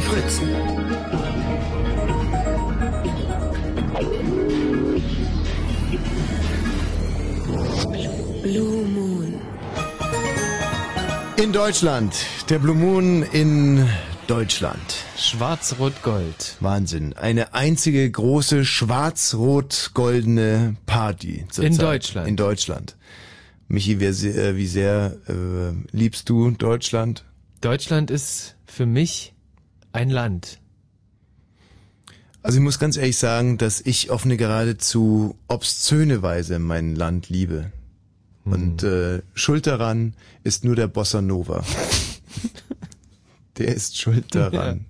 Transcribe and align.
Fritz. 0.00 0.40
Blue 8.42 8.84
Moon. 8.86 9.34
In 11.36 11.52
Deutschland. 11.52 12.14
Der 12.48 12.58
Blue 12.58 12.74
Moon 12.74 13.22
in 13.32 13.86
Deutschland. 14.26 14.80
Schwarz-Rot-Gold. 15.16 16.56
Wahnsinn. 16.60 17.12
Eine 17.14 17.52
einzige 17.54 18.10
große 18.10 18.64
schwarz-rot-goldene 18.64 20.74
Party. 20.86 21.44
zur 21.50 21.64
In 21.64 21.74
Zeit. 21.74 21.86
Deutschland. 21.86 22.28
In 22.28 22.36
Deutschland. 22.36 22.96
Michi, 23.72 24.00
wie 24.00 24.12
sehr, 24.12 24.54
wie 24.54 24.66
sehr 24.66 25.16
äh, 25.28 25.96
liebst 25.96 26.28
du 26.28 26.50
Deutschland? 26.50 27.24
Deutschland 27.62 28.10
ist 28.10 28.54
für 28.66 28.84
mich 28.84 29.32
ein 29.92 30.10
Land. 30.10 30.60
Also 32.42 32.58
ich 32.58 32.62
muss 32.62 32.78
ganz 32.78 32.98
ehrlich 32.98 33.16
sagen, 33.16 33.56
dass 33.56 33.80
ich 33.80 34.10
auf 34.10 34.26
eine 34.26 34.36
geradezu 34.36 35.38
obszöne 35.48 36.20
Weise 36.20 36.58
mein 36.58 36.94
Land 36.94 37.30
liebe. 37.30 37.72
Und 38.44 38.82
äh, 38.82 39.22
schuld 39.32 39.66
daran 39.66 40.16
ist 40.44 40.64
nur 40.64 40.76
der 40.76 40.88
Bossa 40.88 41.22
Nova. 41.22 41.64
der 43.56 43.74
ist 43.74 43.96
schuld 43.96 44.34
daran. 44.34 44.84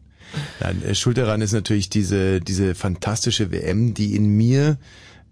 Nein, 0.59 0.83
äh, 0.83 0.97
schuld 0.97 1.19
daran 1.19 1.41
ist 1.41 1.53
natürlich 1.53 1.89
diese, 1.89 2.41
diese 2.41 2.75
fantastische 2.75 3.53
WM, 3.53 3.95
die 3.95 4.17
in 4.17 4.37
mir 4.37 4.77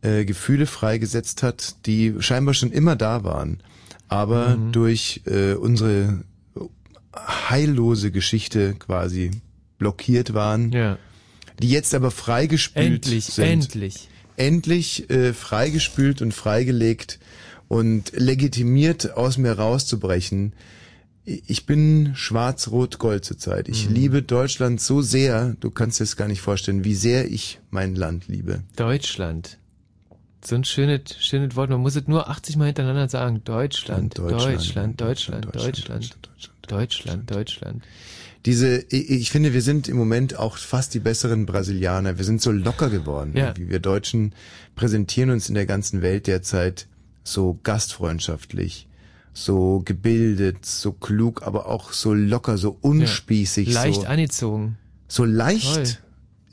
äh, 0.02 0.24
Gefühle 0.24 0.66
freigesetzt 0.66 1.42
hat, 1.42 1.76
die 1.86 2.14
scheinbar 2.20 2.54
schon 2.54 2.72
immer 2.72 2.96
da 2.96 3.22
waren, 3.24 3.62
aber 4.08 4.56
Mhm. 4.56 4.72
durch 4.72 5.22
äh, 5.26 5.52
unsere 5.54 6.24
heillose 7.14 8.10
Geschichte 8.10 8.74
quasi 8.78 9.30
blockiert 9.78 10.34
waren, 10.34 10.72
Ja. 10.72 10.98
die 11.60 11.68
jetzt 11.70 11.94
aber 11.94 12.10
freigespült 12.10 12.86
Endlich, 13.06 13.24
sind. 13.26 13.44
endlich. 13.46 14.08
Endlich 14.36 15.10
äh, 15.10 15.32
freigespült 15.34 16.22
und 16.22 16.32
freigelegt 16.32 17.18
und 17.68 18.12
legitimiert 18.14 19.16
aus 19.16 19.36
mir 19.38 19.52
rauszubrechen. 19.52 20.54
Ich 21.24 21.66
bin 21.66 22.12
schwarz-rot-gold 22.14 23.24
zurzeit. 23.24 23.68
Ich 23.68 23.88
Mhm. 23.88 23.94
liebe 23.94 24.22
Deutschland 24.22 24.80
so 24.80 25.02
sehr, 25.02 25.54
du 25.60 25.70
kannst 25.70 26.00
dir 26.00 26.04
das 26.04 26.16
gar 26.16 26.26
nicht 26.28 26.40
vorstellen, 26.40 26.84
wie 26.84 26.94
sehr 26.94 27.30
ich 27.30 27.60
mein 27.70 27.94
Land 27.94 28.28
liebe. 28.28 28.62
Deutschland. 28.76 29.58
So 30.42 30.54
ein 30.54 30.64
schönes, 30.64 31.16
schönes 31.18 31.54
Wort. 31.56 31.70
Man 31.70 31.80
muss 31.80 31.96
es 31.96 32.06
nur 32.06 32.28
80 32.28 32.56
Mal 32.56 32.66
hintereinander 32.66 33.08
sagen. 33.08 33.42
Deutschland, 33.44 34.16
Deutschland, 34.18 35.00
Deutschland, 35.00 35.00
Deutschland, 35.00 35.54
Deutschland, 35.54 36.16
Deutschland, 36.68 37.30
Deutschland. 37.30 37.82
Diese, 38.46 38.78
ich 38.88 39.30
finde, 39.30 39.52
wir 39.52 39.60
sind 39.60 39.86
im 39.86 39.98
Moment 39.98 40.38
auch 40.38 40.56
fast 40.56 40.94
die 40.94 41.00
besseren 41.00 41.44
Brasilianer. 41.44 42.16
Wir 42.16 42.24
sind 42.24 42.40
so 42.40 42.50
locker 42.50 42.88
geworden. 42.88 43.32
Ja. 43.36 43.54
Wie 43.56 43.68
wir 43.68 43.80
Deutschen 43.80 44.34
präsentieren 44.76 45.30
uns 45.30 45.50
in 45.50 45.54
der 45.54 45.66
ganzen 45.66 46.00
Welt 46.00 46.26
derzeit 46.26 46.86
so 47.22 47.58
gastfreundschaftlich, 47.62 48.88
so 49.34 49.82
gebildet, 49.84 50.64
so 50.64 50.92
klug, 50.92 51.42
aber 51.42 51.66
auch 51.66 51.92
so 51.92 52.14
locker, 52.14 52.56
so 52.56 52.78
unspießig. 52.80 53.74
Leicht 53.74 54.02
so, 54.02 54.06
angezogen. 54.06 54.78
so 55.06 55.26
leicht. 55.26 55.74
Toll. 55.74 55.84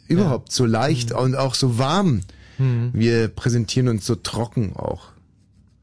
Überhaupt 0.10 0.52
so 0.52 0.66
leicht 0.66 1.14
und 1.14 1.36
auch 1.36 1.54
so 1.54 1.78
warm. 1.78 2.22
Mhm. 2.58 2.92
Wir 2.94 3.28
präsentieren 3.28 3.88
uns 3.88 4.06
so 4.06 4.16
trocken 4.16 4.76
auch. 4.76 5.10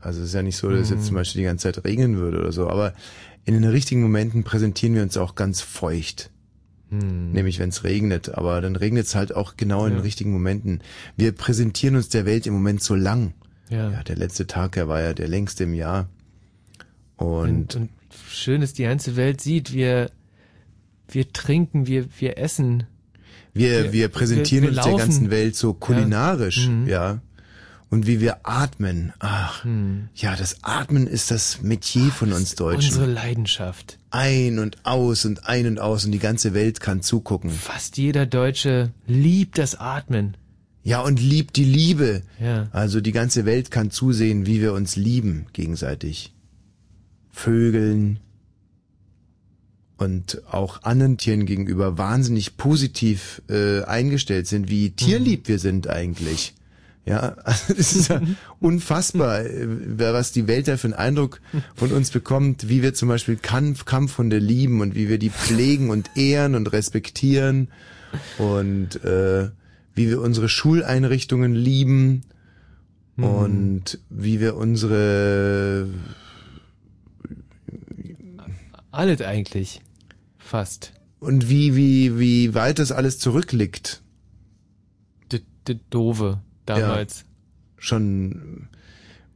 Also 0.01 0.21
es 0.21 0.29
ist 0.29 0.35
ja 0.35 0.43
nicht 0.43 0.57
so, 0.57 0.69
dass 0.71 0.81
es 0.81 0.91
jetzt 0.91 1.07
zum 1.07 1.15
Beispiel 1.17 1.41
die 1.41 1.47
ganze 1.47 1.73
Zeit 1.73 1.85
regnen 1.85 2.17
würde 2.17 2.39
oder 2.41 2.53
so, 2.53 2.69
aber 2.69 2.93
in 3.47 3.55
den 3.55 3.65
richtigen 3.65 4.03
Momenten 4.03 4.45
präsentieren 4.45 4.95
wir 4.95 5.03
uns 5.03 5.17
auch 5.17 5.35
ganz 5.35 5.61
feucht. 5.63 6.31
Hm. 6.91 7.33
Nämlich 7.33 7.59
wenn 7.59 7.71
es 7.71 7.85
regnet, 7.85 8.29
aber 8.35 8.61
dann 8.61 8.77
regnet 8.77 9.07
es 9.07 9.15
halt 9.15 9.35
auch 9.35 9.57
genau 9.57 9.87
in 9.87 9.93
Ja. 9.93 9.99
den 9.99 10.03
richtigen 10.03 10.33
Momenten. 10.33 10.81
Wir 11.17 11.33
präsentieren 11.33 11.97
uns 11.97 12.09
der 12.11 12.27
Welt 12.27 12.47
im 12.47 12.53
Moment 12.55 12.83
so 12.83 12.95
lang. 12.95 13.33
Ja. 13.71 13.91
Ja, 13.91 14.03
der 14.03 14.17
letzte 14.17 14.47
Tag, 14.47 14.73
der 14.73 14.89
war 14.89 15.01
ja 15.01 15.15
der 15.15 15.29
längste 15.29 15.65
im 15.65 15.73
Jahr. 15.75 16.09
Und, 17.17 17.49
Und, 17.49 17.77
und 17.77 17.91
schön 18.29 18.61
ist, 18.61 18.77
die 18.79 18.83
ganze 18.85 19.17
Welt 19.17 19.41
sieht, 19.41 19.73
wir, 19.73 20.11
wir 21.09 21.33
trinken, 21.33 21.87
wir, 21.87 22.07
wir 22.19 22.37
essen. 22.39 22.85
Wir, 23.55 23.93
wir, 23.93 24.09
präsentieren 24.09 24.65
wir 24.65 24.71
uns 24.71 24.77
der 24.83 24.87
laufen. 24.93 24.99
ganzen 24.99 25.31
Welt 25.31 25.57
so 25.57 25.73
kulinarisch, 25.73 26.67
Ja. 26.67 26.71
Mhm. 26.71 26.87
ja. 26.89 27.19
Und 27.91 28.09
wie 28.09 28.21
wir 28.21 28.39
atmen. 28.43 29.13
Ach, 29.21 29.65
ja, 30.17 30.35
das 30.35 30.65
Atmen 30.65 31.07
ist 31.07 31.31
das 31.31 31.63
Metier 31.63 32.11
von 32.11 32.33
uns 32.33 32.57
Deutschen. 32.57 32.89
Unsere 32.89 33.07
Leidenschaft. 33.07 33.99
ein 34.11 34.59
und 34.59 34.85
aus 34.85 35.25
und 35.25 35.47
ein 35.47 35.69
und 35.69 35.79
aus 35.79 36.05
und 36.05 36.11
die 36.11 36.19
ganze 36.19 36.55
Welt 36.55 36.81
kann 36.81 37.03
zugucken. 37.03 37.51
Fast 37.51 37.97
jeder 37.97 38.27
Deutsche 38.27 38.91
liebt 39.07 39.59
das 39.59 39.77
Atmen. 39.77 40.37
Ja, 40.83 41.03
und 41.03 41.21
liebt 41.21 41.55
die 41.55 41.65
Liebe. 41.65 42.23
Ja. 42.41 42.67
Also 42.73 43.01
die 43.01 43.13
ganze 43.13 43.45
Welt 43.45 43.71
kann 43.71 43.93
zusehen, 43.93 44.45
wie 44.45 44.61
wir 44.61 44.73
uns 44.73 44.97
lieben 44.97 45.47
gegenseitig. 45.53 46.35
Vögeln 47.31 48.19
und 49.97 50.43
auch 50.51 50.83
anderen 50.83 51.19
Tieren 51.19 51.47
gegenüber 51.47 51.99
wahnsinnig 51.99 52.57
positiv 52.57 53.43
äh, 53.49 53.83
eingestellt 53.83 54.47
sind, 54.47 54.69
wie 54.69 54.91
tierlieb 54.91 55.49
wir 55.49 55.59
sind 55.59 55.89
eigentlich. 55.89 56.55
Ja, 57.07 57.37
also 57.45 57.75
das 57.75 57.95
ist 57.95 58.09
ja 58.09 58.21
unfassbar, 58.61 59.45
äh, 59.45 59.67
was 59.99 60.33
die 60.33 60.49
Welt 60.49 60.69
da 60.69 60.77
für 60.77 60.89
einen 60.89 60.95
Eindruck 60.95 61.41
von 61.75 61.93
uns 61.93 62.11
bekommt, 62.11 62.69
wie 62.69 62.83
wir 62.83 62.95
zum 62.95 63.09
Beispiel 63.09 63.37
Kampf, 63.37 63.85
Kampfhunde 63.85 64.39
lieben 64.39 64.81
und 64.81 64.95
wie 64.95 65.09
wir 65.09 65.19
die 65.19 65.31
pflegen 65.31 65.91
und 65.91 66.11
ehren 66.17 66.55
und 66.55 66.73
respektieren 66.73 67.69
und 68.39 69.03
äh, 69.05 69.51
wie 69.95 70.09
wir 70.09 70.21
unsere 70.21 70.49
Schuleinrichtungen 70.49 71.55
lieben 71.55 72.23
und 73.17 74.01
wie 74.11 74.41
wir 74.41 74.57
unsere 74.57 75.89
Alles 78.95 79.21
eigentlich. 79.21 79.81
Fast. 80.39 80.93
und 81.21 81.49
wie 81.49 81.75
wie 81.75 82.19
wie 82.19 82.55
weit 82.55 82.79
das 82.79 82.93
alles 82.93 83.19
zurückliegt. 83.19 84.03
Die, 85.33 85.41
die 85.67 85.81
Dove 85.91 86.41
damals. 86.67 87.25
Schon 87.79 88.69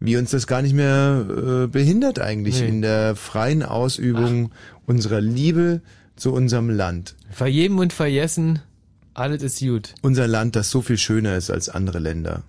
wie 0.00 0.16
uns 0.16 0.30
das 0.30 0.46
gar 0.46 0.62
nicht 0.62 0.74
mehr 0.74 1.26
äh, 1.28 1.66
behindert 1.66 2.18
eigentlich 2.20 2.60
Nee. 2.60 2.68
in 2.68 2.82
der 2.82 3.16
freien 3.16 3.62
Ausübung 3.62 4.52
unserer 4.86 5.20
Liebe 5.20 5.80
zu 6.14 6.32
unserem 6.32 6.70
Land. 6.70 7.16
Verjeben 7.30 7.78
und 7.78 7.92
vergessen, 7.92 8.60
alles 9.14 9.42
ist 9.42 9.60
gut. 9.60 9.94
Unser 10.02 10.28
Land, 10.28 10.54
das 10.56 10.70
so 10.70 10.82
viel 10.82 10.98
schöner 10.98 11.36
ist 11.36 11.50
als 11.50 11.68
andere 11.68 11.98
Länder. 11.98 12.42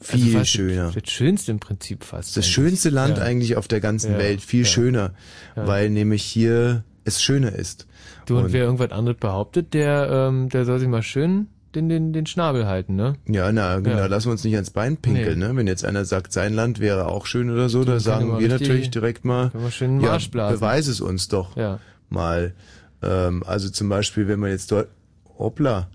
Viel 0.00 0.36
Also 0.36 0.44
schöner. 0.44 0.92
Das 0.92 1.10
schönste 1.12 1.50
im 1.50 1.58
Prinzip 1.60 2.04
fast. 2.04 2.36
Das 2.36 2.44
eigentlich. 2.44 2.54
schönste 2.54 2.90
Land 2.90 3.18
Ja. 3.18 3.24
eigentlich 3.24 3.56
auf 3.56 3.66
der 3.68 3.80
ganzen 3.80 4.12
Ja, 4.12 4.18
Welt, 4.18 4.40
viel 4.42 4.60
ja. 4.60 4.66
schöner, 4.66 5.14
weil 5.56 5.90
nämlich 5.90 6.22
hier 6.22 6.84
es 7.04 7.20
schöner 7.22 7.52
ist. 7.52 7.86
Du, 8.26 8.36
und, 8.38 8.44
Und- 8.46 8.52
wer 8.52 8.64
irgendwas 8.64 8.92
anderes 8.92 9.18
behauptet, 9.18 9.74
der, 9.74 10.08
ähm, 10.28 10.48
der 10.50 10.64
soll 10.64 10.78
sich 10.78 10.88
mal 10.88 11.02
schön 11.02 11.48
den, 11.74 11.88
den, 11.88 12.12
den 12.12 12.26
Schnabel 12.26 12.66
halten, 12.66 12.96
ne? 12.96 13.14
Ja, 13.26 13.50
na, 13.52 13.78
genau, 13.80 13.96
Ja. 13.98 14.06
lassen 14.06 14.26
wir 14.28 14.32
uns 14.32 14.44
nicht 14.44 14.54
ans 14.54 14.70
Bein 14.70 14.96
pinkeln, 14.98 15.38
Nee. 15.38 15.46
ne? 15.48 15.56
Wenn 15.56 15.66
jetzt 15.66 15.84
einer 15.84 16.04
sagt, 16.04 16.32
sein 16.32 16.54
Land 16.54 16.80
wäre 16.80 17.06
auch 17.08 17.26
schön 17.26 17.50
oder 17.50 17.68
so, 17.68 17.84
da 17.84 17.98
sagen 18.00 18.38
wir 18.38 18.48
natürlich 18.48 18.90
direkt 18.90 19.24
mal, 19.24 19.50
ja, 19.54 20.18
beweis 20.50 20.86
es 20.86 21.00
uns 21.00 21.28
doch 21.28 21.56
Ja. 21.56 21.78
mal. 22.08 22.54
Ähm, 23.02 23.42
also 23.46 23.68
zum 23.70 23.88
Beispiel, 23.88 24.28
wenn 24.28 24.40
man 24.40 24.50
jetzt 24.50 24.70
dort, 24.72 24.88
hoppla, 25.38 25.88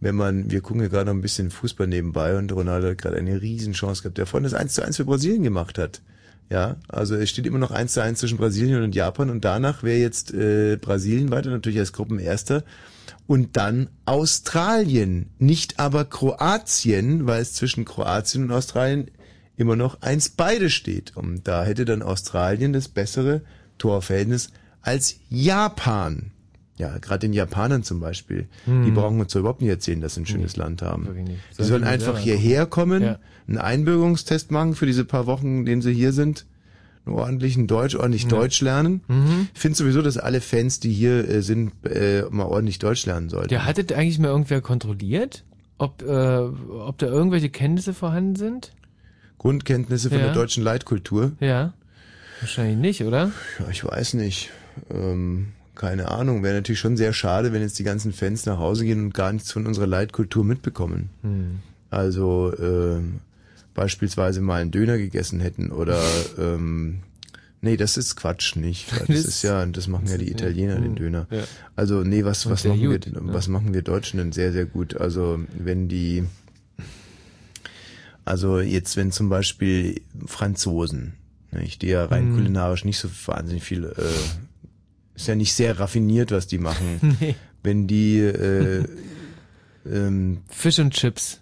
wenn 0.00 0.14
man, 0.14 0.50
wir 0.50 0.60
gucken 0.60 0.82
ja 0.82 0.88
gerade 0.88 1.06
noch 1.06 1.14
ein 1.14 1.22
bisschen 1.22 1.50
Fußball 1.50 1.86
nebenbei 1.86 2.36
und 2.36 2.52
Ronaldo 2.52 2.88
hat 2.88 2.98
gerade 2.98 3.16
eine 3.16 3.40
Riesenchance 3.40 4.02
gehabt, 4.02 4.18
der 4.18 4.26
vorhin 4.26 4.44
das 4.44 4.54
1 4.54 4.74
zu 4.74 4.84
1 4.84 4.96
für 4.96 5.04
Brasilien 5.04 5.42
gemacht 5.42 5.78
hat. 5.78 6.02
Ja, 6.48 6.76
also 6.88 7.16
es 7.16 7.30
steht 7.30 7.46
immer 7.46 7.58
noch 7.58 7.72
1 7.72 7.94
zu 7.94 8.02
1 8.02 8.20
zwischen 8.20 8.38
Brasilien 8.38 8.82
und 8.82 8.94
Japan 8.94 9.30
und 9.30 9.44
danach 9.44 9.82
wäre 9.82 9.98
jetzt 9.98 10.32
äh, 10.32 10.76
Brasilien 10.76 11.30
weiter 11.30 11.50
natürlich 11.50 11.78
als 11.78 11.92
Gruppenerster 11.92 12.62
und 13.26 13.56
dann 13.56 13.88
Australien, 14.04 15.30
nicht 15.38 15.80
aber 15.80 16.04
Kroatien, 16.04 17.26
weil 17.26 17.42
es 17.42 17.54
zwischen 17.54 17.84
Kroatien 17.84 18.44
und 18.44 18.52
Australien 18.52 19.10
immer 19.56 19.74
noch 19.74 20.02
eins 20.02 20.28
beide 20.28 20.70
steht. 20.70 21.16
Und 21.16 21.48
da 21.48 21.64
hätte 21.64 21.84
dann 21.84 22.02
Australien 22.02 22.72
das 22.72 22.88
bessere 22.88 23.42
Torverhältnis 23.78 24.50
als 24.82 25.16
Japan. 25.28 26.30
Ja, 26.78 26.98
gerade 26.98 27.20
den 27.20 27.32
Japanern 27.32 27.82
zum 27.82 28.00
Beispiel. 28.00 28.48
Hm. 28.66 28.84
Die 28.84 28.90
brauchen 28.90 29.18
uns 29.18 29.32
doch 29.32 29.40
überhaupt 29.40 29.62
nicht 29.62 29.70
erzählen, 29.70 30.00
dass 30.02 30.14
sie 30.14 30.22
ein 30.22 30.26
schönes 30.26 30.56
Land 30.56 30.82
haben. 30.82 31.08
Die 31.58 31.62
Sollen 31.62 31.84
einfach 31.84 32.18
hierher 32.18 32.66
kommen, 32.66 33.02
Ja. 33.02 33.18
einen 33.48 33.58
Einbürgerungstest 33.58 34.50
machen 34.50 34.74
für 34.74 34.84
diese 34.86 35.04
paar 35.06 35.26
Wochen, 35.26 35.58
in 35.60 35.64
denen 35.66 35.80
sie 35.82 35.94
hier 35.94 36.12
sind, 36.12 36.44
einen 37.06 37.14
ordentlichen 37.14 37.66
Deutsch, 37.66 37.94
ordentlich 37.94 38.26
Deutsch 38.26 38.60
lernen. 38.60 39.00
Mhm. 39.08 39.48
Ich 39.54 39.60
finde 39.60 39.78
sowieso, 39.78 40.02
dass 40.02 40.18
alle 40.18 40.40
Fans, 40.40 40.80
die 40.80 40.92
hier 40.92 41.26
äh, 41.28 41.40
sind, 41.40 41.72
äh, 41.86 42.22
mal 42.30 42.44
ordentlich 42.44 42.78
Deutsch 42.78 43.06
lernen 43.06 43.28
sollten. 43.30 43.48
Der 43.48 43.64
hattet 43.64 43.92
eigentlich 43.92 44.18
mal 44.18 44.28
irgendwer 44.28 44.60
kontrolliert, 44.60 45.44
ob, 45.78 46.02
äh, 46.02 46.06
ob 46.08 46.98
da 46.98 47.06
irgendwelche 47.06 47.48
Kenntnisse 47.48 47.94
vorhanden 47.94 48.36
sind? 48.36 48.72
Grundkenntnisse 49.38 50.08
von 50.10 50.18
Ja. 50.18 50.24
der 50.26 50.34
deutschen 50.34 50.62
Leitkultur. 50.62 51.32
Ja. 51.40 51.72
Wahrscheinlich 52.40 52.76
nicht, 52.76 53.04
oder? 53.04 53.30
Ja, 53.60 53.68
ich 53.70 53.84
weiß 53.84 54.14
nicht. 54.14 54.50
Ähm, 54.90 55.48
keine 55.76 56.10
Ahnung. 56.10 56.42
Wäre 56.42 56.54
natürlich 56.56 56.80
schon 56.80 56.96
sehr 56.96 57.12
schade, 57.12 57.52
wenn 57.52 57.62
jetzt 57.62 57.78
die 57.78 57.84
ganzen 57.84 58.12
Fans 58.12 58.46
nach 58.46 58.58
Hause 58.58 58.84
gehen 58.84 59.04
und 59.04 59.14
gar 59.14 59.32
nichts 59.32 59.52
von 59.52 59.66
unserer 59.66 59.86
Leitkultur 59.86 60.44
mitbekommen. 60.44 61.10
Hm. 61.22 61.58
Also 61.90 62.52
ähm, 62.58 63.20
beispielsweise 63.74 64.40
mal 64.40 64.60
einen 64.62 64.70
Döner 64.72 64.98
gegessen 64.98 65.38
hätten 65.40 65.70
oder 65.70 66.02
ähm, 66.38 67.00
nee, 67.60 67.76
das 67.76 67.96
ist 67.96 68.16
Quatsch 68.16 68.56
nicht. 68.56 68.90
weil 68.92 69.06
Das 69.16 69.24
ist 69.24 69.42
ja, 69.42 69.64
das 69.66 69.86
machen 69.86 70.06
ja 70.08 70.18
die 70.18 70.30
Italiener, 70.30 70.76
den 70.76 70.90
Hm. 70.90 70.96
Döner. 70.96 71.26
Ja. 71.30 71.44
Also 71.76 72.02
nee, 72.02 72.24
was 72.24 72.48
was 72.50 72.64
machen 72.64 72.80
wir 72.80 72.88
gut, 72.90 73.06
denn, 73.06 73.12
ne? 73.12 73.32
was 73.34 73.46
machen 73.48 73.72
wir 73.74 73.82
Deutschen 73.82 74.18
denn 74.18 74.32
sehr 74.32 74.52
sehr 74.52 74.66
gut? 74.66 74.96
Also 74.96 75.38
wenn 75.56 75.88
die 75.88 76.24
also 78.24 78.60
jetzt 78.60 78.96
wenn 78.96 79.12
zum 79.12 79.28
Beispiel 79.28 80.00
Franzosen, 80.26 81.14
nicht, 81.52 81.82
die 81.82 81.88
ja 81.88 82.04
rein 82.06 82.26
Hm. 82.28 82.34
kulinarisch 82.34 82.84
nicht 82.84 82.98
so 82.98 83.08
wahnsinnig 83.26 83.62
viel 83.62 83.84
äh, 83.84 84.02
ist 85.16 85.26
ja 85.26 85.34
nicht 85.34 85.54
sehr 85.54 85.78
raffiniert, 85.80 86.30
was 86.30 86.46
die 86.46 86.58
machen. 86.58 87.16
Nee. 87.20 87.34
Wenn 87.62 87.88
die 87.88 88.18
äh, 88.20 88.84
ähm, 89.90 90.42
Fish 90.48 90.78
und 90.78 90.92
Chips 90.94 91.40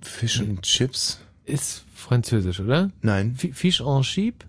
Fish 0.00 0.40
and 0.40 0.62
Chips? 0.62 1.18
ist 1.44 1.84
französisch, 1.94 2.60
oder? 2.60 2.90
Nein, 3.02 3.34
Fi- 3.36 3.52
Fish 3.52 3.80
en 3.80 4.02
Chip? 4.02 4.44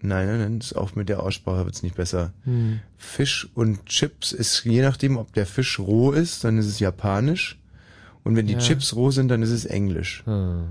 nein, 0.00 0.26
nein, 0.28 0.38
nein, 0.38 0.58
ist 0.58 0.74
auch 0.76 0.94
mit 0.94 1.08
der 1.08 1.22
Aussprache 1.22 1.64
wird's 1.66 1.82
nicht 1.82 1.96
besser. 1.96 2.32
Hm. 2.44 2.80
Fisch 2.96 3.48
und 3.54 3.84
Chips 3.86 4.32
ist 4.32 4.64
je 4.64 4.80
nachdem, 4.82 5.16
ob 5.16 5.32
der 5.34 5.44
Fisch 5.46 5.78
roh 5.78 6.12
ist, 6.12 6.44
dann 6.44 6.56
ist 6.58 6.66
es 6.66 6.78
japanisch. 6.78 7.58
Und 8.24 8.36
wenn 8.36 8.46
die 8.46 8.52
Ja. 8.54 8.58
Chips 8.60 8.94
roh 8.94 9.10
sind, 9.10 9.28
dann 9.28 9.42
ist 9.42 9.50
es 9.50 9.64
englisch. 9.66 10.22
Hm. 10.26 10.68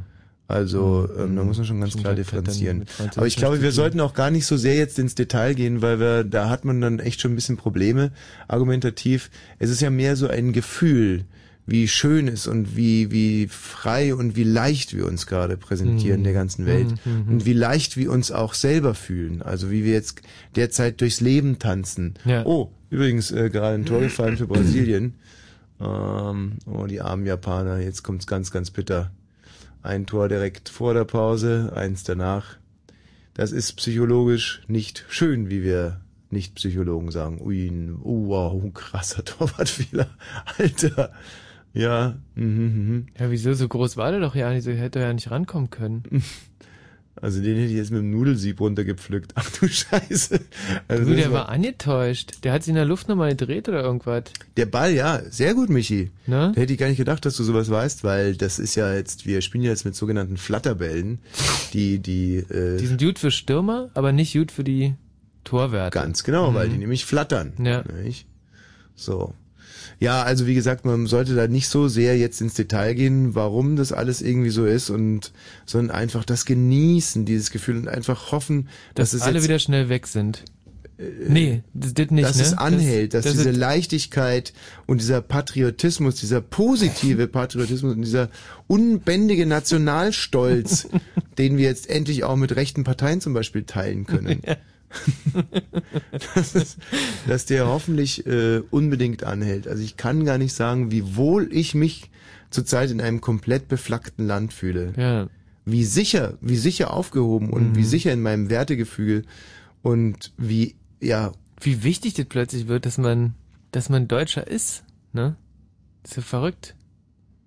Also 0.49 1.09
ähm, 1.17 1.35
da 1.35 1.43
muss 1.43 1.57
man 1.57 1.65
schon 1.65 1.79
ganz 1.81 1.91
Stimmt, 1.91 2.03
klar 2.05 2.15
differenzieren. 2.15 2.85
Aber 3.17 3.27
ich 3.27 3.35
glaube, 3.35 3.61
wir 3.61 3.73
sollten 3.73 3.99
auch 3.99 4.13
gar 4.13 4.31
nicht 4.31 4.45
so 4.45 4.55
sehr 4.55 4.75
jetzt 4.75 4.97
ins 4.97 5.13
Detail 5.13 5.53
gehen, 5.55 5.81
weil 5.81 5.99
wir 5.99 6.23
da 6.23 6.49
hat 6.49 6.63
man 6.63 6.79
dann 6.79 6.99
echt 6.99 7.19
schon 7.19 7.33
ein 7.33 7.35
bisschen 7.35 7.57
Probleme 7.57 8.11
argumentativ. 8.47 9.29
Es 9.59 9.69
ist 9.69 9.81
ja 9.81 9.89
mehr 9.89 10.15
so 10.15 10.27
ein 10.29 10.53
Gefühl, 10.53 11.25
wie 11.65 11.89
schön 11.89 12.29
es 12.29 12.47
und 12.47 12.77
wie 12.77 13.11
wie 13.11 13.47
frei 13.49 14.15
und 14.15 14.37
wie 14.37 14.45
leicht 14.45 14.95
wir 14.95 15.05
uns 15.05 15.27
gerade 15.27 15.57
präsentieren 15.57 16.21
Mhm. 16.21 16.23
der 16.23 16.33
ganzen 16.33 16.65
Welt 16.65 16.93
Mhm, 17.03 17.11
mhm. 17.25 17.27
und 17.33 17.45
wie 17.45 17.51
leicht 17.53 17.97
wir 17.97 18.09
uns 18.09 18.31
auch 18.31 18.53
selber 18.53 18.95
fühlen. 18.95 19.41
Also 19.41 19.69
wie 19.69 19.83
wir 19.83 19.91
jetzt 19.91 20.21
derzeit 20.55 21.01
durchs 21.01 21.19
Leben 21.19 21.59
tanzen. 21.59 22.13
Ja. 22.23 22.45
Oh, 22.45 22.71
übrigens 22.89 23.31
äh, 23.31 23.49
gerade 23.49 23.75
ein 23.75 23.85
Tor 23.85 23.99
gefallen 23.99 24.37
für 24.37 24.47
Brasilien. 24.53 25.15
Ähm, 25.81 26.53
oh, 26.65 26.85
die 26.85 27.01
armen 27.01 27.25
Japaner, 27.25 27.79
jetzt 27.81 28.01
kommt's 28.03 28.27
ganz, 28.27 28.49
ganz 28.49 28.71
bitter. 28.71 29.11
Ein 29.87 30.05
Tor 30.05 30.27
direkt 30.27 30.67
vor 30.67 30.93
der 30.93 31.05
Pause, 31.05 31.71
eins 31.73 32.03
danach. 32.03 32.57
Das 33.33 33.53
ist 33.53 33.71
psychologisch 33.77 34.61
nicht 34.67 35.05
schön, 35.07 35.49
wie 35.49 35.63
wir 35.63 36.01
Nicht-Psychologen 36.29 37.09
sagen. 37.09 37.39
Ui, 37.41 37.71
oh, 38.03 38.27
wow, 38.27 38.73
krasser 38.73 39.23
Torwartfehler. 39.23 40.09
Alter. 40.57 41.13
Ja, 41.73 42.17
mhm, 42.35 42.45
mhm. 42.45 43.07
Ja, 43.17 43.31
wieso? 43.31 43.53
So 43.53 43.69
groß 43.69 43.95
war 43.95 44.11
der 44.11 44.19
doch 44.19 44.35
ja 44.35 44.51
nicht, 44.51 44.65
so 44.65 44.71
hätte 44.71 44.99
er 44.99 45.07
ja 45.07 45.13
nicht 45.13 45.31
rankommen 45.31 45.69
können. 45.69 46.03
Also 47.21 47.41
den 47.41 47.55
hätte 47.57 47.67
ich 47.71 47.77
jetzt 47.77 47.91
mit 47.91 47.99
dem 47.99 48.11
Nudelsieb 48.11 48.59
runtergepflückt. 48.59 49.31
Ach 49.35 49.49
du 49.59 49.67
Scheiße. 49.67 50.39
Also 50.87 51.05
Du, 51.05 51.15
der 51.15 51.31
war 51.31 51.49
angetäuscht. 51.49 52.43
Der 52.43 52.53
hat 52.53 52.63
sich 52.63 52.69
in 52.69 52.75
der 52.75 52.85
Luft 52.85 53.07
nochmal 53.07 53.35
gedreht 53.35 53.67
oder 53.69 53.81
irgendwas. 53.81 54.23
Der 54.55 54.65
Ball, 54.65 54.93
ja, 54.93 55.21
sehr 55.29 55.53
gut, 55.53 55.69
Michi. 55.69 56.11
Ne? 56.27 56.51
Da 56.55 56.61
hätte 56.61 56.73
ich 56.73 56.79
gar 56.79 56.87
nicht 56.87 56.97
gedacht, 56.97 57.25
dass 57.25 57.35
du 57.37 57.43
sowas 57.43 57.69
weißt, 57.69 58.03
weil 58.03 58.35
das 58.35 58.59
ist 58.59 58.75
ja 58.75 58.93
jetzt, 58.93 59.25
wir 59.25 59.41
spielen 59.41 59.63
ja 59.63 59.71
jetzt 59.71 59.85
mit 59.85 59.95
sogenannten 59.95 60.37
Flatterbällen, 60.37 61.19
die, 61.73 61.99
die, 61.99 62.37
äh, 62.37 62.77
Die 62.77 62.85
sind 62.87 63.01
gut 63.01 63.19
für 63.19 63.31
Stürmer, 63.31 63.89
aber 63.93 64.11
nicht 64.11 64.33
gut 64.33 64.51
für 64.51 64.63
die 64.63 64.93
Torwerte. 65.43 65.97
ganz 65.97 66.23
genau, 66.23 66.53
weil 66.53 66.67
Mhm. 66.67 66.71
die 66.73 66.77
nämlich 66.79 67.05
flattern. 67.05 67.53
Ja. 67.63 67.83
Nicht? 68.03 68.25
So. 68.95 69.33
Ja, 69.99 70.21
also 70.21 70.45
wie 70.45 70.53
gesagt, 70.53 70.85
man 70.85 71.07
sollte 71.07 71.33
da 71.33 71.47
nicht 71.47 71.67
so 71.69 71.87
sehr 71.87 72.17
jetzt 72.17 72.39
ins 72.39 72.53
Detail 72.53 72.93
gehen, 72.93 73.33
warum 73.33 73.75
das 73.75 73.91
alles 73.91 74.21
irgendwie 74.21 74.51
so 74.51 74.65
ist 74.65 74.89
und, 74.89 75.31
sondern 75.65 75.95
einfach 75.95 76.23
das 76.23 76.45
genießen, 76.45 77.25
dieses 77.25 77.49
Gefühl 77.49 77.77
und 77.77 77.87
einfach 77.87 78.31
hoffen, 78.31 78.69
Dass, 78.93 79.11
dass, 79.11 79.21
es 79.21 79.27
alle 79.27 79.43
wieder 79.43 79.57
schnell 79.57 79.89
weg 79.89 80.05
sind. 80.05 80.43
nee, 81.27 81.63
das, 81.73 81.95
das 81.95 82.11
nicht, 82.11 82.27
dass 82.27 82.37
ne? 82.37 82.43
es 82.43 82.53
anhält, 82.53 83.15
dass, 83.15 83.25
das 83.25 83.33
diese 83.33 83.51
Leichtigkeit 83.51 84.53
und 84.85 85.01
dieser 85.01 85.21
Patriotismus, 85.21 86.15
dieser 86.15 86.41
positive 86.41 87.27
Patriotismus 87.27 87.95
und 87.95 88.03
dieser 88.03 88.29
unbändige 88.67 89.47
Nationalstolz, 89.47 90.89
den 91.39 91.57
wir 91.57 91.65
jetzt 91.65 91.89
endlich 91.89 92.23
auch 92.23 92.35
mit 92.35 92.55
rechten 92.55 92.83
Parteien 92.83 93.19
zum 93.19 93.33
Beispiel 93.33 93.63
teilen 93.63 94.05
können. 94.05 94.41
dass, 96.35 96.55
es, 96.55 96.77
dass 97.27 97.45
der 97.45 97.67
hoffentlich 97.67 98.25
äh, 98.25 98.61
unbedingt 98.71 99.23
anhält. 99.23 99.67
Also 99.67 99.83
ich 99.83 99.97
kann 99.97 100.25
gar 100.25 100.37
nicht 100.37 100.53
sagen, 100.53 100.91
wie 100.91 101.15
wohl 101.15 101.49
ich 101.51 101.75
mich 101.75 102.09
zurzeit 102.49 102.91
in 102.91 103.01
einem 103.01 103.21
komplett 103.21 103.67
beflaggten 103.67 104.25
Land 104.27 104.53
fühle. 104.53 104.93
Ja. 104.97 105.27
Wie 105.65 105.83
sicher, 105.83 106.37
wie 106.41 106.55
sicher 106.55 106.93
aufgehoben 106.93 107.49
und 107.49 107.71
Mhm. 107.71 107.75
wie 107.75 107.83
sicher 107.83 108.13
in 108.13 108.21
meinem 108.21 108.49
Wertegefühl 108.49 109.25
und 109.81 110.33
wie, 110.37 110.75
ja, 111.01 111.31
Wie 111.59 111.83
wichtig 111.83 112.13
das 112.13 112.25
plötzlich 112.27 112.67
wird, 112.67 112.85
dass 112.85 112.97
man, 112.97 113.33
dass 113.71 113.89
man 113.89 114.07
Deutscher 114.07 114.47
ist, 114.47 114.83
ne? 115.11 115.35
Das 116.03 116.11
ist 116.11 116.17
ja 116.17 116.23
verrückt. 116.23 116.75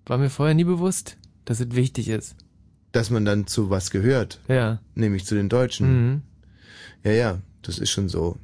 War 0.05 0.17
mir 0.17 0.29
vorher 0.29 0.53
nie 0.53 0.65
bewusst, 0.65 1.17
dass 1.45 1.59
es 1.59 1.73
wichtig 1.75 2.09
ist. 2.09 2.35
dass 2.91 3.09
man 3.09 3.23
dann 3.23 3.47
zu 3.47 3.69
was 3.69 3.89
gehört, 3.89 4.39
Ja. 4.49 4.79
nämlich 4.95 5.25
zu 5.25 5.33
den 5.33 5.47
Deutschen. 5.47 5.87
Mhm. 6.11 6.21
Ja, 7.03 7.11
ja, 7.11 7.37
das 7.61 7.79
ist 7.79 7.89
schon 7.91 8.09
so. 8.09 8.37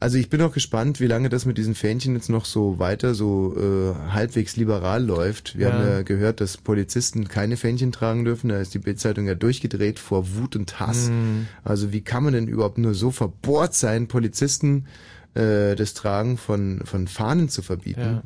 Also 0.00 0.16
ich 0.16 0.30
bin 0.30 0.40
auch 0.40 0.52
gespannt, 0.54 0.98
wie 0.98 1.06
lange 1.06 1.28
das 1.28 1.44
mit 1.44 1.58
diesen 1.58 1.74
Fähnchen 1.74 2.14
jetzt 2.14 2.30
noch 2.30 2.46
so 2.46 2.78
weiter 2.78 3.14
so 3.14 3.54
äh, 3.54 4.10
halbwegs 4.12 4.56
liberal 4.56 5.04
läuft. 5.04 5.58
Wir 5.58 5.68
Ja. 5.68 5.72
haben 5.74 5.86
ja 5.86 6.02
gehört, 6.02 6.40
dass 6.40 6.56
Polizisten 6.56 7.28
keine 7.28 7.58
Fähnchen 7.58 7.92
tragen 7.92 8.24
dürfen. 8.24 8.48
Da 8.48 8.58
ist 8.60 8.72
die 8.72 8.78
Bildzeitung 8.78 9.26
ja 9.26 9.34
durchgedreht 9.34 9.98
vor 9.98 10.34
Wut 10.36 10.56
und 10.56 10.80
Hass. 10.80 11.10
Mhm. 11.10 11.48
Also 11.64 11.92
wie 11.92 12.00
kann 12.00 12.24
man 12.24 12.32
denn 12.32 12.48
überhaupt 12.48 12.78
nur 12.78 12.94
so 12.94 13.10
verbohrt 13.10 13.74
sein, 13.74 14.08
Polizisten 14.08 14.86
äh, 15.34 15.74
das 15.76 15.92
Tragen 15.92 16.38
von 16.38 16.80
von 16.84 17.06
Fahnen 17.06 17.50
zu 17.50 17.60
verbieten? 17.60 18.00
Ja. 18.00 18.22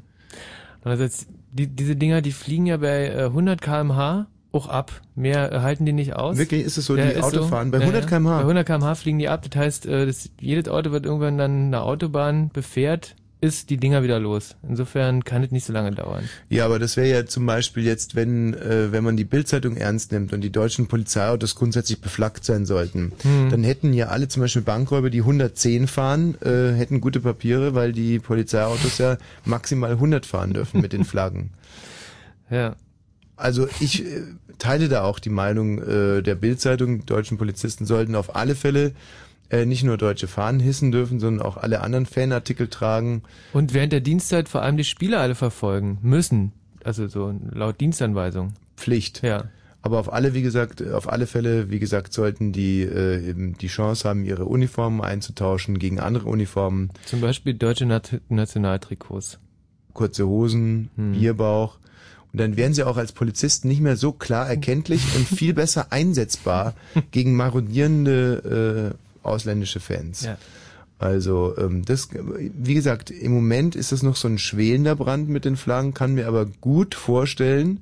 Andererseits, 0.84 1.26
die, 1.50 1.66
diese 1.66 1.96
Dinger, 1.96 2.22
die 2.22 2.32
fliegen 2.32 2.66
ja 2.66 2.76
bei 2.76 3.08
äh, 3.08 3.24
100 3.24 3.60
kmh 3.60 4.26
auch 4.52 4.68
ab. 4.68 4.92
Mehr 5.14 5.50
äh, 5.52 5.60
halten 5.60 5.84
die 5.86 5.92
nicht 5.92 6.14
aus. 6.14 6.36
Wirklich 6.36 6.62
ist 6.64 6.76
es 6.78 6.86
so, 6.86 6.96
Ja, 6.96 7.06
die 7.06 7.12
ist 7.12 7.22
Autofahren 7.22 7.70
bei 7.70 7.78
Ja, 7.78 7.82
100 7.84 8.02
ja. 8.04 8.08
km/h. 8.08 8.36
Bei 8.36 8.40
100 8.42 8.66
kmh 8.66 8.94
fliegen 8.94 9.18
die 9.18 9.28
ab. 9.28 9.44
Das 9.50 9.58
heißt, 9.60 9.86
äh, 9.86 10.06
das, 10.06 10.30
jedes 10.40 10.68
Auto 10.68 10.90
wird 10.92 11.06
irgendwann 11.06 11.38
dann 11.38 11.66
eine 11.66 11.80
Autobahn 11.82 12.50
befährt, 12.50 13.16
ist 13.40 13.70
die 13.70 13.76
Dinger 13.76 14.04
wieder 14.04 14.20
los. 14.20 14.54
Insofern 14.68 15.24
kann 15.24 15.42
es 15.42 15.50
nicht 15.50 15.64
so 15.64 15.72
lange 15.72 15.90
dauern. 15.90 16.28
Ja, 16.48 16.64
aber 16.64 16.78
das 16.78 16.96
wäre 16.96 17.08
ja 17.08 17.26
zum 17.26 17.44
Beispiel 17.44 17.82
jetzt, 17.84 18.14
wenn, 18.14 18.54
äh, 18.54 18.92
wenn 18.92 19.02
man 19.02 19.16
die 19.16 19.24
Bildzeitung 19.24 19.76
ernst 19.76 20.12
nimmt 20.12 20.32
und 20.32 20.42
die 20.42 20.52
deutschen 20.52 20.86
Polizeiautos 20.86 21.56
grundsätzlich 21.56 22.00
beflaggt 22.00 22.44
sein 22.44 22.66
sollten, 22.66 23.10
Hm. 23.22 23.50
dann 23.50 23.64
hätten 23.64 23.94
ja 23.94 24.08
alle 24.08 24.28
zum 24.28 24.42
Beispiel 24.42 24.62
Bankräuber, 24.62 25.10
die 25.10 25.22
110 25.22 25.88
fahren, 25.88 26.36
äh, 26.40 26.72
hätten 26.72 27.00
gute 27.00 27.18
Papiere, 27.20 27.74
weil 27.74 27.92
die 27.92 28.20
Polizeiautos 28.20 28.98
ja 28.98 29.16
maximal 29.44 29.92
100 29.98 30.24
fahren 30.24 30.52
dürfen 30.52 30.80
mit 30.80 30.92
den 30.92 31.04
Flaggen. 31.04 31.50
Ja. 32.50 32.76
Also 33.42 33.66
ich 33.80 34.04
äh, 34.04 34.22
teile 34.58 34.88
da 34.88 35.02
auch 35.02 35.18
die 35.18 35.30
Meinung 35.30 35.82
äh, 35.82 36.22
der 36.22 36.34
Bildzeitung, 36.36 37.04
deutschen 37.06 37.38
Polizisten 37.38 37.84
sollten 37.86 38.14
auf 38.14 38.36
alle 38.36 38.54
Fälle 38.54 38.92
äh, 39.50 39.66
nicht 39.66 39.82
nur 39.84 39.96
deutsche 39.98 40.28
Fahnen 40.28 40.60
hissen 40.60 40.92
dürfen, 40.92 41.18
sondern 41.20 41.44
auch 41.44 41.56
alle 41.56 41.80
anderen 41.80 42.06
Fanartikel 42.06 42.68
tragen. 42.68 43.22
Und 43.52 43.74
während 43.74 43.92
der 43.92 44.00
Dienstzeit 44.00 44.48
vor 44.48 44.62
allem 44.62 44.76
die 44.76 44.84
Spieler 44.84 45.20
alle 45.20 45.34
verfolgen 45.34 45.98
müssen. 46.02 46.52
Also 46.84 47.06
so 47.08 47.34
laut 47.52 47.80
Dienstanweisung. 47.80 48.54
Pflicht. 48.76 49.22
Ja. 49.22 49.44
Aber 49.84 49.98
auf 49.98 50.12
alle, 50.12 50.32
wie 50.34 50.42
gesagt, 50.42 50.80
auf 50.92 51.10
alle 51.10 51.26
Fälle, 51.26 51.68
wie 51.70 51.80
gesagt, 51.80 52.12
sollten 52.12 52.52
die 52.52 52.82
äh, 52.82 53.28
eben 53.28 53.58
die 53.58 53.66
Chance 53.66 54.08
haben, 54.08 54.24
ihre 54.24 54.44
Uniformen 54.44 55.00
einzutauschen 55.00 55.78
gegen 55.80 55.98
andere 55.98 56.28
Uniformen, 56.28 56.90
Zum 57.04 57.20
Beispiel 57.20 57.54
deutsche 57.54 57.86
Nat 57.86 58.20
Nationaltrikots. 58.28 59.38
kurze 59.92 60.26
Hosen, 60.28 60.88
Hm. 60.96 61.12
Bierbauch. 61.12 61.78
Und 62.32 62.40
dann 62.40 62.56
wären 62.56 62.72
sie 62.74 62.82
auch 62.84 62.96
als 62.96 63.12
Polizisten 63.12 63.68
nicht 63.68 63.80
mehr 63.80 63.96
so 63.96 64.12
klar 64.12 64.48
erkenntlich 64.48 65.02
und 65.16 65.28
viel 65.28 65.52
besser 65.54 65.88
einsetzbar 65.92 66.74
gegen 67.10 67.36
marodierende 67.36 68.94
äh, 69.24 69.26
ausländische 69.26 69.80
Fans. 69.80 70.22
Ja. 70.22 70.38
Also 70.98 71.54
ähm, 71.58 71.84
das, 71.84 72.08
wie 72.12 72.74
gesagt, 72.74 73.10
im 73.10 73.32
Moment 73.32 73.74
ist 73.76 73.92
das 73.92 74.02
noch 74.02 74.16
so 74.16 74.28
ein 74.28 74.38
schwelender 74.38 74.94
Brand 74.96 75.28
mit 75.28 75.44
den 75.44 75.56
Flaggen, 75.56 75.94
kann 75.94 76.14
mir 76.14 76.28
aber 76.28 76.46
gut 76.46 76.94
vorstellen, 76.94 77.80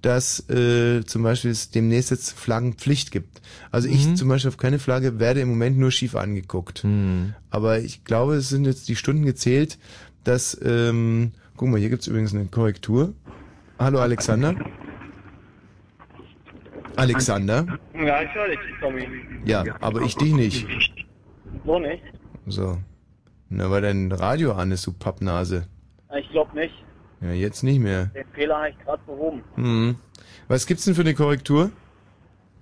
dass 0.00 0.48
äh, 0.48 1.04
zum 1.04 1.22
Beispiel 1.22 1.50
es 1.50 1.70
demnächst 1.70 2.10
jetzt 2.10 2.32
Flaggenpflicht 2.32 3.10
gibt. 3.10 3.40
Also 3.70 3.88
ich 3.88 4.06
Mhm. 4.06 4.16
zum 4.16 4.28
Beispiel 4.28 4.48
auf 4.48 4.56
keine 4.56 4.78
Flagge 4.78 5.18
werde 5.20 5.40
im 5.40 5.48
Moment 5.50 5.78
nur 5.78 5.90
schief 5.92 6.14
angeguckt. 6.16 6.82
Hm. 6.82 7.34
Aber 7.50 7.80
ich 7.80 8.04
glaube, 8.04 8.34
es 8.36 8.48
sind 8.48 8.64
jetzt 8.64 8.88
die 8.88 8.96
Stunden 8.96 9.24
gezählt, 9.24 9.78
dass, 10.24 10.58
ähm, 10.64 11.32
guck 11.56 11.68
mal, 11.68 11.78
hier 11.80 11.90
gibt's 11.90 12.06
übrigens 12.08 12.34
eine 12.34 12.46
Korrektur. 12.46 13.12
Hallo 13.82 13.98
Alexander. 13.98 14.54
Alexander? 16.94 17.66
Ja, 17.94 18.22
ich 18.22 18.32
höre 18.32 18.46
dich, 18.46 18.58
Tommy. 18.80 19.08
Ja, 19.44 19.64
aber 19.80 20.02
ich 20.02 20.14
dich 20.14 20.32
nicht. 20.32 20.68
So 21.66 21.80
nicht? 21.80 22.04
So. 22.46 22.78
Na, 23.48 23.68
weil 23.72 23.82
dein 23.82 24.12
Radio 24.12 24.52
an 24.52 24.70
ist, 24.70 24.86
du 24.86 24.92
Pappnase. 24.92 25.66
Ich 26.16 26.30
glaube 26.30 26.54
nicht. 26.54 26.72
Ja, 27.22 27.32
jetzt 27.32 27.64
nicht 27.64 27.80
mehr. 27.80 28.06
Den 28.14 28.24
Fehler 28.34 28.56
habe 28.56 28.68
ich 28.68 28.78
gerade 28.78 29.02
behoben. 29.04 29.42
Hm. 29.56 29.96
Was 30.46 30.64
gibt's 30.64 30.84
denn 30.84 30.94
für 30.94 31.00
eine 31.00 31.14
Korrektur? 31.14 31.72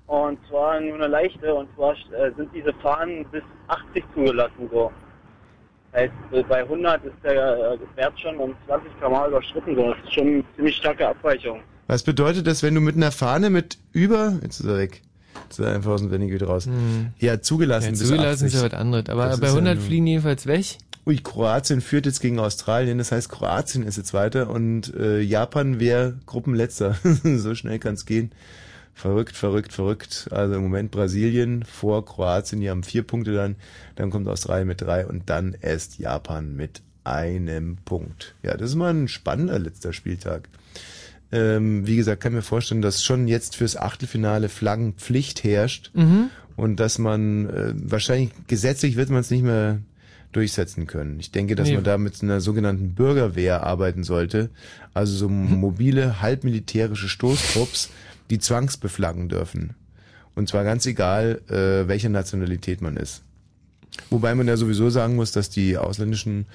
Und 0.06 0.38
zwar 0.48 0.80
nur 0.80 0.94
eine 0.94 1.08
leichte, 1.08 1.54
und 1.54 1.68
zwar 1.74 1.92
äh, 1.92 2.32
sind 2.34 2.48
diese 2.54 2.72
Fahnen 2.80 3.26
bis 3.30 3.42
80 3.68 4.04
zugelassen, 4.14 4.70
so. 4.72 4.90
Heißt, 5.92 6.12
bei 6.48 6.60
100 6.62 7.04
ist 7.04 7.12
der 7.24 7.76
Wert 7.96 8.20
schon 8.20 8.36
um 8.36 8.54
20 8.66 8.90
km 9.00 9.28
überschritten, 9.28 9.74
so. 9.74 9.88
Das 9.90 9.96
ist 10.04 10.14
schon 10.14 10.26
eine 10.26 10.44
ziemlich 10.56 10.76
starke 10.76 11.08
Abweichung. 11.08 11.60
Was 11.88 12.04
bedeutet 12.04 12.46
das, 12.46 12.62
wenn 12.62 12.74
du 12.76 12.80
mit 12.80 12.94
einer 12.96 13.10
Fahne 13.10 13.50
mit 13.50 13.76
über, 13.92 14.38
jetzt 14.42 14.60
ist 14.60 14.66
er 14.66 14.78
weg, 14.78 15.02
jetzt 15.48 15.58
ist 15.58 15.64
er 15.64 15.74
einfach 15.74 15.90
aus 15.90 16.00
dem 16.06 16.10
wieder 16.30 16.46
raus, 16.46 16.66
Hm. 16.66 17.08
ja, 17.18 17.40
zugelassen 17.40 17.86
Ja, 17.86 17.90
bis 17.90 18.06
zugelassen 18.06 18.44
80. 18.44 18.46
ist 18.46 18.54
ja 18.62 18.66
was 18.66 18.74
anderes. 18.78 19.08
Aber 19.08 19.26
Das 19.26 19.40
bei 19.40 19.46
ist 19.48 19.52
ja 19.54 19.58
100 19.58 19.76
nun- 19.78 19.84
fliegen 19.84 20.06
jedenfalls 20.06 20.46
weg. 20.46 20.64
Ui, 21.06 21.16
Kroatien 21.16 21.80
führt 21.80 22.06
jetzt 22.06 22.20
gegen 22.20 22.38
Australien, 22.38 22.98
das 22.98 23.10
heißt 23.10 23.28
Kroatien 23.28 23.82
ist 23.84 23.96
jetzt 23.96 24.14
weiter 24.14 24.48
und 24.50 24.94
äh, 24.94 25.20
Japan 25.20 25.80
wäre 25.80 26.14
Gruppenletzter. 26.26 26.94
so 27.24 27.54
schnell 27.56 27.80
kann's 27.80 28.06
gehen. 28.06 28.30
Verrückt, 29.00 29.34
verrückt, 29.34 29.72
verrückt. 29.72 30.28
Also 30.30 30.56
im 30.56 30.62
Moment 30.62 30.90
Brasilien 30.90 31.64
vor 31.64 32.04
Kroatien, 32.04 32.60
die 32.60 32.68
haben 32.68 32.82
vier 32.82 33.02
Punkte 33.02 33.32
dann, 33.32 33.56
dann 33.96 34.10
kommt 34.10 34.28
Australien 34.28 34.68
mit 34.68 34.82
drei 34.82 35.06
und 35.06 35.30
dann 35.30 35.56
erst 35.60 35.98
Japan 35.98 36.54
mit 36.54 36.82
einem 37.02 37.78
Punkt. 37.86 38.34
Ja, 38.42 38.56
das 38.58 38.70
ist 38.70 38.76
mal 38.76 38.92
ein 38.92 39.08
spannender 39.08 39.58
letzter 39.58 39.94
Spieltag. 39.94 40.50
Ähm, 41.32 41.86
wie 41.86 41.96
gesagt, 41.96 42.20
kann 42.22 42.34
mir 42.34 42.42
vorstellen, 42.42 42.82
dass 42.82 43.02
schon 43.02 43.26
jetzt 43.28 43.56
fürs 43.56 43.76
Achtelfinale 43.76 44.48
Flaggenpflicht 44.48 45.44
herrscht 45.44 45.92
Mhm. 45.94 46.28
und 46.56 46.76
dass 46.78 46.98
man 46.98 47.48
äh, 47.48 47.72
wahrscheinlich 47.74 48.30
gesetzlich 48.48 48.96
wird 48.96 49.08
man 49.10 49.20
es 49.20 49.30
nicht 49.30 49.44
mehr 49.44 49.78
durchsetzen 50.32 50.86
können. 50.86 51.18
Ich 51.20 51.30
denke, 51.32 51.54
dass 51.56 51.68
Nee. 51.68 51.74
man 51.76 51.84
da 51.84 51.98
mit 51.98 52.22
einer 52.22 52.40
sogenannten 52.40 52.94
Bürgerwehr 52.94 53.62
arbeiten 53.64 54.04
sollte, 54.04 54.50
also 54.92 55.14
so 55.16 55.28
Mhm. 55.28 55.54
mobile 55.58 56.20
halbmilitärische 56.20 57.08
Stoßtrupps, 57.08 57.90
die 58.30 58.38
zwangsbeflaggen 58.38 59.28
dürfen. 59.28 59.74
Und 60.34 60.48
zwar 60.48 60.64
ganz 60.64 60.86
egal, 60.86 61.42
äh, 61.48 61.88
welcher 61.88 62.08
Nationalität 62.08 62.80
man 62.80 62.96
ist. 62.96 63.22
Wobei 64.08 64.34
man 64.34 64.46
ja 64.46 64.56
sowieso 64.56 64.88
sagen 64.88 65.16
muss, 65.16 65.32
dass 65.32 65.50
die 65.50 65.76
ausländischen, 65.76 66.46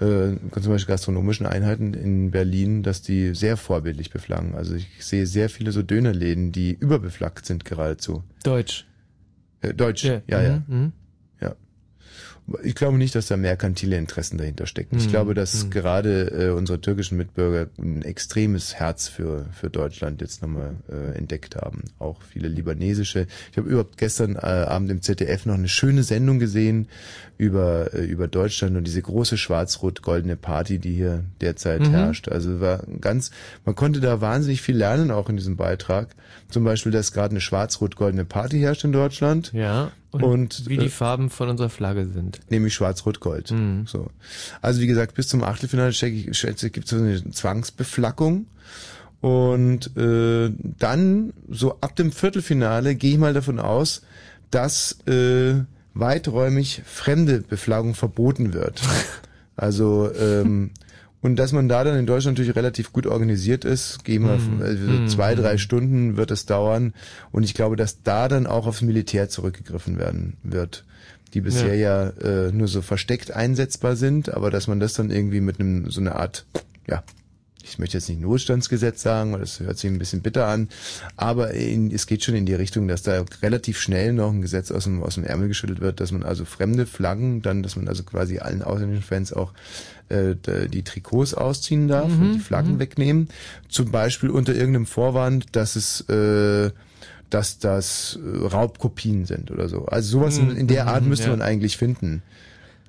äh, 0.00 0.36
zum 0.60 0.72
Beispiel 0.72 0.92
gastronomischen 0.92 1.46
Einheiten 1.46 1.94
in 1.94 2.30
Berlin, 2.30 2.82
dass 2.82 3.00
die 3.02 3.34
sehr 3.34 3.56
vorbildlich 3.56 4.10
beflaggen. 4.10 4.54
Also 4.54 4.74
ich 4.74 4.88
sehe 4.98 5.26
sehr 5.26 5.48
viele 5.48 5.72
so 5.72 5.82
Dönerläden, 5.82 6.52
die 6.52 6.72
überbeflaggt 6.74 7.46
sind 7.46 7.64
geradezu. 7.64 8.24
Deutsch. 8.42 8.86
Äh, 9.60 9.74
Deutsch, 9.74 10.04
ja, 10.04 10.20
ja. 10.26 10.62
Mhm. 10.66 10.76
mhm. 10.76 10.92
Ich 12.62 12.74
glaube 12.74 12.98
nicht, 12.98 13.14
dass 13.14 13.26
da 13.28 13.36
merkantile 13.36 13.96
Interessen 13.96 14.36
dahinter 14.38 14.66
stecken. 14.66 14.96
Ich 14.98 15.06
Mhm. 15.06 15.10
glaube, 15.10 15.34
dass 15.34 15.66
Mhm. 15.66 15.70
gerade 15.70 16.30
äh, 16.30 16.50
unsere 16.50 16.80
türkischen 16.80 17.16
Mitbürger 17.16 17.70
ein 17.78 18.02
extremes 18.02 18.74
Herz 18.74 19.08
für, 19.08 19.46
für 19.52 19.70
Deutschland 19.70 20.20
jetzt 20.20 20.42
nochmal 20.42 20.74
äh, 20.90 21.16
entdeckt 21.16 21.56
haben. 21.56 21.84
Auch 21.98 22.22
viele 22.22 22.48
libanesische. 22.48 23.26
Ich 23.52 23.56
habe 23.58 23.68
überhaupt 23.68 23.98
gestern 23.98 24.36
äh, 24.36 24.40
Abend 24.40 24.90
im 24.90 25.00
ZDF 25.02 25.46
noch 25.46 25.54
eine 25.54 25.68
schöne 25.68 26.02
Sendung 26.02 26.38
gesehen 26.38 26.88
über, 27.38 27.94
äh, 27.94 28.04
über 28.04 28.26
Deutschland 28.28 28.76
und 28.76 28.84
diese 28.86 29.00
große 29.02 29.36
schwarz-rot-goldene 29.38 30.36
Party, 30.36 30.78
die 30.78 30.92
hier 30.94 31.24
derzeit 31.40 31.82
Mhm. 31.82 31.90
herrscht. 31.90 32.28
Also 32.28 32.60
war 32.60 32.82
ganz, 33.00 33.30
man 33.64 33.74
konnte 33.74 34.00
da 34.00 34.20
wahnsinnig 34.20 34.60
viel 34.60 34.76
lernen, 34.76 35.10
auch 35.10 35.28
in 35.28 35.36
diesem 35.36 35.56
Beitrag. 35.56 36.08
Zum 36.50 36.64
Beispiel, 36.64 36.92
dass 36.92 37.12
gerade 37.12 37.30
eine 37.30 37.40
schwarz-rot-goldene 37.40 38.24
Party 38.24 38.58
herrscht 38.60 38.84
in 38.84 38.92
Deutschland. 38.92 39.52
Ja. 39.52 39.92
Und, 40.12 40.24
Und, 40.24 40.68
wie 40.68 40.74
äh, 40.74 40.78
die 40.78 40.88
Farben 40.88 41.30
von 41.30 41.48
unserer 41.48 41.70
Flagge 41.70 42.06
sind. 42.06 42.40
Nämlich 42.50 42.74
Schwarz-Rot-Gold. 42.74 43.52
Mhm. 43.52 43.86
So. 43.86 44.10
Also 44.60 44.80
wie 44.80 44.86
gesagt, 44.86 45.14
bis 45.14 45.28
zum 45.28 45.44
Achtelfinale 45.44 45.92
schätze 45.92 46.66
ich, 46.66 46.72
gibt 46.72 46.86
es 46.86 46.90
so 46.90 46.96
eine 46.96 47.30
Zwangsbeflackung. 47.30 48.46
Und 49.20 49.96
äh, 49.96 50.50
dann, 50.78 51.32
so 51.48 51.76
ab 51.80 51.94
dem 51.94 52.10
Viertelfinale, 52.10 52.94
gehe 52.94 53.12
ich 53.12 53.18
mal 53.18 53.34
davon 53.34 53.60
aus, 53.60 54.02
dass 54.50 54.98
äh, 55.06 55.62
weiträumig 55.94 56.82
fremde 56.86 57.40
Beflaggung 57.40 57.94
verboten 57.94 58.52
wird. 58.52 58.82
Also 59.56 60.10
ähm, 60.18 60.70
und 61.22 61.36
dass 61.36 61.52
man 61.52 61.68
da 61.68 61.84
dann 61.84 61.98
in 61.98 62.06
Deutschland 62.06 62.36
natürlich 62.38 62.56
relativ 62.56 62.92
gut 62.92 63.06
organisiert 63.06 63.64
ist, 63.64 64.04
gehen 64.04 64.22
wir 64.22 64.38
Mhm. 64.38 64.62
also 64.62 64.82
Mhm. 64.82 65.06
zwei, 65.06 65.34
drei 65.34 65.58
Stunden 65.58 66.16
wird 66.16 66.30
es 66.30 66.46
dauern 66.46 66.94
und 67.32 67.42
ich 67.42 67.54
glaube, 67.54 67.76
dass 67.76 68.02
da 68.02 68.28
dann 68.28 68.46
auch 68.46 68.66
aufs 68.66 68.82
Militär 68.82 69.28
zurückgegriffen 69.28 69.98
werden 69.98 70.36
wird, 70.42 70.84
die 71.34 71.40
bisher 71.42 71.76
ja, 71.76 72.08
äh, 72.08 72.52
nur 72.52 72.68
so 72.68 72.82
versteckt 72.82 73.30
einsetzbar 73.32 73.96
sind, 73.96 74.32
aber 74.32 74.50
dass 74.50 74.66
man 74.66 74.80
das 74.80 74.94
dann 74.94 75.10
irgendwie 75.10 75.40
mit 75.40 75.60
einem 75.60 75.90
so 75.90 76.00
einer 76.00 76.16
Art, 76.16 76.46
ja, 76.88 77.02
ich 77.62 77.78
möchte 77.78 77.98
jetzt 77.98 78.08
nicht 78.08 78.20
Notstandsgesetz 78.20 79.02
sagen, 79.02 79.32
weil 79.32 79.40
das 79.40 79.60
hört 79.60 79.78
sich 79.78 79.90
ein 79.90 79.98
bisschen 79.98 80.22
bitter 80.22 80.46
an, 80.46 80.68
aber 81.16 81.52
in, 81.52 81.90
es 81.90 82.06
geht 82.06 82.24
schon 82.24 82.34
in 82.34 82.46
die 82.46 82.54
Richtung, 82.54 82.88
dass 82.88 83.02
da 83.02 83.24
relativ 83.42 83.78
schnell 83.80 84.12
noch 84.12 84.32
ein 84.32 84.42
Gesetz 84.42 84.70
aus 84.70 84.84
dem, 84.84 85.02
aus 85.02 85.14
dem 85.14 85.24
Ärmel 85.24 85.48
geschüttelt 85.48 85.80
wird, 85.80 86.00
dass 86.00 86.10
man 86.12 86.22
also 86.22 86.44
fremde 86.44 86.86
Flaggen, 86.86 87.42
dann, 87.42 87.62
dass 87.62 87.76
man 87.76 87.88
also 87.88 88.02
quasi 88.02 88.38
allen 88.38 88.62
ausländischen 88.62 89.02
Fans 89.04 89.32
auch 89.32 89.52
äh, 90.08 90.34
die 90.68 90.82
Trikots 90.82 91.34
ausziehen 91.34 91.86
darf 91.88 92.08
Mhm, 92.08 92.20
und 92.22 92.32
die 92.34 92.40
Flaggen 92.40 92.78
wegnehmen. 92.78 93.28
Zum 93.68 93.90
Beispiel 93.90 94.30
unter 94.30 94.54
irgendeinem 94.54 94.86
Vorwand, 94.86 95.46
dass 95.52 95.76
es 95.76 96.00
äh, 96.08 96.70
dass 97.28 97.58
das 97.60 98.18
äh, 98.24 98.46
Raubkopien 98.46 99.24
sind 99.24 99.50
oder 99.52 99.68
so. 99.68 99.84
Also 99.86 100.18
sowas 100.18 100.36
in, 100.38 100.56
in 100.56 100.66
der 100.66 100.84
Mhm, 100.84 100.88
Art 100.90 101.04
müsste 101.04 101.26
ja. 101.26 101.30
man 101.30 101.42
eigentlich 101.42 101.76
finden. 101.76 102.22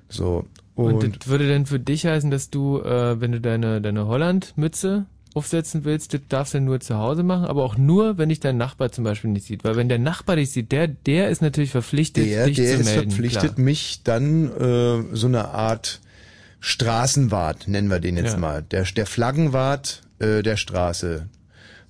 So. 0.08 0.46
Und, 0.74 1.04
Und, 1.04 1.20
das 1.20 1.28
würde 1.28 1.46
denn 1.48 1.66
für 1.66 1.78
dich 1.78 2.06
heißen, 2.06 2.30
dass 2.30 2.50
du, 2.50 2.80
äh, 2.80 3.20
wenn 3.20 3.32
du 3.32 3.40
deine, 3.40 3.80
deine 3.80 4.06
Holland-Mütze 4.06 5.06
aufsetzen 5.34 5.84
willst, 5.84 6.12
das 6.14 6.20
darfst 6.28 6.54
du 6.54 6.60
nur 6.60 6.80
zu 6.80 6.96
Hause 6.96 7.22
machen, 7.22 7.44
aber 7.46 7.64
auch 7.64 7.76
nur, 7.78 8.18
wenn 8.18 8.28
dich 8.28 8.40
dein 8.40 8.56
Nachbar 8.58 8.92
zum 8.92 9.04
Beispiel 9.04 9.30
nicht 9.30 9.46
sieht. 9.46 9.64
Weil 9.64 9.76
wenn 9.76 9.88
der 9.88 9.98
Nachbar 9.98 10.36
dich 10.36 10.50
sieht, 10.50 10.72
der, 10.72 10.88
der 10.88 11.30
ist 11.30 11.40
natürlich 11.42 11.70
verpflichtet, 11.70 12.26
der, 12.26 12.46
dich 12.46 12.56
der 12.56 12.66
zu 12.74 12.80
ist 12.80 12.84
melden. 12.86 13.10
verpflichtet, 13.10 13.54
klar. 13.54 13.64
mich 13.64 14.00
dann 14.04 14.46
äh, 14.50 15.02
so 15.16 15.26
eine 15.26 15.48
Art 15.48 16.00
Straßenwart, 16.60 17.66
nennen 17.68 17.88
wir 17.90 18.00
den 18.00 18.16
jetzt 18.16 18.32
Ja. 18.32 18.38
mal, 18.38 18.62
der, 18.62 18.84
der 18.84 19.06
Flaggenwart 19.06 20.02
äh, 20.20 20.42
der 20.42 20.56
Straße 20.56 21.26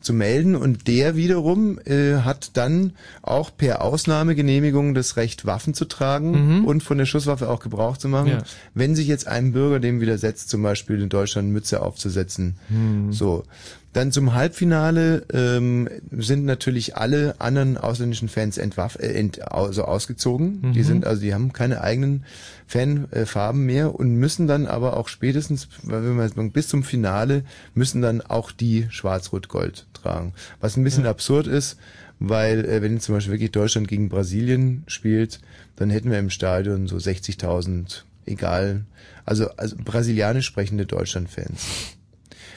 zu 0.02 0.12
melden 0.12 0.54
und 0.56 0.87
der 0.88 1.16
wiederum 1.16 1.78
äh, 1.85 2.16
hat 2.16 2.50
dann 2.56 2.92
auch 3.23 3.50
per 3.56 3.82
Ausnahmegenehmigung 3.82 4.94
das 4.94 5.16
Recht, 5.16 5.47
Waffen 5.47 5.75
zu 5.75 5.85
tragen 5.85 6.64
und 6.64 6.82
von 6.82 6.99
der 6.99 7.06
Schusswaffe 7.06 7.49
auch 7.49 7.61
Gebrauch 7.61 7.97
zu 7.97 8.09
machen, 8.09 8.26
Mhm. 8.26 8.32
Ja. 8.38 8.42
wenn 8.75 8.94
sich 8.94 9.06
jetzt 9.06 9.26
ein 9.26 9.52
Bürger 9.52 9.80
dem 9.80 10.00
widersetzt, 10.00 10.49
zum 10.50 10.62
Beispiel 10.62 11.00
in 11.00 11.09
Deutschland 11.09 11.50
Mütze 11.50 11.82
aufzusetzen. 11.82 12.56
Hm. 12.68 13.12
So. 13.12 13.44
Dann 13.92 14.11
zum 14.11 14.32
Halbfinale 14.32 15.26
ähm, 15.34 15.87
sind 16.12 16.46
natürlich 16.46 16.96
alle 16.96 17.34
anderen 17.40 17.76
ausländischen 17.76 18.28
Fans 18.28 18.56
entwaff 18.56 18.96
äh, 18.99 19.08
ent, 19.12 19.52
also 19.52 19.84
ausgezogen. 19.84 20.72
Die 20.72 20.78
Mhm. 20.80 20.84
sind 20.84 21.06
also, 21.06 21.20
die 21.20 21.34
haben 21.34 21.52
keine 21.52 21.82
eigenen 21.82 22.25
Fanfarben 22.66 23.66
mehr 23.66 23.94
und 23.94 24.14
müssen 24.16 24.46
dann 24.46 24.66
aber 24.66 24.96
auch 24.96 25.08
spätestens, 25.08 25.68
wenn 25.82 26.16
wir 26.16 26.28
sagen, 26.28 26.52
bis 26.52 26.68
zum 26.68 26.84
Finale 26.84 27.44
müssen 27.75 28.00
dann 28.00 28.22
auch 28.22 28.50
die 28.50 28.87
Schwarz-Rot-Gold 28.88 29.87
tragen. 29.92 30.32
Was 30.61 30.76
ein 30.78 30.84
bisschen 30.84 31.06
absurd 31.06 31.46
ist, 31.46 31.76
weil 32.18 32.64
äh, 32.64 32.80
wenn 32.80 32.99
zum 32.99 33.14
Beispiel 33.16 33.32
wirklich 33.34 33.50
Deutschland 33.52 33.88
gegen 33.88 34.08
Brasilien 34.08 34.84
spielt, 34.87 35.40
dann 35.76 35.90
hätten 35.90 36.11
wir 36.11 36.18
im 36.18 36.30
Stadion 36.30 36.87
so 36.87 36.96
60.000, 36.96 38.04
egal, 38.25 38.87
also, 39.26 39.50
also 39.56 39.76
brasilianisch 39.76 40.46
sprechende 40.46 40.87
Deutschland-Fans. 40.87 41.61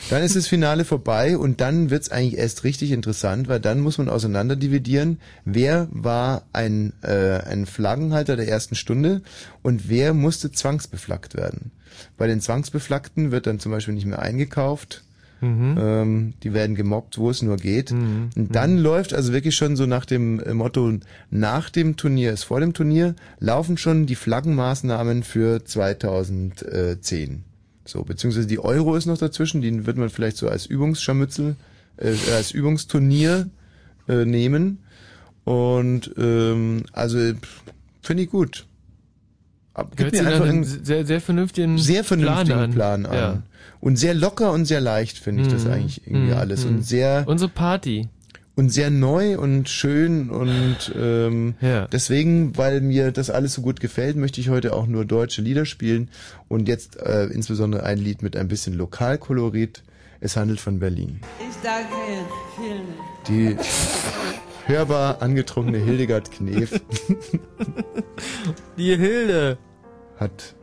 Dann 0.09 0.21
ist 0.21 0.35
das 0.35 0.47
Finale 0.47 0.85
vorbei 0.85 1.35
und 1.37 1.61
dann 1.61 1.89
wird's 1.89 2.09
eigentlich 2.09 2.37
erst 2.37 2.63
richtig 2.63 2.91
interessant, 2.91 3.47
weil 3.47 3.59
dann 3.59 3.79
muss 3.79 3.97
man 3.97 4.07
auseinanderdividieren, 4.07 5.19
wer 5.45 5.87
war 5.91 6.43
ein, 6.53 6.93
äh, 7.01 7.39
ein 7.39 7.65
Flaggenhalter 7.65 8.35
der 8.35 8.47
ersten 8.47 8.75
Stunde 8.75 9.23
und 9.63 9.89
wer 9.89 10.13
musste 10.13 10.51
zwangsbeflaggt 10.51 11.35
werden. 11.35 11.71
Bei 12.17 12.27
den 12.27 12.39
Zwangsbeflaggten 12.39 13.31
wird 13.31 13.47
dann 13.47 13.59
zum 13.59 13.71
Beispiel 13.71 13.95
nicht 13.95 14.05
mehr 14.05 14.19
eingekauft. 14.19 15.03
Mhm. 15.41 15.75
Ähm, 15.77 16.33
die 16.43 16.53
werden 16.53 16.75
gemobbt, 16.75 17.17
wo 17.17 17.29
es 17.29 17.41
nur 17.41 17.57
geht. 17.57 17.91
Und 18.35 18.55
dann 18.55 18.77
läuft 18.77 19.13
also 19.13 19.33
wirklich 19.33 19.55
schon 19.55 19.75
so 19.75 19.85
nach 19.85 20.05
dem 20.05 20.39
äh, 20.39 20.53
Motto, 20.53 20.93
nach 21.29 21.69
dem 21.69 21.97
Turnier 21.97 22.31
ist 22.31 22.43
vor 22.43 22.59
dem 22.59 22.73
Turnier, 22.73 23.15
laufen 23.39 23.77
schon 23.77 24.05
die 24.05 24.15
Flaggenmaßnahmen 24.15 25.23
für 25.23 25.65
2010. 25.65 27.43
So, 27.85 28.03
beziehungsweise 28.03 28.47
die 28.47 28.59
Euro 28.59 28.95
ist 28.95 29.05
noch 29.05 29.17
dazwischen, 29.17 29.61
die 29.61 29.85
wird 29.85 29.97
man 29.97 30.09
vielleicht 30.09 30.37
so 30.37 30.49
als 30.49 30.65
Übungsscharmützel, 30.65 31.55
äh, 31.97 32.13
als 32.35 32.51
Übungsturnier 32.51 33.49
äh, 34.07 34.25
nehmen. 34.25 34.79
Und 35.43 36.11
ähm, 36.17 36.83
also 36.93 37.17
finde 38.01 38.23
ich 38.23 38.29
gut. 38.31 38.65
Ab- 39.75 39.91
Hört 39.97 40.11
Gibt 40.13 40.23
mir 40.23 40.29
einfach 40.31 40.47
einen 40.49 40.63
sehr, 40.63 41.05
sehr 41.05 41.21
vernünftigen, 41.21 41.77
sehr 41.77 42.03
vernünftigen 42.03 42.71
Plan 42.71 43.05
an. 43.05 43.13
Ja. 43.15 43.43
Und 43.81 43.97
sehr 43.97 44.15
locker 44.15 44.51
und 44.51 44.65
sehr 44.65 44.81
leicht 44.81 45.19
finde 45.19 45.43
ich 45.43 45.47
das 45.49 45.65
Mhm. 45.65 45.71
eigentlich 45.71 46.07
irgendwie 46.07 46.31
Mhm. 46.31 46.37
alles. 46.37 46.65
Mhm. 46.65 46.77
Und 46.77 46.83
sehr 46.83 47.23
Unsere 47.27 47.49
Party. 47.51 48.07
Und 48.55 48.69
sehr 48.69 48.89
neu 48.89 49.37
und 49.37 49.67
schön 49.69 50.29
und 50.29 50.93
ähm, 50.97 51.55
Ja. 51.61 51.87
deswegen, 51.87 52.55
weil 52.57 52.79
mir 52.81 53.11
das 53.11 53.29
alles 53.29 53.53
so 53.53 53.61
gut 53.61 53.79
gefällt, 53.79 54.15
möchte 54.15 54.39
ich 54.39 54.49
heute 54.49 54.73
auch 54.73 54.87
nur 54.87 55.03
deutsche 55.05 55.41
Lieder 55.41 55.65
spielen 55.65 56.09
und 56.47 56.67
jetzt 56.67 56.97
äh, 56.97 57.25
insbesondere 57.25 57.83
ein 57.83 57.97
Lied 57.97 58.21
mit 58.21 58.35
ein 58.37 58.47
bisschen 58.47 58.73
Lokalkolorit. 58.73 59.83
Es 60.21 60.37
handelt 60.37 60.59
von 60.61 60.79
Berlin. 60.79 61.19
Ich 61.39 61.55
danke 61.61 61.93
Ihnen. 62.09 62.25
Vielen 62.55 63.57
Dank. 63.57 63.67
Die 64.67 64.71
hörbar 64.71 65.21
angetrunkene 65.21 65.77
Hildegard 65.77 66.31
Knef 66.31 66.79
Die 68.77 68.95
Hilde. 68.97 69.57
hat 70.17 70.55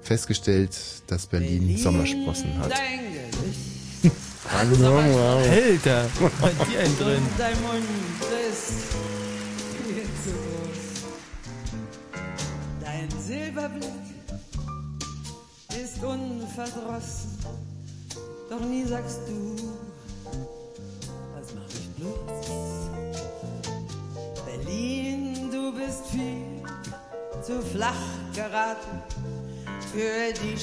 festgestellt, 0.00 0.76
dass 1.06 1.28
Berlin 1.28 1.76
Sommersprossen 1.78 2.58
hat. 2.58 2.72
Dein 4.50 4.70
Gesicht 4.70 4.88
Alter, 4.88 6.02
hat 6.40 6.68
die 6.68 6.76
einen 6.76 6.98
drin. 6.98 7.22
dein 7.38 7.60
Mund 7.62 7.84
ist 8.50 8.72
viel 9.84 10.04
zu 10.22 10.30
groß. 10.30 10.82
Dein 12.80 13.08
Silberblick 13.20 13.88
ist 15.80 16.02
unverdrossen, 16.02 17.38
doch 18.50 18.60
nie 18.60 18.84
sagst 18.84 19.20
du, 19.28 19.56
was 21.34 21.54
mach 21.54 21.68
ich 21.68 21.88
bloß? 21.96 22.90
Berlin, 24.44 25.50
du 25.50 25.72
bist 25.72 26.06
viel 26.10 26.62
zu 27.42 27.62
flach 27.62 27.94
geraten 28.34 29.02
für 29.92 30.32
die 30.42 30.56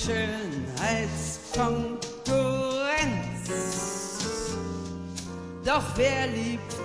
Schönheitskonkurrenz. 2.29 3.50
Doch 5.65 5.83
wer 5.95 6.27
liebt 6.27 6.75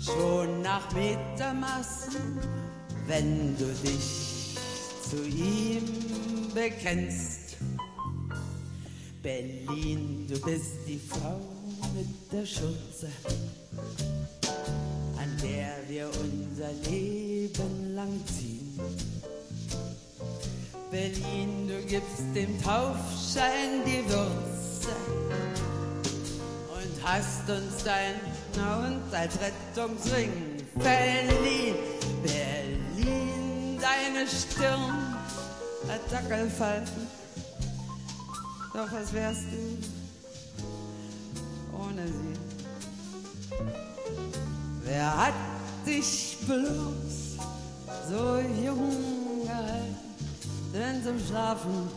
schon 0.00 0.62
nach 0.62 0.92
Metermaßen, 0.92 2.38
wenn 3.06 3.56
du 3.56 3.66
dich 3.84 4.56
zu 5.08 5.24
ihm 5.24 5.84
bekennst? 6.54 7.56
Berlin, 9.22 10.26
du 10.28 10.40
bist 10.40 10.86
die 10.86 11.00
Frau 11.00 11.40
mit 11.94 12.32
der 12.32 12.46
Schürze, 12.46 13.08
an 15.16 15.36
der 15.42 15.76
wir 15.88 16.06
unser 16.06 16.72
Leben 16.88 17.94
lang 17.94 18.20
ziehen. 18.26 18.78
Berlin, 20.96 21.68
du 21.68 21.78
gibst 21.86 22.24
dem 22.34 22.58
Taufschein 22.62 23.84
die 23.84 24.02
Würze 24.08 24.96
und 26.72 27.04
hast 27.04 27.50
uns 27.50 27.84
dein 27.84 28.14
Hund 28.54 29.12
als 29.12 29.34
Rettungsring 29.38 30.32
verliehen. 30.78 31.76
Berlin, 32.22 33.78
deine 33.78 34.26
Stirn 34.26 35.18
hat 35.86 36.00
Dackelfalten, 36.10 37.06
doch 38.72 38.90
was 38.90 39.12
wärst 39.12 39.44
du 39.52 39.76
ohne 41.76 42.06
sie? 42.06 42.38
Wer 44.82 45.26
hat 45.26 45.34
dich 45.86 46.38
bloß 46.46 47.36
so 48.08 48.38
jung? 48.64 49.25
Denn 50.76 51.02
zum 51.02 51.18
Schlafen 51.18 51.88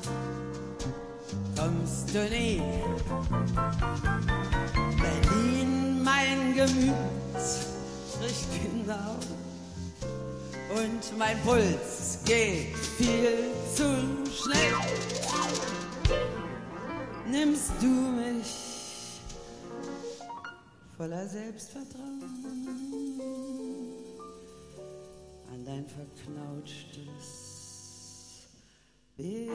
kommst 1.58 2.16
du 2.16 2.30
nie. 2.30 2.62
Berlin, 5.02 6.02
mein 6.02 6.56
Gemüt, 6.56 6.94
spricht 8.14 8.48
genau. 8.64 9.18
Und 10.70 11.18
mein 11.18 11.38
Puls 11.42 12.20
geht 12.24 12.74
viel 12.98 13.52
zu 13.76 13.84
schnell. 14.32 14.74
Nimmst 17.30 17.72
du 17.82 17.86
mich 17.86 19.20
voller 20.96 21.28
Selbstvertrauen 21.28 22.24
an 25.52 25.66
dein 25.66 25.86
verknautschtes 25.86 27.49
Die 29.20 29.50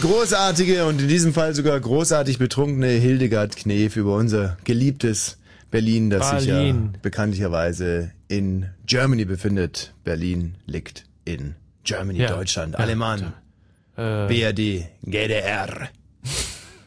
großartige 0.00 0.84
und 0.86 1.00
in 1.00 1.06
diesem 1.06 1.32
Fall 1.32 1.54
sogar 1.54 1.78
großartig 1.78 2.38
betrunkene 2.38 2.88
Hildegard 2.88 3.54
Knef 3.54 3.94
über 3.94 4.16
unser 4.16 4.56
geliebtes 4.64 5.36
Berlin, 5.74 6.08
das 6.10 6.30
sich 6.30 6.48
ja 6.48 6.54
Berlin. 6.56 6.96
bekanntlicherweise 7.02 8.12
in 8.28 8.66
Germany 8.86 9.24
befindet. 9.24 9.92
Berlin 10.04 10.54
liegt 10.66 11.04
in 11.24 11.56
Germany, 11.82 12.20
Ja. 12.20 12.28
Deutschland, 12.34 12.74
Ja. 12.74 12.78
Alemann, 12.80 13.32
Äh, 13.96 14.26
BRD, 14.28 14.86
GDR. 15.02 15.88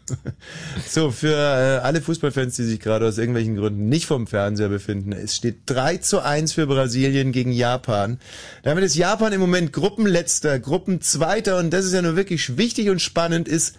so, 0.88 1.12
für 1.12 1.34
äh, 1.36 1.80
alle 1.84 2.02
Fußballfans, 2.02 2.56
die 2.56 2.64
sich 2.64 2.80
gerade 2.80 3.06
aus 3.08 3.18
irgendwelchen 3.18 3.58
Gründen 3.58 3.90
nicht 3.90 4.06
vom 4.06 4.26
Fernseher 4.26 4.70
befinden, 4.70 5.12
es 5.12 5.36
steht 5.36 5.58
3 5.66 5.98
zu 5.98 6.22
1 6.24 6.54
für 6.54 6.66
Brasilien 6.66 7.34
gegen 7.34 7.52
Japan. 7.52 8.20
Damit 8.64 8.84
ist 8.86 8.96
Japan 8.96 9.34
im 9.34 9.42
Moment 9.42 9.74
Gruppenletzter, 9.74 10.60
Gruppenzweiter 10.60 11.58
und 11.58 11.72
das 11.72 11.84
ist 11.86 11.94
ja 11.94 12.02
nur 12.02 12.16
wirklich 12.16 12.56
wichtig 12.58 12.90
und 12.90 13.02
spannend 13.02 13.48
ist 13.50 13.76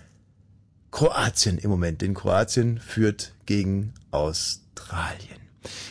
Kroatien 0.90 1.56
im 1.58 1.70
Moment. 1.70 2.02
Denn 2.02 2.12
Kroatien 2.14 2.78
führt 2.78 3.32
gegen 3.46 3.92
Australien. 4.10 4.67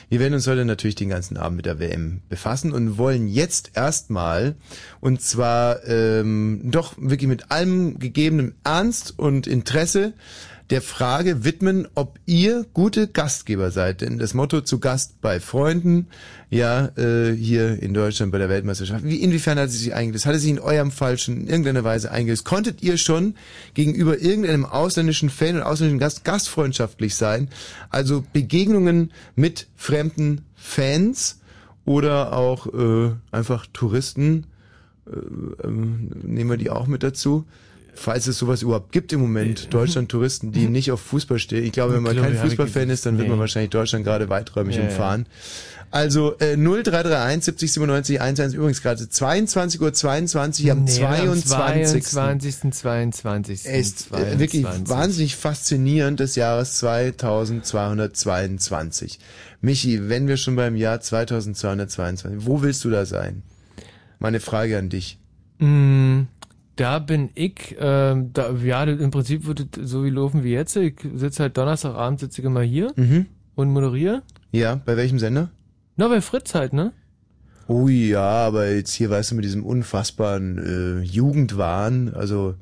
Wir 0.09 0.19
werden 0.21 0.33
uns 0.33 0.47
heute 0.47 0.63
natürlich 0.63 0.95
den 0.95 1.09
ganzen 1.09 1.35
Abend 1.35 1.57
mit 1.57 1.65
der 1.65 1.79
WM 1.79 2.21
befassen 2.29 2.71
und 2.71 2.97
wollen 2.97 3.27
jetzt 3.27 3.71
erstmal, 3.75 4.55
und 5.01 5.21
zwar 5.21 5.85
ähm, 5.85 6.61
doch 6.63 6.93
wirklich 6.97 7.27
mit 7.27 7.51
allem 7.51 7.99
gegebenen 7.99 8.55
Ernst 8.63 9.19
und 9.19 9.47
Interesse, 9.47 10.13
der 10.69 10.81
Frage 10.81 11.45
widmen, 11.45 11.87
ob 11.95 12.19
ihr 12.25 12.65
gute 12.73 13.07
Gastgeber 13.07 13.71
seid. 13.71 14.01
Denn 14.01 14.17
das 14.17 14.33
Motto 14.33 14.61
zu 14.61 14.79
Gast 14.79 15.21
bei 15.21 15.39
Freunden, 15.39 16.07
ja, 16.49 16.89
äh, 16.97 17.33
hier 17.33 17.81
in 17.81 17.93
Deutschland 17.93 18.31
bei 18.31 18.37
der 18.37 18.49
Weltmeisterschaft, 18.49 19.03
wie 19.05 19.17
inwiefern 19.17 19.57
hat 19.59 19.69
sie 19.71 19.77
sich 19.77 19.93
eingelöst? 19.93 20.25
Hat 20.25 20.35
es 20.35 20.41
sich 20.41 20.51
in 20.51 20.59
eurem 20.59 20.91
Fall 20.91 21.17
schon 21.17 21.41
in 21.41 21.47
irgendeiner 21.47 21.83
Weise 21.83 22.11
eingelöst? 22.11 22.45
Konntet 22.45 22.83
ihr 22.83 22.97
schon 22.97 23.35
gegenüber 23.73 24.19
irgendeinem 24.19 24.65
ausländischen 24.65 25.29
Fan 25.29 25.55
oder 25.55 25.67
ausländischen 25.67 25.99
Gast 25.99 26.25
gastfreundschaftlich 26.25 27.15
sein? 27.15 27.49
Also 27.89 28.23
Begegnungen 28.33 29.11
mit 29.35 29.67
fremden 29.75 30.41
Fans 30.55 31.39
oder 31.85 32.33
auch 32.33 32.67
äh, 32.67 33.11
einfach 33.31 33.67
Touristen, 33.71 34.47
äh, 35.05 35.65
ähm, 35.65 36.11
nehmen 36.23 36.49
wir 36.49 36.57
die 36.57 36.69
auch 36.69 36.87
mit 36.87 37.03
dazu? 37.03 37.45
Falls 37.97 38.27
es 38.27 38.37
sowas 38.37 38.61
überhaupt 38.61 38.91
gibt 38.91 39.11
im 39.11 39.21
Moment, 39.21 39.73
Deutschland-Touristen, 39.73 40.51
die 40.51 40.67
nicht 40.67 40.91
auf 40.91 41.01
Fußball 41.01 41.39
stehen. 41.39 41.65
Ich 41.65 41.71
glaube, 41.71 41.95
wenn 41.95 42.03
man 42.03 42.15
kein 42.15 42.37
Fußballfan 42.37 42.89
ist, 42.89 43.05
dann 43.05 43.17
wird 43.17 43.27
man 43.27 43.39
wahrscheinlich 43.39 43.71
Deutschland 43.71 44.05
gerade 44.05 44.29
weiträumig 44.29 44.79
umfahren. 44.79 45.25
Also 45.89 46.37
äh, 46.39 46.57
0331 46.57 47.45
70 47.45 47.71
97 47.73 48.19
11 48.19 48.53
übrigens 48.53 48.81
gerade 48.81 49.03
22.22 49.03 49.81
Uhr 49.81 49.93
22 49.93 50.71
am 50.71 50.83
nee, 50.83 50.91
22. 50.91 52.03
22. 52.03 52.73
22. 52.73 53.65
Er 53.65 53.79
ist 53.79 54.11
äh, 54.11 54.37
wirklich 54.37 54.65
wahnsinnig 54.65 55.37
faszinierend 55.37 56.19
des 56.19 56.35
Jahres 56.35 56.77
2222. 56.77 59.19
Michi, 59.61 60.09
wenn 60.09 60.27
wir 60.27 60.35
schon 60.37 60.57
beim 60.57 60.75
Jahr 60.75 60.99
2222, 60.99 62.45
wo 62.45 62.61
willst 62.61 62.83
du 62.83 62.89
da 62.89 63.05
sein? 63.05 63.43
Meine 64.19 64.41
Frage 64.41 64.77
an 64.77 64.89
dich. 64.89 65.19
Mm, 65.59 66.23
da 66.77 66.99
bin 66.99 67.29
ich, 67.35 67.75
ähm, 67.79 68.31
da, 68.33 68.51
ja, 68.53 68.83
im 68.85 69.11
Prinzip 69.11 69.45
wird 69.45 69.77
es 69.77 69.89
so 69.91 70.05
wie 70.05 70.09
laufen 70.09 70.43
wie 70.43 70.51
jetzt. 70.53 70.75
Ich 70.77 70.95
sitze 71.15 71.43
halt 71.43 71.57
Donnerstagabend, 71.57 72.19
sitze 72.21 72.39
ich 72.41 72.45
immer 72.45 72.61
hier 72.61 72.91
Mhm. 72.95 73.25
und 73.55 73.69
moderiere. 73.71 74.21
Ja, 74.51 74.79
bei 74.85 74.95
welchem 74.95 75.19
Sender? 75.19 75.49
Na, 75.97 76.07
bei 76.07 76.21
Fritz 76.21 76.55
halt, 76.55 76.71
ne? 76.73 76.93
Oh 77.69 77.89
ja, 77.89 78.21
aber 78.21 78.69
jetzt 78.69 78.93
hier, 78.93 79.09
weißt 79.09 79.31
du, 79.31 79.35
mit 79.35 79.43
diesem 79.43 79.65
unfassbaren 79.65 81.01
äh, 81.01 81.03
Jugendwahn, 81.03 82.13
also 82.13 82.55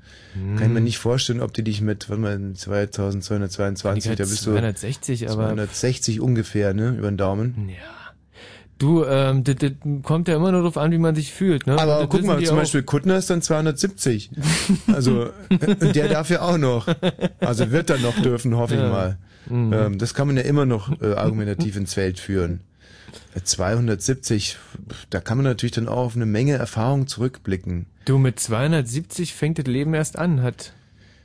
kann 0.57 0.63
ich 0.67 0.73
mir 0.73 0.81
nicht 0.81 0.97
vorstellen, 0.97 1.41
ob 1.41 1.53
die 1.53 1.63
dich 1.63 1.79
mit, 1.81 2.09
warte 2.09 2.21
mal, 2.21 2.53
2222, 2.53 4.11
Ich 4.11 4.17
da 4.17 4.23
bist 4.23 4.45
du 4.45 4.51
260, 4.51 5.29
aber 5.29 5.47
260 5.47 6.21
ungefähr, 6.21 6.73
ne, 6.73 6.95
über 6.97 7.09
den 7.11 7.17
Daumen. 7.17 7.69
ja. 7.69 7.75
Du, 8.77 9.05
ähm, 9.05 9.43
das, 9.45 9.55
das 9.55 9.71
kommt 10.03 10.27
ja 10.27 10.35
immer 10.35 10.51
nur 10.51 10.61
darauf 10.61 10.77
an, 10.77 10.91
wie 10.91 10.97
man 10.97 11.15
sich 11.15 11.31
fühlt, 11.31 11.65
ne? 11.65 11.79
Aber 11.79 11.99
das 12.01 12.09
guck 12.09 12.23
mal, 12.23 12.43
zum 12.43 12.55
auch. 12.55 12.59
Beispiel 12.61 12.83
Kuttner 12.83 13.17
ist 13.17 13.29
dann 13.29 13.41
270. 13.41 14.31
Also, 14.91 15.29
und 15.49 15.95
der 15.95 16.09
darf 16.09 16.29
ja 16.29 16.41
auch 16.41 16.57
noch. 16.57 16.87
Also 17.39 17.71
wird 17.71 17.89
dann 17.89 18.01
noch 18.01 18.19
dürfen, 18.21 18.55
hoffe 18.57 18.73
ich 18.75 18.81
Ja. 18.81 18.89
mal. 18.89 19.17
Mhm. 19.47 19.73
Ähm, 19.73 19.97
das 19.97 20.13
kann 20.13 20.27
man 20.27 20.35
ja 20.37 20.43
immer 20.43 20.65
noch 20.65 20.91
äh, 21.01 21.13
argumentativ 21.13 21.77
ins 21.77 21.93
Feld 21.93 22.19
führen. 22.19 22.59
Äh, 23.33 23.41
270, 23.43 24.57
da 25.09 25.21
kann 25.21 25.37
man 25.37 25.45
natürlich 25.45 25.73
dann 25.73 25.87
auch 25.87 25.97
auf 26.07 26.15
eine 26.15 26.25
Menge 26.25 26.53
Erfahrung 26.55 27.07
zurückblicken. 27.07 27.85
Du, 28.05 28.17
mit 28.17 28.39
270 28.39 29.33
fängt 29.33 29.57
das 29.57 29.65
Leben 29.67 29.93
erst 29.93 30.17
an, 30.17 30.41
hat 30.41 30.73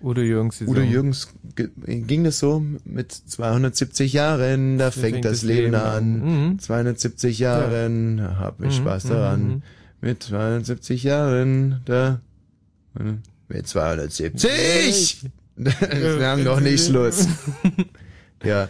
Udo 0.02 0.20
Jürgens 0.22 0.58
gesagt. 0.58 0.76
Udo 0.78 0.86
Jürgens 0.86 1.28
ge- 1.54 1.68
ging 1.86 2.24
das 2.24 2.38
so 2.38 2.64
mit 2.84 3.12
270 3.12 4.12
Jahren, 4.12 4.78
da 4.78 4.90
fängt, 4.90 5.24
das, 5.24 5.42
Leben 5.42 5.74
an. 5.74 6.50
Mhm. 6.52 6.58
270 6.58 7.38
Jahren, 7.38 8.38
hab 8.38 8.60
ich 8.62 8.78
Mhm, 8.78 8.82
Spaß 8.82 9.02
daran. 9.04 9.42
mhm. 9.48 9.62
Mit 10.00 10.22
270 10.22 11.02
Jahren, 11.02 11.82
da 11.84 12.20
mit 13.48 13.66
270. 13.68 15.20
Wir 15.56 16.26
haben 16.26 16.44
noch 16.44 16.60
nicht 16.60 16.86
Schluss. 16.86 17.26
Ja. 18.42 18.68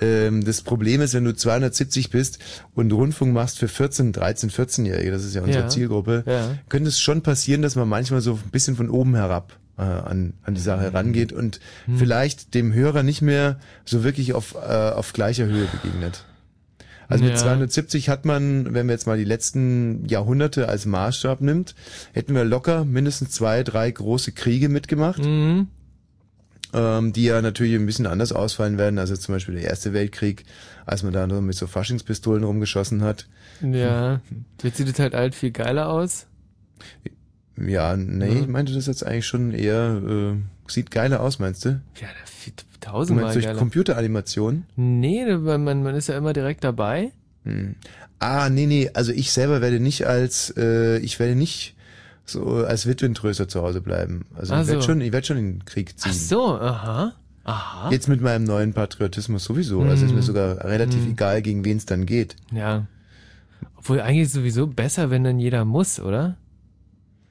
Ähm, 0.00 0.42
das 0.44 0.62
Problem 0.62 1.02
ist, 1.02 1.12
wenn 1.12 1.24
du 1.24 1.34
270 1.36 2.08
bist 2.08 2.38
und 2.74 2.90
Rundfunk 2.90 3.34
machst 3.34 3.58
für 3.58 3.68
14, 3.68 4.12
13, 4.12 4.48
14-Jährige, 4.50 5.10
das 5.10 5.24
ist 5.24 5.34
ja 5.34 5.42
unsere 5.42 5.64
Ja. 5.64 5.68
Zielgruppe, 5.68 6.24
Ja. 6.26 6.54
könnte 6.70 6.88
es 6.88 6.98
schon 6.98 7.20
passieren, 7.20 7.60
dass 7.60 7.76
man 7.76 7.86
manchmal 7.86 8.22
so 8.22 8.32
ein 8.42 8.50
bisschen 8.50 8.76
von 8.76 8.88
oben 8.88 9.14
herab 9.14 9.58
äh, 9.80 10.08
an, 10.08 10.34
an 10.42 10.54
die 10.54 10.60
Sache 10.60 10.92
rangeht 10.94 11.32
und 11.32 11.58
Hm. 11.86 11.96
vielleicht 11.98 12.54
dem 12.54 12.72
Hörer 12.74 13.02
nicht 13.02 13.22
mehr 13.22 13.58
so 13.84 14.04
wirklich 14.04 14.34
auf, 14.34 14.54
äh, 14.54 14.58
auf 14.90 15.12
gleicher 15.12 15.46
Höhe 15.46 15.66
begegnet. 15.66 16.24
Also 17.08 17.24
mit 17.24 17.32
Ja. 17.32 17.38
270 17.40 18.08
hat 18.08 18.24
man, 18.24 18.72
wenn 18.72 18.86
wir 18.86 18.92
jetzt 18.92 19.08
mal 19.08 19.18
die 19.18 19.24
letzten 19.24 20.06
Jahrhunderte 20.06 20.68
als 20.68 20.86
Maßstab 20.86 21.40
nimmt, 21.40 21.74
hätten 22.12 22.34
wir 22.36 22.44
locker 22.44 22.84
mindestens 22.84 23.30
zwei, 23.32 23.64
drei 23.64 23.90
große 23.90 24.30
Kriege 24.30 24.68
mitgemacht, 24.68 25.18
Mhm. 25.24 25.66
ähm, 26.72 27.12
die 27.12 27.24
ja 27.24 27.42
natürlich 27.42 27.74
ein 27.74 27.86
bisschen 27.86 28.06
anders 28.06 28.32
ausfallen 28.32 28.78
werden. 28.78 29.00
Also 29.00 29.16
zum 29.16 29.34
Beispiel 29.34 29.56
der 29.56 29.64
Erste 29.64 29.92
Weltkrieg, 29.92 30.44
als 30.86 31.02
man 31.02 31.12
da 31.12 31.26
nur 31.26 31.42
mit 31.42 31.56
so 31.56 31.66
Faschingspistolen 31.66 32.44
rumgeschossen 32.44 33.02
hat. 33.02 33.26
Ja. 33.60 34.20
Jetzt 34.62 34.76
sieht 34.76 34.88
es 34.88 34.98
halt 35.00 35.16
alt 35.16 35.34
viel 35.34 35.50
geiler 35.50 35.88
aus. 35.88 36.26
Ja, 37.66 37.96
nee, 37.96 38.26
Ja. 38.34 38.40
ich 38.40 38.46
meinte 38.48 38.72
das 38.72 38.86
jetzt 38.86 39.04
eigentlich 39.06 39.26
schon 39.26 39.52
eher, 39.52 40.00
äh, 40.06 40.70
sieht 40.70 40.90
geiler 40.90 41.20
aus, 41.20 41.38
meinst 41.38 41.64
du? 41.64 41.68
Ja, 42.00 42.08
da 42.08 42.26
viel, 42.26 42.52
Du 42.56 42.64
tausendmal 42.80 43.24
meinst 43.24 43.36
durch 43.36 43.44
geiler. 43.46 43.58
Computeranimation? 43.58 44.64
Nee, 44.76 45.24
man, 45.36 45.64
man 45.82 45.94
ist 45.94 46.08
ja 46.08 46.16
immer 46.16 46.32
direkt 46.32 46.64
dabei. 46.64 47.12
Hm. 47.44 47.74
Ah, 48.18 48.48
nee, 48.50 48.66
nee, 48.66 48.90
also 48.94 49.12
ich 49.12 49.32
selber 49.32 49.60
werde 49.60 49.80
nicht 49.80 50.06
als, 50.06 50.52
äh, 50.56 50.98
ich 50.98 51.18
werde 51.18 51.34
nicht 51.34 51.74
so 52.24 52.64
als 52.64 52.86
Witwentröster 52.86 53.48
zu 53.48 53.62
Hause 53.62 53.80
bleiben. 53.80 54.24
Also 54.34 54.54
Ach 54.54 54.62
ich 54.62 54.68
werde 54.68 54.80
so. 54.82 54.86
schon, 54.88 55.00
ich 55.00 55.12
werde 55.12 55.26
schon 55.26 55.36
in 55.38 55.52
den 55.58 55.64
Krieg 55.64 55.98
ziehen. 55.98 56.12
Ach 56.14 56.18
so, 56.18 56.54
aha. 56.60 57.12
Aha. 57.44 57.90
Jetzt 57.90 58.08
mit 58.08 58.20
meinem 58.20 58.44
neuen 58.44 58.72
Patriotismus 58.74 59.44
sowieso. 59.44 59.80
Also 59.82 60.04
ist 60.04 60.12
mir 60.12 60.18
Hm. 60.18 60.22
sogar 60.26 60.64
relativ 60.64 61.02
Hm. 61.04 61.12
egal, 61.12 61.42
gegen 61.42 61.64
wen 61.64 61.78
es 61.78 61.86
dann 61.86 62.06
geht. 62.06 62.36
Ja. 62.52 62.86
Obwohl 63.76 64.00
eigentlich 64.00 64.30
sowieso 64.30 64.66
besser, 64.66 65.10
wenn 65.10 65.24
dann 65.24 65.38
jeder 65.38 65.64
muss, 65.64 65.98
oder? 66.00 66.36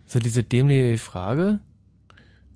So 0.10 0.18
diese 0.18 0.44
dämliche 0.44 0.98
Frage. 0.98 1.60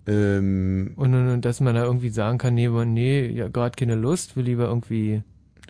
Ähm, 0.08 0.94
Und, 0.96 1.14
und, 1.14 1.30
und 1.30 1.46
dass 1.46 1.62
man 1.62 1.76
da 1.76 1.84
irgendwie 1.84 2.10
sagen 2.10 2.40
kann, 2.40 2.56
nee, 2.56 2.68
nee, 2.68 3.28
ja, 3.28 3.48
gerade 3.48 3.76
keine 3.78 3.96
Lust, 3.96 4.36
will 4.36 4.46
lieber 4.46 4.66
irgendwie 4.66 5.22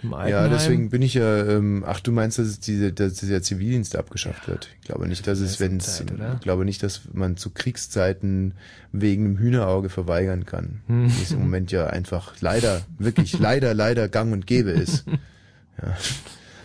im 0.02 0.12
ja, 0.12 0.18
Altenheim. 0.18 0.50
deswegen 0.52 0.90
bin 0.90 1.02
ich 1.02 1.14
ja, 1.14 1.46
ähm, 1.46 1.84
ach 1.86 2.00
du 2.00 2.14
meinst, 2.14 2.40
dass, 2.40 2.48
es 2.48 2.60
diese, 2.62 2.94
dass 2.94 3.16
der 3.16 3.42
Zivildienst 3.44 3.98
abgeschafft 3.98 4.48
wird. 4.48 4.70
Ich 4.82 4.88
glaube 4.88 5.08
nicht, 5.08 5.28
dass 5.28 5.40
es, 5.40 5.60
wenn 5.60 5.78
es, 5.78 6.00
ich 6.00 6.40
glaube 6.42 6.64
nicht, 6.66 6.82
dass 6.84 7.02
man 7.12 7.36
zu 7.36 7.50
Kriegszeiten 7.52 8.54
wegen 8.94 9.26
einem 9.26 9.38
Hühnerauge 9.38 9.90
verweigern 9.90 10.46
kann. 10.46 10.82
Hm. 10.88 11.06
Es 11.06 11.32
im 11.34 11.40
Moment 11.40 11.72
ja 11.74 11.88
einfach 11.88 12.34
leider, 12.40 12.82
wirklich 12.98 13.38
leider, 13.40 13.74
leider 13.74 14.08
gang 14.08 14.32
und 14.32 14.48
gäbe 14.48 14.72
ist. 14.72 15.06
Ja. 15.82 15.98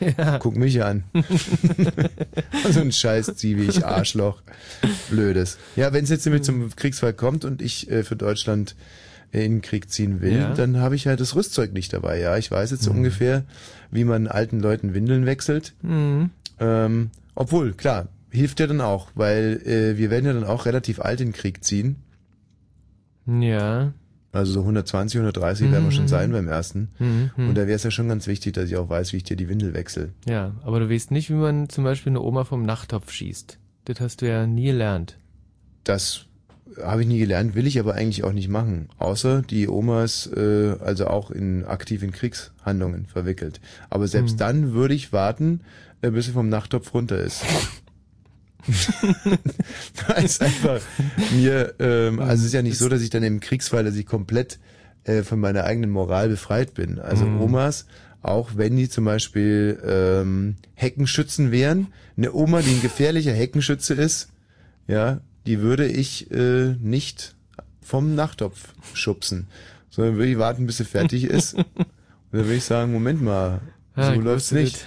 Ja. 0.01 0.39
Guck 0.39 0.57
mich 0.57 0.83
an. 0.85 1.05
so 2.71 2.81
ein 2.81 2.93
scheiß 2.93 3.35
Zivi, 3.37 3.83
Arschloch. 3.83 4.43
Blödes. 5.11 5.59
Ja, 5.77 5.93
wenn 5.93 6.05
es 6.05 6.11
jetzt 6.11 6.25
nämlich 6.27 6.43
zum 6.43 6.75
Kriegsfall 6.77 7.13
kommt 7.15 7.45
und 7.45 7.63
ich 7.63 7.91
äh, 7.91 8.05
für 8.05 8.17
Deutschland 8.17 8.77
in 9.31 9.41
den 9.41 9.63
Krieg 9.63 9.91
ziehen 9.91 10.21
will, 10.21 10.37
Ja. 10.39 10.55
dann 10.55 10.79
habe 10.79 10.95
ich 10.95 11.07
halt 11.07 11.21
das 11.21 11.35
Rüstzeug 11.35 11.73
nicht 11.73 11.93
dabei. 11.93 12.19
Ja, 12.19 12.37
ich 12.39 12.51
weiß 12.51 12.71
jetzt 12.71 12.83
so 12.83 12.91
Mhm. 12.93 12.99
ungefähr, 12.99 13.45
wie 13.91 14.05
man 14.05 14.27
alten 14.27 14.61
Leuten 14.61 14.95
Windeln 14.95 15.27
wechselt. 15.27 15.75
Mhm. 15.83 16.31
Ähm, 16.61 17.11
obwohl, 17.35 17.73
klar, 17.75 18.09
hilft 18.31 18.61
ja 18.61 18.67
dann 18.67 18.81
auch, 18.81 19.09
weil 19.15 19.61
äh, 19.67 19.97
wir 19.99 20.11
werden 20.11 20.25
ja 20.27 20.33
dann 20.33 20.45
auch 20.45 20.65
relativ 20.67 21.01
alt 21.01 21.21
in 21.21 21.29
den 21.29 21.33
Krieg 21.35 21.63
ziehen. 21.65 21.97
Ja. 23.27 23.93
Also 24.33 24.53
so 24.53 24.61
120, 24.61 25.19
130 25.19 25.71
werden 25.73 25.85
wir 25.85 25.91
schon 25.91 26.05
Mhm. 26.05 26.09
sein 26.09 26.33
beim 26.33 26.49
ersten. 26.49 26.89
Mhm. 26.99 27.31
Und 27.37 27.55
da 27.57 27.63
wäre 27.67 27.77
es 27.77 27.83
ja 27.83 27.91
schon 27.91 28.09
ganz 28.09 28.27
wichtig, 28.27 28.53
dass 28.55 28.67
ich 28.69 28.77
auch 28.77 28.89
weiß, 28.89 29.13
wie 29.13 29.19
ich 29.19 29.25
dir 29.25 29.37
die 29.37 29.49
Windel 29.49 29.73
wechsle. 29.75 30.11
Ja, 30.29 30.53
aber 30.65 30.81
du 30.81 30.91
weißt 30.91 31.11
nicht, 31.11 31.31
wie 31.31 31.35
man 31.35 31.69
zum 31.71 31.85
Beispiel 31.85 32.11
eine 32.11 32.21
Oma 32.21 32.45
vom 32.45 32.63
Nachttopf 32.65 33.11
schießt. 33.11 33.59
Das 33.87 34.01
hast 34.01 34.21
du 34.21 34.29
ja 34.29 34.47
nie 34.47 34.67
gelernt. 34.67 35.17
Das 35.85 36.27
habe 36.83 37.01
ich 37.03 37.09
nie 37.09 37.19
gelernt, 37.19 37.55
will 37.55 37.67
ich 37.67 37.81
aber 37.81 37.95
eigentlich 37.95 38.23
auch 38.25 38.33
nicht 38.35 38.49
machen. 38.51 38.91
Außer 38.99 39.41
die 39.41 39.67
Omas, 39.69 40.27
äh, 40.27 40.77
also 40.81 41.07
auch 41.07 41.31
in 41.31 41.65
aktiv 41.65 42.03
in 42.03 42.13
Kriegshandlungen 42.13 43.07
verwickelt. 43.07 43.61
Aber 43.89 44.07
selbst 44.07 44.33
Hm. 44.33 44.39
dann 44.39 44.73
würde 44.75 44.93
ich 44.95 45.13
warten, 45.15 45.63
äh, 46.03 46.11
bis 46.11 46.27
sie 46.27 46.33
vom 46.33 46.51
Nachttopf 46.51 46.93
runter 46.93 47.19
ist. 47.19 47.43
Weil 50.09 50.25
es 50.25 50.41
einfach 50.41 50.81
mir, 51.33 51.75
ähm, 51.79 52.21
also 52.21 52.41
es 52.41 52.47
ist 52.47 52.53
ja 52.55 52.63
nicht 52.63 52.79
so, 52.79 52.89
dass 52.89 53.03
ich 53.03 53.11
dann 53.11 53.23
im 53.23 53.41
Kriegsfall, 53.41 53.85
dass 53.85 53.95
ich 53.97 54.07
komplett 54.07 54.59
äh, 55.05 55.23
von 55.23 55.41
meiner 55.41 55.65
eigenen 55.65 55.91
Moral 55.91 56.29
befreit 56.29 56.75
bin. 56.75 56.99
Also 56.99 57.25
Mhm. 57.25 57.41
Omas, 57.41 57.87
auch 58.23 58.51
wenn 58.57 58.77
die 58.77 58.89
zum 58.89 59.05
Beispiel 59.05 59.81
ähm, 59.87 60.57
Heckenschützen 60.75 61.51
wären, 61.53 61.89
eine 62.17 62.33
Oma, 62.33 62.63
die 62.63 62.71
ein 62.75 62.83
gefährlicher 62.83 63.33
Heckenschütze 63.33 63.95
ist, 63.95 64.29
ja, 64.87 65.21
die 65.47 65.61
würde 65.61 65.87
ich 65.87 66.31
äh, 66.31 66.75
nicht 66.81 67.35
vom 67.81 68.15
Nachttopf 68.15 68.75
schubsen, 68.93 69.47
sondern 69.89 70.17
würde 70.17 70.31
ich 70.31 70.39
warten, 70.39 70.67
bis 70.67 70.79
sie 70.79 70.85
fertig 70.85 71.25
ist. 71.31 71.55
Und 71.55 71.67
dann 72.33 72.45
würde 72.45 72.55
ich 72.57 72.65
sagen, 72.65 72.93
Moment 72.93 73.23
mal, 73.23 73.61
Ja, 73.97 74.15
so 74.15 74.21
läuft's 74.21 74.53
nicht. 74.53 74.87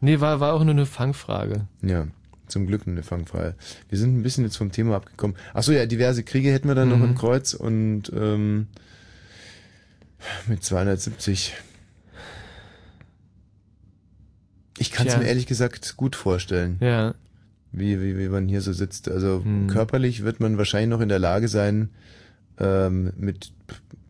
Nee, 0.00 0.20
war, 0.20 0.38
war 0.38 0.52
auch 0.52 0.62
nur 0.62 0.74
eine 0.74 0.86
Fangfrage. 0.86 1.66
Ja, 1.82 2.06
zum 2.48 2.66
Glück 2.66 2.86
eine 2.86 3.02
Fangfrage. 3.02 3.54
Wir 3.88 3.98
sind 3.98 4.16
ein 4.18 4.22
bisschen 4.22 4.44
jetzt 4.44 4.56
vom 4.56 4.72
Thema 4.72 4.96
abgekommen. 4.96 5.36
Ach 5.54 5.62
so, 5.62 5.72
ja, 5.72 5.86
diverse 5.86 6.22
Kriege 6.24 6.52
hätten 6.52 6.68
wir 6.68 6.74
dann 6.74 6.88
noch 6.88 6.98
Mhm. 6.98 7.04
im 7.04 7.14
Kreuz 7.14 7.54
und 7.54 8.10
ähm, 8.14 8.66
mit 10.48 10.64
270. 10.64 11.54
Ich 14.78 14.90
kann 14.92 15.06
es 15.06 15.16
mir 15.16 15.24
ehrlich 15.26 15.46
gesagt 15.46 15.96
gut 15.96 16.14
vorstellen, 16.14 16.76
Ja. 16.80 17.14
wie, 17.72 18.00
wie, 18.00 18.16
wie 18.16 18.28
man 18.28 18.48
hier 18.48 18.60
so 18.60 18.72
sitzt. 18.72 19.08
Also 19.08 19.42
Hm. 19.44 19.66
körperlich 19.66 20.22
wird 20.22 20.40
man 20.40 20.56
wahrscheinlich 20.58 20.90
noch 20.90 21.00
in 21.00 21.08
der 21.08 21.18
Lage 21.18 21.48
sein, 21.48 21.90
ähm, 22.58 23.12
mit 23.16 23.52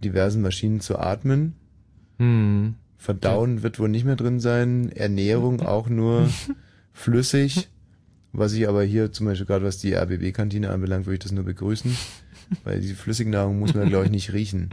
diversen 0.04 0.42
Maschinen 0.42 0.80
zu 0.80 0.98
atmen. 0.98 1.54
Hm. 2.18 2.74
Verdauen 2.98 3.62
wird 3.62 3.78
wohl 3.78 3.88
nicht 3.88 4.04
mehr 4.04 4.16
drin 4.16 4.40
sein. 4.40 4.90
Ernährung 4.92 5.60
auch 5.66 5.88
nur 5.88 6.28
flüssig. 6.92 7.68
Was 8.32 8.52
ich 8.52 8.68
aber 8.68 8.82
hier 8.84 9.12
zum 9.12 9.26
Beispiel 9.26 9.46
gerade 9.46 9.64
was 9.64 9.78
die 9.78 9.94
RBB-Kantine 9.94 10.70
anbelangt, 10.70 11.06
würde 11.06 11.14
ich 11.14 11.20
das 11.20 11.32
nur 11.32 11.44
begrüßen. 11.44 11.96
Weil 12.64 12.80
die 12.80 12.94
flüssige 12.94 13.30
Nahrung 13.30 13.58
muss 13.58 13.74
man, 13.74 13.88
glaube 13.88 14.06
ich, 14.06 14.10
nicht 14.10 14.32
riechen. 14.32 14.70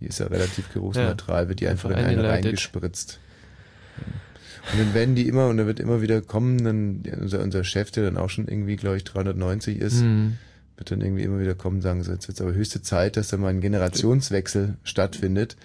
Die 0.00 0.06
ist 0.06 0.18
ja 0.18 0.26
relativ 0.26 0.72
geruchsneutral, 0.72 1.48
wird 1.48 1.60
die 1.60 1.68
einfach, 1.68 1.90
in 1.90 1.96
eine 1.96 2.08
eingeleitet. 2.08 2.46
reingespritzt. 2.46 3.20
Und 4.72 4.78
dann 4.78 4.94
werden 4.94 5.14
die 5.14 5.26
immer, 5.28 5.48
und 5.48 5.56
dann 5.56 5.66
wird 5.66 5.80
immer 5.80 6.02
wieder 6.02 6.20
kommen, 6.22 6.62
dann 6.64 7.02
unser, 7.20 7.40
unser 7.40 7.64
Chef, 7.64 7.90
der 7.90 8.04
dann 8.04 8.16
auch 8.16 8.30
schon 8.30 8.46
irgendwie, 8.48 8.76
glaube 8.76 8.96
ich, 8.96 9.04
390 9.04 9.78
ist, 9.78 10.00
Hm. 10.00 10.38
wird 10.76 10.90
dann 10.90 11.00
irgendwie 11.00 11.22
immer 11.22 11.40
wieder 11.40 11.54
kommen 11.54 11.80
sagen, 11.82 12.02
so, 12.02 12.12
jetzt 12.12 12.28
wird 12.28 12.38
es 12.38 12.42
aber 12.42 12.54
höchste 12.54 12.82
Zeit, 12.82 13.16
dass 13.16 13.28
da 13.28 13.36
mal 13.36 13.48
ein 13.48 13.60
Generationswechsel 13.60 14.76
stattfindet. 14.84 15.56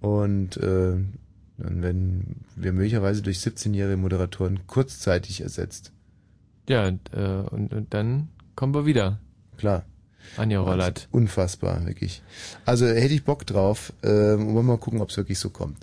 Und 0.00 0.56
äh, 0.58 0.96
dann 1.58 1.82
werden 1.82 2.44
wir 2.54 2.72
möglicherweise 2.72 3.22
durch 3.22 3.38
17-jährige 3.38 3.96
Moderatoren 3.96 4.60
kurzzeitig 4.68 5.40
ersetzt. 5.40 5.92
Ja, 6.68 6.86
und, 6.86 7.00
äh, 7.12 7.42
und, 7.50 7.72
und 7.72 7.94
dann 7.94 8.28
kommen 8.54 8.74
wir 8.74 8.86
wieder. 8.86 9.18
Klar. 9.56 9.84
Anja 10.36 10.60
Rollert. 10.60 11.08
Unfassbar, 11.10 11.86
wirklich. 11.86 12.22
Also 12.66 12.86
hätte 12.86 13.14
ich 13.14 13.24
Bock 13.24 13.46
drauf. 13.46 13.92
Ähm, 14.02 14.46
wollen 14.46 14.54
wir 14.54 14.62
mal 14.62 14.78
gucken, 14.78 15.00
ob 15.00 15.10
es 15.10 15.16
wirklich 15.16 15.38
so 15.38 15.50
kommt. 15.50 15.78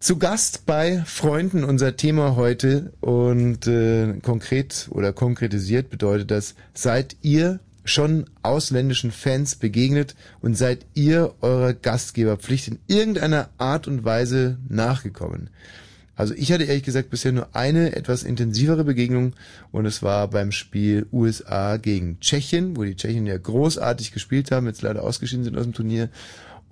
Zu 0.00 0.18
Gast 0.18 0.66
bei 0.66 1.02
Freunden 1.06 1.64
unser 1.64 1.96
Thema 1.96 2.36
heute 2.36 2.92
und 3.00 3.66
äh, 3.66 4.18
konkret 4.22 4.88
oder 4.90 5.14
konkretisiert 5.14 5.88
bedeutet 5.88 6.30
das, 6.30 6.54
seid 6.74 7.16
ihr 7.22 7.58
schon 7.86 8.26
ausländischen 8.42 9.12
Fans 9.12 9.56
begegnet 9.56 10.14
und 10.42 10.56
seid 10.56 10.84
ihr 10.92 11.34
eurer 11.40 11.72
Gastgeberpflicht 11.72 12.68
in 12.68 12.78
irgendeiner 12.86 13.48
Art 13.56 13.88
und 13.88 14.04
Weise 14.04 14.58
nachgekommen? 14.68 15.48
Also 16.16 16.34
ich 16.34 16.52
hatte 16.52 16.64
ehrlich 16.64 16.84
gesagt 16.84 17.10
bisher 17.10 17.32
nur 17.32 17.48
eine 17.54 17.96
etwas 17.96 18.22
intensivere 18.22 18.84
Begegnung 18.84 19.32
und 19.72 19.86
es 19.86 20.02
war 20.02 20.28
beim 20.28 20.52
Spiel 20.52 21.06
USA 21.12 21.76
gegen 21.76 22.20
Tschechien, 22.20 22.76
wo 22.76 22.84
die 22.84 22.96
Tschechen 22.96 23.26
ja 23.26 23.36
großartig 23.36 24.12
gespielt 24.12 24.50
haben, 24.50 24.66
jetzt 24.66 24.82
leider 24.82 25.02
ausgeschieden 25.02 25.44
sind 25.44 25.56
aus 25.56 25.64
dem 25.64 25.72
Turnier. 25.72 26.08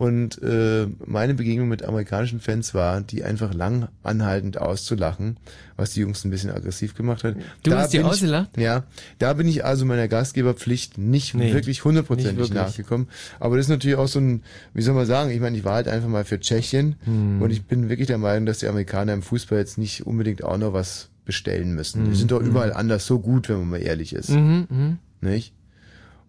Und 0.02 0.42
äh, 0.42 0.88
meine 1.06 1.34
Begegnung 1.34 1.68
mit 1.68 1.84
amerikanischen 1.84 2.40
Fans 2.40 2.74
war, 2.74 3.02
die 3.02 3.22
einfach 3.22 3.54
lang 3.54 3.86
anhaltend 4.02 4.58
auszulachen, 4.58 5.36
was 5.76 5.92
die 5.92 6.00
Jungs 6.00 6.24
ein 6.24 6.30
bisschen 6.32 6.50
aggressiv 6.50 6.96
gemacht 6.96 7.22
hat. 7.22 7.36
Du 7.62 7.70
Da 7.70 7.78
hast 7.78 7.92
die 7.92 7.98
ich- 7.98 8.04
ausgelacht? 8.04 8.56
Ja, 8.58 8.82
da 9.20 9.32
bin 9.34 9.46
ich 9.46 9.64
also 9.64 9.84
meiner 9.84 10.08
Gastgeberpflicht 10.08 10.98
nicht 10.98 11.34
Nee, 11.36 11.52
wirklich 11.54 11.84
hundertprozentig 11.84 12.52
nachgekommen. 12.52 13.06
Aber 13.38 13.56
das 13.56 13.66
ist 13.66 13.70
natürlich 13.70 13.96
auch 13.96 14.08
so 14.08 14.18
ein, 14.18 14.42
wie 14.74 14.82
soll 14.82 14.94
man 14.94 15.06
sagen, 15.06 15.30
ich 15.30 15.38
meine, 15.38 15.56
ich 15.56 15.62
war 15.62 15.74
halt 15.74 15.86
einfach 15.86 16.08
mal 16.08 16.24
für 16.24 16.40
Tschechien 16.40 16.96
Hm. 17.04 17.40
und 17.40 17.52
ich 17.52 17.62
bin 17.66 17.88
wirklich 17.88 18.08
der 18.08 18.18
Meinung, 18.18 18.44
dass 18.44 18.58
die 18.58 18.66
Amerikaner 18.66 19.12
im 19.12 19.22
Fußball 19.22 19.58
jetzt 19.60 19.78
nicht 19.78 20.04
unbedingt 20.04 20.42
auch 20.42 20.58
noch 20.58 20.72
was 20.72 21.10
bestellen 21.24 21.76
müssen. 21.76 22.02
Die 22.06 22.10
Hm, 22.10 22.16
sind 22.16 22.32
doch 22.32 22.40
hm. 22.40 22.48
überall 22.48 22.72
anders 22.72 23.06
so 23.06 23.20
gut, 23.20 23.48
wenn 23.48 23.58
man 23.60 23.70
mal 23.70 23.76
ehrlich 23.82 24.14
ist. 24.14 24.30
Mhm, 24.30 24.66
mhm. 24.68 24.98
Nicht? 25.20 25.52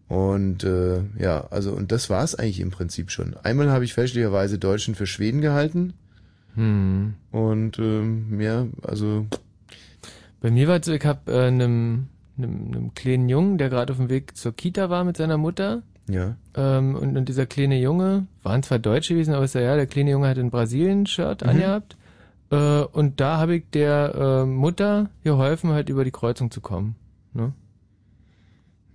Und 0.10 0.64
äh, 0.64 1.02
ja, 1.18 1.48
also 1.50 1.72
und 1.72 1.92
das 1.92 2.10
war 2.10 2.24
es 2.24 2.36
eigentlich 2.36 2.60
im 2.60 2.72
Prinzip 2.72 3.10
schon. 3.10 3.36
Einmal 3.44 3.72
habe 3.72 3.84
ich 3.86 3.94
fälschlicherweise 3.94 4.60
Deutschen 4.60 4.96
für 4.96 5.08
Schweden 5.08 5.42
gehalten 5.42 5.94
Hm. 6.56 7.16
und 7.32 7.80
ähm, 7.80 8.30
mehr, 8.30 8.68
also 8.84 9.26
Bei 10.40 10.52
mir 10.52 10.68
war 10.68 10.80
es 10.80 10.86
so, 10.86 10.94
ich 10.94 11.04
habe 11.04 11.32
äh, 11.32 11.48
einem, 11.48 12.08
einem, 12.38 12.68
einem 12.68 12.94
kleinen 12.94 13.28
Jungen, 13.28 13.58
der 13.58 13.70
gerade 13.70 13.92
auf 13.92 13.98
dem 13.98 14.10
Weg 14.10 14.38
zur 14.38 14.54
Kita 14.56 14.90
war 14.92 15.04
mit 15.04 15.18
seiner 15.18 15.38
Mutter. 15.38 15.82
ja. 16.08 16.36
Ähm, 16.56 16.94
und, 16.96 17.18
und 17.18 17.28
dieser 17.28 17.48
kleine 17.48 17.80
Junge, 17.80 18.28
waren 18.44 18.62
zwar 18.62 18.78
Deutsche 18.78 19.16
gewesen, 19.16 19.34
aber 19.34 19.46
ist 19.46 19.56
ja, 19.56 19.62
ja, 19.62 19.76
der 19.76 19.88
kleine 19.88 20.12
Junge 20.12 20.28
hat 20.28 20.38
ein 20.38 20.52
Brasilien-Shirt 20.52 21.42
Mhm. 21.42 21.50
angehabt. 21.50 21.98
Äh, 22.52 22.82
und 22.84 23.20
da 23.20 23.38
habe 23.38 23.56
ich 23.56 23.64
der 23.74 24.44
äh, 24.44 24.46
Mutter 24.46 25.10
geholfen, 25.24 25.72
halt 25.72 25.90
über 25.90 26.04
die 26.04 26.12
Kreuzung 26.12 26.52
zu 26.52 26.62
kommen. 26.62 26.96
Ne? 27.34 27.54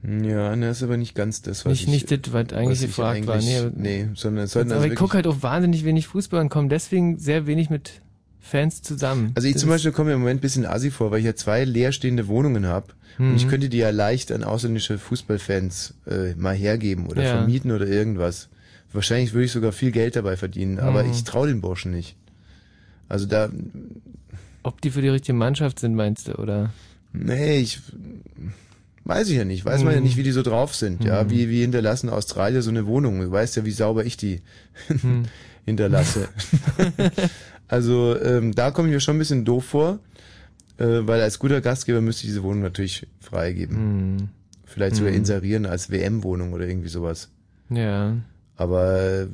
Ja, 0.03 0.55
ne, 0.55 0.71
ist 0.71 0.83
aber 0.85 0.97
nicht 0.97 1.15
ganz 1.17 1.43
das, 1.43 1.65
was 1.65 1.71
Nicht, 1.73 1.83
ich, 1.83 1.89
nicht 1.89 2.11
das, 2.11 2.33
was 2.33 2.53
eigentlich 2.53 2.81
ich 2.83 2.87
gefragt 2.89 3.27
war. 3.27 3.35
eigentlich- 3.35 3.49
Nee, 3.49 3.59
aber- 3.59 3.71
nee, 3.75 4.09
sondern 4.15 4.45
es 4.45 4.53
sollten 4.53 4.71
aber 4.71 4.83
also 4.83 4.93
ich 4.93 4.99
gucke 4.99 5.15
halt 5.15 5.27
auch 5.27 5.43
wahnsinnig 5.43 5.85
wenig 5.85 6.07
Fußball 6.07 6.41
und 6.41 6.49
komme 6.51 6.69
deswegen 6.69 7.19
sehr 7.19 7.47
wenig 7.49 7.69
mit 7.69 8.01
Fans 8.41 8.81
zusammen. 8.81 9.33
Also 9.35 9.49
ich 9.49 9.55
Das 9.55 9.63
zum 9.63 9.71
Beispiel 9.71 9.91
komme 9.93 10.11
mir 10.11 10.15
im 10.15 10.21
Moment 10.21 10.39
ein 10.39 10.41
bisschen 10.41 10.65
assi 10.67 10.91
vor, 10.93 11.11
weil 11.11 11.19
ich 11.19 11.25
ja 11.27 11.35
zwei 11.35 11.65
leerstehende 11.65 12.29
Wohnungen 12.29 12.67
habe 12.67 12.87
Mhm. 13.19 13.31
und 13.31 13.37
ich 13.37 13.49
könnte 13.49 13.69
die 13.69 13.79
ja 13.79 13.91
leicht 13.91 14.31
an 14.31 14.45
ausländische 14.45 14.99
Fußballfans 14.99 15.95
äh, 16.07 16.35
mal 16.37 16.55
hergeben 16.55 17.09
oder 17.09 17.25
Ja. 17.25 17.37
vermieten 17.39 17.73
oder 17.73 17.87
irgendwas. 17.89 18.49
Wahrscheinlich 18.93 19.33
würde 19.35 19.47
ich 19.47 19.53
sogar 19.53 19.73
viel 19.73 19.91
Geld 19.91 20.15
dabei 20.17 20.37
verdienen, 20.37 20.79
aber 20.79 21.03
Mhm. 21.03 21.11
ich 21.11 21.25
traue 21.25 21.49
den 21.49 21.61
Burschen 21.61 21.91
nicht. 21.91 22.17
Also 23.09 23.27
da, 23.27 23.51
Ob 24.63 24.81
die 24.81 24.91
für 24.91 25.03
die 25.03 25.09
richtige 25.09 25.37
Mannschaft 25.37 25.81
sind, 25.81 25.95
meinst 25.95 26.29
du, 26.29 26.35
oder? 26.39 26.71
nee, 27.13 27.59
ich 27.59 27.81
weiß 29.09 29.29
ich 29.31 29.37
ja 29.37 29.45
nicht. 29.45 29.65
Weiß 29.65 29.83
man 29.83 29.93
ja 29.95 29.99
Mhm. 29.99 30.05
nicht, 30.07 30.17
wie 30.17 30.23
die 30.23 30.31
so 30.33 30.43
drauf 30.43 30.75
sind. 30.77 31.03
Ja, 31.03 31.25
Mhm. 31.25 31.31
wie, 31.31 31.49
wie 31.51 31.61
hinterlassen 31.63 32.09
Australier 32.11 32.63
so 32.63 32.71
eine 32.71 32.87
Wohnung. 32.87 33.21
Du 33.21 33.31
weißt 33.31 33.57
ja, 33.57 33.65
wie 33.65 33.73
sauber 33.73 34.05
ich 34.05 34.17
die 34.17 34.43
Hm. 34.89 35.25
hinterlasse. 35.65 36.29
also 37.69 38.17
ähm, 38.21 38.55
da 38.55 38.71
komme 38.71 38.89
ich 38.89 38.95
mir 38.95 39.01
schon 39.01 39.17
ein 39.17 39.19
bisschen 39.19 39.45
doof 39.45 39.65
vor, 39.65 39.99
äh, 40.79 40.85
weil 41.03 41.21
als 41.21 41.39
guter 41.39 41.61
Gastgeber 41.61 42.01
müsste 42.01 42.23
ich 42.25 42.29
diese 42.31 42.43
Wohnung 42.45 42.63
natürlich 42.63 43.07
freigeben. 43.21 44.29
Vielleicht 44.65 44.97
sogar 44.97 45.13
inserieren 45.13 45.65
als 45.67 45.91
WM-Wohnung 45.91 46.53
oder 46.53 46.67
irgendwie 46.69 46.89
sowas. 46.91 47.31
Ja. 47.71 48.17
Aber 48.57 49.27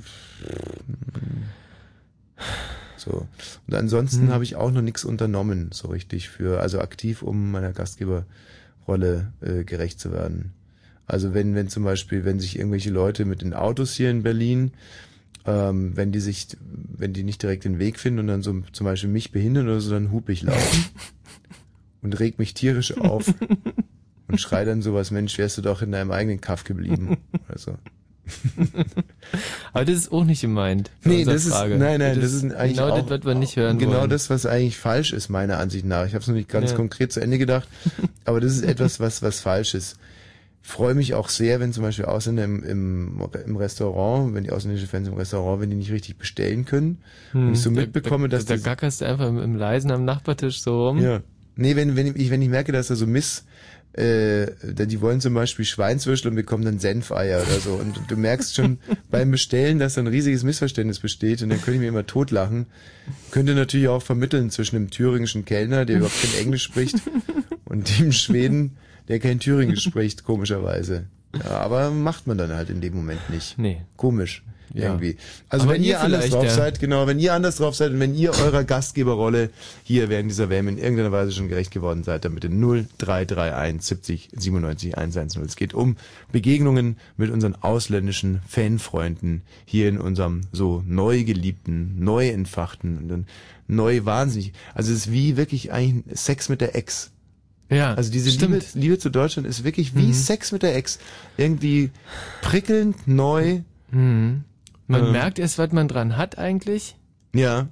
so. 2.96 3.26
Und 3.66 3.74
ansonsten 3.74 4.26
Hm. 4.26 4.30
habe 4.32 4.44
ich 4.44 4.56
auch 4.56 4.70
noch 4.70 4.82
nichts 4.82 5.04
unternommen, 5.04 5.70
so 5.72 5.88
richtig 5.88 6.28
für, 6.28 6.60
also 6.60 6.80
aktiv, 6.80 7.22
um 7.22 7.50
meiner 7.50 7.72
Gastgeberrolle 8.84 9.32
äh, 9.40 9.64
gerecht 9.64 10.00
zu 10.00 10.12
werden. 10.12 10.52
Also 11.06 11.34
wenn, 11.34 11.54
wenn 11.54 11.68
zum 11.68 11.84
Beispiel, 11.84 12.24
wenn 12.24 12.40
sich 12.40 12.58
irgendwelche 12.58 12.90
Leute 12.90 13.24
mit 13.24 13.42
den 13.42 13.52
Autos 13.52 13.94
hier 13.94 14.10
in 14.10 14.22
Berlin, 14.22 14.72
ähm, 15.46 15.96
wenn 15.96 16.12
die 16.12 16.20
sich, 16.20 16.56
wenn 16.62 17.12
die 17.12 17.24
nicht 17.24 17.42
direkt 17.42 17.64
den 17.64 17.78
Weg 17.78 17.98
finden 17.98 18.20
und 18.20 18.26
dann 18.28 18.42
so 18.42 18.62
zum 18.72 18.86
Beispiel 18.86 19.10
mich 19.10 19.30
behindern 19.30 19.66
oder 19.66 19.80
so, 19.80 19.90
dann 19.90 20.10
hupe 20.10 20.32
ich 20.32 20.42
laut 20.42 20.56
und 22.02 22.18
reg 22.18 22.38
mich 22.38 22.54
tierisch 22.54 22.96
auf 22.96 23.32
und 24.28 24.40
schrei 24.40 24.64
dann 24.64 24.80
sowas, 24.80 25.10
Mensch, 25.10 25.36
wärst 25.36 25.58
du 25.58 25.62
doch 25.62 25.82
in 25.82 25.92
deinem 25.92 26.10
eigenen 26.10 26.40
Kaff 26.40 26.64
geblieben. 26.64 27.18
Also. 27.48 27.76
Aber 29.72 29.84
das 29.84 29.96
ist 29.96 30.12
auch 30.12 30.24
nicht 30.24 30.40
gemeint. 30.40 30.90
Nee, 31.04 31.24
das 31.24 31.44
ist, 31.46 31.52
Frage. 31.52 31.76
nein, 31.76 31.98
nein, 32.00 32.20
das, 32.20 32.32
ist 32.32 32.44
eigentlich 32.54 32.76
genau 32.78 32.90
auch, 32.90 33.06
das, 33.06 33.10
was 33.20 33.24
wir 33.26 33.34
nicht 33.34 33.56
hören 33.56 33.78
Genau 33.78 34.00
wollen. 34.00 34.10
das, 34.10 34.30
was 34.30 34.46
eigentlich 34.46 34.76
falsch 34.78 35.12
ist, 35.12 35.28
meiner 35.28 35.58
Ansicht 35.58 35.84
nach. 35.84 36.06
Ich 36.06 36.14
habe 36.14 36.22
es 36.22 36.28
noch 36.28 36.34
nicht 36.34 36.48
ganz 36.48 36.70
Ja. 36.70 36.76
konkret 36.76 37.12
zu 37.12 37.20
Ende 37.20 37.38
gedacht, 37.38 37.68
aber 38.24 38.40
das 38.40 38.52
ist 38.52 38.62
etwas, 38.64 39.00
was, 39.00 39.22
was 39.22 39.40
falsch 39.40 39.74
ist. 39.74 39.96
Freue 40.62 40.94
mich 40.94 41.12
auch 41.12 41.28
sehr, 41.28 41.60
wenn 41.60 41.74
zum 41.74 41.82
Beispiel 41.82 42.06
Ausländer 42.06 42.44
im, 42.44 42.64
im, 42.64 43.20
im 43.44 43.56
Restaurant, 43.56 44.34
wenn 44.34 44.44
die 44.44 44.50
ausländischen 44.50 44.88
Fans 44.88 45.08
im 45.08 45.14
Restaurant, 45.14 45.60
wenn 45.60 45.68
die 45.68 45.76
nicht 45.76 45.92
richtig 45.92 46.16
bestellen 46.16 46.64
können 46.64 46.98
Hm, 47.32 47.48
und 47.48 47.52
ich 47.54 47.60
so 47.60 47.68
da- 47.70 47.82
mitbekomme, 47.82 48.28
da, 48.30 48.38
dass 48.38 48.46
da 48.46 48.56
die, 48.56 48.62
gackerst 48.62 49.00
du 49.02 49.04
einfach 49.06 49.28
im, 49.28 49.38
im 49.42 49.56
Leisen 49.56 49.90
am 49.90 50.04
Nachbartisch 50.04 50.62
so 50.62 50.88
rum. 50.88 51.02
ja. 51.02 51.20
Nee, 51.56 51.76
wenn, 51.76 51.94
wenn 51.94 52.08
ich, 52.16 52.30
wenn 52.30 52.42
ich 52.42 52.48
merke, 52.48 52.72
dass 52.72 52.88
da 52.88 52.96
so 52.96 53.06
Miss, 53.06 53.44
äh, 53.96 54.46
die 54.62 55.00
wollen 55.00 55.20
zum 55.20 55.34
Beispiel 55.34 55.64
Schweinswürschel 55.64 56.30
und 56.30 56.36
bekommen 56.36 56.64
dann 56.64 56.78
Senfeier 56.80 57.42
oder 57.42 57.60
so. 57.60 57.74
Und 57.74 58.00
du 58.08 58.16
merkst 58.16 58.54
schon 58.54 58.78
beim 59.10 59.30
Bestellen, 59.30 59.78
dass 59.78 59.94
da 59.94 60.00
ein 60.00 60.08
riesiges 60.08 60.42
Missverständnis 60.42 60.98
besteht 60.98 61.42
und 61.42 61.50
dann 61.50 61.58
könnte 61.58 61.74
ich 61.74 61.80
mir 61.80 61.88
immer 61.88 62.06
totlachen. 62.06 62.66
Könnte 63.30 63.54
natürlich 63.54 63.88
auch 63.88 64.02
vermitteln 64.02 64.50
zwischen 64.50 64.76
dem 64.76 64.90
thüringischen 64.90 65.44
Kellner, 65.44 65.84
der 65.84 65.98
überhaupt 65.98 66.20
kein 66.20 66.40
Englisch 66.40 66.64
spricht, 66.64 66.96
und 67.64 67.98
dem 67.98 68.12
Schweden, 68.12 68.76
der 69.08 69.20
kein 69.20 69.38
Thüringisch 69.38 69.84
spricht, 69.84 70.24
komischerweise. 70.24 71.04
Ja, 71.36 71.58
aber 71.58 71.90
macht 71.90 72.26
man 72.26 72.38
dann 72.38 72.52
halt 72.52 72.70
in 72.70 72.80
dem 72.80 72.94
Moment 72.94 73.30
nicht. 73.30 73.58
Nee. 73.58 73.82
Komisch. 73.96 74.42
Ja. 74.72 74.84
Irgendwie. 74.86 75.16
Also 75.48 75.64
Aber 75.66 75.74
wenn 75.74 75.84
ihr 75.84 76.00
anders 76.00 76.30
drauf 76.30 76.44
ja. 76.44 76.50
seid, 76.50 76.80
genau, 76.80 77.06
wenn 77.06 77.18
ihr 77.18 77.32
anders 77.34 77.56
drauf 77.56 77.74
seid 77.76 77.92
und 77.92 78.00
wenn 78.00 78.14
ihr 78.14 78.30
eurer 78.32 78.64
Gastgeberrolle 78.64 79.50
hier 79.84 80.08
während 80.08 80.30
dieser 80.30 80.48
WM 80.50 80.68
in 80.68 80.78
irgendeiner 80.78 81.12
Weise 81.12 81.32
schon 81.32 81.48
gerecht 81.48 81.70
geworden 81.70 82.02
seid, 82.02 82.24
dann 82.24 82.34
bitte 82.34 82.48
0331 82.48 83.82
70 83.82 84.28
97 84.36 84.96
110. 84.98 85.42
Es 85.42 85.56
geht 85.56 85.74
um 85.74 85.96
Begegnungen 86.32 86.96
mit 87.16 87.30
unseren 87.30 87.54
ausländischen 87.54 88.40
Fanfreunden 88.48 89.42
hier 89.64 89.88
in 89.88 89.98
unserem 89.98 90.42
so 90.52 90.82
neu 90.86 91.24
geliebten, 91.24 91.96
neu 91.98 92.28
entfachten 92.28 92.98
und 92.98 93.08
dann 93.08 93.26
neu 93.68 94.04
wahnsinnig. 94.04 94.52
Also 94.74 94.92
es 94.92 94.98
ist 95.06 95.12
wie 95.12 95.36
wirklich 95.36 95.72
eigentlich 95.72 96.18
Sex 96.18 96.48
mit 96.48 96.60
der 96.60 96.74
Ex. 96.76 97.10
Ja, 97.70 97.94
Also 97.94 98.12
diese. 98.12 98.28
Liebe, 98.30 98.60
Liebe 98.74 98.98
zu 98.98 99.08
Deutschland 99.10 99.48
ist 99.48 99.64
wirklich 99.64 99.94
wie 99.96 100.08
Mhm. 100.08 100.12
Sex 100.12 100.52
mit 100.52 100.62
der 100.62 100.76
Ex. 100.76 100.98
Irgendwie 101.38 101.90
prickelnd, 102.42 103.08
neu. 103.08 103.60
Mhm. 103.90 104.44
Man 104.86 105.06
Ähm. 105.06 105.12
merkt 105.12 105.38
erst, 105.38 105.58
was 105.58 105.72
man 105.72 105.88
dran 105.88 106.16
hat 106.16 106.38
eigentlich. 106.38 106.96
Ja. 107.34 107.68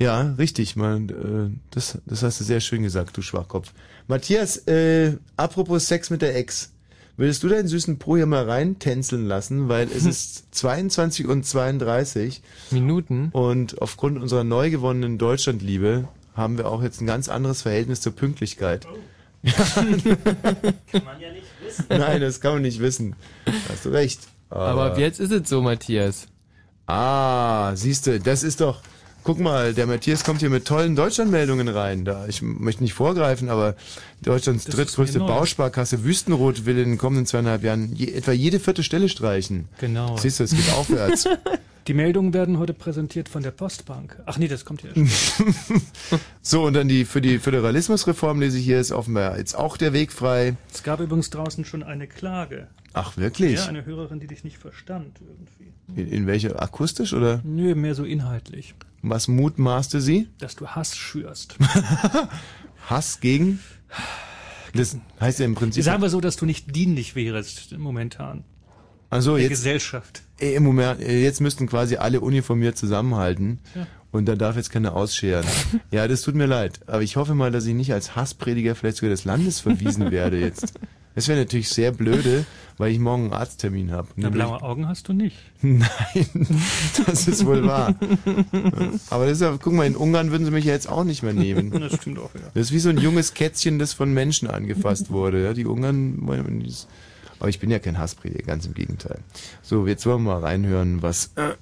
Ja, 0.00 0.20
richtig, 0.38 0.76
man, 0.76 1.08
äh, 1.08 1.58
das, 1.70 1.98
das 2.06 2.22
hast 2.22 2.38
du 2.40 2.44
sehr 2.44 2.60
schön 2.60 2.84
gesagt, 2.84 3.16
du 3.16 3.22
Schwachkopf. 3.22 3.72
Matthias, 4.06 4.56
äh, 4.68 5.16
apropos 5.36 5.88
Sex 5.88 6.10
mit 6.10 6.22
der 6.22 6.36
Ex. 6.36 6.72
Willst 7.16 7.42
du 7.42 7.48
deinen 7.48 7.66
süßen 7.66 7.98
Po 7.98 8.16
hier 8.16 8.26
mal 8.26 8.44
reintänzeln 8.48 9.26
lassen, 9.26 9.68
weil 9.68 9.88
es 9.88 10.04
ist 10.06 10.54
22 10.54 11.26
und 11.26 11.44
32 11.44 12.42
Minuten 12.70 13.30
und 13.32 13.82
aufgrund 13.82 14.22
unserer 14.22 14.44
neu 14.44 14.70
gewonnenen 14.70 15.18
Deutschlandliebe 15.18 16.06
haben 16.34 16.58
wir 16.58 16.68
auch 16.68 16.80
jetzt 16.84 17.00
ein 17.00 17.06
ganz 17.08 17.28
anderes 17.28 17.62
Verhältnis 17.62 18.00
zur 18.00 18.12
Pünktlichkeit. 18.14 18.86
Kann 19.44 21.04
man 21.04 21.20
ja 21.20 21.32
nicht 21.32 21.46
wissen. 21.64 21.86
Nein, 21.88 22.20
das 22.20 22.40
kann 22.40 22.54
man 22.54 22.62
nicht 22.62 22.78
wissen. 22.80 23.16
Hast 23.68 23.84
du 23.84 23.88
recht. 23.90 24.20
Aber 24.50 24.84
ab 24.86 24.98
jetzt 24.98 25.20
ist 25.20 25.32
es 25.32 25.48
so, 25.48 25.60
Matthias. 25.62 26.26
Ah, 26.86 27.72
siehst 27.74 28.06
du, 28.06 28.18
das 28.18 28.42
ist 28.42 28.60
doch. 28.60 28.80
Guck 29.28 29.40
mal, 29.40 29.74
der 29.74 29.86
Matthias 29.86 30.24
kommt 30.24 30.40
hier 30.40 30.48
mit 30.48 30.64
tollen 30.64 30.96
Deutschlandmeldungen 30.96 31.68
rein. 31.68 32.06
Da, 32.06 32.26
ich 32.28 32.40
möchte 32.40 32.82
nicht 32.82 32.94
vorgreifen, 32.94 33.50
aber 33.50 33.74
Deutschlands 34.22 34.64
Das 34.64 34.74
drittgrößte. 34.74 35.18
Bausparkasse 35.18 36.02
Wüstenrot 36.02 36.64
will 36.64 36.78
in 36.78 36.88
den 36.88 36.96
kommenden 36.96 37.26
zweieinhalb 37.26 37.62
Jahren 37.62 37.94
je, 37.94 38.10
etwa 38.10 38.32
jede 38.32 38.58
vierte 38.58 38.82
Stelle 38.82 39.10
streichen. 39.10 39.68
Genau. 39.80 40.16
Siehst 40.16 40.40
du, 40.40 40.44
es 40.44 40.52
geht 40.52 40.72
aufwärts. 40.72 41.28
Die 41.88 41.92
Meldungen 41.92 42.32
werden 42.32 42.58
heute 42.58 42.72
präsentiert 42.72 43.28
von 43.28 43.42
der 43.42 43.50
Postbank. 43.50 44.18
Ach 44.24 44.38
nee, 44.38 44.48
das 44.48 44.64
kommt 44.64 44.82
ja. 44.82 44.88
so, 46.40 46.64
und 46.64 46.72
dann 46.72 46.88
die 46.88 47.04
für 47.04 47.20
die 47.20 47.38
Föderalismusreform 47.38 48.40
lese 48.40 48.56
ich 48.56 48.64
hier 48.64 48.80
ist 48.80 48.92
offenbar 48.92 49.36
jetzt 49.36 49.54
auch 49.54 49.76
der 49.76 49.92
Weg 49.92 50.10
frei. 50.10 50.56
Es 50.72 50.82
gab 50.82 51.00
übrigens 51.00 51.28
draußen 51.28 51.66
schon 51.66 51.82
eine 51.82 52.06
Klage. 52.06 52.68
Ach, 52.94 53.18
wirklich? 53.18 53.56
Ja, 53.56 53.66
eine 53.66 53.84
Hörerin, 53.84 54.20
die 54.20 54.26
dich 54.26 54.42
nicht 54.42 54.56
verstand 54.56 55.20
irgendwie. 55.20 56.00
In, 56.00 56.08
in 56.10 56.26
welche? 56.26 56.58
Akustisch 56.58 57.12
oder? 57.12 57.42
Nö, 57.44 57.74
mehr 57.74 57.94
so 57.94 58.04
inhaltlich. 58.04 58.74
Was 59.02 59.28
mutmaßte 59.28 60.00
sie? 60.00 60.28
Dass 60.38 60.56
du 60.56 60.66
Hass 60.66 60.96
schürst. 60.96 61.56
Hass 62.86 63.20
gegen? 63.20 63.60
Das 64.74 64.96
heißt 65.20 65.38
ja 65.38 65.46
im 65.46 65.54
Prinzip. 65.54 65.84
Sagen 65.84 66.02
wir 66.02 66.10
so, 66.10 66.20
dass 66.20 66.36
du 66.36 66.46
nicht 66.46 66.74
dienlich 66.74 67.14
wärst 67.14 67.76
momentan. 67.78 68.44
Also 69.10 69.34
der 69.34 69.44
jetzt 69.44 69.50
Gesellschaft. 69.50 70.22
Äh, 70.38 70.54
Im 70.54 70.64
Moment, 70.64 71.00
äh, 71.00 71.22
jetzt 71.22 71.40
müssten 71.40 71.66
quasi 71.66 71.96
alle 71.96 72.20
uniformiert 72.20 72.76
zusammenhalten. 72.76 73.60
Ja. 73.74 73.86
Und 74.10 74.26
da 74.26 74.36
darf 74.36 74.56
jetzt 74.56 74.70
keiner 74.70 74.94
ausscheren. 74.94 75.44
ja, 75.90 76.08
das 76.08 76.22
tut 76.22 76.34
mir 76.34 76.46
leid. 76.46 76.80
Aber 76.86 77.02
ich 77.02 77.16
hoffe 77.16 77.34
mal, 77.34 77.50
dass 77.50 77.66
ich 77.66 77.74
nicht 77.74 77.92
als 77.92 78.16
Hassprediger 78.16 78.74
vielleicht 78.74 78.98
sogar 78.98 79.10
des 79.10 79.24
Landes 79.24 79.60
verwiesen 79.60 80.10
werde 80.10 80.38
jetzt. 80.38 80.74
Das 81.14 81.26
wäre 81.26 81.40
natürlich 81.40 81.68
sehr 81.70 81.90
blöde, 81.90 82.46
weil 82.78 82.92
ich 82.92 82.98
morgen 82.98 83.24
einen 83.24 83.32
Arzttermin 83.32 83.92
habe. 83.92 84.08
Na, 84.16 84.30
blaue 84.30 84.62
Augen 84.62 84.88
hast 84.88 85.08
du 85.08 85.12
nicht. 85.12 85.36
Nein, 85.62 85.86
das 87.06 87.28
ist 87.28 87.44
wohl 87.44 87.66
wahr. 87.66 87.94
Aber 89.10 89.24
das 89.26 89.34
ist 89.34 89.40
ja, 89.42 89.56
guck 89.60 89.72
mal, 89.72 89.86
in 89.86 89.96
Ungarn 89.96 90.30
würden 90.30 90.44
sie 90.44 90.50
mich 90.50 90.64
ja 90.64 90.72
jetzt 90.72 90.88
auch 90.88 91.04
nicht 91.04 91.22
mehr 91.22 91.32
nehmen. 91.34 91.70
Das 91.80 91.94
stimmt 91.96 92.18
auch, 92.18 92.34
ja. 92.34 92.40
Das 92.54 92.66
ist 92.66 92.72
wie 92.72 92.78
so 92.78 92.88
ein 92.88 92.98
junges 92.98 93.34
Kätzchen, 93.34 93.78
das 93.78 93.92
von 93.92 94.12
Menschen 94.14 94.48
angefasst 94.48 95.10
wurde. 95.10 95.42
Ja, 95.44 95.52
die 95.54 95.66
Ungarn, 95.66 96.26
wollen 96.26 96.60
dieses- 96.60 96.86
aber 97.40 97.48
ich 97.50 97.60
bin 97.60 97.70
ja 97.70 97.78
kein 97.78 97.98
Hassprediger, 97.98 98.42
ganz 98.44 98.66
im 98.66 98.74
Gegenteil. 98.74 99.20
So, 99.62 99.86
jetzt 99.86 100.04
wollen 100.06 100.24
wir 100.24 100.34
mal 100.34 100.40
reinhören, 100.40 101.02
was 101.02 101.30
äh, 101.36 101.52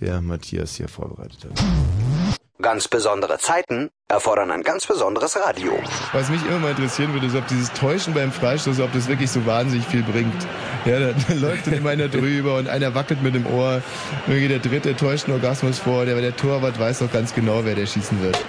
der 0.00 0.20
Matthias 0.20 0.74
hier 0.76 0.88
vorbereitet 0.88 1.46
hat. 1.46 2.38
Ganz 2.64 2.88
besondere 2.88 3.36
Zeiten 3.36 3.90
erfordern 4.08 4.50
ein 4.50 4.62
ganz 4.62 4.86
besonderes 4.86 5.36
Radio. 5.36 5.72
Was 6.14 6.30
mich 6.30 6.42
immer 6.46 6.60
mal 6.60 6.70
interessieren 6.70 7.12
würde, 7.12 7.26
ist, 7.26 7.36
ob 7.36 7.46
dieses 7.46 7.70
Täuschen 7.74 8.14
beim 8.14 8.32
Freistoß, 8.32 8.80
ob 8.80 8.90
das 8.94 9.06
wirklich 9.06 9.30
so 9.30 9.44
wahnsinnig 9.44 9.86
viel 9.86 10.02
bringt. 10.02 10.46
Ja, 10.86 10.98
da, 10.98 11.12
da 11.28 11.34
läuft 11.34 11.66
dann 11.66 11.74
immer 11.74 11.90
einer 11.90 12.08
drüber 12.18 12.56
und 12.56 12.70
einer 12.70 12.94
wackelt 12.94 13.22
mit 13.22 13.34
dem 13.34 13.44
Ohr. 13.46 13.82
Irgendwie 14.26 14.48
der 14.48 14.60
dritte 14.60 14.96
täuscht 14.96 15.26
einen 15.26 15.34
Orgasmus 15.34 15.78
vor. 15.78 16.06
Der, 16.06 16.18
der 16.18 16.34
Torwart 16.34 16.80
weiß 16.80 17.00
doch 17.00 17.12
ganz 17.12 17.34
genau, 17.34 17.66
wer 17.66 17.74
der 17.74 17.84
schießen 17.84 18.22
wird. 18.22 18.42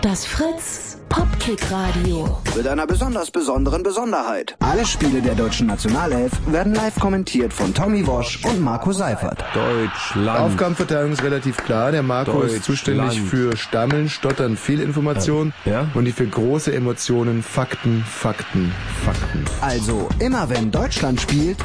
Das 0.00 0.24
Fritz 0.24 0.87
Popkick 1.08 1.70
Radio. 1.70 2.38
Mit 2.56 2.66
einer 2.68 2.86
besonders 2.86 3.30
besonderen 3.30 3.82
Besonderheit. 3.82 4.56
Alle 4.60 4.84
Spiele 4.84 5.22
der 5.22 5.34
deutschen 5.34 5.66
Nationalelf 5.66 6.32
werden 6.46 6.74
live 6.74 6.98
kommentiert 7.00 7.52
von 7.52 7.72
Tommy 7.74 8.06
Wosch 8.06 8.44
und 8.44 8.60
Marco 8.60 8.92
Seifert. 8.92 9.42
Deutschland. 9.54 10.38
Aufgabenverteilung 10.40 11.12
ist 11.12 11.22
relativ 11.22 11.56
klar. 11.56 11.92
Der 11.92 12.02
Marco 12.02 12.42
ist 12.42 12.64
zuständig 12.64 13.20
für 13.22 13.56
Stammeln, 13.56 14.08
Stottern, 14.08 14.56
Fehlinformation 14.56 15.52
Ja. 15.64 15.86
und 15.94 16.04
die 16.04 16.12
für 16.12 16.26
große 16.26 16.74
Emotionen, 16.74 17.42
Fakten, 17.42 18.04
Fakten, 18.06 18.72
Fakten. 19.04 19.44
Also 19.60 20.08
immer 20.18 20.48
wenn 20.50 20.70
Deutschland 20.70 21.20
spielt, 21.20 21.58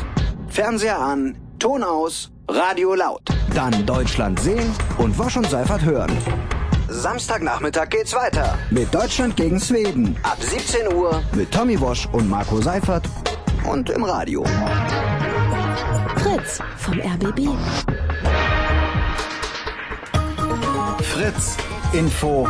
Fernseher 0.48 1.00
an, 1.00 1.36
Ton 1.60 1.84
aus, 1.84 2.32
Radio 2.48 2.94
laut. 2.96 3.22
Dann 3.54 3.86
Deutschland 3.86 4.40
sehen 4.40 4.72
und 4.98 5.18
Wosch 5.18 5.38
und 5.38 5.50
Seifert 5.50 5.84
hören. 5.84 6.12
Samstagnachmittag 6.94 7.90
geht's 7.90 8.14
weiter 8.14 8.58
mit 8.70 8.94
Deutschland 8.94 9.36
gegen 9.36 9.60
Schweden 9.60 10.16
ab 10.22 10.38
17 10.40 10.94
Uhr 10.94 11.24
mit 11.34 11.52
Tommy 11.52 11.80
Wosch 11.80 12.08
und 12.12 12.30
Marco 12.30 12.62
Seifert 12.62 13.04
und 13.70 13.90
im 13.90 14.04
Radio. 14.04 14.44
Fritz 16.18 16.60
vom 16.78 17.00
RBB. 17.00 17.50
Fritz 21.02 21.58
Info 21.94 22.48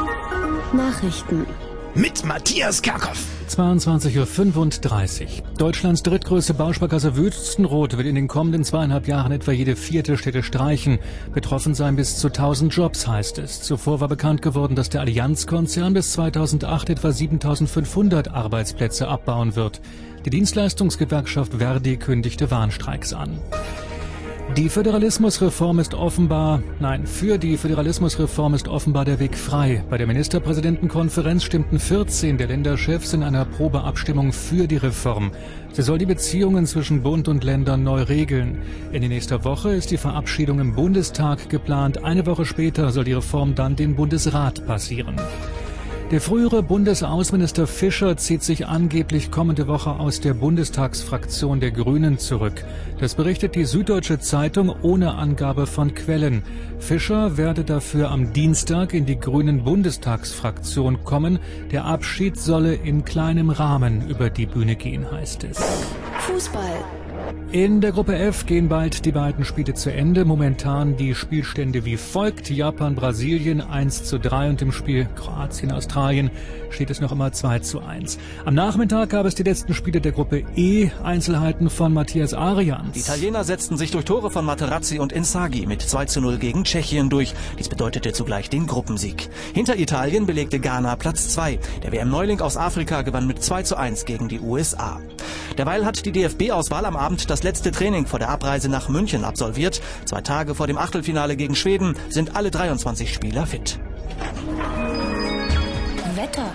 Nachrichten. 0.73 1.47
Mit 1.95 2.25
Matthias 2.25 2.81
Kerkhoff. 2.81 3.19
22.35 3.57 5.21
Uhr. 5.23 5.57
Deutschlands 5.57 6.01
drittgrößte 6.01 6.53
Bausparkasse 6.53 7.15
Wüstenrot 7.15 7.97
wird 7.97 8.07
in 8.07 8.15
den 8.15 8.27
kommenden 8.27 8.63
zweieinhalb 8.63 9.07
Jahren 9.07 9.31
etwa 9.31 9.51
jede 9.51 9.75
vierte 9.75 10.17
Städte 10.17 10.41
streichen. 10.41 10.99
Betroffen 11.33 11.75
seien 11.75 11.95
bis 11.95 12.17
zu 12.17 12.27
1000 12.27 12.73
Jobs, 12.73 13.07
heißt 13.07 13.37
es. 13.37 13.61
Zuvor 13.61 14.01
war 14.01 14.07
bekannt 14.07 14.41
geworden, 14.41 14.75
dass 14.75 14.89
der 14.89 15.01
Allianz-Konzern 15.01 15.93
bis 15.93 16.13
2008 16.13 16.89
etwa 16.89 17.11
7500 17.11 18.29
Arbeitsplätze 18.29 19.07
abbauen 19.07 19.55
wird. 19.55 19.81
Die 20.25 20.29
Dienstleistungsgewerkschaft 20.29 21.55
Verdi 21.55 21.97
kündigte 21.97 22.49
Warnstreiks 22.49 23.13
an. 23.13 23.39
Die 24.57 24.69
Föderalismusreform 24.69 25.79
ist 25.79 25.95
offenbar, 25.95 26.61
nein, 26.79 27.07
für 27.07 27.39
die 27.39 27.57
Föderalismusreform 27.57 28.53
ist 28.53 28.67
offenbar 28.67 29.03
der 29.03 29.19
Weg 29.19 29.35
frei. 29.35 29.83
Bei 29.89 29.97
der 29.97 30.05
Ministerpräsidentenkonferenz 30.05 31.43
stimmten 31.43 31.79
14 31.79 32.37
der 32.37 32.47
Länderchefs 32.47 33.13
in 33.13 33.23
einer 33.23 33.45
Probeabstimmung 33.45 34.31
für 34.31 34.67
die 34.67 34.77
Reform. 34.77 35.31
Sie 35.71 35.81
soll 35.81 35.97
die 35.97 36.05
Beziehungen 36.05 36.67
zwischen 36.67 37.01
Bund 37.01 37.27
und 37.27 37.43
Ländern 37.43 37.81
neu 37.83 38.03
regeln. 38.03 38.61
Ende 38.91 39.07
nächster 39.07 39.43
Woche 39.43 39.71
ist 39.71 39.89
die 39.89 39.97
Verabschiedung 39.97 40.59
im 40.59 40.75
Bundestag 40.75 41.49
geplant. 41.49 42.03
Eine 42.03 42.27
Woche 42.27 42.45
später 42.45 42.91
soll 42.91 43.05
die 43.05 43.13
Reform 43.13 43.55
dann 43.55 43.75
den 43.75 43.95
Bundesrat 43.95 44.67
passieren. 44.67 45.15
Der 46.11 46.21
frühere 46.21 46.61
Bundesaußenminister 46.61 47.65
Fischer 47.65 48.17
zieht 48.17 48.43
sich 48.43 48.67
angeblich 48.67 49.31
kommende 49.31 49.67
Woche 49.67 49.91
aus 49.91 50.19
der 50.19 50.35
Bundestagsfraktion 50.35 51.59
der 51.59 51.71
Grünen 51.71 52.19
zurück. 52.19 52.63
Das 52.99 53.15
berichtet 53.15 53.55
die 53.55 53.65
Süddeutsche 53.65 54.19
Zeitung 54.19 54.73
ohne 54.83 55.15
Angabe 55.15 55.65
von 55.65 55.95
Quellen. 55.95 56.43
Fischer 56.77 57.37
werde 57.37 57.63
dafür 57.63 58.11
am 58.11 58.31
Dienstag 58.31 58.93
in 58.93 59.05
die 59.05 59.19
Grünen 59.19 59.63
Bundestagsfraktion 59.63 61.03
kommen. 61.03 61.39
Der 61.71 61.85
Abschied 61.85 62.37
solle 62.37 62.75
in 62.75 63.05
kleinem 63.05 63.49
Rahmen 63.49 64.07
über 64.07 64.29
die 64.29 64.45
Bühne 64.45 64.75
gehen, 64.75 65.09
heißt 65.09 65.45
es. 65.45 65.59
Fußball. 66.19 66.83
In 67.53 67.81
der 67.81 67.91
Gruppe 67.91 68.15
F 68.15 68.47
gehen 68.47 68.67
bald 68.67 69.05
die 69.05 69.11
beiden 69.11 69.45
Spiele 69.45 69.75
zu 69.75 69.93
Ende. 69.93 70.25
Momentan 70.25 70.97
die 70.97 71.13
Spielstände 71.13 71.85
wie 71.85 71.97
folgt. 71.97 72.49
Japan, 72.49 72.95
Brasilien 72.95 73.61
1 73.61 74.05
zu 74.05 74.19
3 74.19 74.49
und 74.49 74.63
im 74.63 74.71
Spiel 74.71 75.07
Kroatien, 75.15 75.71
Australien 75.71 76.31
steht 76.71 76.89
es 76.89 76.99
noch 76.99 77.11
immer 77.11 77.31
2 77.31 77.59
zu 77.59 77.81
1. 77.81 78.17
Am 78.45 78.55
Nachmittag 78.55 79.11
gab 79.11 79.27
es 79.27 79.35
die 79.35 79.43
letzten 79.43 79.75
Spiele 79.75 80.01
der 80.01 80.13
Gruppe 80.13 80.43
E. 80.55 80.89
Einzelheiten 81.03 81.69
von 81.69 81.93
Matthias 81.93 82.33
Arians. 82.33 82.93
Die 82.93 83.01
Italiener 83.01 83.43
setzten 83.43 83.77
sich 83.77 83.91
durch 83.91 84.05
Tore 84.05 84.31
von 84.31 84.45
Materazzi 84.45 84.97
und 84.97 85.11
Inzaghi 85.11 85.67
mit 85.67 85.83
2 85.83 86.05
zu 86.05 86.21
0 86.21 86.39
gegen 86.39 86.63
Tschechien 86.63 87.11
durch. 87.11 87.35
Dies 87.59 87.69
bedeutete 87.69 88.13
zugleich 88.13 88.49
den 88.49 88.65
Gruppensieg. 88.65 89.29
Hinter 89.53 89.77
Italien 89.77 90.25
belegte 90.25 90.59
Ghana 90.59 90.95
Platz 90.95 91.29
2. 91.29 91.59
Der 91.83 91.91
WM-Neuling 91.91 92.41
aus 92.41 92.57
Afrika 92.57 93.03
gewann 93.03 93.27
mit 93.27 93.43
2 93.43 93.61
zu 93.61 93.77
1 93.77 94.05
gegen 94.05 94.27
die 94.27 94.39
USA. 94.39 94.99
Derweil 95.57 95.85
hat 95.85 96.03
die 96.05 96.11
DFB-Auswahl 96.11 96.85
am 96.85 96.95
Abend 96.95 97.29
das 97.29 97.42
letzte 97.43 97.71
Training 97.71 98.05
vor 98.05 98.19
der 98.19 98.29
Abreise 98.29 98.69
nach 98.69 98.89
München 98.89 99.23
absolviert. 99.23 99.81
Zwei 100.05 100.21
Tage 100.21 100.55
vor 100.55 100.67
dem 100.67 100.77
Achtelfinale 100.77 101.35
gegen 101.35 101.55
Schweden 101.55 101.95
sind 102.09 102.35
alle 102.35 102.51
23 102.51 103.13
Spieler 103.13 103.45
fit. 103.45 103.79
Wetter. 106.15 106.49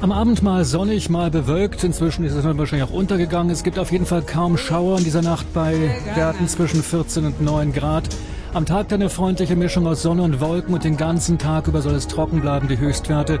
Am 0.00 0.12
Abend 0.12 0.44
mal 0.44 0.64
sonnig, 0.64 1.10
mal 1.10 1.30
bewölkt. 1.30 1.82
Inzwischen 1.82 2.24
ist 2.24 2.34
es 2.34 2.44
dann 2.44 2.56
wahrscheinlich 2.56 2.88
auch 2.88 2.94
untergegangen. 2.94 3.50
Es 3.50 3.64
gibt 3.64 3.80
auf 3.80 3.90
jeden 3.90 4.06
Fall 4.06 4.22
kaum 4.22 4.56
Schauer 4.56 4.98
in 4.98 5.04
dieser 5.04 5.22
Nacht 5.22 5.52
bei 5.52 5.90
Werten 6.14 6.46
zwischen 6.46 6.84
14 6.84 7.26
und 7.26 7.40
9 7.40 7.72
Grad. 7.72 8.08
Am 8.54 8.64
Tag 8.64 8.88
dann 8.88 9.02
eine 9.02 9.10
freundliche 9.10 9.56
Mischung 9.56 9.86
aus 9.86 10.02
Sonne 10.02 10.22
und 10.22 10.40
Wolken 10.40 10.72
und 10.72 10.84
den 10.84 10.96
ganzen 10.96 11.36
Tag 11.38 11.66
über 11.66 11.82
soll 11.82 11.94
es 11.94 12.06
trocken 12.06 12.40
bleiben. 12.40 12.68
Die 12.68 12.78
Höchstwerte 12.78 13.40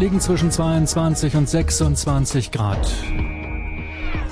liegen 0.00 0.18
zwischen 0.20 0.50
22 0.50 1.36
und 1.36 1.48
26 1.48 2.50
Grad. 2.52 2.88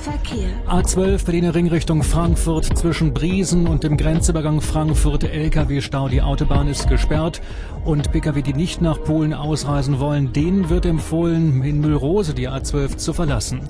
Verkehr. 0.06 0.50
A12 0.68 1.24
Berliner 1.24 1.52
Ring 1.56 1.66
Richtung 1.66 2.04
Frankfurt 2.04 2.78
zwischen 2.78 3.12
Briesen 3.12 3.66
und 3.66 3.82
dem 3.82 3.96
Grenzübergang 3.96 4.60
Frankfurt 4.60 5.24
LKW-Stau. 5.24 6.08
Die 6.08 6.22
Autobahn 6.22 6.68
ist 6.68 6.86
gesperrt 6.86 7.40
und 7.84 8.12
Pkw, 8.12 8.40
die 8.40 8.54
nicht 8.54 8.80
nach 8.80 9.02
Polen 9.02 9.34
ausreisen 9.34 9.98
wollen, 9.98 10.32
denen 10.32 10.70
wird 10.70 10.86
empfohlen, 10.86 11.60
in 11.64 11.80
Müllrose 11.80 12.34
die 12.34 12.48
A12 12.48 12.98
zu 12.98 13.14
verlassen. 13.14 13.62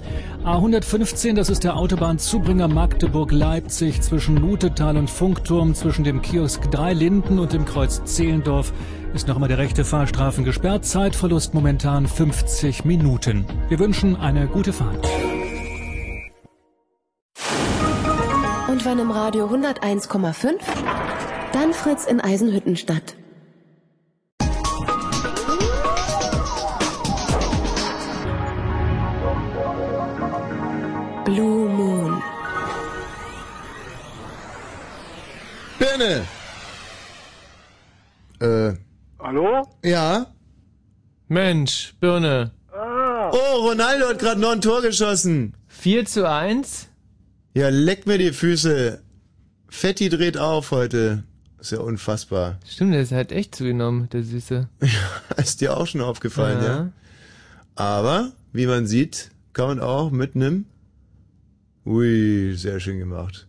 A115, 0.45 1.33
das 1.33 1.49
ist 1.49 1.65
der 1.65 1.75
Autobahnzubringer 1.75 2.69
Magdeburg-Leipzig 2.69 4.03
zwischen 4.03 4.37
Lutetal 4.37 4.99
und 4.99 5.09
Funkturm 5.09 5.75
zwischen 5.75 6.05
dem 6.05 6.21
Kiosk 6.21 6.71
Drei 6.71 6.93
Linden 6.93 7.39
und 7.39 7.55
dem 7.55 7.65
Kreuz 7.65 8.05
Zehlendorf 8.05 8.75
ist 9.15 9.27
noch 9.27 9.37
immer 9.37 9.49
der 9.49 9.57
rechte 9.57 9.87
Fahrstrafen 9.87 10.45
gesperrt. 10.45 10.85
Zeitverlust 10.85 11.55
momentan 11.55 12.07
50 12.07 12.85
Minuten. 12.85 13.47
Wir 13.71 13.79
wünschen 13.79 14.17
eine 14.17 14.49
gute 14.49 14.75
Fahrt. 14.75 15.09
Und 18.77 18.85
wenn 18.85 18.99
im 18.99 19.11
Radio 19.11 19.47
101,5, 19.47 20.61
dann 21.55 21.73
Fritz 21.73 22.05
in 22.05 22.21
Eisenhüttenstadt. 22.21 23.17
Blue 31.25 31.71
Moon. 31.71 32.23
Birne! 35.79 36.27
Äh, 38.41 38.77
Hallo? 39.19 39.67
ja? 39.83 40.27
Mensch, 41.29 41.95
Birne. 41.99 42.51
Oh, 42.75 43.69
Ronaldo 43.69 44.09
hat 44.11 44.19
gerade 44.19 44.39
noch 44.39 44.53
ein 44.53 44.61
Tor 44.61 44.83
geschossen. 44.83 45.55
4 45.69 46.05
zu 46.05 46.29
1? 46.29 46.86
Ja, 47.57 47.71
leck 47.71 48.07
mir 48.07 48.19
die 48.19 48.33
Füße. 48.33 49.01
Fetti 49.71 50.11
dreht 50.11 50.37
auf 50.37 50.73
heute. 50.73 51.25
Ist 51.59 51.73
ja 51.73 51.79
unfassbar. 51.79 52.61
Stimmt, 52.69 52.93
der 52.93 53.01
ist 53.01 53.13
halt 53.13 53.33
echt 53.33 53.55
zugenommen, 53.55 54.11
der 54.11 54.25
Süße. 54.25 54.69
Ist 55.39 55.63
dir 55.63 55.75
auch 55.75 55.87
schon 55.87 56.03
aufgefallen, 56.03 56.63
ja? 56.63 56.77
Ja. 56.77 56.93
Aber, 57.75 58.33
wie 58.53 58.67
man 58.67 58.87
sieht, 58.87 59.31
kann 59.55 59.69
man 59.69 59.81
auch 59.81 60.11
mit 60.11 60.37
einem, 60.37 60.67
ui, 61.87 62.53
sehr 62.57 62.79
schön 62.79 62.99
gemacht, 62.99 63.47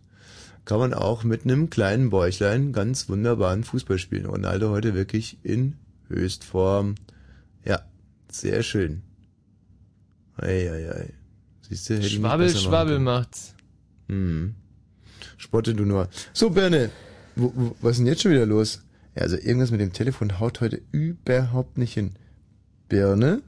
kann 0.64 0.78
man 0.78 0.94
auch 0.94 1.22
mit 1.22 1.44
einem 1.44 1.68
kleinen 1.68 2.08
Bäuchlein 2.08 2.72
ganz 2.72 3.10
wunderbaren 3.10 3.62
Fußball 3.62 3.98
spielen. 3.98 4.24
Ronaldo 4.24 4.70
heute 4.70 4.94
wirklich 4.94 5.36
in 5.42 5.74
Höchstform. 6.08 6.94
Ja, 7.62 7.82
sehr 8.32 8.62
schön. 8.62 9.02
Eieiei. 10.38 11.12
Siehst 11.68 11.90
du, 11.90 11.94
hätte 11.96 12.06
ich 12.06 12.12
nicht 12.14 12.22
Schwabbel, 12.22 12.56
Schwabbel 12.56 12.98
macht's. 13.00 13.54
Hm. 14.08 14.54
Spotte 15.36 15.74
du 15.74 15.84
nur. 15.84 16.08
So, 16.32 16.50
Birne, 16.50 16.90
wo, 17.36 17.52
wo, 17.54 17.76
was 17.80 17.92
ist 17.92 17.98
denn 17.98 18.06
jetzt 18.06 18.22
schon 18.22 18.32
wieder 18.32 18.46
los? 18.46 18.82
Ja, 19.14 19.22
also 19.22 19.36
irgendwas 19.36 19.70
mit 19.70 19.80
dem 19.80 19.92
Telefon 19.92 20.38
haut 20.40 20.60
heute 20.60 20.80
überhaupt 20.92 21.78
nicht 21.78 21.94
hin. 21.94 22.12
Birne, 22.88 23.42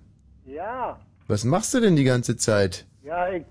Ja, 0.44 0.98
was 1.28 1.44
machst 1.44 1.72
du 1.74 1.80
denn 1.80 1.96
die 1.96 2.04
ganze 2.04 2.36
Zeit? 2.36 2.86
ja, 3.02 3.30
ich 3.32 3.44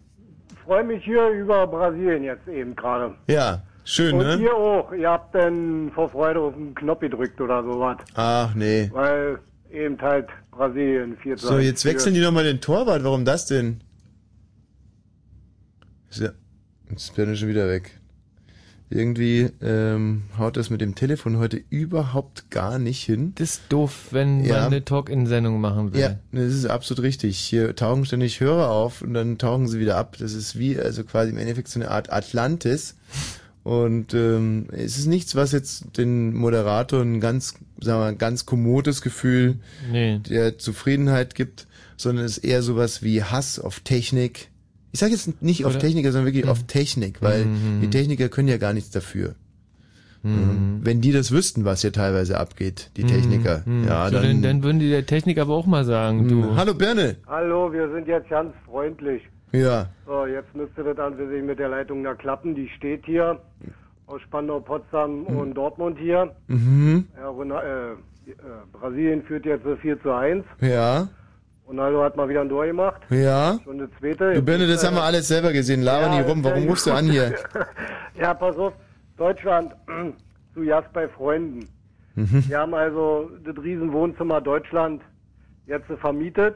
freue 0.65 0.83
mich 0.83 1.03
hier 1.03 1.29
über 1.29 1.65
Brasilien 1.65 2.23
jetzt 2.23 2.47
eben 2.47 2.75
gerade. 2.75 3.15
Ja, 3.27 3.63
schön, 3.85 4.13
Und 4.15 4.25
ne? 4.27 4.35
ihr 4.35 4.53
auch. 4.53 4.91
Ihr 4.93 5.09
habt 5.09 5.33
dann 5.33 5.91
vor 5.95 6.09
Freude 6.09 6.39
auf 6.41 6.53
den 6.53 6.75
Knopf 6.75 6.99
gedrückt 6.99 7.41
oder 7.41 7.63
sowas. 7.63 7.97
Ach 8.13 8.53
nee. 8.53 8.89
Weil 8.93 9.39
eben 9.71 9.99
halt 9.99 10.27
Brasilien 10.51 11.17
4 11.17 11.37
zu 11.37 11.47
So, 11.47 11.53
1 11.55 11.65
jetzt 11.65 11.85
wechseln 11.85 12.13
die 12.13 12.21
nochmal 12.21 12.43
den 12.43 12.61
Torwart. 12.61 13.03
Warum 13.03 13.25
das 13.25 13.47
denn? 13.47 13.81
Ist 16.11 16.21
ja, 16.21 16.29
jetzt 16.89 17.03
ist 17.03 17.15
Birne 17.15 17.35
schon 17.35 17.49
wieder 17.49 17.67
weg. 17.69 17.91
Irgendwie 18.91 19.49
ähm, 19.61 20.23
haut 20.39 20.57
das 20.57 20.71
mit 20.71 20.81
dem 20.81 20.95
Telefon 20.95 21.37
heute 21.37 21.61
überhaupt 21.69 22.49
gar 22.49 22.79
nicht 22.79 23.03
hin. 23.03 23.33
Das 23.35 23.51
ist 23.51 23.61
doof, 23.69 24.07
wenn 24.09 24.43
Ja. 24.43 24.53
man 24.55 24.63
eine 24.65 24.83
Talk-In-Sendung 24.83 25.61
machen 25.61 25.93
will. 25.93 26.01
Ja, 26.01 26.15
das 26.31 26.45
ist 26.53 26.65
absolut 26.65 27.03
richtig. 27.03 27.37
Hier 27.37 27.75
tauchen 27.75 28.03
ständig 28.05 28.39
Hörer 28.39 28.71
auf 28.71 29.03
und 29.03 29.13
dann 29.13 29.37
tauchen 29.37 29.67
sie 29.67 29.79
wieder 29.79 29.95
ab. 29.97 30.15
Das 30.17 30.33
ist 30.33 30.57
wie, 30.57 30.79
also 30.79 31.03
quasi 31.03 31.29
im 31.29 31.37
Endeffekt 31.37 31.67
so 31.67 31.79
eine 31.79 31.91
Art 31.91 32.11
Atlantis. 32.11 32.95
Und 33.63 34.15
ähm, 34.15 34.65
es 34.71 34.97
ist 34.97 35.05
nichts, 35.05 35.35
was 35.35 35.51
jetzt 35.51 35.97
den 35.97 36.33
Moderator 36.33 37.01
ein 37.03 37.19
ganz, 37.19 37.55
sagen 37.79 37.99
wir 37.99 38.05
mal, 38.05 38.15
ganz 38.15 38.47
kommodes 38.47 39.03
Gefühl 39.03 39.57
Nee. 39.91 40.17
der 40.27 40.57
Zufriedenheit 40.57 41.35
gibt, 41.35 41.67
sondern 41.95 42.25
es 42.25 42.39
ist 42.39 42.43
eher 42.43 42.63
sowas 42.63 43.03
wie 43.03 43.21
Hass 43.23 43.59
auf 43.59 43.81
Technik. 43.81 44.48
Ich 44.91 44.99
sage 44.99 45.11
jetzt 45.11 45.41
nicht 45.41 45.65
auf 45.65 45.73
Oder- 45.73 45.79
Techniker, 45.81 46.11
sondern 46.11 46.33
wirklich 46.33 46.47
auf 46.49 46.63
Technik, 46.63 47.21
weil 47.21 47.45
Mhm. 47.45 47.81
die 47.81 47.89
Techniker 47.89 48.27
können 48.29 48.47
ja 48.47 48.57
gar 48.57 48.73
nichts 48.73 48.89
dafür. 48.89 49.35
Mhm. 50.23 50.81
Wenn 50.83 50.99
die 50.99 51.11
das 51.13 51.31
wüssten, 51.31 51.63
was 51.63 51.81
hier 51.81 51.93
teilweise 51.93 52.37
abgeht, 52.39 52.91
die 52.97 53.03
Techniker, 53.05 53.61
Mhm. 53.65 53.85
ja, 53.87 54.07
so, 54.09 54.15
dann, 54.15 54.23
dann, 54.23 54.41
dann 54.41 54.63
würden 54.63 54.79
die 54.79 54.89
der 54.89 55.05
Technik 55.05 55.37
aber 55.39 55.53
auch 55.53 55.65
mal 55.65 55.85
sagen, 55.85 56.27
du. 56.27 56.55
Hallo 56.57 56.73
Birne. 56.73 57.15
Hallo, 57.27 57.71
wir 57.71 57.89
sind 57.91 58.07
jetzt 58.07 58.29
ganz 58.29 58.53
freundlich. 58.65 59.21
Ja. 59.53 59.89
So, 60.05 60.25
jetzt 60.25 60.53
müsste 60.55 60.83
das 60.83 60.97
an 60.99 61.15
sich 61.17 61.41
mit 61.43 61.57
der 61.59 61.69
Leitung 61.69 62.03
da 62.03 62.13
klappen. 62.15 62.53
Die 62.53 62.67
steht 62.77 63.05
hier 63.05 63.39
aus 64.07 64.21
Spandau, 64.23 64.59
Potsdam 64.59 65.23
und 65.25 65.53
Dortmund 65.53 65.97
hier. 65.99 66.35
Mhm. 66.47 67.05
Ja, 67.17 67.31
äh, 67.31 67.91
äh, 67.93 67.95
Brasilien 68.73 69.23
führt 69.23 69.45
jetzt 69.45 69.63
4 69.81 70.01
zu 70.01 70.11
1. 70.11 70.43
Ja. 70.61 71.07
Ronaldo 71.69 72.03
hat 72.03 72.17
mal 72.17 72.27
wieder 72.27 72.41
ein 72.41 72.49
Tor 72.49 72.65
gemacht. 72.65 73.01
Ja. 73.11 73.59
Schon 73.63 73.79
eine 73.79 73.89
zweite. 73.99 74.33
Du 74.33 74.41
Birne, 74.41 74.65
das 74.67 74.83
haben 74.83 74.95
wir 74.95 75.03
alles 75.03 75.27
selber 75.27 75.53
gesehen. 75.53 75.83
Laber 75.83 76.07
ja, 76.07 76.15
nie 76.15 76.27
rum. 76.27 76.43
Warum 76.43 76.63
ja, 76.63 76.69
rufst 76.69 76.87
du 76.87 76.91
an 76.91 77.05
hier? 77.05 77.35
ja, 78.19 78.33
pass 78.33 78.57
auf. 78.57 78.73
Deutschland 79.17 79.75
zu 80.55 80.63
Jast 80.63 80.91
bei 80.93 81.07
Freunden. 81.07 81.69
Mhm. 82.15 82.43
Wir 82.47 82.57
haben 82.57 82.73
also 82.73 83.29
das 83.45 83.55
Riesenwohnzimmer 83.63 84.41
Deutschland 84.41 85.03
jetzt 85.67 85.85
vermietet. 86.01 86.55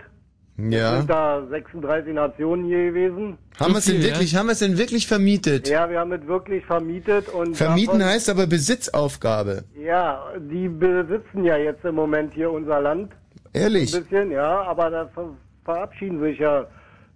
Ja. 0.57 0.97
Sind 0.97 1.09
da 1.09 1.45
36 1.47 2.13
Nationen 2.13 2.65
hier 2.65 2.85
gewesen. 2.85 3.37
Haben 3.59 3.73
wir 3.73 3.79
es 3.79 3.85
denn 3.85 4.01
wirklich, 4.01 4.35
haben 4.35 4.47
wir 4.47 4.53
es 4.53 4.59
denn 4.59 4.77
wirklich 4.77 5.07
vermietet? 5.07 5.67
Ja, 5.67 5.89
wir 5.89 5.99
haben 5.99 6.11
es 6.11 6.25
wirklich 6.27 6.65
vermietet 6.65 7.29
und 7.29 7.55
Vermieten 7.55 7.99
davon- 7.99 8.13
heißt 8.13 8.29
aber 8.29 8.47
Besitzaufgabe. 8.47 9.63
Ja, 9.75 10.23
die 10.39 10.69
besitzen 10.69 11.43
ja 11.43 11.57
jetzt 11.57 11.83
im 11.85 11.95
Moment 11.95 12.33
hier 12.33 12.51
unser 12.51 12.81
Land. 12.81 13.11
Ehrlich? 13.53 13.93
Ein 13.95 14.03
bisschen, 14.03 14.31
ja, 14.31 14.61
aber 14.63 14.89
da 14.89 15.07
ver 15.07 15.29
verabschieden 15.63 16.19
sich 16.19 16.39
ja 16.39 16.65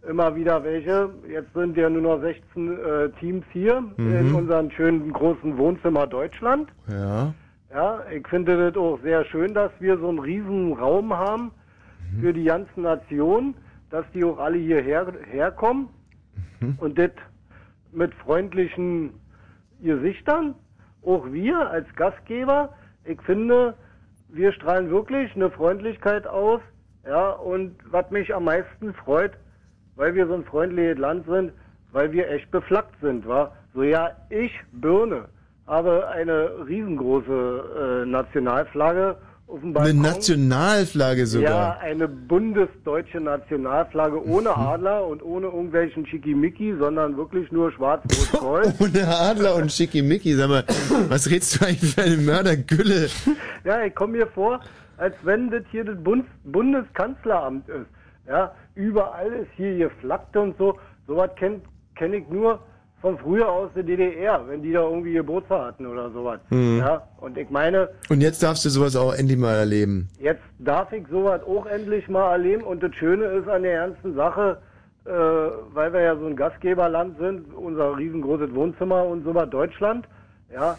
immer 0.07 0.33
wieder 0.35 0.63
welche. 0.63 1.09
Jetzt 1.29 1.51
sind 1.53 1.75
ja 1.75 1.89
nur 1.89 2.01
noch 2.01 2.21
16 2.21 2.77
äh, 2.77 3.09
Teams 3.19 3.43
hier 3.51 3.83
in 3.97 4.29
Mhm. 4.29 4.35
unserem 4.35 4.71
schönen 4.71 5.11
großen 5.11 5.57
Wohnzimmer 5.57 6.07
Deutschland. 6.07 6.69
Ja. 6.87 7.33
Ja, 7.73 8.01
ich 8.15 8.25
finde 8.29 8.71
das 8.71 8.77
auch 8.81 8.99
sehr 9.01 9.25
schön, 9.25 9.53
dass 9.53 9.71
wir 9.79 9.97
so 9.97 10.07
einen 10.07 10.19
riesen 10.19 10.73
Raum 10.73 11.11
haben 11.13 11.51
Mhm. 12.13 12.21
für 12.21 12.31
die 12.33 12.45
ganzen 12.45 12.83
Nationen, 12.83 13.55
dass 13.89 14.05
die 14.13 14.23
auch 14.23 14.37
alle 14.37 14.57
hierher 14.57 15.11
herkommen 15.29 15.89
Mhm. 16.61 16.77
und 16.79 16.97
das 16.97 17.11
mit 17.91 18.13
freundlichen 18.13 19.11
Gesichtern. 19.81 20.55
Auch 21.05 21.25
wir 21.33 21.69
als 21.69 21.87
Gastgeber, 21.95 22.73
ich 23.03 23.21
finde, 23.23 23.73
wir 24.29 24.51
strahlen 24.51 24.89
wirklich 24.89 25.35
eine 25.35 25.49
Freundlichkeit 25.49 26.27
aus. 26.27 26.61
Ja, 27.05 27.31
und 27.31 27.75
was 27.89 28.09
mich 28.11 28.33
am 28.35 28.45
meisten 28.45 28.93
freut, 28.93 29.31
weil 29.95 30.13
wir 30.13 30.27
so 30.27 30.33
ein 30.33 30.43
freundliches 30.43 30.97
Land 30.97 31.25
sind, 31.25 31.53
weil 31.91 32.11
wir 32.11 32.29
echt 32.29 32.51
beflaggt 32.51 32.95
sind, 33.01 33.25
war. 33.25 33.53
So 33.73 33.83
ja, 33.83 34.11
ich, 34.29 34.51
Birne, 34.71 35.29
habe 35.67 36.07
eine 36.07 36.67
riesengroße 36.67 38.03
äh, 38.03 38.09
Nationalflagge 38.09 39.17
auf 39.47 39.59
dem 39.61 39.73
Balkon. 39.73 39.91
Eine 39.91 40.01
Nationalflagge 40.01 41.21
Ja, 41.21 41.25
sogar. 41.25 41.79
eine 41.79 42.07
bundesdeutsche 42.07 43.19
Nationalflagge 43.19 44.25
ohne 44.25 44.55
Adler 44.55 45.05
und 45.07 45.23
ohne 45.23 45.47
irgendwelchen 45.47 46.05
Schickimicki, 46.05 46.75
sondern 46.77 47.17
wirklich 47.17 47.51
nur 47.51 47.71
schwarz-rot-gold. 47.71 48.73
Ohne 48.79 49.07
Adler 49.07 49.55
und 49.55 49.71
Schickimicki, 49.71 50.33
sag 50.35 50.49
mal, 50.49 50.63
was 51.09 51.29
redst 51.29 51.59
du 51.61 51.65
eigentlich 51.65 51.95
für 51.95 52.03
eine 52.03 52.17
Mördergülle? 52.17 53.07
ja, 53.63 53.83
ich 53.85 53.95
komme 53.95 54.17
mir 54.17 54.27
vor, 54.27 54.59
als 54.97 55.15
wenn 55.23 55.49
das 55.49 55.63
hier 55.71 55.85
das 55.85 55.97
Bund 56.03 56.25
Bundeskanzleramt 56.43 57.67
ist. 57.69 57.87
Ja, 58.27 58.53
überall 58.75 59.31
ist 59.31 59.51
hier 59.55 59.77
geflaggt 59.77 60.35
und 60.35 60.57
so. 60.57 60.77
Sowas 61.07 61.29
kenne 61.37 61.61
kenn 61.95 62.13
ich 62.13 62.27
nur 62.29 62.59
von 63.01 63.17
früher 63.19 63.47
aus 63.47 63.69
der 63.75 63.83
DDR, 63.83 64.41
wenn 64.47 64.61
die 64.63 64.71
da 64.71 64.81
irgendwie 64.81 65.13
Geburtstag 65.13 65.67
hatten 65.67 65.85
oder 65.85 66.09
sowas. 66.11 66.39
Mhm. 66.49 66.79
Ja, 66.79 67.07
und 67.17 67.37
ich 67.37 67.49
meine, 67.49 67.89
Und 68.09 68.21
jetzt 68.21 68.41
darfst 68.41 68.65
du 68.65 68.69
sowas 68.69 68.95
auch 68.95 69.13
endlich 69.13 69.37
mal 69.37 69.53
erleben. 69.55 70.09
Jetzt 70.19 70.41
darf 70.59 70.91
ich 70.91 71.05
sowas 71.09 71.41
auch 71.43 71.65
endlich 71.67 72.07
mal 72.09 72.31
erleben 72.31 72.63
und 72.63 72.81
das 72.81 72.95
Schöne 72.95 73.25
ist 73.25 73.47
an 73.47 73.61
der 73.63 73.87
ganzen 73.87 74.15
Sache, 74.15 74.57
äh, 75.05 75.09
weil 75.11 75.93
wir 75.93 76.01
ja 76.01 76.15
so 76.17 76.25
ein 76.25 76.35
Gastgeberland 76.35 77.17
sind, 77.19 77.53
unser 77.53 77.95
riesengroßes 77.97 78.53
Wohnzimmer 78.55 79.05
und 79.05 79.23
sowas 79.23 79.49
Deutschland, 79.51 80.07
ja, 80.51 80.75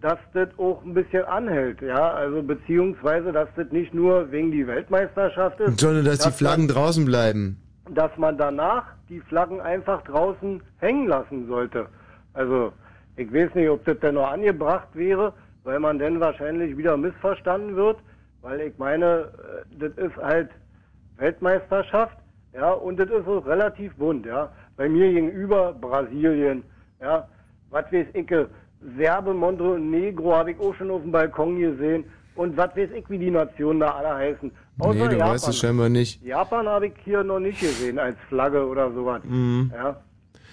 dass 0.00 0.18
das 0.34 0.48
auch 0.58 0.84
ein 0.84 0.94
bisschen 0.94 1.24
anhält, 1.24 1.80
ja, 1.82 2.12
also 2.12 2.42
beziehungsweise, 2.42 3.32
dass 3.32 3.48
das 3.56 3.66
nicht 3.72 3.92
nur 3.92 4.30
wegen 4.30 4.52
die 4.52 4.66
Weltmeisterschaft 4.66 5.58
ist, 5.60 5.80
Sondern, 5.80 6.04
dass 6.04 6.18
die 6.20 6.26
man- 6.28 6.32
Flaggen 6.34 6.68
draußen 6.68 7.04
bleiben. 7.04 7.56
Dass 7.88 8.16
man 8.16 8.36
danach 8.36 8.84
die 9.08 9.20
Flaggen 9.20 9.60
einfach 9.60 10.02
draußen 10.02 10.62
hängen 10.78 11.08
lassen 11.08 11.46
sollte. 11.46 11.86
Also 12.34 12.72
ich 13.16 13.32
weiß 13.32 13.54
nicht, 13.54 13.68
ob 13.68 13.84
das 13.84 13.98
denn 14.00 14.14
noch 14.14 14.30
angebracht 14.30 14.88
wäre, 14.94 15.32
weil 15.64 15.80
man 15.80 15.98
dann 15.98 16.20
wahrscheinlich 16.20 16.76
wieder 16.76 16.96
missverstanden 16.96 17.76
wird, 17.76 17.98
weil 18.42 18.60
ich 18.60 18.78
meine, 18.78 19.32
äh, 19.70 19.78
das 19.78 19.92
ist 19.96 20.16
halt 20.16 20.50
Weltmeisterschaft, 21.16 22.16
ja, 22.52 22.72
und 22.72 22.98
das 22.98 23.08
ist 23.10 23.26
auch 23.26 23.46
relativ 23.46 23.94
bunt, 23.96 24.26
ja. 24.26 24.50
Bei 24.76 24.88
mir 24.88 25.10
gegenüber 25.12 25.72
Brasilien, 25.72 26.62
ja, 27.00 27.26
was 27.70 27.90
weiß 27.92 28.06
ich, 28.12 28.32
Serbe, 28.96 29.32
Montenegro 29.32 30.34
habe 30.34 30.52
ich 30.52 30.60
auch 30.60 30.74
schon 30.74 30.90
auf 30.90 31.02
dem 31.02 31.12
Balkon 31.12 31.58
gesehen 31.58 32.04
und 32.36 32.56
was 32.56 32.76
weiß 32.76 32.90
ich, 32.94 33.08
wie 33.10 33.18
die 33.18 33.30
Nationen 33.30 33.80
da 33.80 33.92
alle 33.92 34.14
heißen. 34.14 34.50
Außer 34.78 34.94
nee, 34.94 35.08
du 35.08 35.16
Japan. 35.16 35.34
weißt 35.34 35.48
es 35.48 35.58
scheinbar 35.58 35.88
nicht. 35.88 36.22
Japan 36.22 36.68
habe 36.68 36.88
ich 36.88 36.92
hier 37.04 37.24
noch 37.24 37.40
nicht 37.40 37.60
gesehen 37.60 37.98
als 37.98 38.16
Flagge 38.28 38.66
oder 38.66 38.92
sowas. 38.92 39.22
Mhm. 39.24 39.72
Ja. 39.74 40.00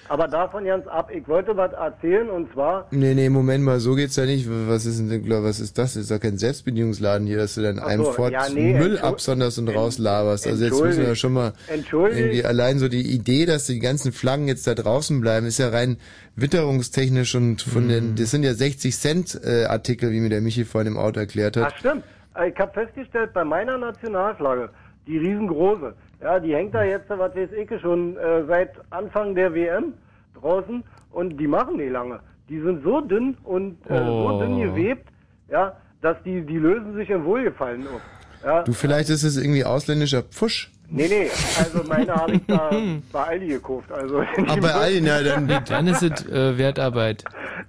Aber 0.10 0.28
davon 0.28 0.66
ganz 0.66 0.86
ab, 0.88 1.10
ich 1.14 1.28
wollte 1.28 1.56
was 1.56 1.72
erzählen 1.74 2.30
und 2.30 2.52
zwar, 2.54 2.88
Nee, 2.92 3.14
nee, 3.14 3.30
Moment 3.30 3.64
mal, 3.64 3.80
so 3.80 3.96
geht's 3.96 4.16
ja 4.16 4.26
nicht. 4.26 4.48
Was 4.50 4.86
ist 4.86 5.00
denn, 5.00 5.30
was 5.44 5.60
ist 5.60 5.78
das? 5.78 5.96
Ist 5.96 6.12
doch 6.12 6.20
kein 6.20 6.38
Selbstbedienungsladen 6.38 7.26
hier, 7.26 7.38
dass 7.38 7.56
du 7.56 7.62
dann 7.62 7.80
einem 7.80 8.04
so, 8.06 8.12
Fort 8.12 8.34
ja, 8.34 8.48
nee, 8.50 8.74
Müll 8.78 9.00
absonderst 9.00 9.60
und 9.60 9.70
rauslaberst. 9.70 10.48
Also 10.48 10.66
jetzt 10.66 10.82
müssen 10.82 11.06
wir 11.06 11.16
schon 11.16 11.34
mal 11.34 11.54
irgendwie 11.70 12.44
allein 12.44 12.80
so 12.80 12.90
die 12.90 13.14
Idee, 13.14 13.46
dass 13.46 13.68
die 13.68 13.80
ganzen 13.80 14.12
Flaggen 14.12 14.48
jetzt 14.48 14.68
da 14.68 14.76
draußen 14.76 15.22
bleiben, 15.22 15.46
ist 15.48 15.58
ja 15.60 15.70
rein 15.70 15.98
witterungstechnisch 16.36 17.36
und 17.36 17.62
von 17.62 17.88
den, 17.88 18.16
das 18.16 18.32
sind 18.32 18.44
ja 18.44 18.54
60 18.54 18.96
Cent 18.96 19.40
äh, 19.44 19.66
Artikel, 19.66 20.12
wie 20.12 20.20
mir 20.20 20.30
der 20.30 20.42
Michi 20.42 20.66
vorhin 20.66 20.92
im 20.94 20.98
Auto 20.98 21.20
erklärt 21.20 21.58
hat. 21.58 21.72
ach 21.74 21.78
stimmt, 21.80 22.04
Äh, 22.36 22.50
ich 22.50 22.58
habe 22.58 22.72
festgestellt, 22.74 23.34
bei 23.34 23.44
meiner 23.44 23.78
Nationalflagge, 23.78 24.70
die 25.08 25.18
riesengroße, 25.18 25.94
ja, 26.24 26.40
die 26.40 26.56
hängt 26.56 26.74
da 26.74 26.84
jetzt, 26.84 27.10
was 27.10 27.36
weiß 27.36 27.52
ich, 27.52 27.82
schon 27.82 28.18
äh, 28.18 28.46
seit 28.46 28.72
Anfang 28.92 29.36
der 29.36 29.54
WM 29.54 29.94
draußen 30.40 30.84
und 31.12 31.38
die 31.38 31.48
machen 31.48 31.78
nicht 31.78 31.92
lange. 31.92 32.20
Die 32.50 32.60
sind 32.60 32.84
so 32.84 33.02
dünn 33.02 33.38
und 33.44 33.78
äh, 33.90 33.94
Oh. 33.94 34.30
so 34.32 34.40
dünn 34.40 34.60
gewebt, 34.62 35.08
ja, 35.50 35.76
dass 36.02 36.22
die, 36.24 36.42
die 36.46 36.58
lösen 36.58 36.96
sich 36.96 37.10
im 37.10 37.26
Wohlgefallen 37.26 37.88
auf. 37.88 38.02
Ja, 38.44 38.64
Du, 38.64 38.74
vielleicht 38.74 39.10
ist 39.10 39.24
es 39.24 39.38
irgendwie 39.38 39.64
ausländischer 39.66 40.24
Pfusch. 40.24 40.70
Nee, 40.90 41.08
nee, 41.08 41.30
also 41.58 41.82
meine 41.88 42.14
habe 42.14 42.34
ich 42.34 42.42
da 42.46 42.70
bei 43.12 43.24
Aldi 43.24 43.48
gekauft. 43.48 43.92
Also 43.92 44.20
Ah, 44.46 44.56
bei 44.62 44.72
Aldi, 44.74 45.02
na, 45.02 45.22
dann- 45.24 45.48
Dann 45.68 45.88
ist 45.88 46.04
es 46.04 46.26
äh, 46.28 46.56
Wertarbeit. 46.58 47.24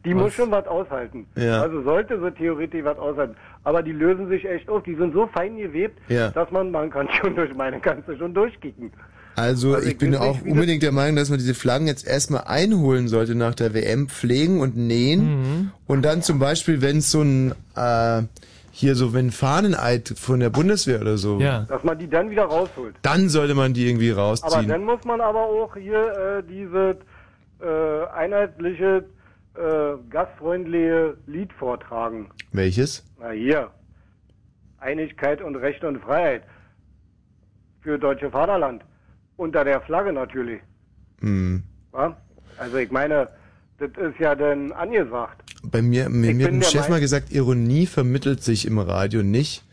Die 0.05 0.12
muss 0.12 0.35
schon 0.35 0.51
was 0.51 0.66
aushalten. 0.66 1.27
Ja. 1.37 1.62
Also 1.62 1.83
sollte 1.85 2.20
sie 2.20 2.31
theoretisch 2.33 2.85
was 2.85 2.99
aushalten. 2.99 3.35
Aber 3.62 3.83
die 3.83 3.93
lösen 3.93 4.29
sich 4.29 4.45
echt 4.47 4.68
auf. 4.68 4.83
Die 4.83 4.95
sind 4.97 5.14
so 5.14 5.27
fein 5.33 5.57
gewebt, 5.57 5.99
Ja. 6.09 6.29
dass 6.31 6.51
man, 6.51 6.70
man 6.70 6.91
kann 6.91 7.09
schon 7.20 7.35
durch 7.35 7.55
meine 7.55 7.81
ganze 7.81 8.16
schon 8.18 8.35
durchkicken. 8.35 8.91
Also, 9.37 9.75
Also 9.75 9.87
ich 9.87 9.93
ich 9.95 9.99
bin 9.99 10.14
auch 10.16 10.43
unbedingt 10.43 10.83
der 10.83 10.93
Meinung, 10.93 11.16
dass 11.16 11.31
man 11.31 11.39
diese 11.39 11.55
Flaggen 11.55 11.87
jetzt 11.87 12.07
erstmal 12.07 12.45
einholen 12.45 13.09
sollte 13.09 13.35
nach 13.35 13.55
der 13.55 13.72
WM, 13.75 14.09
pflegen 14.09 14.61
und 14.61 14.77
nähen 14.77 15.20
Mhm. 15.25 15.70
und 15.87 16.03
dann 16.05 16.20
zum 16.22 16.39
Beispiel, 16.39 16.83
wenn 16.83 16.99
es 16.99 17.11
so 17.11 17.22
ein 17.22 17.53
äh, 17.75 18.22
hier 18.77 18.97
so, 18.97 19.14
wenn 19.14 19.31
Fahneneid 19.31 20.14
von 20.16 20.41
der 20.41 20.51
Bundeswehr 20.51 21.01
oder 21.01 21.16
so, 21.16 21.39
Dass 21.39 21.85
man 21.85 21.97
die 21.97 22.09
dann 22.09 22.29
wieder 22.29 22.45
rausholt. 22.45 22.97
dann 23.03 23.29
sollte 23.29 23.55
man 23.55 23.72
die 23.72 23.87
irgendwie 23.89 24.11
Aber 24.11 24.22
rausziehen. 24.22 24.66
dann 24.68 24.85
muss 24.85 25.05
man 25.05 25.20
aber 25.20 25.43
auch 25.45 25.77
hier 25.77 26.39
äh, 26.39 26.43
diese 26.43 26.99
äh, 27.61 28.07
einheitliche, 28.12 29.05
äh, 29.55 30.11
gastfreundliche 30.11 31.16
Lied 31.27 31.53
vortragen. 31.53 32.31
Welches? 32.51 33.05
Na 33.20 33.31
hier. 33.31 33.70
Einigkeit 34.79 35.41
und 35.41 35.55
Recht 35.55 35.85
und 35.85 36.01
Freiheit. 36.01 36.43
Für 37.81 37.97
deutsche 37.97 38.31
Vaterland. 38.33 38.83
Unter 39.37 39.62
der 39.64 39.81
Flagge 39.83 40.12
natürlich. 40.12 40.61
Hm. 41.20 41.62
Wa? 41.93 42.16
Also 42.59 42.77
ich 42.79 42.91
meine, 42.91 43.29
das 43.79 43.91
ist 43.91 44.18
ja 44.20 44.35
dann 44.35 44.72
angesagt. 44.72 45.43
Bei 45.62 45.83
mir, 45.83 46.09
mir, 46.09 46.31
Ich 46.31 46.37
mir 46.37 46.45
hat 46.47 46.53
ein 46.53 46.61
der 46.61 46.66
Chef 46.68 46.89
mal 46.89 47.01
gesagt, 47.01 47.33
Ironie 47.33 47.87
vermittelt 47.87 48.43
sich 48.43 48.66
im 48.66 48.79
Radio 48.79 49.22
nicht, 49.22 49.64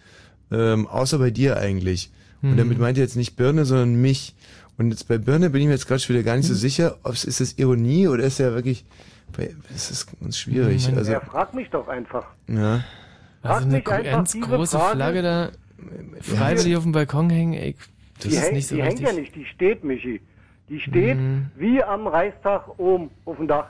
ähm, 0.52 0.88
außer 0.88 1.20
bei 1.20 1.30
dir 1.32 1.58
eigentlich. 1.58 2.12
Und 2.42 2.52
Mhm. 2.54 2.58
damit 2.58 2.80
meint 2.80 2.98
er 2.98 3.04
jetzt 3.04 3.16
nicht 3.16 3.36
Birne, 3.36 3.66
sondern 3.66 4.02
mich. 4.02 4.36
Und 4.78 4.90
jetzt 4.92 5.08
bei 5.08 5.18
Birne 5.18 5.50
bin 5.52 5.62
ich 5.62 5.68
mir 5.68 5.74
jetzt 5.74 5.88
gerade 5.88 6.00
schon 6.00 6.16
wieder 6.16 6.24
gar 6.24 6.36
nicht 6.38 6.46
Mhm. 6.50 6.54
so 6.54 6.56
sicher, 6.60 6.98
ob 7.04 7.14
es 7.14 7.24
ist 7.26 7.40
es 7.42 7.58
Ironie 7.60 8.08
oder 8.08 8.24
ist 8.24 8.40
er 8.40 8.54
wirklich, 8.56 8.84
bei- 9.38 9.54
es 9.76 9.92
ist 9.92 10.08
ganz 10.20 10.38
schwierig. 10.40 10.90
Mhm. 10.92 10.98
Also, 10.98 11.12
er 11.14 11.22
fragt 11.22 11.54
mich 11.54 11.70
doch 11.70 11.88
einfach. 11.88 12.26
ja. 12.48 12.84
Also 13.44 13.56
Frag 13.56 13.64
eine 13.64 13.74
mich 13.78 13.88
einfach 13.88 14.12
ganz 14.12 14.40
große 14.40 14.78
Frage. 14.78 14.96
Flagge 14.96 15.22
da 15.24 15.50
freiwillig 16.22 16.76
auf 16.78 16.84
dem 16.84 16.92
Balkon 16.92 17.30
hängen, 17.32 17.54
ey, 17.54 17.76
das 18.20 18.24
die 18.24 18.30
ist 18.36 18.42
hängt, 18.44 18.54
nicht 18.54 18.68
so 18.68 18.76
die 18.76 18.82
richtig. 18.82 19.00
hängt 19.08 19.16
ja 19.16 19.20
nicht, 19.22 19.36
die 19.36 19.46
steht, 19.46 19.84
Michi. 19.84 20.22
Die 20.70 20.80
steht 20.80 21.18
Mhm. 21.18 21.48
wie 21.58 21.84
am 21.84 22.06
Reichstag 22.08 22.68
oben 22.80 23.10
auf 23.26 23.38
dem 23.38 23.48
Dach. 23.48 23.68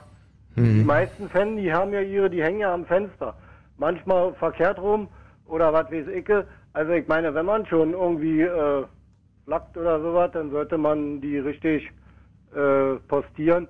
Mhm. 0.56 0.78
Die 0.78 0.84
meisten 0.84 1.28
Fan, 1.30 1.56
die 1.56 1.72
haben 1.72 1.92
ja 1.92 2.00
ihre, 2.00 2.28
die 2.30 2.42
hängen 2.42 2.60
ja 2.60 2.72
am 2.74 2.84
Fenster. 2.86 3.34
Manchmal 3.78 4.34
verkehrt 4.34 4.78
rum 4.78 5.08
oder 5.46 5.72
was 5.72 5.90
weiß 5.90 6.06
ich. 6.08 6.26
Also 6.74 6.92
ich 6.92 7.06
meine, 7.08 7.34
wenn 7.34 7.46
man 7.46 7.66
schon 7.66 7.92
irgendwie 7.92 8.42
äh, 8.42 8.84
flackt 9.44 9.76
oder 9.76 10.00
sowas, 10.00 10.30
dann 10.32 10.50
sollte 10.50 10.78
man 10.78 11.20
die 11.20 11.38
richtig 11.38 11.90
äh, 12.54 12.94
postieren, 13.08 13.66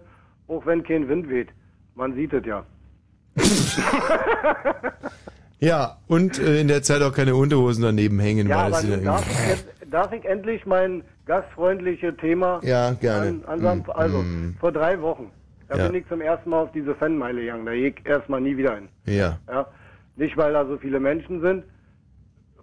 auch 0.48 0.64
wenn 0.66 0.82
kein 0.82 1.08
Wind 1.08 1.28
weht. 1.28 1.48
Man 1.94 2.14
sieht 2.14 2.32
es 2.32 2.44
ja. 2.44 2.64
Ja, 5.60 5.98
und 6.08 6.40
äh, 6.40 6.60
in 6.60 6.66
der 6.66 6.82
Zeit 6.82 7.02
auch 7.02 7.14
keine 7.14 7.36
Unterhosen 7.36 7.84
daneben 7.84 8.18
hängen, 8.18 8.48
Ja, 8.48 8.56
weil 8.56 8.64
aber 8.66 8.78
es 8.78 9.04
darf 9.04 9.24
ich, 9.30 9.48
jetzt, 9.48 9.64
darf 9.92 10.12
ich 10.12 10.24
endlich 10.24 10.66
mein 10.66 11.04
gastfreundliche 11.24 12.16
Thema 12.16 12.58
Ja, 12.64 12.90
gerne. 12.94 13.28
An, 13.46 13.60
ansam- 13.60 13.86
Mm, 13.86 13.90
also, 13.92 14.18
mm. 14.18 14.56
vor 14.58 14.72
drei 14.72 15.00
Wochen, 15.00 15.30
da 15.72 15.78
Ja. 15.78 15.86
bin 15.86 15.94
ich 16.00 16.06
zum 16.08 16.20
ersten 16.20 16.50
Mal 16.50 16.60
auf 16.62 16.72
diese 16.72 16.94
Fanmeile 16.94 17.40
gegangen. 17.40 17.64
Da 17.66 17.72
gehe 17.72 17.88
ich 17.88 18.06
erstmal 18.06 18.40
nie 18.40 18.56
wieder 18.56 18.74
hin. 18.74 18.88
Ja. 19.06 19.38
Ja? 19.48 19.66
Nicht, 20.16 20.36
weil 20.36 20.52
da 20.52 20.66
so 20.66 20.76
viele 20.76 21.00
Menschen 21.00 21.40
sind 21.40 21.64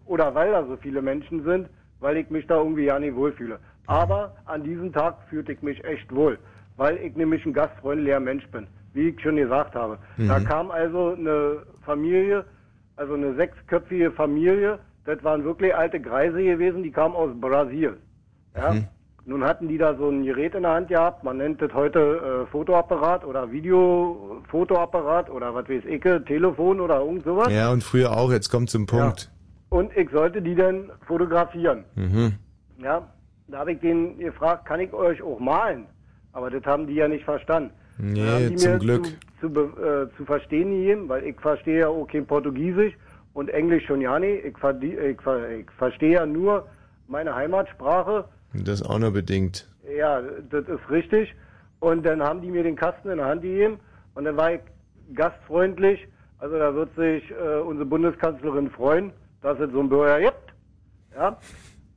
oder 0.05 0.33
weil 0.35 0.51
da 0.51 0.63
so 0.65 0.77
viele 0.77 1.01
Menschen 1.01 1.43
sind, 1.43 1.69
weil 1.99 2.17
ich 2.17 2.29
mich 2.29 2.45
da 2.47 2.57
irgendwie 2.57 2.85
ja 2.85 2.99
nicht 2.99 3.15
wohlfühle. 3.15 3.59
Aber 3.87 4.35
an 4.45 4.63
diesem 4.63 4.93
Tag 4.93 5.15
fühlte 5.29 5.51
ich 5.53 5.61
mich 5.63 5.83
echt 5.83 6.13
wohl, 6.13 6.37
weil 6.77 6.97
ich 6.97 7.15
nämlich 7.15 7.43
ein 7.45 7.53
gastfreundlicher 7.53 8.19
Mensch 8.19 8.47
bin, 8.49 8.67
wie 8.93 9.09
ich 9.09 9.19
schon 9.21 9.35
gesagt 9.37 9.73
habe. 9.75 9.97
Da 10.17 10.39
Mhm. 10.39 10.43
kam 10.45 10.71
also 10.71 11.15
eine 11.17 11.63
Familie, 11.81 12.45
also 12.95 13.15
eine 13.15 13.33
sechsköpfige 13.33 14.11
Familie, 14.11 14.77
das 15.05 15.23
waren 15.23 15.43
wirklich 15.43 15.73
alte 15.73 15.99
Greise 15.99 16.43
gewesen, 16.43 16.83
die 16.83 16.91
kamen 16.91 17.15
aus 17.15 17.31
Brasil. 17.41 17.97
Ja? 18.55 18.75
Nun 19.25 19.43
hatten 19.43 19.67
die 19.67 19.77
da 19.77 19.95
so 19.95 20.09
ein 20.09 20.23
Gerät 20.23 20.55
in 20.55 20.63
der 20.63 20.71
Hand 20.71 20.87
gehabt, 20.87 21.23
man 21.23 21.37
nennt 21.37 21.61
das 21.61 21.73
heute 21.73 22.45
äh, 22.47 22.51
Fotoapparat 22.51 23.23
oder 23.25 23.51
Videofotoapparat 23.51 25.29
oder 25.29 25.53
was 25.53 25.69
weiß 25.69 25.83
ich, 25.85 26.01
Telefon 26.01 26.79
oder 26.79 27.01
irgend 27.01 27.25
sowas. 27.25 27.51
Ja, 27.51 27.71
und 27.71 27.83
früher 27.83 28.11
auch, 28.11 28.31
jetzt 28.31 28.49
kommt 28.49 28.69
zum 28.69 28.85
Punkt. 28.85 29.29
Und 29.69 29.95
ich 29.95 30.09
sollte 30.09 30.41
die 30.41 30.55
dann 30.55 30.91
fotografieren. 31.05 31.83
Mhm. 31.95 32.33
Ja, 32.81 33.07
da 33.47 33.59
habe 33.59 33.73
ich 33.73 33.79
den 33.79 34.17
gefragt, 34.17 34.65
kann 34.65 34.79
ich 34.79 34.91
euch 34.93 35.21
auch 35.21 35.39
malen? 35.39 35.85
Aber 36.33 36.49
das 36.49 36.63
haben 36.65 36.87
die 36.87 36.95
ja 36.95 37.07
nicht 37.07 37.25
verstanden. 37.25 37.71
Nee, 37.97 38.49
die 38.49 38.55
zum 38.55 38.73
mir 38.73 38.79
Glück. 38.79 39.07
Zu, 39.41 39.49
zu, 39.49 39.61
äh, 39.81 40.07
zu 40.15 40.25
verstehen 40.25 40.71
gegeben, 40.71 41.09
weil 41.09 41.23
ich 41.25 41.39
verstehe 41.39 41.79
ja 41.79 41.87
auch 41.89 42.07
kein 42.07 42.25
Portugiesisch 42.25 42.93
und 43.33 43.49
Englisch 43.49 43.85
schon 43.85 44.01
ja 44.01 44.17
nicht. 44.19 44.45
Ich, 44.45 44.55
ich, 44.55 45.17
ich 45.59 45.71
verstehe 45.77 46.13
ja 46.13 46.25
nur 46.25 46.67
meine 47.07 47.35
Heimatsprache. 47.35 48.25
Das 48.53 48.81
auch 48.81 48.99
nur 48.99 49.11
bedingt. 49.11 49.67
Ja, 49.97 50.21
das 50.49 50.67
ist 50.67 50.89
richtig. 50.89 51.33
Und 51.79 52.05
dann 52.05 52.21
haben 52.21 52.41
die 52.41 52.49
mir 52.49 52.63
den 52.63 52.75
Kasten 52.75 53.09
in 53.09 53.17
der 53.17 53.27
Hand 53.27 53.41
gegeben 53.41 53.79
und 54.15 54.25
dann 54.25 54.35
war 54.37 54.53
ich 54.53 54.61
gastfreundlich. 55.13 56.07
Also 56.39 56.57
da 56.57 56.73
wird 56.73 56.93
sich 56.95 57.23
äh, 57.31 57.59
unsere 57.59 57.85
Bundeskanzlerin 57.85 58.69
freuen, 58.69 59.11
dass 59.41 59.59
es 59.59 59.71
so 59.71 59.79
ein 59.79 59.89
Bürger 59.89 60.19
gibt, 60.19 60.53
ja, 61.15 61.37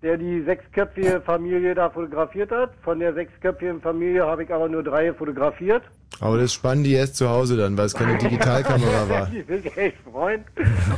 der 0.02 0.16
die 0.16 0.42
sechsköpfige 0.42 1.20
Familie 1.20 1.74
da 1.74 1.90
fotografiert 1.90 2.50
hat. 2.50 2.72
Von 2.82 2.98
der 2.98 3.14
sechsköpfigen 3.14 3.80
Familie 3.80 4.26
habe 4.26 4.44
ich 4.44 4.52
aber 4.52 4.68
nur 4.68 4.82
drei 4.82 5.12
fotografiert. 5.12 5.82
Aber 6.20 6.38
das 6.38 6.52
spannen 6.52 6.84
die 6.84 6.92
erst 6.92 7.16
zu 7.16 7.28
Hause 7.28 7.56
dann, 7.56 7.76
weil 7.76 7.86
es 7.86 7.94
keine 7.94 8.18
Digitalkamera 8.18 9.08
war. 9.08 9.26
Die 9.26 9.46
will 9.48 9.62
ich 9.64 9.76
echt 9.76 9.96
freuen. 9.98 10.44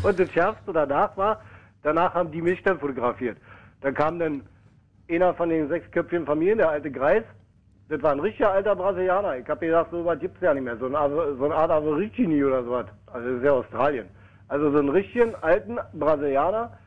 Und 0.03 0.19
das 0.19 0.31
Schärfste 0.33 0.73
danach 0.73 1.17
war, 1.17 1.41
danach 1.83 2.15
haben 2.15 2.31
die 2.31 2.43
mich 2.43 2.63
dann 2.63 2.79
fotografiert. 2.79 3.37
Dann 3.81 3.95
kam 3.95 4.19
dann 4.19 4.43
einer 5.11 5.35
von 5.35 5.49
den 5.49 5.69
sechsköpfigen 5.69 6.27
Familien, 6.27 6.59
der 6.59 6.71
alte 6.71 6.91
Greis. 6.91 7.25
Das 7.89 8.03
war 8.03 8.13
ein 8.13 8.21
richtiger 8.21 8.51
alter 8.51 8.75
Brasilianer. 8.75 9.37
Ich 9.37 9.49
habe 9.49 9.67
gedacht, 9.67 9.89
so 9.91 10.05
was 10.05 10.19
gibt's 10.19 10.41
ja 10.41 10.55
nicht 10.55 10.65
mehr. 10.65 10.77
So, 10.79 10.87
ein, 10.87 10.93
so 11.39 11.45
eine 11.45 11.55
Art 11.55 11.71
Aborigine 11.71 12.47
oder 12.47 12.65
sowas. 12.65 12.87
Also 13.07 13.29
das 13.29 13.37
ist 13.39 13.45
ja 13.45 13.53
Australien. 13.53 14.07
Also 14.49 14.71
so 14.71 14.79
einen 14.79 14.89
richtigen 14.89 15.35
alten 15.43 15.79
Brasilianer, 15.93 16.79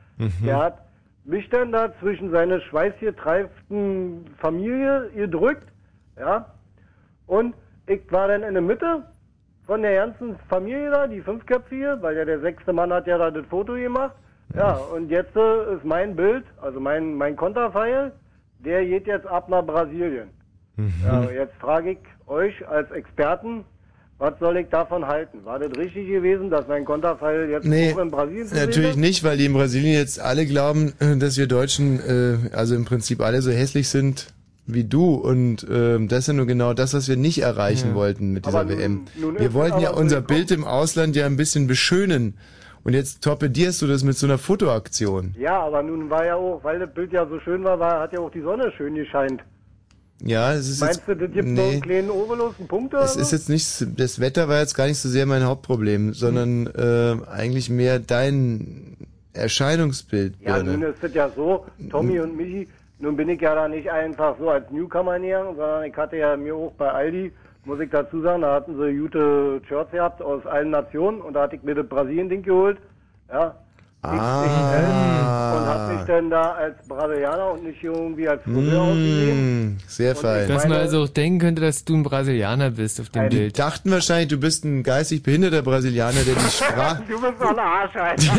der 0.44 0.58
hat 0.58 0.80
mich 1.24 1.50
dann 1.50 1.72
da 1.72 1.94
zwischen 2.00 2.32
seine 2.32 2.62
schweißgetreiften 2.62 4.26
Familie 4.40 5.10
gedrückt. 5.14 5.68
Ja. 6.18 6.46
Und 7.28 7.54
ich 7.86 8.02
war 8.12 8.28
dann 8.28 8.44
in 8.44 8.54
der 8.54 8.64
Mitte 8.64 9.04
von 9.66 9.82
der 9.82 9.96
ganzen 9.96 10.38
Familie 10.50 10.90
da, 10.90 11.08
die 11.08 11.22
fünfköpfige, 11.22 11.98
weil 12.02 12.16
ja 12.16 12.26
der 12.26 12.40
sechste 12.40 12.74
Mann 12.74 12.92
hat 12.92 13.06
ja 13.06 13.18
da 13.18 13.30
das 13.30 13.46
Foto 13.48 13.74
gemacht. 13.74 14.16
Ja, 14.56 14.74
und 14.76 15.10
jetzt 15.10 15.36
äh, 15.36 15.76
ist 15.76 15.84
mein 15.84 16.16
Bild, 16.16 16.44
also 16.62 16.80
mein, 16.80 17.16
mein 17.16 17.36
Konterfeil, 17.36 18.12
der 18.60 18.86
geht 18.86 19.06
jetzt 19.08 19.28
ab 19.28 19.50
nach 19.50 19.64
Brasilien. 19.66 20.30
Ja, 21.04 21.24
jetzt 21.32 21.54
frage 21.60 21.92
ich 21.92 21.98
euch 22.28 22.54
als 22.68 22.90
Experten, 22.92 23.66
was 24.20 24.34
soll 24.40 24.58
ich 24.58 24.68
davon 24.70 25.06
halten? 25.08 25.40
War 25.44 25.58
das 25.60 25.76
richtig 25.78 26.08
gewesen, 26.08 26.50
dass 26.52 26.68
mein 26.68 26.86
Konterfeil 26.86 27.50
jetzt 27.50 27.66
Nee, 27.66 27.94
auch 27.94 27.98
in 28.00 28.10
Brasilien 28.12 28.48
sehen 28.48 28.58
natürlich 28.66 28.92
ist? 28.92 28.96
nicht, 28.98 29.24
weil 29.24 29.38
die 29.38 29.46
in 29.46 29.54
Brasilien 29.54 29.94
jetzt 29.94 30.20
alle 30.20 30.46
glauben, 30.46 30.94
äh, 31.00 31.18
dass 31.18 31.38
wir 31.38 31.48
Deutschen, 31.48 32.00
äh, 32.00 32.56
also 32.56 32.76
im 32.76 32.86
Prinzip 32.86 33.22
alle 33.22 33.42
so 33.42 33.52
hässlich 33.52 33.90
sind 33.90 34.28
wie 34.68 34.84
du. 34.84 35.16
Und 35.16 35.66
ähm, 35.72 36.08
das 36.08 36.20
ist 36.20 36.28
ja 36.28 36.34
nur 36.34 36.46
genau 36.46 36.74
das, 36.74 36.94
was 36.94 37.08
wir 37.08 37.16
nicht 37.18 37.42
erreichen 37.42 37.90
Ja. 37.90 37.96
wollten 37.96 38.34
mit 38.34 38.46
dieser 38.46 38.60
Aber 38.62 38.70
nun- 38.70 38.80
WM. 38.80 39.02
nun 39.20 39.36
ist 39.36 39.42
wir 39.42 39.54
wollten 39.54 39.80
ja 39.80 39.92
unser. 39.92 40.22
Bild 40.22 40.52
im 40.52 40.64
Ausland 40.66 41.16
ja 41.16 41.26
ein 41.26 41.38
bisschen 41.38 41.68
beschönen. 41.68 42.38
Und 42.88 42.94
jetzt 42.94 43.22
torpedierst 43.22 43.82
du 43.82 43.88
das 43.88 44.06
mit 44.06 44.16
so 44.16 44.28
einer 44.28 44.38
Fotoaktion. 44.38 45.36
Ja, 45.38 45.60
aber 45.60 45.84
nun 45.84 46.10
war 46.10 46.26
ja 46.26 46.36
auch, 46.36 46.64
weil 46.64 46.80
das 46.80 46.90
Bild 46.94 47.12
ja 47.12 47.28
so 47.28 47.38
schön 47.42 47.62
war, 47.66 47.78
war 47.78 48.00
hat 48.00 48.14
ja 48.14 48.20
auch 48.20 48.32
die 48.32 48.40
Sonne 48.40 48.72
schön 48.78 48.96
gescheint. 48.96 49.44
Ja, 50.24 50.54
es 50.54 50.70
ist 50.70 50.80
Meinst 50.80 51.04
jetzt, 51.06 51.10
du, 51.10 51.16
das 51.16 51.34
gibt 51.34 51.50
nee, 51.50 51.72
einen 51.72 51.82
kleinen 51.82 52.10
einen 52.10 52.68
Punkt 52.70 52.94
oder 52.94 53.04
es 53.04 53.16
so? 53.16 53.20
ist 53.20 53.34
jetzt 53.34 53.50
nicht, 53.50 54.00
das 54.00 54.22
Wetter 54.22 54.48
war 54.48 54.62
jetzt 54.62 54.74
gar 54.74 54.88
nicht 54.88 55.00
so 55.00 55.10
sehr 55.10 55.26
mein 55.26 55.44
Hauptproblem, 55.44 56.14
sondern 56.14 56.68
äh, 56.68 57.18
eigentlich 57.30 57.70
mehr 57.70 58.00
dein 58.00 58.96
Erscheinungsbild. 59.34 60.36
Ja, 60.40 60.64
nun 60.64 60.82
ist 60.84 61.04
es 61.04 61.14
ja 61.14 61.30
so, 61.36 61.66
Tommy 61.90 62.22
und 62.22 62.38
Michi, 62.38 62.70
nun 63.00 63.18
bin 63.18 63.28
ich 63.28 63.42
ja 63.42 63.54
da 63.54 63.68
nicht 63.68 63.92
einfach 63.92 64.38
so 64.40 64.50
als 64.50 64.72
Newcomer 64.72 65.20
gegangen, 65.20 65.58
sondern 65.58 65.84
ich 65.84 65.96
hatte 65.98 66.16
ja 66.16 66.38
mir 66.38 66.56
auch 66.56 66.72
bei 66.78 66.90
Aldi, 66.90 67.34
muss 67.68 67.80
ich 67.80 67.90
dazu 67.92 68.22
sagen, 68.22 68.42
da 68.42 68.56
hatten 68.56 68.76
sie 68.82 68.98
gute 68.98 69.62
Shirts 69.68 69.92
gehabt 69.92 70.22
aus 70.22 70.46
allen 70.46 70.72
Nationen 70.72 71.22
und 71.22 71.34
da 71.34 71.42
hatte 71.44 71.56
ich 71.58 71.64
mir 71.64 71.76
das 71.76 71.88
Brasilien-Ding 71.88 72.42
geholt, 72.44 72.78
ja, 73.32 73.54
Ah. 74.04 75.54
und 75.58 75.66
hab 75.68 75.92
mich 75.98 76.06
dann 76.06 76.30
da 76.30 76.52
als 76.54 76.88
Brasilianer 76.88 77.52
und 77.54 77.64
nicht 77.66 77.84
irgendwie 77.84 78.30
als 78.30 78.42
Friseur 78.44 78.82
ausgesehen. 78.84 79.66
Mm, 79.74 79.78
sehr 79.88 80.16
fein. 80.16 80.48
Dass 80.48 80.64
man 80.68 80.78
also 80.78 81.02
auch 81.02 81.10
denken 81.10 81.40
könnte, 81.40 81.62
dass 81.64 81.84
du 81.84 81.96
ein 81.96 82.04
Brasilianer 82.04 82.70
bist 82.72 83.02
auf 83.02 83.10
dem 83.10 83.30
Die 83.30 83.36
Bild. 83.38 83.60
dachten 83.60 83.92
wahrscheinlich, 83.92 84.30
du 84.30 84.38
bist 84.38 84.64
ein 84.64 84.84
geistig 84.84 85.24
behinderter 85.24 85.62
Brasilianer, 85.64 86.22
der 86.24 86.36
die 86.36 86.52
Sprache, 86.52 87.04
Du 87.10 87.20
bist 87.20 87.34
so 87.40 87.48
ein 87.48 87.60
Arsch, 87.60 87.96
Alter. 87.96 88.34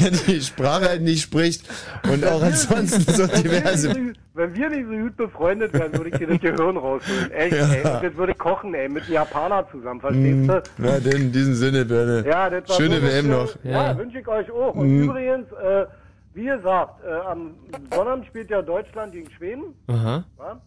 der 0.00 0.10
die 0.10 0.40
Sprache 0.40 0.88
halt 0.88 1.02
nicht 1.02 1.22
spricht 1.22 1.68
und 2.10 2.24
auch 2.24 2.42
ansonsten 2.42 3.12
so 3.12 3.26
diverse. 3.42 3.92
Wenn 4.40 4.54
wir 4.54 4.70
nicht 4.70 4.86
so 4.88 4.96
gut 5.04 5.16
befreundet 5.18 5.72
wären, 5.74 5.92
würde 5.92 6.08
ich 6.10 6.16
dir 6.16 6.26
das 6.28 6.40
Gehirn 6.48 6.76
rausholen. 6.78 7.30
Echt, 7.30 7.52
Ja. 7.56 7.68
ey. 7.74 7.94
Und 7.96 8.02
das 8.04 8.16
würde 8.16 8.34
kochen, 8.34 8.72
ey, 8.74 8.88
mit 8.88 9.02
einem 9.04 9.12
Japaner 9.12 9.68
zusammen, 9.70 10.00
verstehst 10.00 10.38
Mm, 10.38 10.46
du? 10.48 10.62
Na, 10.78 10.98
denn 10.98 11.16
in 11.22 11.32
diesem 11.32 11.54
Sinne, 11.54 11.84
Birne. 11.84 12.24
Ja, 12.26 12.48
das 12.48 12.66
war 12.68 12.76
Schöne 12.76 13.00
so 13.00 13.06
WM 13.06 13.24
schön. 13.26 13.30
noch. 13.30 13.54
Ja, 13.64 13.98
wünsche 13.98 14.18
ich 14.18 14.26
euch 14.28 14.50
auch. 14.50 14.74
Und 14.74 14.88
Mhm. 14.88 15.02
übrigens, 15.04 15.52
äh, 15.52 15.84
wie 16.32 16.44
gesagt, 16.46 17.04
äh, 17.04 17.10
am 17.30 17.54
Sonnabend 17.90 18.26
spielt 18.26 18.48
ja 18.50 18.62
Deutschland 18.62 19.12
gegen 19.12 19.30
Schweden. 19.32 19.62
Aha. 19.88 20.24
Ja? 20.38 20.60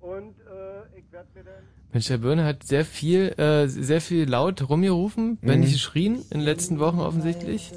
Und 0.00 0.30
äh, 0.38 0.98
ich 0.98 1.12
werde 1.12 1.26
mir 1.34 1.42
dann 1.44 1.52
Mensch, 1.92 2.08
Herr 2.08 2.18
Birne 2.18 2.44
hat 2.44 2.62
sehr 2.64 2.84
viel, 2.84 3.34
äh, 3.38 3.66
sehr 3.66 4.00
viel 4.00 4.28
laut 4.30 4.68
rumgerufen, 4.68 5.38
wenn 5.42 5.56
Mhm. 5.56 5.60
nicht 5.64 5.72
geschrien, 5.74 6.14
in 6.30 6.38
den 6.38 6.40
letzten 6.40 6.78
Wochen 6.78 7.00
offensichtlich. 7.00 7.72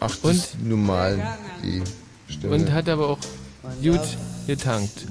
Ach, 0.00 0.06
das 0.08 0.24
und, 0.24 0.30
ist 0.30 0.62
normal, 0.64 1.18
die 1.62 1.82
Stimme. 2.32 2.54
und 2.54 2.72
hat 2.72 2.88
aber 2.88 3.08
auch 3.10 3.18
gut 3.82 4.16
getankt. 4.46 5.06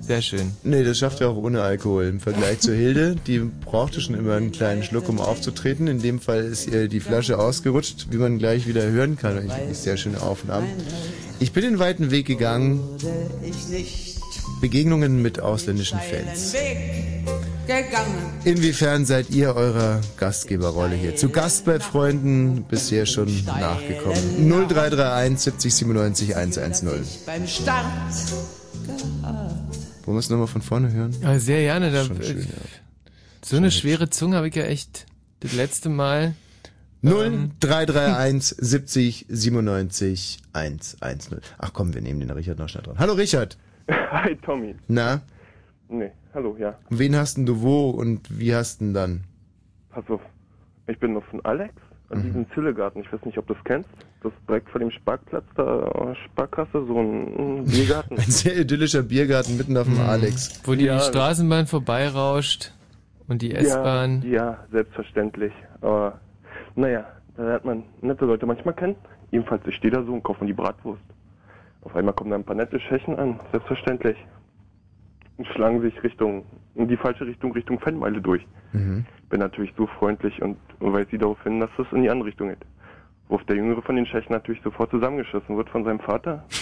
Sehr 0.00 0.22
schön. 0.22 0.52
Nee, 0.62 0.84
das 0.84 0.98
schafft 0.98 1.20
er 1.20 1.30
auch 1.30 1.36
ohne 1.36 1.62
Alkohol. 1.62 2.04
Im 2.06 2.20
Vergleich 2.20 2.60
zu 2.60 2.72
Hilde, 2.72 3.16
die 3.26 3.40
brauchte 3.40 4.00
schon 4.00 4.14
immer 4.14 4.34
einen 4.34 4.52
kleinen 4.52 4.84
Schluck, 4.84 5.08
um 5.08 5.20
aufzutreten. 5.20 5.88
In 5.88 6.00
dem 6.00 6.20
Fall 6.20 6.44
ist 6.44 6.68
ihr 6.68 6.86
die 6.86 7.00
Flasche 7.00 7.38
ausgerutscht, 7.38 8.06
wie 8.10 8.16
man 8.16 8.38
gleich 8.38 8.68
wieder 8.68 8.84
hören 8.84 9.16
kann. 9.16 9.34
Wirklich 9.34 9.78
sehr 9.78 9.96
schöne 9.96 10.22
Aufnahmen. 10.22 10.68
Ich 11.40 11.52
bin 11.52 11.64
den 11.64 11.78
weiten 11.78 12.12
Weg 12.12 12.26
gegangen. 12.26 12.80
Begegnungen 14.60 15.22
mit 15.22 15.40
ausländischen 15.40 15.98
Fans. 15.98 16.54
Gegangen. 17.66 18.32
Inwiefern 18.44 19.04
seid 19.04 19.30
ihr 19.30 19.54
eurer 19.54 20.00
Gastgeberrolle 20.16 20.94
hier? 20.94 21.16
Zu 21.16 21.30
Gast 21.30 21.64
bei 21.64 21.80
Freunden 21.80 22.64
bisher 22.64 23.06
schon 23.06 23.28
nachgekommen. 23.44 24.48
0331 24.48 25.38
70 25.40 25.74
97 25.74 26.36
110. 26.36 26.88
Beim 27.26 27.46
Start 27.46 27.84
Wollen 30.04 30.16
wir 30.16 30.20
es 30.20 30.30
nochmal 30.30 30.46
von 30.46 30.62
vorne 30.62 30.92
hören? 30.92 31.14
Aber 31.22 31.40
sehr 31.40 31.60
gerne. 31.60 31.90
Da, 31.90 32.04
Schon 32.04 32.22
schön, 32.22 32.40
ja. 32.40 32.46
So 33.44 33.56
eine 33.56 33.70
schwere 33.70 34.10
Zunge 34.10 34.36
habe 34.36 34.48
ich 34.48 34.54
ja 34.54 34.64
echt 34.64 35.06
das 35.40 35.52
letzte 35.52 35.88
Mal. 35.88 36.34
0331 37.02 38.56
70 38.58 39.26
97 39.28 40.38
110. 40.52 41.40
Ach 41.58 41.72
komm, 41.72 41.94
wir 41.94 42.00
nehmen 42.00 42.20
den 42.20 42.30
Richard 42.30 42.58
noch 42.58 42.68
schnell 42.68 42.84
dran. 42.84 42.98
Hallo 42.98 43.12
Richard. 43.14 43.56
Hi 43.88 44.36
Tommy. 44.36 44.74
Na, 44.88 45.22
Nee, 45.88 46.10
hallo, 46.36 46.54
ja. 46.58 46.74
wen 46.90 47.16
hast 47.16 47.36
denn 47.38 47.46
du 47.46 47.62
wo 47.62 47.90
und 47.90 48.20
wie 48.38 48.54
hast 48.54 48.80
denn 48.80 48.94
dann? 48.94 49.24
Pass 49.90 50.04
auf. 50.08 50.20
Ich 50.86 50.98
bin 51.00 51.14
noch 51.14 51.24
von 51.24 51.44
Alex 51.44 51.74
an 52.10 52.22
diesem 52.22 52.46
Zillegarten. 52.52 53.02
Ich 53.02 53.12
weiß 53.12 53.24
nicht, 53.24 53.36
ob 53.38 53.46
du 53.48 53.54
das 53.54 53.64
kennst. 53.64 53.88
Das 54.22 54.32
ist 54.32 54.48
direkt 54.48 54.68
vor 54.70 54.78
dem 54.78 54.90
Sparkplatz 54.90 55.44
da, 55.56 55.86
äh, 55.86 56.14
Sparkasse, 56.26 56.84
so 56.86 57.00
ein, 57.00 57.58
ein 57.60 57.64
Biergarten. 57.66 58.16
Ein 58.16 58.30
sehr 58.30 58.56
idyllischer 58.56 59.02
Biergarten 59.02 59.56
mitten 59.56 59.76
auf 59.76 59.86
dem 59.86 59.98
Alex. 60.00 60.60
Wo 60.64 60.74
die 60.74 60.84
Ja. 60.84 61.00
Straßenbahn 61.00 61.66
vorbeirauscht 61.66 62.72
und 63.26 63.42
die 63.42 63.52
S-Bahn. 63.54 64.22
Ja, 64.22 64.28
ja, 64.30 64.58
selbstverständlich. 64.70 65.52
Aber 65.80 66.20
naja, 66.76 67.06
da 67.36 67.54
hat 67.54 67.64
man 67.64 67.82
nette 68.02 68.24
Leute 68.24 68.46
manchmal 68.46 68.74
kennen. 68.74 68.94
Jedenfalls, 69.32 69.62
ich 69.66 69.74
stehe 69.74 69.92
da 69.92 70.04
so 70.04 70.12
und 70.12 70.22
kaufe 70.22 70.44
mir 70.44 70.48
die 70.48 70.52
Bratwurst. 70.52 71.02
Auf 71.82 71.96
einmal 71.96 72.14
kommen 72.14 72.30
da 72.30 72.36
ein 72.36 72.44
paar 72.44 72.56
nette 72.56 72.78
Tschechen 72.78 73.16
an, 73.18 73.40
selbstverständlich. 73.52 74.16
Und 75.38 75.46
schlagen 75.48 75.80
sich 75.82 76.02
Richtung, 76.02 76.44
in 76.76 76.88
die 76.88 76.96
falsche 76.96 77.26
Richtung, 77.26 77.52
Richtung 77.52 77.78
Fanmeile 77.80 78.20
durch. 78.20 78.42
Mhm. 78.72 79.04
Bin 79.28 79.40
natürlich 79.40 79.72
so 79.76 79.86
freundlich 79.86 80.40
und 80.40 80.56
weise 80.80 81.10
sie 81.10 81.18
darauf 81.18 81.42
hin, 81.42 81.60
dass 81.60 81.70
es 81.78 81.86
in 81.92 82.02
die 82.02 82.10
andere 82.10 82.28
Richtung 82.28 82.48
geht. 82.48 82.58
Worauf 83.28 83.44
der 83.44 83.56
Jüngere 83.56 83.82
von 83.82 83.96
den 83.96 84.06
Tschechen 84.06 84.32
natürlich 84.32 84.62
sofort 84.62 84.90
zusammengeschossen 84.90 85.56
wird 85.56 85.68
von 85.68 85.84
seinem 85.84 86.00
Vater. 86.00 86.44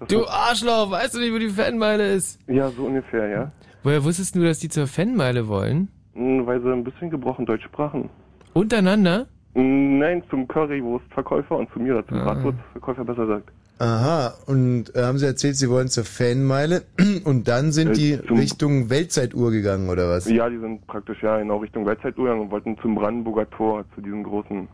Das, 0.00 0.06
Du 0.08 0.24
Arschloch, 0.28 0.92
weißt 0.92 1.14
du 1.14 1.18
nicht, 1.18 1.34
wo 1.34 1.38
die 1.40 1.48
Fanmeile 1.48 2.12
ist? 2.12 2.38
ja, 2.46 2.68
so 2.70 2.84
ungefähr, 2.84 3.26
ja. 3.28 3.50
Woher 3.82 4.04
wusstest 4.04 4.36
du, 4.36 4.44
dass 4.44 4.60
die 4.60 4.68
zur 4.68 4.86
Fanmeile 4.86 5.48
wollen? 5.48 5.88
Hm, 6.14 6.46
Weil 6.46 6.62
sie 6.62 6.72
ein 6.72 6.84
bisschen 6.84 7.10
gebrochen 7.10 7.44
Deutsch 7.46 7.64
sprachen. 7.64 8.08
Untereinander? 8.52 9.26
Nein, 9.54 10.22
zum 10.30 10.46
Currywurstverkäufer 10.46 11.56
und 11.56 11.68
zu 11.72 11.80
mir, 11.80 11.94
oder 11.98 12.06
zum 12.06 12.18
Ah. 12.18 12.24
Bratwurstverkäufer 12.32 13.04
besser 13.04 13.26
gesagt. 13.26 13.48
Aha, 13.78 14.34
und 14.46 14.94
äh, 14.96 15.02
haben 15.02 15.18
sie 15.18 15.26
erzählt, 15.26 15.56
sie 15.56 15.70
wollen 15.70 15.88
zur 15.88 16.04
Fanmeile 16.04 16.82
und 17.24 17.46
dann 17.48 17.70
sind 17.72 17.90
Äh, 17.90 17.92
die 17.92 18.14
Richtung 18.14 18.90
Weltzeituhr 18.90 19.50
gegangen, 19.52 19.88
oder 19.88 20.08
was? 20.10 20.28
Ja, 20.28 20.48
die 20.48 20.58
sind 20.58 20.86
praktisch 20.86 21.22
ja 21.22 21.38
genau 21.38 21.58
Richtung 21.58 21.86
Weltzeituhr 21.86 22.24
gegangen 22.24 22.42
und 22.42 22.50
wollten 22.50 22.76
zum 22.82 22.94
Brandenburger 22.96 23.48
Tor, 23.50 23.84
zu 23.94 24.00
diesem 24.00 24.24
großen 24.24 24.68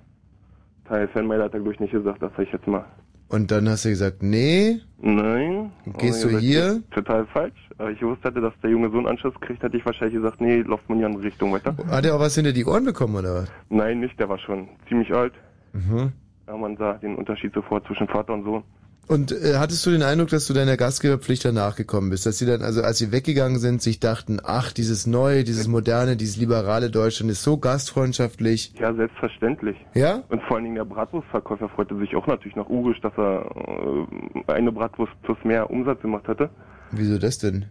Teil. 0.88 1.08
Fanmail 1.08 1.42
hat 1.42 1.52
er, 1.54 1.60
glaube 1.60 1.74
ich, 1.74 1.80
nicht 1.80 1.92
gesagt, 1.92 2.22
das 2.22 2.32
sag 2.36 2.46
ich 2.46 2.52
jetzt 2.52 2.66
mal. 2.66 2.84
Und 3.28 3.50
dann 3.50 3.68
hast 3.68 3.84
du 3.84 3.88
gesagt, 3.88 4.22
nee, 4.22 4.80
Nein. 5.00 5.70
Gehst 5.98 6.24
du 6.24 6.28
er 6.28 6.38
hier? 6.38 6.82
Total 6.90 7.26
falsch. 7.26 7.52
Aber 7.76 7.90
ich 7.90 7.98
gewusst 7.98 8.22
hätte, 8.24 8.40
dass 8.40 8.52
der 8.62 8.70
Junge 8.70 8.90
so 8.90 8.98
einen 8.98 9.06
Anschluss 9.06 9.34
kriegt, 9.40 9.62
hätte 9.62 9.76
ich 9.76 9.84
wahrscheinlich 9.84 10.16
gesagt, 10.16 10.40
nee, 10.40 10.62
lauft 10.62 10.88
man 10.88 10.96
in 10.96 11.00
die 11.00 11.06
andere 11.06 11.24
Richtung 11.24 11.52
weiter. 11.52 11.74
hat 11.90 12.06
er 12.06 12.14
auch 12.16 12.20
was 12.20 12.34
hinter 12.36 12.52
die 12.52 12.64
Ohren 12.64 12.84
bekommen, 12.84 13.16
oder 13.16 13.34
was? 13.34 13.52
Nein, 13.68 14.00
nicht, 14.00 14.18
der 14.18 14.28
war 14.28 14.38
schon 14.38 14.68
ziemlich 14.88 15.12
alt. 15.12 15.32
Mhm. 15.72 16.12
Ja, 16.46 16.56
man 16.56 16.76
sah 16.76 16.94
den 16.94 17.16
Unterschied 17.16 17.52
sofort 17.54 17.86
zwischen 17.86 18.06
Vater 18.08 18.32
und 18.34 18.44
Sohn. 18.44 18.62
Und 19.06 19.32
äh, 19.32 19.56
hattest 19.58 19.84
du 19.84 19.90
den 19.90 20.02
Eindruck, 20.02 20.28
dass 20.28 20.46
du 20.46 20.54
deiner 20.54 20.76
Gastgeberpflicht 20.76 21.44
dann 21.44 21.54
nachgekommen 21.54 22.10
bist? 22.10 22.26
Dass 22.26 22.38
sie 22.38 22.46
dann, 22.46 22.62
also 22.62 22.82
als 22.82 22.98
sie 22.98 23.12
weggegangen 23.12 23.58
sind, 23.58 23.82
sich 23.82 24.00
dachten, 24.00 24.40
ach, 24.42 24.72
dieses 24.72 25.06
neue, 25.06 25.44
dieses 25.44 25.68
moderne, 25.68 26.16
dieses 26.16 26.36
liberale 26.36 26.90
Deutschland 26.90 27.30
ist 27.30 27.42
so 27.42 27.58
gastfreundschaftlich. 27.58 28.72
Ja, 28.78 28.94
selbstverständlich. 28.94 29.76
Ja? 29.94 30.22
Und 30.28 30.42
vor 30.44 30.56
allen 30.56 30.64
Dingen 30.64 30.76
der 30.76 30.84
Bratwurstverkäufer 30.84 31.68
freute 31.68 31.96
sich 31.98 32.16
auch 32.16 32.26
natürlich 32.26 32.56
noch 32.56 32.70
urisch, 32.70 33.00
dass 33.00 33.12
er 33.18 33.46
äh, 34.48 34.52
eine 34.52 34.72
Bratwurst 34.72 35.12
plus 35.22 35.38
mehr 35.44 35.70
Umsatz 35.70 36.00
gemacht 36.00 36.26
hatte. 36.26 36.50
Wieso 36.90 37.18
das 37.18 37.38
denn? 37.38 37.66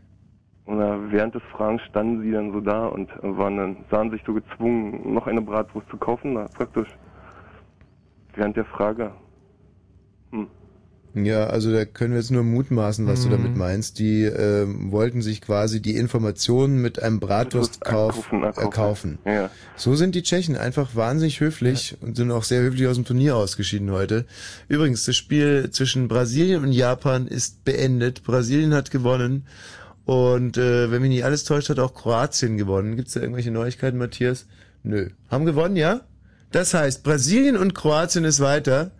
Und 0.66 0.80
äh, 0.80 1.12
während 1.12 1.36
des 1.36 1.44
Fragens 1.52 1.82
standen 1.84 2.22
sie 2.22 2.32
dann 2.32 2.52
so 2.54 2.62
da 2.62 2.86
und 2.86 3.10
waren 3.22 3.58
dann, 3.58 3.78
sahen 3.92 4.12
sich 4.12 4.22
so 4.26 4.34
gezwungen, 4.34 5.14
noch 5.14 5.28
eine 5.28 5.42
Bratwurst 5.42 5.90
zu 5.90 5.98
kaufen, 5.98 6.34
na, 6.34 6.48
praktisch. 6.54 6.88
Während 8.36 8.56
der 8.56 8.66
Frage. 8.66 9.12
Hm. 10.32 10.48
Ja, 11.16 11.46
also 11.46 11.72
da 11.72 11.86
können 11.86 12.14
wir 12.14 12.20
jetzt 12.20 12.32
nur 12.32 12.44
mutmaßen, 12.44 13.06
was 13.06 13.22
du 13.22 13.28
Mhm. 13.28 13.32
damit 13.32 13.56
meinst. 13.56 14.00
Die 14.00 14.24
ähm, 14.24 14.92
wollten 14.92 15.22
sich 15.22 15.42
quasi 15.42 15.80
die 15.80 15.96
Informationen 15.96 16.82
mit 16.82 17.02
einem 17.04 17.20
Bratwurstkauf 17.20 18.32
Erkaufen, 18.32 18.44
erkaufen. 18.44 19.20
Ja. 19.26 19.52
So 19.76 19.94
sind 19.94 20.16
die 20.16 20.24
Tschechen 20.24 20.58
einfach 20.58 20.96
wahnsinnig 20.96 21.40
höflich 21.40 21.98
und 22.02 22.16
sind 22.18 22.32
auch 22.32 22.44
sehr 22.44 22.62
höflich 22.62 22.88
aus 22.88 22.96
dem 22.96 23.06
Turnier 23.06 23.36
ausgeschieden 23.36 23.92
heute. 23.92 24.26
Übrigens, 24.68 25.06
das 25.06 25.16
Spiel 25.16 25.70
zwischen 25.72 26.08
Brasilien 26.08 26.64
und 26.64 26.72
Japan 26.72 27.28
ist 27.28 27.64
beendet. 27.64 28.24
Brasilien 28.24 28.74
hat 28.74 28.90
gewonnen 28.90 29.46
und 30.06 30.58
äh, 30.58 30.90
wenn 30.92 31.02
mich 31.02 31.12
nicht 31.12 31.26
alles 31.26 31.44
täuscht, 31.44 31.70
hat 31.70 31.80
auch 31.80 31.94
Kroatien 31.94 32.58
gewonnen. 32.58 32.96
Gibt's 32.96 33.14
da 33.14 33.20
irgendwelche 33.22 33.52
Neuigkeiten, 33.52 34.00
Matthias? 34.00 34.48
Nö. 34.82 35.10
Haben 35.30 35.46
gewonnen, 35.46 35.76
ja? 35.76 36.02
Das 36.52 36.74
heißt, 36.74 37.04
Brasilien 37.04 37.56
und 37.56 37.74
Kroatien 37.76 38.26
ist 38.26 38.40
weiter. 38.40 38.92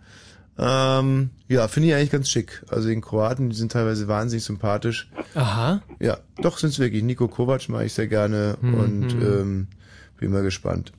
Ähm, 0.56 1.30
ja, 1.48 1.66
finde 1.68 1.88
ich 1.88 1.94
eigentlich 1.94 2.10
ganz 2.10 2.28
schick. 2.30 2.62
Also 2.68 2.88
den 2.88 3.00
Kroaten, 3.00 3.50
die 3.50 3.56
sind 3.56 3.72
teilweise 3.72 4.06
wahnsinnig 4.08 4.44
sympathisch. 4.44 5.10
Aha. 5.34 5.82
Ja, 6.00 6.18
doch 6.40 6.58
sind's 6.58 6.78
wirklich. 6.78 7.02
Nico 7.02 7.26
Kovac 7.28 7.68
mag 7.68 7.84
ich 7.86 7.92
sehr 7.92 8.06
gerne 8.06 8.56
Mhm. 8.60 8.74
und 8.74 9.12
ähm, 9.14 9.66
bin 10.18 10.30
mal 10.30 10.42
gespannt. 10.42 10.92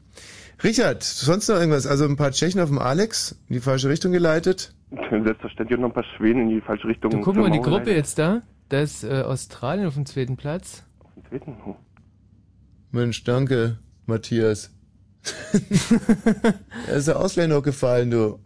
Richard, 0.63 1.03
sonst 1.03 1.47
noch 1.49 1.55
irgendwas? 1.57 1.87
Also 1.87 2.05
ein 2.05 2.15
paar 2.17 2.31
Tschechen 2.31 2.59
auf 2.61 2.69
dem 2.69 2.79
Alex 2.79 3.35
in 3.49 3.55
die 3.55 3.59
falsche 3.61 3.89
Richtung 3.89 4.11
geleitet? 4.11 4.73
Selbstverständlich 5.09 5.79
noch 5.79 5.87
ein 5.89 5.93
paar 5.93 6.05
Schweden 6.17 6.43
in 6.43 6.49
die 6.49 6.61
falsche 6.61 6.87
Richtung. 6.87 7.11
Du 7.11 7.21
guck 7.21 7.35
mal, 7.35 7.51
die 7.51 7.59
Gruppe 7.59 7.93
jetzt 7.93 8.17
da. 8.19 8.41
Da 8.69 8.79
ist 8.81 9.03
äh, 9.03 9.21
Australien 9.21 9.87
auf 9.87 9.93
dem 9.95 10.05
zweiten 10.05 10.37
Platz. 10.37 10.83
Auf 10.99 11.11
dem 11.13 11.23
zweiten? 11.29 11.57
Oh. 11.65 11.75
Mensch, 12.91 13.23
danke, 13.23 13.77
Matthias. 14.05 14.71
er 16.87 16.95
ist 16.95 17.07
der 17.07 17.19
Ausländer 17.19 17.57
noch 17.57 17.63
gefallen, 17.63 18.11
du. 18.11 18.39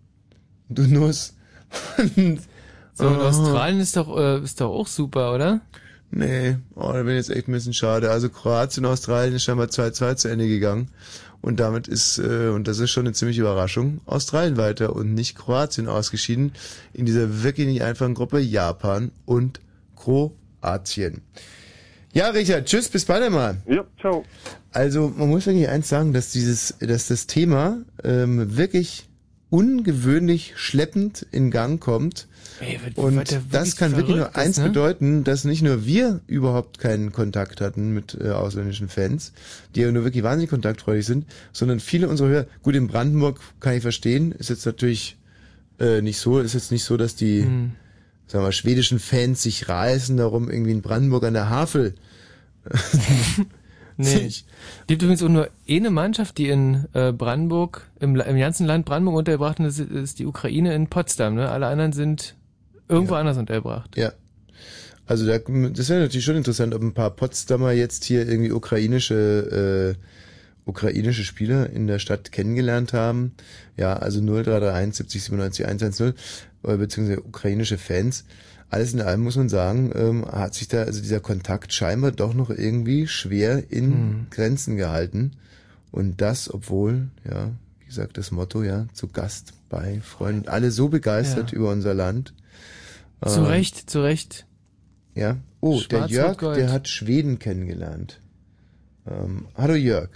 Du 0.70 0.84
Nuss. 0.84 1.34
So, 2.06 3.08
und 3.08 3.18
Oh. 3.18 3.22
Australien 3.22 3.80
ist 3.80 3.96
doch, 3.96 4.18
äh, 4.18 4.44
ist 4.44 4.60
doch 4.60 4.70
auch 4.72 4.88
super, 4.88 5.34
oder? 5.34 5.62
Nee, 6.12 6.58
oh, 6.76 6.92
da 6.92 7.04
bin 7.04 7.10
ich 7.10 7.28
jetzt 7.28 7.30
echt 7.30 7.48
ein 7.48 7.54
bisschen 7.54 7.74
schade. 7.74 8.12
Also 8.12 8.30
Kroatien 8.30 8.86
und 8.86 8.92
Australien 8.92 9.36
ist 9.36 9.44
scheinbar 9.44 9.68
2-2 9.68 10.16
zu 10.16 10.28
Ende 10.28 10.48
gegangen. 10.48 10.90
Und 11.42 11.60
damit 11.62 11.88
ist, 11.88 12.18
äh, 12.18 12.50
und 12.50 12.68
das 12.68 12.80
ist 12.80 12.92
schon 12.92 13.06
eine 13.06 13.14
ziemliche 13.14 13.42
Überraschung, 13.42 14.02
Australien 14.06 14.58
weiter 14.58 14.96
und 14.96 15.14
nicht 15.14 15.38
Kroatien 15.38 15.88
ausgeschieden. 15.88 16.52
In 16.94 17.06
dieser 17.06 17.44
wirklich 17.44 17.68
nicht 17.68 17.84
einfachen 17.84 18.16
Gruppe 18.16 18.40
Japan 18.40 19.12
und 19.26 19.62
Kroatien. 19.96 21.22
Ja, 22.12 22.30
Richard, 22.30 22.66
tschüss, 22.66 22.90
bis 22.90 23.06
bald 23.06 23.24
einmal. 23.24 23.58
Ja, 23.68 23.86
ciao. 24.02 24.26
Also 24.74 25.14
man 25.16 25.30
muss 25.30 25.46
wirklich 25.46 25.70
eins 25.70 25.88
sagen, 25.88 26.12
dass 26.12 26.32
dieses, 26.32 26.76
dass 26.80 27.08
das 27.08 27.28
Thema 27.28 27.78
ähm, 28.04 28.58
wirklich 28.58 29.09
ungewöhnlich 29.50 30.54
schleppend 30.56 31.26
in 31.32 31.50
Gang 31.52 31.82
kommt. 31.82 32.28
Ey, 32.60 32.80
wird- 32.84 32.98
und 32.98 33.16
wird 33.16 33.42
das 33.52 33.76
kann 33.76 33.96
wirklich 33.96 34.18
nur 34.18 34.36
eins 34.36 34.58
ne? 34.58 34.66
bedeuten, 34.66 35.24
dass 35.24 35.44
nicht 35.44 35.62
nur 35.62 35.86
wir 35.86 36.22
überhaupt 36.28 36.80
keinen 36.80 37.12
Kontakt 37.12 37.62
hatten 37.62 37.94
mit 37.94 38.18
äh, 38.20 38.30
ausländischen 38.30 38.90
Fans, 38.90 39.34
die 39.76 39.82
ja 39.82 39.92
nur 39.92 40.04
wirklich 40.04 40.24
wahnsinnig 40.24 40.50
kontaktfreudig 40.50 41.06
sind, 41.06 41.26
sondern 41.52 41.80
viele 41.80 42.10
unserer 42.10 42.30
Hörer, 42.30 42.46
gut 42.62 42.76
in 42.76 42.88
Brandenburg 42.88 43.40
kann 43.60 43.76
ich 43.76 43.82
verstehen, 43.82 44.32
ist 44.34 44.50
jetzt 44.50 44.66
natürlich 44.66 45.18
äh, 45.80 46.02
nicht 46.02 46.20
so, 46.20 46.40
ist 46.40 46.54
jetzt 46.54 46.72
nicht 46.72 46.84
so, 46.84 46.98
dass 46.98 47.16
die 47.16 47.44
Hm. 47.44 47.72
sagen 48.28 48.46
wir, 48.46 48.52
schwedischen 48.52 49.00
Fans 49.00 49.42
sich 49.42 49.70
reißen 49.70 50.18
darum, 50.18 50.50
irgendwie 50.52 50.72
in 50.72 50.82
Brandenburg 50.82 51.24
an 51.24 51.34
der 51.34 51.50
Havel 51.50 51.96
Nee. 54.02 54.32
Gibt 54.88 55.02
übrigens 55.02 55.22
auch 55.22 55.28
nur 55.30 55.50
eine 55.68 55.90
Mannschaft, 55.90 56.38
die 56.38 56.48
in 56.48 56.86
äh, 56.94 57.12
Brandenburg, 57.12 57.90
im, 58.00 58.16
im 58.16 58.40
ganzen 58.40 58.66
Land 58.66 58.86
Brandenburg 58.86 59.18
untergebracht 59.18 59.60
ist, 59.60 59.80
ist, 59.80 60.20
die 60.20 60.26
Ukraine 60.26 60.74
in 60.74 60.88
Potsdam. 60.88 61.36
Ne? 61.36 61.50
Alle 61.50 61.68
anderen 61.68 61.92
sind 61.92 62.36
irgendwo 62.88 63.16
anders 63.16 63.38
untergebracht. 63.38 63.98
Ja. 63.98 64.14
Also 65.06 65.26
da, 65.26 65.38
das 65.38 65.90
wäre 65.90 66.00
natürlich 66.00 66.24
schon 66.24 66.38
interessant, 66.38 66.74
ob 66.74 66.82
ein 66.82 66.94
paar 66.94 67.10
Potsdamer 67.10 67.74
jetzt 67.74 68.06
hier 68.06 68.26
irgendwie 68.26 68.54
ukrainische 68.54 69.96
äh, 69.98 70.06
ukrainische 70.66 71.26
Spieler 71.26 71.70
in 71.70 71.88
der 71.88 72.00
Stadt 72.00 72.32
kennengelernt 72.32 72.94
haben. 72.94 73.34
Ja, 73.76 73.98
also 73.98 74.22
0331 74.22 74.96
70 74.96 75.24
97 75.24 75.66
110 75.66 76.14
äh, 76.64 76.78
beziehungsweise 76.78 77.22
ukrainische 77.22 77.78
Fans. 77.78 78.24
Alles 78.70 78.94
in 78.94 79.02
allem 79.02 79.22
muss 79.22 79.36
man 79.36 79.50
sagen, 79.50 79.92
ähm, 79.96 80.26
hat 80.26 80.54
sich 80.54 80.68
da 80.68 80.84
also 80.84 81.02
dieser 81.02 81.20
Kontakt 81.20 81.74
scheinbar 81.74 82.12
doch 82.12 82.34
noch 82.34 82.50
irgendwie 82.52 83.08
schwer 83.08 83.72
in 83.72 83.90
Mhm. 83.90 84.28
Grenzen 84.30 84.78
gehalten. 84.78 85.32
Und 85.92 86.22
das, 86.22 86.54
obwohl, 86.54 87.08
ja, 87.28 87.50
wie 87.80 87.86
gesagt, 87.86 88.18
das 88.20 88.30
Motto, 88.32 88.62
ja, 88.62 88.86
zu 88.94 89.08
Gast 89.08 89.54
bei 89.70 90.00
Freunden. 90.02 90.48
Alle 90.48 90.70
so 90.72 90.88
begeistert 90.90 91.52
Ja. 91.52 91.58
über 91.58 91.72
unser 91.72 91.96
Land. 91.96 92.34
Zu 93.26 93.40
Ähm, 93.40 93.46
Recht, 93.46 93.90
zu 93.90 94.02
Recht. 94.04 94.46
ja. 95.16 95.38
Oh, 95.62 95.82
der 95.90 96.06
Jörg, 96.06 96.38
der 96.40 96.72
hat 96.72 96.88
Schweden 96.88 97.38
kennengelernt. 97.40 98.22
Ähm, 99.08 99.48
hallo 99.56 99.74
Jörg. 99.74 100.10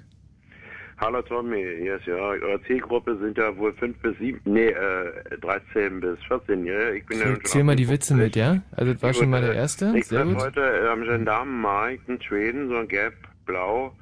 Hallo 1.03 1.21
Tommy, 1.21 1.61
hier 1.81 1.97
ist 1.97 2.05
Jörg. 2.05 2.41
Eure 2.41 2.63
Zielgruppe 2.63 3.17
sind 3.17 3.37
ja 3.37 3.57
wohl 3.57 3.73
5 3.73 3.97
bis 3.97 4.17
7, 4.19 4.39
nee, 4.45 4.67
äh, 4.69 5.37
13 5.41 5.99
bis 5.99 6.17
14 6.29 6.65
Jahre. 6.65 6.95
Ich 6.95 7.05
bin 7.05 7.17
ja 7.17 7.25
Zähl, 7.25 7.33
schon 7.33 7.45
zähl 7.45 7.63
mal 7.65 7.75
die 7.75 7.89
Witze 7.89 8.15
mit, 8.15 8.37
ja? 8.37 8.61
Also 8.71 8.93
das 8.93 9.03
war 9.03 9.13
schon 9.13 9.29
mal 9.29 9.41
der 9.41 9.53
erste. 9.53 9.93
Ich 9.97 10.07
Sehr 10.07 10.23
gut. 10.23 10.37
heute 10.37 10.61
äh, 10.61 10.87
am 10.87 11.03
Gendarmenmarkt 11.03 12.07
in 12.07 12.21
Schweden, 12.21 12.69
so 12.69 12.77
ein 12.77 12.87
gelb-blau. 12.87 13.93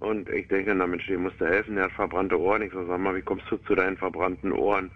Und 0.00 0.28
ich 0.28 0.48
denke, 0.48 0.74
na 0.74 0.88
Mensch, 0.88 1.06
dem 1.06 1.22
musst 1.22 1.40
du 1.40 1.46
helfen, 1.46 1.76
der 1.76 1.84
hat 1.84 1.92
verbrannte 1.92 2.36
Ohren. 2.36 2.62
Ich 2.62 2.72
so, 2.72 2.84
sag 2.84 2.98
mal, 2.98 3.14
wie 3.14 3.22
kommst 3.22 3.46
du 3.48 3.56
zu 3.58 3.76
deinen 3.76 3.96
verbrannten 3.96 4.50
Ohren? 4.50 4.90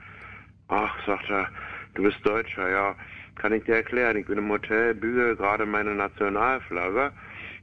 Ach, 0.66 1.06
sagt 1.06 1.30
er, 1.30 1.46
du 1.94 2.02
bist 2.02 2.18
Deutscher, 2.24 2.68
ja. 2.68 2.96
Kann 3.36 3.52
ich 3.52 3.62
dir 3.62 3.76
erklären. 3.76 4.16
Ich 4.16 4.26
bin 4.26 4.38
im 4.38 4.50
Hotel, 4.50 4.92
bügel 4.92 5.36
gerade 5.36 5.66
meine 5.66 5.94
Nationalflagge 5.94 7.12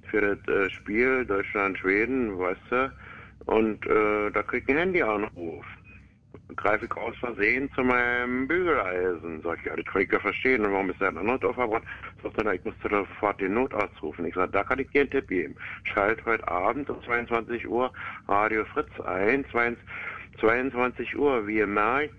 für 0.09 0.21
das 0.21 0.47
äh, 0.47 0.69
Spiel 0.69 1.25
Deutschland-Schweden, 1.25 2.39
weißt 2.39 2.61
du. 2.69 2.91
Und 3.51 3.85
äh, 3.85 4.31
da 4.31 4.43
krieg 4.43 4.63
ich 4.65 4.69
einen 4.69 4.93
Handyanruf. 4.93 5.65
Greife 6.55 6.85
ich 6.85 6.95
aus 6.95 7.15
Versehen 7.17 7.69
zu 7.75 7.81
meinem 7.81 8.47
Bügeleisen. 8.47 9.41
Sag 9.41 9.59
ich, 9.59 9.65
ja, 9.65 9.75
das 9.75 9.85
kann 9.85 10.01
ich 10.01 10.11
ja 10.11 10.19
verstehen. 10.19 10.65
Und 10.65 10.71
warum 10.71 10.89
ist 10.89 11.01
der 11.01 11.09
andere 11.09 11.37
Dorf 11.37 11.55
verbrannt? 11.55 11.85
Sagt 12.23 12.37
er, 12.37 12.53
ich 12.53 12.63
musste 12.63 12.89
sofort 12.89 13.41
den 13.41 13.53
Notarzt 13.53 14.01
rufen. 14.01 14.25
Ich 14.25 14.35
sag, 14.35 14.53
da 14.53 14.63
kann 14.63 14.79
ich 14.79 14.89
dir 14.91 15.01
einen 15.01 15.11
Tipp 15.11 15.27
geben. 15.27 15.55
Schalt 15.83 16.23
heute 16.25 16.47
Abend 16.47 16.89
um 16.89 17.03
22 17.03 17.67
Uhr 17.67 17.91
Radio 18.27 18.63
Fritz 18.65 18.89
ein. 19.01 19.43
22 19.51 19.85
22 20.39 21.17
Uhr, 21.17 21.45
wie 21.45 21.57
ihr 21.57 21.67
merkt, 21.67 22.15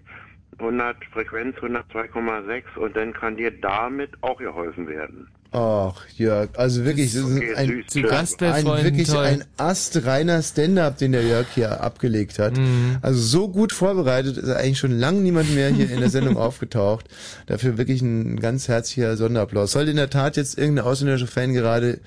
100 0.59 1.05
Frequenz 1.07 1.57
102,6 1.57 2.77
und 2.77 2.97
dann 2.97 3.13
kann 3.13 3.37
dir 3.37 3.51
damit 3.51 4.11
auch 4.23 4.39
geholfen 4.39 4.87
werden. 4.87 5.29
Ach, 5.55 5.95
Jörg, 6.17 6.49
also 6.57 6.83
wirklich, 6.87 7.13
das 7.13 7.25
ist 7.25 7.37
okay, 7.37 7.55
ein, 7.55 7.69
süß, 7.69 7.87
Zu 7.89 8.03
Gast 8.03 8.39
bei 8.39 8.53
ein 8.55 8.65
Freunden, 8.65 8.85
wirklich 8.85 9.09
toll. 9.09 9.25
ein 9.25 9.45
astreiner 9.59 10.41
Stand-up, 10.41 10.97
den 10.97 11.13
der 11.13 11.25
Jörg 11.25 11.47
hier 11.55 11.83
abgelegt 11.83 12.39
hat. 12.39 12.57
Mhm. 12.57 12.97
Also 13.03 13.21
so 13.21 13.49
gut 13.49 13.75
vorbereitet 13.75 14.39
ist 14.39 14.49
eigentlich 14.49 14.79
schon 14.79 14.93
lange 14.99 15.21
niemand 15.21 15.55
mehr 15.55 15.69
hier 15.69 15.91
in 15.91 16.01
der 16.01 16.09
Sendung 16.09 16.37
aufgetaucht. 16.39 17.07
Dafür 17.47 17.77
wirklich 17.77 18.01
ein 18.01 18.41
ganz 18.41 18.69
herzlicher 18.69 19.19
Sonderapplaus. 19.19 19.73
Sollte 19.73 19.91
in 19.91 19.99
der 19.99 20.09
Tat 20.09 20.39
jetzt 20.39 20.57
irgendein 20.57 20.87
ausländischer 20.87 21.27
Fan 21.27 21.53
gerade 21.53 22.01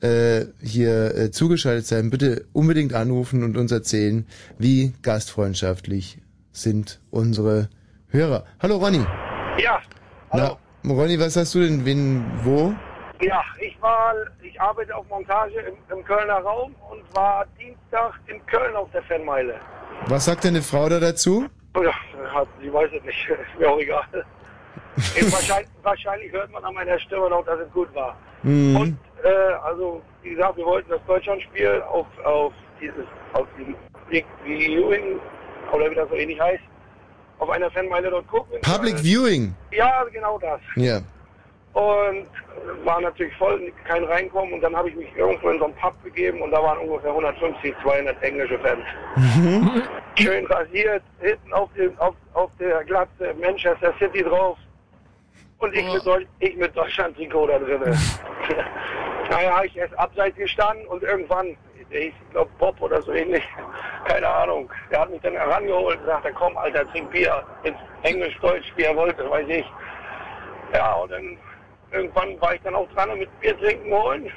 äh, 0.00 0.46
hier 0.60 1.14
äh, 1.14 1.30
zugeschaltet 1.30 1.86
sein, 1.86 2.10
bitte 2.10 2.46
unbedingt 2.52 2.92
anrufen 2.94 3.44
und 3.44 3.56
uns 3.56 3.70
erzählen, 3.70 4.26
wie 4.58 4.94
gastfreundschaftlich 5.02 6.18
sind 6.52 6.98
unsere 7.10 7.68
Hörer. 8.08 8.46
Hallo 8.58 8.78
Ronny. 8.78 9.04
Ja, 9.62 9.80
Na, 10.32 10.56
Ronny, 10.84 11.18
was 11.18 11.36
hast 11.36 11.54
du 11.54 11.60
denn, 11.60 11.84
wen, 11.84 12.24
wo? 12.42 12.74
ja, 13.22 13.42
ich 13.58 13.80
war, 13.80 14.14
ich 14.42 14.60
arbeite 14.60 14.94
auf 14.94 15.06
Montage 15.08 15.60
im, 15.60 15.96
im 15.96 16.04
Kölner 16.04 16.38
Raum 16.38 16.74
und 16.90 17.02
war 17.14 17.44
Dienstag 17.58 18.18
in 18.26 18.44
Köln 18.46 18.74
auf 18.76 18.90
der 18.92 19.02
Fanmeile. 19.02 19.56
Was 20.06 20.24
sagt 20.24 20.44
deine 20.44 20.62
Frau 20.62 20.88
da 20.88 20.98
dazu? 20.98 21.46
Ja, 21.76 21.92
hat, 22.34 22.48
sie 22.60 22.72
weiß 22.72 22.90
es 22.96 23.04
nicht, 23.04 23.28
ist 23.28 23.60
mir 23.60 23.68
auch 23.68 23.78
egal. 23.78 24.04
Eben 25.16 25.32
wahrscheinlich, 25.32 25.70
wahrscheinlich 25.82 26.32
hört 26.32 26.50
man 26.50 26.64
an 26.64 26.74
meiner 26.74 26.98
Stimme 26.98 27.28
noch, 27.30 27.44
dass 27.44 27.60
es 27.60 27.72
gut 27.72 27.94
war. 27.94 28.16
Mhm. 28.42 28.96
Äh, 29.22 29.28
also, 29.62 30.02
wie 30.22 30.30
gesagt, 30.30 30.56
wir 30.56 30.64
wollten 30.64 30.90
das 30.90 31.00
Deutschlandspiel 31.06 31.82
auf, 31.82 32.06
auf 32.24 32.52
dieses, 32.80 33.04
auf 33.34 33.46
die 33.58 33.74
Big 34.08 34.24
Viewing, 34.44 35.20
oder 35.72 35.90
wie 35.90 35.94
das 35.94 36.08
so 36.08 36.14
ähnlich 36.16 36.40
heißt, 36.40 36.62
auf 37.40 37.50
einer 37.50 37.70
Fanmeile 37.70 38.10
dort 38.10 38.28
gucken. 38.28 38.60
Public 38.62 38.98
Viewing. 38.98 39.54
Ja, 39.72 40.04
genau 40.12 40.38
das. 40.38 40.60
Ja. 40.76 41.00
Und 41.72 42.26
war 42.84 43.00
natürlich 43.00 43.34
voll, 43.36 43.72
kein 43.86 44.04
Reinkommen. 44.04 44.54
Und 44.54 44.60
dann 44.60 44.76
habe 44.76 44.90
ich 44.90 44.96
mich 44.96 45.08
irgendwo 45.16 45.50
in 45.50 45.58
so 45.58 45.64
einen 45.64 45.74
Pub 45.74 45.94
gegeben 46.04 46.40
und 46.42 46.50
da 46.50 46.62
waren 46.62 46.78
ungefähr 46.78 47.10
150, 47.10 47.74
200 47.82 48.22
englische 48.22 48.58
Fans. 48.58 48.84
Mhm. 49.16 49.82
Schön 50.16 50.46
rasiert, 50.46 51.02
hinten 51.20 51.52
auf, 51.52 51.70
dem, 51.74 51.98
auf, 51.98 52.14
auf 52.34 52.50
der 52.58 52.84
Glatze 52.84 53.34
Manchester 53.40 53.94
City 53.98 54.22
drauf. 54.22 54.58
Und 55.58 55.74
ich 55.74 55.92
mit, 55.92 56.06
Deu 56.06 56.24
ich 56.40 56.56
mit 56.56 56.76
Deutschland-Trikot 56.76 57.46
da 57.46 57.58
drin. 57.58 57.80
naja, 59.30 59.56
habe 59.56 59.66
ich 59.66 59.76
erst 59.76 59.98
abseits 59.98 60.36
gestanden 60.36 60.86
und 60.86 61.02
irgendwann, 61.02 61.56
ich 61.90 62.14
glaube 62.30 62.50
Bob 62.58 62.80
oder 62.80 63.02
so 63.02 63.12
ähnlich, 63.12 63.42
keine 64.04 64.28
Ahnung, 64.28 64.70
der 64.90 65.00
hat 65.00 65.10
mich 65.10 65.20
dann 65.22 65.34
herangeholt 65.34 65.98
und 66.00 66.06
sagte, 66.06 66.32
komm 66.32 66.56
Alter, 66.56 66.88
trink 66.90 67.10
Bier, 67.10 67.42
ins 67.64 67.78
Englisch-Deutsch, 68.02 68.72
wie 68.76 68.84
er 68.84 68.96
wollte, 68.96 69.28
weiß 69.28 69.48
ich. 69.48 69.66
Ja, 70.72 70.94
und 70.94 71.10
dann 71.10 71.38
irgendwann 71.90 72.40
war 72.40 72.54
ich 72.54 72.60
dann 72.62 72.74
auch 72.74 72.88
dran 72.92 73.18
mit 73.18 73.40
Bier 73.40 73.58
trinken 73.58 73.92
holen. 73.92 74.30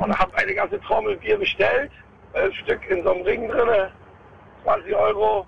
Und 0.00 0.18
habe 0.18 0.36
eine 0.36 0.52
ganze 0.52 0.80
Trommel 0.80 1.16
Bier 1.16 1.38
bestellt, 1.38 1.92
elf 2.32 2.54
Stück 2.56 2.80
in 2.90 3.04
so 3.04 3.14
einem 3.14 3.22
Ring 3.22 3.48
drinne, 3.48 3.92
20 4.64 4.94
Euro. 4.96 5.46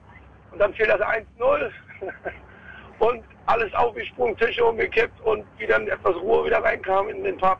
Und 0.53 0.61
dann 0.61 0.73
fiel 0.75 0.87
das 0.87 1.01
1-0 1.01 1.71
und 3.01 3.25
alles 3.47 3.75
aufgesprungen, 3.75 4.37
Tische 4.37 4.65
umgekippt 4.65 5.21
und 5.23 5.45
wie 5.59 5.67
dann 5.67 5.89
etwas 5.89 6.15
Ruhe 6.17 6.47
wieder 6.47 6.63
reinkam 6.63 7.09
in 7.09 7.25
den 7.25 7.37
Pub, 7.37 7.59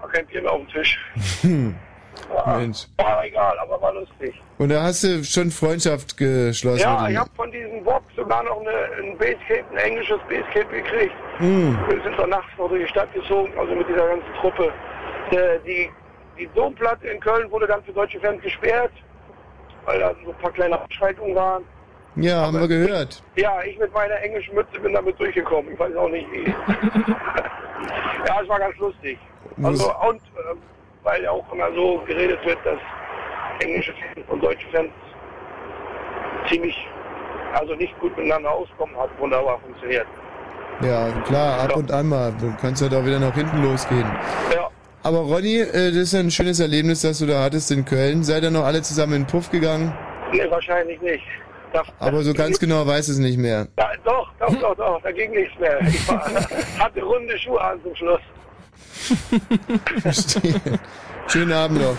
war 0.00 0.08
kein 0.10 0.26
Bier 0.26 0.42
mehr 0.42 0.52
auf 0.52 0.60
dem 0.60 0.68
Tisch. 0.68 0.98
Mensch. 2.46 2.86
war 2.96 3.24
egal, 3.24 3.58
aber 3.58 3.80
war 3.80 3.94
lustig. 3.94 4.34
Und 4.58 4.68
da 4.68 4.82
hast 4.82 5.02
du 5.04 5.24
schon 5.24 5.50
Freundschaft 5.50 6.16
geschlossen 6.16 6.80
Ja, 6.80 7.08
ich 7.08 7.16
habe 7.16 7.30
von 7.36 7.50
diesem 7.50 7.82
Bob 7.82 8.02
sogar 8.16 8.42
noch 8.44 8.60
eine, 8.60 8.70
ein 9.02 9.18
Basecape, 9.18 9.64
ein 9.72 9.78
englisches 9.78 10.18
Basecape 10.28 10.82
gekriegt. 10.82 11.14
Hm. 11.38 11.78
Wir 11.88 12.02
sind 12.02 12.18
dann 12.18 12.30
nachts 12.30 12.50
noch 12.58 12.68
durch 12.68 12.82
die 12.82 12.88
Stadt 12.88 13.12
gezogen, 13.12 13.52
also 13.58 13.74
mit 13.74 13.88
dieser 13.88 14.06
ganzen 14.08 14.32
Truppe. 14.40 14.72
Die, 15.32 15.90
die 16.38 16.48
Domplatte 16.54 17.08
in 17.08 17.18
Köln 17.20 17.50
wurde 17.50 17.66
dann 17.66 17.82
für 17.82 17.92
deutsche 17.92 18.20
Fans 18.20 18.42
gesperrt, 18.42 18.92
weil 19.86 19.98
da 19.98 20.14
so 20.24 20.30
ein 20.30 20.38
paar 20.38 20.52
kleine 20.52 20.80
Abschreitungen 20.80 21.34
waren. 21.34 21.64
Ja, 22.16 22.42
haben 22.46 22.60
wir 22.60 22.68
gehört. 22.68 23.22
Ja, 23.34 23.62
ich 23.64 23.76
mit 23.78 23.92
meiner 23.92 24.14
englischen 24.22 24.54
Mütze 24.54 24.78
bin 24.78 24.92
damit 24.92 25.18
durchgekommen. 25.18 25.72
Ich 25.72 25.78
weiß 25.78 25.96
auch 25.96 26.08
nicht 26.08 26.30
wie. 26.30 26.44
ja, 28.26 28.40
es 28.40 28.48
war 28.48 28.60
ganz 28.60 28.76
lustig. 28.78 29.18
Also, 29.62 29.92
und 30.08 30.20
äh, 30.20 30.54
weil 31.04 31.22
ja 31.22 31.30
auch 31.30 31.52
immer 31.52 31.72
so 31.74 32.02
geredet 32.06 32.44
wird, 32.44 32.58
dass 32.64 32.78
englische 33.60 33.92
Fans 33.92 34.26
und 34.28 34.42
deutsche 34.42 34.66
Fans 34.72 34.90
ziemlich, 36.48 36.76
also 37.52 37.74
nicht 37.74 37.98
gut 38.00 38.16
miteinander 38.16 38.50
auskommen, 38.50 38.96
hat 38.96 39.10
wunderbar 39.18 39.58
funktioniert. 39.60 40.06
Ja, 40.82 41.08
klar, 41.26 41.60
ab 41.60 41.76
und 41.76 41.92
an 41.92 42.08
mal. 42.08 42.32
Du 42.40 42.52
kannst 42.60 42.82
ja 42.82 42.88
da 42.88 43.04
wieder 43.06 43.20
nach 43.20 43.34
hinten 43.34 43.62
losgehen. 43.62 44.06
Ja. 44.52 44.68
Aber 45.04 45.18
Ronny, 45.18 45.60
äh, 45.60 45.90
das 45.90 45.96
ist 45.96 46.12
ja 46.14 46.20
ein 46.20 46.30
schönes 46.30 46.58
Erlebnis, 46.58 47.02
das 47.02 47.18
du 47.20 47.26
da 47.26 47.44
hattest 47.44 47.70
in 47.70 47.84
Köln. 47.84 48.24
Seid 48.24 48.42
ihr 48.42 48.50
noch 48.50 48.64
alle 48.64 48.82
zusammen 48.82 49.12
in 49.12 49.22
den 49.22 49.28
Puff 49.28 49.50
gegangen? 49.50 49.92
Nee, 50.32 50.50
wahrscheinlich 50.50 51.00
nicht. 51.00 51.22
Da, 51.72 51.82
Aber 52.00 52.22
so 52.22 52.32
ganz 52.32 52.58
genau 52.58 52.86
weiß 52.86 53.08
es 53.08 53.18
nicht 53.18 53.38
mehr. 53.38 53.66
da, 53.76 53.90
doch, 54.04 54.30
doch, 54.38 54.54
doch, 54.60 54.76
doch, 54.76 55.02
da 55.02 55.12
ging 55.12 55.30
nichts 55.32 55.58
mehr. 55.58 55.80
Ich 55.82 56.08
war, 56.08 56.24
hatte 56.78 57.02
runde 57.02 57.38
Schuhe 57.38 57.60
an 57.60 57.80
zum 57.82 57.94
Schluss. 57.94 58.20
Verstehe. 60.00 60.54
Schönen 61.28 61.52
Abend 61.52 61.80
noch. 61.80 61.96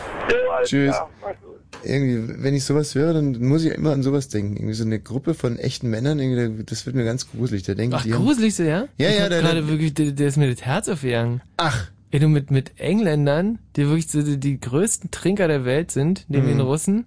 Alles 0.58 0.70
Tschüss. 0.70 0.96
gut. 0.96 1.36
Irgendwie, 1.84 2.42
wenn 2.44 2.54
ich 2.56 2.64
sowas 2.64 2.96
höre, 2.96 3.14
dann 3.14 3.40
muss 3.46 3.64
ich 3.64 3.72
immer 3.74 3.92
an 3.92 4.02
sowas 4.02 4.28
denken. 4.30 4.56
Irgendwie 4.58 4.74
so 4.74 4.86
eine 4.86 5.00
Gruppe 5.00 5.34
von 5.34 5.58
echten 5.60 5.90
Männern, 5.90 6.20
irgendwie, 6.20 6.64
das 6.64 6.86
wird 6.86 6.96
mir 6.96 7.04
ganz 7.04 7.30
gruselig. 7.30 7.64
Da 7.64 7.76
denke 7.76 7.98
Ach, 7.98 8.04
die 8.04 8.12
gruselig 8.12 8.56
so, 8.56 8.64
ja? 8.64 8.88
Ja, 8.98 9.10
ich 9.10 9.18
ja, 9.20 9.30
da- 9.30 9.42
gerade 9.42 9.68
wirklich, 9.68 9.94
der, 9.94 10.12
der 10.12 10.28
ist 10.28 10.38
mir 10.38 10.50
das 10.52 10.64
Herz 10.66 10.90
aufgegangen. 10.90 11.42
Ach. 11.58 11.90
Ey, 12.12 12.20
du 12.20 12.28
mit, 12.28 12.50
mit 12.50 12.80
Engländern, 12.80 13.60
die 13.76 13.86
wirklich 13.88 14.08
so 14.08 14.22
die, 14.24 14.40
die 14.40 14.60
größten 14.60 15.12
Trinker 15.12 15.48
der 15.48 15.66
Welt 15.66 15.92
sind, 15.92 16.26
neben 16.28 16.46
Mhm. 16.46 16.50
den 16.50 16.60
Russen, 16.62 17.06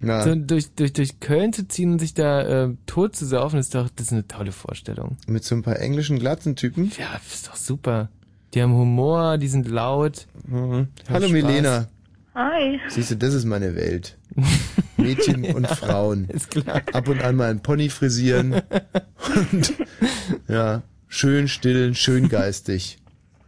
Ja. 0.00 0.22
so 0.22 0.34
durch, 0.36 0.70
durch, 0.74 0.92
durch 0.92 1.18
Köln 1.20 1.52
zu 1.52 1.66
ziehen 1.66 1.92
und 1.92 1.98
sich 1.98 2.14
da 2.14 2.64
äh, 2.66 2.74
tot 2.86 3.16
zu 3.16 3.26
saufen, 3.26 3.58
ist 3.58 3.74
doch, 3.74 3.88
das 3.94 4.06
ist 4.06 4.12
eine 4.12 4.26
tolle 4.28 4.52
Vorstellung. 4.52 5.16
Mit 5.26 5.44
so 5.44 5.54
ein 5.54 5.62
paar 5.62 5.80
englischen 5.80 6.18
Glatzentypen. 6.18 6.92
Ja, 6.98 7.14
das 7.14 7.34
ist 7.34 7.48
doch 7.48 7.56
super. 7.56 8.08
Die 8.54 8.62
haben 8.62 8.74
Humor, 8.74 9.36
die 9.38 9.48
sind 9.48 9.68
laut. 9.68 10.28
Mhm. 10.46 10.88
Hallo 11.08 11.26
Spaß. 11.26 11.32
Milena. 11.32 11.88
Hi. 12.36 12.80
Siehst 12.88 13.10
du, 13.10 13.16
das 13.16 13.34
ist 13.34 13.46
meine 13.46 13.74
Welt. 13.74 14.16
Mädchen 14.96 15.44
und 15.54 15.66
Frauen. 15.66 16.28
Ist 16.28 16.52
klar. 16.52 16.82
Ab 16.92 17.08
und 17.08 17.20
an 17.22 17.34
mal 17.34 17.50
einen 17.50 17.62
Pony 17.62 17.88
frisieren. 17.88 18.62
und 19.50 19.74
ja, 20.46 20.82
schön 21.08 21.48
still, 21.48 21.96
schön 21.96 22.28
geistig. 22.28 22.98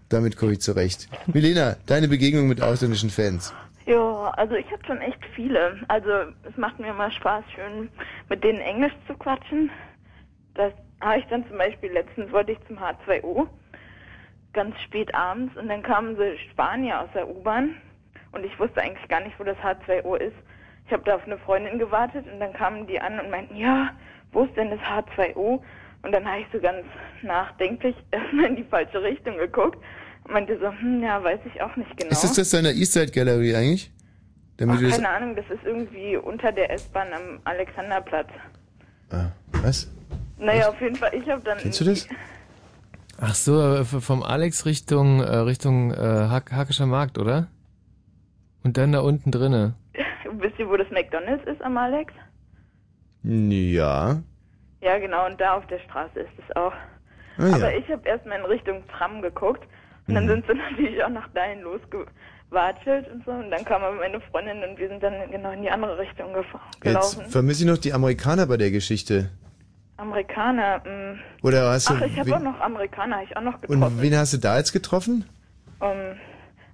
Damit 0.09 0.37
komme 0.37 0.53
ich 0.53 0.61
zurecht. 0.61 1.09
Milena, 1.33 1.77
deine 1.87 2.09
Begegnung 2.09 2.49
mit 2.49 2.61
ausländischen 2.61 3.11
Fans. 3.11 3.55
Ja, 3.87 4.31
also 4.31 4.57
ich 4.57 4.67
habe 4.73 4.85
schon 4.87 4.99
echt 4.99 5.21
viele. 5.37 5.79
Also 5.87 6.11
es 6.49 6.57
macht 6.57 6.81
mir 6.81 6.91
immer 6.91 7.13
Spaß, 7.13 7.45
schön 7.55 7.91
mit 8.29 8.43
denen 8.43 8.59
Englisch 8.59 8.95
zu 9.07 9.15
quatschen. 9.15 9.71
Das 10.55 10.73
habe 11.01 11.21
ich 11.21 11.27
dann 11.27 11.47
zum 11.47 11.59
Beispiel 11.59 11.93
letztens 11.93 12.33
wollte 12.33 12.53
ich 12.53 12.59
zum 12.67 12.79
H2O 12.79 13.47
ganz 14.57 14.75
spät 14.81 15.15
abends 15.15 15.57
und 15.57 15.69
dann 15.69 15.83
kamen 15.83 16.17
sie 16.17 16.37
Spanier 16.51 17.03
aus 17.03 17.11
der 17.15 17.29
U-Bahn 17.29 17.77
und 18.33 18.45
ich 18.45 18.59
wusste 18.59 18.83
eigentlich 18.83 19.07
gar 19.09 19.21
nicht, 19.21 19.39
wo 19.39 19.45
das 19.45 19.57
H2O 19.59 20.17
ist. 20.17 20.35
Ich 20.87 20.93
habe 20.93 21.05
da 21.05 21.17
auf 21.17 21.25
eine 21.25 21.39
Freundin 21.39 21.79
gewartet 21.79 22.25
und 22.33 22.41
dann 22.41 22.53
kamen 22.55 22.87
die 22.87 22.99
an 22.99 23.21
und 23.21 23.31
meinten, 23.31 23.55
ja, 23.57 23.91
wo 24.33 24.45
ist 24.45 24.57
denn 24.57 24.71
das 24.71 24.81
H2O? 24.81 25.61
Und 26.03 26.13
dann 26.13 26.25
habe 26.25 26.41
ich 26.41 26.47
so 26.53 26.59
ganz 26.59 26.85
nachdenklich 27.23 27.95
erstmal 28.11 28.47
in 28.47 28.57
die 28.57 28.65
falsche 28.65 29.03
Richtung 29.03 29.37
geguckt 29.37 29.79
und 30.25 30.33
meinte 30.33 30.59
so, 30.59 30.71
hm, 30.71 31.03
ja, 31.03 31.23
weiß 31.23 31.41
ich 31.45 31.61
auch 31.61 31.77
nicht 31.77 31.97
genau. 31.97 32.11
Ist 32.11 32.25
das 32.25 32.35
das 32.35 32.51
deiner 32.51 32.73
Eastside 32.73 33.13
Galerie 33.13 33.55
eigentlich? 33.55 33.93
Damit 34.57 34.79
Ach, 34.83 34.91
keine 34.91 35.09
Ahnung, 35.11 35.37
das 35.37 35.45
ist 35.51 35.65
irgendwie 35.65 36.17
unter 36.17 36.51
der 36.51 36.73
S-Bahn 36.73 37.13
am 37.13 37.41
Alexanderplatz. 37.45 38.29
ah, 39.11 39.27
was? 39.63 39.93
Naja, 40.39 40.69
auf 40.69 40.81
jeden 40.81 40.97
Fall, 40.97 41.13
ich 41.15 41.29
habe 41.29 41.43
dann... 41.43 41.59
Kennst 41.59 41.81
du 41.81 41.85
das? 41.85 42.09
Ach 43.19 43.35
so, 43.35 43.61
äh, 43.61 43.85
vom 43.85 44.23
Alex 44.23 44.67
Richtung 44.67 45.21
äh, 45.21 45.37
Richtung 45.37 45.91
äh, 45.93 45.97
Hack 45.97 46.53
Hackischer 46.53 46.87
Markt, 46.87 47.19
oder? 47.19 47.49
Und 48.63 48.77
dann 48.77 48.93
da 48.93 49.01
unten 49.01 49.31
drinne. 49.31 49.75
Wisst 50.39 50.59
ihr, 50.59 50.69
wo 50.69 50.77
das 50.77 50.91
McDonalds 50.91 51.45
ist 51.47 51.63
am 51.63 51.77
Alex? 51.79 52.13
Ja. 53.23 54.23
Ja, 54.83 54.99
genau, 54.99 55.27
und 55.27 55.41
da 55.41 55.57
auf 55.57 55.67
der 55.69 55.79
Straße 55.81 56.21
ist 56.21 56.31
es 56.49 56.57
auch. 56.57 56.73
Ah, 57.39 57.47
ja. 57.49 57.55
Aber 57.57 57.75
ich 57.75 57.89
habe 57.91 58.07
erstmal 58.09 58.39
in 58.39 58.45
Richtung 58.47 58.83
Tram 58.89 59.23
geguckt 59.23 59.67
und 60.07 60.15
dann 60.15 60.25
Mhm. 60.27 60.29
sind 60.31 60.45
sie 60.49 60.55
natürlich 60.71 61.03
auch 61.05 61.09
nach 61.11 61.29
dahin 61.33 61.63
losgewatschelt 61.63 63.11
und 63.11 63.25
so 63.25 63.31
und 63.33 63.51
dann 63.51 63.65
kam 63.65 63.83
aber 63.83 63.97
meine 63.97 64.21
Freundin 64.31 64.63
und 64.63 64.79
wir 64.79 64.89
sind 64.89 65.03
dann 65.03 65.31
genau 65.31 65.51
in 65.53 65.63
die 65.63 65.71
andere 65.71 65.99
Richtung 65.99 66.33
gelaufen. 66.81 67.21
Jetzt 67.21 67.33
vermisse 67.33 67.65
ich 67.65 67.69
noch 67.71 67.79
die 67.79 67.93
Amerikaner 67.93 68.47
bei 68.47 68.57
der 68.57 68.71
Geschichte. 68.71 69.31
Amerikaner, 69.99 70.83
mh. 70.85 71.19
Oder 71.43 71.71
hast 71.71 71.89
du. 71.89 71.95
Ach, 71.95 72.03
ich 72.03 72.19
habe 72.19 72.37
auch 72.37 72.41
noch 72.41 72.61
Amerikaner, 72.61 73.23
ich 73.23 73.37
auch 73.37 73.43
noch 73.43 73.61
getroffen. 73.61 73.83
und 73.83 74.03
wen 74.03 74.17
hast 74.17 74.33
du 74.35 74.39
da 74.39 74.59
jetzt 74.59 74.73
getroffen? 74.73 75.25
Ähm, 75.81 76.17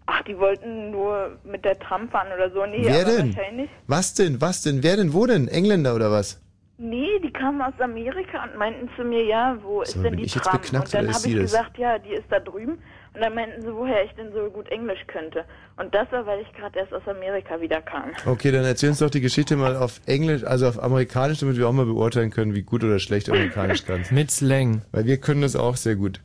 ach, 0.06 0.22
die 0.22 0.36
wollten 0.38 0.90
nur 0.90 1.38
mit 1.44 1.64
der 1.64 1.78
Tram 1.78 2.08
fahren 2.08 2.28
oder 2.34 2.50
so. 2.50 2.64
Nee, 2.66 2.82
Wer 2.84 3.04
denn? 3.04 3.34
wahrscheinlich. 3.36 3.70
Was 3.86 4.14
denn? 4.14 4.40
Was 4.40 4.62
denn? 4.62 4.82
Wer 4.82 4.96
denn? 4.96 5.12
Wo 5.12 5.26
denn? 5.26 5.48
Engländer 5.48 5.94
oder 5.94 6.10
was? 6.10 6.40
Nee, 6.78 7.20
die 7.22 7.32
kamen 7.32 7.62
aus 7.62 7.74
Amerika 7.78 8.42
und 8.42 8.56
meinten 8.58 8.88
zu 8.96 9.04
mir, 9.04 9.24
ja, 9.24 9.56
wo 9.62 9.82
ist 9.82 9.94
denn 9.94 10.02
bin 10.02 10.16
die 10.16 10.24
ich 10.24 10.34
jetzt 10.34 10.44
Tram? 10.44 10.60
beknackt 10.60 10.86
und 10.86 10.94
dann 10.94 11.02
oder 11.04 11.10
ist 11.10 11.16
habe 11.18 11.26
ich 11.28 11.32
sie 11.34 11.38
das? 11.40 11.52
gesagt, 11.52 11.78
ja, 11.78 11.98
die 11.98 12.10
ist 12.14 12.24
da 12.30 12.40
drüben. 12.40 12.78
Und 13.14 13.20
dann 13.20 13.34
meinten 13.34 13.60
sie, 13.60 13.74
woher 13.74 14.04
ich 14.04 14.12
denn 14.12 14.32
so 14.32 14.48
gut 14.50 14.68
Englisch 14.70 15.00
könnte. 15.06 15.44
Und 15.76 15.94
das 15.94 16.10
war, 16.12 16.24
weil 16.24 16.40
ich 16.40 16.52
gerade 16.54 16.78
erst 16.78 16.94
aus 16.94 17.06
Amerika 17.06 17.60
wiederkam. 17.60 18.10
Okay, 18.24 18.50
dann 18.50 18.64
erzähl 18.64 18.88
uns 18.88 19.00
doch 19.00 19.10
die 19.10 19.20
Geschichte 19.20 19.56
mal 19.56 19.76
auf 19.76 20.00
Englisch, 20.06 20.44
also 20.44 20.66
auf 20.66 20.82
Amerikanisch, 20.82 21.40
damit 21.40 21.58
wir 21.58 21.68
auch 21.68 21.72
mal 21.72 21.84
beurteilen 21.84 22.30
können, 22.30 22.54
wie 22.54 22.62
gut 22.62 22.82
oder 22.84 22.98
schlecht 22.98 23.28
Amerikanisch 23.28 23.84
kannst. 23.84 24.12
Mit 24.12 24.30
Slang. 24.30 24.82
Weil 24.92 25.04
wir 25.04 25.18
können 25.18 25.42
das 25.42 25.56
auch 25.56 25.76
sehr 25.76 25.96
gut. 25.96 26.20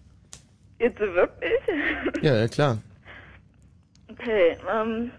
Jetzt 0.79 0.99
wirklich? 0.99 1.51
Ja, 2.21 2.35
ja 2.35 2.47
klar. 2.47 2.77
Okay, 4.09 4.57
um, 4.65 5.11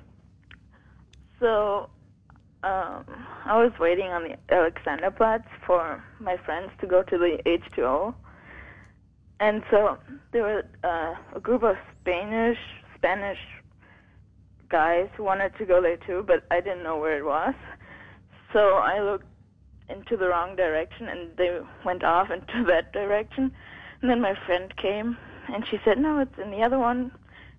so, 1.38 1.86
um, 2.64 3.04
I 3.46 3.54
was 3.54 3.72
waiting 3.78 4.06
on 4.06 4.24
the 4.24 4.34
Alexanderplatz 4.52 5.44
for 5.64 6.02
my 6.18 6.36
friends 6.44 6.72
to 6.80 6.88
go 6.88 7.02
to 7.02 7.18
the 7.18 7.38
H2O. 7.44 8.14
And 9.40 9.62
so 9.70 9.96
there 10.32 10.42
were 10.42 10.64
uh, 10.82 11.14
a 11.36 11.40
group 11.40 11.62
of 11.62 11.76
Spanish, 12.00 12.58
Spanish 12.96 13.38
guys 14.68 15.08
who 15.16 15.24
wanted 15.24 15.56
to 15.58 15.64
go 15.64 15.80
there 15.80 15.96
too, 15.96 16.24
but 16.26 16.44
I 16.50 16.60
didn't 16.60 16.82
know 16.82 16.98
where 16.98 17.16
it 17.18 17.24
was. 17.24 17.54
So 18.52 18.58
I 18.58 19.00
looked 19.00 19.26
into 19.88 20.16
the 20.16 20.28
wrong 20.28 20.56
direction 20.56 21.08
and 21.08 21.36
they 21.36 21.60
went 21.84 22.04
off 22.04 22.30
into 22.36 22.64
that 22.66 22.92
direction. 22.92 23.52
And 24.02 24.10
then 24.10 24.20
my 24.20 24.34
friend 24.46 24.74
came 24.76 25.16
and 25.48 25.64
she 25.70 25.78
said, 25.84 25.98
no, 25.98 26.20
it's 26.20 26.38
in 26.42 26.50
the 26.50 26.62
other 26.62 26.78
one. 26.78 27.12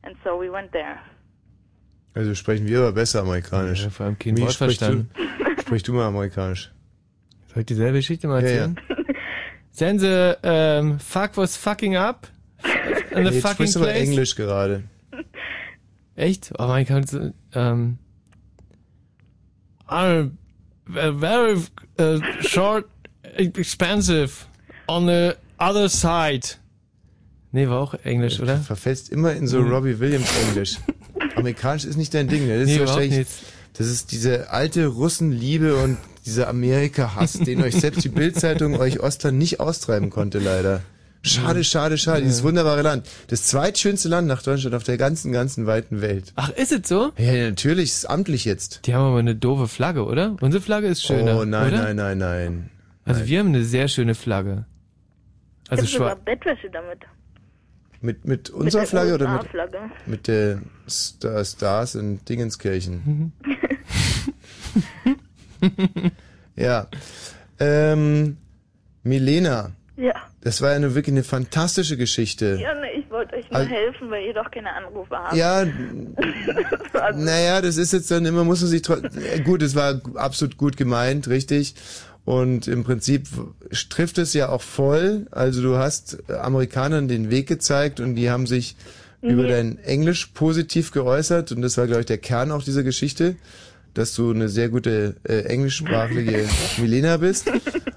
And 0.03 0.15
so 0.23 0.37
we 0.37 0.49
went 0.49 0.71
there. 0.71 0.99
Also 2.15 2.33
sprechen 2.33 2.67
wir 2.67 2.79
aber 2.79 2.91
besser 2.91 3.21
Amerikanisch. 3.21 3.83
Ja, 3.83 3.89
vor 3.89 4.05
allem 4.05 4.17
kein 4.17 4.35
Wie 4.35 4.41
Wort 4.41 4.53
sprichst 4.53 4.79
verstanden. 4.79 5.11
Du, 5.15 5.61
sprich 5.61 5.83
du 5.83 5.93
mal 5.93 6.07
Amerikanisch. 6.07 6.71
Soll 7.47 7.61
ich 7.61 7.65
dieselbe 7.65 7.97
Geschichte 7.99 8.27
mal 8.27 8.43
Ja, 8.43 8.49
ja. 8.49 8.73
Sie, 9.99 10.37
ähm, 10.43 10.99
fuck 10.99 11.37
was 11.37 11.55
fucking 11.57 11.95
up? 11.95 12.27
In 13.11 13.25
the 13.25 13.31
jetzt 13.31 13.41
fucking 13.41 13.53
sprichst 13.55 13.75
du 13.75 13.79
place? 13.79 14.07
Englisch 14.07 14.35
gerade. 14.35 14.83
Echt? 16.15 16.51
Oh 16.59 16.67
mein 16.67 16.85
Gott, 16.85 17.05
ähm, 17.53 17.97
are 19.87 20.29
very 20.85 21.57
uh, 21.99 22.19
short, 22.41 22.85
expensive 23.37 24.45
on 24.87 25.05
the 25.07 25.35
other 25.59 25.87
side. 25.89 26.57
Nee, 27.51 27.67
war 27.67 27.79
auch 27.79 27.93
Englisch, 28.03 28.39
oder? 28.39 28.57
Verfällst 28.57 29.09
immer 29.09 29.31
in 29.33 29.47
so 29.47 29.61
Mhm. 29.61 29.71
Robbie 29.71 29.99
Williams 29.99 30.29
Englisch. 30.47 30.77
Amerikanisch 31.35 31.85
ist 31.85 31.95
nicht 31.95 32.13
dein 32.13 32.27
Ding, 32.27 32.47
ne? 32.47 32.59
Das 32.59 32.67
Nee, 32.67 32.75
ist 32.75 32.79
wahrscheinlich, 32.81 33.27
das 33.73 33.87
ist 33.87 34.11
diese 34.11 34.49
alte 34.51 34.87
Russenliebe 34.87 35.75
und 35.77 35.97
dieser 36.25 36.47
Amerika-Hass, 36.47 37.33
den 37.33 37.61
euch 37.61 37.75
selbst 37.75 38.03
die 38.03 38.09
Bildzeitung 38.09 38.79
euch 38.79 38.99
Ostern 38.99 39.37
nicht 39.37 39.59
austreiben 39.59 40.09
konnte, 40.09 40.39
leider. 40.39 40.81
Schade, 41.21 41.63
schade, 41.65 41.97
schade. 41.97 42.21
Dieses 42.21 42.43
wunderbare 42.43 42.81
Land. 42.81 43.09
Das 43.27 43.43
zweitschönste 43.43 44.07
Land 44.07 44.27
nach 44.27 44.41
Deutschland 44.41 44.73
auf 44.73 44.83
der 44.83 44.97
ganzen, 44.97 45.33
ganzen 45.33 45.65
weiten 45.65 46.01
Welt. 46.01 46.31
Ach, 46.37 46.49
ist 46.49 46.71
es 46.71 46.87
so? 46.87 47.11
Ja, 47.17 47.49
natürlich, 47.49 47.89
ist 47.89 48.09
amtlich 48.09 48.45
jetzt. 48.45 48.85
Die 48.85 48.95
haben 48.95 49.03
aber 49.03 49.19
eine 49.19 49.35
doofe 49.35 49.67
Flagge, 49.67 50.05
oder? 50.05 50.37
Unsere 50.39 50.63
Flagge 50.63 50.87
ist 50.87 51.03
schöner, 51.03 51.39
oh 51.39 51.45
nein, 51.45 51.73
oder? 51.73 51.83
nein, 51.83 51.95
nein, 51.95 52.17
nein. 52.17 52.69
Also 53.03 53.25
wir 53.25 53.39
haben 53.39 53.49
eine 53.49 53.65
sehr 53.65 53.87
schöne 53.89 54.15
Flagge. 54.15 54.65
Also 55.67 55.83
ich 55.83 55.89
habe 55.95 55.97
sogar 55.97 56.09
schwarz. 56.11 56.25
Bettwäsche 56.25 56.69
damit. 56.71 56.99
Mit, 58.01 58.23
mit 58.25 58.49
unserer 58.49 58.81
der 58.81 58.87
Flagge 58.87 59.13
oder 59.13 59.33
mit, 59.33 59.47
mit 60.07 60.27
der 60.27 60.61
Star, 60.87 61.43
Stars 61.43 61.95
in 61.95 62.23
Dingenskirchen? 62.23 63.33
ja. 66.55 66.87
Ähm, 67.59 68.37
Milena, 69.03 69.71
Ja. 69.97 70.13
das 70.41 70.61
war 70.61 70.69
ja 70.71 70.75
eine, 70.75 70.95
wirklich 70.95 71.13
eine 71.13 71.23
fantastische 71.23 71.97
Geschichte. 71.97 72.57
Ja, 72.61 72.73
ne, 72.75 72.91
ich 72.97 73.09
wollte 73.09 73.35
euch 73.35 73.49
nur 73.49 73.59
Also- 73.59 73.69
helfen, 73.71 74.09
weil 74.11 74.25
ihr 74.25 74.33
doch 74.33 74.49
keine 74.51 74.71
Anrufe 74.73 75.15
habt. 75.17 75.35
Ja, 75.35 75.65
also, 76.93 77.19
naja, 77.19 77.61
das 77.61 77.77
ist 77.77 77.93
jetzt 77.93 78.09
dann 78.11 78.25
immer, 78.25 78.43
muss 78.43 78.61
man 78.61 78.69
sich 78.69 78.81
trotzdem, 78.81 79.11
gut, 79.43 79.61
es 79.61 79.75
war 79.75 80.01
absolut 80.15 80.57
gut 80.57 80.77
gemeint, 80.77 81.27
richtig. 81.27 81.75
Und 82.25 82.67
im 82.67 82.83
Prinzip 82.83 83.27
trifft 83.89 84.19
es 84.19 84.33
ja 84.33 84.49
auch 84.49 84.61
voll. 84.61 85.25
Also 85.31 85.63
du 85.63 85.77
hast 85.77 86.29
Amerikanern 86.29 87.07
den 87.07 87.31
Weg 87.31 87.47
gezeigt 87.47 87.99
und 87.99 88.15
die 88.15 88.29
haben 88.29 88.45
sich 88.45 88.75
über 89.21 89.47
dein 89.47 89.79
Englisch 89.79 90.27
positiv 90.27 90.91
geäußert. 90.91 91.51
Und 91.51 91.61
das 91.63 91.77
war, 91.77 91.87
glaube 91.87 92.01
ich, 92.01 92.05
der 92.05 92.19
Kern 92.19 92.51
auch 92.51 92.61
dieser 92.63 92.83
Geschichte, 92.83 93.35
dass 93.93 94.13
du 94.15 94.31
eine 94.31 94.49
sehr 94.49 94.69
gute 94.69 95.15
äh, 95.23 95.41
englischsprachige 95.45 96.47
Milena 96.77 97.17
bist. 97.17 97.51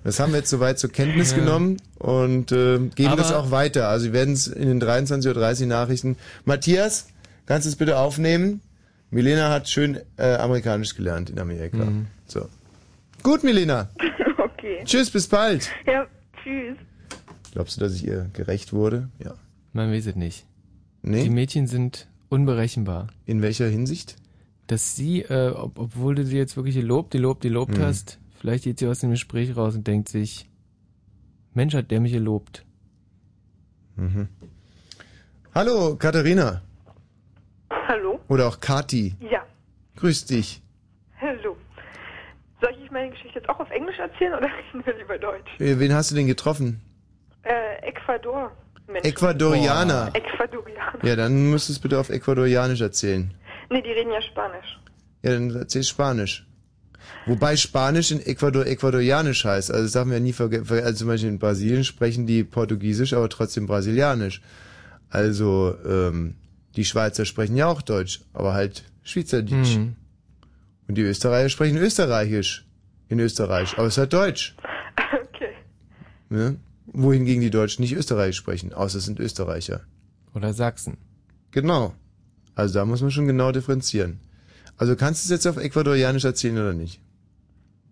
Das 0.05 0.19
haben 0.21 0.33
wir 0.33 0.39
jetzt 0.39 0.51
soweit 0.51 0.79
zur 0.79 0.91
Kenntnis 0.91 1.33
Ja. 1.33 1.39
genommen 1.39 1.77
und 1.99 2.51
äh, 2.53 2.79
geben 2.95 3.09
Aber- 3.13 3.17
das 3.23 3.33
auch 3.33 3.51
weiter. 3.51 3.89
Also 3.89 4.07
wir 4.07 4.13
werden 4.15 4.35
es 4.35 4.47
in 4.47 4.69
den 4.69 4.83
23.30 4.83 5.61
Uhr 5.63 5.67
Nachrichten. 5.69 6.17
Matthias, 6.45 7.09
kannst 7.47 7.67
du 7.67 7.71
es 7.71 7.77
bitte 7.77 7.99
aufnehmen? 7.99 8.61
Milena 9.11 9.51
hat 9.51 9.69
schön 9.69 9.99
äh, 10.17 10.35
amerikanisch 10.37 10.95
gelernt 10.97 11.29
in 11.31 11.39
Amerika. 11.39 11.77
Mhm. 11.85 12.07
So. 12.27 12.49
Gut, 13.23 13.45
Milena. 13.45 13.91
okay. 14.39 14.81
Tschüss, 14.85 15.11
bis 15.11 15.29
bald. 15.29 15.71
Ja, 15.87 16.07
tschüss. 16.43 16.77
Glaubst 17.53 17.77
du, 17.77 17.81
dass 17.83 17.95
ich 17.95 18.07
ihr 18.07 18.31
gerecht 18.33 18.73
wurde? 18.73 19.09
Ja. 19.23 19.35
Man 19.75 19.93
weiß 19.93 20.07
es 20.07 20.17
nicht. 20.17 20.47
Nee? 21.03 21.25
Die 21.25 21.31
Mädchen 21.31 21.67
sind 21.67 22.07
unberechenbar. 22.31 23.09
In 23.27 23.43
welcher 23.43 23.67
Hinsicht? 23.67 24.17
Dass 24.67 24.97
sie, 24.97 25.23
äh, 25.23 25.51
ob, 25.51 25.79
obwohl 25.79 26.15
du 26.15 26.25
sie 26.25 26.37
jetzt 26.39 26.57
wirklich 26.57 26.77
gelobt, 26.77 27.11
gelobt, 27.11 27.43
gelobt 27.43 27.77
Mhm. 27.77 27.83
hast, 27.83 28.19
vielleicht 28.39 28.65
geht 28.65 28.79
sie 28.79 28.87
aus 28.87 29.01
dem 29.01 29.11
Gespräch 29.11 29.57
raus 29.57 29.75
und 29.75 29.87
denkt 29.87 30.09
sich, 30.09 30.49
Mensch, 31.55 31.75
hat 31.75 31.91
der 31.91 32.01
mich 32.01 32.13
gelobt. 32.13 32.65
Mhm. 33.97 34.29
Hallo, 35.55 35.97
Katharina. 35.97 36.63
Hallo? 37.71 38.21
Oder 38.29 38.49
auch 38.49 38.61
Kati. 38.61 39.15
Ja. 39.21 39.45
Grüß 39.97 40.25
dich. 40.27 40.63
Hallo. 41.21 41.57
Soll 42.61 42.75
ich 42.83 42.91
meine 42.91 43.11
Geschichte 43.11 43.41
jetzt 43.41 43.49
auch 43.49 43.61
auf 43.61 43.71
Englisch 43.71 43.99
erzählen 43.99 44.33
oder 44.35 44.47
reden 44.73 44.87
wir 44.87 44.97
lieber 44.97 45.19
Deutsch? 45.19 45.51
Äh, 45.61 45.79
Wen 45.79 45.93
hast 45.93 46.11
du 46.11 46.15
denn 46.15 46.27
getroffen? 46.27 46.81
Äh, 47.43 47.89
Ecuador. 47.89 48.53
Menschen. 48.87 49.05
Ecuadorianer. 49.05 50.11
Ecuadorianer. 50.15 51.05
Ja, 51.05 51.17
dann 51.17 51.51
müsstest 51.51 51.79
du 51.79 51.83
bitte 51.83 51.99
auf 52.01 52.09
Ecuadorianisch 52.09 52.81
erzählen. 52.81 53.33
Nee, 53.73 53.83
die 53.83 53.91
reden 53.91 54.11
ja 54.13 54.21
Spanisch. 54.21 54.79
Ja, 55.23 55.33
dann 55.33 55.55
erzähl 55.55 55.83
Spanisch. 55.83 56.47
Wobei 57.27 57.57
Spanisch 57.57 58.11
in 58.11 58.21
Ecuador 58.21 58.67
Ecuadorianisch 58.67 59.45
heißt. 59.45 59.71
Also 59.71 59.85
das 59.85 59.93
darf 59.93 60.05
man 60.05 60.15
ja 60.15 60.21
nie 60.21 60.33
vergessen. 60.33 60.67
Also 60.71 60.99
zum 60.99 61.09
Beispiel 61.09 61.31
in 61.31 61.39
Brasilien 61.39 61.85
sprechen 61.85 62.27
die 62.27 62.45
Portugiesisch, 62.45 63.13
aber 63.15 63.29
trotzdem 63.29 63.67
Brasilianisch. 63.67 64.43
Also 65.09 65.77
ähm, 65.87 66.35
die 66.77 66.85
Schweizer 66.85 67.25
sprechen 67.25 67.57
ja 67.57 67.67
auch 67.67 67.83
Deutsch, 67.83 68.21
aber 68.33 68.55
halt 68.55 68.85
Schweizerdeutsch. 69.03 69.77
Mhm. 69.77 69.97
Und 70.89 70.97
die 70.97 71.03
Österreicher 71.03 71.49
sprechen 71.49 71.79
Österreichisch 71.79 72.67
in 73.09 73.21
Österreich, 73.21 73.73
aber 73.79 73.87
es 73.87 73.95
ist 73.95 73.99
halt 73.99 74.13
Deutsch. 74.13 74.55
Okay. 75.35 75.55
Ne? 76.29 76.57
Wohingegen 76.87 77.41
die 77.41 77.51
Deutschen 77.51 77.83
nicht 77.83 77.95
Österreichisch 77.95 78.37
sprechen, 78.37 78.73
außer 78.73 78.99
es 78.99 79.05
sind 79.07 79.19
Österreicher. 79.19 79.81
Oder 80.35 80.53
Sachsen. 80.53 80.99
Genau. 81.51 81.95
Also 82.55 82.79
da 82.79 82.85
muss 82.85 83.01
man 83.03 83.11
schon 83.11 83.27
genau 83.27 83.53
differenzieren. 83.53 84.21
Also 84.77 84.97
kannst 84.97 85.25
du 85.25 85.27
es 85.27 85.31
jetzt 85.45 85.47
auf 85.47 85.63
Ecuadorianisch 85.63 86.25
erzählen 86.25 86.59
oder 86.59 86.73
nicht? 86.73 87.01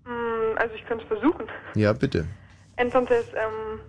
Mm, 0.04 0.56
Also 0.56 0.74
ich 0.74 0.84
könnte 0.86 1.04
es 1.04 1.08
versuchen. 1.08 1.46
Ja, 1.74 1.92
bitte. 1.92 2.26
Entonces, 2.76 3.24
ähm, 3.34 3.80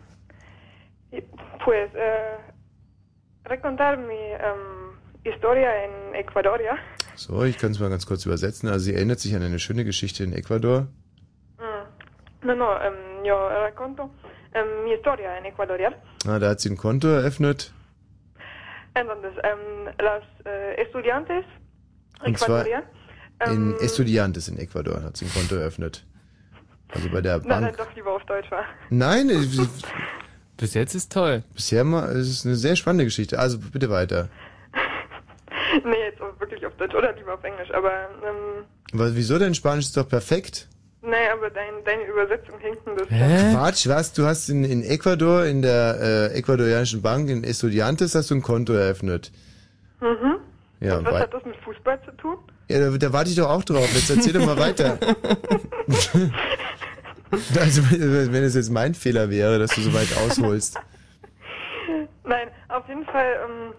pues, 1.63 1.89
äh, 1.93 2.37
recontar 3.49 3.97
mi 3.97 4.13
ähm, 4.13 4.97
historia 5.23 5.69
en 5.85 6.13
Ecuador, 6.15 6.59
ja? 6.61 6.77
So, 7.15 7.43
ich 7.43 7.57
kann 7.57 7.71
es 7.71 7.79
mal 7.79 7.89
ganz 7.89 8.05
kurz 8.05 8.25
übersetzen. 8.25 8.69
Also 8.69 8.85
sie 8.85 8.93
erinnert 8.95 9.19
sich 9.19 9.35
an 9.35 9.41
eine 9.43 9.59
schöne 9.59 9.83
Geschichte 9.85 10.23
in 10.23 10.33
Ecuador. 10.33 10.87
Mm. 11.57 12.47
No, 12.47 12.55
no, 12.55 12.71
ähm, 12.81 13.23
yo 13.25 13.35
raconto 13.35 14.09
ähm, 14.53 14.83
mi 14.83 14.91
historia 14.91 15.37
en 15.37 15.45
Ecuador, 15.45 15.79
ja? 15.79 15.91
Ah, 16.27 16.39
da 16.39 16.49
hat 16.49 16.59
sie 16.59 16.69
ein 16.69 16.77
Konto 16.77 17.07
eröffnet. 17.07 17.73
Entonces, 18.93 19.31
ähm, 19.43 19.85
los 19.99 20.23
äh, 20.45 20.75
estudiantes 20.81 21.45
Und 22.25 22.37
zwar 22.37 22.65
Ecuadorian, 22.65 22.83
in 23.47 23.71
ähm, 23.71 23.77
Estudiantes 23.79 24.47
in 24.47 24.57
Ecuador 24.57 25.01
hat 25.03 25.17
sie 25.17 25.25
ein 25.25 25.31
Konto 25.33 25.55
eröffnet. 25.55 26.05
Also 26.93 27.09
bei 27.09 27.21
der 27.21 27.37
na, 27.43 27.55
dann 27.55 27.63
Bank. 27.65 27.77
doch 27.77 27.95
lieber 27.95 28.11
auf 28.13 28.23
Deutsch 28.25 28.51
war. 28.51 28.65
Nein, 28.89 29.29
es- 29.29 29.57
bis 30.57 30.73
jetzt 30.73 30.93
ist 30.93 31.11
toll. 31.11 31.43
Bisher 31.55 31.83
mal, 31.83 32.09
es 32.15 32.27
ist 32.29 32.45
eine 32.45 32.55
sehr 32.55 32.75
spannende 32.75 33.05
Geschichte. 33.05 33.39
Also 33.39 33.57
bitte 33.59 33.89
weiter. 33.89 34.27
nee, 35.85 36.03
jetzt 36.03 36.21
auch 36.21 36.37
wirklich 36.39 36.65
auf 36.65 36.75
Deutsch 36.75 36.93
oder 36.93 37.13
lieber 37.13 37.33
auf 37.35 37.43
Englisch, 37.43 37.71
aber, 37.73 37.91
ähm, 38.27 38.65
Was, 38.91 39.15
wieso 39.15 39.39
denn 39.39 39.55
Spanisch 39.55 39.85
ist 39.85 39.97
doch 39.97 40.07
perfekt? 40.07 40.67
Nee, 41.01 41.27
aber 41.33 41.49
dein, 41.49 41.83
deine 41.85 42.03
Übersetzung 42.03 42.59
hinkt 42.59 42.87
ein 42.87 42.95
bisschen. 42.95 43.53
Quatsch, 43.53 43.87
was? 43.87 44.13
Du 44.13 44.25
hast 44.25 44.49
in, 44.49 44.63
in 44.63 44.83
Ecuador, 44.83 45.45
in 45.45 45.61
der 45.61 46.31
äh, 46.31 46.37
ecuadorianischen 46.37 47.01
Bank, 47.01 47.29
in 47.29 47.43
Estudiantes, 47.43 48.15
hast 48.15 48.31
du 48.31 48.35
ein 48.35 48.41
Konto 48.41 48.73
eröffnet. 48.73 49.31
Mhm. 49.99 50.37
Ja, 50.79 50.97
Und 50.97 51.05
was 51.05 51.21
hat 51.21 51.33
das 51.33 51.45
mit 51.45 51.55
Fußball 51.57 51.99
zu 52.03 52.11
tun? 52.17 52.37
ja 52.69 52.79
da, 52.79 52.97
da 52.97 53.13
warte 53.13 53.29
ich 53.29 53.35
doch 53.35 53.49
auch 53.49 53.63
drauf. 53.63 53.87
Jetzt 53.93 54.09
erzähl 54.09 54.33
doch 54.33 54.45
mal 54.45 54.57
weiter. 54.57 54.97
also, 57.59 57.81
wenn 57.91 58.33
wenn 58.33 58.43
es 58.43 58.55
jetzt 58.55 58.71
mein 58.71 58.95
Fehler 58.95 59.29
wäre, 59.29 59.59
dass 59.59 59.71
du 59.71 59.81
so 59.81 59.93
weit 59.93 60.15
ausholst. 60.17 60.79
Nein, 62.23 62.47
auf 62.69 62.87
jeden 62.87 63.05
Fall, 63.05 63.39
ähm, 63.45 63.73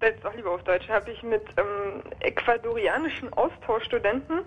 jetzt 0.00 0.24
auch 0.24 0.34
lieber 0.34 0.52
auf 0.52 0.62
Deutsch, 0.64 0.88
habe 0.88 1.10
ich 1.10 1.22
mit 1.22 1.42
ähm, 1.56 2.02
ecuadorianischen 2.20 3.32
Austauschstudenten 3.32 4.42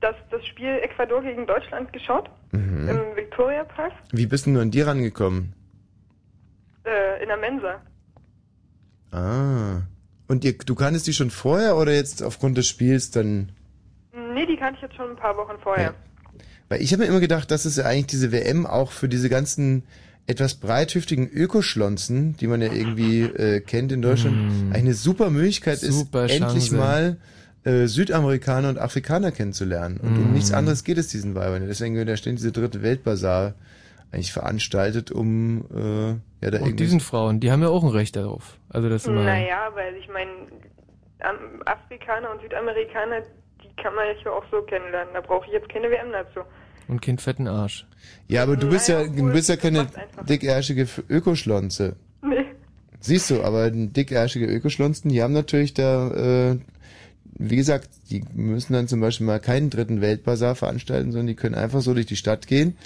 das, 0.00 0.14
das 0.30 0.44
Spiel 0.46 0.68
Ecuador 0.82 1.22
gegen 1.22 1.46
Deutschland 1.46 1.92
geschaut, 1.92 2.30
Mhm. 2.52 2.88
im 2.88 3.16
Victoria 3.16 3.64
Park, 3.64 3.92
Wie 4.12 4.26
bist 4.26 4.46
denn 4.46 4.54
du 4.54 4.60
an 4.60 4.70
die 4.70 4.80
rangekommen? 4.80 5.52
äh, 6.84 7.22
in 7.22 7.28
der 7.28 7.36
Mensa. 7.36 7.80
Ah. 9.12 9.82
Und 10.28 10.44
ihr, 10.44 10.56
du 10.56 10.74
kanntest 10.74 11.06
die 11.06 11.12
schon 11.12 11.30
vorher 11.30 11.76
oder 11.76 11.92
jetzt 11.92 12.22
aufgrund 12.22 12.56
des 12.56 12.68
Spiels 12.68 13.10
dann? 13.10 13.50
Nee, 14.34 14.46
die 14.46 14.56
kannte 14.56 14.76
ich 14.76 14.82
jetzt 14.82 14.94
schon 14.96 15.10
ein 15.10 15.16
paar 15.16 15.36
Wochen 15.36 15.58
vorher. 15.62 15.94
Weil 16.68 16.80
ich 16.82 16.92
habe 16.92 17.02
mir 17.02 17.08
immer 17.08 17.20
gedacht, 17.20 17.50
dass 17.50 17.64
es 17.64 17.76
ja 17.76 17.84
eigentlich 17.84 18.06
diese 18.06 18.30
WM 18.32 18.64
auch 18.66 18.92
für 18.92 19.08
diese 19.08 19.28
ganzen 19.28 19.82
etwas 20.28 20.54
breithüftigen 20.54 21.28
Ökoschlonzen, 21.28 22.36
die 22.36 22.46
man 22.46 22.62
ja 22.62 22.72
irgendwie 22.72 23.22
äh, 23.22 23.60
kennt 23.60 23.90
in 23.90 24.00
Deutschland, 24.02 24.36
eigentlich 24.68 24.74
eine 24.76 24.94
super 24.94 25.30
Möglichkeit 25.30 25.78
Super 25.80 26.26
ist, 26.26 26.32
endlich 26.40 26.68
Chance. 26.68 26.76
mal 26.76 27.16
äh, 27.64 27.86
Südamerikaner 27.86 28.68
und 28.70 28.78
Afrikaner 28.78 29.32
kennenzulernen. 29.32 29.98
Und 29.98 30.16
um 30.16 30.30
Mm. 30.30 30.32
nichts 30.34 30.52
anderes 30.52 30.84
geht 30.84 30.98
es 30.98 31.08
diesen 31.08 31.34
Weibern. 31.34 31.66
Deswegen 31.66 31.94
wird 31.96 32.08
da 32.08 32.16
ständig 32.16 32.40
diese 32.40 32.52
dritte 32.52 32.82
Weltbazar 32.82 33.54
eigentlich 34.12 34.32
veranstaltet, 34.32 35.10
um 35.12 35.64
äh, 35.74 36.44
ja 36.44 36.50
da 36.50 36.58
Und 36.60 36.80
diesen 36.80 37.00
Frauen, 37.00 37.38
die 37.40 37.52
haben 37.52 37.62
ja 37.62 37.68
auch 37.68 37.82
ein 37.84 37.90
Recht 37.90 38.16
darauf. 38.16 38.58
Also 38.70 38.88
das 38.88 39.06
immer. 39.06 39.22
Naja, 39.24 39.68
weil 39.74 39.94
ich 39.96 40.08
meine, 40.08 40.30
Am- 41.20 41.62
Afrikaner 41.66 42.30
und 42.32 42.40
Südamerikaner, 42.40 43.20
die 43.62 43.82
kann 43.82 43.94
man 43.94 44.04
ja 44.24 44.30
auch 44.32 44.44
so 44.50 44.62
kennenlernen. 44.62 45.12
Da 45.14 45.20
brauche 45.20 45.46
ich 45.46 45.52
jetzt 45.52 45.68
keine 45.68 45.90
WM 45.90 46.10
dazu. 46.12 46.40
Und 46.88 47.00
Kind 47.02 47.20
fetten 47.20 47.46
Arsch. 47.46 47.86
Ja, 48.26 48.42
aber 48.42 48.56
du 48.56 48.68
bist 48.68 48.88
ja, 48.88 49.04
du 49.06 49.30
bist 49.32 49.48
ja 49.48 49.56
keine 49.56 49.86
dickärschige 50.28 50.88
Ökoschlonze. 51.08 51.94
Nee. 52.22 52.46
Siehst 53.00 53.30
du, 53.30 53.42
aber 53.42 53.70
dickärschige 53.70 54.46
Ökoschlonzen, 54.46 55.10
die 55.10 55.22
haben 55.22 55.32
natürlich 55.34 55.72
da, 55.74 56.08
äh, 56.52 56.58
wie 57.42 57.56
gesagt, 57.56 57.88
die 58.10 58.22
müssen 58.34 58.74
dann 58.74 58.86
zum 58.86 59.00
Beispiel 59.00 59.26
mal 59.26 59.40
keinen 59.40 59.70
dritten 59.70 60.00
Weltbazar 60.02 60.54
veranstalten, 60.54 61.10
sondern 61.10 61.28
die 61.28 61.36
können 61.36 61.54
einfach 61.54 61.80
so 61.80 61.94
durch 61.94 62.06
die 62.06 62.16
Stadt 62.16 62.46
gehen 62.46 62.76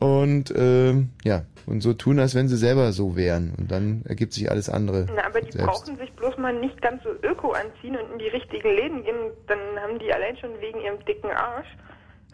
und 0.00 0.50
äh, 0.50 0.94
ja, 1.22 1.44
und 1.66 1.80
so 1.80 1.92
tun, 1.92 2.18
als 2.18 2.34
wenn 2.34 2.48
sie 2.48 2.56
selber 2.56 2.90
so 2.90 3.14
wären. 3.14 3.54
Und 3.56 3.70
dann 3.70 4.02
ergibt 4.08 4.32
sich 4.32 4.50
alles 4.50 4.68
andere. 4.68 5.06
Na, 5.14 5.26
aber 5.26 5.40
die 5.40 5.52
selbst. 5.52 5.68
brauchen 5.68 5.96
sich 5.96 6.12
bloß 6.14 6.36
mal 6.38 6.52
nicht 6.52 6.82
ganz 6.82 7.04
so 7.04 7.10
öko 7.22 7.52
anziehen 7.52 7.96
und 7.96 8.12
in 8.14 8.18
die 8.18 8.26
richtigen 8.26 8.68
Läden 8.68 9.04
gehen. 9.04 9.30
Dann 9.46 9.60
haben 9.80 10.00
die 10.00 10.12
allein 10.12 10.36
schon 10.38 10.50
wegen 10.60 10.80
ihrem 10.80 11.04
dicken 11.04 11.30
Arsch 11.30 11.68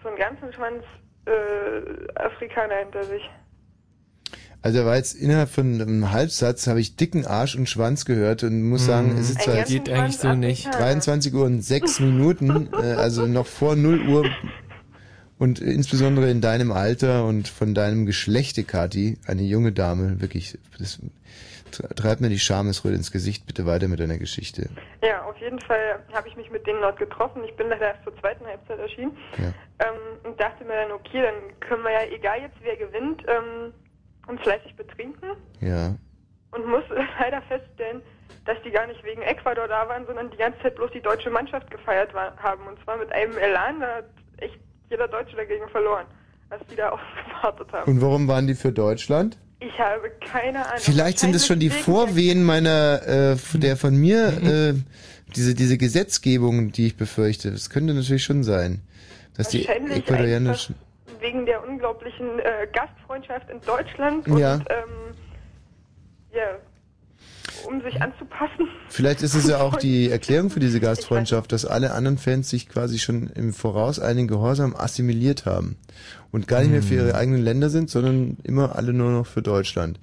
so 0.03 0.09
einen 0.09 0.17
ganzen 0.17 0.51
Schwanz 0.55 0.83
äh, 1.27 2.13
Afrikaner 2.15 2.77
hinter 2.77 3.05
sich. 3.05 3.29
Also 4.61 4.85
war 4.85 4.97
jetzt 4.97 5.15
innerhalb 5.15 5.49
von 5.51 5.81
einem 5.81 6.11
Halbsatz 6.11 6.67
habe 6.67 6.81
ich 6.81 6.97
dicken 6.97 7.25
Arsch 7.27 7.55
und 7.55 7.69
Schwanz 7.69 8.05
gehört 8.05 8.43
und 8.43 8.63
muss 8.69 8.87
sagen, 8.87 9.17
es 9.19 9.31
ist 9.31 9.43
zwar 9.43 9.63
Geht 9.63 9.89
eigentlich 9.89 10.19
so 10.19 10.35
nicht. 10.35 10.67
23 10.75 11.33
Uhr 11.33 11.45
und 11.45 11.63
6 11.63 12.01
Minuten, 12.01 12.69
äh, 12.73 12.95
also 12.95 13.27
noch 13.27 13.47
vor 13.47 13.77
0 13.77 14.09
Uhr 14.09 14.25
und 15.39 15.61
insbesondere 15.61 16.29
in 16.31 16.41
deinem 16.41 16.73
Alter 16.73 17.25
und 17.25 17.47
von 17.47 17.73
deinem 17.75 18.05
Geschlechte, 18.05 18.65
Kati, 18.65 19.19
eine 19.27 19.43
junge 19.43 19.71
Dame, 19.71 20.21
wirklich, 20.21 20.59
das 20.79 20.99
tre- 21.71 21.95
treibt 21.95 22.21
mir 22.21 22.29
die 22.29 22.41
Schamesröte 22.41 22.97
ins 22.97 23.13
Gesicht, 23.13 23.47
bitte 23.47 23.65
weiter 23.65 23.87
mit 23.87 24.01
deiner 24.01 24.19
Geschichte. 24.19 24.69
Ja, 25.05 25.23
auf 25.23 25.37
jeden 25.39 25.61
Fall 25.61 26.01
habe 26.13 26.27
ich 26.27 26.37
mich 26.37 26.51
mit 26.51 26.67
denen 26.67 26.81
dort 26.81 26.99
getroffen. 26.99 27.43
Ich 27.49 27.55
bin 27.55 27.69
leider 27.69 27.87
erst 27.95 28.03
zur 28.03 28.17
zweiten 28.19 28.45
Halbzeit 28.45 28.81
erschienen. 28.81 29.13
Ja. 29.39 29.53
Ähm, 29.87 29.95
und 30.25 30.41
dachte 30.41 30.65
mir 30.65 30.75
dann, 30.75 30.91
okay, 30.91 31.23
dann 31.23 31.61
können 31.61 31.85
wir 31.85 31.93
ja, 31.93 32.01
egal 32.13 32.41
jetzt 32.41 32.57
wer 32.63 32.75
gewinnt, 32.77 33.23
ähm, 33.29 33.73
uns 34.29 34.41
fleißig 34.43 34.77
betrinken. 34.77 35.31
Ja. 35.61 35.95
Und 36.53 36.67
muss 36.67 36.85
leider 37.21 37.43
feststellen, 37.43 38.03
dass 38.45 38.57
die 38.65 38.71
gar 38.71 38.87
nicht 38.87 39.03
wegen 39.05 39.23
Ecuador 39.23 39.69
da 39.69 39.89
waren, 39.89 40.07
sondern 40.07 40.31
die 40.31 40.37
ganze 40.37 40.61
Zeit 40.61 40.77
bloß 40.77 40.91
die 40.93 41.01
deutsche 41.01 41.31
Mannschaft 41.31 41.71
gefeiert 41.71 42.15
war, 42.15 42.37
haben. 42.37 42.67
Und 42.67 42.83
zwar 42.85 42.97
mit 42.97 43.11
einem 43.13 43.37
Elan, 43.37 43.81
da 43.81 43.97
hat 43.97 44.05
echt 44.39 44.59
jeder 44.89 45.09
Deutsche 45.09 45.37
dagegen 45.37 45.69
verloren, 45.69 46.07
als 46.51 46.63
die 46.71 46.77
da 46.77 46.89
ausgewartet 46.91 47.73
haben. 47.73 47.93
Und 47.93 48.01
warum 48.01 48.29
waren 48.29 48.47
die 48.47 48.55
für 48.55 48.73
Deutschland? 48.73 49.37
Ich 49.61 49.77
habe 49.79 50.11
keine 50.21 50.65
Ahnung. 50.65 50.79
Vielleicht 50.79 51.19
sind 51.19 51.35
es 51.35 51.47
schon 51.47 51.59
die 51.59 51.71
Vorwehen 51.71 52.45
meiner, 52.45 53.03
äh, 53.35 53.37
der 53.55 53.77
von 53.77 53.97
mir, 53.97 54.29
äh, 54.43 54.75
diese, 55.35 55.55
diese 55.55 55.77
Gesetzgebung, 55.77 56.71
die 56.71 56.87
ich 56.87 56.97
befürchte. 56.97 57.51
Das 57.51 57.69
könnte 57.69 57.93
natürlich 57.93 58.23
schon 58.23 58.45
sein. 58.45 58.83
Dass 59.37 59.49
die 59.49 59.67
ecuadorianischen, 59.67 60.75
wegen 61.21 61.47
der 61.47 61.67
unglaublichen 61.67 62.39
äh, 62.41 62.67
Gastfreundschaft 62.73 63.49
in 63.51 63.61
Deutschland 63.63 64.27
und 64.29 64.39
Ja. 64.39 64.55
ähm, 64.55 65.15
ja, 66.33 66.59
um 67.67 67.81
sich 67.83 68.01
anzupassen. 68.01 68.69
vielleicht 68.89 69.23
ist 69.23 69.35
es 69.35 69.49
ja 69.49 69.61
auch 69.61 69.77
die 69.77 70.11
Erklärung 70.11 70.51
für 70.51 70.61
diese 70.61 70.81
Gastfreundschaft, 70.81 71.51
dass 71.53 71.65
alle 71.65 71.93
anderen 71.93 72.19
Fans 72.19 72.51
sich 72.51 72.69
quasi 72.69 72.99
schon 72.99 73.31
im 73.35 73.53
Voraus 73.53 73.99
einen 73.99 74.29
Gehorsam 74.29 74.77
assimiliert 74.77 75.47
haben 75.47 75.77
und 76.31 76.47
gar 76.47 76.61
nicht 76.61 76.71
mehr 76.71 76.83
für 76.83 76.95
ihre 76.95 77.15
eigenen 77.15 77.43
Länder 77.43 77.71
sind, 77.71 77.91
sondern 77.91 78.37
immer 78.45 78.77
alle 78.77 78.93
nur 78.93 79.11
noch 79.11 79.27
für 79.27 79.43
Deutschland. 79.43 79.99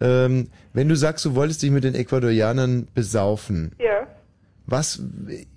Ähm, 0.00 0.50
wenn 0.72 0.88
du 0.88 0.96
sagst, 0.96 1.24
du 1.24 1.34
wolltest 1.34 1.62
dich 1.62 1.70
mit 1.70 1.84
den 1.84 1.94
Ecuadorianern 1.94 2.88
besaufen, 2.94 3.72
Ja. 3.78 4.06
was, 4.66 5.00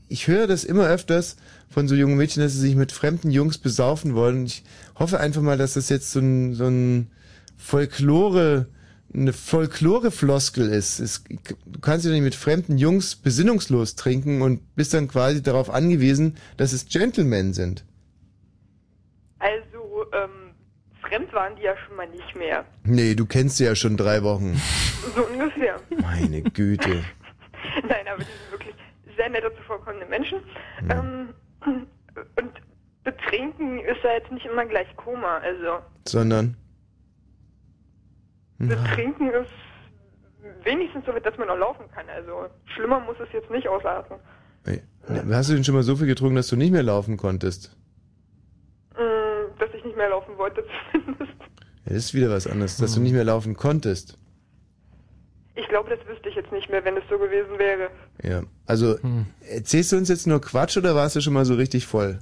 ich 0.10 0.28
höre 0.28 0.48
das 0.48 0.64
immer 0.64 0.88
öfters 0.88 1.38
von 1.70 1.88
so 1.88 1.95
jungen 1.95 2.18
Mädchen, 2.18 2.41
dass 2.41 2.53
sie 2.53 2.59
sich 2.59 2.76
mit 2.76 2.91
fremden 2.91 3.32
Jungs 3.32 3.57
besaufen 3.57 4.15
wollen. 4.15 4.45
Ich 4.45 4.63
hoffe 4.97 5.20
einfach 5.20 5.41
mal, 5.41 5.57
dass 5.57 5.74
das 5.74 5.89
jetzt 5.89 6.11
so 6.11 6.20
ein, 6.20 6.53
so 6.53 6.65
ein 6.65 7.11
Folklore, 7.57 8.68
eine 9.13 9.34
Folklore-Floskel 9.34 10.70
ist. 10.70 10.99
Es, 10.99 11.24
du 11.24 11.80
kannst 11.80 12.05
ja 12.05 12.11
nicht 12.11 12.22
mit 12.22 12.36
fremden 12.36 12.78
Jungs 12.78 13.15
besinnungslos 13.15 13.95
trinken 13.95 14.41
und 14.41 14.76
bist 14.76 14.93
dann 14.93 15.07
quasi 15.07 15.41
darauf 15.41 15.70
angewiesen, 15.70 16.38
dass 16.57 16.74
es 16.74 16.88
Gentlemen 16.88 17.53
sind. 17.53 17.86
Also, 19.39 20.05
ähm, 20.13 20.55
fremd 21.01 21.32
waren 21.34 21.55
die 21.55 21.63
ja 21.63 21.76
schon 21.86 21.95
mal 21.95 22.07
nicht 22.09 22.36
mehr. 22.36 22.65
Nee, 22.84 23.15
du 23.15 23.26
kennst 23.26 23.57
sie 23.57 23.65
ja 23.65 23.76
schon 23.76 23.97
drei 23.97 24.24
Wochen. 24.24 24.59
So 25.15 25.24
ungefähr. 25.26 25.80
Meine 26.01 26.41
Güte. 26.41 26.89
Nein, 27.88 28.07
aber 28.11 28.18
die 28.18 28.26
sind 28.26 28.51
wirklich 28.51 28.76
sehr 29.15 29.30
nette 29.30 29.51
zuvorkommende 29.55 30.05
Menschen. 30.07 30.39
Ähm, 30.89 31.30
und 31.68 32.51
betrinken 33.03 33.80
ist 33.80 34.03
ja 34.03 34.13
jetzt 34.13 34.32
nicht 34.32 34.45
immer 34.45 34.65
gleich 34.65 34.88
Koma. 34.95 35.38
Also 35.38 35.80
Sondern? 36.07 36.55
betrinken 38.57 39.30
ist 39.30 39.51
wenigstens 40.63 41.05
so, 41.05 41.11
dass 41.11 41.38
man 41.38 41.47
noch 41.47 41.57
laufen 41.57 41.86
kann. 41.93 42.05
Also 42.09 42.47
schlimmer 42.65 42.99
muss 42.99 43.18
es 43.20 43.32
jetzt 43.34 43.49
nicht 43.51 43.68
ausarten. 43.68 44.18
Hast 45.32 45.49
du 45.49 45.53
denn 45.53 45.63
schon 45.63 45.76
mal 45.76 45.84
so 45.84 45.95
viel 45.95 46.07
getrunken, 46.07 46.36
dass 46.36 46.47
du 46.47 46.55
nicht 46.55 46.72
mehr 46.72 46.84
laufen 46.84 47.15
konntest? 47.18 47.76
Mm, 48.95 49.57
dass 49.59 49.70
ich 49.74 49.84
nicht 49.86 49.95
mehr 49.95 50.09
laufen 50.09 50.38
wollte 50.38 50.65
zumindest. 50.91 51.32
Ja, 51.86 51.93
das 51.93 51.97
ist 51.97 52.13
wieder 52.13 52.30
was 52.30 52.47
anderes, 52.47 52.78
dass 52.78 52.95
du 52.95 52.99
nicht 52.99 53.13
mehr 53.13 53.24
laufen 53.24 53.55
konntest. 53.55 54.18
Ich 55.55 55.68
glaube, 55.70 55.89
das 55.89 55.99
jetzt 56.48 56.54
nicht 56.54 56.70
mehr, 56.70 56.84
wenn 56.86 56.98
es 56.98 57.04
so 57.10 57.18
gewesen 57.18 57.58
wäre. 57.58 57.89
Ja. 58.24 58.43
Also, 58.66 58.98
erzählst 59.50 59.91
du 59.91 59.98
uns 59.98 60.10
jetzt 60.10 60.28
nur 60.28 60.41
Quatsch 60.41 60.78
oder 60.78 60.95
warst 60.95 61.16
du 61.16 61.22
schon 61.22 61.34
mal 61.34 61.45
so 61.45 61.56
richtig 61.56 61.86
voll? 61.86 62.20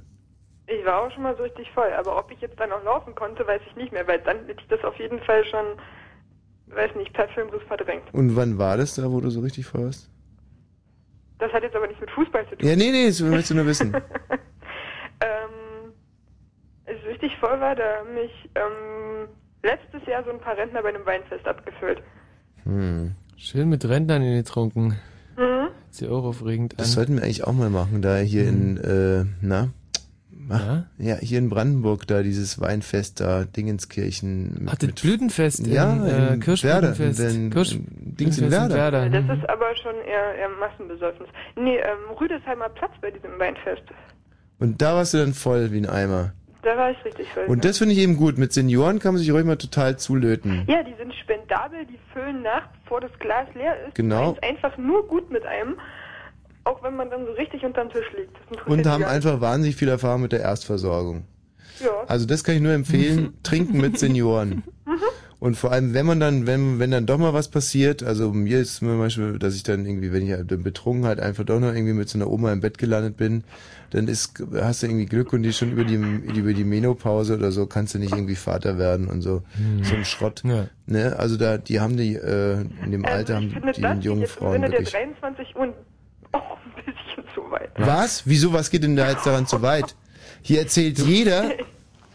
Ich 0.66 0.84
war 0.84 1.02
auch 1.02 1.12
schon 1.12 1.22
mal 1.22 1.36
so 1.36 1.44
richtig 1.44 1.70
voll, 1.72 1.92
aber 1.92 2.18
ob 2.18 2.30
ich 2.30 2.40
jetzt 2.40 2.58
dann 2.58 2.70
noch 2.70 2.82
laufen 2.84 3.14
konnte, 3.14 3.46
weiß 3.46 3.60
ich 3.68 3.76
nicht 3.76 3.92
mehr, 3.92 4.06
weil 4.08 4.18
dann 4.20 4.46
hätte 4.46 4.60
ich 4.60 4.68
das 4.68 4.82
auf 4.84 4.96
jeden 4.96 5.20
Fall 5.20 5.44
schon, 5.44 5.64
weiß 6.74 6.94
nicht, 6.96 7.12
per 7.12 7.28
Filmriss 7.28 7.62
verdrängt. 7.68 8.02
Und 8.12 8.34
wann 8.34 8.58
war 8.58 8.76
das 8.76 8.96
da, 8.96 9.10
wo 9.10 9.20
du 9.20 9.30
so 9.30 9.40
richtig 9.40 9.66
voll 9.66 9.84
warst? 9.84 10.10
Das 11.38 11.52
hat 11.52 11.62
jetzt 11.62 11.76
aber 11.76 11.86
nichts 11.86 12.00
mit 12.00 12.10
Fußball 12.10 12.48
zu 12.48 12.56
tun. 12.56 12.68
Ja, 12.68 12.74
nee, 12.74 12.90
nee, 12.90 13.06
das 13.06 13.20
möchtest 13.20 13.50
du 13.50 13.54
nur 13.54 13.66
wissen. 13.66 13.96
Ähm, 15.18 15.94
als 16.84 16.98
ich 16.98 17.06
richtig 17.06 17.38
voll 17.38 17.58
war, 17.58 17.74
da 17.74 18.00
haben 18.00 18.12
mich 18.12 18.50
ähm, 18.54 19.28
letztes 19.62 20.06
Jahr 20.06 20.22
so 20.24 20.30
ein 20.30 20.40
paar 20.40 20.58
Rentner 20.58 20.82
bei 20.82 20.90
einem 20.90 21.06
Weinfest 21.06 21.46
abgefüllt. 21.48 22.02
Hm. 22.64 23.14
Schön 23.36 23.68
mit 23.68 23.84
Rentnern 23.88 24.22
in 24.22 24.36
getrunken. 24.36 24.96
Mhm. 25.36 25.68
Sieht 25.90 26.08
auch 26.08 26.24
aufregend 26.24 26.74
an. 26.74 26.78
Das 26.78 26.92
sollten 26.92 27.16
wir 27.16 27.22
eigentlich 27.22 27.44
auch 27.44 27.52
mal 27.52 27.70
machen, 27.70 28.02
da 28.02 28.16
hier 28.18 28.48
in, 28.48 28.76
äh, 28.78 29.24
na? 29.40 29.68
Ach, 30.48 30.84
ja, 30.98 31.16
hier 31.16 31.38
in 31.38 31.48
Brandenburg, 31.48 32.06
da 32.06 32.22
dieses 32.22 32.60
Weinfest 32.60 33.18
da, 33.20 33.44
Dingenskirchen. 33.44 34.54
Mit, 34.60 34.68
Ach, 34.70 34.76
das 34.76 34.92
Blütenfest 34.92 35.66
Ja, 35.66 35.92
in, 35.92 36.04
äh, 36.04 36.34
in 36.34 36.40
Kirschblütenfest. 36.40 37.18
Werder, 37.18 37.34
in- 37.34 37.50
Kirsch- 37.50 37.72
in- 37.74 38.16
Dings 38.16 38.38
in 38.38 38.50
Werder. 38.52 39.08
Das 39.10 39.24
ist 39.24 39.48
aber 39.50 39.74
schon 39.82 39.94
eher, 40.06 40.34
eher 40.36 40.48
Massenbesäufnis. 40.60 41.28
Nee, 41.56 41.78
ähm, 41.78 42.16
Rüdesheimer 42.20 42.68
Platz 42.68 42.92
bei 43.02 43.10
diesem 43.10 43.36
Weinfest. 43.40 43.82
Und 44.60 44.80
da 44.80 44.94
warst 44.94 45.14
du 45.14 45.18
dann 45.18 45.34
voll 45.34 45.72
wie 45.72 45.78
ein 45.78 45.86
Eimer. 45.88 46.32
Da 46.66 46.76
war 46.76 46.90
ich 46.90 47.04
richtig 47.04 47.28
voll. 47.32 47.44
Und 47.44 47.64
das 47.64 47.78
finde 47.78 47.94
ich 47.94 48.00
eben 48.00 48.16
gut. 48.16 48.38
Mit 48.38 48.52
Senioren 48.52 48.98
kann 48.98 49.14
man 49.14 49.20
sich 49.20 49.30
ruhig 49.30 49.44
mal 49.44 49.54
total 49.54 49.96
zulöten. 50.00 50.64
Ja, 50.66 50.82
die 50.82 50.94
sind 50.98 51.14
spendabel, 51.14 51.86
die 51.86 51.96
füllen 52.12 52.42
nach, 52.42 52.66
bevor 52.82 53.00
das 53.00 53.12
Glas 53.20 53.46
leer 53.54 53.86
ist. 53.86 53.94
Genau. 53.94 54.32
Meinen's 54.32 54.42
einfach 54.42 54.76
nur 54.76 55.06
gut 55.06 55.30
mit 55.30 55.46
einem, 55.46 55.76
auch 56.64 56.82
wenn 56.82 56.96
man 56.96 57.08
dann 57.08 57.24
so 57.24 57.30
richtig 57.34 57.64
unterm 57.64 57.88
Tisch 57.90 58.06
liegt. 58.16 58.36
Und 58.66 58.84
haben 58.84 59.04
einfach 59.04 59.40
wahnsinnig 59.40 59.76
viel 59.76 59.88
Erfahrung 59.88 60.22
mit 60.22 60.32
der 60.32 60.40
Erstversorgung. 60.40 61.22
Ja. 61.78 62.02
Also 62.08 62.26
das 62.26 62.42
kann 62.42 62.56
ich 62.56 62.60
nur 62.60 62.72
empfehlen, 62.72 63.38
trinken 63.44 63.80
mit 63.80 64.00
Senioren. 64.00 64.64
Und 65.46 65.54
vor 65.54 65.70
allem, 65.70 65.94
wenn 65.94 66.06
man 66.06 66.18
dann, 66.18 66.48
wenn, 66.48 66.80
wenn 66.80 66.90
dann 66.90 67.06
doch 67.06 67.18
mal 67.18 67.32
was 67.32 67.46
passiert, 67.46 68.02
also 68.02 68.32
mir 68.32 68.58
ist 68.58 68.78
zum 68.78 68.98
Beispiel, 68.98 69.38
dass 69.38 69.54
ich 69.54 69.62
dann 69.62 69.86
irgendwie, 69.86 70.12
wenn 70.12 70.26
ich 70.26 70.32
halt 70.32 70.50
dann 70.50 70.64
betrunken 70.64 71.06
halt 71.06 71.20
einfach 71.20 71.44
doch 71.44 71.60
noch 71.60 71.72
irgendwie 71.72 71.92
mit 71.92 72.08
so 72.08 72.18
einer 72.18 72.28
Oma 72.28 72.52
im 72.52 72.60
Bett 72.60 72.78
gelandet 72.78 73.16
bin, 73.16 73.44
dann 73.90 74.08
ist, 74.08 74.42
hast 74.56 74.82
du 74.82 74.88
irgendwie 74.88 75.06
Glück 75.06 75.32
und 75.32 75.44
die 75.44 75.52
schon 75.52 75.70
über 75.70 75.84
die, 75.84 75.94
über 75.94 76.52
die 76.52 76.64
Menopause 76.64 77.36
oder 77.36 77.52
so 77.52 77.66
kannst 77.66 77.94
du 77.94 78.00
nicht 78.00 78.12
irgendwie 78.12 78.34
Vater 78.34 78.76
werden 78.76 79.06
und 79.06 79.22
so, 79.22 79.44
Hm. 79.56 79.84
so 79.84 79.94
ein 79.94 80.04
Schrott. 80.04 80.42
Ja. 80.44 80.66
Ne? 80.86 81.14
Also 81.16 81.36
da, 81.36 81.58
die 81.58 81.78
haben 81.78 81.96
die, 81.96 82.16
äh, 82.16 82.62
in 82.84 82.90
dem 82.90 83.04
Alter 83.04 83.36
Also 83.36 83.46
ich 83.46 83.54
haben 83.54 83.72
die, 83.72 83.80
das 83.80 84.00
die 84.00 84.04
jungen 84.04 84.26
Frauen 84.26 84.62
der 84.62 84.72
wirklich. 84.72 84.90
23 84.90 85.54
Uhr 85.54 85.74
auch 86.32 86.56
ein 86.56 86.84
bisschen 86.84 87.22
zu 87.36 87.48
weit. 87.52 87.70
Was? 87.76 88.22
Wieso, 88.26 88.52
was 88.52 88.70
geht 88.70 88.82
denn 88.82 88.96
da 88.96 89.08
jetzt 89.12 89.24
daran 89.24 89.46
zu 89.46 89.62
weit? 89.62 89.94
Hier 90.42 90.58
erzählt 90.58 90.98
jeder, 90.98 91.52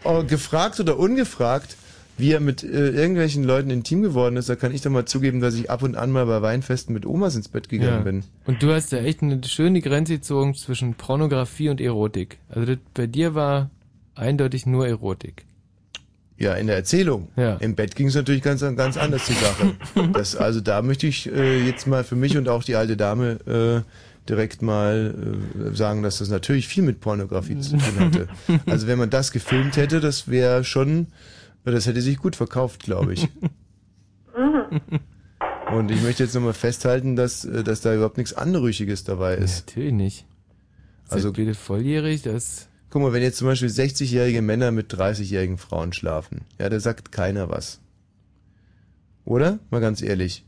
oh, 0.04 0.22
gefragt 0.22 0.78
oder 0.80 0.98
ungefragt, 0.98 1.78
wie 2.18 2.32
er 2.32 2.40
mit 2.40 2.62
äh, 2.62 2.90
irgendwelchen 2.90 3.42
Leuten 3.44 3.70
intim 3.70 4.02
geworden 4.02 4.36
ist. 4.36 4.48
Da 4.48 4.56
kann 4.56 4.74
ich 4.74 4.82
doch 4.82 4.90
mal 4.90 5.06
zugeben, 5.06 5.40
dass 5.40 5.54
ich 5.54 5.70
ab 5.70 5.82
und 5.82 5.96
an 5.96 6.10
mal 6.10 6.26
bei 6.26 6.42
Weinfesten 6.42 6.92
mit 6.94 7.06
Omas 7.06 7.34
ins 7.36 7.48
Bett 7.48 7.68
gegangen 7.68 7.90
Ja. 7.98 8.00
bin. 8.00 8.22
Und 8.46 8.62
du 8.62 8.72
hast 8.72 8.92
ja 8.92 8.98
echt 8.98 9.22
eine 9.22 9.42
schöne 9.44 9.80
Grenze 9.80 10.14
gezogen 10.14 10.54
zwischen 10.54 10.94
Pornografie 10.94 11.68
und 11.70 11.80
Erotik. 11.80 12.38
Also 12.48 12.66
das, 12.66 12.78
bei 12.94 13.06
dir 13.06 13.34
war 13.34 13.70
eindeutig 14.14 14.66
nur 14.66 14.86
Erotik. 14.86 15.44
Ja, 16.38 16.54
in 16.54 16.66
der 16.66 16.76
Erzählung. 16.76 17.28
Ja. 17.36 17.54
Im 17.56 17.74
Bett 17.76 17.94
ging 17.94 18.08
es 18.08 18.14
natürlich 18.14 18.42
ganz, 18.42 18.60
ganz 18.60 18.96
anders 18.96 19.26
zur 19.26 19.36
Sache. 19.36 19.74
Das, 20.12 20.34
also 20.36 20.60
da 20.60 20.82
möchte 20.82 21.06
ich 21.06 21.30
äh, 21.32 21.64
jetzt 21.64 21.86
mal 21.86 22.04
für 22.04 22.16
mich 22.16 22.36
und 22.36 22.48
auch 22.48 22.64
die 22.64 22.74
alte 22.74 22.96
Dame 22.96 23.84
äh, 23.86 24.28
direkt 24.28 24.60
mal 24.62 25.14
äh, 25.72 25.74
sagen, 25.74 26.02
dass 26.02 26.18
das 26.18 26.28
natürlich 26.30 26.66
viel 26.68 26.82
mit 26.82 27.00
Pornografie 27.00 27.58
zu 27.60 27.76
tun 27.76 27.98
hatte. 27.98 28.28
Also 28.66 28.86
wenn 28.86 28.98
man 28.98 29.10
das 29.10 29.30
gefilmt 29.32 29.76
hätte, 29.76 30.00
das 30.00 30.28
wäre 30.28 30.64
schon, 30.64 31.06
das 31.64 31.86
hätte 31.86 32.00
sich 32.02 32.18
gut 32.18 32.34
verkauft, 32.36 32.82
glaube 32.82 33.12
ich. 33.14 33.28
Und 35.72 35.90
ich 35.90 36.02
möchte 36.02 36.22
jetzt 36.24 36.34
nochmal 36.34 36.52
festhalten, 36.54 37.16
dass, 37.16 37.44
äh, 37.44 37.62
dass 37.64 37.80
da 37.80 37.94
überhaupt 37.94 38.18
nichts 38.18 38.32
Anrüchiges 38.34 39.04
dabei 39.04 39.36
ist. 39.36 39.68
Natürlich 39.68 39.92
nicht. 39.92 40.26
Also 41.08 41.32
bitte 41.32 41.54
volljährig, 41.54 42.22
das... 42.22 42.68
Guck 42.90 43.02
mal, 43.02 43.12
wenn 43.14 43.22
jetzt 43.22 43.38
zum 43.38 43.46
Beispiel 43.48 43.68
60-jährige 43.68 44.42
Männer 44.42 44.70
mit 44.70 44.92
30-jährigen 44.92 45.56
Frauen 45.56 45.92
schlafen, 45.94 46.42
ja, 46.58 46.68
da 46.68 46.78
sagt 46.78 47.10
keiner 47.10 47.48
was. 47.48 47.80
Oder? 49.24 49.58
Mal 49.70 49.80
ganz 49.80 50.02
ehrlich. 50.02 50.44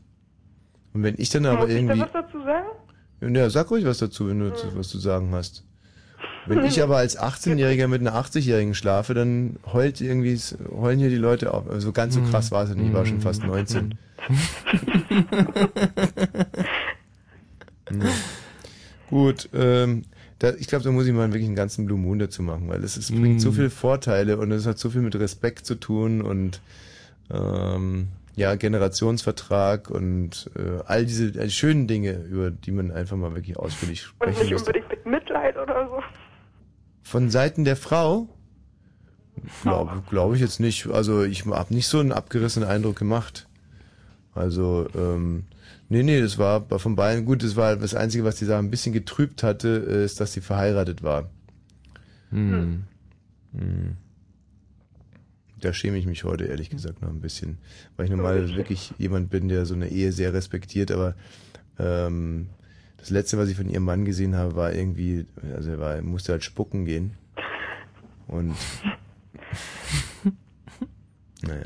Und 0.93 1.01
wenn 1.03 1.15
ich 1.17 1.29
dann 1.29 1.45
aber 1.47 1.61
Muss 1.61 1.69
ich 1.69 1.75
irgendwie... 1.75 1.97
da 1.99 2.05
was 2.05 2.11
dazu 2.11 2.37
sagen? 2.43 3.35
Ja, 3.35 3.49
sag 3.49 3.71
ruhig 3.71 3.85
was 3.85 3.97
dazu, 3.97 4.27
wenn 4.27 4.39
du 4.39 4.53
zu- 4.53 4.75
was 4.77 4.89
zu 4.89 4.99
sagen 4.99 5.31
hast. 5.33 5.63
Wenn 6.47 6.63
ich 6.65 6.81
aber 6.83 6.97
als 6.97 7.19
18-Jähriger 7.19 7.87
mit 7.87 8.01
einer 8.01 8.13
80-Jährigen 8.15 8.73
schlafe, 8.75 9.13
dann 9.13 9.57
heult 9.71 9.99
irgendwie, 10.01 10.39
heulen 10.71 10.99
hier 10.99 11.09
die 11.09 11.15
Leute 11.15 11.53
auf. 11.53 11.69
Also 11.69 11.91
ganz 11.91 12.13
so 12.15 12.21
krass 12.21 12.51
war 12.51 12.63
es 12.63 12.75
nicht, 12.75 12.87
ich 12.87 12.93
war 12.93 13.05
schon 13.05 13.21
fast 13.21 13.43
19. 13.43 13.95
Ja. 17.91 18.09
Gut, 19.09 19.49
ähm, 19.53 20.05
da, 20.39 20.53
ich 20.55 20.67
glaube, 20.67 20.83
da 20.83 20.91
muss 20.91 21.05
ich 21.05 21.13
mal 21.13 21.27
wirklich 21.29 21.45
einen 21.45 21.55
ganzen 21.55 21.85
Blue 21.85 21.97
Moon 21.99 22.17
dazu 22.19 22.41
machen, 22.41 22.67
weil 22.67 22.83
es, 22.83 22.97
es 22.97 23.11
bringt 23.11 23.39
so 23.39 23.51
Mm. 23.51 23.53
viele 23.53 23.69
Vorteile 23.69 24.37
und 24.37 24.51
es 24.51 24.65
hat 24.65 24.79
so 24.79 24.89
viel 24.89 25.01
mit 25.01 25.15
Respekt 25.15 25.65
zu 25.67 25.75
tun 25.75 26.21
und 26.21 26.61
ähm, 27.31 28.07
ja, 28.35 28.55
Generationsvertrag 28.55 29.89
und 29.89 30.49
äh, 30.57 30.81
all 30.85 31.05
diese 31.05 31.27
äh, 31.39 31.49
schönen 31.49 31.87
Dinge, 31.87 32.13
über 32.13 32.49
die 32.51 32.71
man 32.71 32.91
einfach 32.91 33.15
mal 33.15 33.33
wirklich 33.35 33.55
ausführlich 33.57 34.03
Und 34.19 34.33
sprechen 34.33 34.41
nicht 34.41 34.51
müsste. 34.51 34.73
unbedingt 34.73 35.05
mit. 35.05 35.24
Von 37.05 37.29
Seiten 37.29 37.65
der 37.65 37.75
Frau? 37.75 38.27
Glaube 39.61 40.01
glaub 40.09 40.33
ich 40.33 40.41
jetzt 40.41 40.59
nicht. 40.59 40.87
Also 40.87 41.23
ich 41.23 41.45
habe 41.45 41.73
nicht 41.73 41.87
so 41.87 41.99
einen 41.99 42.11
abgerissenen 42.11 42.67
Eindruck 42.67 42.95
gemacht. 42.95 43.47
Also, 44.33 44.87
ähm, 44.95 45.43
nee, 45.87 46.01
nee, 46.01 46.19
das 46.19 46.39
war 46.39 46.65
von 46.79 46.95
beiden 46.95 47.25
gut. 47.25 47.43
Das 47.43 47.55
war 47.55 47.75
das 47.75 47.93
Einzige, 47.93 48.23
was 48.23 48.37
die 48.37 48.45
Sache 48.45 48.57
ein 48.57 48.71
bisschen 48.71 48.91
getrübt 48.91 49.43
hatte, 49.43 49.85
äh, 49.87 50.03
ist, 50.03 50.19
dass 50.19 50.33
sie 50.33 50.41
verheiratet 50.41 51.03
war. 51.03 51.29
Hm. 52.31 52.85
Hm. 53.55 53.97
Da 55.61 55.73
schäme 55.73 55.97
ich 55.97 56.07
mich 56.07 56.23
heute 56.23 56.45
ehrlich 56.45 56.71
gesagt 56.71 57.03
noch 57.03 57.09
ein 57.09 57.21
bisschen, 57.21 57.59
weil 57.97 58.05
ich 58.05 58.11
normal 58.11 58.55
wirklich 58.55 58.95
jemand 58.97 59.29
bin, 59.29 59.47
der 59.47 59.67
so 59.67 59.75
eine 59.75 59.89
Ehe 59.89 60.11
sehr 60.11 60.33
respektiert, 60.33 60.91
aber 60.91 61.13
ähm, 61.77 62.47
das 62.97 63.09
letzte, 63.09 63.37
was 63.37 63.49
ich 63.49 63.55
von 63.57 63.69
ihrem 63.69 63.83
Mann 63.83 64.05
gesehen 64.05 64.35
habe, 64.35 64.55
war 64.55 64.73
irgendwie, 64.73 65.25
also 65.55 65.71
er 65.71 65.79
war, 65.79 65.95
er 65.95 66.01
musste 66.01 66.31
halt 66.31 66.43
spucken 66.43 66.85
gehen. 66.85 67.13
Und 68.27 68.55
naja. 71.41 71.65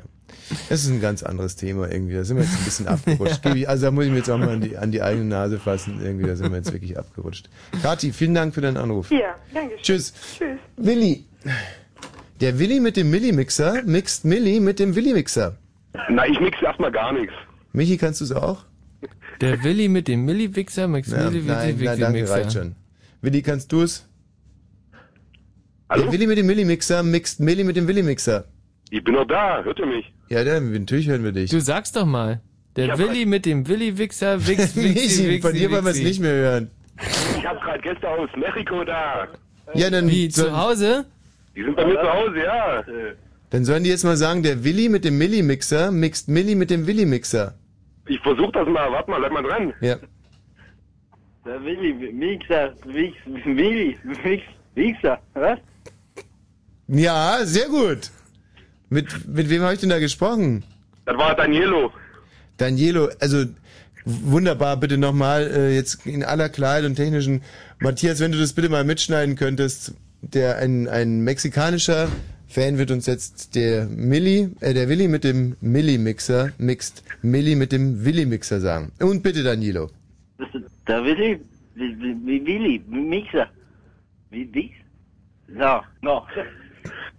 Das 0.67 0.83
ist 0.83 0.89
ein 0.89 0.99
ganz 0.99 1.21
anderes 1.23 1.55
Thema 1.55 1.91
irgendwie. 1.91 2.15
Da 2.15 2.23
sind 2.23 2.37
wir 2.37 2.43
jetzt 2.43 2.57
ein 2.57 2.63
bisschen 2.65 2.87
abgerutscht. 2.87 3.45
Ich- 3.55 3.69
Also 3.69 3.85
da 3.85 3.91
muss 3.91 4.05
ich 4.05 4.11
mir 4.11 4.17
jetzt 4.17 4.29
auch 4.29 4.37
mal 4.37 4.49
an 4.49 4.61
die, 4.61 4.77
an 4.77 4.91
die 4.91 5.01
eigene 5.01 5.25
Nase 5.25 5.59
fassen. 5.59 6.01
Irgendwie, 6.03 6.25
da 6.27 6.35
sind 6.35 6.49
wir 6.49 6.57
jetzt 6.57 6.73
wirklich 6.73 6.97
abgerutscht. 6.97 7.49
Kathi, 7.83 8.11
vielen 8.11 8.33
Dank 8.33 8.53
für 8.55 8.61
deinen 8.61 8.77
Anruf. 8.77 9.11
Ja, 9.11 9.35
danke 9.53 9.75
schön. 9.75 9.83
Tschüss. 9.83 10.13
Tschüss. 10.37 10.57
Willi. 10.77 11.25
Der 12.41 12.57
Willi 12.57 12.79
mit 12.79 12.97
dem 12.97 13.09
Milli-Mixer 13.11 13.83
mixt 13.85 14.25
Milli 14.25 14.59
mit 14.59 14.79
dem 14.79 14.95
Willi-Mixer. 14.95 15.55
Na, 16.09 16.25
ich 16.27 16.39
mix 16.39 16.61
erstmal 16.61 16.91
gar 16.91 17.13
nichts. 17.13 17.33
Michi, 17.73 17.97
kannst 17.97 18.21
du 18.21 18.25
es 18.25 18.31
auch? 18.31 18.65
Der 19.41 19.63
Willi 19.63 19.87
mit 19.87 20.07
dem 20.07 20.25
Milli-Wichser, 20.25 20.87
Max 20.87 21.11
Ja, 21.11 21.23
Milli 21.25 21.39
mit 21.39 21.47
nein, 21.47 21.77
dem 21.77 21.85
nein, 21.85 21.99
danke, 21.99 22.21
Wichser. 22.21 22.33
reicht 22.33 22.53
schon. 22.53 22.75
Willi, 23.21 23.41
kannst 23.41 23.71
du 23.71 23.81
es? 23.83 24.05
Der 25.95 26.11
Willi 26.11 26.27
mit 26.27 26.37
dem 26.37 26.45
Milli-Mixer 26.45 27.03
mixt 27.03 27.39
Milli 27.39 27.63
mit 27.63 27.75
dem 27.75 27.87
Willi-Mixer. 27.87 28.45
Ich 28.91 29.03
bin 29.03 29.15
noch 29.15 29.25
da, 29.27 29.63
hört 29.63 29.79
ihr 29.79 29.85
mich? 29.85 30.11
Ja, 30.29 30.43
dann, 30.43 30.71
natürlich 30.71 31.07
hören 31.07 31.23
wir 31.23 31.31
dich. 31.31 31.49
Du 31.51 31.59
sagst 31.61 31.95
doch 31.95 32.05
mal. 32.05 32.41
Der 32.75 32.85
Ich 32.85 32.91
hab 32.91 32.99
Willi 32.99 33.25
mit 33.25 33.45
dem 33.45 33.67
Willi-Wichser, 33.67 34.45
Wix, 34.47 34.75
Wixi, 34.75 34.79
Michi, 34.79 35.27
Wixi, 35.29 35.41
von 35.41 35.53
dir 35.53 35.71
wollen 35.71 35.85
wir 35.85 35.91
es 35.91 36.01
nicht 36.03 36.19
mehr 36.19 36.33
hören. 36.33 36.71
Ich 37.37 37.45
hab 37.45 37.59
gerade 37.61 37.79
Gäste 37.81 38.07
aus 38.07 38.29
Mexiko 38.37 38.83
da. 38.83 39.27
Ja, 39.73 39.89
dann, 39.89 40.09
Wie, 40.09 40.29
zu 40.29 40.55
Hause? 40.55 41.05
Die 41.55 41.63
sind 41.63 41.75
bei 41.75 41.85
mir 41.85 41.95
zu 41.95 42.13
Hause, 42.13 42.37
ja. 42.43 42.83
dann 43.49 43.65
sollen 43.65 43.83
die 43.83 43.89
jetzt 43.89 44.03
mal 44.03 44.17
sagen, 44.17 44.43
der 44.43 44.63
Willi 44.63 44.89
mit 44.89 45.05
dem 45.05 45.17
Milli-Mixer 45.17 45.91
mixt 45.91 46.27
Milli 46.29 46.55
mit 46.55 46.69
dem 46.69 46.85
Willi-Mixer. 46.87 47.55
Ich 48.09 48.19
versuch 48.21 48.51
das 48.51 48.67
mal, 48.67 48.91
warte 48.91 49.11
mal, 49.11 49.19
bleib 49.19 49.31
mal 49.31 49.43
dran. 49.43 49.73
Ja. 49.81 49.95
Der 51.45 51.63
Willi, 51.63 51.93
Mixer, 52.11 52.73
Mix, 52.85 53.15
Willi, 53.45 53.97
Mix, 54.03 54.43
Mixer, 54.75 55.19
was? 55.35 55.59
Ja, 56.87 57.39
sehr 57.43 57.67
gut. 57.67 58.09
Mit, 58.89 59.27
mit 59.27 59.49
wem 59.49 59.61
habe 59.61 59.75
ich 59.75 59.79
denn 59.79 59.89
da 59.89 59.99
gesprochen? 59.99 60.63
Das 61.05 61.15
war 61.17 61.35
Danielo. 61.35 61.91
Danielo, 62.57 63.09
also 63.19 63.45
wunderbar, 64.05 64.77
bitte 64.77 64.97
nochmal, 64.97 65.43
äh, 65.43 65.75
jetzt 65.75 66.07
in 66.07 66.23
aller 66.23 66.49
Klarheit 66.49 66.85
und 66.85 66.95
technischen. 66.95 67.43
Matthias, 67.79 68.19
wenn 68.19 68.31
du 68.31 68.39
das 68.39 68.53
bitte 68.53 68.69
mal 68.69 68.83
mitschneiden 68.83 69.35
könntest, 69.35 69.93
der 70.21 70.57
ein, 70.57 70.87
ein 70.87 71.21
mexikanischer 71.21 72.07
Fan 72.49 72.79
wird 72.79 72.89
uns 72.89 73.05
jetzt 73.05 73.55
der 73.55 73.85
Milli, 73.85 74.49
äh, 74.59 74.73
der 74.73 74.89
Willi 74.89 75.07
mit 75.07 75.23
dem 75.23 75.55
Milli-Mixer 75.61 76.51
mixt 76.57 77.03
Milli 77.21 77.55
mit 77.55 77.71
dem 77.71 78.03
Willi-Mixer 78.03 78.59
sagen. 78.59 78.91
Und 78.99 79.21
bitte 79.21 79.43
Danilo. 79.43 79.89
Der 80.87 81.03
Willi, 81.03 81.39
wie, 81.75 82.45
Willi, 82.45 82.83
Mixer. 82.87 83.47
Wie, 84.31 84.49
wie? 84.53 84.73
So, 85.47 85.81
no. 86.01 86.25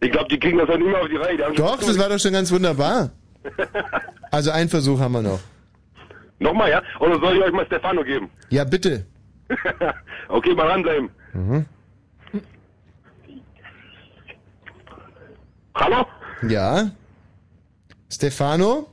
Ich 0.02 0.10
glaube, 0.10 0.28
die 0.30 0.38
kriegen 0.38 0.56
das 0.56 0.66
dann 0.66 0.80
immer 0.80 0.98
auf 1.02 1.08
die 1.08 1.16
Reihe. 1.16 1.36
Doch, 1.54 1.78
das 1.78 1.98
war 1.98 2.08
doch 2.08 2.18
schon 2.18 2.32
ganz 2.32 2.50
wunderbar. 2.50 3.10
Also 4.32 4.52
einen 4.52 4.68
Versuch 4.68 5.00
haben 5.00 5.12
wir 5.12 5.22
noch. 5.22 5.40
Nochmal, 6.38 6.70
ja? 6.70 6.82
Oder 7.00 7.18
soll 7.18 7.36
ich 7.36 7.42
euch 7.42 7.52
mal 7.52 7.66
Stefano 7.66 8.04
geben? 8.04 8.30
Ja, 8.48 8.62
bitte. 8.62 9.04
okay, 10.28 10.54
mal 10.54 10.68
ranbleiben. 10.68 11.10
Mhm. 11.34 11.66
Hallo? 15.80 16.04
Ja. 16.46 16.90
Stefano? 18.12 18.88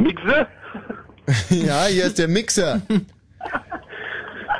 Mixer? 0.00 0.48
ja, 1.50 1.84
hier 1.86 2.06
ist 2.06 2.18
der 2.18 2.26
Mixer. 2.26 2.82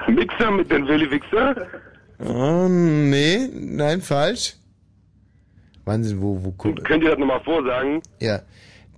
Mixer 0.06 0.50
mit 0.52 0.70
dem 0.70 0.86
Willi 0.86 1.10
Wichser? 1.10 1.56
Oh, 2.20 2.68
nee, 2.68 3.48
nein, 3.52 4.00
falsch. 4.00 4.54
Wahnsinn, 5.84 6.22
wo, 6.22 6.38
wo 6.40 6.52
guck. 6.52 6.84
Könnt 6.84 7.02
ihr 7.02 7.10
das 7.10 7.18
nochmal 7.18 7.42
vorsagen? 7.42 8.00
Ja. 8.20 8.42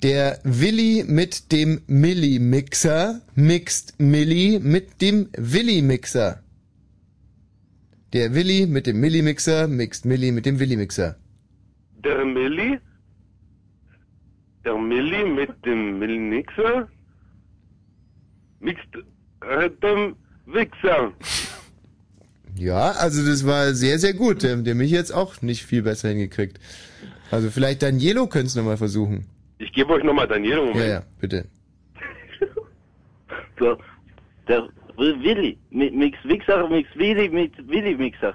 Der 0.02 0.39
Willi 0.44 1.05
mit 1.06 1.51
dem 1.52 1.80
Milli-Mixer 1.86 3.22
mixt 3.35 3.98
Milli 3.98 4.60
mit 4.62 5.01
dem 5.01 5.30
Willi-Mixer. 5.39 6.43
Der 8.14 8.35
Willi 8.35 8.66
mit 8.66 8.86
dem 8.86 9.01
Milli-Mixer 9.01 9.68
mixt 9.68 10.06
Milli 10.06 10.32
mit 10.32 10.47
dem 10.47 10.59
Willi-Mixer. 10.59 11.16
Der 12.05 12.24
Milli? 12.24 12.78
Der 14.64 14.78
Milli 14.78 15.24
mit 15.24 15.51
dem 15.66 15.98
Milli-Mixer? 15.98 16.89
Mixt 18.60 18.89
äh, 19.43 19.70
dem 19.82 20.16
Wichser. 20.47 21.12
Ja, 22.56 22.93
also 22.93 23.24
das 23.24 23.47
war 23.47 23.74
sehr, 23.74 23.98
sehr 23.98 24.14
gut. 24.14 24.43
Der, 24.43 24.56
der 24.56 24.74
mich 24.74 24.90
jetzt 24.90 25.12
auch 25.12 25.43
nicht 25.43 25.64
viel 25.64 25.82
besser 25.82 26.09
hingekriegt. 26.09 26.59
Also 27.30 27.51
vielleicht 27.51 27.82
Danielo 27.82 28.26
könnte 28.26 28.47
es 28.47 28.56
nochmal 28.56 28.78
versuchen. 28.78 29.26
Ich 29.59 29.72
gebe 29.72 29.93
euch 29.93 30.02
nochmal 30.02 30.26
Danielo. 30.26 30.62
Moment. 30.62 30.80
Ja, 30.80 30.86
ja, 30.86 31.02
bitte. 31.20 31.47
So, 33.59 33.76
der 34.47 34.68
Willi, 34.99 35.59
Mi- 35.70 35.91
Mix 35.91 36.19
Wichser, 36.25 36.69
Mix 36.69 36.89
Willi 36.97 37.29
mit 37.29 37.53
Willi 37.69 37.95
Mixer. 37.97 38.35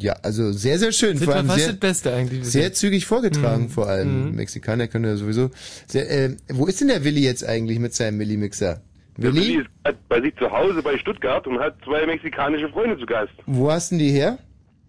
Ja, 0.00 0.12
also 0.22 0.52
sehr, 0.52 0.78
sehr 0.78 0.92
schön. 0.92 1.14
Das 1.14 1.24
Vor 1.24 1.32
war 1.34 1.38
allem 1.38 1.46
fast 1.48 1.58
sehr, 1.60 1.68
das 1.70 1.80
Beste 1.80 2.12
eigentlich. 2.14 2.44
sehr 2.44 2.72
zügig 2.72 3.04
vorgetragen, 3.06 3.64
Mhm. 3.64 3.68
vor 3.70 3.88
allem. 3.88 4.28
Mhm. 4.30 4.36
Mexikaner 4.36 4.86
können 4.86 5.06
ja 5.06 5.16
sowieso. 5.16 5.50
Sehr, 5.86 6.08
äh, 6.10 6.36
wo 6.52 6.66
ist 6.66 6.80
denn 6.80 6.88
der 6.88 7.02
Willi 7.04 7.22
jetzt 7.24 7.44
eigentlich 7.44 7.78
mit 7.80 7.94
seinem 7.94 8.18
Milli-Mixer? 8.18 8.80
Der 9.16 9.34
Willi? 9.34 9.40
Willi 9.48 9.56
ist 9.60 10.08
bei 10.08 10.20
sich 10.20 10.36
zu 10.36 10.48
Hause 10.50 10.82
bei 10.82 10.96
Stuttgart 10.98 11.46
und 11.48 11.58
hat 11.58 11.76
zwei 11.84 12.06
mexikanische 12.06 12.68
Freunde 12.68 12.96
zu 12.98 13.06
Gast. 13.06 13.32
Wo 13.46 13.70
hast 13.72 13.90
denn 13.90 13.98
die 13.98 14.10
her? 14.10 14.38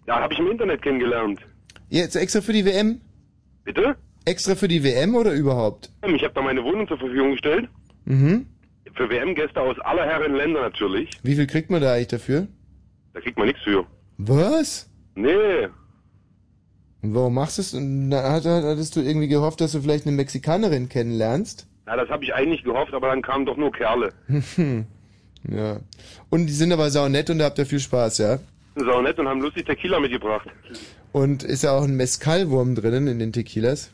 Ja, 0.07 0.19
habe 0.21 0.33
ich 0.33 0.39
im 0.39 0.51
Internet 0.51 0.81
kennengelernt. 0.83 1.39
Jetzt 1.89 2.15
extra 2.15 2.41
für 2.41 2.53
die 2.53 2.65
WM? 2.65 3.01
Bitte? 3.63 3.95
Extra 4.25 4.53
für 4.53 4.67
die 4.67 4.83
WM 4.83 5.15
oder 5.15 5.33
überhaupt? 5.33 5.89
Ich 6.05 6.23
habe 6.23 6.33
da 6.35 6.41
meine 6.43 6.63
Wohnung 6.63 6.87
zur 6.87 6.99
Verfügung 6.99 7.31
gestellt. 7.31 7.67
Mhm. 8.05 8.45
Für 8.99 9.09
WM-Gäste 9.09 9.61
aus 9.61 9.79
aller 9.79 10.05
Herren 10.05 10.35
Länder 10.35 10.59
natürlich. 10.59 11.09
Wie 11.23 11.35
viel 11.35 11.47
kriegt 11.47 11.69
man 11.69 11.81
da 11.81 11.93
eigentlich 11.93 12.09
dafür? 12.09 12.47
Da 13.13 13.21
kriegt 13.21 13.37
man 13.37 13.47
nichts 13.47 13.63
für. 13.63 13.85
Was? 14.17 14.89
Nee. 15.15 15.69
Und 17.01 17.15
warum 17.15 17.33
machst 17.33 17.59
du 17.59 17.61
es? 17.61 17.73
Hattest 17.73 18.97
du 18.97 18.99
irgendwie 18.99 19.29
gehofft, 19.29 19.61
dass 19.61 19.71
du 19.71 19.79
vielleicht 19.79 20.05
eine 20.05 20.17
Mexikanerin 20.17 20.89
kennenlernst? 20.89 21.65
Ja, 21.87 21.95
das 21.95 22.09
habe 22.09 22.25
ich 22.25 22.35
eigentlich 22.35 22.65
gehofft, 22.65 22.93
aber 22.93 23.07
dann 23.07 23.21
kamen 23.21 23.45
doch 23.45 23.55
nur 23.55 23.71
Kerle. 23.71 24.11
ja. 25.49 25.79
Und 26.29 26.47
die 26.47 26.53
sind 26.53 26.73
aber 26.73 26.89
sau 26.89 27.07
nett 27.07 27.29
und 27.29 27.39
da 27.39 27.45
habt 27.45 27.57
ihr 27.57 27.65
viel 27.65 27.79
Spaß, 27.79 28.17
ja? 28.17 28.39
Das 28.75 28.83
ist 28.83 28.89
auch 28.89 29.01
nett 29.01 29.17
und 29.17 29.29
haben 29.29 29.39
lustig 29.39 29.65
Tequila 29.65 30.01
mitgebracht. 30.01 30.49
Und 31.13 31.43
ist 31.43 31.63
ja 31.63 31.71
auch 31.71 31.83
ein 31.83 31.95
Mescalwurm 31.95 32.75
drinnen 32.75 33.07
in 33.07 33.19
den 33.19 33.31
Tequilas? 33.31 33.91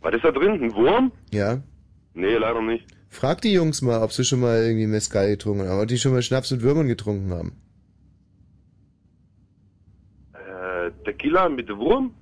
Was 0.00 0.14
ist 0.14 0.24
da 0.24 0.32
drin? 0.32 0.60
Ein 0.60 0.74
Wurm? 0.74 1.12
Ja. 1.30 1.58
Nee, 2.14 2.34
leider 2.34 2.60
nicht. 2.60 2.97
Frag 3.10 3.40
die 3.40 3.52
Jungs 3.52 3.82
mal, 3.82 4.02
ob 4.02 4.12
sie 4.12 4.24
schon 4.24 4.40
mal 4.40 4.62
irgendwie 4.62 4.86
Mescal 4.86 5.28
getrunken 5.28 5.66
haben, 5.68 5.80
ob 5.80 5.88
die 5.88 5.98
schon 5.98 6.12
mal 6.12 6.22
Schnaps 6.22 6.50
mit 6.50 6.62
Würmern 6.62 6.88
getrunken 6.88 7.32
haben. 7.32 7.52
Äh, 10.34 10.90
Tequila 11.04 11.48
mit 11.48 11.68
Wurm? 11.68 12.14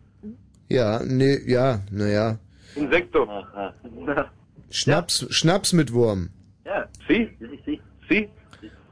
Ja, 0.68 1.02
nee, 1.04 1.38
ja, 1.46 1.80
naja. 1.90 2.38
Insekto. 2.74 3.28
Schnaps, 4.70 5.26
Schnaps 5.30 5.72
mit 5.72 5.92
Wurm. 5.92 6.30
Ja. 6.64 6.88
Sie? 7.08 7.30
Sie? 8.08 8.28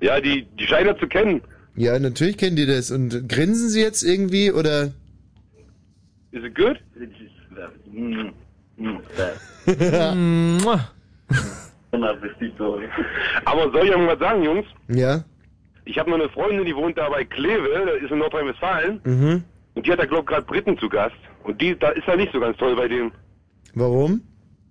Ja, 0.01 0.21
die, 0.21 0.47
die 0.59 0.67
scheinen 0.67 0.99
zu 0.99 1.07
kennen. 1.07 1.41
Ja, 1.77 1.99
natürlich 1.99 2.37
kennt 2.37 2.59
ihr 2.59 2.67
das. 2.67 2.91
Und 2.91 3.29
grinsen 3.29 3.69
sie 3.69 3.81
jetzt 3.81 4.03
irgendwie 4.03 4.53
oder? 4.53 4.93
Is 6.33 6.45
it 6.45 6.55
good? 6.55 6.81
Mua. 10.17 10.89
Aber 13.45 13.71
soll 13.71 13.85
ich 13.85 13.91
irgendwas 13.91 14.19
sagen, 14.19 14.43
Jungs? 14.43 14.67
ja? 14.89 15.25
Ich 15.87 15.99
habe 15.99 16.11
noch 16.11 16.19
eine 16.19 16.31
Freundin, 16.31 16.65
die 16.65 16.75
wohnt 16.75 16.97
da 16.97 17.11
bei 17.11 17.25
Kleve, 17.25 17.69
das 17.87 18.03
ist 18.03 18.11
in 18.11 18.19
Nordrhein-Westfalen. 18.19 19.01
Mhm. 19.05 19.45
Und 19.75 19.87
die 19.87 19.93
hat 19.93 19.99
da, 19.99 20.07
glaub 20.07 20.27
gerade 20.27 20.47
Briten 20.47 20.79
zu 20.79 20.89
Gast. 20.89 21.17
Und 21.43 21.61
die, 21.61 21.79
da 21.79 21.91
ist 21.91 22.07
ja 22.07 22.17
nicht 22.17 22.33
so 22.33 22.41
ganz 22.41 22.57
toll 22.57 22.75
bei 22.75 22.89
denen. 22.89 23.13
Warum? 23.75 24.23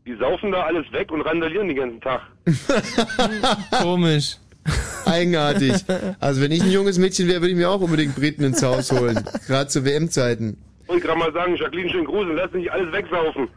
Die 0.07 0.15
saufen 0.15 0.51
da 0.51 0.63
alles 0.63 0.91
weg 0.91 1.11
und 1.11 1.21
randalieren 1.21 1.67
den 1.67 1.77
ganzen 1.77 2.01
Tag. 2.01 2.21
Komisch. 3.81 4.37
Eigenartig. 5.05 5.73
Also 6.19 6.41
wenn 6.41 6.51
ich 6.51 6.63
ein 6.63 6.71
junges 6.71 6.97
Mädchen 6.97 7.27
wäre, 7.27 7.41
würde 7.41 7.51
ich 7.51 7.57
mir 7.57 7.69
auch 7.69 7.81
unbedingt 7.81 8.15
Briten 8.15 8.43
ins 8.43 8.63
Haus 8.63 8.91
holen. 8.91 9.23
Gerade 9.47 9.67
zu 9.67 9.85
WM-Zeiten. 9.85 10.57
Und 10.87 11.01
gerade 11.01 11.19
mal 11.19 11.31
sagen, 11.33 11.55
Jacqueline, 11.55 11.89
schön 11.89 12.05
Gruseln, 12.05 12.35
lass 12.37 12.51
nicht 12.53 12.71
alles 12.71 12.91
wegsaufen. 12.91 13.49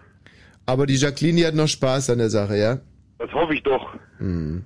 Aber 0.67 0.87
die 0.87 0.97
Jacqueline, 0.97 1.37
die 1.39 1.47
hat 1.47 1.55
noch 1.55 1.69
Spaß 1.69 2.11
an 2.11 2.19
der 2.19 2.31
Sache, 2.31 2.57
ja? 2.57 2.79
Das 3.19 3.33
hoffe 3.33 3.55
ich 3.55 3.63
doch. 3.63 3.95
Hm. 4.19 4.65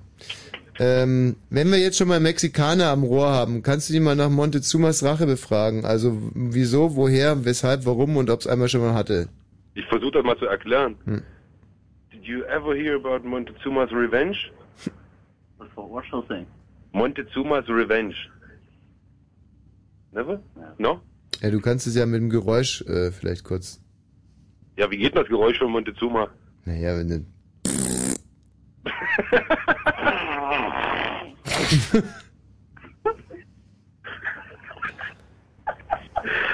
Ähm, 0.79 1.35
wenn 1.49 1.69
wir 1.69 1.77
jetzt 1.77 1.97
schon 1.97 2.07
mal 2.07 2.19
Mexikaner 2.19 2.87
am 2.87 3.03
Rohr 3.03 3.29
haben, 3.29 3.61
kannst 3.61 3.89
du 3.89 3.93
die 3.93 3.99
mal 3.99 4.15
nach 4.15 4.29
Montezumas 4.29 5.03
Rache 5.03 5.25
befragen? 5.25 5.85
Also 5.85 6.17
wieso, 6.33 6.95
woher, 6.95 7.45
weshalb, 7.45 7.85
warum 7.85 8.17
und 8.17 8.29
ob 8.29 8.39
es 8.39 8.47
einmal 8.47 8.67
schon 8.67 8.81
mal 8.81 8.93
hatte? 8.93 9.29
Ich 9.75 9.85
versuche 9.85 10.11
das 10.11 10.23
mal 10.23 10.37
zu 10.37 10.45
erklären. 10.45 10.95
Hm. 11.05 11.21
Did 12.11 12.23
you 12.23 12.43
ever 12.43 12.75
hear 12.75 12.95
about 12.95 13.27
Montezuma's 13.27 13.91
Revenge? 13.91 14.37
What 15.75 16.05
shall 16.05 16.23
I 16.23 16.27
say? 16.27 16.45
Montezuma's 16.93 17.67
Revenge. 17.67 18.15
Never? 20.11 20.41
No? 20.77 21.01
Ja, 21.41 21.49
du 21.49 21.59
kannst 21.61 21.87
es 21.87 21.95
ja 21.95 22.05
mit 22.05 22.21
dem 22.21 22.29
Geräusch 22.29 22.81
äh, 22.81 23.11
vielleicht 23.11 23.43
kurz. 23.43 23.81
Ja, 24.77 24.89
wie 24.91 24.97
geht 24.97 25.13
denn 25.13 25.21
das 25.21 25.29
Geräusch 25.29 25.57
von 25.57 25.71
Montezuma? 25.71 26.29
Naja, 26.65 26.97
wenn 26.97 27.07
du. 27.07 27.25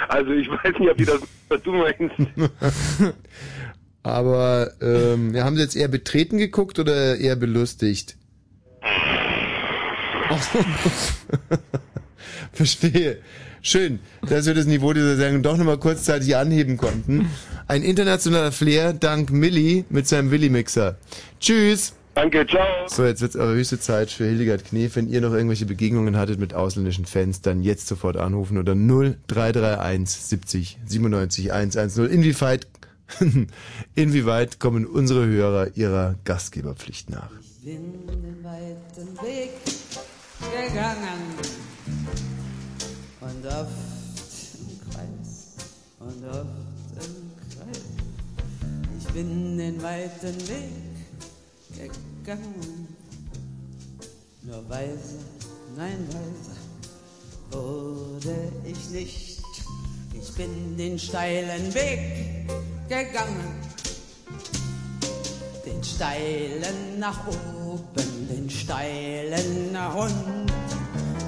Also 0.10 0.32
ich 0.32 0.50
weiß 0.50 0.80
nicht, 0.80 0.90
ob 0.90 0.98
die 0.98 1.06
das, 1.06 1.22
was 1.50 1.62
du 1.62 1.74
meinst. 1.74 2.02
Aber 4.04 4.72
ähm, 4.82 5.36
haben 5.38 5.58
sie 5.58 5.62
jetzt 5.62 5.76
eher 5.76 5.90
betreten 5.90 6.38
geguckt 6.38 6.80
oder 6.80 7.18
eher 7.18 7.36
belustigt? 7.36 8.16
Verstehe. 12.54 13.18
Schön, 13.62 14.00
dass 14.22 14.46
wir 14.46 14.54
das 14.54 14.66
Niveau 14.66 14.94
dieser 14.94 15.18
Sendung 15.18 15.44
doch 15.44 15.58
nochmal 15.58 15.78
kurzzeitig 15.78 16.38
anheben 16.38 16.78
konnten. 16.78 17.30
Ein 17.68 17.84
internationaler 17.84 18.54
Flair 18.54 18.94
dank 18.94 19.30
Milli 19.32 19.84
mit 19.90 20.08
seinem 20.08 20.32
Willi-Mixer. 20.32 20.98
Tschüss! 21.42 21.97
Danke, 22.18 22.48
ciao! 22.48 22.88
So, 22.88 23.06
jetzt 23.06 23.22
wird's 23.22 23.36
aber 23.36 23.52
höchste 23.52 23.80
Zeit 23.80 24.10
für 24.10 24.26
Hildegard 24.26 24.66
Knef. 24.66 24.96
Wenn 24.96 25.08
ihr 25.08 25.22
noch 25.22 25.34
irgendwelche 25.34 25.68
Begegnungen 25.68 26.18
hattet 26.18 26.40
mit 26.40 26.56
ausländischen 26.56 27.06
Fans, 27.06 27.42
dann 27.42 27.62
jetzt 27.62 27.86
sofort 27.86 28.18
anrufen 28.18 28.58
oder 28.58 28.74
0331 28.74 30.20
70 30.24 30.80
97 30.84 31.54
110. 31.54 32.08
Inwieweit, 32.08 32.66
inwieweit 33.94 34.60
kommen 34.60 34.88
unsere 34.88 35.28
Hörer 35.28 35.78
ihrer 35.78 36.16
Gastgeberpflicht 36.24 37.12
nach? 37.12 37.30
bin 37.64 38.08
den 38.08 38.44
weiten 38.44 39.22
Weg 39.22 39.52
gegangen 40.40 41.22
und 43.22 43.46
oft 43.46 43.70
im 44.58 44.90
Kreis 44.90 45.54
und 46.00 46.26
oft 46.26 47.06
im 47.06 47.32
Kreis. 47.54 47.84
Ich 48.98 49.08
bin 49.14 49.58
den 49.60 49.84
weiten 49.84 50.48
Weg 50.48 50.98
gegangen, 51.78 52.07
nur 54.44 54.70
weise, 54.70 55.16
nein 55.78 56.06
weise 56.10 56.58
wurde 57.52 58.52
ich 58.66 58.90
nicht. 58.90 59.42
Ich 60.14 60.34
bin 60.34 60.76
den 60.76 61.00
steilen 61.00 61.74
Weg 61.74 62.50
gegangen, 62.90 63.62
den 65.66 65.82
steilen 65.82 67.00
nach 67.00 67.28
oben, 67.28 68.28
den 68.30 68.50
steilen 68.50 69.72
nach 69.72 69.96
unten. 69.96 70.48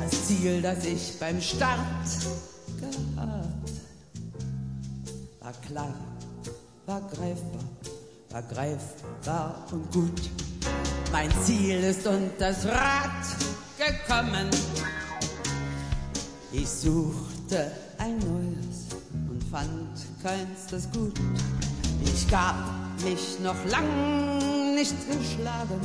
Das 0.01 0.27
Ziel, 0.27 0.61
das 0.61 0.83
ich 0.83 1.17
beim 1.17 1.39
Start 1.39 1.79
gehabt, 2.81 3.71
war 5.39 5.53
klar, 5.65 5.93
war 6.85 7.01
greifbar, 7.01 7.63
war 8.31 8.41
greifbar 8.43 9.65
und 9.71 9.91
gut. 9.93 10.29
Mein 11.11 11.31
Ziel 11.43 11.83
ist 11.83 12.05
unter 12.05 12.29
das 12.37 12.65
Rad 12.65 13.25
gekommen. 13.77 14.49
Ich 16.51 16.69
suchte 16.69 17.71
ein 17.97 18.17
neues 18.19 18.89
und 19.29 19.43
fand 19.49 19.97
keins 20.21 20.67
das 20.69 20.89
gut. 20.91 21.19
Ich 22.05 22.29
gab 22.29 22.55
mich 23.03 23.39
noch 23.41 23.65
lang 23.71 24.75
nicht 24.75 24.95
geschlagen. 25.07 25.81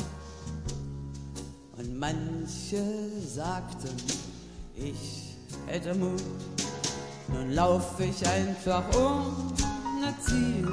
Und 1.79 1.99
manche 1.99 2.85
sagten, 3.27 3.97
ich 4.77 5.37
hätte 5.67 5.95
Mut. 5.95 6.23
Nun 7.29 7.53
lauf 7.53 7.99
ich 7.99 8.27
einfach 8.27 8.85
ohne 8.95 10.15
Ziel 10.21 10.69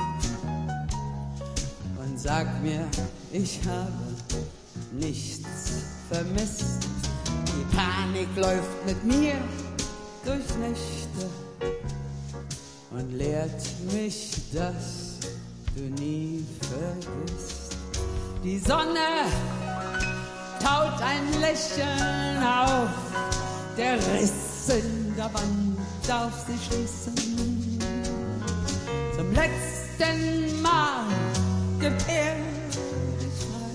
sag 2.23 2.61
mir, 2.61 2.88
ich 3.31 3.60
habe 3.68 3.91
nichts 4.91 5.39
vermisst. 6.10 6.88
Die 7.48 7.76
Panik 7.76 8.27
läuft 8.35 8.85
mit 8.85 9.03
mir 9.03 9.34
durch 10.23 10.56
Nächte 10.60 11.30
und 12.91 13.11
lehrt 13.14 13.64
mich, 13.91 14.34
dass 14.53 15.18
du 15.76 15.81
nie 16.02 16.45
vergisst. 16.69 17.77
Die 18.43 18.60
Sonne 18.60 19.26
taut 20.60 21.02
ein 21.02 21.41
Lächeln 21.41 22.43
auf, 22.43 22.89
der 23.77 23.95
Riss 23.95 24.69
in 24.69 25.15
der 25.15 25.34
Wand 25.34 25.77
darf 26.07 26.45
sie 26.45 26.57
schließen. 26.68 27.15
Zum 29.15 29.34
letzten 29.34 30.60
Mal 31.82 31.90
gefährt 31.90 32.38
ich 33.20 33.45
frei, 33.45 33.74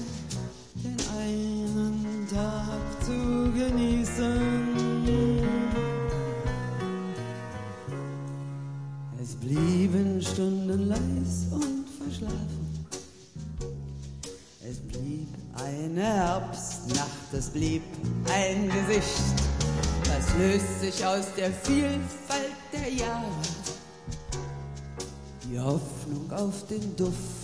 den 0.77 0.97
einen 1.19 2.29
Tag 2.31 3.05
zu 3.05 3.51
genießen. 3.53 5.41
Es 9.21 9.35
blieben 9.35 10.23
Stunden 10.23 10.89
leis 10.89 11.47
und 11.51 11.87
verschlafen. 11.99 12.87
Es 14.63 14.79
blieb 14.79 15.29
eine 15.55 16.03
Herbstnacht, 16.03 17.33
es 17.33 17.49
blieb 17.49 17.83
ein 18.33 18.69
Gesicht. 18.69 19.35
Das 20.05 20.33
löst 20.39 20.81
sich 20.81 21.05
aus 21.05 21.27
der 21.37 21.51
Vielfalt 21.51 22.55
der 22.73 22.89
Jahre. 22.93 23.25
Die 25.49 25.59
Hoffnung 25.59 26.31
auf 26.33 26.67
den 26.69 26.95
Duft 26.95 27.36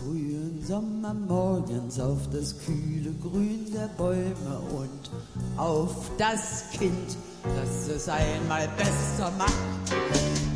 frühen 0.00 0.62
Sommermorgens, 0.66 2.00
auf 2.00 2.18
das 2.32 2.54
kühle 2.64 3.12
Grün 3.20 3.66
der 3.72 3.88
Bäume 3.98 4.60
und 4.72 5.10
auf 5.58 6.10
das 6.16 6.64
Kind, 6.72 7.16
das 7.44 7.88
es 7.88 8.08
einmal 8.08 8.68
besser 8.76 9.30
macht. 9.36 9.52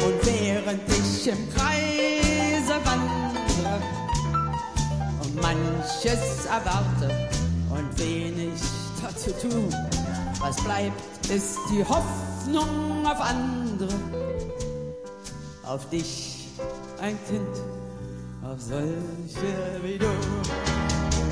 Und 0.04 0.26
während 0.26 0.80
ich 0.88 1.28
im 1.28 1.50
Kreise 1.50 2.74
wandere 2.84 3.82
und 5.22 5.42
manches 5.42 6.46
erwarte 6.46 7.10
und 7.70 7.98
wenig 7.98 8.60
dazu 9.02 9.30
tun, 9.46 9.68
was 10.40 10.56
bleibt, 10.56 11.26
ist 11.34 11.58
die 11.70 11.84
Hoffnung 11.84 13.06
auf 13.06 13.20
andere, 13.20 13.94
auf 15.66 15.88
dich, 15.90 16.48
ein 17.00 17.18
Kind, 17.28 17.73
auf 18.46 18.60
solche 18.60 19.82
wie 19.82 19.98
du. 19.98 20.12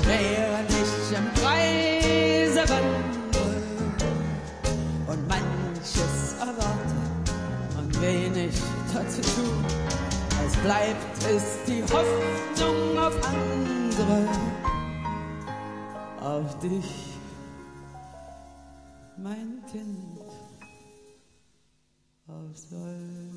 Während 0.05 0.69
ich 0.69 1.17
im 1.17 1.33
Kreise 1.35 2.61
wandere 2.69 3.61
und 5.07 5.27
manches 5.27 6.33
erwarte 6.39 6.99
und 7.77 8.01
wenig 8.01 8.53
dazu 8.93 9.21
tun, 9.21 9.65
was 10.43 10.55
bleibt, 10.57 11.17
ist 11.35 11.59
die 11.67 11.83
Hoffnung 11.83 12.97
auf 12.97 13.15
andere, 13.27 14.27
auf 16.21 16.59
dich, 16.59 17.17
mein 19.17 19.61
Kind, 19.71 20.19
auf 22.27 22.57
solche 22.57 23.32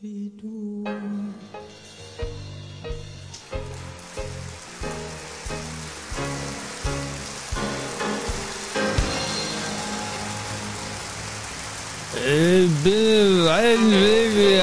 wie 0.00 0.32
du. 0.40 0.84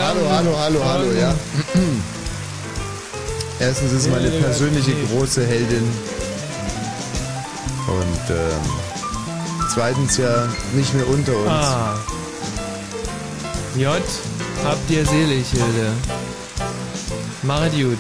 Hallo, 0.02 0.30
hallo, 0.30 0.58
hallo, 0.60 0.86
hallo, 0.86 1.12
ja. 1.14 1.34
Erstens 3.60 3.94
ist 3.94 4.12
meine 4.12 4.30
persönliche 4.30 4.92
große 5.08 5.46
Heldin. 5.46 5.88
Und 7.88 8.30
ähm, 8.30 8.62
zweitens 9.74 10.18
ja 10.18 10.48
nicht 10.74 10.94
mehr 10.94 11.08
unter 11.08 11.36
uns. 11.36 11.48
Ah. 11.50 11.98
J, 13.76 14.02
habt 14.64 14.90
ihr 14.90 15.06
selig, 15.06 15.48
Hilde. 15.50 15.92
Machet 17.44 17.74
gut. 17.74 17.98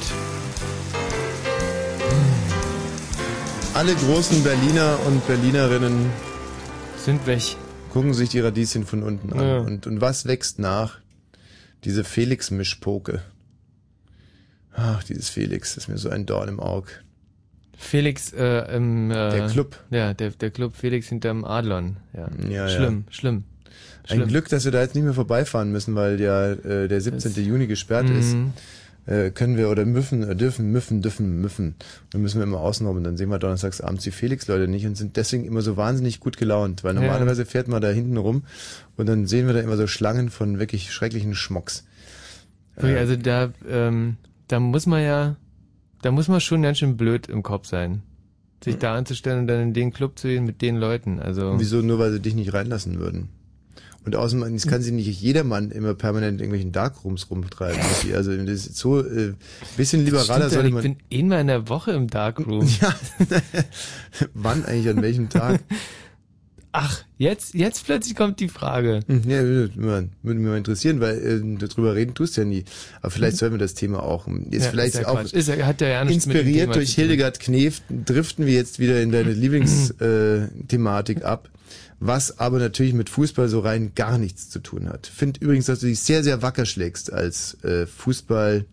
Alle 3.73 3.95
großen 3.95 4.43
Berliner 4.43 4.99
und 5.07 5.25
Berlinerinnen 5.27 6.09
sind 6.97 7.25
weg. 7.25 7.41
Gucken 7.91 8.13
sich 8.13 8.29
die 8.29 8.39
Radieschen 8.39 8.85
von 8.85 9.03
unten 9.03 9.33
an. 9.33 9.39
Ja. 9.47 9.57
Und, 9.59 9.87
und 9.87 9.99
was 10.01 10.25
wächst 10.25 10.59
nach? 10.59 10.99
Diese 11.83 12.03
Felix-Mischpoke. 12.03 13.21
Ach, 14.75 15.03
dieses 15.03 15.29
Felix, 15.29 15.75
das 15.75 15.83
ist 15.85 15.87
mir 15.89 15.97
so 15.97 16.09
ein 16.09 16.25
Dorn 16.25 16.49
im 16.49 16.59
Auge. 16.59 16.87
Felix 17.77 18.31
äh, 18.33 18.75
im 18.75 19.11
äh, 19.11 19.29
Der 19.31 19.47
Club. 19.47 19.77
Ja, 19.89 20.13
der, 20.13 20.31
der 20.31 20.51
Club 20.51 20.75
Felix 20.75 21.07
hinterm 21.09 21.43
Adlon. 21.43 21.97
Ja, 22.13 22.27
Ja, 22.49 22.69
schlimm, 22.69 23.03
ja. 23.07 23.13
schlimm. 23.13 23.43
Ein. 24.09 24.27
Glück, 24.27 24.49
dass 24.49 24.65
wir 24.65 24.71
da 24.71 24.81
jetzt 24.81 24.95
nicht 24.95 25.03
mehr 25.03 25.13
vorbeifahren 25.13 25.71
müssen, 25.71 25.95
weil 25.95 26.19
ja 26.19 26.51
äh, 26.51 26.87
der 26.87 26.99
17. 27.01 27.33
Juni 27.45 27.67
gesperrt 27.67 28.09
ist. 28.09 28.35
Mhm. 28.35 28.53
Äh, 29.05 29.31
können 29.31 29.57
wir 29.57 29.69
oder 29.69 29.83
müffen, 29.85 30.23
äh, 30.23 30.33
dürfen, 30.35 30.71
müffen, 30.71 31.01
dürfen, 31.01 31.41
müffen. 31.41 31.75
Dann 32.11 32.21
müssen 32.21 32.37
wir 32.39 32.43
immer 32.43 32.61
außenrum 32.61 32.95
und 32.97 33.03
dann 33.03 33.17
sehen 33.17 33.29
wir 33.29 33.37
donnerstags 33.37 33.81
abends 33.81 34.05
die 34.05 34.11
Felix-Leute 34.11 34.69
nicht 34.69 34.85
und 34.85 34.95
sind 34.95 35.17
deswegen 35.17 35.43
immer 35.43 35.61
so 35.61 35.75
wahnsinnig 35.75 36.21
gut 36.21 36.37
gelaunt, 36.37 36.85
weil 36.85 36.95
Ja. 36.95 37.01
normalerweise 37.01 37.45
fährt 37.45 37.67
man 37.67 37.81
da 37.81 37.89
hinten 37.89 38.15
rum 38.15 38.43
und 38.95 39.07
dann 39.07 39.25
sehen 39.27 39.47
wir 39.47 39.53
da 39.53 39.59
immer 39.59 39.75
so 39.75 39.87
Schlangen 39.87 40.29
von 40.29 40.57
wirklich 40.57 40.93
schrecklichen 40.93 41.35
Schmocks. 41.35 41.83
Wirklich, 42.77 42.97
Also 42.97 43.17
da, 43.17 43.51
ähm, 43.69 44.15
da 44.47 44.61
muss 44.61 44.85
man 44.85 45.03
ja, 45.03 45.35
da 46.01 46.11
muss 46.11 46.29
man 46.29 46.39
schon 46.39 46.61
ganz 46.61 46.77
schön 46.77 46.95
blöd 46.95 47.27
im 47.27 47.43
Kopf 47.43 47.67
sein. 47.67 48.03
Sich 48.63 48.77
da 48.77 48.95
anzustellen 48.95 49.39
und 49.41 49.47
dann 49.47 49.59
in 49.61 49.73
den 49.73 49.91
Club 49.91 50.17
zu 50.17 50.29
gehen 50.29 50.45
mit 50.45 50.61
den 50.61 50.77
Leuten. 50.77 51.19
Also 51.19 51.55
Wieso? 51.59 51.81
Nur 51.81 51.99
weil 51.99 52.13
sie 52.13 52.21
dich 52.21 52.35
nicht 52.35 52.53
reinlassen 52.53 52.97
würden. 52.99 53.27
Und 54.05 54.15
außerdem, 54.17 54.53
es 54.55 54.67
kann 54.67 54.81
sich 54.81 54.91
nicht 54.91 55.21
jedermann 55.21 55.71
immer 55.71 55.93
permanent 55.93 56.33
in 56.33 56.39
irgendwelchen 56.39 56.71
Darkrooms 56.73 57.29
rumtreiben. 57.29 57.79
Also 58.13 58.35
das 58.35 58.49
ist 58.67 58.75
so 58.77 58.99
äh, 58.99 59.33
bisschen 59.77 60.03
liberaler 60.05 60.49
sollte 60.49 60.67
ich 60.67 60.73
man. 60.73 60.83
bin 60.83 60.97
einmal 61.11 61.41
in 61.41 61.47
der 61.47 61.69
Woche 61.69 61.91
im 61.91 62.07
Darkroom. 62.09 62.67
Ja. 62.81 62.93
Wann 64.33 64.65
eigentlich, 64.65 64.89
an 64.89 65.01
welchem 65.01 65.29
Tag? 65.29 65.61
Ach, 66.75 67.03
jetzt, 67.19 67.53
jetzt 67.53 67.85
plötzlich 67.85 68.15
kommt 68.15 68.39
die 68.39 68.49
Frage. 68.49 69.01
Hm, 69.07 69.21
Ja, 69.29 69.43
würde, 69.43 69.71
würde 70.23 70.39
mich 70.39 70.47
mal 70.49 70.57
interessieren, 70.57 70.99
weil 70.99 71.17
äh, 71.19 71.57
darüber 71.67 71.93
reden 71.93 72.15
tust 72.15 72.35
du 72.35 72.41
ja 72.41 72.45
nie. 72.47 72.65
Aber 73.01 73.11
vielleicht 73.11 73.37
sollten 73.37 73.53
wir 73.55 73.59
das 73.59 73.75
Thema 73.75 74.01
auch. 74.01 74.27
Ist 74.27 74.33
Mhm. 74.33 74.47
Ja, 74.51 74.59
vielleicht 74.71 74.95
ist 74.95 75.01
ja 75.01 75.07
auch. 75.07 75.21
Ist 75.23 75.47
ja- 75.47 75.65
hat 75.67 75.81
ja 75.81 75.87
ja 75.87 76.01
inspiriert 76.01 76.75
durch. 76.75 76.95
Hildegard 76.95 77.39
Knef 77.39 77.81
driften 77.89 78.47
wir 78.47 78.53
jetzt 78.53 78.79
wieder 78.79 79.01
in 79.01 79.11
deine 79.11 79.31
Lieblingsthematik 79.33 81.21
äh, 81.21 81.23
ab, 81.25 81.47
was 82.05 82.39
aber 82.39 82.59
natürlich 82.59 82.93
mit 82.93 83.09
Fußball 83.09 83.47
so 83.47 83.59
rein 83.61 83.93
gar 83.95 84.17
nichts 84.17 84.49
zu 84.49 84.59
tun 84.59 84.89
hat. 84.89 85.07
Find 85.07 85.37
übrigens, 85.41 85.67
dass 85.67 85.79
du 85.79 85.87
dich 85.87 85.99
sehr, 86.01 86.23
sehr 86.23 86.41
wacker 86.41 86.65
schlägst 86.65 87.11
als 87.13 87.63
äh, 87.63 87.85
Fußball, 87.85 88.65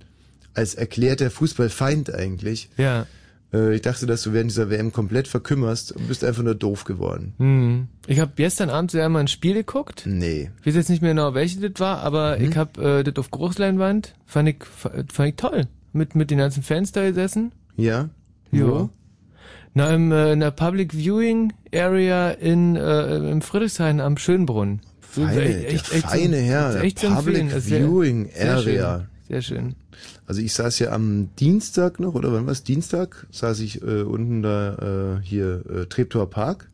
als 0.55 0.75
erklärter 0.75 1.31
Fußballfeind 1.31 2.13
eigentlich. 2.13 2.71
Ja. 2.77 3.07
Äh, 3.53 3.75
ich 3.77 3.83
dachte, 3.83 4.07
dass 4.07 4.23
du 4.23 4.33
während 4.33 4.51
dieser 4.51 4.69
WM 4.71 4.93
komplett 4.93 5.29
verkümmerst 5.29 5.93
und 5.93 6.09
bist 6.09 6.25
einfach 6.25 6.43
nur 6.43 6.55
doof 6.57 6.85
geworden. 6.85 7.35
Hm. 7.39 7.89
Ich 8.09 8.19
habe 8.19 8.33
gestern 8.35 8.69
Abend 8.69 8.93
ja 8.93 9.09
mal 9.09 9.21
ein 9.21 9.29
Spiel 9.29 9.55
geguckt. 9.55 10.05
Nee. 10.07 10.51
Ich 10.61 10.67
weiß 10.67 10.75
jetzt 10.75 10.89
nicht 10.91 11.03
mehr 11.03 11.13
genau, 11.13 11.35
welches 11.35 11.61
das 11.61 11.73
war, 11.79 11.99
aber 12.01 12.39
Mhm. 12.39 12.45
ich 12.51 12.57
habe 12.57 12.99
äh, 12.99 13.05
das 13.05 13.17
auf 13.17 13.31
Großleinwand, 13.31 14.15
fand 14.27 14.49
ich, 14.49 14.57
fand 14.65 15.29
ich 15.29 15.37
toll. 15.37 15.67
Mit, 15.93 16.15
mit 16.15 16.31
den 16.31 16.39
ganzen 16.39 16.63
Fans 16.63 16.93
da 16.93 17.05
gesessen. 17.05 17.53
Ja? 17.77 18.11
Ja. 18.53 18.67
Wo? 18.67 18.91
Na, 19.75 19.93
im, 19.95 20.11
äh, 20.13 20.33
in 20.33 20.41
der 20.41 20.51
Public 20.51 20.93
Viewing 20.95 21.53
Area 21.75 22.31
in, 22.31 22.77
äh, 22.77 23.17
im 23.31 23.43
Friedrichshain 23.43 24.01
am 24.01 24.17
Schönbrunn. 24.17 24.81
Feine, 25.01 25.61
der 25.61 25.79
feine 25.81 26.37
so, 26.39 26.43
Herr, 26.43 26.83
echt. 26.83 27.01
Public 27.03 27.51
sehr- 27.53 27.81
Viewing 27.81 28.31
sehr 28.33 28.55
Area. 28.57 28.99
Schön, 28.99 29.07
sehr 29.29 29.43
schön. 29.43 29.75
Also 30.27 30.41
ich 30.41 30.55
saß 30.55 30.79
ja 30.79 30.93
am 30.93 31.31
Dienstag 31.37 31.99
noch, 31.99 32.15
oder 32.15 32.33
wann 32.33 32.47
war 32.47 32.53
es? 32.53 32.63
Dienstag 32.63 33.27
saß 33.33 33.61
ich 33.61 33.83
äh, 33.83 34.03
unten 34.03 34.43
da 34.43 35.19
äh, 35.19 35.27
hier 35.27 35.63
äh, 35.69 35.87
Treptower 35.87 36.31
Park. 36.31 36.69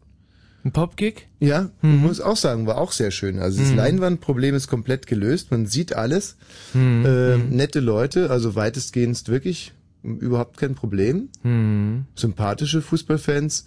Ein 0.64 0.72
Popkick? 0.72 1.28
Ja, 1.38 1.70
muss 1.80 2.20
auch 2.20 2.36
sagen, 2.36 2.66
war 2.66 2.78
auch 2.78 2.90
sehr 2.90 3.12
schön. 3.12 3.38
Also 3.38 3.60
das 3.60 3.70
Mhm. 3.70 3.76
Leinwandproblem 3.76 4.54
ist 4.54 4.66
komplett 4.66 5.06
gelöst. 5.06 5.52
Man 5.52 5.66
sieht 5.66 5.94
alles. 5.94 6.36
Mhm. 6.74 7.06
Äh, 7.06 7.36
nette 7.38 7.78
Leute, 7.80 8.30
also 8.30 8.56
weitestgehend 8.56 9.28
wirklich 9.28 9.72
überhaupt 10.02 10.56
kein 10.58 10.74
Problem. 10.74 11.28
Mhm. 11.44 12.06
Sympathische 12.16 12.82
Fußballfans. 12.82 13.66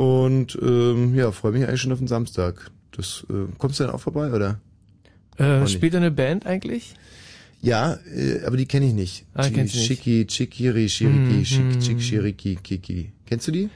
Und 0.00 0.58
ähm, 0.62 1.14
ja, 1.14 1.30
freue 1.30 1.52
mich 1.52 1.66
eigentlich 1.68 1.82
schon 1.82 1.92
auf 1.92 1.98
den 1.98 2.08
Samstag. 2.08 2.70
Das 2.92 3.26
äh, 3.28 3.34
kommst 3.58 3.78
du 3.80 3.84
dann 3.84 3.92
auch 3.92 4.00
vorbei, 4.00 4.32
oder? 4.32 4.58
Äh, 5.36 5.66
spielt 5.66 5.94
eine 5.94 6.10
Band 6.10 6.46
eigentlich? 6.46 6.94
Ja, 7.60 7.98
äh, 8.16 8.42
aber 8.46 8.56
die 8.56 8.64
kenne 8.64 8.86
ich 8.86 8.94
nicht. 8.94 9.26
Ah, 9.34 9.42
Chi- 9.46 9.52
kennst. 9.52 9.74
Chiki, 9.74 10.26
Chikiri, 10.26 10.88
Shiriki, 10.88 11.34
Mhm. 11.34 11.44
Chik, 11.44 11.80
Chik, 11.80 12.00
Shiriki, 12.00 12.56
Kiki. 12.62 13.12
Kennst 13.26 13.46
du 13.48 13.52
die? 13.52 13.68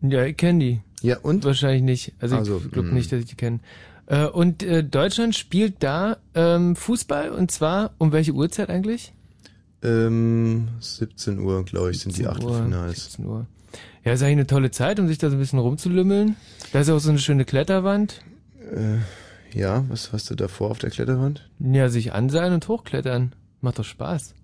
Ja, 0.00 0.24
ich 0.24 0.36
kenne 0.38 0.58
die. 0.60 0.80
Ja, 1.06 1.18
und? 1.18 1.44
Wahrscheinlich 1.44 1.82
nicht. 1.82 2.12
Also, 2.18 2.36
Also, 2.36 2.62
ich 2.64 2.70
glaube 2.72 2.88
mh. 2.88 2.94
nicht, 2.94 3.12
dass 3.12 3.20
ich 3.20 3.26
die 3.26 3.34
kenne. 3.36 3.60
Äh, 4.06 4.24
und 4.28 4.62
äh, 4.62 4.82
Deutschland 4.82 5.34
spielt 5.36 5.82
da 5.82 6.16
ähm, 6.34 6.74
Fußball 6.74 7.28
und 7.32 7.50
zwar 7.50 7.92
um 7.98 8.12
welche 8.12 8.32
Uhrzeit 8.32 8.70
eigentlich? 8.70 9.12
Ähm, 9.82 10.68
17 10.80 11.38
Uhr, 11.38 11.64
glaube 11.66 11.90
ich, 11.90 11.98
sind 12.00 12.16
die 12.16 12.22
17 12.22 12.42
Uhr, 12.44 12.50
Achtelfinals. 12.54 13.04
17 13.12 13.26
Uhr. 13.26 13.46
Ja, 14.04 14.12
ist 14.12 14.22
eigentlich 14.22 14.32
eine 14.32 14.46
tolle 14.46 14.70
Zeit, 14.70 14.98
um 15.00 15.06
sich 15.08 15.18
da 15.18 15.30
so 15.30 15.36
ein 15.36 15.38
bisschen 15.38 15.58
rumzulümmeln. 15.58 16.36
Da 16.72 16.80
ist 16.80 16.90
auch 16.90 16.98
so 16.98 17.10
eine 17.10 17.18
schöne 17.18 17.44
Kletterwand. 17.44 18.20
Äh, 18.74 18.98
ja, 19.58 19.84
was 19.88 20.12
hast 20.12 20.30
du 20.30 20.34
davor 20.34 20.70
auf 20.70 20.78
der 20.78 20.90
Kletterwand? 20.90 21.48
Ja, 21.60 21.88
sich 21.88 22.12
anseilen 22.12 22.54
und 22.54 22.66
hochklettern. 22.68 23.34
Macht 23.60 23.78
doch 23.78 23.84
Spaß. 23.84 24.34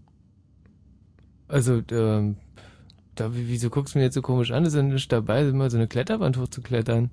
Also, 1.48 1.82
ähm, 1.90 2.36
da, 3.14 3.34
wie- 3.34 3.48
wieso 3.48 3.70
guckst 3.70 3.94
du 3.94 3.98
mir 3.98 4.04
jetzt 4.04 4.14
so 4.14 4.22
komisch 4.22 4.50
an? 4.52 4.64
Das 4.64 4.74
ist 4.74 4.76
ja 4.76 4.82
nicht 4.82 5.10
dabei, 5.10 5.42
immer 5.42 5.70
so 5.70 5.76
eine 5.76 5.88
Kletterwand 5.88 6.36
hochzuklettern. 6.36 7.10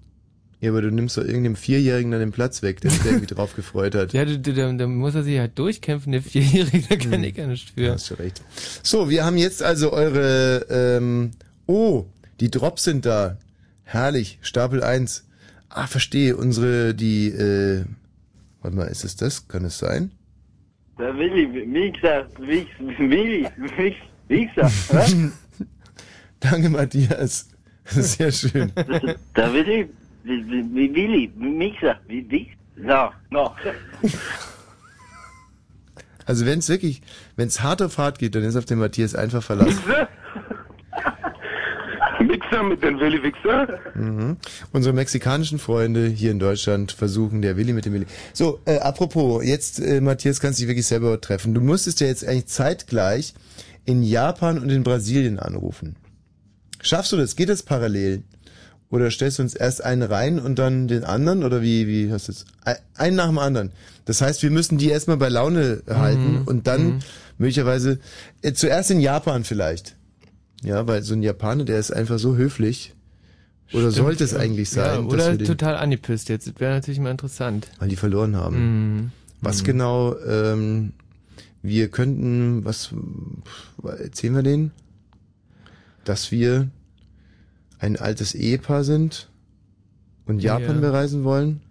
Ja, 0.62 0.72
aber 0.72 0.82
du 0.82 0.90
nimmst 0.92 1.18
doch 1.18 1.24
irgendeinem 1.24 1.56
Vierjährigen 1.56 2.12
dann 2.12 2.20
den 2.22 2.32
Platz 2.32 2.62
weg, 2.62 2.82
der 2.82 2.92
sich 2.92 3.02
da 3.02 3.10
irgendwie 3.10 3.34
drauf 3.34 3.56
gefreut 3.56 3.94
hat. 3.96 4.14
Ja, 4.14 4.26
da, 4.26 4.36
da, 4.36 4.72
da 4.74 4.88
muss 4.88 5.16
er 5.16 5.24
sich 5.24 5.38
halt 5.40 5.58
durchkämpfen, 5.60 6.12
der 6.12 6.22
Vierjährige, 6.22 6.84
da 6.90 6.96
kann 6.96 7.24
ich 7.24 7.38
ja 7.38 7.48
nicht 7.48 7.72
für. 7.72 7.82
Ja, 7.82 7.94
hast 7.94 8.10
du 8.10 8.16
recht. 8.16 8.42
So, 8.84 9.10
wir 9.10 9.26
haben 9.26 9.38
jetzt 9.38 9.62
also 9.64 9.92
eure, 9.94 10.66
ähm, 10.70 11.32
oh, 11.68 12.06
die 12.40 12.52
Drops 12.52 12.84
sind 12.84 13.06
da. 13.06 13.38
Herrlich, 13.84 14.40
Stapel 14.42 14.84
1. 14.84 15.28
Ah, 15.70 15.88
verstehe, 15.88 16.36
unsere, 16.38 16.94
die, 16.94 17.28
äh, 17.28 17.86
warte 18.62 18.78
mal, 18.78 18.88
ist 18.88 19.04
es 19.04 19.16
das? 19.16 19.48
Kann 19.48 19.66
es 19.66 19.78
sein? 19.78 20.12
Der 20.98 21.16
Willi, 21.18 21.48
Mixer, 21.66 22.28
Wix, 22.40 22.70
Willi, 22.80 23.48
Wichser, 24.28 24.72
was? 24.90 25.16
Danke, 26.40 26.70
Matthias. 26.70 27.50
Sehr 27.86 28.32
schön. 28.32 28.72
Der 29.36 29.54
Willi, 29.54 29.90
Willi, 30.24 31.32
Mixer, 31.36 32.00
wie 32.08 32.30
Wix, 32.32 32.52
no, 32.78 33.12
no. 33.30 33.54
Also 36.26 36.46
wenn 36.46 36.60
es 36.60 36.70
wirklich, 36.70 37.02
wenn 37.36 37.50
es 37.50 37.62
hart 37.62 37.82
auf 37.82 37.98
hart 37.98 38.18
geht, 38.18 38.34
dann 38.34 38.44
ist 38.44 38.56
auf 38.56 38.66
den 38.66 38.80
Matthias 38.80 39.14
einfach 39.16 39.44
verlassen. 39.44 39.84
Mit 42.70 42.84
den 42.84 43.00
Willi 43.00 43.22
Wichser. 43.24 43.80
Mhm. 43.96 44.38
Unsere 44.72 44.94
mexikanischen 44.94 45.60
Freunde 45.60 46.08
hier 46.08 46.32
in 46.32 46.40
Deutschland 46.40 46.92
versuchen, 46.92 47.42
der 47.42 47.58
Willi 47.58 47.74
mit 47.74 47.86
dem 47.86 47.94
Willi. 47.94 48.06
So, 48.34 48.60
äh, 48.66 48.78
apropos, 48.80 49.44
jetzt, 49.46 49.80
äh, 49.80 50.02
Matthias, 50.02 50.40
kannst 50.40 50.60
du 50.60 50.62
dich 50.64 50.70
wirklich 50.70 50.88
selber 50.88 51.20
treffen. 51.22 51.54
Du 51.54 51.62
musstest 51.62 52.00
ja 52.02 52.08
jetzt 52.08 52.26
eigentlich 52.28 52.48
zeitgleich 52.48 53.34
in 53.86 54.04
Japan 54.04 54.58
und 54.60 54.70
in 54.70 54.84
Brasilien 54.84 55.40
anrufen. 55.40 55.96
Schaffst 56.82 57.12
du 57.12 57.18
das? 57.18 57.36
Geht 57.36 57.50
das 57.50 57.64
parallel? 57.64 58.24
Oder 58.90 59.10
stellst 59.12 59.40
du 59.40 59.44
uns 59.44 59.56
erst 59.56 59.84
einen 59.84 60.04
rein 60.04 60.40
und 60.40 60.58
dann 60.60 60.88
den 60.88 61.04
anderen? 61.04 61.44
Oder 61.44 61.62
wie, 61.62 61.88
wie 61.88 62.12
hast 62.12 62.28
du 62.28 62.32
es? 62.32 62.46
Ein- 62.64 62.78
Einen 62.96 63.16
nach 63.18 63.28
dem 63.28 63.40
anderen. 63.40 63.72
Das 64.06 64.22
heißt, 64.22 64.44
wir 64.44 64.52
müssen 64.52 64.78
die 64.78 64.90
erstmal 64.90 65.18
bei 65.18 65.30
Laune 65.30 65.82
halten 65.90 66.42
Mhm. 66.42 66.48
und 66.48 66.68
dann 66.68 66.86
Mhm. 66.86 67.00
möglicherweise, 67.40 68.00
äh, 68.42 68.54
zuerst 68.54 68.92
in 68.92 69.00
Japan 69.00 69.44
vielleicht. 69.44 69.96
Ja, 70.66 70.88
weil 70.88 71.04
so 71.04 71.14
ein 71.14 71.22
Japaner, 71.24 71.64
der 71.64 71.80
ist 71.80 71.92
einfach 71.92 72.20
so 72.20 72.36
höflich. 72.36 72.94
Oder 73.72 73.92
Stimmt, 73.92 73.94
sollte 73.96 74.24
es 74.24 74.36
eigentlich 74.36 74.70
sein? 74.70 75.02
Ja, 75.02 75.08
oder 75.08 75.38
total 75.38 75.76
angepisst 75.78 76.30
jetzt. 76.30 76.48
Das 76.48 76.60
wäre 76.60 76.74
natürlich 76.76 77.00
mal 77.00 77.12
interessant. 77.12 77.68
weil 77.80 77.90
die 77.90 77.96
verloren 77.96 78.36
haben. 78.36 78.58
Mhm. 78.96 79.12
Was 79.42 79.62
Mhm. 79.62 79.66
genau, 79.66 80.16
ähm, 80.20 80.94
wir 81.62 81.90
könnten, 81.90 82.64
was 82.66 82.94
erzählen 83.84 84.36
wir 84.36 84.44
denen? 84.44 84.72
Dass 86.04 86.32
wir 86.32 86.70
ein 87.80 87.98
altes 87.98 88.36
Ehepaar 88.36 88.84
sind 88.84 89.30
und 90.26 90.42
Japan 90.42 90.76
Ja. 90.76 90.82
bereisen 90.82 91.24
wollen? 91.24 91.62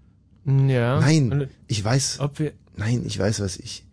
Ja. 0.47 1.01
Nein, 1.01 1.33
Und- 1.33 1.49
ich 1.69 1.83
weiß. 1.85 2.19
Ob 2.21 2.39
wir 2.39 2.53
Nein, 2.77 3.05
ich 3.07 3.17
weiß, 3.19 3.41
was 3.41 3.57
ich. 3.57 3.84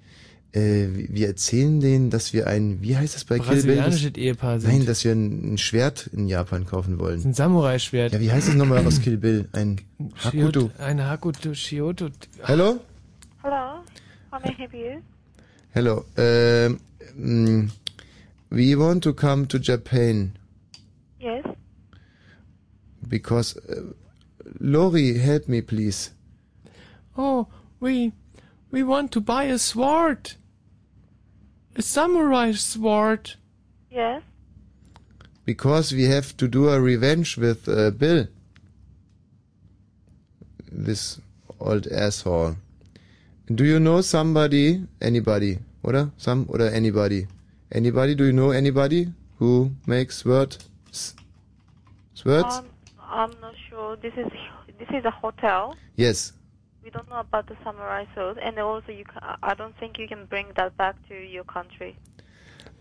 Äh, 0.53 0.87
wir 1.09 1.27
erzählen 1.27 1.79
denen, 1.79 2.09
dass 2.09 2.33
wir 2.33 2.47
ein, 2.47 2.81
wie 2.81 2.97
heißt 2.97 3.15
das 3.15 3.23
bei 3.23 3.39
Kill 3.39 3.63
Bill? 3.63 3.81
Ehepaar 4.17 4.59
sind. 4.59 4.69
Nein, 4.69 4.85
dass 4.85 5.03
wir 5.05 5.13
ein, 5.13 5.53
ein 5.53 5.57
Schwert 5.57 6.07
in 6.11 6.27
Japan 6.27 6.65
kaufen 6.65 6.99
wollen. 6.99 7.23
ein 7.23 7.33
Samurai-Schwert. 7.33 8.11
Ja, 8.11 8.19
wie 8.19 8.31
heißt 8.31 8.49
es 8.49 8.55
nochmal 8.55 8.85
aus 8.85 8.99
Kill 9.01 9.17
Bill? 9.17 9.47
Ein 9.53 9.79
Hakuto. 10.23 10.69
Ein 10.77 11.01
Hakuto 11.05 11.53
Shioto. 11.53 12.09
Hello? 12.43 12.81
Hello, 13.43 13.81
how 14.31 14.39
may 14.43 14.49
I 14.51 14.53
help 14.57 14.73
you? 14.73 15.01
Hello. 15.73 16.03
Um, 16.17 16.79
mm, 17.17 17.71
we 18.49 18.75
want 18.75 19.03
to 19.03 19.13
come 19.13 19.47
to 19.47 19.57
Japan 19.57 20.33
Yes. 21.19 21.45
because 23.07 23.55
uh, 23.69 23.93
Lori, 24.59 25.17
help 25.17 25.47
me, 25.47 25.61
please. 25.61 26.11
Oh, 27.17 27.47
we 27.79 28.11
we 28.69 28.83
want 28.83 29.11
to 29.13 29.21
buy 29.21 29.45
a 29.45 29.57
sword. 29.57 30.33
A 31.75 31.81
samurai 31.81 32.51
sword. 32.53 33.31
Yes. 33.89 34.21
Because 35.45 35.91
we 35.91 36.03
have 36.05 36.35
to 36.37 36.47
do 36.47 36.69
a 36.69 36.79
revenge 36.79 37.37
with 37.37 37.67
uh, 37.67 37.91
Bill. 37.91 38.27
This 40.71 41.19
old 41.59 41.87
asshole. 41.87 42.55
Do 43.53 43.65
you 43.65 43.79
know 43.79 44.01
somebody? 44.01 44.85
Anybody? 45.01 45.59
Oder? 45.83 46.11
Some 46.17 46.45
oder 46.49 46.69
anybody? 46.69 47.27
Anybody? 47.71 48.15
Do 48.15 48.25
you 48.25 48.33
know 48.33 48.51
anybody 48.51 49.07
who 49.39 49.71
makes 49.85 50.23
words? 50.25 50.59
Words? 52.23 52.55
Um, 52.55 52.65
I'm 53.01 53.31
not 53.41 53.55
sure. 53.69 53.95
This 53.97 54.13
is 54.15 54.27
this 54.77 54.87
is 54.93 55.03
a 55.05 55.11
hotel. 55.11 55.75
yes. 55.95 56.33
We 56.83 56.89
don't 56.89 57.09
know 57.09 57.19
about 57.19 57.47
the 57.47 57.55
samurai 57.63 58.05
sword, 58.15 58.37
and 58.39 58.57
also 58.57 58.91
you. 58.91 59.05
Can, 59.05 59.21
I 59.43 59.53
don't 59.53 59.77
think 59.77 59.99
you 59.99 60.07
can 60.07 60.25
bring 60.25 60.47
that 60.55 60.75
back 60.77 60.95
to 61.09 61.15
your 61.15 61.43
country. 61.43 61.95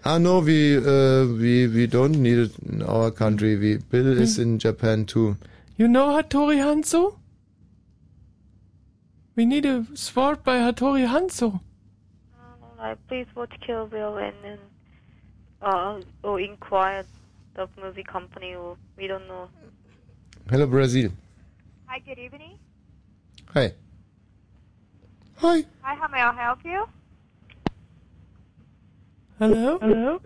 Ah 0.05 0.17
no, 0.17 0.39
we 0.41 0.79
uh, 0.79 1.27
we 1.27 1.69
we 1.69 1.87
don't 1.87 2.17
need 2.17 2.39
it 2.39 2.59
in 2.61 2.83
our 2.83 3.11
country. 3.11 3.57
We 3.57 3.77
Bill 3.77 4.19
is 4.19 4.39
in 4.39 4.59
Japan 4.59 5.05
too. 5.05 5.37
You 5.77 5.89
know 5.89 6.09
Hattori 6.09 6.57
Hanzo? 6.57 7.17
We 9.37 9.45
need 9.45 9.67
a 9.67 9.87
sword 9.95 10.43
by 10.45 10.57
Hattori 10.59 11.07
Hanzo. 11.07 11.61
Like, 12.79 12.99
please 13.09 13.27
watch 13.35 13.53
Kill 13.67 13.87
Bill 13.87 14.17
and 14.17 14.35
then 14.43 14.59
uh, 15.61 16.01
or 16.23 16.41
inquire 16.41 17.05
the 17.55 17.69
movie 17.81 18.03
company. 18.03 18.55
Or 18.55 18.79
we 18.97 19.07
don't 19.07 19.29
know. 19.29 19.49
Hello 20.49 20.67
Brazil. 20.67 21.11
Hi, 21.87 21.99
good 21.99 22.19
evening. 22.19 22.59
Hi. 23.53 23.75
Hi. 25.43 25.65
Hi, 25.83 25.95
how 25.95 26.09
may 26.09 26.21
I 26.21 26.33
help 26.35 26.59
you? 26.65 26.85
Hello? 29.39 29.79
Hello? 29.81 30.21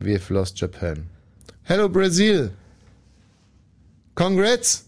We've 0.00 0.30
lost 0.30 0.56
Japan. 0.56 1.08
Hello 1.64 1.88
Brazil. 1.88 2.50
Congrats. 4.14 4.84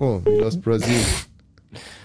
Oh, 0.00 0.18
we 0.24 0.40
lost 0.40 0.62
Brazil. 0.62 1.04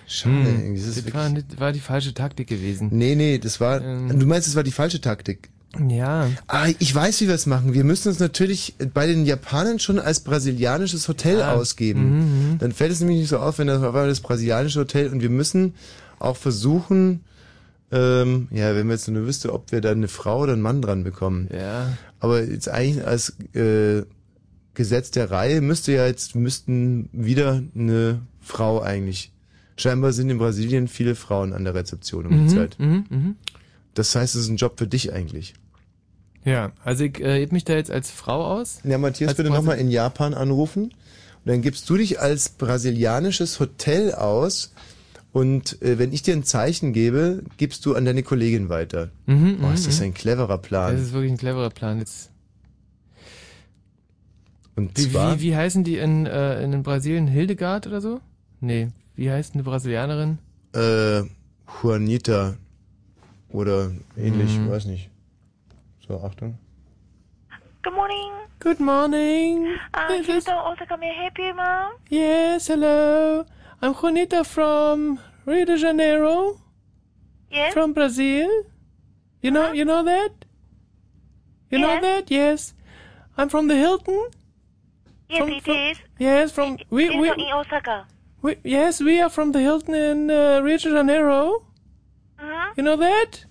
Schade, 0.07 0.33
Hm, 0.33 0.75
das 0.75 0.83
ist 0.85 1.05
das 1.07 1.13
war, 1.13 1.31
war 1.59 1.71
die 1.71 1.79
falsche 1.79 2.13
Taktik 2.13 2.47
gewesen. 2.47 2.89
Nee, 2.91 3.15
nee, 3.15 3.37
das 3.37 3.59
war. 3.61 3.81
Ähm. 3.81 4.19
Du 4.19 4.25
meinst, 4.25 4.47
das 4.47 4.55
war 4.55 4.63
die 4.63 4.71
falsche 4.71 4.99
Taktik? 4.99 5.49
Ja. 5.87 6.29
Ah, 6.47 6.67
ich 6.79 6.93
weiß, 6.95 7.21
wie 7.21 7.27
wir 7.27 7.35
es 7.35 7.45
machen. 7.45 7.73
Wir 7.73 7.83
müssen 7.83 8.09
uns 8.09 8.19
natürlich 8.19 8.73
bei 8.93 9.05
den 9.05 9.25
Japanern 9.25 9.77
schon 9.79 9.99
als 9.99 10.21
brasilianisches 10.21 11.07
Hotel 11.07 11.41
Ah. 11.41 11.53
ausgeben. 11.53 12.51
Mhm, 12.53 12.57
Dann 12.57 12.71
fällt 12.71 12.91
es 12.91 12.99
nämlich 13.01 13.19
nicht 13.19 13.29
so 13.29 13.37
auf, 13.37 13.59
wenn 13.59 13.67
das 13.67 13.77
auf 13.79 13.85
einmal 13.93 14.07
das 14.07 14.19
brasilianische 14.21 14.79
Hotel 14.79 15.09
und 15.09 15.21
wir 15.21 15.29
müssen 15.29 15.75
auch 16.17 16.37
versuchen, 16.37 17.21
ähm, 17.91 18.47
ja, 18.51 18.75
wenn 18.75 18.87
wir 18.87 18.93
jetzt 18.93 19.07
nur 19.07 19.25
wüsste, 19.25 19.53
ob 19.53 19.71
wir 19.71 19.81
da 19.81 19.91
eine 19.91 20.07
Frau 20.07 20.41
oder 20.41 20.53
einen 20.53 20.61
Mann 20.61 20.81
dran 20.81 21.03
bekommen. 21.03 21.47
Ja. 21.55 21.93
Aber 22.19 22.43
jetzt 22.43 22.67
eigentlich 22.69 23.05
als 23.05 23.35
äh, 23.53 24.03
Gesetz 24.73 25.11
der 25.11 25.29
Reihe 25.31 25.61
müsste 25.61 25.91
ja 25.93 26.05
jetzt 26.07 26.35
müssten 26.35 27.09
wieder 27.11 27.61
eine 27.75 28.21
Frau 28.41 28.81
eigentlich. 28.81 29.31
Scheinbar 29.77 30.13
sind 30.13 30.29
in 30.29 30.37
Brasilien 30.39 30.87
viele 30.87 31.15
Frauen 31.15 31.53
an 31.53 31.63
der 31.63 31.73
Rezeption 31.73 32.25
um 32.25 32.31
die 32.31 32.37
Mhm, 32.43 32.49
Zeit. 32.49 32.75
mhm, 32.79 33.05
mhm. 33.09 33.35
Das 33.99 34.15
heißt, 34.15 34.33
es 34.35 34.43
ist 34.43 34.47
ein 34.49 34.55
Job 34.55 34.79
für 34.79 34.87
dich 34.87 35.11
eigentlich. 35.11 35.55
Ja, 36.45 36.71
also 36.85 37.03
ich 37.03 37.19
äh, 37.19 37.41
heb 37.41 37.51
mich 37.51 37.65
da 37.65 37.73
jetzt 37.73 37.91
als 37.91 38.09
Frau 38.09 38.45
aus. 38.45 38.79
Ja, 38.85 38.97
Matthias, 38.97 39.33
bitte 39.33 39.49
nochmal 39.49 39.77
in 39.77 39.91
Japan 39.91 40.33
anrufen. 40.33 40.83
Und 40.83 40.93
dann 41.43 41.61
gibst 41.61 41.89
du 41.89 41.97
dich 41.97 42.21
als 42.21 42.47
brasilianisches 42.47 43.59
Hotel 43.59 44.13
aus. 44.13 44.73
Und 45.33 45.81
äh, 45.81 45.99
wenn 45.99 46.13
ich 46.13 46.21
dir 46.21 46.33
ein 46.33 46.45
Zeichen 46.45 46.93
gebe, 46.93 47.43
gibst 47.57 47.85
du 47.85 47.93
an 47.93 48.05
deine 48.05 48.23
Kollegin 48.23 48.69
weiter. 48.69 49.09
Mhm, 49.25 49.57
oh, 49.61 49.73
ist 49.73 49.81
mhm, 49.81 49.85
das 49.87 49.99
mhm. 49.99 50.05
ein 50.05 50.13
cleverer 50.13 50.57
Plan. 50.59 50.93
Das 50.93 51.01
ist 51.01 51.11
wirklich 51.11 51.33
ein 51.33 51.37
cleverer 51.37 51.69
Plan. 51.69 51.99
Jetzt. 51.99 52.31
Und 54.77 54.97
Wie, 54.97 55.11
zwar, 55.11 55.35
wie, 55.35 55.41
wie 55.41 55.55
heißen 55.57 55.83
die 55.83 55.97
in, 55.97 56.25
äh, 56.25 56.63
in 56.63 56.83
Brasilien? 56.83 57.27
Hildegard 57.27 57.85
oder 57.85 57.99
so? 57.99 58.21
Nee. 58.61 58.87
Wie 59.17 59.29
heißt 59.29 59.55
eine 59.55 59.63
Brasilianerin? 59.63 60.37
äh, 60.73 61.23
Juanita 61.81 62.55
oder 63.51 63.91
ähnlich, 64.17 64.57
Mhm. 64.57 64.69
weiß 64.71 64.85
nicht. 64.85 65.09
So, 66.07 66.21
Achtung. 66.23 66.57
Good 67.83 67.93
morning. 67.93 68.31
Good 68.59 68.79
morning. 68.79 69.67
Uh, 69.93 70.21
Houston, 70.25 70.53
also 70.53 70.85
can 70.85 71.01
I 71.01 71.13
help 71.23 71.37
you, 71.37 71.53
ma'am? 71.55 71.93
Yes, 72.09 72.67
hello. 72.67 73.45
I'm 73.81 73.93
Juanita 73.93 74.43
from 74.43 75.19
Rio 75.45 75.65
de 75.65 75.77
Janeiro. 75.77 76.57
Yes. 77.49 77.73
From 77.73 77.93
Brazil. 77.93 78.49
You 79.41 79.51
know, 79.51 79.71
you 79.71 79.85
know 79.85 80.03
that? 80.03 80.31
You 81.71 81.79
know 81.79 81.99
that? 82.01 82.29
Yes. 82.29 82.73
I'm 83.37 83.47
from 83.49 83.67
the 83.69 83.75
Hilton. 83.75 84.27
Yes, 85.29 85.39
From- 85.39 85.49
it 85.53 85.63
from- 85.63 85.75
is. 85.75 85.97
Yes, 86.19 86.51
from 86.51 86.77
we 86.89 87.05
It's 87.05 87.15
we, 87.15 87.29
in 87.29 87.53
Osaka. 87.53 88.05
we 88.41 88.57
yes 88.63 88.99
we 88.99 89.21
are 89.21 89.29
from 89.29 89.51
the 89.53 89.59
Hilton 89.61 89.93
in 89.95 90.29
uh, 90.29 90.59
Rio 90.61 90.77
de 90.77 90.89
Janeiro. 90.91 91.63
Uh-huh. 92.41 92.73
You 92.77 92.83
know 92.83 92.95
that? 92.95 93.45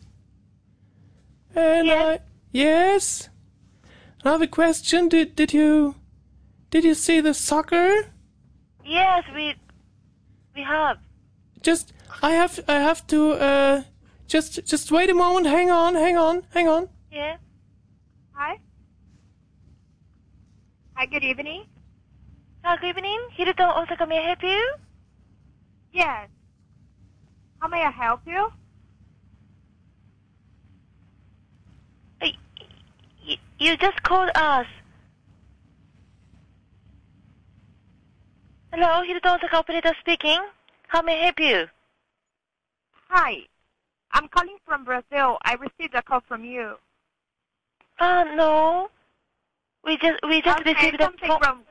And 1.55 1.91
I 1.91 2.21
yes. 2.53 3.29
I 4.25 4.31
have 4.31 4.43
a 4.43 4.47
question. 4.47 5.09
Did 5.09 5.37
did 5.37 5.53
you 5.53 5.95
did 6.71 6.85
you 6.85 6.95
see 6.95 7.21
the 7.21 7.35
soccer? 7.35 8.13
Yes, 8.85 9.25
we 9.35 9.55
we 10.55 10.63
have. 10.63 10.99
Just 11.63 11.93
I 12.23 12.31
have 12.33 12.61
I 12.69 12.75
have 12.75 13.07
to 13.09 13.33
uh 13.33 13.83
just 14.27 14.65
just 14.65 14.91
wait 14.91 15.11
a 15.11 15.15
moment. 15.15 15.47
Hang 15.47 15.71
on, 15.71 15.95
hang 15.95 16.17
on, 16.17 16.43
hang 16.55 16.69
on. 16.69 16.89
Yeah. 17.13 17.37
Hi. 18.33 18.59
Hi, 20.95 21.07
good 21.07 21.25
evening. 21.25 21.65
Uh, 22.65 22.77
good 22.77 22.89
evening. 22.89 23.21
Hilton, 23.33 23.71
Osaka, 23.71 24.07
may 24.07 24.19
I 24.19 24.27
help 24.29 24.43
you? 24.43 24.75
Yes. 25.93 26.29
How 27.61 27.69
may 27.69 27.83
I 27.83 27.91
help 27.91 28.21
you? 28.27 28.49
You 33.59 33.77
just 33.77 34.03
called 34.03 34.31
us. 34.35 34.67
Hello, 38.73 39.03
Hilton, 39.03 39.31
Osaka 39.33 39.57
operator 39.57 39.93
speaking. 40.01 40.39
How 40.89 41.03
may 41.03 41.21
I 41.21 41.25
help 41.25 41.41
you? 41.41 41.65
Hi. 43.09 43.39
I'm 44.13 44.29
calling 44.29 44.57
from 44.65 44.85
Brazil. 44.85 45.39
I 45.43 45.55
received 45.55 45.95
a 45.95 46.03
call 46.03 46.21
from 46.27 46.45
you. 46.45 46.75
Uh, 47.99 48.25
no. 48.37 48.89
We 49.85 49.97
just 49.99 50.19
we 50.29 50.43
just 50.43 50.61
Okay, 50.61 50.75
received 50.75 51.01
a 51.01 51.11
call. 51.27 51.39
from 51.39 51.63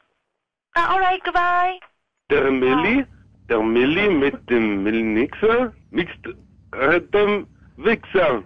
Uh, 0.75 0.87
all 0.89 0.99
right, 0.99 1.21
goodbye. 1.23 1.79
Der 2.29 2.51
Milli, 2.51 3.05
der 3.49 3.61
Milli 3.63 4.09
mit 4.09 4.45
dem 4.49 4.83
Milnixer 4.83 5.73
mixt 5.91 6.19
mit 6.75 7.13
dem 7.13 7.47
Wichser. 7.77 8.43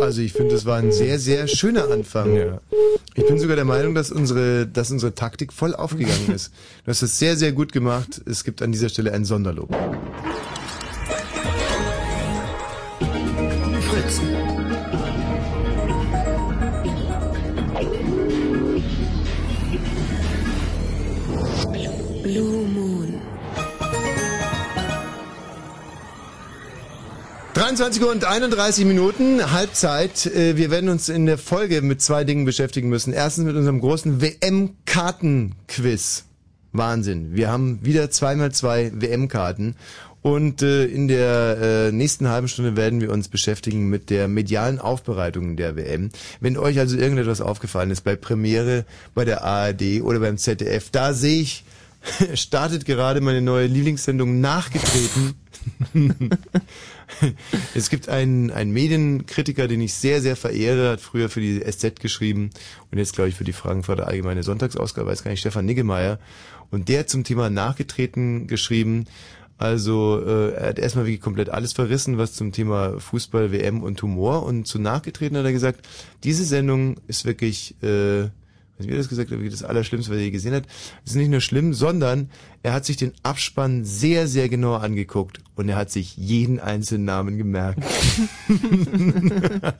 Also 0.00 0.20
ich 0.22 0.32
finde, 0.32 0.54
das 0.54 0.64
war 0.64 0.78
ein 0.78 0.92
sehr, 0.92 1.18
sehr 1.18 1.48
schöner 1.48 1.90
Anfang. 1.90 2.60
Ich 3.14 3.26
bin 3.26 3.38
sogar 3.38 3.56
der 3.56 3.64
Meinung, 3.64 3.94
dass 3.94 4.10
unsere, 4.10 4.66
dass 4.66 4.90
unsere 4.90 5.14
Taktik 5.14 5.52
voll 5.52 5.74
aufgegangen 5.74 6.30
ist. 6.34 6.52
Du 6.84 6.90
hast 6.90 7.02
das 7.02 7.18
sehr, 7.18 7.36
sehr 7.36 7.52
gut 7.52 7.72
gemacht. 7.72 8.20
Es 8.26 8.44
gibt 8.44 8.62
an 8.62 8.72
dieser 8.72 8.88
Stelle 8.88 9.12
ein 9.12 9.24
Sonderlob. 9.24 9.74
23 27.68 28.02
Uhr 28.02 28.10
und 28.10 28.24
31 28.24 28.86
Minuten, 28.86 29.52
Halbzeit. 29.52 30.24
Äh, 30.24 30.56
Wir 30.56 30.70
werden 30.70 30.88
uns 30.88 31.10
in 31.10 31.26
der 31.26 31.36
Folge 31.36 31.82
mit 31.82 32.00
zwei 32.00 32.24
Dingen 32.24 32.46
beschäftigen 32.46 32.88
müssen. 32.88 33.12
Erstens 33.12 33.44
mit 33.44 33.56
unserem 33.56 33.82
großen 33.82 34.22
WM-Karten-Quiz. 34.22 36.24
Wahnsinn. 36.72 37.36
Wir 37.36 37.50
haben 37.50 37.80
wieder 37.82 38.10
zweimal 38.10 38.52
zwei 38.52 38.90
WM-Karten. 38.94 39.76
Und 40.22 40.62
äh, 40.62 40.86
in 40.86 41.08
der 41.08 41.58
äh, 41.60 41.92
nächsten 41.92 42.30
halben 42.30 42.48
Stunde 42.48 42.74
werden 42.74 43.02
wir 43.02 43.12
uns 43.12 43.28
beschäftigen 43.28 43.90
mit 43.90 44.08
der 44.08 44.28
medialen 44.28 44.78
Aufbereitung 44.78 45.56
der 45.56 45.76
WM. 45.76 46.08
Wenn 46.40 46.56
euch 46.56 46.78
also 46.78 46.96
irgendetwas 46.96 47.42
aufgefallen 47.42 47.90
ist 47.90 48.00
bei 48.00 48.16
Premiere, 48.16 48.86
bei 49.14 49.26
der 49.26 49.44
ARD 49.44 50.00
oder 50.00 50.20
beim 50.20 50.38
ZDF, 50.38 50.88
da 50.90 51.12
sehe 51.12 51.42
ich, 51.42 51.64
startet 52.34 52.84
gerade 52.84 53.20
meine 53.20 53.42
neue 53.42 53.66
Lieblingssendung 53.66 54.40
nachgetreten. 54.40 55.34
es 57.74 57.90
gibt 57.90 58.08
einen, 58.08 58.50
einen 58.50 58.72
Medienkritiker, 58.72 59.68
den 59.68 59.80
ich 59.80 59.94
sehr, 59.94 60.20
sehr 60.20 60.36
verehre, 60.36 60.90
hat 60.90 61.00
früher 61.00 61.28
für 61.28 61.40
die 61.40 61.60
SZ 61.60 62.00
geschrieben 62.00 62.50
und 62.90 62.98
jetzt, 62.98 63.14
glaube 63.14 63.28
ich, 63.28 63.34
für 63.34 63.44
die 63.44 63.52
Fragenfurter 63.52 64.06
Allgemeine 64.06 64.42
Sonntagsausgabe, 64.42 65.08
weiß 65.08 65.24
gar 65.24 65.30
nicht, 65.30 65.40
Stefan 65.40 65.66
Niggemeier. 65.66 66.18
Und 66.70 66.88
der 66.88 67.00
hat 67.00 67.10
zum 67.10 67.24
Thema 67.24 67.50
nachgetreten 67.50 68.46
geschrieben, 68.46 69.06
also 69.58 70.22
äh, 70.24 70.52
er 70.52 70.68
hat 70.68 70.78
erstmal 70.78 71.06
wirklich 71.06 71.20
komplett 71.20 71.48
alles 71.48 71.72
verrissen, 71.72 72.16
was 72.16 72.34
zum 72.34 72.52
Thema 72.52 73.00
Fußball, 73.00 73.50
WM 73.50 73.82
und 73.82 74.00
Humor. 74.02 74.44
Und 74.44 74.66
zu 74.68 74.78
nachgetreten 74.78 75.36
hat 75.36 75.44
er 75.44 75.52
gesagt, 75.52 75.86
diese 76.22 76.44
Sendung 76.44 76.96
ist 77.08 77.24
wirklich, 77.24 77.74
äh, 77.82 78.28
wie 78.86 78.92
er 78.92 78.98
das 78.98 79.08
gesagt 79.08 79.30
wirklich 79.30 79.50
das 79.50 79.62
Allerschlimmste, 79.62 80.12
was 80.12 80.18
er 80.18 80.24
je 80.24 80.30
gesehen 80.30 80.54
hat. 80.54 80.64
Es 81.04 81.12
ist 81.12 81.16
nicht 81.16 81.30
nur 81.30 81.40
schlimm, 81.40 81.74
sondern 81.74 82.30
er 82.62 82.72
hat 82.72 82.84
sich 82.84 82.96
den 82.96 83.12
Abspann 83.22 83.84
sehr, 83.84 84.28
sehr 84.28 84.48
genau 84.48 84.74
angeguckt 84.74 85.40
und 85.56 85.68
er 85.68 85.76
hat 85.76 85.90
sich 85.90 86.16
jeden 86.16 86.60
einzelnen 86.60 87.04
Namen 87.04 87.38
gemerkt. 87.38 87.82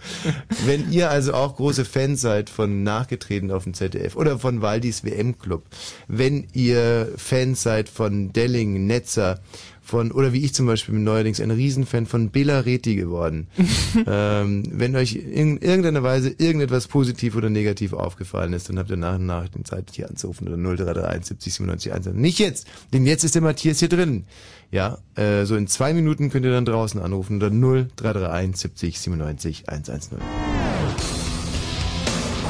Wenn 0.67 0.91
ihr 0.91 1.11
also 1.11 1.35
auch 1.35 1.57
große 1.57 1.85
Fans 1.85 2.21
seid 2.21 2.51
von 2.51 2.83
Nachgetreten 2.83 3.51
auf 3.51 3.65
dem 3.65 3.75
ZDF 3.75 4.17
oder 4.17 4.39
von 4.39 4.63
Waldis 4.63 5.05
WM 5.05 5.39
Club, 5.39 5.65
wenn 6.09 6.47
ihr 6.53 7.13
Fans 7.17 7.63
seid 7.63 7.89
von 7.89 8.33
Delling, 8.33 8.87
Netzer, 8.87 9.41
von, 9.89 10.13
oder 10.13 10.35
wie 10.35 10.45
ich 10.45 10.53
zum 10.53 10.67
Beispiel 10.67 10.95
bin 10.95 11.05
neuerdings 11.05 11.41
ein 11.41 11.51
Riesenfan 11.51 12.05
von 12.05 12.29
Bela 12.29 12.61
Reti 12.61 12.95
geworden. 12.95 13.47
ähm, 14.07 14.65
wenn 14.71 14.95
euch 14.95 15.15
in 15.15 15.57
irgendeiner 15.57 16.03
Weise 16.03 16.29
irgendetwas 16.37 16.89
positiv 16.89 17.37
oder 17.37 17.49
negativ 17.49 17.95
aufgefallen 17.95 18.53
ist, 18.53 18.69
dann 18.69 18.79
habt 18.79 18.91
ihr 18.91 18.99
nach 18.99 19.15
und 19.15 19.25
nach 19.25 19.49
den 19.49 19.65
Zeit 19.65 19.87
hier 19.93 20.11
anzurufen 20.11 20.47
oder 20.47 20.59
0331 20.59 21.25
70 21.29 21.55
97 21.55 21.93
1. 21.95 22.07
Nicht 22.15 22.39
jetzt, 22.39 22.67
denn 22.93 23.07
jetzt 23.07 23.25
ist 23.25 23.35
der 23.35 23.41
Matthias 23.41 23.79
hier 23.79 23.89
drin. 23.89 24.27
Ja, 24.71 24.99
äh, 25.15 25.47
so 25.47 25.57
in 25.57 25.67
zwei 25.67 25.95
Minuten 25.95 26.29
könnt 26.29 26.45
ihr 26.45 26.53
dann 26.53 26.67
draußen 26.67 27.01
anrufen 27.01 27.43
unter 27.43 27.49
0331 27.49 28.57
70 28.57 29.01
97 29.01 29.69
110. 29.71 30.19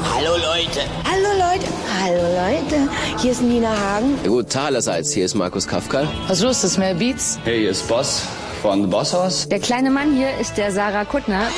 Hallo 0.03 0.33
Leute. 0.33 0.81
Hallo. 1.05 1.28
Hallo 2.09 2.23
Leute. 2.23 2.89
Hier 3.21 3.33
ist 3.33 3.43
Nina 3.43 3.69
Hagen. 3.69 4.19
Ja, 4.25 4.31
gut, 4.31 4.57
allerseits. 4.57 5.13
Hier 5.13 5.27
ist 5.27 5.35
Markus 5.35 5.69
Kafka. 5.69 6.11
Was 6.27 6.41
los, 6.41 6.63
das 6.63 6.79
mehr 6.79 6.95
Beats? 6.95 7.39
Hey, 7.45 7.61
hier 7.61 7.71
ist 7.71 7.87
Boss 7.87 8.23
von 8.63 8.81
The 8.81 8.87
Boss 8.87 9.13
House. 9.13 9.47
Der 9.47 9.59
kleine 9.59 9.91
Mann 9.91 10.17
hier 10.17 10.31
ist 10.41 10.57
der 10.57 10.73
Sarah 10.73 11.05
Kuttner. 11.05 11.49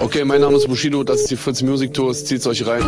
Okay, 0.00 0.24
mein 0.24 0.40
Name 0.40 0.56
ist 0.56 0.68
Bushido, 0.68 1.04
das 1.04 1.20
ist 1.20 1.30
die 1.30 1.36
Fritz 1.36 1.60
Music 1.60 1.92
Tours, 1.92 2.24
zieht's 2.24 2.46
euch 2.46 2.66
rein. 2.66 2.82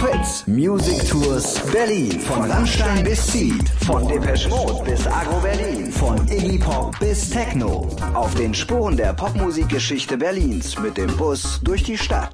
Fritz 0.00 0.44
Music 0.46 1.06
Tours 1.06 1.60
Berlin. 1.70 2.18
Von 2.20 2.50
Rammstein 2.50 3.04
bis 3.04 3.26
Seed. 3.26 3.68
Von 3.84 4.08
Depeche 4.08 4.48
Mode 4.48 4.82
bis 4.86 5.06
Agro 5.06 5.38
Berlin. 5.40 5.92
Von 5.92 6.16
Iggy 6.28 6.56
Pop 6.56 6.98
bis 6.98 7.28
Techno. 7.28 7.86
Auf 8.14 8.34
den 8.36 8.54
Spuren 8.54 8.96
der 8.96 9.12
Popmusikgeschichte 9.12 10.16
Berlins 10.16 10.78
mit 10.78 10.96
dem 10.96 11.14
Bus 11.18 11.60
durch 11.62 11.82
die 11.82 11.98
Stadt. 11.98 12.30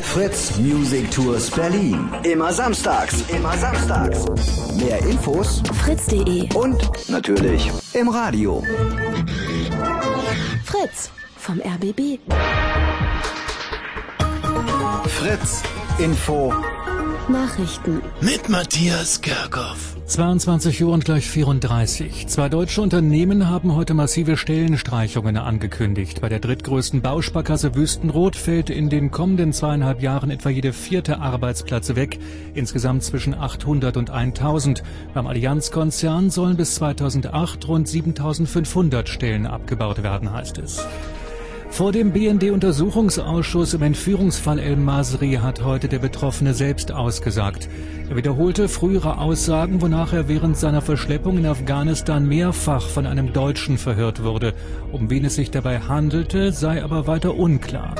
Fritz 0.00 0.56
Music 0.58 1.10
Tours 1.10 1.50
Berlin. 1.50 2.08
Immer 2.22 2.52
samstags. 2.52 3.22
Immer 3.28 3.56
samstags. 3.56 4.24
Mehr 4.76 4.98
Infos 5.00 5.62
fritz.de 5.84 6.52
und 6.54 6.90
natürlich 7.08 7.70
im 7.94 8.08
Radio. 8.08 8.62
Fritz 10.64 11.10
vom 11.36 11.60
RBB. 11.60 12.18
Fritz 15.06 15.62
Info 15.98 16.52
Nachrichten 17.28 18.02
mit 18.20 18.48
Matthias 18.48 19.20
Kerkhoff. 19.20 19.96
22 20.06 20.84
Uhr 20.84 20.92
und 20.92 21.04
gleich 21.04 21.28
34. 21.28 22.28
Zwei 22.28 22.48
deutsche 22.48 22.80
Unternehmen 22.80 23.48
haben 23.50 23.74
heute 23.74 23.94
massive 23.94 24.36
Stellenstreichungen 24.36 25.36
angekündigt. 25.36 26.20
Bei 26.20 26.28
der 26.28 26.38
drittgrößten 26.38 27.02
Bausparkasse 27.02 27.74
Wüstenrot 27.74 28.36
fällt 28.36 28.70
in 28.70 28.90
den 28.90 29.10
kommenden 29.10 29.52
zweieinhalb 29.52 30.02
Jahren 30.02 30.30
etwa 30.30 30.50
jede 30.50 30.72
vierte 30.72 31.18
Arbeitsplatz 31.18 31.96
weg. 31.96 32.20
Insgesamt 32.54 33.02
zwischen 33.02 33.34
800 33.34 33.96
und 33.96 34.10
1000. 34.10 34.84
Beim 35.12 35.26
Allianz-Konzern 35.26 36.30
sollen 36.30 36.56
bis 36.56 36.76
2008 36.76 37.66
rund 37.66 37.88
7500 37.88 39.08
Stellen 39.08 39.46
abgebaut 39.46 40.04
werden, 40.04 40.32
heißt 40.32 40.58
es. 40.58 40.86
Vor 41.76 41.92
dem 41.92 42.10
BND-Untersuchungsausschuss 42.10 43.74
im 43.74 43.82
Entführungsfall 43.82 44.58
El 44.60 44.76
Masri 44.76 45.34
hat 45.42 45.62
heute 45.62 45.88
der 45.88 45.98
Betroffene 45.98 46.54
selbst 46.54 46.90
ausgesagt. 46.90 47.68
Er 48.08 48.16
wiederholte 48.16 48.70
frühere 48.70 49.18
Aussagen, 49.18 49.82
wonach 49.82 50.14
er 50.14 50.26
während 50.26 50.56
seiner 50.56 50.80
Verschleppung 50.80 51.36
in 51.36 51.44
Afghanistan 51.44 52.26
mehrfach 52.26 52.88
von 52.88 53.04
einem 53.04 53.34
Deutschen 53.34 53.76
verhört 53.76 54.22
wurde. 54.22 54.54
Um 54.90 55.10
wen 55.10 55.26
es 55.26 55.34
sich 55.34 55.50
dabei 55.50 55.80
handelte, 55.80 56.50
sei 56.50 56.82
aber 56.82 57.06
weiter 57.06 57.36
unklar. 57.36 57.94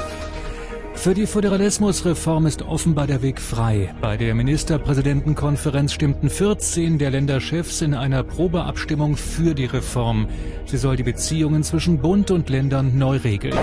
Für 0.97 1.15
die 1.15 1.27
Föderalismusreform 1.27 2.47
ist 2.47 2.63
offenbar 2.63 3.07
der 3.07 3.23
Weg 3.23 3.41
frei. 3.41 3.95
Bei 4.01 4.17
der 4.17 4.35
Ministerpräsidentenkonferenz 4.35 5.93
stimmten 5.93 6.31
14 6.31 6.99
der 6.99 7.11
Länderchefs 7.11 7.83
in 7.83 7.95
einer 7.95 8.25
Probeabstimmung 8.25 9.17
für 9.17 9.55
die 9.55 9.67
Reform. 9.67 10.27
Sie 10.65 10.79
soll 10.79 10.97
die 10.97 11.05
Beziehungen 11.05 11.63
zwischen 11.63 11.99
Bund 11.99 12.31
und 12.31 12.49
Ländern 12.49 12.99
neu 12.99 13.19
regeln. 13.19 13.57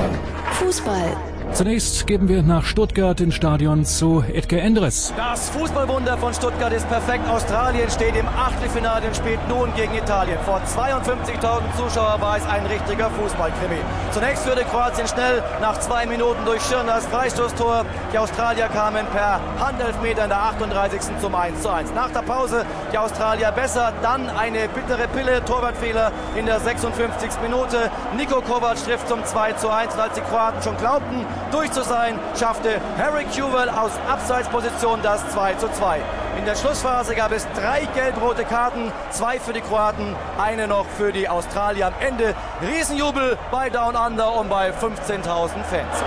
Fußball. 0.53 1.17
Zunächst 1.53 2.07
geben 2.07 2.29
wir 2.29 2.41
nach 2.41 2.65
Stuttgart 2.65 3.21
ins 3.21 3.35
Stadion 3.35 3.85
zu 3.85 4.23
Edgar 4.33 4.61
Endres. 4.61 5.13
Das 5.15 5.51
Fußballwunder 5.51 6.17
von 6.17 6.33
Stuttgart 6.33 6.73
ist 6.73 6.89
perfekt. 6.89 7.29
Australien 7.29 7.87
steht 7.91 8.15
im 8.15 8.27
Achtelfinale 8.27 9.05
und 9.05 9.15
spielt 9.15 9.37
nun 9.47 9.71
gegen 9.75 9.93
Italien. 9.93 10.39
Vor 10.45 10.59
52.000 10.65 11.61
Zuschauern 11.77 12.19
war 12.19 12.37
es 12.37 12.45
ein 12.47 12.65
richtiger 12.65 13.11
Fußballkrimi. 13.11 13.77
Zunächst 14.11 14.43
führte 14.45 14.63
Kroatien 14.63 15.07
schnell 15.07 15.43
nach 15.61 15.79
zwei 15.79 16.07
Minuten 16.07 16.43
durch 16.43 16.59
Schirn 16.63 16.87
das 16.87 17.05
Freistoßtor. 17.05 17.85
Die 18.11 18.17
Australier 18.17 18.67
kamen 18.69 19.05
per 19.13 19.39
Handelfmeter 19.59 20.23
in 20.23 20.29
der 20.29 20.41
38. 20.41 21.01
zum 21.21 21.35
1 21.35 21.61
zu 21.61 21.69
1. 21.69 21.93
Nach 21.93 22.09
der 22.09 22.23
Pause 22.23 22.65
die 22.91 22.97
Australier 22.97 23.51
besser, 23.51 23.93
dann 24.01 24.27
eine 24.27 24.67
bittere 24.69 25.07
Pille, 25.09 25.45
Torwartfehler 25.45 26.11
in 26.35 26.47
der 26.47 26.59
56. 26.59 27.29
Minute. 27.43 27.91
Niko 28.17 28.41
Kovac 28.41 28.83
trifft 28.83 29.07
zum 29.07 29.23
2 29.23 29.53
zu 29.53 29.69
1. 29.69 29.93
Und 29.93 29.99
als 29.99 30.15
die 30.15 30.21
Kroaten 30.21 30.63
schon 30.63 30.77
glaubten, 30.77 31.27
durch 31.51 31.71
zu 31.71 31.83
sein, 31.83 32.19
schaffte 32.39 32.79
Harry 32.97 33.25
Kewell 33.25 33.69
aus 33.69 33.91
Abseitsposition 34.07 35.01
das 35.01 35.27
2 35.31 35.53
zu 35.55 35.67
2. 35.69 35.99
In 36.37 36.45
der 36.45 36.55
Schlussphase 36.55 37.15
gab 37.15 37.31
es 37.31 37.47
drei 37.55 37.87
gelb-rote 37.93 38.43
Karten, 38.43 38.91
zwei 39.11 39.39
für 39.39 39.53
die 39.53 39.61
Kroaten, 39.61 40.15
eine 40.37 40.67
noch 40.67 40.85
für 40.97 41.11
die 41.11 41.29
Australier. 41.29 41.87
Am 41.87 41.93
Ende 41.99 42.35
Riesenjubel 42.61 43.37
bei 43.51 43.69
Down 43.69 43.95
Under 43.95 44.39
und 44.39 44.49
bei 44.49 44.71
15.000 44.71 45.23
Fans. 45.63 46.03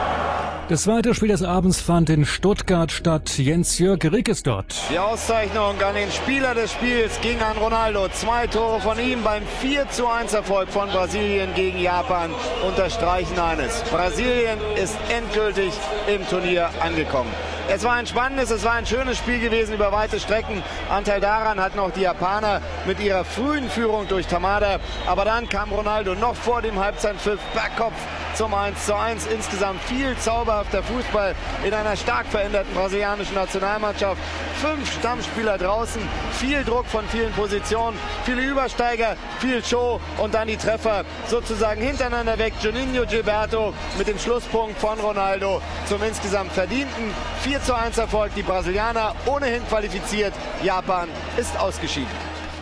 Das 0.69 0.83
zweite 0.83 1.15
Spiel 1.15 1.29
des 1.29 1.45
Abends 1.45 1.81
fand 1.81 2.11
in 2.11 2.25
Stuttgart 2.25 2.91
statt. 2.91 3.39
Jens-Jörg 3.39 4.03
Rick 4.11 4.29
ist 4.29 4.49
dort. 4.49 4.75
Die 4.91 4.99
Auszeichnung 4.99 5.81
an 5.81 5.95
den 5.95 6.11
Spieler 6.11 6.55
des 6.55 6.73
Spiels 6.73 7.21
ging 7.21 7.41
an 7.41 7.57
Ronaldo. 7.57 8.09
Zwei 8.09 8.49
Tore 8.49 8.81
von 8.81 8.99
ihm 8.99 9.23
beim 9.23 9.45
4 9.61 9.89
zu 9.91 10.09
1 10.09 10.35
Erfolg 10.35 10.69
von 10.71 10.89
Brasilien 10.89 11.55
gegen 11.55 11.79
Japan 11.79 12.31
unterstreichen 12.67 13.39
eines. 13.39 13.81
Brasilien 13.93 14.59
ist 14.75 14.97
endgültig 15.09 15.73
im 16.09 16.29
Turnier 16.29 16.69
angekommen. 16.81 17.31
Es 17.69 17.83
war 17.83 17.95
ein 17.95 18.07
spannendes, 18.07 18.51
es 18.51 18.63
war 18.63 18.75
ein 18.75 18.87
schönes 18.87 19.19
Spiel 19.19 19.41
gewesen 19.41 19.75
über 19.75 19.91
weite 19.91 20.21
Strecken. 20.21 20.63
Anteil 20.89 21.21
daran 21.21 21.61
hatten 21.61 21.81
auch 21.81 21.91
die 21.91 22.03
Japaner 22.03 22.63
mit 22.87 23.01
ihrer 23.01 23.25
frühen 23.25 23.69
Führung 23.69 24.07
durch 24.07 24.29
Tamada. 24.29 24.79
Aber 25.07 25.25
dann 25.25 25.49
kam 25.49 25.73
Ronaldo 25.73 26.15
noch 26.15 26.37
vor 26.37 26.63
dem 26.63 26.79
Halbzeitpfiff 26.79 27.41
Bergkopf 27.55 27.97
zum 28.35 28.55
1 28.55 28.87
zu 28.87 28.95
1. 28.95 29.27
Insgesamt 29.27 29.83
viel 29.83 30.17
zauberhafter 30.19 30.83
Fußball 30.83 31.35
in 31.65 31.75
einer 31.75 31.97
stark 31.97 32.27
veränderten 32.27 32.73
brasilianischen 32.73 33.35
Nationalmannschaft. 33.35 34.21
Fünf 34.61 34.93
Stammspieler 34.99 35.59
draußen, 35.59 36.01
viel 36.33 36.63
Druck 36.65 36.87
von 36.87 37.05
vielen 37.09 37.33
Positionen, 37.33 37.99
viele 38.25 38.43
Übersteiger, 38.43 39.17
viel 39.41 39.65
Show 39.65 40.01
und 40.19 40.35
dann 40.35 40.49
die 40.49 40.57
Treffer 40.57 41.05
sozusagen 41.27 41.81
hintereinander 41.81 42.39
weg. 42.39 42.53
Juninho 42.61 43.07
Gilberto 43.07 43.75
mit 43.99 44.07
dem 44.07 44.19
Schlusspunkt 44.19 44.79
von 44.79 44.99
Ronaldo 45.01 45.61
zum 45.87 46.03
insgesamt 46.03 46.53
verdienten 46.53 47.13
4 47.43 47.56
zu 47.63 47.75
1 47.75 47.99
Erfolg. 47.99 48.33
Die 48.35 48.43
Brasilianer 48.43 49.15
ohnehin 49.27 49.63
qualifiziert. 49.69 50.33
Japan 50.63 51.09
ist 51.37 51.59
ausgeschieden. 51.59 52.09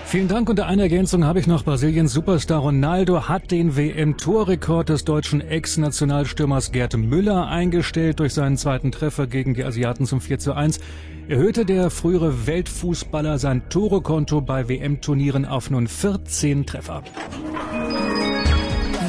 Vielen 0.05 0.29
Dank. 0.29 0.49
Unter 0.49 0.67
einer 0.67 0.85
Ergänzung 0.85 1.25
habe 1.25 1.41
ich 1.41 1.47
noch 1.47 1.65
Brasiliens 1.65 2.13
Superstar 2.13 2.61
Ronaldo 2.61 3.29
hat 3.29 3.51
den 3.51 3.77
WM-Torrekord 3.77 4.89
des 4.89 5.05
deutschen 5.05 5.41
Ex-Nationalstürmers 5.41 6.71
Gerd 6.71 6.97
Müller 6.97 7.49
eingestellt 7.49 8.21
durch 8.21 8.35
seinen 8.35 8.57
zweiten 8.57 8.93
Treffer 8.93 9.27
gegen 9.27 9.55
die 9.55 9.65
Asiaten 9.65 10.07
zum 10.07 10.21
4 10.21 10.39
zu 10.39 10.53
1. 10.53 10.79
Erhöhte 11.27 11.65
der 11.65 11.91
frühere 11.91 12.47
Weltfußballer 12.47 13.39
sein 13.39 13.69
Torekonto 13.71 14.41
bei 14.41 14.69
WM-Turnieren 14.69 15.47
auf 15.47 15.71
nun 15.71 15.89
14 15.89 16.67
Treffer. 16.67 17.03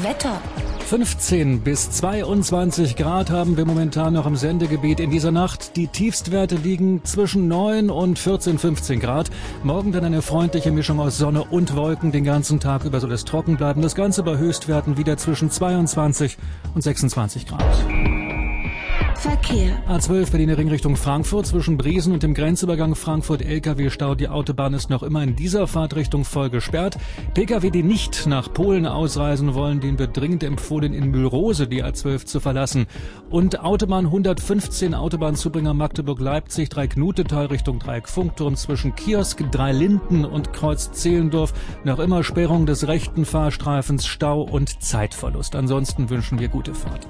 Wetter. 0.01 0.41
15 0.85 1.61
bis 1.61 1.89
22 1.89 2.95
Grad 2.95 3.31
haben 3.31 3.57
wir 3.57 3.65
momentan 3.65 4.13
noch 4.13 4.27
im 4.27 4.35
Sendegebiet 4.35 4.99
in 4.99 5.09
dieser 5.09 5.31
Nacht. 5.31 5.75
Die 5.75 5.87
Tiefstwerte 5.87 6.57
liegen 6.57 7.03
zwischen 7.03 7.47
9 7.47 7.89
und 7.89 8.19
14, 8.19 8.59
15 8.59 8.99
Grad. 8.99 9.31
Morgen 9.63 9.91
dann 9.91 10.05
eine 10.05 10.21
freundliche 10.21 10.71
Mischung 10.71 10.99
aus 10.99 11.17
Sonne 11.17 11.43
und 11.43 11.75
Wolken. 11.75 12.11
Den 12.11 12.23
ganzen 12.23 12.59
Tag 12.59 12.85
über 12.85 12.99
soll 12.99 13.13
es 13.13 13.25
trocken 13.25 13.57
bleiben. 13.57 13.81
Das 13.81 13.95
Ganze 13.95 14.21
bei 14.21 14.37
Höchstwerten 14.37 14.95
wieder 14.95 15.17
zwischen 15.17 15.49
22 15.49 16.37
und 16.75 16.83
26 16.83 17.47
Grad. 17.47 18.24
Verkehr. 19.17 19.81
A12 19.87 20.31
Berliner 20.31 20.57
Ring 20.57 20.69
Richtung 20.69 20.95
Frankfurt 20.95 21.47
zwischen 21.47 21.77
Briesen 21.77 22.13
und 22.13 22.23
dem 22.23 22.33
Grenzübergang 22.33 22.95
Frankfurt-LKW-Stau. 22.95 24.15
Die 24.15 24.29
Autobahn 24.29 24.73
ist 24.73 24.89
noch 24.89 25.03
immer 25.03 25.23
in 25.23 25.35
dieser 25.35 25.67
Fahrtrichtung 25.67 26.25
voll 26.25 26.49
gesperrt. 26.49 26.97
Pkw, 27.33 27.69
die 27.71 27.83
nicht 27.83 28.27
nach 28.27 28.53
Polen 28.53 28.85
ausreisen 28.85 29.53
wollen, 29.53 29.79
denen 29.79 29.99
wird 29.99 30.15
dringend 30.15 30.43
empfohlen, 30.43 30.93
in 30.93 31.11
Mühlrose 31.11 31.67
die 31.67 31.83
A12 31.83 32.25
zu 32.25 32.39
verlassen. 32.39 32.85
Und 33.29 33.61
Autobahn 33.61 34.05
115 34.05 34.93
Autobahnzubringer 34.93 35.73
Magdeburg-Leipzig, 35.73 36.69
Dreieck-Nutetal 36.69 37.47
Richtung 37.47 37.79
Dreieck-Funkturm 37.79 38.55
zwischen 38.55 38.95
Kiosk, 38.95 39.43
Dreilinden 39.51 40.25
und 40.25 40.53
Kreuz 40.53 40.91
Zehlendorf. 40.91 41.53
Noch 41.83 41.99
immer 41.99 42.23
Sperrung 42.23 42.65
des 42.65 42.87
rechten 42.87 43.25
Fahrstreifens, 43.25 44.05
Stau 44.05 44.41
und 44.41 44.83
Zeitverlust. 44.83 45.55
Ansonsten 45.55 46.09
wünschen 46.09 46.39
wir 46.39 46.47
gute 46.47 46.73
Fahrt. 46.73 47.07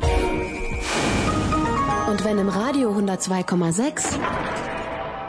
Und 2.07 2.23
wenn 2.23 2.37
im 2.37 2.49
Radio 2.49 2.91
102,6, 2.95 4.19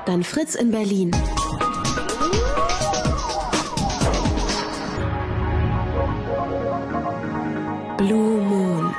dann 0.05 0.23
Fritz 0.23 0.55
in 0.55 0.70
Berlin. 0.70 1.11
Blue 7.97 8.43
Moon. 8.43 8.94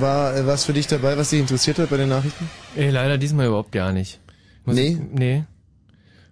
War 0.00 0.34
äh, 0.36 0.46
was 0.46 0.64
für 0.64 0.72
dich 0.72 0.86
dabei, 0.86 1.18
was 1.18 1.30
dich 1.30 1.40
interessiert 1.40 1.78
hat 1.78 1.90
bei 1.90 1.98
den 1.98 2.08
Nachrichten? 2.08 2.48
Ey, 2.74 2.88
leider 2.88 3.18
diesmal 3.18 3.46
überhaupt 3.48 3.72
gar 3.72 3.92
nicht. 3.92 4.20
Was 4.64 4.74
nee? 4.74 4.92
Ich, 4.92 5.18
nee. 5.18 5.44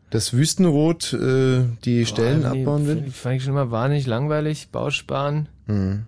Das 0.08 0.32
Wüstenrot, 0.32 1.12
äh, 1.12 1.64
die 1.84 2.00
Boah, 2.00 2.06
Stellen 2.06 2.40
nee, 2.40 2.62
abbauen 2.62 2.86
will? 2.86 3.10
Fand 3.10 3.36
ich 3.36 3.44
schon 3.44 3.52
immer 3.52 3.70
wahnsinnig 3.70 4.06
langweilig, 4.06 4.70
Bausparen. 4.70 5.50
Mhm. 5.66 6.06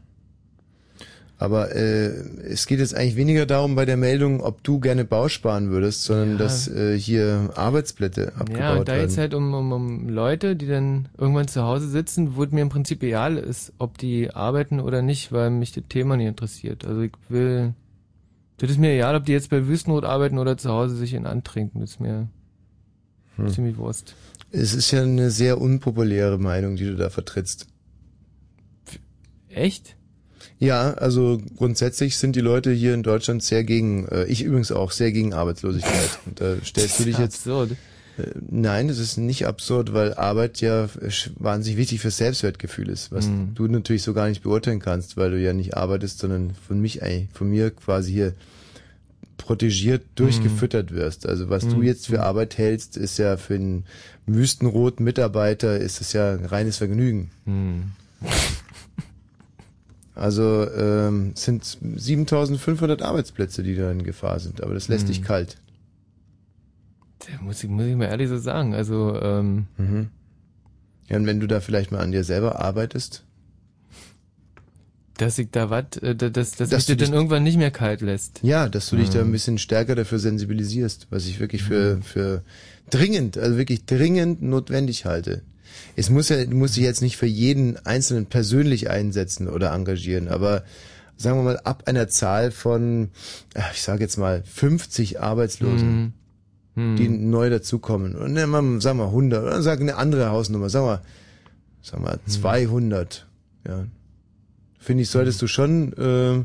Aber 1.43 1.74
äh, 1.74 2.06
es 2.48 2.66
geht 2.66 2.78
jetzt 2.78 2.94
eigentlich 2.94 3.16
weniger 3.16 3.47
darum 3.47 3.74
bei 3.74 3.85
der 3.85 3.97
Meldung, 3.97 4.40
ob 4.40 4.62
du 4.62 4.78
gerne 4.78 5.05
Bau 5.05 5.27
sparen 5.28 5.70
würdest, 5.70 6.05
sondern 6.05 6.32
Ja. 6.32 6.36
dass 6.39 6.69
äh, 6.69 6.97
hier 6.97 7.51
Arbeitsplätze 7.56 8.28
abgebaut 8.36 8.59
Ja, 8.60 8.77
und 8.78 8.86
da 8.89 8.93
werden. 8.93 9.02
jetzt 9.09 9.19
halt 9.19 9.35
um, 9.35 9.52
um, 9.52 9.73
um 9.73 10.09
Leute, 10.09 10.55
die 10.55 10.69
dann 10.69 11.09
irgendwann 11.19 11.48
zu 11.48 11.62
Hause 11.64 11.89
sitzen, 11.89 12.36
wo 12.36 12.44
es 12.44 12.52
mir 12.52 12.60
im 12.62 12.69
Prinzip 12.69 13.02
egal 13.02 13.39
ist, 13.39 13.73
ob 13.78 13.98
die 13.98 14.31
arbeiten 14.31 14.78
oder 14.78 15.02
nicht, 15.02 15.32
weil 15.32 15.51
mich 15.51 15.73
das 15.73 15.82
Thema 15.89 16.16
nicht 16.16 16.28
interessiert. 16.28 16.85
Also 16.85 17.01
ich 17.01 17.12
will, 17.28 17.74
das 18.59 18.70
ist 18.70 18.78
mir 18.78 18.93
egal, 18.93 19.16
ob 19.16 19.24
die 19.24 19.32
jetzt 19.32 19.51
bei 19.51 19.66
Wüstenrot 19.66 20.05
arbeiten 20.05 20.39
oder 20.39 20.56
zu 20.56 20.70
Hause 20.70 20.94
sich 20.94 21.12
in 21.12 21.27
antrinken. 21.27 21.81
Das 21.81 21.90
ist 21.90 22.01
mir 22.01 22.28
Hm. 23.36 23.48
ziemlich 23.48 23.77
Wurst. 23.78 24.14
Es 24.52 24.74
ist 24.74 24.90
ja 24.93 25.02
eine 25.02 25.31
sehr 25.32 25.60
unpopuläre 25.60 26.39
Meinung, 26.39 26.77
die 26.77 26.85
du 26.85 26.94
da 26.94 27.10
vertrittst. 27.10 27.66
Echt? 29.48 29.97
Ja, 30.62 30.94
also 30.94 31.40
grundsätzlich 31.56 32.16
sind 32.16 32.36
die 32.36 32.40
Leute 32.40 32.70
hier 32.70 32.94
in 32.94 33.02
Deutschland 33.02 33.43
sehr 33.43 33.64
gegen, 33.64 34.06
äh, 34.09 34.24
ich 34.26 34.44
übrigens 34.44 34.70
auch, 34.70 34.93
sehr 34.93 35.10
gegen 35.10 35.34
Arbeitslosigkeit. 35.34 36.18
Und 36.26 36.40
da 36.40 36.55
stellst 36.64 37.01
du 37.01 37.05
dich 37.05 37.18
jetzt. 37.18 37.39
Absurd. 37.39 37.72
Äh, 38.16 38.22
nein, 38.48 38.86
das 38.86 38.98
ist 38.98 39.16
nicht 39.16 39.47
absurd, 39.47 39.93
weil 39.93 40.14
Arbeit 40.14 40.60
ja 40.60 40.89
wahnsinnig 41.36 41.78
wichtig 41.78 42.01
fürs 42.01 42.16
Selbstwertgefühl 42.18 42.90
ist, 42.90 43.10
was 43.10 43.26
Mhm. 43.26 43.55
du 43.56 43.66
natürlich 43.66 44.02
so 44.05 44.14
gar 44.14 44.28
nicht 44.28 44.43
beurteilen 44.44 44.78
kannst, 44.78 45.16
weil 45.16 45.32
du 45.32 45.40
ja 45.40 45.52
nicht 45.52 45.76
arbeitest, 45.76 46.20
sondern 46.20 46.52
von 46.68 46.80
mich 46.80 47.01
von 47.32 47.48
mir 47.51 47.70
quasi 47.70 48.12
hier 48.12 48.32
protegiert 49.39 50.02
durchgefüttert 50.14 50.93
wirst. 50.94 51.26
Also 51.26 51.51
was 51.51 51.66
du 51.66 51.78
Mhm. 51.78 51.82
jetzt 51.82 52.06
für 52.06 52.22
Arbeit 52.22 52.56
hältst, 52.59 52.97
ist 52.97 53.18
ja 53.18 53.36
für 53.36 53.55
einen 53.55 53.84
wüstenroten 54.26 55.02
Mitarbeiter 55.05 55.78
ist 55.78 56.01
es 56.01 56.12
ja 56.12 56.36
reines 56.36 56.76
Vergnügen. 56.76 57.32
Hm. 57.47 57.90
Also 60.14 60.68
ähm, 60.70 61.32
sind 61.34 61.64
7500 61.97 63.01
Arbeitsplätze, 63.02 63.62
die 63.62 63.74
da 63.76 63.90
in 63.90 64.02
Gefahr 64.05 64.39
sind, 64.40 64.62
aber 64.62 64.74
das 64.74 64.89
lässt 64.89 65.05
Hm. 65.05 65.12
dich 65.14 65.22
kalt. 65.22 65.56
Da 67.20 67.43
muss 67.43 67.62
ich, 67.64 67.70
muss 67.70 67.86
ich 67.86 67.97
mal 67.97 68.06
ehrlich 68.06 68.28
so 68.28 68.36
sagen. 68.39 68.74
Also, 68.74 69.18
ähm, 69.20 69.66
Mhm. 69.78 70.09
Ja, 71.09 71.16
und 71.16 71.26
wenn 71.26 71.40
du 71.40 71.47
da 71.47 71.60
vielleicht 71.60 71.93
mal 71.93 72.01
an 72.01 72.12
dir 72.12 72.24
selber 72.24 72.60
arbeitest, 72.60 73.24
dass 75.18 75.39
ich 75.39 75.51
da 75.51 75.68
was, 75.70 75.97
äh, 75.98 76.14
dass, 76.16 76.30
dass, 76.32 76.56
dass 76.56 76.70
mich 76.70 76.86
du 76.86 76.97
das 76.97 77.09
dann 77.09 77.14
irgendwann 77.14 77.43
nicht 77.43 77.59
mehr 77.59 77.70
kalt 77.70 78.01
lässt. 78.01 78.40
ja, 78.43 78.68
dass 78.68 78.89
du 78.90 78.97
dich 78.97 79.10
da 79.10 79.20
Mhm. 79.22 79.28
ein 79.28 79.32
bisschen 79.32 79.59
stärker 79.59 79.94
dafür 79.94 80.18
sensibilisierst, 80.18 81.06
was 81.10 81.26
ich 81.26 81.39
wirklich 81.39 81.62
für, 81.62 82.01
für 82.02 82.43
dringend, 82.90 83.39
also 83.39 83.56
wirklich 83.56 83.84
dringend 83.84 84.43
notwendig 84.43 85.05
halte. 85.05 85.43
Es 85.97 86.11
muss 86.11 86.28
ja, 86.28 86.44
du 86.44 86.57
musst 86.57 86.77
dich 86.77 86.85
jetzt 86.85 87.03
nicht 87.03 87.16
für 87.16 87.27
jeden 87.27 87.77
Einzelnen 87.85 88.27
persönlich 88.27 88.90
einsetzen 88.90 89.49
oder 89.49 89.73
engagieren, 89.73 90.28
aber 90.28 90.65
sagen 91.16 91.39
wir 91.39 91.43
mal, 91.44 91.59
ab 91.61 91.85
einer 91.86 92.09
Zahl 92.09 92.51
von, 92.51 93.11
ach, 93.55 93.73
ich 93.74 93.82
sage 93.82 94.01
jetzt 94.03 94.16
mal, 94.16 94.43
50 94.44 95.20
Arbeitslosen, 95.20 96.15
Mhm. 96.74 96.97
die 96.97 97.09
neu 97.09 97.51
dazukommen, 97.51 98.15
und 98.16 98.35
dann 98.35 98.49
mal, 98.49 98.81
sagen 98.81 98.99
wir 98.99 99.07
100, 99.09 99.43
oder 99.44 99.62
sag 99.62 99.81
eine 99.81 99.97
andere 99.97 100.31
Hausnummer, 100.31 100.70
sagen 100.70 100.86
wir, 100.86 101.03
sagen 101.82 102.03
wir 102.05 102.19
200, 102.27 103.27
ja. 103.69 103.85
Finde 104.78 105.03
ich, 105.03 105.11
solltest 105.11 105.40
du 105.43 105.47
schon 105.47 105.93
äh, 105.93 106.44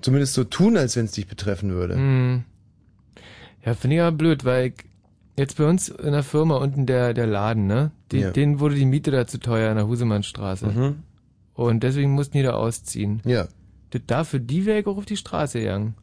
zumindest 0.00 0.34
so 0.34 0.44
tun, 0.44 0.76
als 0.76 0.96
wenn 0.96 1.04
es 1.04 1.12
dich 1.12 1.26
betreffen 1.28 1.70
würde. 1.72 1.94
Hm. 1.94 2.44
Ja, 3.64 3.74
finde 3.74 3.96
ich 3.96 4.02
aber 4.02 4.16
blöd, 4.16 4.44
weil 4.44 4.68
ich, 4.68 4.74
jetzt 5.36 5.56
bei 5.56 5.68
uns 5.68 5.88
in 5.88 6.12
der 6.12 6.22
Firma 6.22 6.56
unten 6.56 6.86
der, 6.86 7.14
der 7.14 7.26
Laden, 7.26 7.66
ne? 7.66 7.90
Die, 8.12 8.18
Ja. 8.18 8.30
Denen 8.30 8.60
wurde 8.60 8.74
die 8.74 8.84
Miete 8.86 9.10
da 9.10 9.26
zu 9.26 9.38
teuer 9.38 9.70
in 9.70 9.76
der 9.76 9.86
Husemannstraße. 9.86 10.66
Mhm. 10.66 10.96
Und 11.54 11.82
deswegen 11.82 12.12
mussten 12.12 12.36
die 12.36 12.42
da 12.42 12.54
ausziehen. 12.54 13.20
Ja. 13.24 13.46
Das 13.90 14.02
dafür 14.06 14.40
die 14.40 14.66
wäre 14.66 14.80
ich 14.80 14.86
auch 14.86 14.96
auf 14.96 15.06
die 15.06 15.16
Straße 15.16 15.60
gegangen. 15.60 15.94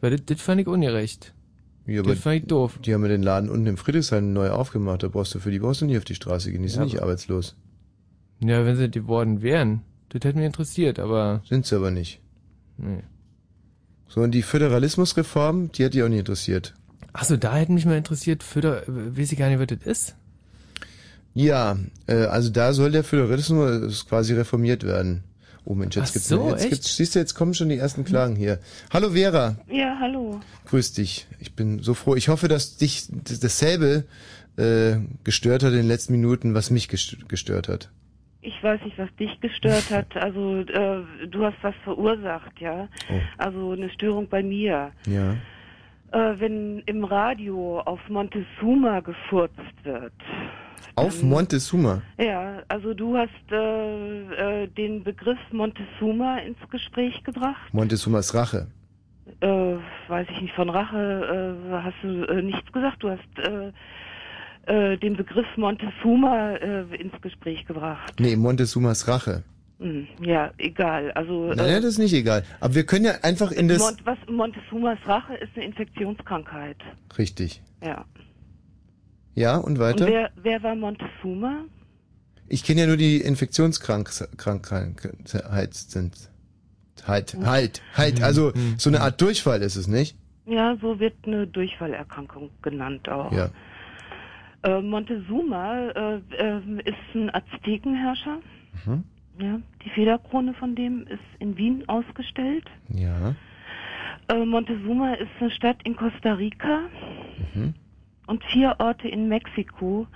Weil 0.00 0.10
das, 0.12 0.24
das 0.26 0.40
fand 0.40 0.60
ich 0.60 0.66
ungerecht. 0.66 1.32
Ja, 1.86 2.00
aber 2.00 2.10
das 2.10 2.20
fand 2.20 2.36
ich 2.36 2.46
doof. 2.46 2.78
Die 2.84 2.94
haben 2.94 3.02
ja 3.02 3.08
den 3.08 3.22
Laden 3.22 3.48
unten 3.48 3.66
im 3.66 3.76
Friedrichshain 3.76 4.32
neu 4.32 4.50
aufgemacht, 4.50 5.02
da 5.02 5.08
brauchst 5.08 5.34
du 5.34 5.38
für 5.40 5.50
die 5.50 5.58
brauchst 5.58 5.80
du 5.80 5.86
nicht 5.86 5.98
auf 5.98 6.04
die 6.04 6.14
Straße 6.14 6.52
gehen, 6.52 6.62
die 6.62 6.68
sind 6.68 6.80
Ja, 6.80 6.84
nicht 6.84 7.02
arbeitslos. 7.02 7.56
Ja, 8.40 8.64
wenn 8.64 8.76
sie 8.76 8.88
die 8.88 9.06
worden 9.06 9.42
wären. 9.42 9.82
Das 10.10 10.20
hätte 10.24 10.36
mich 10.36 10.46
interessiert, 10.46 10.98
aber. 10.98 11.42
Sind 11.48 11.64
sie 11.64 11.76
aber 11.76 11.90
nicht. 11.90 12.20
Nee. 12.76 13.02
So, 14.08 14.20
und 14.20 14.32
die 14.32 14.42
Föderalismusreform, 14.42 15.72
die 15.72 15.84
hat 15.86 15.94
die 15.94 16.02
auch 16.02 16.08
nicht 16.08 16.18
interessiert. 16.18 16.74
Achso, 17.12 17.36
da 17.36 17.54
hätte 17.56 17.72
mich 17.72 17.84
mal 17.86 17.96
interessiert, 17.96 18.42
Föder, 18.42 18.82
äh, 18.88 19.16
weiß 19.18 19.32
ich 19.32 19.38
gar 19.38 19.48
nicht, 19.48 19.58
was 19.58 19.66
das 19.78 19.86
ist. 19.86 20.16
Ja, 21.34 21.76
äh, 22.06 22.24
also 22.26 22.50
da 22.50 22.72
soll 22.72 22.90
der 22.92 23.04
Föderalismus 23.04 24.06
quasi 24.06 24.34
reformiert 24.34 24.84
werden. 24.84 25.24
Oh 25.64 25.74
Mensch, 25.74 25.94
jetzt 25.96 26.08
Ach 26.08 26.12
gibt's 26.14 26.28
so, 26.28 26.48
jetzt, 26.50 26.60
echt? 26.62 26.70
gibt's, 26.70 26.96
siehst 26.96 27.14
du, 27.14 27.18
jetzt 27.20 27.34
kommen 27.34 27.54
schon 27.54 27.68
die 27.68 27.76
ersten 27.78 28.04
Klagen 28.04 28.34
hier. 28.34 28.58
Hallo 28.92 29.10
Vera, 29.10 29.56
Ja, 29.70 29.96
hallo. 30.00 30.40
grüß 30.66 30.92
dich. 30.94 31.26
Ich 31.38 31.54
bin 31.54 31.78
so 31.82 31.94
froh. 31.94 32.16
Ich 32.16 32.28
hoffe, 32.28 32.48
dass 32.48 32.76
dich 32.76 33.06
dasselbe 33.40 34.04
äh, 34.56 34.96
gestört 35.24 35.62
hat 35.62 35.70
in 35.70 35.78
den 35.78 35.88
letzten 35.88 36.12
Minuten, 36.14 36.54
was 36.54 36.70
mich 36.70 36.88
gest- 36.88 37.28
gestört 37.28 37.68
hat. 37.68 37.90
Ich 38.40 38.60
weiß 38.60 38.80
nicht, 38.84 38.98
was 38.98 39.08
dich 39.20 39.40
gestört 39.40 39.88
hat. 39.90 40.16
Also 40.16 40.62
äh, 40.62 41.04
du 41.30 41.44
hast 41.44 41.56
was 41.62 41.74
verursacht, 41.84 42.58
ja. 42.60 42.88
Oh. 43.08 43.20
Also 43.38 43.70
eine 43.70 43.88
Störung 43.90 44.28
bei 44.28 44.42
mir. 44.42 44.90
Ja. 45.06 45.36
Äh, 46.12 46.38
wenn 46.38 46.80
im 46.80 47.04
Radio 47.04 47.80
auf 47.80 48.00
Montezuma 48.08 49.00
gefurzt 49.00 49.56
wird. 49.82 50.12
Auf 50.94 51.22
Montezuma. 51.22 52.02
Ja, 52.18 52.62
also 52.68 52.92
du 52.92 53.16
hast 53.16 53.30
äh, 53.50 54.64
äh, 54.64 54.66
den 54.68 55.02
Begriff 55.04 55.38
Montezuma 55.52 56.38
ins 56.38 56.58
Gespräch 56.70 57.24
gebracht. 57.24 57.72
Montezumas 57.72 58.34
Rache. 58.34 58.66
Äh, 59.40 59.46
weiß 60.08 60.26
ich 60.30 60.42
nicht, 60.42 60.54
von 60.54 60.68
Rache 60.68 61.56
äh, 61.70 61.82
hast 61.82 61.96
du 62.02 62.24
äh, 62.24 62.42
nichts 62.42 62.70
gesagt. 62.72 63.02
Du 63.02 63.08
hast 63.08 63.38
äh, 63.38 63.72
äh, 64.66 64.98
den 64.98 65.16
Begriff 65.16 65.46
Montezuma 65.56 66.52
äh, 66.56 66.84
ins 66.94 67.18
Gespräch 67.22 67.64
gebracht. 67.64 68.12
Nee, 68.20 68.36
Montezumas 68.36 69.08
Rache. 69.08 69.44
Hm, 69.82 70.06
ja, 70.20 70.52
egal. 70.58 71.10
Also 71.12 71.52
Naja, 71.54 71.76
das 71.76 71.90
ist 71.90 71.98
nicht 71.98 72.14
egal. 72.14 72.44
Aber 72.60 72.74
wir 72.74 72.86
können 72.86 73.04
ja 73.04 73.12
einfach 73.22 73.50
in 73.50 73.68
das... 73.68 73.80
Mont 73.80 73.98
was 74.04 74.18
Montezumas 74.28 74.98
Rache 75.06 75.34
ist 75.34 75.50
eine 75.56 75.64
Infektionskrankheit. 75.64 76.76
Richtig. 77.18 77.62
Ja. 77.82 78.04
Ja, 79.34 79.56
und 79.56 79.78
weiter? 79.78 80.06
Und 80.06 80.12
wer, 80.12 80.30
wer 80.36 80.62
war 80.62 80.76
Montezuma? 80.76 81.64
Ich 82.48 82.64
kenne 82.64 82.82
ja 82.82 82.86
nur 82.86 82.96
die 82.96 83.16
Infektionskrankheit 83.16 85.74
sind. 85.74 86.30
Halt, 87.06 87.36
halt, 87.42 87.82
halt. 87.96 88.22
Also 88.22 88.52
so 88.76 88.90
eine 88.90 89.00
Art 89.00 89.20
Durchfall 89.20 89.62
ist 89.62 89.76
es 89.76 89.88
nicht? 89.88 90.16
Ja, 90.46 90.76
so 90.80 91.00
wird 91.00 91.14
eine 91.26 91.46
Durchfallerkrankung 91.46 92.50
genannt 92.60 93.08
auch. 93.08 93.32
Ja. 93.32 93.50
Äh, 94.62 94.80
Montezuma 94.80 95.88
äh, 95.88 96.20
äh, 96.36 96.60
ist 96.84 97.14
ein 97.14 97.34
Aztekenherrscher. 97.34 98.38
Mhm. 98.84 99.04
Ja, 99.38 99.60
die 99.84 99.90
Federkrone 99.90 100.54
von 100.54 100.74
dem 100.74 101.06
ist 101.06 101.20
in 101.38 101.56
Wien 101.56 101.84
ausgestellt. 101.88 102.64
Ja. 102.88 103.34
Äh, 104.28 104.44
Montezuma 104.44 105.14
ist 105.14 105.30
eine 105.40 105.50
Stadt 105.50 105.78
in 105.84 105.96
Costa 105.96 106.34
Rica 106.34 106.80
Mhm. 107.54 107.74
und 108.26 108.44
vier 108.44 108.76
Orte 108.78 109.08
in 109.08 109.28
Mexiko 109.28 110.06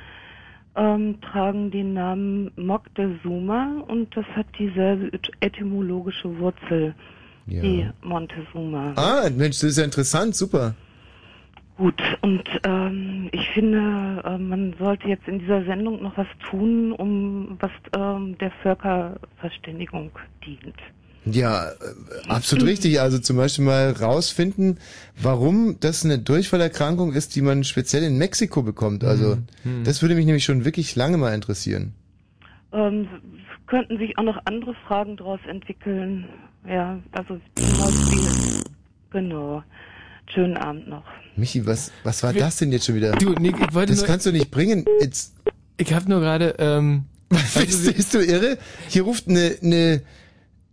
ähm, 0.76 1.18
tragen 1.22 1.70
den 1.70 1.94
Namen 1.94 2.51
Moctezuma 2.56 3.82
und 3.88 4.14
das 4.16 4.26
hat 4.36 4.47
dieselbe 4.59 5.06
et- 5.12 5.30
etymologische 5.40 6.38
Wurzel 6.38 6.94
Ja. 7.47 7.62
wie 7.62 7.88
Montezuma. 8.02 8.93
Ah, 8.97 9.28
Mensch, 9.30 9.56
das 9.60 9.70
ist 9.70 9.78
ja 9.78 9.84
interessant, 9.84 10.34
super. 10.34 10.74
Gut, 11.77 12.01
und 12.23 12.43
ähm, 12.65 13.28
ich 13.32 13.51
finde, 13.51 14.23
äh, 14.24 14.39
man 14.39 14.74
sollte 14.78 15.09
jetzt 15.09 15.28
in 15.28 15.39
dieser 15.40 15.62
Sendung 15.65 16.03
noch 16.03 16.16
was 16.16 16.27
tun, 16.51 16.93
um 16.93 17.59
was 17.61 17.70
ähm, 17.94 18.36
der 18.39 18.51
Völkerverständigung 18.62 20.11
dient. 20.44 20.74
Ja, 21.27 21.69
äh, 21.69 21.74
absolut 22.28 22.66
richtig. 22.66 22.98
Also 23.01 23.19
zum 23.19 23.36
Beispiel 23.36 23.65
mal 23.66 23.90
rausfinden, 23.90 24.78
warum 25.20 25.77
das 25.81 26.03
eine 26.05 26.19
Durchfallerkrankung 26.19 27.12
ist, 27.12 27.36
die 27.36 27.43
man 27.43 27.62
speziell 27.65 28.05
in 28.05 28.16
Mexiko 28.16 28.62
bekommt. 28.62 29.05
Also 29.05 29.36
Mhm. 29.65 29.85
das 29.85 30.01
würde 30.01 30.15
mich 30.15 30.24
nämlich 30.24 30.44
schon 30.44 30.65
wirklich 30.65 30.97
lange 30.97 31.19
mal 31.19 31.35
interessieren. 31.35 31.93
Ähm, 32.73 33.07
es 33.35 33.66
könnten 33.66 33.98
sich 33.98 34.16
auch 34.16 34.23
noch 34.23 34.39
andere 34.47 34.74
Fragen 34.86 35.16
daraus 35.16 35.40
entwickeln. 35.47 36.24
Ja, 36.66 36.98
also 37.12 37.39
genau. 39.11 39.62
Schönen 40.32 40.57
Abend 40.57 40.89
noch. 40.89 41.05
Michi, 41.36 41.66
was, 41.66 41.90
was 42.05 42.23
war 42.23 42.35
Wir- 42.35 42.40
das 42.43 42.57
denn 42.57 42.73
jetzt 42.73 42.86
schon 42.86 42.94
wieder? 42.94 43.12
Du, 43.12 43.31
Nick, 43.35 43.57
ich 43.61 43.74
wollte 43.74 43.93
das 43.93 44.01
nur- 44.01 44.07
kannst 44.07 44.27
du 44.27 44.32
nicht 44.32 44.51
bringen. 44.51 44.85
Jetzt, 45.01 45.35
Ich 45.77 45.93
habe 45.93 46.09
nur 46.09 46.20
gerade, 46.20 46.55
ähm, 46.59 47.05
Bist, 47.28 47.86
du- 47.86 47.93
bist 47.93 48.15
du 48.15 48.19
irre? 48.24 48.59
Hier 48.89 49.03
ruft 49.03 49.28
eine, 49.28 49.57
eine, 49.62 50.03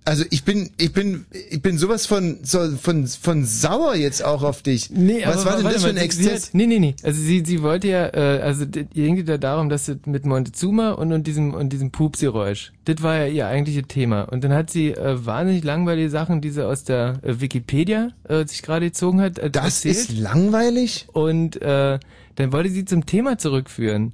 also 0.06 0.26
ich 0.32 0.44
bin, 0.44 0.70
ich 0.78 0.92
bin, 0.92 1.26
ich 1.50 1.62
bin 1.62 1.78
sowas 1.78 2.06
von, 2.06 2.40
so, 2.44 2.76
von, 2.78 3.08
von 3.08 3.46
sauer 3.46 3.96
jetzt 3.96 4.24
auch 4.24 4.44
auf 4.44 4.62
dich. 4.62 4.90
Nee, 4.90 5.24
Was 5.26 5.46
aber 5.46 5.52
war 5.52 5.56
denn 5.62 5.72
das 5.72 5.84
für 5.84 5.90
ein 5.90 5.96
sie 5.96 6.02
Exzess? 6.02 6.54
Nee, 6.54 6.68
nee, 6.68 6.80
nee. 6.80 6.96
Also 7.04 7.22
sie, 7.22 7.44
sie 7.46 7.62
wollte 7.62 7.88
ja, 7.88 8.08
äh, 8.14 8.42
also 8.42 8.66
ihr 8.66 8.88
ging 8.94 9.26
da 9.26 9.38
darum, 9.38 9.70
dass 9.70 9.86
sie 9.86 10.00
mit 10.06 10.26
Montezuma 10.26 10.92
und, 10.92 11.14
und 11.14 11.26
diesem 11.28 11.54
und 11.54 11.70
diesem 11.72 11.92
Pupsgeräusch, 11.92 12.74
das 12.86 13.02
war 13.02 13.16
ja 13.18 13.28
ihr 13.28 13.48
eigentliches 13.48 13.84
Thema. 13.88 14.24
Und 14.24 14.44
dann 14.44 14.54
hat 14.54 14.70
sie 14.70 14.90
äh, 14.92 15.26
wahnsinnig 15.26 15.64
langweilige 15.64 16.10
Sachen, 16.10 16.42
die 16.42 16.50
sie 16.50 16.66
aus 16.66 16.84
der 16.84 17.20
äh, 17.24 17.40
Wikipedia 17.40 18.10
äh, 18.28 18.46
sich 18.46 18.62
gerade 18.62 18.88
gezogen 18.88 19.22
hat. 19.22 19.40
Äh, 19.40 19.50
Das 19.50 19.86
erzählt. 19.86 19.96
ist 19.96 20.18
langweilig? 20.18 21.08
Und 21.14 21.62
äh, 21.62 22.00
dann 22.36 22.52
wollte 22.52 22.70
sie 22.72 22.86
zum 22.86 23.06
Thema 23.06 23.38
zurückführen. 23.38 24.14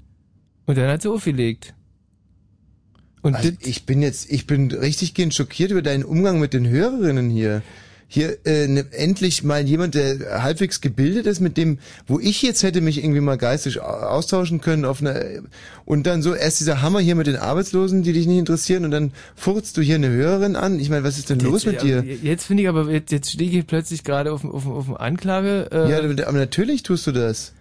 Und 0.66 0.78
dann 0.78 0.88
hat 0.88 1.02
sie 1.02 1.10
aufgelegt. 1.10 1.74
Und 3.22 3.36
also 3.36 3.50
ich 3.60 3.86
bin 3.86 4.02
jetzt, 4.02 4.32
ich 4.32 4.48
bin 4.48 4.72
richtig 4.72 5.14
gehend 5.14 5.34
schockiert 5.34 5.72
über 5.72 5.82
deinen 5.82 6.04
Umgang 6.04 6.40
mit 6.40 6.54
den 6.54 6.68
Hörerinnen 6.68 7.30
hier. 7.30 7.62
Hier 8.12 8.38
äh, 8.44 8.68
ne, 8.68 8.86
endlich 8.92 9.44
mal 9.44 9.62
jemand, 9.68 9.94
der 9.94 10.42
halbwegs 10.42 10.82
gebildet 10.82 11.28
ist, 11.28 11.42
mit 11.42 11.58
dem, 11.58 11.78
wo 12.08 12.20
ich 12.20 12.42
jetzt 12.42 12.64
hätte 12.64 12.82
mich 12.82 13.04
irgendwie 13.04 13.20
mal 13.22 13.38
geistig 13.38 13.82
au- 13.82 13.84
austauschen 13.84 14.62
können 14.62 14.84
auf 14.84 15.00
einer 15.02 15.24
und 15.86 16.08
dann 16.08 16.24
so 16.24 16.34
erst 16.34 16.60
dieser 16.60 16.82
Hammer 16.82 17.02
hier 17.02 17.14
mit 17.14 17.28
den 17.28 17.36
Arbeitslosen, 17.36 18.02
die 18.02 18.14
dich 18.14 18.26
nicht 18.26 18.40
interessieren 18.40 18.84
und 18.84 18.90
dann 18.90 19.12
furzt 19.36 19.78
du 19.78 19.82
hier 19.84 19.94
eine 19.96 20.10
Hörerin 20.10 20.56
an. 20.56 20.80
Ich 20.80 20.90
meine, 20.90 21.04
was 21.04 21.20
ist 21.20 21.30
denn 21.30 21.38
los 21.40 21.68
mit 21.68 21.76
jetzt, 21.76 21.84
dir? 21.84 22.04
Jetzt 22.04 22.46
finde 22.46 22.64
ich 22.64 22.70
aber, 22.70 22.90
jetzt, 22.90 23.12
jetzt 23.12 23.30
stehe 23.30 23.52
ich 23.52 23.68
plötzlich 23.68 24.04
gerade 24.04 24.32
auf, 24.32 24.42
dem- 24.42 24.52
auf, 24.54 24.66
auf 24.66 24.86
dem 24.86 24.98
Anklage. 24.98 25.70
Äh, 25.72 25.92
Ja, 25.92 26.00
aber 26.00 26.40
natürlich 26.40 26.82
tust 26.82 27.06
du 27.06 27.12
das. 27.12 27.54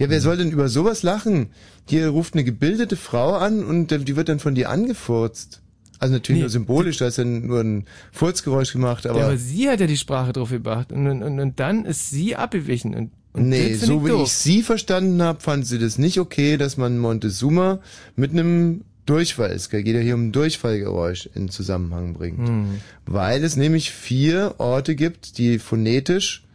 Ja, 0.00 0.08
wer 0.08 0.22
soll 0.22 0.38
denn 0.38 0.50
über 0.50 0.68
sowas 0.68 1.02
lachen? 1.02 1.50
Hier 1.86 2.08
ruft 2.08 2.32
eine 2.32 2.42
gebildete 2.42 2.96
Frau 2.96 3.34
an 3.34 3.62
und 3.62 3.92
äh, 3.92 3.98
die 3.98 4.16
wird 4.16 4.30
dann 4.30 4.38
von 4.38 4.54
dir 4.54 4.70
angefurzt. 4.70 5.60
Also 5.98 6.14
natürlich 6.14 6.38
Nee. 6.38 6.44
nur 6.44 6.50
symbolisch, 6.50 6.96
da 6.96 7.06
ist 7.08 7.18
dann 7.18 7.46
nur 7.46 7.60
ein 7.60 7.84
Furzgeräusch 8.10 8.72
gemacht, 8.72 9.06
aber, 9.06 9.18
ja, 9.18 9.26
aber 9.26 9.36
sie 9.36 9.68
hat 9.68 9.80
ja 9.80 9.86
die 9.86 9.98
Sprache 9.98 10.32
drauf 10.32 10.48
gebracht 10.48 10.90
und, 10.90 11.06
und, 11.06 11.38
und, 11.38 11.60
dann 11.60 11.84
ist 11.84 12.08
sie 12.08 12.34
abgewichen. 12.34 12.94
Und, 12.94 13.10
und 13.34 13.50
nee, 13.50 13.74
so 13.74 14.06
wie 14.06 14.22
ich 14.22 14.32
sie 14.32 14.62
verstanden 14.62 15.20
habe, 15.20 15.40
fand 15.40 15.66
sie 15.66 15.78
das 15.78 15.98
nicht 15.98 16.18
okay, 16.18 16.56
dass 16.56 16.78
man 16.78 16.98
Montezuma 16.98 17.80
mit 18.16 18.30
einem 18.30 18.84
Durchfall, 19.04 19.50
es 19.50 19.68
geht 19.68 19.86
ja 19.86 20.00
hier 20.00 20.14
um 20.14 20.28
ein 20.28 20.32
Durchfallgeräusch 20.32 21.28
in 21.34 21.50
Zusammenhang 21.50 22.14
bringt. 22.14 22.48
Hm. 22.48 22.80
Weil 23.04 23.44
es 23.44 23.56
nämlich 23.56 23.90
vier 23.90 24.54
Orte 24.56 24.94
gibt, 24.94 25.36
die 25.36 25.58
phonetisch, 25.58 26.46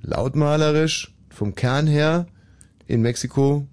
lautmalerisch, 0.00 1.12
vom 1.28 1.54
Kern 1.54 1.86
her 1.86 2.26
in 2.86 3.02
Mexiko 3.02 3.66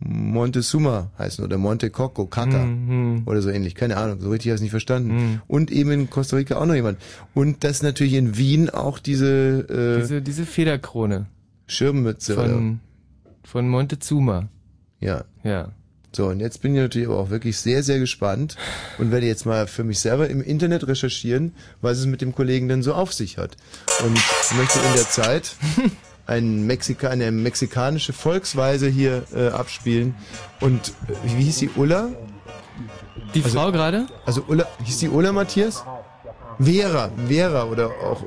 Montezuma 0.00 1.10
heißen 1.18 1.44
oder 1.44 1.58
Monte 1.58 1.90
Coco, 1.90 2.26
Caca 2.26 2.64
Mhm. 2.64 3.22
oder 3.26 3.42
so 3.42 3.50
ähnlich. 3.50 3.74
Keine 3.74 3.96
Ahnung, 3.96 4.20
so 4.20 4.30
richtig 4.30 4.50
habe 4.50 4.54
ich 4.54 4.58
es 4.58 4.62
nicht 4.62 4.70
verstanden. 4.70 5.42
Und 5.48 5.70
eben 5.72 5.90
in 5.90 6.08
Costa 6.10 6.36
Rica 6.36 6.56
auch 6.56 6.66
noch 6.66 6.74
jemand. 6.74 6.98
Und 7.34 7.64
das 7.64 7.82
natürlich 7.82 8.14
in 8.14 8.36
Wien 8.36 8.70
auch 8.70 8.98
diese, 9.00 9.66
äh, 9.68 10.00
Diese, 10.00 10.22
diese 10.22 10.46
Federkrone 10.46 11.26
Schirmmütze. 11.66 12.34
oder? 12.36 12.44
von, 12.48 12.80
von 13.42 13.68
Montezuma. 13.68 14.48
Ja. 15.00 15.24
Ja. 15.42 15.72
So, 16.14 16.28
und 16.28 16.40
jetzt 16.40 16.62
bin 16.62 16.74
ich 16.74 16.80
natürlich 16.80 17.08
aber 17.08 17.18
auch 17.18 17.30
wirklich 17.30 17.58
sehr, 17.58 17.82
sehr 17.82 17.98
gespannt 17.98 18.56
und 18.98 19.10
werde 19.10 19.26
jetzt 19.26 19.44
mal 19.46 19.66
für 19.66 19.84
mich 19.84 19.98
selber 20.00 20.28
im 20.30 20.40
Internet 20.42 20.86
recherchieren, 20.88 21.52
was 21.82 21.98
es 21.98 22.06
mit 22.06 22.22
dem 22.22 22.34
Kollegen 22.34 22.66
denn 22.68 22.82
so 22.82 22.94
auf 22.94 23.12
sich 23.12 23.36
hat. 23.36 23.56
Und 24.04 24.14
möchte 24.56 24.78
in 24.78 24.94
der 24.94 25.08
Zeit 25.08 25.56
ein 26.28 26.66
Mexika, 26.66 27.08
eine 27.08 27.32
mexikanische 27.32 28.12
Volksweise 28.12 28.88
hier 28.88 29.24
äh, 29.34 29.48
abspielen. 29.48 30.14
Und 30.60 30.92
äh, 31.08 31.14
wie 31.36 31.42
hieß 31.44 31.58
die 31.58 31.70
Ulla? 31.74 32.10
Die 33.34 33.42
Frau 33.42 33.72
gerade? 33.72 34.06
Also 34.26 34.44
Ulla, 34.46 34.66
hieß 34.84 34.98
die 34.98 35.08
Ulla 35.08 35.32
Matthias? 35.32 35.84
Vera, 36.60 37.10
Vera 37.26 37.64
oder 37.64 37.86
auch 37.86 38.22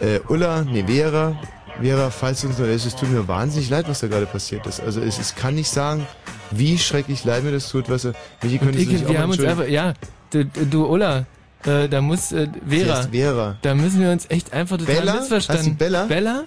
äh, 0.00 0.20
Ulla, 0.28 0.62
nee, 0.62 0.84
Vera. 0.84 1.38
Vera, 1.80 2.10
falls 2.10 2.42
du 2.42 2.48
uns 2.48 2.58
noch 2.58 2.66
ist, 2.66 2.84
es 2.84 2.96
tut 2.96 3.10
mir 3.10 3.26
wahnsinnig 3.26 3.70
leid, 3.70 3.88
was 3.88 4.00
da 4.00 4.08
gerade 4.08 4.26
passiert 4.26 4.66
ist. 4.66 4.80
Also 4.80 5.00
es, 5.00 5.18
es 5.18 5.34
kann 5.34 5.54
nicht 5.54 5.70
sagen, 5.70 6.06
wie 6.50 6.76
schrecklich 6.78 7.24
leid 7.24 7.44
mir 7.44 7.52
das 7.52 7.70
tut, 7.70 7.88
was 7.88 8.04
er. 8.04 8.14
Michi, 8.42 8.58
Und 8.58 8.66
könntest 8.66 8.86
du 8.86 8.90
ich, 8.92 8.98
dich 8.98 9.06
auch 9.06 9.12
wir 9.12 9.20
haben 9.20 9.30
uns 9.30 9.40
einfach, 9.44 9.66
ja, 9.68 9.94
du, 10.30 10.44
du 10.44 10.86
Ulla, 10.86 11.24
äh, 11.64 11.88
da 11.88 12.00
muss 12.00 12.32
äh, 12.32 12.48
Vera, 12.68 13.02
Vera. 13.10 13.56
da 13.62 13.74
müssen 13.74 14.00
wir 14.00 14.10
uns 14.10 14.26
echt 14.28 14.52
einfach 14.52 14.76
total 14.78 14.94
Bella? 14.96 15.14
missverstanden. 15.14 15.76
Bella? 15.76 16.04
Bella? 16.04 16.44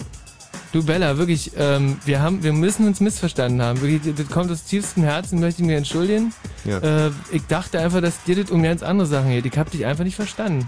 Du 0.73 0.83
Bella, 0.83 1.19
wirklich, 1.19 1.51
ähm, 1.55 1.97
wir 2.03 2.19
haben, 2.19 2.41
wir 2.41 2.51
müssen 2.51 2.87
uns 2.87 2.99
missverstanden 2.99 3.61
haben. 3.61 3.79
Wirklich, 3.79 4.15
das 4.15 4.27
kommt 4.27 4.49
aus 4.49 4.63
tiefstem 4.63 5.03
Herzen, 5.03 5.39
möchte 5.39 5.61
ich 5.61 5.67
mir 5.67 5.77
entschuldigen. 5.77 6.33
Ja. 6.65 6.79
Äh, 6.79 7.11
ich 7.31 7.43
dachte 7.43 7.79
einfach, 7.79 8.01
dass 8.01 8.23
dir 8.23 8.35
das 8.35 8.49
um 8.49 8.63
ganz 8.63 8.81
andere 8.81 9.07
Sachen 9.07 9.29
geht. 9.29 9.45
Ich 9.45 9.55
hab 9.55 9.69
dich 9.69 9.85
einfach 9.85 10.03
nicht 10.03 10.15
verstanden. 10.15 10.67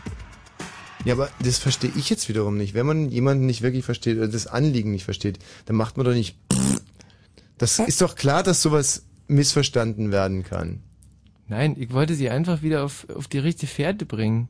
Ja, 1.06 1.15
aber 1.15 1.30
das 1.44 1.57
verstehe 1.57 1.91
ich 1.95 2.07
jetzt 2.11 2.30
wiederum 2.30 2.56
nicht. 2.56 2.76
Wenn 2.76 2.86
man 2.86 3.10
jemanden 3.10 3.48
nicht 3.48 3.64
wirklich 3.64 3.84
versteht 3.84 4.18
oder 4.18 4.27
das 4.27 4.45
Anliegen 4.45 4.91
nicht 4.91 5.06
versteht, 5.06 5.40
dann 5.65 5.76
macht 5.76 5.98
man 5.98 6.06
doch 6.06 6.14
nicht. 6.14 6.38
Das 7.57 7.80
ist 7.80 8.02
doch 8.02 8.15
klar, 8.15 8.44
dass 8.44 8.61
sowas 8.61 9.06
missverstanden 9.30 10.11
werden 10.11 10.44
kann. 10.44 10.82
Nein, 11.48 11.77
ich 11.80 11.94
wollte 11.94 12.14
sie 12.14 12.30
einfach 12.30 12.64
wieder 12.64 12.84
auf, 12.84 13.07
auf 13.15 13.30
die 13.30 13.38
richtige 13.38 13.72
Fährte 13.72 14.06
bringen. 14.06 14.49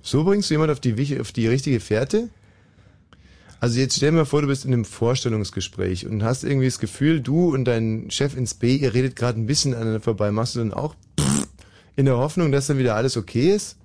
So 0.00 0.24
bringst 0.24 0.48
du 0.48 0.54
jemand 0.54 0.70
auf 0.70 0.80
die, 0.80 1.20
auf 1.20 1.32
die 1.32 1.46
richtige 1.46 1.80
Fährte? 1.80 2.30
Also 3.60 3.80
jetzt 3.80 3.96
stell 3.96 4.12
mal 4.12 4.24
vor, 4.24 4.40
du 4.42 4.46
bist 4.48 4.64
in 4.64 4.72
einem 4.72 4.84
Vorstellungsgespräch 4.84 6.06
und 6.06 6.22
hast 6.22 6.44
irgendwie 6.44 6.66
das 6.66 6.78
Gefühl, 6.78 7.20
du 7.20 7.52
und 7.52 7.64
dein 7.64 8.08
Chef 8.10 8.36
ins 8.36 8.54
B, 8.54 8.76
ihr 8.76 8.94
redet 8.94 9.16
gerade 9.16 9.38
ein 9.40 9.46
bisschen 9.46 9.74
aneinander 9.74 10.00
vorbei. 10.00 10.30
Machst 10.30 10.54
du 10.54 10.60
dann 10.60 10.72
auch 10.72 10.94
in 11.96 12.04
der 12.04 12.16
Hoffnung, 12.18 12.52
dass 12.52 12.68
dann 12.68 12.78
wieder 12.78 12.94
alles 12.94 13.16
okay 13.16 13.52
ist? 13.52 13.76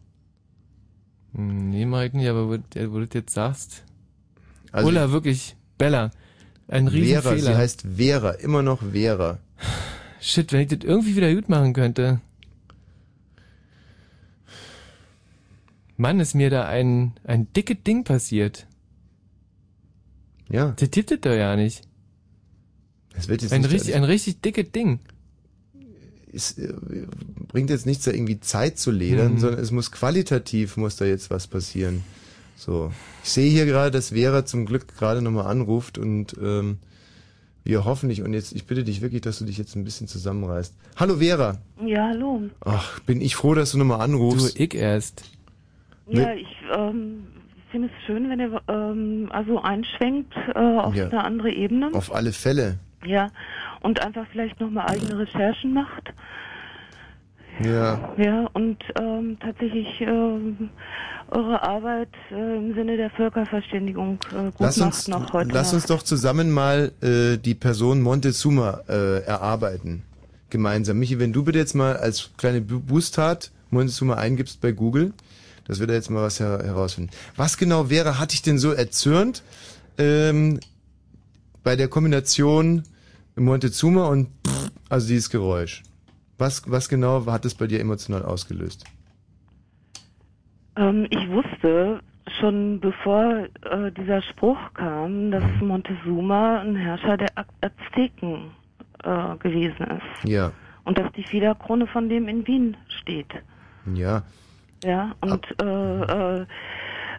Hm, 1.33 1.69
Nee, 1.71 1.85
mach 1.87 2.03
ich 2.03 2.13
nicht, 2.13 2.27
aber 2.29 2.47
wo, 2.49 2.51
wo 2.51 2.99
du 2.99 3.05
das 3.07 3.13
jetzt 3.15 3.33
sagst. 3.33 3.83
Also- 4.71 4.87
Ulla, 4.89 5.11
wirklich, 5.11 5.55
Bella. 5.79 6.11
Ein 6.67 6.87
Vera, 6.89 6.99
Riesenfehler. 7.01 7.41
sie 7.53 7.57
heißt 7.57 7.85
Vera, 7.97 8.31
immer 8.31 8.61
noch 8.61 8.81
Vera. 8.91 9.39
Shit, 10.21 10.53
wenn 10.53 10.61
ich 10.61 10.67
das 10.69 10.79
irgendwie 10.83 11.15
wieder 11.15 11.33
gut 11.33 11.49
machen 11.49 11.73
könnte. 11.73 12.21
Mann, 15.97 16.19
ist 16.19 16.33
mir 16.35 16.49
da 16.49 16.65
ein, 16.67 17.13
ein 17.23 17.51
dickes 17.53 17.77
Ding 17.85 18.03
passiert. 18.03 18.65
Ja. 20.53 20.71
Der 20.71 20.89
tippt 20.91 21.11
das 21.11 21.19
doch 21.21 21.33
ja 21.33 21.55
nicht. 21.55 21.81
Das 23.15 23.27
wird 23.27 23.41
jetzt 23.41 23.51
Ein 23.51 23.61
nicht 23.61 23.71
richtig, 23.71 23.95
ein 23.95 24.03
richtig 24.03 24.41
dickes 24.41 24.71
Ding. 24.71 24.99
es 26.31 26.57
äh, 26.57 26.73
bringt 27.47 27.69
jetzt 27.69 27.85
nichts, 27.85 28.05
da 28.05 28.11
irgendwie 28.11 28.39
Zeit 28.39 28.77
zu 28.79 28.91
ledern, 28.91 29.33
Mhm. 29.33 29.37
sondern 29.39 29.59
es 29.59 29.71
muss 29.71 29.91
qualitativ, 29.91 30.77
muss 30.77 30.95
da 30.95 31.05
jetzt 31.05 31.29
was 31.29 31.47
passieren. 31.47 32.03
So. 32.55 32.91
Ich 33.23 33.29
sehe 33.31 33.49
hier 33.51 33.65
gerade, 33.65 33.91
dass 33.91 34.09
Vera 34.09 34.45
zum 34.45 34.65
Glück 34.65 34.87
gerade 34.97 35.21
nochmal 35.21 35.47
anruft 35.47 35.97
und 35.97 36.35
ähm, 36.41 36.77
wir 37.63 37.85
hoffen 37.85 38.07
nicht, 38.07 38.21
und 38.23 38.33
jetzt, 38.33 38.53
ich 38.53 38.65
bitte 38.65 38.83
dich 38.83 39.01
wirklich, 39.01 39.21
dass 39.21 39.39
du 39.39 39.45
dich 39.45 39.57
jetzt 39.57 39.75
ein 39.75 39.83
bisschen 39.83 40.07
zusammenreißt. 40.07 40.73
Hallo 40.97 41.17
Vera. 41.17 41.59
Ja, 41.85 42.09
hallo. 42.09 42.43
Ach, 42.61 42.99
bin 43.01 43.21
ich 43.21 43.35
froh, 43.35 43.53
dass 43.55 43.71
du 43.71 43.77
nochmal 43.77 44.01
anrufst. 44.01 44.57
Du, 44.57 44.63
ich 44.63 44.73
erst. 44.75 45.23
Ja, 46.07 46.33
ich 46.33 46.47
ähm, 46.75 47.23
finde 47.73 47.89
es 47.89 48.05
schön, 48.05 48.29
wenn 48.29 48.39
ihr 48.39 48.61
ähm, 48.69 49.27
also 49.31 49.61
einschwenkt 49.61 50.33
äh, 50.55 50.59
auf 50.59 50.95
Ja. 50.95 51.07
eine 51.09 51.23
andere 51.25 51.51
Ebene. 51.51 51.89
Auf 51.93 52.13
alle 52.15 52.31
Fälle. 52.31 52.77
Ja, 53.05 53.27
und 53.81 54.01
einfach 54.01 54.25
vielleicht 54.31 54.61
nochmal 54.61 54.87
eigene 54.89 55.17
Recherchen 55.19 55.73
macht. 55.73 56.13
Ja. 57.63 58.13
Ja, 58.17 58.49
und 58.53 58.77
ähm, 58.99 59.37
tatsächlich 59.39 59.87
ähm, 60.01 60.69
eure 61.29 61.61
Arbeit 61.61 62.09
äh, 62.31 62.57
im 62.57 62.73
Sinne 62.73 62.97
der 62.97 63.09
Völkerverständigung 63.11 64.17
äh, 64.31 64.45
gut 64.45 64.53
Lass 64.59 64.77
macht 64.77 64.87
uns, 64.87 65.07
noch 65.09 65.33
heute. 65.33 65.49
lass 65.51 65.73
uns 65.73 65.83
Nacht. 65.83 65.99
doch 65.99 66.03
zusammen 66.03 66.49
mal 66.51 66.91
äh, 67.01 67.37
die 67.37 67.53
Person 67.55 68.01
Montezuma 68.01 68.79
äh, 68.87 69.19
erarbeiten. 69.25 70.03
Gemeinsam. 70.49 70.97
Michi, 70.99 71.19
wenn 71.19 71.33
du 71.33 71.43
bitte 71.43 71.59
jetzt 71.59 71.73
mal 71.75 71.97
als 71.97 72.31
kleine 72.37 72.61
Bu- 72.61 72.79
Boostart 72.79 73.51
Montezuma 73.69 74.15
eingibst 74.15 74.61
bei 74.61 74.71
Google, 74.71 75.13
dass 75.65 75.79
wir 75.79 75.87
da 75.87 75.93
jetzt 75.93 76.09
mal 76.09 76.23
was 76.23 76.39
her 76.39 76.59
herausfinden. 76.63 77.11
Was 77.35 77.57
genau 77.57 77.89
wäre, 77.89 78.19
hat 78.19 78.31
dich 78.33 78.41
denn 78.41 78.57
so 78.57 78.71
erzürnt 78.71 79.43
ähm, 79.97 80.59
bei 81.63 81.75
der 81.75 81.87
Kombination 81.87 82.83
Montezuma 83.35 84.07
und 84.07 84.27
pff, 84.47 84.71
also 84.89 85.07
dieses 85.07 85.29
Geräusch? 85.29 85.83
Was, 86.37 86.63
was 86.69 86.89
genau 86.89 87.25
hat 87.27 87.45
es 87.45 87.55
bei 87.55 87.67
dir 87.67 87.79
emotional 87.79 88.23
ausgelöst? 88.23 88.83
Ähm, 90.75 91.07
ich 91.09 91.29
wusste 91.29 92.01
schon 92.39 92.79
bevor 92.79 93.47
äh, 93.69 93.91
dieser 93.91 94.21
Spruch 94.21 94.57
kam, 94.73 95.31
dass 95.31 95.43
Mhm. 95.61 95.67
Montezuma 95.67 96.61
ein 96.61 96.75
Herrscher 96.75 97.17
der 97.17 97.29
Az- 97.35 97.45
Azteken 97.61 98.51
äh, 99.03 99.35
gewesen 99.37 99.85
ist. 99.85 100.29
Ja, 100.29 100.51
Und 100.85 100.97
dass 100.97 101.11
die 101.13 101.23
Federkrone 101.23 101.85
von 101.87 102.09
dem 102.09 102.27
in 102.27 102.45
Wien 102.47 102.75
steht. 103.01 103.27
ja. 103.93 104.23
Ja, 104.83 105.15
und 105.21 105.45
äh, 105.61 106.41
äh, 106.41 106.45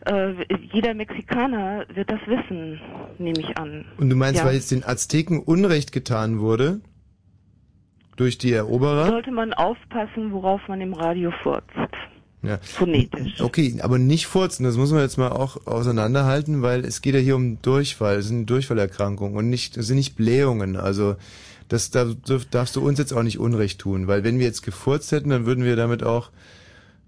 äh, 0.07 0.35
jeder 0.73 0.95
Mexikaner 0.95 1.87
wird 1.95 2.11
das 2.11 2.21
wissen, 2.27 2.81
nehme 3.19 3.41
ich 3.41 3.57
an. 3.59 3.87
Und 3.99 4.11
du 4.11 4.17
meinst, 4.17 4.41
ja. 4.41 4.47
weil 4.47 4.55
jetzt 4.55 4.71
den 4.71 4.85
Azteken 4.85 5.41
Unrecht 5.41 5.93
getan 5.93 6.41
wurde? 6.41 6.81
durch 8.17 8.39
die 8.39 8.53
Eroberer. 8.53 9.09
Sollte 9.09 9.33
man 9.33 9.53
aufpassen, 9.53 10.33
worauf 10.33 10.61
man 10.69 10.81
im 10.81 10.95
Radio 10.95 11.33
furzt. 11.43 11.69
Ja. 12.43 12.59
Phonetisch. 12.63 13.41
Okay, 13.41 13.79
aber 13.81 13.99
nicht 13.99 14.27
furzen, 14.27 14.65
das 14.65 14.77
muss 14.77 14.93
man 14.93 15.01
jetzt 15.01 15.17
mal 15.17 15.31
auch 15.33 15.67
auseinanderhalten, 15.67 16.61
weil 16.61 16.85
es 16.85 17.01
geht 17.01 17.15
ja 17.15 17.21
hier 17.21 17.37
um 17.37 17.61
Durchfall, 17.63 18.19
es 18.19 18.29
sind 18.29 18.49
Durchfallerkrankungen 18.51 19.37
und 19.37 19.49
nicht, 19.49 19.79
es 19.79 19.87
sind 19.87 19.97
nicht 19.97 20.15
Blähungen. 20.17 20.77
Also 20.77 21.17
das 21.69 21.91
da 21.91 22.03
dürf- 22.03 22.47
darfst 22.51 22.77
du 22.77 22.87
uns 22.87 22.99
jetzt 22.99 23.13
auch 23.13 23.23
nicht 23.23 23.39
Unrecht 23.39 23.81
tun, 23.81 24.09
weil 24.09 24.25
wenn 24.25 24.39
wir 24.39 24.45
jetzt 24.45 24.63
gefurzt 24.63 25.11
hätten, 25.11 25.31
dann 25.31 25.47
würden 25.47 25.65
wir 25.65 25.75
damit 25.75 26.03
auch, 26.03 26.31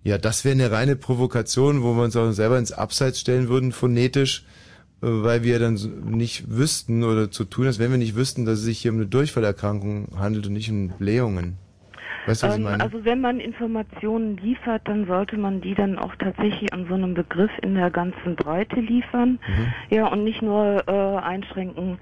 ja, 0.07 0.19
das 0.19 0.45
wäre 0.45 0.55
eine 0.55 0.71
reine 0.71 0.95
Provokation, 0.95 1.83
wo 1.83 1.95
wir 1.95 2.05
uns 2.05 2.17
auch 2.17 2.31
selber 2.31 2.61
ins 2.61 2.71
Abseits 2.71 3.19
stellen 3.19 3.49
würden, 3.49 3.73
phonetisch, 3.73 4.45
äh, 5.03 5.07
weil 5.09 5.43
wir 5.43 5.59
dann 5.59 5.75
nicht 6.05 6.45
wüssten 6.49 7.03
oder 7.03 7.33
zu 7.33 7.45
tun 7.45 7.67
ist, 7.67 7.81
wenn 7.81 7.91
wir 7.91 7.99
nicht 7.99 8.15
wüssten, 8.15 8.45
dass 8.45 8.61
es 8.61 8.65
sich 8.65 8.79
hier 8.79 8.93
um 8.93 8.99
eine 8.99 9.07
Durchfallerkrankung 9.07 10.17
handelt 10.17 10.47
und 10.47 10.53
nicht 10.53 10.71
um 10.71 10.91
Blähungen. 10.91 11.59
Weißt 12.27 12.45
du, 12.45 12.47
was 12.47 12.55
ich 12.55 12.59
Ähm, 12.59 12.65
meine? 12.65 12.85
also 12.85 13.05
wenn 13.05 13.21
man 13.21 13.41
Informationen 13.41 14.37
liefert, 14.37 14.83
dann 14.85 15.09
sollte 15.09 15.37
man 15.39 15.61
die 15.61 15.75
dann 15.75 15.99
auch 15.99 16.15
tatsächlich 16.15 16.73
an 16.73 16.87
so 16.89 16.95
einem 16.95 17.15
Begriff 17.15 17.51
in 17.63 17.75
der 17.75 17.91
ganzen 17.91 18.37
Breite 18.37 18.79
liefern. 18.79 19.41
Mhm. 19.49 19.75
Ja, 19.91 20.07
und 20.07 20.23
nicht 20.23 20.41
nur 20.41 20.85
äh, 20.87 21.17
einschränken 21.19 21.99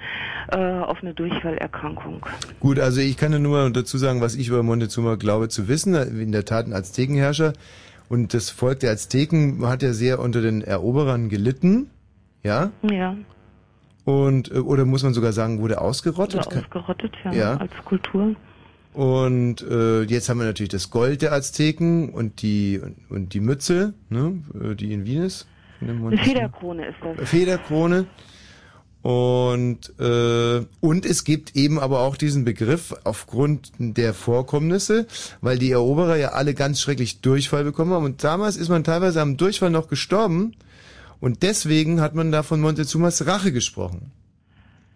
äh, 0.52 0.59
auf 0.59 0.98
eine 1.01 1.14
Durchfallerkrankung. 1.14 2.26
Gut, 2.60 2.78
also 2.78 3.01
ich 3.01 3.16
kann 3.16 3.31
nur 3.40 3.52
mal 3.52 3.72
dazu 3.72 3.97
sagen, 3.97 4.20
was 4.20 4.35
ich 4.35 4.48
über 4.48 4.62
Montezuma 4.62 5.14
glaube 5.14 5.48
zu 5.48 5.68
wissen. 5.68 5.94
In 5.94 6.32
der 6.32 6.44
Tat 6.44 6.66
ein 6.66 6.74
Aztekenherrscher. 6.74 7.55
Und 8.15 8.32
das 8.32 8.49
Volk 8.49 8.78
der 8.78 8.93
Azteken 8.93 9.66
hat 9.66 9.82
ja 9.82 9.93
sehr 9.93 10.20
unter 10.20 10.41
den 10.41 10.62
Eroberern 10.62 11.28
gelitten. 11.28 11.91
Ja? 12.45 12.70
Ja, 12.89 13.16
Und, 14.05 14.53
äh, 14.53 14.59
oder 14.59 14.85
muss 14.85 15.03
man 15.03 15.15
sogar 15.15 15.32
sagen, 15.32 15.61
wurde 15.61 15.81
ausgerottet? 15.81 16.47
oder 16.47 16.59
ausgerottet, 16.59 17.12
ja, 17.24 17.32
Ja. 17.32 17.57
als 17.57 17.73
Kultur. 17.85 18.36
Und 18.93 19.62
äh, 19.62 20.03
jetzt 20.03 20.28
haben 20.28 20.39
wir 20.39 20.47
natürlich 20.47 20.70
das 20.70 20.91
Gold 20.91 21.23
der 21.23 21.32
Azteken 21.32 22.11
und 22.11 22.41
die 22.43 22.78
und, 22.78 22.97
und 23.11 23.35
die 23.35 23.41
Mütze, 23.41 23.95
ne, 24.11 24.41
äh, 24.62 24.77
die 24.77 24.93
in 24.93 25.05
Wien 25.07 25.24
ist. 25.24 25.49
Eine. 25.81 26.16
Federkrone 26.16 26.86
ist 26.86 26.97
das. 27.03 27.28
Federkrone. 27.28 28.07
Und, 29.05 29.93
äh, 30.01 30.64
und 30.81 31.05
es 31.05 31.24
gibt 31.24 31.56
eben 31.56 31.78
aber 31.78 32.01
auch 32.01 32.16
diesen 32.16 32.47
Begriff 32.47 32.94
aufgrund 33.05 33.70
der 33.78 34.14
Vorkommnisse, 34.14 35.06
weil 35.43 35.59
die 35.59 35.72
Eroberer 35.72 36.16
ja 36.16 36.28
alle 36.31 36.55
ganz 36.55 36.81
schrecklich 36.81 37.20
Durchfall 37.20 37.64
bekommen 37.64 37.93
haben. 37.93 38.06
Und 38.06 38.24
damals 38.24 38.56
ist 38.56 38.70
man 38.70 38.82
teilweise 38.82 39.20
am 39.20 39.36
Durchfall 39.36 39.68
noch 39.68 39.89
gestorben. 39.89 40.55
Und 41.20 41.43
deswegen 41.43 42.01
hat 42.01 42.14
man 42.14 42.32
da 42.32 42.43
von 42.43 42.62
Montezumas 42.62 43.26
Rache 43.26 43.52
gesprochen. 43.52 44.10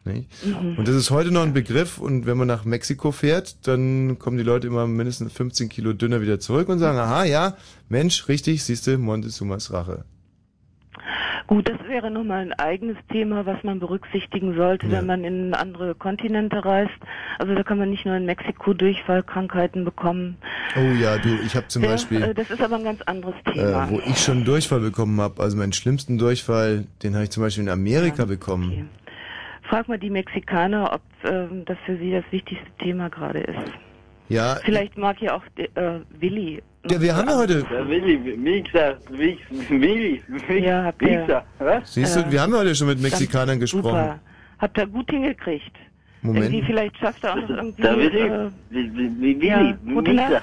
Mhm. 0.07 0.79
Und 0.79 0.89
das 0.89 0.95
ist 0.95 1.11
heute 1.11 1.31
noch 1.31 1.43
ein 1.43 1.53
Begriff. 1.53 1.99
Und 1.99 2.25
wenn 2.25 2.39
man 2.39 2.49
nach 2.49 2.65
Mexiko 2.65 3.13
fährt, 3.13 3.57
dann 3.67 4.19
kommen 4.19 4.39
die 4.39 4.43
Leute 4.43 4.69
immer 4.69 4.87
mindestens 4.87 5.35
15 5.35 5.69
Kilo 5.69 5.93
dünner 5.93 6.23
wieder 6.23 6.41
zurück 6.41 6.71
und 6.71 6.79
sagen, 6.79 6.97
aha, 6.97 7.25
ja, 7.25 7.59
Mensch, 7.91 8.27
richtig, 8.27 8.65
siehste, 8.65 8.97
Montezumas 8.97 9.71
Rache. 9.71 10.07
Gut, 11.49 11.67
das 11.67 11.79
wäre 11.89 12.11
nochmal 12.11 12.43
ein 12.43 12.53
eigenes 12.53 12.99
Thema, 13.11 13.47
was 13.47 13.65
man 13.65 13.81
berücksichtigen 13.81 14.55
sollte, 14.55 14.91
wenn 14.91 15.07
man 15.07 15.25
in 15.25 15.55
andere 15.55 15.95
Kontinente 15.95 16.63
reist. 16.63 16.93
Also 17.39 17.55
da 17.55 17.63
kann 17.63 17.79
man 17.79 17.89
nicht 17.89 18.05
nur 18.05 18.17
in 18.17 18.27
Mexiko 18.27 18.75
Durchfallkrankheiten 18.75 19.83
bekommen. 19.83 20.37
Oh 20.77 20.95
ja, 21.01 21.17
du, 21.17 21.31
ich 21.43 21.57
habe 21.57 21.67
zum 21.69 21.85
Ja, 21.85 21.93
Beispiel... 21.93 22.23
äh, 22.23 22.35
das 22.35 22.51
ist 22.51 22.61
aber 22.61 22.77
ein 22.77 22.85
ganz 22.85 23.01
anderes 23.01 23.35
Thema. 23.51 23.87
Äh, 23.87 23.91
wo 23.91 24.01
ich 24.01 24.19
schon 24.19 24.45
Durchfall 24.45 24.81
bekommen 24.81 25.19
habe, 25.23 25.43
also 25.43 25.57
meinen 25.57 25.73
schlimmsten 25.73 26.19
Durchfall, 26.19 26.85
den 27.03 27.15
habe 27.15 27.25
ich 27.25 27.31
zum 27.31 27.43
Beispiel 27.43 27.65
in 27.65 27.71
Amerika 27.71 28.27
bekommen. 28.27 28.91
Frag 29.63 29.89
mal 29.89 29.99
die 29.99 30.11
Mexikaner, 30.11 30.93
ob 30.93 31.01
ähm, 31.25 31.65
das 31.65 31.79
für 31.87 31.97
sie 31.97 32.11
das 32.11 32.25
wichtigste 32.31 32.69
Thema 32.79 33.09
gerade 33.09 33.41
ist. 33.41 33.73
Ja, 34.29 34.57
Vielleicht 34.65 34.99
mag 34.99 35.21
ja 35.23 35.35
auch 35.35 35.43
äh, 35.57 36.01
Willi. 36.21 36.63
Ja, 36.91 37.01
wir 37.01 37.17
haben 37.17 37.29
ja 37.29 37.37
heute- 37.37 37.65
Der 37.71 37.89
Willi, 37.89 38.37
Mixer, 38.37 38.97
Wix, 39.11 39.41
Willi, 39.69 40.23
Ja, 40.61 40.93
Mixer, 41.01 41.45
was? 41.59 41.95
siehst 41.95 42.17
du, 42.17 42.31
wir 42.31 42.41
haben 42.43 42.53
ja 42.53 42.59
heute 42.61 42.75
schon 42.75 42.87
mit 42.89 43.01
Mexikanern 43.01 43.59
gesprochen. 43.61 43.85
Super. 43.85 44.21
Habt 44.59 44.79
ihr 44.79 44.87
gut 44.87 45.11
hingekriegt. 45.11 45.73
Moment. 46.21 46.47
Irgendwie 46.47 46.67
vielleicht 46.67 46.97
schafft 46.99 47.23
er 47.23 47.33
auch 47.35 47.37
noch 47.37 47.49
irgendwie. 47.49 47.83
Willi, 47.83 48.19
äh, 48.21 48.51
Wie- 48.71 48.93
wie- 48.97 49.41
wie- 49.41 49.47
ja, 49.47 49.79
gute 49.95 50.13
Nacht. 50.15 50.43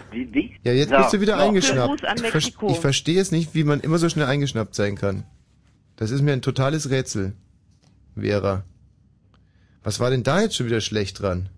Ja, 0.63 0.71
jetzt 0.71 0.89
So, 0.91 0.97
bist 0.97 1.13
du 1.13 1.21
wieder 1.21 1.37
so. 1.37 1.43
eingeschnappt. 1.43 2.03
Ich, 2.37 2.55
ich 2.69 2.79
verstehe 2.79 3.19
es 3.19 3.31
nicht, 3.31 3.53
wie 3.55 3.65
man 3.65 3.81
immer 3.81 3.97
so 3.97 4.07
schnell 4.07 4.25
eingeschnappt 4.27 4.73
sein 4.73 4.95
kann. 4.95 5.23
Das 5.97 6.11
ist 6.11 6.21
mir 6.21 6.31
ein 6.31 6.41
totales 6.41 6.89
Rätsel, 6.89 7.33
Vera. 8.17 8.63
Was 9.83 9.99
war 9.99 10.09
denn 10.11 10.23
da 10.23 10.41
jetzt 10.41 10.55
schon 10.55 10.65
wieder 10.65 10.79
schlecht 10.81 11.21
dran? 11.21 11.49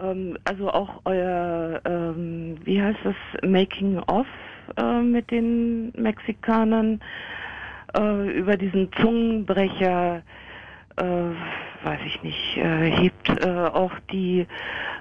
Ähm, 0.00 0.38
also 0.44 0.70
auch 0.70 1.00
euer, 1.04 1.80
ähm, 1.84 2.56
wie 2.64 2.80
heißt 2.80 2.98
das, 3.04 3.14
Making 3.42 3.98
of 4.00 4.26
äh, 4.76 5.00
mit 5.00 5.30
den 5.30 5.92
Mexikanern 5.96 7.00
äh, 7.96 8.38
über 8.38 8.56
diesen 8.56 8.90
Zungenbrecher, 8.92 10.22
äh, 10.96 11.30
weiß 11.84 12.00
ich 12.06 12.22
nicht, 12.22 12.56
äh, 12.56 12.90
hebt 12.90 13.28
äh, 13.28 13.48
auch 13.48 13.92
die 14.12 14.46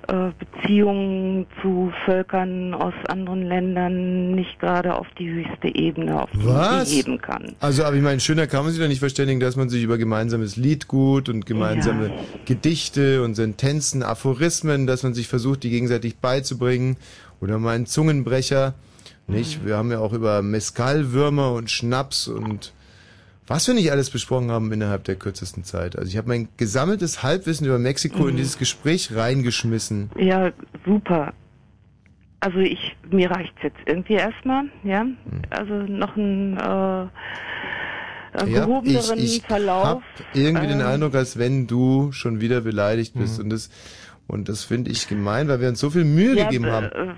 äh, 0.07 0.31
Beziehungen 0.37 1.47
zu 1.61 1.91
Völkern 2.05 2.73
aus 2.73 2.93
anderen 3.07 3.43
Ländern 3.43 4.31
nicht 4.35 4.59
gerade 4.59 4.95
auf 4.95 5.07
die 5.17 5.29
höchste 5.29 5.73
Ebene, 5.73 6.21
auf 6.21 6.29
die 6.33 6.45
Was? 6.45 6.89
sie 6.89 6.97
heben 6.97 7.19
kann. 7.19 7.55
Also, 7.59 7.83
aber 7.83 7.95
ich 7.95 8.03
meine, 8.03 8.19
schöner 8.19 8.47
kann 8.47 8.63
man 8.63 8.71
sich 8.71 8.81
doch 8.81 8.87
nicht 8.87 8.99
verständigen, 8.99 9.39
dass 9.39 9.55
man 9.55 9.69
sich 9.69 9.83
über 9.83 9.97
gemeinsames 9.97 10.57
Liedgut 10.57 11.29
und 11.29 11.45
gemeinsame 11.45 12.11
Gedichte 12.45 13.23
und 13.23 13.35
Sentenzen, 13.35 14.03
Aphorismen, 14.03 14.87
dass 14.87 15.03
man 15.03 15.13
sich 15.13 15.27
versucht, 15.27 15.63
die 15.63 15.69
gegenseitig 15.69 16.17
beizubringen. 16.17 16.97
Oder 17.41 17.59
mal 17.59 17.75
einen 17.75 17.85
Zungenbrecher. 17.85 18.75
Nicht? 19.27 19.65
Wir 19.65 19.77
haben 19.77 19.91
ja 19.91 19.99
auch 19.99 20.13
über 20.13 20.41
Mescalwürmer 20.41 21.51
und 21.53 21.71
Schnaps 21.71 22.27
und 22.27 22.73
was 23.47 23.67
wir 23.67 23.73
nicht 23.75 23.91
alles 23.91 24.09
besprochen 24.09 24.49
haben 24.51 24.71
innerhalb 24.71 25.03
der 25.03 25.15
kürzesten 25.15 25.63
Zeit. 25.63 25.95
Also 25.97 26.09
ich 26.09 26.17
habe 26.17 26.27
mein 26.29 26.47
gesammeltes 26.57 27.21
Halbwissen 27.23 27.67
über 27.67 27.77
Mexiko 27.79 28.27
in 28.27 28.33
Mhm. 28.33 28.37
dieses 28.37 28.57
Gespräch 28.57 29.15
reingeschmissen. 29.15 30.09
Ja, 30.17 30.51
super. 30.85 31.33
Also 32.39 32.59
ich, 32.59 32.95
mir 33.09 33.31
reicht's 33.31 33.57
jetzt 33.63 33.77
irgendwie 33.85 34.13
erstmal, 34.13 34.65
ja. 34.83 35.01
Hm. 35.01 35.17
Also 35.49 35.73
noch 35.73 36.15
ein 36.15 36.57
äh, 36.57 37.03
äh, 37.03 37.07
Ja, 38.37 38.45
ich 38.45 38.53
gehobeneren 38.53 39.19
ich 39.19 39.41
Verlauf. 39.43 39.83
hab 39.85 40.01
irgendwie 40.33 40.67
den 40.67 40.81
Ähm, 40.81 40.85
Eindruck, 40.87 41.15
als 41.15 41.37
wenn 41.39 41.65
du 41.67 42.11
schon 42.11 42.41
wieder 42.41 42.61
beleidigt 42.61 43.15
Mhm. 43.15 43.19
bist 43.21 43.39
und 43.39 43.49
das 43.49 43.69
und 44.27 44.49
das 44.49 44.63
finde 44.63 44.89
ich 44.89 45.07
gemein, 45.07 45.47
weil 45.49 45.61
wir 45.61 45.69
uns 45.69 45.79
so 45.79 45.91
viel 45.91 46.03
Mühe 46.03 46.35
ja, 46.35 46.45
gegeben 46.45 46.65
haben. 46.65 46.87
äh, 46.87 47.13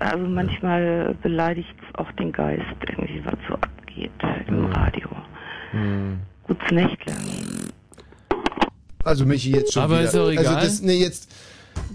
Also 0.00 0.24
manchmal 0.26 1.14
beleidigt 1.22 1.74
auch 1.94 2.10
den 2.12 2.32
Geist 2.32 2.62
irgendwie, 2.88 3.22
was 3.24 3.34
so 3.48 3.54
abgeht 3.54 4.10
im 4.48 4.66
Radio. 4.66 5.08
Hm. 5.74 6.20
Gutes 6.44 6.70
Nächtle. 6.70 7.14
Also 9.02 9.26
Michi 9.26 9.50
jetzt 9.50 9.72
schon 9.72 9.82
Aber 9.82 9.96
wieder. 9.98 10.04
ist 10.04 10.14
doch 10.14 10.30
egal. 10.30 10.46
Also 10.46 10.60
das, 10.66 10.80
nee, 10.82 10.94
jetzt 11.00 11.30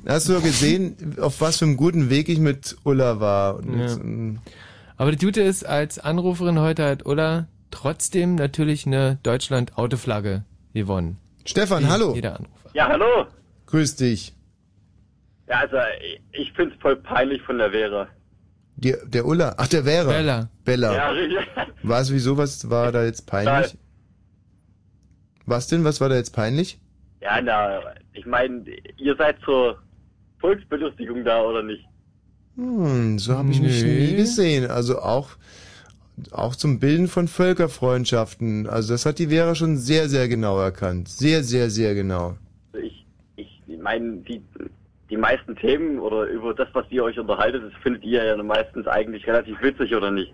hast 0.07 0.30
du 0.30 0.39
gesehen, 0.41 1.15
auf 1.19 1.39
was 1.41 1.57
für 1.57 1.65
einem 1.65 1.77
guten 1.77 2.10
Weg 2.10 2.30
ich 2.30 2.39
mit 2.39 2.76
Ulla 2.84 3.19
war. 3.19 3.56
Und 3.57 3.73
Ja. 3.77 3.81
jetzt, 3.85 3.97
ähm, 3.99 4.39
Aber 4.97 5.11
die 5.11 5.26
Gute 5.26 5.41
ist, 5.41 5.65
als 5.65 5.97
Anruferin 5.97 6.60
heute 6.60 6.85
hat 6.85 7.06
Ulla 7.06 7.47
trotzdem 7.72 8.35
natürlich 8.35 8.85
eine 8.85 9.18
Deutschland-Autoflagge 9.23 10.43
gewonnen. 10.73 11.18
Stefan, 11.45 11.84
Wie 11.84 11.88
hallo. 11.88 12.14
Jeder 12.15 12.35
Anrufer. 12.38 12.69
Ja, 12.73 12.88
hallo. 12.89 13.26
Grüß 13.68 13.95
dich. 13.95 14.34
Ja, 15.47 15.60
also 15.61 15.77
ich- 16.03 16.41
ich 16.41 16.53
find's 16.53 16.76
voll 16.81 16.97
peinlich 16.97 17.41
von 17.43 17.57
der 17.57 17.72
Vera. 17.72 18.07
Die, 18.81 18.95
der 19.06 19.26
Ulla, 19.26 19.56
ach 19.57 19.68
der 19.68 19.84
Vera. 19.84 20.10
Bella. 20.10 20.49
Bella. 20.64 20.95
Ja, 20.95 21.10
richtig. 21.10 21.39
Was, 21.84 22.14
wieso, 22.14 22.38
was 22.38 22.69
war 22.69 22.91
da 22.91 23.03
jetzt 23.03 23.26
peinlich? 23.26 23.77
Was 25.45 25.68
denn, 25.68 25.84
was 25.84 25.99
war 25.99 26.07
da 26.07 26.15
jetzt 26.15 26.31
peinlich? 26.31 26.80
Ja, 27.22 27.41
na, 27.41 27.81
ich 28.14 28.26
meine, 28.26 28.64
ihr 28.97 29.15
seid 29.18 29.38
zur 29.43 29.80
Volksbelustigung 30.39 31.26
da, 31.26 31.41
oder 31.41 31.61
nicht? 31.61 31.84
Hm, 32.56 33.19
so 33.19 33.38
habe 33.38 33.51
ich 33.51 33.61
mich 33.61 33.84
nie 33.84 34.15
gesehen. 34.15 34.69
Also 34.69 34.99
auch, 34.99 35.31
auch 36.31 36.56
zum 36.56 36.80
Bilden 36.80 37.10
von 37.10 37.27
Völkerfreundschaften. 37.27 38.68
Also 38.68 38.93
das 38.93 39.06
hat 39.06 39.19
die 39.19 39.27
Vera 39.27 39.56
schon 39.56 39.77
sehr, 39.77 40.07
sehr 40.07 40.30
genau 40.30 40.57
erkannt. 40.60 41.10
Sehr, 41.10 41.43
sehr, 41.43 41.69
sehr 41.69 41.95
genau. 41.95 42.38
Also 42.72 42.85
ich, 42.85 43.06
ich 43.35 43.77
meine, 43.81 44.18
die, 44.18 44.41
die 45.10 45.18
meisten 45.18 45.56
Themen 45.56 45.99
oder 45.99 46.26
über 46.26 46.53
das, 46.53 46.68
was 46.73 46.86
ihr 46.90 47.03
euch 47.03 47.18
unterhaltet, 47.18 47.64
das 47.64 47.81
findet 47.81 48.03
ihr 48.03 48.23
ja 48.23 48.41
meistens 48.44 48.88
eigentlich 48.88 49.26
relativ 49.27 49.61
witzig, 49.61 49.95
oder 49.95 50.11
nicht? 50.11 50.34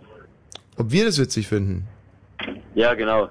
Ob 0.78 0.92
wir 0.92 1.06
das 1.06 1.20
witzig 1.20 1.48
finden? 1.48 1.88
Ja, 2.74 2.94
genau. 2.94 3.30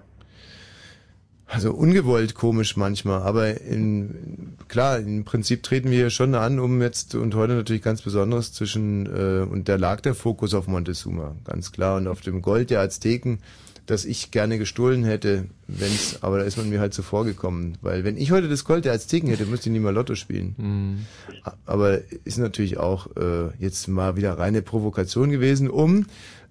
Also 1.47 1.73
ungewollt 1.73 2.35
komisch 2.35 2.75
manchmal, 2.77 3.21
aber 3.23 3.61
in, 3.61 4.57
klar, 4.69 4.99
im 4.99 5.25
Prinzip 5.25 5.63
treten 5.63 5.91
wir 5.91 5.99
hier 5.99 6.11
schon 6.11 6.35
an, 6.35 6.59
um 6.59 6.81
jetzt 6.81 7.15
und 7.15 7.35
heute 7.35 7.53
natürlich 7.53 7.83
ganz 7.83 8.01
Besonderes 8.01 8.55
zwischen, 8.55 9.07
äh, 9.07 9.45
und 9.45 9.69
da 9.69 9.77
lag 9.77 10.01
der 10.01 10.15
Fokus 10.15 10.55
auf 10.55 10.67
Montezuma, 10.67 11.37
ganz 11.45 11.71
klar, 11.71 11.99
und 11.99 12.09
auf 12.09 12.23
dem 12.23 12.41
Gold 12.41 12.71
der 12.71 12.81
Azteken 12.81 13.41
dass 13.87 14.05
ich 14.05 14.31
gerne 14.31 14.59
gestohlen 14.59 15.05
hätte, 15.05 15.47
wenn's, 15.67 16.19
aber 16.23 16.39
da 16.39 16.45
ist 16.45 16.57
man 16.57 16.69
mir 16.69 16.81
halt 16.81 16.95
zuvor 16.95 17.25
gekommen. 17.25 17.77
Weil 17.83 18.05
wenn 18.05 18.17
ich 18.17 18.31
heute 18.31 18.49
das 18.49 18.65
Gold 18.65 18.85
der 18.85 18.93
Azteken 18.93 19.29
hätte, 19.29 19.47
müsste 19.47 19.69
ich 19.69 19.73
nicht 19.73 19.83
mal 19.83 19.95
Lotto 19.95 20.15
spielen. 20.15 20.55
Mhm. 20.57 21.07
Aber 21.67 22.01
ist 22.25 22.39
natürlich 22.39 22.79
auch 22.79 23.09
äh, 23.17 23.51
jetzt 23.59 23.89
mal 23.89 24.17
wieder 24.17 24.39
reine 24.39 24.63
Provokation 24.63 25.31
gewesen, 25.31 25.69
um 25.69 26.07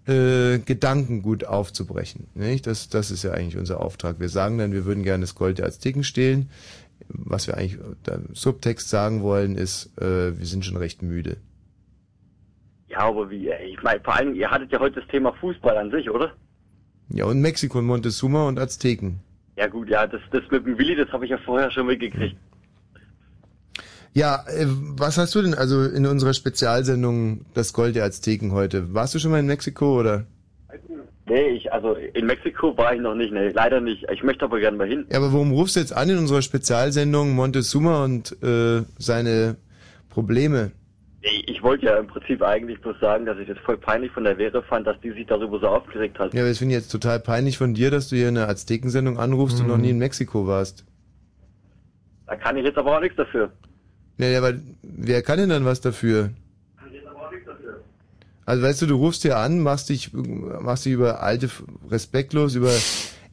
äh, 0.05 0.59
Gedanken 0.59 1.21
gut 1.21 1.45
aufzubrechen. 1.45 2.27
Nicht? 2.35 2.67
Das, 2.67 2.89
das 2.89 3.09
ist 3.09 3.23
ja 3.23 3.31
eigentlich 3.31 3.57
unser 3.57 3.81
Auftrag. 3.81 4.19
Wir 4.19 4.29
sagen 4.29 4.57
dann, 4.57 4.71
wir 4.71 4.85
würden 4.85 5.03
gerne 5.03 5.21
das 5.21 5.35
Gold 5.35 5.57
der 5.57 5.65
Azteken 5.65 6.03
stehlen. 6.03 6.49
Was 7.07 7.47
wir 7.47 7.57
eigentlich 7.57 7.79
da 8.03 8.15
im 8.15 8.33
Subtext 8.33 8.89
sagen 8.89 9.23
wollen, 9.23 9.55
ist, 9.55 9.97
äh, 9.99 10.37
wir 10.37 10.45
sind 10.45 10.65
schon 10.65 10.77
recht 10.77 11.01
müde. 11.01 11.37
Ja, 12.87 12.99
aber 12.99 13.29
wie, 13.29 13.49
ey, 13.49 13.73
ich 13.73 13.81
meine, 13.81 13.99
vor 14.01 14.15
allem, 14.15 14.35
ihr 14.35 14.51
hattet 14.51 14.71
ja 14.71 14.79
heute 14.79 14.99
das 14.99 15.09
Thema 15.09 15.33
Fußball 15.33 15.75
an 15.77 15.89
sich, 15.89 16.09
oder? 16.09 16.33
Ja, 17.09 17.25
und 17.25 17.41
Mexiko 17.41 17.79
und 17.79 17.85
Montezuma 17.85 18.47
und 18.47 18.59
Azteken. 18.59 19.19
Ja 19.55 19.67
gut, 19.67 19.89
ja, 19.89 20.07
das, 20.07 20.21
das 20.31 20.41
mit 20.49 20.65
dem 20.65 20.77
Willi, 20.77 20.95
das 20.95 21.11
habe 21.11 21.25
ich 21.25 21.31
ja 21.31 21.37
vorher 21.37 21.69
schon 21.71 21.85
mitgekriegt. 21.85 22.35
Ja, 24.13 24.43
äh, 24.47 24.65
was 24.67 25.17
hast 25.17 25.33
du 25.35 25.41
denn 25.41 25.53
also 25.53 25.83
in 25.83 26.05
unserer 26.05 26.33
Spezialsendung 26.33 27.45
Das 27.53 27.73
Gold 27.73 27.95
der 27.95 28.05
Azteken 28.05 28.51
heute? 28.51 28.93
Warst 28.93 29.15
du 29.15 29.19
schon 29.19 29.31
mal 29.31 29.39
in 29.39 29.47
Mexiko 29.47 29.99
oder? 29.99 30.25
Nee, 31.25 31.49
ich, 31.49 31.71
also 31.71 31.95
in 31.95 32.25
Mexiko 32.25 32.77
war 32.77 32.93
ich 32.93 32.99
noch 32.99 33.15
nicht, 33.15 33.31
nee, 33.31 33.49
leider 33.49 33.79
nicht. 33.79 34.05
Ich 34.11 34.23
möchte 34.23 34.45
aber 34.45 34.59
gerne 34.59 34.77
mal 34.77 34.87
hin. 34.87 35.05
Ja, 35.09 35.17
aber 35.17 35.31
warum 35.31 35.51
rufst 35.51 35.75
du 35.75 35.79
jetzt 35.79 35.95
an 35.95 36.09
in 36.09 36.17
unserer 36.17 36.41
Spezialsendung 36.41 37.33
Montezuma 37.33 38.03
und 38.03 38.35
äh, 38.43 38.83
seine 38.97 39.55
Probleme? 40.09 40.71
Ich 41.47 41.63
wollte 41.63 41.85
ja 41.85 41.97
im 41.97 42.07
Prinzip 42.07 42.41
eigentlich 42.41 42.81
bloß 42.81 42.99
sagen, 42.99 43.25
dass 43.25 43.37
ich 43.37 43.47
das 43.47 43.57
voll 43.59 43.77
peinlich 43.77 44.11
von 44.11 44.25
der 44.25 44.37
Vere 44.37 44.61
fand, 44.61 44.85
dass 44.85 44.99
die 44.99 45.11
sich 45.11 45.25
darüber 45.25 45.57
so 45.57 45.67
aufgeregt 45.67 46.19
hat. 46.19 46.33
Ja, 46.33 46.41
aber 46.41 46.49
das 46.49 46.57
finde 46.57 46.75
ich 46.75 46.81
jetzt 46.81 46.91
total 46.91 47.19
peinlich 47.21 47.57
von 47.57 47.73
dir, 47.73 47.91
dass 47.91 48.09
du 48.09 48.17
hier 48.17 48.27
in 48.27 48.37
einer 48.37 48.49
Aztekensendung 48.49 49.17
anrufst 49.17 49.61
und 49.61 49.67
noch 49.67 49.77
nie 49.77 49.91
in 49.91 49.99
Mexiko 49.99 50.47
warst. 50.47 50.85
Da 52.27 52.35
kann 52.35 52.57
ich 52.57 52.65
jetzt 52.65 52.77
aber 52.77 52.97
auch 52.97 52.99
nichts 52.99 53.15
dafür. 53.15 53.51
Ja, 54.17 54.27
ja, 54.27 54.39
aber 54.39 54.53
wer 54.81 55.21
kann 55.21 55.37
denn 55.37 55.49
dann 55.49 55.63
was 55.63 55.79
dafür? 55.79 56.31
Also 58.45 58.61
weißt 58.61 58.81
du, 58.81 58.87
du 58.87 58.95
rufst 58.95 59.21
hier 59.21 59.37
an, 59.37 59.61
machst 59.61 59.87
dich, 59.87 60.11
machst 60.13 60.85
dich 60.85 60.93
über 60.93 61.23
alte, 61.23 61.49
respektlos, 61.89 62.55
über 62.55 62.71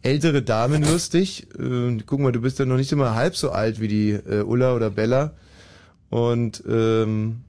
ältere 0.02 0.42
Damen 0.42 0.82
lustig. 0.82 1.48
Äh, 1.58 1.98
guck 2.06 2.20
mal, 2.20 2.30
du 2.30 2.40
bist 2.40 2.60
ja 2.60 2.64
noch 2.64 2.76
nicht 2.76 2.92
immer 2.92 3.16
halb 3.16 3.34
so 3.34 3.50
alt 3.50 3.80
wie 3.80 3.88
die 3.88 4.10
äh, 4.10 4.42
Ulla 4.42 4.74
oder 4.76 4.90
Bella. 4.90 5.32
Und 6.10 6.62
ähm, 6.68 7.42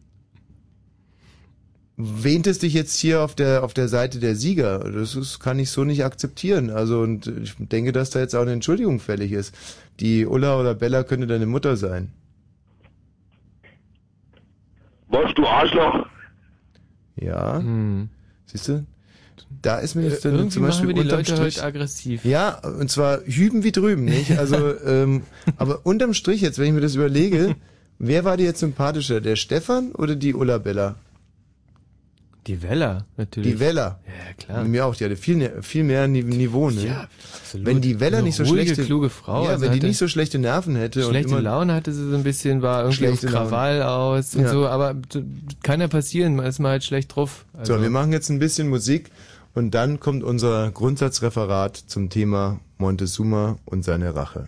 wähntest 2.23 2.63
dich 2.63 2.73
jetzt 2.73 2.97
hier 2.97 3.21
auf 3.21 3.35
der 3.35 3.63
auf 3.63 3.73
der 3.73 3.87
Seite 3.87 4.19
der 4.19 4.35
Sieger. 4.35 4.79
Das 4.79 5.15
ist, 5.15 5.39
kann 5.39 5.59
ich 5.59 5.71
so 5.71 5.83
nicht 5.83 6.03
akzeptieren. 6.03 6.69
Also 6.69 7.01
und 7.01 7.27
ich 7.27 7.55
denke, 7.57 7.91
dass 7.91 8.09
da 8.09 8.19
jetzt 8.19 8.35
auch 8.35 8.41
eine 8.41 8.53
Entschuldigung 8.53 8.99
fällig 8.99 9.31
ist. 9.31 9.55
Die 9.99 10.25
Ulla 10.25 10.59
oder 10.59 10.73
Bella 10.75 11.03
könnte 11.03 11.27
deine 11.27 11.45
Mutter 11.45 11.77
sein. 11.77 12.11
Was, 15.09 15.33
du 15.35 15.45
Arschloch? 15.45 16.07
Ja. 17.17 17.61
Siehst 18.45 18.67
du? 18.69 18.85
Da 19.61 19.79
ist 19.79 19.95
mir 19.95 20.03
Äh, 20.03 20.09
jetzt 20.09 20.25
dann 20.25 20.33
irgendwie 20.33 20.53
zum 20.53 20.63
Beispiel 20.63 20.87
machen 20.87 20.95
wir 20.95 21.03
die 21.03 21.09
unterm 21.09 21.19
Leute 21.19 21.35
Strich, 21.35 21.57
heute 21.57 21.65
aggressiv. 21.65 22.25
Ja, 22.25 22.59
und 22.59 22.89
zwar 22.89 23.19
hüben 23.25 23.63
wie 23.63 23.71
drüben, 23.71 24.05
nicht? 24.05 24.37
Also, 24.37 24.79
ähm, 24.85 25.23
aber 25.57 25.81
unterm 25.85 26.13
Strich 26.13 26.41
jetzt, 26.41 26.57
wenn 26.57 26.67
ich 26.67 26.73
mir 26.73 26.81
das 26.81 26.95
überlege, 26.95 27.55
wer 27.99 28.23
war 28.23 28.37
dir 28.37 28.45
jetzt 28.45 28.59
sympathischer, 28.59 29.19
der 29.21 29.35
Stefan 29.35 29.91
oder 29.91 30.15
die 30.15 30.33
Ulla 30.33 30.57
Bella? 30.57 30.95
Die 32.47 32.63
Wella, 32.63 33.05
natürlich. 33.17 33.53
Die 33.53 33.59
Wella. 33.59 33.99
Ja, 34.07 34.33
klar. 34.33 34.63
Mir 34.63 34.85
auch, 34.87 34.95
die 34.95 35.05
hatte 35.05 35.15
viel, 35.15 35.61
viel 35.61 35.83
mehr 35.83 36.07
Ni- 36.07 36.23
Niveau, 36.23 36.71
ne? 36.71 36.87
Ja, 36.87 37.07
absolut. 37.39 37.67
Wenn 37.67 37.81
die 37.81 37.99
Wella 37.99 38.17
Eine 38.17 38.25
nicht 38.25 38.35
so 38.35 38.43
ruhige, 38.43 38.65
schlechte, 38.65 38.85
kluge 38.85 39.11
Frau, 39.11 39.43
ja, 39.45 39.51
also 39.51 39.65
wenn 39.65 39.73
die 39.79 39.85
nicht 39.85 39.97
so 39.99 40.07
schlechte 40.07 40.39
Nerven 40.39 40.75
hätte 40.75 41.03
Schlechte 41.03 41.35
und 41.35 41.43
Laune 41.43 41.73
hatte 41.75 41.93
sie 41.93 42.09
so 42.09 42.15
ein 42.15 42.23
bisschen, 42.23 42.63
war 42.63 42.79
irgendwie 42.83 42.89
auf 43.09 43.19
Schlechte 43.19 43.27
Laune. 43.27 43.49
Krawall 43.49 43.83
aus 43.83 44.33
und 44.35 44.41
Ja. 44.43 44.49
so, 44.49 44.67
aber 44.67 44.95
kann 45.61 45.81
ja 45.81 45.87
passieren, 45.87 46.35
man 46.35 46.47
ist 46.47 46.57
mal 46.57 46.69
halt 46.71 46.83
schlecht 46.83 47.15
drauf. 47.15 47.45
Also, 47.53 47.75
So, 47.75 47.81
wir 47.81 47.91
machen 47.91 48.11
jetzt 48.11 48.29
ein 48.29 48.39
bisschen 48.39 48.69
Musik 48.69 49.11
und 49.53 49.75
dann 49.75 49.99
kommt 49.99 50.23
unser 50.23 50.71
Grundsatzreferat 50.71 51.77
zum 51.77 52.09
Thema 52.09 52.59
Montezuma 52.79 53.59
und 53.65 53.83
seine 53.85 54.15
Rache. 54.15 54.47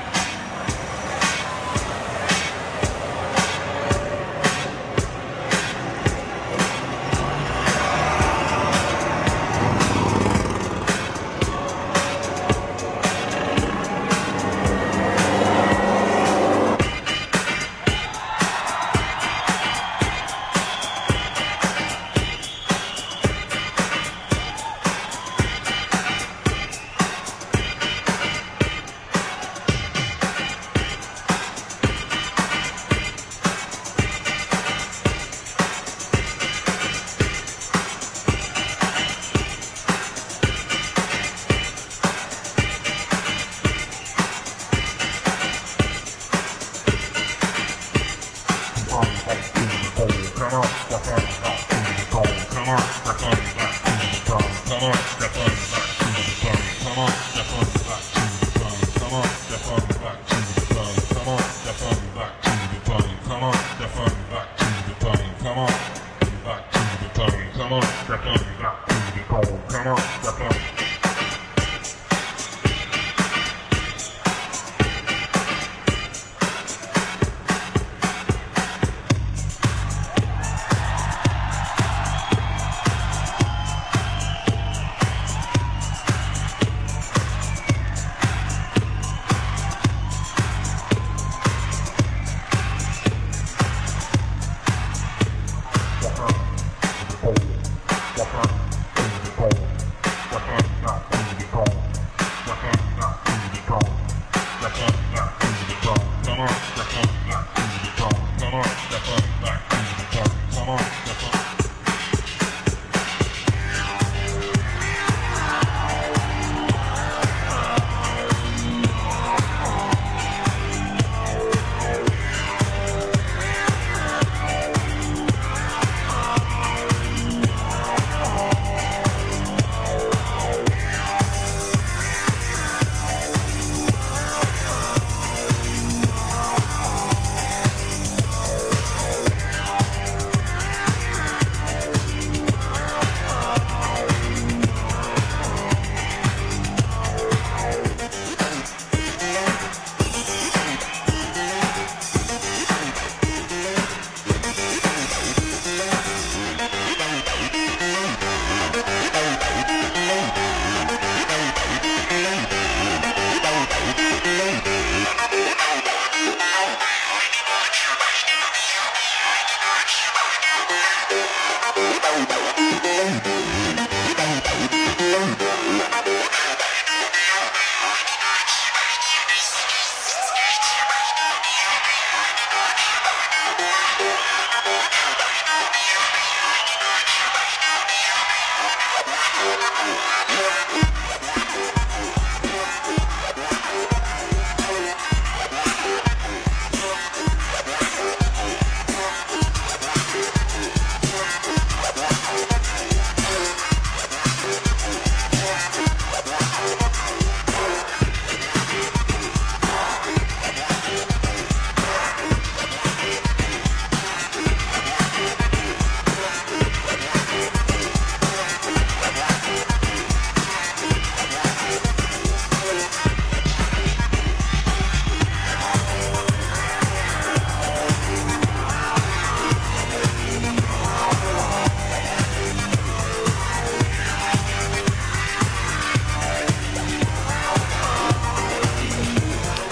forward. 99.41 100.80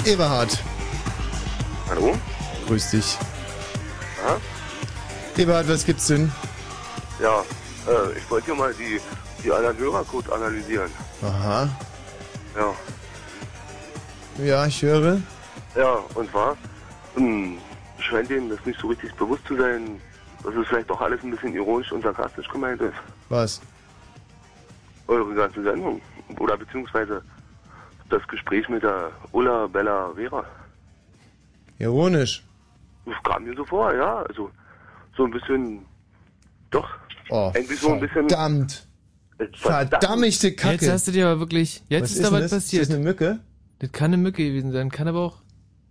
Eberhard. 0.10 0.58
Hallo? 1.88 2.18
Grüß 2.66 2.90
dich. 2.90 3.16
Aha. 4.26 4.38
Eberhard, 5.38 5.70
was 5.70 5.86
gibt's 5.86 6.08
denn? 6.08 6.32
Ja, 7.22 7.42
äh, 7.88 8.18
ich 8.18 8.30
wollte 8.32 8.48
hier 8.48 8.56
mal 8.56 8.74
die, 8.74 9.00
die 9.44 9.52
anderen 9.52 9.78
Hörercode 9.78 10.32
analysieren. 10.32 10.90
Aha. 11.22 11.70
Ja. 12.56 12.74
Ja, 14.44 14.66
ich 14.66 14.82
höre. 14.82 15.22
Ja, 15.76 16.00
und 16.16 16.32
zwar, 16.32 16.58
hm, 17.14 17.60
scheint 18.00 18.32
denen 18.32 18.50
das 18.50 18.66
nicht 18.66 18.80
so 18.80 18.88
richtig 18.88 19.14
bewusst 19.14 19.46
zu 19.46 19.58
sein, 19.58 20.02
dass 20.44 20.56
es 20.56 20.68
vielleicht 20.68 20.90
doch 20.90 21.02
alles 21.02 21.22
ein 21.22 21.30
bisschen 21.30 21.54
ironisch 21.54 21.92
und 21.92 22.02
sarkastisch 22.02 22.48
gemeint 22.48 22.82
ist. 22.82 22.96
Was? 23.30 23.62
Eure 25.06 25.36
ganze 25.36 25.62
Sendung. 25.62 26.02
Oder 26.40 26.58
beziehungsweise 26.58 27.22
das 28.10 28.28
Gespräch 28.28 28.68
mit 28.70 28.84
der 28.84 29.12
Ulla 29.32 29.68
Bella 29.68 30.12
Vera. 30.16 30.44
Ironisch. 31.78 32.44
Das 33.06 33.16
kam 33.24 33.44
mir 33.44 33.56
so 33.56 33.66
vor, 33.66 33.94
ja. 33.96 34.24
Also 34.24 34.50
so 35.16 35.26
ein 35.26 35.32
bisschen, 35.32 35.86
doch. 36.72 36.88
Oh, 37.30 37.52
Irgendwie 37.56 37.76
so 37.76 37.94
ein 37.94 38.00
bisschen. 38.00 38.28
verdammt. 38.30 38.86
Verdammte 39.54 40.54
Kacke. 40.54 40.74
Jetzt 40.86 40.92
hast 40.92 41.08
du 41.08 41.12
dir 41.12 41.28
aber 41.28 41.40
wirklich, 41.40 41.82
jetzt 41.88 42.04
Was 42.04 42.12
ist, 42.12 42.18
ist 42.18 42.24
da 42.24 42.30
denn 42.30 42.44
was 42.44 42.52
das? 42.52 42.64
passiert. 42.64 42.82
Ist 42.84 42.90
das 42.90 42.96
eine 42.98 43.06
Mücke? 43.06 43.40
Das 43.80 43.92
kann 43.94 44.14
eine 44.14 44.18
Mücke 44.22 44.44
gewesen 44.44 44.72
sein, 44.74 44.90
kann 44.90 45.08
aber 45.08 45.20
auch, 45.20 45.38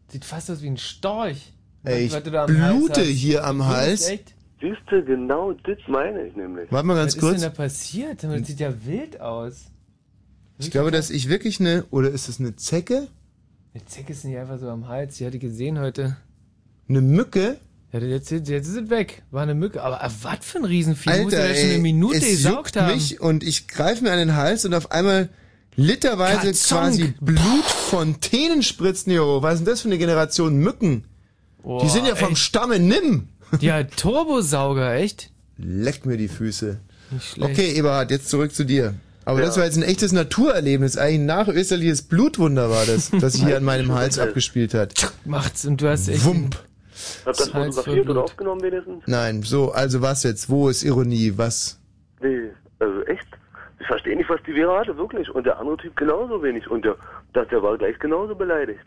sieht 0.09 0.25
fast 0.27 0.51
aus 0.51 0.61
wie 0.61 0.69
ein 0.69 0.77
Storch. 0.77 1.53
Ey, 1.85 2.05
ich 2.07 2.13
Was 2.13 2.23
du 2.23 2.31
da 2.31 2.45
am 2.45 2.61
Hals 2.61 2.77
blute 2.77 3.01
hier 3.03 3.45
am 3.45 3.65
Hals. 3.67 4.09
Echt? 4.09 4.35
Siehst 4.61 4.83
du, 4.91 5.03
genau 5.03 5.53
das 5.53 5.79
meine 5.87 6.27
ich 6.27 6.37
nämlich. 6.37 6.71
Warte 6.71 6.87
mal 6.87 6.95
ganz 6.97 7.15
was 7.17 7.21
kurz. 7.21 7.37
ist 7.37 7.43
denn 7.45 7.53
da 7.53 7.57
passiert? 7.57 8.25
Das 8.25 8.47
sieht 8.47 8.61
ja 8.61 8.73
wild 8.85 9.21
aus. 9.21 9.71
Ich 10.59 10.71
glaube, 10.71 10.91
dass 10.91 11.11
ich 11.11 11.29
wirklich 11.29 11.61
eine, 11.61 11.85
oder 11.91 12.11
ist 12.11 12.29
es 12.29 12.41
eine 12.41 12.57
Zecke? 12.57 13.09
Die 13.75 13.85
Zecke 13.85 14.13
ist 14.13 14.25
nicht 14.25 14.37
einfach 14.37 14.59
so 14.59 14.69
am 14.69 14.89
Hals. 14.89 15.17
Die 15.17 15.27
hatte 15.27 15.37
ich 15.37 15.43
gesehen 15.43 15.79
heute. 15.79 16.17
Eine 16.89 17.01
Mücke? 17.01 17.59
Ja, 17.93 18.01
jetzt, 18.01 18.31
jetzt 18.31 18.51
ist 18.51 18.77
es 18.77 18.91
weg. 18.91 19.23
War 19.31 19.43
eine 19.43 19.55
Mücke. 19.55 19.83
Aber 19.83 20.03
äh, 20.03 20.11
was 20.23 20.39
für 20.41 20.59
ein 20.59 20.65
Riesenvieh. 20.65 21.11
Muss 21.11 21.33
Alter, 21.33 21.49
ja 21.49 21.55
schon 21.55 21.71
eine 21.71 21.79
Minute 21.79 22.17
es 22.17 22.25
gesaugt 22.25 22.57
juckt 22.57 22.77
haben. 22.77 22.95
mich 22.95 23.21
und 23.21 23.45
ich 23.45 23.69
greife 23.69 24.03
mir 24.03 24.13
an 24.13 24.19
den 24.19 24.35
Hals 24.35 24.65
und 24.65 24.75
auf 24.75 24.91
einmal 24.91 25.29
literweise 25.77 26.49
Katzonk. 26.49 26.81
quasi 26.81 27.15
Blutfontänen 27.21 28.63
spritzen 28.63 29.13
hier 29.13 29.25
hoch. 29.25 29.43
Was 29.43 29.55
ist 29.55 29.61
denn 29.61 29.67
das 29.67 29.81
für 29.83 29.89
eine 29.89 29.99
Generation 29.99 30.57
Mücken? 30.57 31.05
Boah, 31.63 31.83
die 31.83 31.89
sind 31.89 32.07
ja 32.07 32.17
vom 32.17 32.31
ey. 32.31 32.37
Stamme 32.37 32.79
nimm. 32.79 33.29
Ja, 33.61 33.85
Turbosauger, 33.85 34.95
echt? 34.95 35.31
Leck 35.57 36.05
mir 36.05 36.17
die 36.17 36.29
Füße. 36.29 36.79
Nicht 37.11 37.29
schlecht. 37.31 37.51
Okay, 37.51 37.73
Eberhard, 37.73 38.11
jetzt 38.11 38.29
zurück 38.29 38.55
zu 38.55 38.65
dir. 38.65 38.95
Aber 39.29 39.41
Ja. 39.41 39.47
das 39.47 39.59
war 39.59 39.65
jetzt 39.67 39.77
ein 39.77 39.83
echtes 39.83 40.13
Naturerlebnis. 40.13 40.97
Eigentlich 40.97 41.21
ein 41.21 41.27
nachösterliches 41.27 42.01
Blutwunder 42.01 42.71
war 42.71 42.87
das, 42.87 43.11
das 43.21 43.35
sich 43.35 43.45
hier 43.45 43.59
an 43.59 43.63
meinem 43.65 43.93
Hals 43.93 44.19
abgespielt 44.19 44.73
hat. 44.73 44.95
Macht's 45.27 45.67
und 45.67 45.83
du 45.83 45.89
hast 45.91 46.09
echt. 46.09 46.25
Wump. 46.25 46.57
Habt 47.27 47.39
ihr 47.39 47.45
das 47.45 47.49
fotografiert 47.51 48.09
oder 48.09 48.25
aufgenommen 48.25 48.63
wenigstens? 48.63 49.03
Nein, 49.07 49.43
so, 49.43 49.71
also 49.71 50.01
was 50.01 50.23
jetzt? 50.23 50.49
Wo 50.49 50.71
ist 50.71 50.83
Ironie? 50.83 51.35
Was? 51.37 51.79
Nee, 52.23 52.49
also 52.79 53.03
echt. 53.03 53.27
Ich 53.81 53.87
verstehe 53.87 54.17
nicht, 54.17 54.31
was 54.31 54.41
die 54.47 54.55
Vera 54.55 54.81
hatte, 54.81 54.97
wirklich. 54.97 55.29
Und 55.29 55.45
der 55.45 55.59
andere 55.61 55.77
Typ 55.77 55.95
genauso 55.95 56.43
wenig. 56.43 56.67
Und 56.71 56.87
der, 56.87 56.97
das, 57.35 57.47
der 57.49 57.63
war 57.63 57.77
gleich 57.77 57.99
genauso 57.99 58.35
beleidigt. 58.35 58.81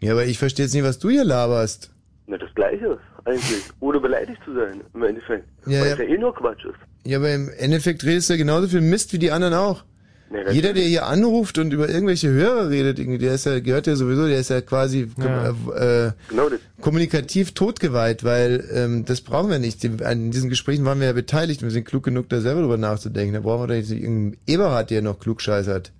Ja, 0.00 0.12
aber 0.12 0.24
ich 0.24 0.38
verstehe 0.40 0.66
jetzt 0.66 0.74
nicht, 0.74 0.82
was 0.84 0.98
du 0.98 1.08
hier 1.08 1.24
laberst. 1.24 1.92
Na, 2.26 2.36
das 2.36 2.52
Gleiche 2.56 2.98
eigentlich. 3.24 3.62
Ohne 3.78 4.00
beleidigt 4.00 4.40
zu 4.44 4.52
sein, 4.54 4.80
im 4.92 5.04
Endeffekt. 5.04 5.46
Ja, 5.66 5.80
Weil 5.82 5.86
ja. 5.86 5.92
es 5.92 5.98
ja 6.00 6.04
eh 6.04 6.18
nur 6.18 6.34
Quatsch 6.34 6.64
ist. 6.64 6.74
Ja, 7.06 7.18
aber 7.18 7.32
im 7.32 7.48
Endeffekt 7.56 8.04
redest 8.04 8.28
du 8.28 8.34
ja 8.34 8.38
genauso 8.38 8.68
viel 8.68 8.80
Mist 8.80 9.12
wie 9.12 9.18
die 9.18 9.30
anderen 9.30 9.54
auch. 9.54 9.84
Nee, 10.28 10.38
Jeder, 10.50 10.72
der 10.72 10.82
hier 10.82 11.06
anruft 11.06 11.56
und 11.58 11.72
über 11.72 11.88
irgendwelche 11.88 12.28
Hörer 12.28 12.68
redet, 12.68 12.98
der 12.98 13.34
ist 13.34 13.46
ja, 13.46 13.60
gehört 13.60 13.86
ja 13.86 13.94
sowieso, 13.94 14.26
der 14.26 14.40
ist 14.40 14.50
ja 14.50 14.60
quasi 14.60 15.08
Ja. 15.18 15.50
Äh, 15.50 16.06
äh, 16.06 16.12
Genau 16.28 16.50
kommunikativ 16.80 17.52
totgeweiht, 17.52 18.24
weil 18.24 18.68
ähm, 18.72 19.04
das 19.04 19.20
brauchen 19.20 19.50
wir 19.50 19.58
nicht. 19.60 19.84
An 20.02 20.30
diesen 20.32 20.50
Gesprächen 20.50 20.84
waren 20.84 20.98
wir 20.98 21.06
ja 21.06 21.12
beteiligt. 21.12 21.62
Wir 21.62 21.70
sind 21.70 21.84
klug 21.84 22.02
genug, 22.02 22.28
da 22.28 22.40
selber 22.40 22.60
drüber 22.62 22.76
nachzudenken. 22.76 23.34
Da 23.34 23.40
brauchen 23.40 23.62
wir 23.62 23.66
doch 23.68 23.74
nicht 23.74 23.90
irgendeinen 23.90 24.36
Eberhard, 24.46 24.90
der 24.90 25.00
noch 25.00 25.20
klug 25.20 25.40
scheißert. 25.40 25.92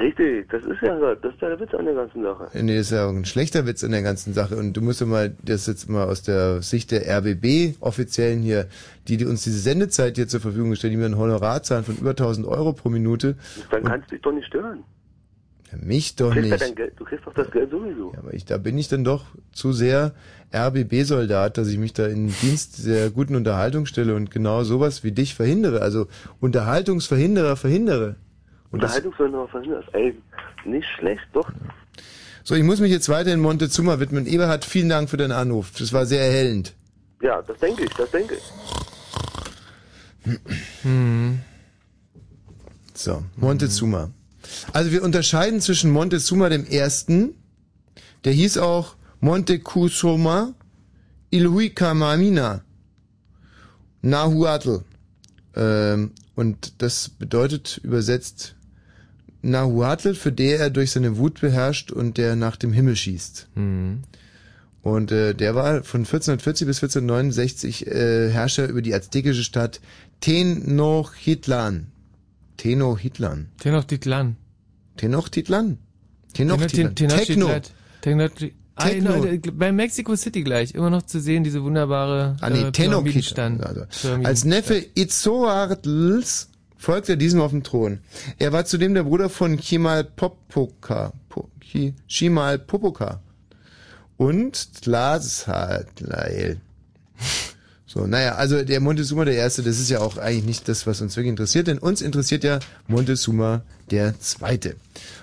Richtig, 0.00 0.48
das 0.48 0.62
ist 0.64 0.80
ja 0.80 0.98
das 1.14 1.34
ist 1.34 1.42
ja 1.42 1.48
der 1.50 1.60
Witz 1.60 1.74
an 1.74 1.84
der 1.84 1.94
ganzen 1.94 2.22
Sache. 2.22 2.48
Nee, 2.54 2.76
das 2.78 2.86
ist 2.86 2.92
ja 2.92 3.06
auch 3.06 3.10
ein 3.10 3.26
schlechter 3.26 3.66
Witz 3.66 3.82
in 3.82 3.92
der 3.92 4.00
ganzen 4.02 4.32
Sache. 4.32 4.56
Und 4.56 4.72
du 4.72 4.80
musst 4.80 5.00
ja 5.02 5.06
mal, 5.06 5.34
das 5.42 5.66
jetzt 5.66 5.90
mal 5.90 6.04
aus 6.08 6.22
der 6.22 6.62
Sicht 6.62 6.90
der 6.90 7.02
RBB-Offiziellen 7.18 8.40
hier, 8.40 8.66
die, 9.08 9.18
die 9.18 9.26
uns 9.26 9.42
diese 9.42 9.58
Sendezeit 9.58 10.16
hier 10.16 10.26
zur 10.26 10.40
Verfügung 10.40 10.74
stellen, 10.74 10.92
die 10.92 10.96
mir 10.96 11.04
ein 11.04 11.18
Honorar 11.18 11.62
zahlen 11.62 11.84
von 11.84 11.96
über 11.98 12.10
1000 12.10 12.46
Euro 12.46 12.72
pro 12.72 12.88
Minute. 12.88 13.36
Dann 13.70 13.84
kannst 13.84 14.10
du 14.10 14.14
dich 14.14 14.22
doch 14.22 14.32
nicht 14.32 14.46
stören. 14.46 14.84
Ja, 15.70 15.78
mich 15.82 16.16
Du 16.16 16.24
doch 16.24 16.34
ja 16.34 16.40
nicht. 16.42 16.60
dein 16.60 16.74
Geld, 16.74 16.94
du 16.96 17.04
kriegst 17.04 17.26
doch 17.26 17.34
das 17.34 17.50
Geld 17.50 17.70
sowieso. 17.70 18.14
Aber 18.16 18.32
ich, 18.32 18.46
da 18.46 18.56
bin 18.56 18.78
ich 18.78 18.88
dann 18.88 19.04
doch 19.04 19.26
zu 19.52 19.72
sehr 19.72 20.14
RBB-Soldat, 20.54 21.58
dass 21.58 21.68
ich 21.68 21.76
mich 21.78 21.92
da 21.92 22.06
in 22.06 22.28
den 22.28 22.34
Dienst 22.40 22.86
der 22.86 23.10
guten 23.10 23.36
Unterhaltung 23.36 23.84
stelle 23.84 24.14
und 24.14 24.30
genau 24.30 24.64
sowas 24.64 25.04
wie 25.04 25.12
dich 25.12 25.34
verhindere. 25.34 25.82
Also 25.82 26.06
Unterhaltungsverhinderer 26.40 27.56
verhindere. 27.56 28.16
Unterhaltungsfilme 28.72 29.48
verhindert. 29.48 29.86
Ey, 29.92 30.16
nicht 30.64 30.88
schlecht, 30.98 31.26
doch. 31.32 31.50
so, 32.44 32.54
ich 32.54 32.62
muss 32.62 32.80
mich 32.80 32.90
jetzt 32.90 33.08
weiter 33.08 33.32
in 33.32 33.40
Montezuma 33.40 33.98
widmen. 34.00 34.26
Eberhard, 34.26 34.64
vielen 34.64 34.88
Dank 34.88 35.10
für 35.10 35.16
deinen 35.16 35.32
Anruf. 35.32 35.72
Das 35.78 35.92
war 35.92 36.06
sehr 36.06 36.22
erhellend. 36.22 36.74
Ja, 37.22 37.42
das 37.42 37.58
denke 37.58 37.84
ich, 37.84 37.90
das 37.94 38.10
denke 38.10 38.34
ich. 38.34 38.42
Hm. 40.82 41.40
So, 42.94 43.24
Montezuma. 43.36 44.10
Also 44.72 44.90
wir 44.90 45.02
unterscheiden 45.02 45.60
zwischen 45.60 45.90
Montezuma 45.90 46.48
dem 46.48 46.66
Ersten, 46.66 47.34
der 48.24 48.32
hieß 48.32 48.58
auch 48.58 48.96
Montecusoma 49.20 50.54
Ilhuicamamina 51.30 52.62
Nahuatl. 54.02 54.82
Ähm, 55.56 56.12
und 56.34 56.82
das 56.82 57.08
bedeutet 57.08 57.80
übersetzt 57.82 58.56
Nahuatl, 59.42 60.14
für 60.14 60.32
der 60.32 60.58
er 60.58 60.70
durch 60.70 60.90
seine 60.90 61.16
Wut 61.16 61.40
beherrscht 61.40 61.90
und 61.92 62.18
der 62.18 62.36
nach 62.36 62.56
dem 62.56 62.72
Himmel 62.72 62.96
schießt. 62.96 63.48
Hm. 63.54 64.02
Und 64.82 65.12
äh, 65.12 65.34
der 65.34 65.54
war 65.54 65.82
von 65.82 66.00
1440 66.00 66.66
bis 66.66 66.78
1469 66.78 67.86
äh, 67.86 68.30
Herrscher 68.30 68.68
über 68.68 68.82
die 68.82 68.94
aztekische 68.94 69.44
Stadt 69.44 69.80
Tenochtitlan. 70.20 71.88
Tenochtitlan. 72.56 73.48
Tenochtitlan. 73.66 74.36
Tenochtitlan? 74.96 75.78
Tenochtitlan. 76.34 76.94
Techno. 76.94 77.50
Ah, 78.76 78.88
Techno. 78.88 79.26
bei 79.52 79.72
Mexico 79.72 80.16
City 80.16 80.42
gleich. 80.42 80.74
Immer 80.74 80.90
noch 80.90 81.02
zu 81.02 81.20
sehen, 81.20 81.44
diese 81.44 81.62
wunderbare 81.62 82.36
Ah 82.40 82.50
nee, 82.50 82.62
äh, 82.62 82.72
Tenochtitlan. 82.72 83.60
Also, 83.60 83.84
als 84.24 84.44
Neffe 84.44 84.82
Itzoartls 84.94 86.49
folgte 86.80 87.16
diesem 87.16 87.40
auf 87.40 87.50
den 87.50 87.62
Thron. 87.62 87.98
Er 88.38 88.52
war 88.52 88.64
zudem 88.64 88.94
der 88.94 89.04
Bruder 89.04 89.28
von 89.28 89.58
Chimalpopoca. 89.58 91.12
Po- 91.28 91.48
Chi- 91.60 91.94
Chimalpopoca. 92.08 93.20
Und 94.16 94.82
Tlaxcatl. 94.82 96.56
So, 97.86 98.06
naja, 98.06 98.36
also 98.36 98.62
der 98.62 98.78
Montezuma 98.80 99.24
der 99.24 99.34
Erste, 99.34 99.62
das 99.64 99.80
ist 99.80 99.90
ja 99.90 99.98
auch 100.00 100.16
eigentlich 100.16 100.44
nicht 100.44 100.68
das, 100.68 100.86
was 100.86 101.00
uns 101.00 101.16
wirklich 101.16 101.30
interessiert, 101.30 101.66
denn 101.66 101.78
uns 101.78 102.02
interessiert 102.02 102.44
ja 102.44 102.60
Montezuma 102.86 103.62
der 103.90 104.18
Zweite. 104.20 104.76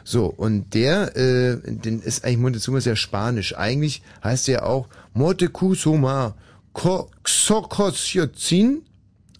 So, 0.03 0.25
und 0.25 0.73
der, 0.73 1.15
äh, 1.15 1.57
den 1.63 2.01
ist 2.01 2.25
eigentlich 2.25 2.39
Montezuma 2.39 2.79
ja 2.79 2.95
Spanisch. 2.97 3.55
Eigentlich 3.57 4.01
heißt 4.23 4.49
er 4.49 4.53
ja 4.53 4.63
auch 4.63 4.89
Motecuzoma 5.13 6.35
Xocosyozin, 6.73 8.81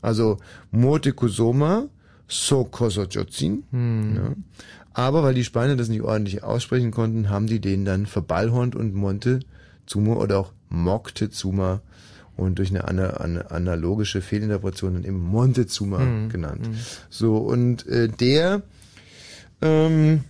also 0.01 0.37
Motecuzoma 0.71 1.87
Xocosyozin. 2.27 3.63
Hm. 3.71 4.15
Ja. 4.15 4.35
Aber 4.93 5.23
weil 5.23 5.33
die 5.35 5.43
Spanier 5.43 5.75
das 5.75 5.89
nicht 5.89 6.01
ordentlich 6.01 6.43
aussprechen 6.43 6.91
konnten, 6.91 7.29
haben 7.29 7.47
die 7.47 7.59
den 7.59 7.85
dann 7.85 8.05
verballhornt 8.07 8.75
und 8.75 8.95
Montezuma 8.95 10.15
oder 10.15 10.39
auch 10.39 10.53
Moctezuma 10.69 11.81
und 12.35 12.59
durch 12.59 12.69
eine, 12.69 12.87
ana, 12.87 13.11
eine 13.17 13.51
analogische 13.51 14.21
Fehlinterpretation 14.21 14.93
dann 14.95 15.03
eben 15.03 15.19
Montezuma 15.19 15.99
Mhm. 15.99 16.29
genannt. 16.29 16.67
Mhm. 16.67 16.75
So, 17.09 17.37
und 17.37 17.85
äh, 17.87 18.07
der, 18.09 18.61
ähm, 19.61 20.21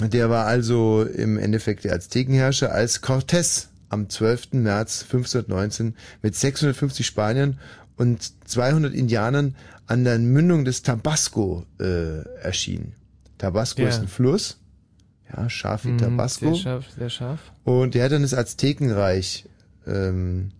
der 0.00 0.30
war 0.30 0.46
also 0.46 1.02
im 1.04 1.38
Endeffekt 1.38 1.84
der 1.84 1.94
Aztekenherrscher, 1.94 2.72
als 2.72 3.02
Cortés 3.02 3.66
am 3.88 4.08
12. 4.08 4.52
März 4.52 5.02
1519 5.02 5.94
mit 6.22 6.34
650 6.36 7.04
Spaniern 7.06 7.58
und 8.00 8.32
200 8.48 8.94
Indianern 8.94 9.54
an 9.86 10.04
der 10.04 10.18
Mündung 10.18 10.64
des 10.64 10.82
Tabasco 10.82 11.64
äh, 11.78 12.22
erschien. 12.42 12.92
Tabasco 13.38 13.82
Ja. 13.82 13.88
ist 13.88 14.00
ein 14.00 14.08
Fluss, 14.08 14.58
ja, 15.36 15.48
scharf 15.50 15.84
wie 15.84 15.90
Mhm, 15.90 15.98
Tabasco. 15.98 16.46
Sehr 16.54 16.62
scharf, 16.62 16.84
sehr 16.96 17.10
scharf. 17.10 17.40
Und 17.64 17.94
der 17.94 18.04
hat 18.04 18.12
dann 18.12 18.22
das 18.22 18.34
Aztekenreich 18.34 19.44
ähm, 19.86 20.50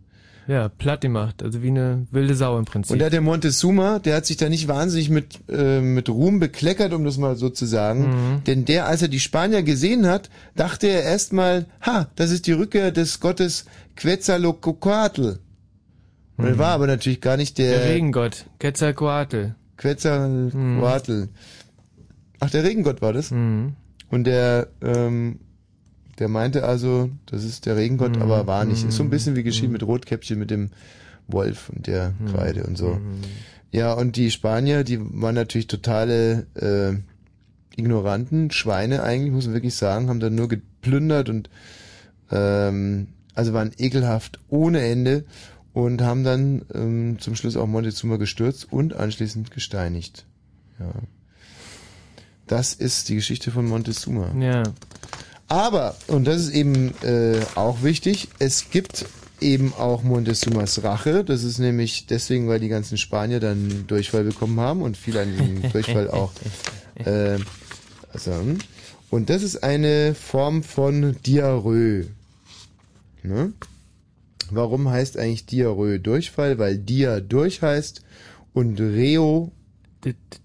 Ja, 0.47 0.69
platt 0.69 1.01
gemacht, 1.03 1.43
also 1.43 1.63
wie 1.63 1.69
eine 1.69 2.07
wilde 2.11 2.35
Sau 2.35 2.59
im 2.59 2.65
Prinzip. 2.65 2.93
Und 2.93 2.99
da 2.99 3.09
der 3.09 3.21
Montezuma, 3.21 4.01
der 4.01 4.17
hat 4.17 4.27
sich 4.27 4.37
da 4.37 4.49
nicht 4.49 4.67
wahnsinnig 4.67 5.09
mit, 5.09 5.39
äh, 5.49 5.81
mit 5.81 6.09
Ruhm 6.09 6.41
bekleckert, 6.41 6.93
um 6.93 7.05
das 7.05 7.19
mal 7.19 7.37
so 7.37 7.51
zu 7.51 7.67
sagen. 7.67 8.09
Mhm. 8.09 8.45
Denn 8.45 8.65
der, 8.65 8.87
als 8.87 9.01
er 9.03 9.09
die 9.09 9.21
Spanier 9.21 9.63
gesehen 9.63 10.07
hat, 10.07 10.29
dachte 10.57 10.89
er 10.89 11.03
erstmal, 11.05 11.67
ha, 11.87 12.09
das 12.17 12.31
ist 12.33 12.47
die 12.49 12.53
Rückkehr 12.53 12.91
des 12.91 13.21
Gottes 13.21 13.65
Quetzalcoatl. 13.97 15.39
Und 16.41 16.47
er 16.47 16.55
Mhm. 16.55 16.59
war 16.59 16.69
aber 16.75 16.87
natürlich 16.87 17.21
gar 17.21 17.37
nicht 17.37 17.59
der... 17.59 17.81
der 17.81 17.91
Regengott, 17.91 18.47
Quetzalcoatl. 18.59 19.55
Quetzalcoatl. 19.77 21.29
Ach, 22.41 22.51
der 22.51 22.65
Regengott 22.65 23.03
war 23.03 23.13
das? 23.13 23.31
Mhm. 23.31 23.75
Und 24.11 24.25
der, 24.25 24.69
ähm, 24.83 25.41
der 26.19 26.29
meinte 26.29 26.65
also, 26.65 27.11
das 27.27 27.45
ist 27.45 27.67
der 27.67 27.77
Regengott, 27.77 28.17
Mhm. 28.17 28.23
aber 28.23 28.47
war 28.47 28.65
nicht. 28.65 28.85
Ist 28.85 28.97
so 28.97 29.03
ein 29.03 29.11
bisschen 29.11 29.37
wie 29.37 29.43
geschehen 29.43 29.73
mit 29.73 29.83
Rotkäppchen, 29.83 30.39
mit 30.39 30.51
dem 30.51 30.71
Wolf 31.29 31.69
und 31.71 31.87
der 31.87 32.15
Mhm. 32.19 32.27
Kreide 32.33 32.65
und 32.65 32.77
so. 32.77 32.99
Ja, 33.73 33.93
und 33.93 34.17
die 34.17 34.31
Spanier, 34.31 34.83
die 34.85 34.99
waren 35.01 35.35
natürlich 35.35 35.67
totale 35.69 36.47
äh, 36.57 36.95
Ignoranten, 37.81 38.51
Schweine 38.51 39.03
eigentlich, 39.03 39.33
muss 39.33 39.45
man 39.47 39.55
wirklich 39.55 39.75
sagen, 39.77 40.09
haben 40.09 40.19
dann 40.21 40.35
nur 40.35 40.49
geplündert 40.49 41.29
und 41.29 41.49
ähm, 42.33 43.09
also 43.35 43.53
waren 43.53 43.71
ekelhaft 43.79 44.41
ohne 44.49 44.81
Ende 44.81 45.25
und 45.73 46.03
haben 46.03 46.25
dann 46.25 46.63
ähm, 46.75 47.19
zum 47.21 47.37
Schluss 47.37 47.57
auch 47.57 47.67
Montezuma 47.67 48.17
gestürzt 48.17 48.73
und 48.73 48.95
anschließend 48.95 49.51
gesteinigt. 49.51 50.25
Ja. 50.79 50.93
Das 52.47 52.75
ist 52.75 53.09
die 53.09 53.15
Geschichte 53.15 53.51
von 53.51 53.67
Montezuma. 53.67 54.35
Ja. 54.41 54.65
Aber, 55.47 55.97
und 56.09 56.27
das 56.27 56.43
ist 56.43 56.51
eben 56.51 56.95
äh, 57.03 57.41
auch 57.55 57.83
wichtig, 57.83 58.29
es 58.39 58.71
gibt 58.71 59.07
eben 59.41 59.73
auch 59.75 60.03
Montezumas 60.03 60.83
Rache. 60.83 61.25
Das 61.25 61.45
ist 61.45 61.59
nämlich 61.59 62.07
deswegen, 62.07 62.49
weil 62.49 62.61
die 62.61 62.69
ganzen 62.69 62.99
Spanier 62.99 63.41
dann 63.41 63.87
Durchfall 63.87 64.25
bekommen 64.25 64.61
haben 64.61 64.83
und 64.83 64.97
viele 64.97 65.23
an 65.23 65.31
diesem 65.31 65.73
Durchfall 65.73 66.09
auch. 66.11 66.33
Äh, 66.97 67.39
also, 68.13 68.33
und 69.11 69.31
das 69.31 69.43
ist 69.43 69.63
eine 69.63 70.15
Form 70.15 70.63
von 70.63 71.17
Diarrhoe. 71.25 72.07
Ne? 73.23 73.53
Warum 74.53 74.89
heißt 74.89 75.19
eigentlich 75.19 75.47
Diarrhoe 75.47 75.99
Durchfall? 76.01 76.59
Weil 76.59 76.79
Dia 76.79 77.21
durch 77.21 77.63
heißt 77.63 78.03
und 78.53 78.81
Reo 78.81 79.53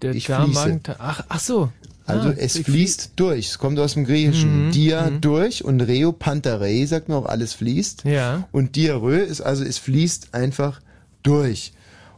Der 0.02 0.14
ich 0.14 0.26
Darm- 0.26 0.52
fließe. 0.52 0.80
Ach, 0.98 1.24
ach 1.28 1.40
so. 1.40 1.72
Also 2.08 2.28
Ah, 2.28 2.34
es 2.36 2.54
ich 2.56 2.66
fließt 2.66 3.12
durch. 3.16 3.48
Es 3.48 3.58
kommt 3.58 3.78
aus 3.80 3.94
dem 3.94 4.04
Griechischen. 4.04 4.66
Mhm, 4.66 4.70
Dia 4.70 5.10
mhm. 5.10 5.20
durch 5.20 5.64
und 5.64 5.80
Reo 5.80 6.12
Pantarei 6.12 6.84
sagt 6.86 7.08
man 7.08 7.18
auch, 7.18 7.26
alles 7.26 7.52
fließt. 7.54 8.04
Ja. 8.04 8.46
Und 8.52 8.76
Diarrhoe 8.76 9.18
ist 9.18 9.40
also, 9.40 9.64
es 9.64 9.78
fließt 9.78 10.32
einfach 10.34 10.80
durch. 11.24 11.72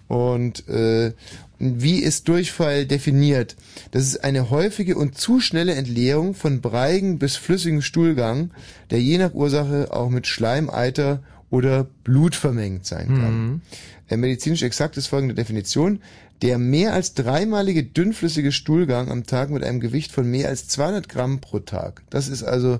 Und 0.09 0.69
äh, 0.69 1.13
wie 1.59 1.99
ist 2.01 2.29
Durchfall 2.29 2.87
definiert? 2.87 3.57
Das 3.91 4.05
ist 4.05 4.23
eine 4.25 4.51
häufige 4.51 4.97
und 4.97 5.17
zu 5.19 5.41
schnelle 5.41 5.75
Entleerung 5.75 6.35
von 6.35 6.61
breigen 6.61 7.19
bis 7.19 7.37
flüssigem 7.37 7.81
Stuhlgang, 7.83 8.51
der 8.91 9.01
je 9.03 9.19
nach 9.19 9.35
Ursache 9.35 9.89
auch 9.91 10.09
mit 10.11 10.27
Schleim, 10.27 10.69
Eiter 10.71 11.21
oder 11.51 11.87
Blut 12.05 12.35
vermengt 12.35 12.87
sein 12.87 13.09
kann. 13.09 13.47
Mhm. 13.47 13.61
Äh, 14.09 14.17
Medizinisch 14.17 14.63
exakt 14.63 14.97
ist 14.97 15.07
folgende 15.07 15.35
Definition. 15.35 16.01
Der 16.43 16.59
mehr 16.59 16.93
als 16.93 17.15
dreimalige 17.15 17.83
dünnflüssige 17.83 18.53
Stuhlgang 18.53 19.11
am 19.11 19.27
Tag 19.27 19.51
mit 19.51 19.65
einem 19.65 19.81
Gewicht 19.81 20.13
von 20.13 20.31
mehr 20.31 20.49
als 20.49 20.69
200 20.69 21.09
Gramm 21.09 21.41
pro 21.41 21.59
Tag. 21.59 22.03
Das 22.11 22.29
ist 22.29 22.45
also, 22.45 22.79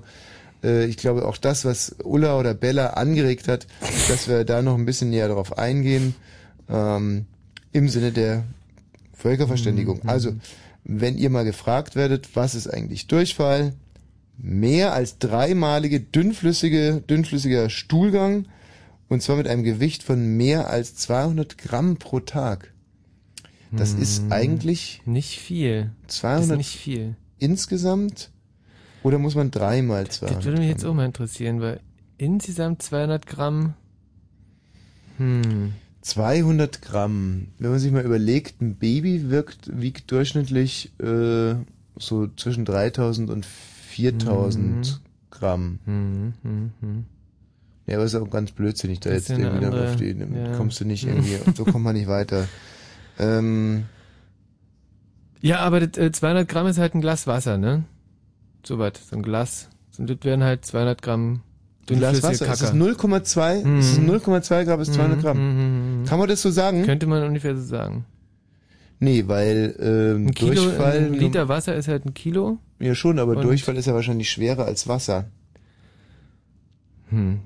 äh, 0.63 0.85
ich 0.85 0.95
glaube, 0.95 1.27
auch 1.27 1.35
das, 1.35 1.65
was 1.65 1.95
Ulla 2.03 2.39
oder 2.39 2.53
Bella 2.53 2.91
angeregt 2.91 3.49
hat, 3.49 3.67
dass 4.07 4.29
wir 4.29 4.45
da 4.45 4.61
noch 4.61 4.75
ein 4.75 4.85
bisschen 4.85 5.09
näher 5.09 5.27
darauf 5.27 5.57
eingehen, 5.57 6.15
ähm, 6.69 7.25
im 7.73 7.89
Sinne 7.89 8.13
der 8.13 8.45
Völkerverständigung. 9.13 10.07
Also, 10.07 10.33
wenn 10.85 11.17
ihr 11.17 11.29
mal 11.29 11.43
gefragt 11.43 11.97
werdet, 11.97 12.29
was 12.35 12.55
ist 12.55 12.67
eigentlich 12.67 13.07
Durchfall? 13.07 13.73
Mehr 14.37 14.93
als 14.93 15.17
dreimalige 15.19 15.99
dünnflüssige, 15.99 17.03
dünnflüssiger 17.07 17.69
Stuhlgang 17.69 18.45
und 19.09 19.21
zwar 19.21 19.35
mit 19.35 19.47
einem 19.47 19.63
Gewicht 19.63 20.03
von 20.03 20.37
mehr 20.37 20.69
als 20.69 20.95
200 20.95 21.57
Gramm 21.57 21.97
pro 21.97 22.19
Tag. 22.19 22.73
Das 23.71 23.93
ist 23.93 24.31
eigentlich 24.31 25.01
nicht 25.05 25.39
viel. 25.39 25.91
200 26.07 26.41
Das 26.41 26.49
ist 26.51 26.57
nicht 26.57 26.77
viel. 26.77 27.15
insgesamt 27.37 28.31
oder 29.03 29.19
muss 29.19 29.35
man 29.35 29.51
dreimal 29.51 30.07
200? 30.07 30.37
Das 30.37 30.45
würde 30.45 30.59
mich 30.59 30.69
jetzt 30.69 30.85
auch 30.85 30.93
mal 30.93 31.05
interessieren, 31.05 31.61
weil 31.61 31.79
insgesamt 32.17 32.81
200 32.81 33.27
Gramm. 33.27 33.73
Hm. 35.17 35.73
200 36.01 36.81
Gramm. 36.81 37.47
Wenn 37.59 37.71
man 37.71 37.79
sich 37.79 37.91
mal 37.91 38.03
überlegt, 38.03 38.61
ein 38.61 38.75
Baby 38.75 39.29
wirkt, 39.29 39.69
wiegt 39.79 40.11
durchschnittlich 40.11 40.91
äh, 40.99 41.55
so 41.97 42.27
zwischen 42.35 42.65
3000 42.65 43.29
und 43.29 43.45
4000 43.45 45.01
Gramm. 45.29 45.79
Mhm, 45.85 46.33
mhm, 46.43 46.71
mhm. 46.81 47.05
Ja, 47.89 47.95
aber 47.97 48.05
ist 48.05 48.13
auch 48.15 48.29
ganz 48.29 48.51
blödsinnig, 48.51 48.99
da 48.99 49.09
jetzt 49.09 49.29
ist 49.31 49.37
irgendwie 49.39 49.65
noch 49.65 49.73
auf 49.73 49.95
die, 49.95 50.11
andere- 50.11 50.51
ja. 50.51 50.55
kommst 50.57 50.79
du 50.79 50.85
nicht 50.85 51.03
irgendwie, 51.07 51.37
so 51.55 51.65
kommt 51.65 51.83
man 51.83 51.95
nicht 51.95 52.07
weiter. 52.07 52.47
Ähm, 53.17 53.85
Ja, 55.41 55.59
aber 55.59 55.79
das, 55.85 55.97
äh, 55.97 56.11
200 56.11 56.47
Gramm 56.47 56.67
ist 56.67 56.77
halt 56.77 56.93
ein 56.93 57.01
Glas 57.01 57.25
Wasser, 57.25 57.57
ne? 57.57 57.83
So 58.65 58.77
was, 58.77 58.93
so 59.09 59.15
ein 59.15 59.23
Glas. 59.23 59.69
Und 59.97 60.09
das 60.09 60.17
wären 60.21 60.43
halt 60.43 60.65
200 60.65 61.01
Gramm 61.01 61.41
ein 61.89 61.97
Glas 61.97 62.21
Wasser, 62.21 62.45
es 62.45 62.59
Kacke. 62.61 62.65
ist 62.65 62.73
0,2, 62.75 63.79
es 63.79 63.91
ist 63.93 63.99
Mhm. 64.01 64.09
0,2 64.11 64.63
Gramm 64.65 64.79
bis 64.79 64.91
200 64.91 65.17
Mhm, 65.17 65.21
Gramm. 65.21 65.37
mhm, 65.37 66.01
mhm. 66.01 66.05
Kann 66.05 66.19
man 66.19 66.27
das 66.29 66.41
so 66.43 66.51
sagen? 66.51 66.83
Könnte 66.83 67.07
man 67.07 67.23
ungefähr 67.23 67.55
so 67.55 67.63
sagen. 67.63 68.05
Nee, 68.99 69.23
weil 69.27 69.75
ähm, 69.79 70.27
Ein 70.27 70.33
Kilo, 70.35 70.53
Durchfall... 70.53 70.97
ein 70.97 71.13
Liter 71.13 71.47
Wasser 71.47 71.73
ist 71.75 71.87
halt 71.87 72.05
ein 72.05 72.13
Kilo. 72.13 72.59
Ja 72.79 72.93
schon, 72.93 73.17
aber 73.17 73.37
Durchfall 73.37 73.77
ist 73.77 73.85
ja 73.87 73.93
wahrscheinlich 73.95 74.29
schwerer 74.29 74.65
als 74.65 74.87
Wasser. 74.87 75.25
Hm. 77.09 77.39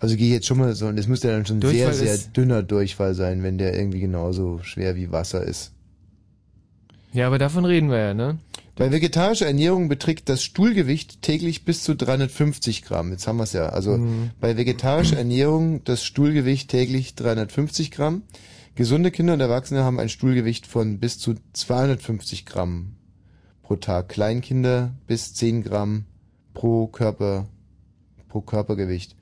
Also 0.00 0.16
gehe 0.16 0.26
ich 0.26 0.32
jetzt 0.32 0.46
schon 0.46 0.58
mal 0.58 0.74
so, 0.74 0.86
und 0.86 0.96
das 0.96 1.06
müsste 1.08 1.28
dann 1.28 1.46
schon 1.46 1.60
Durchfall 1.60 1.94
sehr, 1.94 2.16
sehr 2.16 2.28
dünner 2.32 2.62
Durchfall 2.62 3.14
sein, 3.14 3.42
wenn 3.42 3.58
der 3.58 3.76
irgendwie 3.76 4.00
genauso 4.00 4.60
schwer 4.62 4.96
wie 4.96 5.10
Wasser 5.12 5.42
ist. 5.42 5.72
Ja, 7.12 7.26
aber 7.26 7.38
davon 7.38 7.64
reden 7.64 7.90
wir 7.90 7.98
ja, 7.98 8.14
ne? 8.14 8.38
Bei 8.74 8.92
vegetarischer 8.92 9.46
Ernährung 9.46 9.88
beträgt 9.88 10.28
das 10.28 10.42
Stuhlgewicht 10.42 11.22
täglich 11.22 11.64
bis 11.64 11.82
zu 11.82 11.96
350 11.96 12.82
Gramm. 12.82 13.10
Jetzt 13.10 13.26
haben 13.26 13.38
wir 13.38 13.44
es 13.44 13.54
ja. 13.54 13.70
Also 13.70 13.96
Mhm. 13.96 14.30
bei 14.38 14.58
vegetarischer 14.58 15.16
Ernährung 15.16 15.82
das 15.84 16.04
Stuhlgewicht 16.04 16.68
täglich 16.70 17.14
350 17.14 17.90
Gramm. 17.90 18.22
Gesunde 18.74 19.10
Kinder 19.10 19.32
und 19.32 19.40
Erwachsene 19.40 19.82
haben 19.82 19.98
ein 19.98 20.10
Stuhlgewicht 20.10 20.66
von 20.66 20.98
bis 20.98 21.18
zu 21.18 21.36
250 21.54 22.44
Gramm 22.44 22.96
pro 23.62 23.76
Tag. 23.76 24.10
Kleinkinder 24.10 24.92
bis 25.06 25.32
10 25.32 25.62
Gramm 25.64 26.04
pro 26.52 26.86
Körper, 26.86 27.46
pro 28.28 28.42
Körpergewicht. 28.42 29.16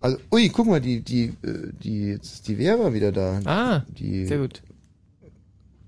Also, 0.00 0.18
ui, 0.32 0.48
guck 0.48 0.66
mal, 0.66 0.80
die, 0.80 1.02
die, 1.02 1.26
äh, 1.42 1.72
die, 1.82 2.08
jetzt 2.12 2.32
ist 2.34 2.48
die 2.48 2.56
Vera 2.56 2.92
wieder 2.92 3.12
da. 3.12 3.40
Ah, 3.44 3.84
die, 3.88 4.24
sehr 4.26 4.38
gut. 4.38 4.62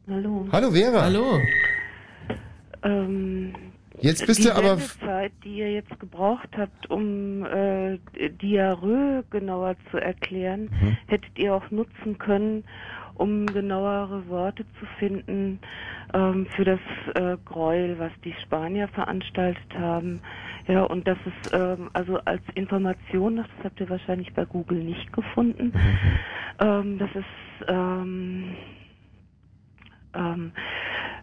Hallo. 0.09 0.47
Hallo 0.52 0.70
Vera. 0.70 1.02
Hallo. 1.02 1.39
Ähm, 2.82 3.55
Jetzt 4.01 4.26
bist 4.26 4.40
die 4.40 4.44
du 4.44 4.55
aber- 4.55 4.76
Sendezeit, 4.78 5.32
die 5.44 5.59
ihr 5.59 5.72
jetzt 5.72 5.98
gebraucht 6.01 6.48
habt, 6.56 6.90
um 6.90 7.44
äh, 7.47 7.98
Diarrhoe 8.43 9.22
genauer 9.30 9.76
zu 9.90 9.98
erklären, 9.98 10.62
Mhm. 10.64 10.97
hättet 11.06 11.39
ihr 11.39 11.55
auch 11.55 11.70
nutzen 11.70 12.18
können, 12.18 12.64
um 13.14 13.47
genauere 13.47 14.26
Worte 14.28 14.64
zu 14.80 14.86
finden 14.98 15.60
ähm, 16.14 16.47
für 16.56 16.64
das 16.64 16.80
äh, 17.14 17.36
Gräuel, 17.44 17.98
was 18.01 18.10
die 18.24 18.34
Spanier 18.43 18.89
veranstaltet 18.89 19.72
haben. 19.78 20.20
Ja, 20.68 20.84
und 20.84 21.06
das 21.09 21.18
ist 21.24 21.52
ähm, 21.52 21.90
also 21.93 22.18
als 22.24 22.43
Information, 22.55 23.36
das 23.36 23.47
habt 23.64 23.80
ihr 23.80 23.90
wahrscheinlich 23.90 24.32
bei 24.34 24.44
Google 24.44 24.82
nicht 24.84 25.12
gefunden, 25.12 25.72
Mhm. 25.74 26.18
ähm, 26.60 26.98
dass 26.98 27.10
es 27.14 27.24
ähm, 27.68 28.56
ähm, 30.14 30.52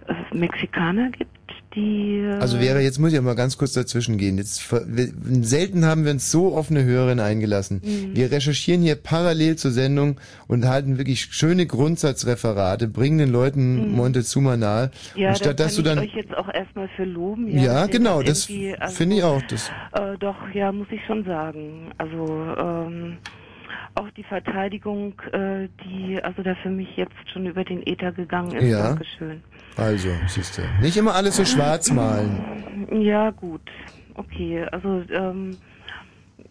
äh, 0.07 0.35
Mexikaner 0.35 1.09
gibt, 1.11 1.58
die 1.75 2.25
Also 2.39 2.57
Vera, 2.57 2.79
jetzt 2.79 2.99
muss 2.99 3.09
ich 3.09 3.15
ja 3.15 3.21
mal 3.21 3.35
ganz 3.35 3.57
kurz 3.57 3.73
dazwischen 3.73 4.17
gehen. 4.17 4.37
Jetzt, 4.37 4.71
wir- 4.71 5.09
selten 5.43 5.85
haben 5.85 6.03
wir 6.05 6.11
uns 6.11 6.31
so 6.31 6.55
offene 6.55 6.83
Hörerinnen 6.83 7.23
eingelassen. 7.23 7.81
Mhm. 7.83 8.15
Wir 8.15 8.31
recherchieren 8.31 8.81
hier 8.81 8.95
parallel 8.95 9.55
zur 9.55 9.71
Sendung 9.71 10.19
und 10.47 10.67
halten 10.67 10.97
wirklich 10.97 11.25
schöne 11.31 11.65
Grundsatzreferate, 11.67 12.87
bringen 12.87 13.17
den 13.19 13.31
Leuten 13.31 13.89
Mhm. 13.89 13.95
Montezuma 13.95 14.57
nahe. 14.57 14.91
Ja, 15.15 15.29
und 15.29 15.37
statt 15.37 15.59
da 15.59 15.65
dass 15.65 15.75
du 15.75 15.81
ich 15.81 15.85
dann 15.87 15.99
euch 15.99 16.13
jetzt 16.15 16.35
auch 16.35 16.51
erstmal 16.53 16.87
für 16.95 17.03
loben. 17.05 17.47
Ja, 17.49 17.83
ihr 17.85 17.91
genau, 17.91 18.21
das 18.23 18.49
also, 18.79 18.95
finde 18.95 19.15
ich 19.17 19.23
auch. 19.23 19.41
Das, 19.49 19.69
Äh, 19.93 20.17
doch, 20.19 20.35
ja, 20.53 20.71
muss 20.71 20.87
ich 20.91 21.01
schon 21.05 21.23
sagen. 21.25 21.91
Also 21.97 22.25
ähm, 22.57 23.17
auch 23.99 24.09
die 24.11 24.23
Verteidigung, 24.23 25.13
äh, 25.31 25.67
die 25.83 26.19
also 26.23 26.41
da 26.43 26.55
für 26.55 26.69
mich 26.69 26.95
jetzt 26.97 27.13
schon 27.31 27.45
über 27.45 27.63
den 27.63 27.85
Äther 27.85 28.11
gegangen 28.11 28.53
ist. 28.55 28.69
Ja. 28.71 28.83
Dankeschön. 28.89 29.43
also, 29.77 30.09
siehst 30.27 30.57
du. 30.57 30.61
Nicht 30.81 30.97
immer 30.97 31.13
alles 31.15 31.35
so 31.35 31.45
schwarz 31.45 31.91
malen. 31.91 32.87
Ja, 33.01 33.29
gut. 33.31 33.61
Okay, 34.15 34.65
also 34.71 35.03
ähm, 35.11 35.57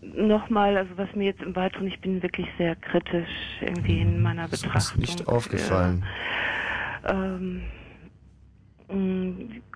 nochmal, 0.03 0.77
also 0.77 0.91
was 0.97 1.09
mir 1.15 1.25
jetzt 1.27 1.43
im 1.43 1.55
Weiteren, 1.57 1.87
ich 1.87 2.01
bin 2.01 2.23
wirklich 2.23 2.47
sehr 2.57 2.77
kritisch 2.77 3.29
irgendwie 3.61 4.01
in 4.01 4.23
meiner 4.23 4.49
Das 4.49 4.62
Betrachtung. 4.62 5.03
ist 5.03 5.09
nicht 5.09 5.29
aufgefallen. 5.29 6.05
Ähm, 7.07 7.57
mh, 7.57 7.61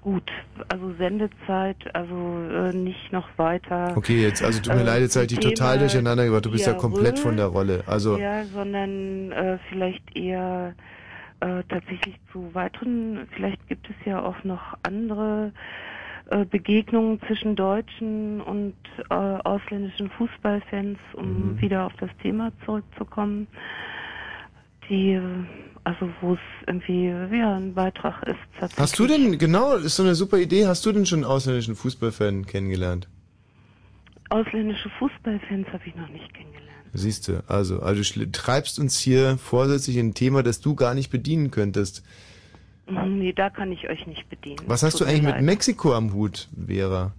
gut, 0.01 0.31
also 0.69 0.95
Sendezeit, 0.99 1.77
also 1.95 2.15
äh, 2.51 2.73
nicht 2.75 3.13
noch 3.13 3.29
weiter. 3.37 3.95
Okay, 3.97 4.23
jetzt, 4.23 4.43
also 4.43 4.61
tut 4.61 4.75
mir 4.75 4.81
äh, 4.81 4.85
leid, 4.85 5.03
jetzt 5.03 5.17
dich 5.17 5.39
Thema 5.39 5.55
total 5.55 5.79
durcheinander 5.79 6.25
gebracht. 6.25 6.47
Du 6.47 6.51
bist 6.51 6.67
ja 6.67 6.73
komplett 6.75 7.19
von 7.19 7.37
der 7.37 7.47
Rolle. 7.47 7.85
Also, 7.87 8.17
Ja, 8.17 8.45
sondern 8.47 9.33
äh, 9.33 9.59
vielleicht 9.69 10.17
eher 10.17 10.75
äh, 11.41 11.63
tatsächlich 11.69 12.17
zu 12.33 12.55
weiteren, 12.55 13.27
vielleicht 13.35 13.69
gibt 13.69 13.89
es 13.91 13.97
ja 14.07 14.23
auch 14.23 14.43
noch 14.45 14.79
andere 14.83 15.53
äh, 16.31 16.45
Begegnungen 16.47 17.21
zwischen 17.27 17.55
deutschen 17.57 18.41
und 18.41 18.75
äh, 19.11 19.15
ausländischen 19.15 20.09
Fußballfans, 20.11 20.99
um 21.15 21.53
Mhm. 21.55 21.61
wieder 21.61 21.85
auf 21.85 21.93
das 21.99 22.11
Thema 22.23 22.51
zurückzukommen, 22.65 23.47
die, 24.89 25.13
äh, 25.15 25.21
also 25.85 26.09
wo 26.21 26.35
es 26.35 26.41
irgendwie, 26.67 27.07
ja, 27.09 27.57
ein 27.57 27.75
Beitrag 27.75 28.23
ist. 28.25 28.77
hast 28.77 28.99
du 28.99 29.07
denn, 29.07 29.39
genau, 29.39 29.75
ist 29.77 29.97
so 29.97 30.03
eine 30.03 30.15
super 30.15 30.39
Idee, 30.39 30.67
hast 30.67 30.85
du 30.87 30.93
denn 30.93 31.07
schon 31.07 31.21
einen 31.21 31.31
ausländischen 31.31 31.75
Fußballfan 31.75 32.47
kennengelernt? 32.47 33.09
Ausländische 34.31 34.91
Fußballfans 34.99 35.67
habe 35.69 35.83
ich 35.87 35.95
noch 35.95 36.09
nicht 36.09 36.33
kennengelernt. 36.33 36.63
Siehst 36.95 37.29
du, 37.29 37.43
also, 37.49 37.81
also 37.81 38.03
du 38.21 38.31
treibst 38.31 38.79
uns 38.79 38.99
hier 38.99 39.39
vorsätzlich 39.39 39.97
in 39.97 40.09
ein 40.09 40.15
Thema, 40.15 40.43
das 40.43 40.61
du 40.61 40.75
gar 40.75 40.95
nicht 40.95 41.11
bedienen 41.11 41.51
könntest. 41.51 42.05
Mhm, 42.89 43.19
Nee, 43.19 43.33
da 43.33 43.51
kann 43.51 43.73
ich 43.73 43.89
euch 43.89 44.07
nicht 44.07 44.29
bedienen. 44.29 44.61
Was 44.67 44.83
hast 44.83 44.99
Tut 44.99 45.03
du 45.03 45.11
eigentlich 45.11 45.35
mit. 45.35 45.43
Mexiko 45.43 45.95
am 45.95 46.13
Hut, 46.13 46.49
Vera? 46.67 47.13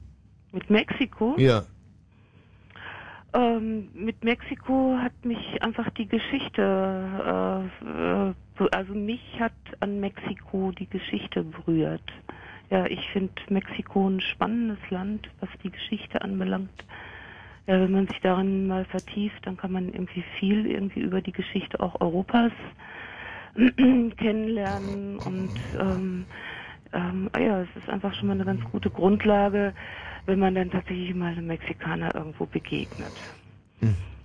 Mit 0.52 0.69
Mexiko? 0.69 1.35
Ja. 1.38 1.65
Ähm, 3.34 3.89
mit 3.95 4.23
Mexiko 4.23 4.95
hat 4.99 5.14
mich 5.26 5.61
einfach 5.64 5.89
die 5.91 6.07
Geschichte, 6.07 6.61
äh, 7.84 8.64
äh, 8.64 8.68
also 8.72 8.93
mich 8.93 9.39
hat 9.39 9.53
an 9.80 9.99
Mexiko 9.99 10.72
die 10.72 10.88
Geschichte 10.88 11.43
berührt. 11.43 12.03
Ja, 12.69 12.85
ich 12.85 13.10
finde 13.10 13.34
Mexiko 13.49 14.07
ein 14.07 14.22
spannendes 14.22 14.77
Land, 14.89 15.30
was 15.39 15.49
die 15.64 15.72
Geschichte 15.72 16.22
anbelangt. 16.22 16.85
Ja, 17.65 17.80
wenn 17.80 17.91
man 17.91 18.07
sich 18.07 18.19
darin 18.22 18.68
mal 18.68 18.85
vertieft, 18.85 19.47
dann 19.47 19.57
kann 19.57 19.72
man 19.72 19.89
irgendwie 19.89 20.23
viel 20.39 20.68
irgendwie 20.68 20.99
über 20.99 21.22
die 21.22 21.31
Geschichte 21.31 21.80
auch 21.80 22.01
Europas 22.01 22.51
kennenlernen 24.18 25.19
und 25.19 25.53
ähm, 25.80 26.27
ähm, 26.93 27.30
ah 27.34 27.39
ja, 27.39 27.61
es 27.61 27.69
ist 27.76 27.89
einfach 27.89 28.14
schon 28.14 28.27
mal 28.27 28.34
eine 28.34 28.45
ganz 28.45 28.64
gute 28.72 28.89
Grundlage, 28.89 29.73
wenn 30.25 30.39
man 30.39 30.55
dann 30.55 30.71
tatsächlich 30.71 31.13
mal 31.13 31.33
einem 31.33 31.47
Mexikaner 31.47 32.13
irgendwo 32.15 32.45
begegnet. 32.45 33.13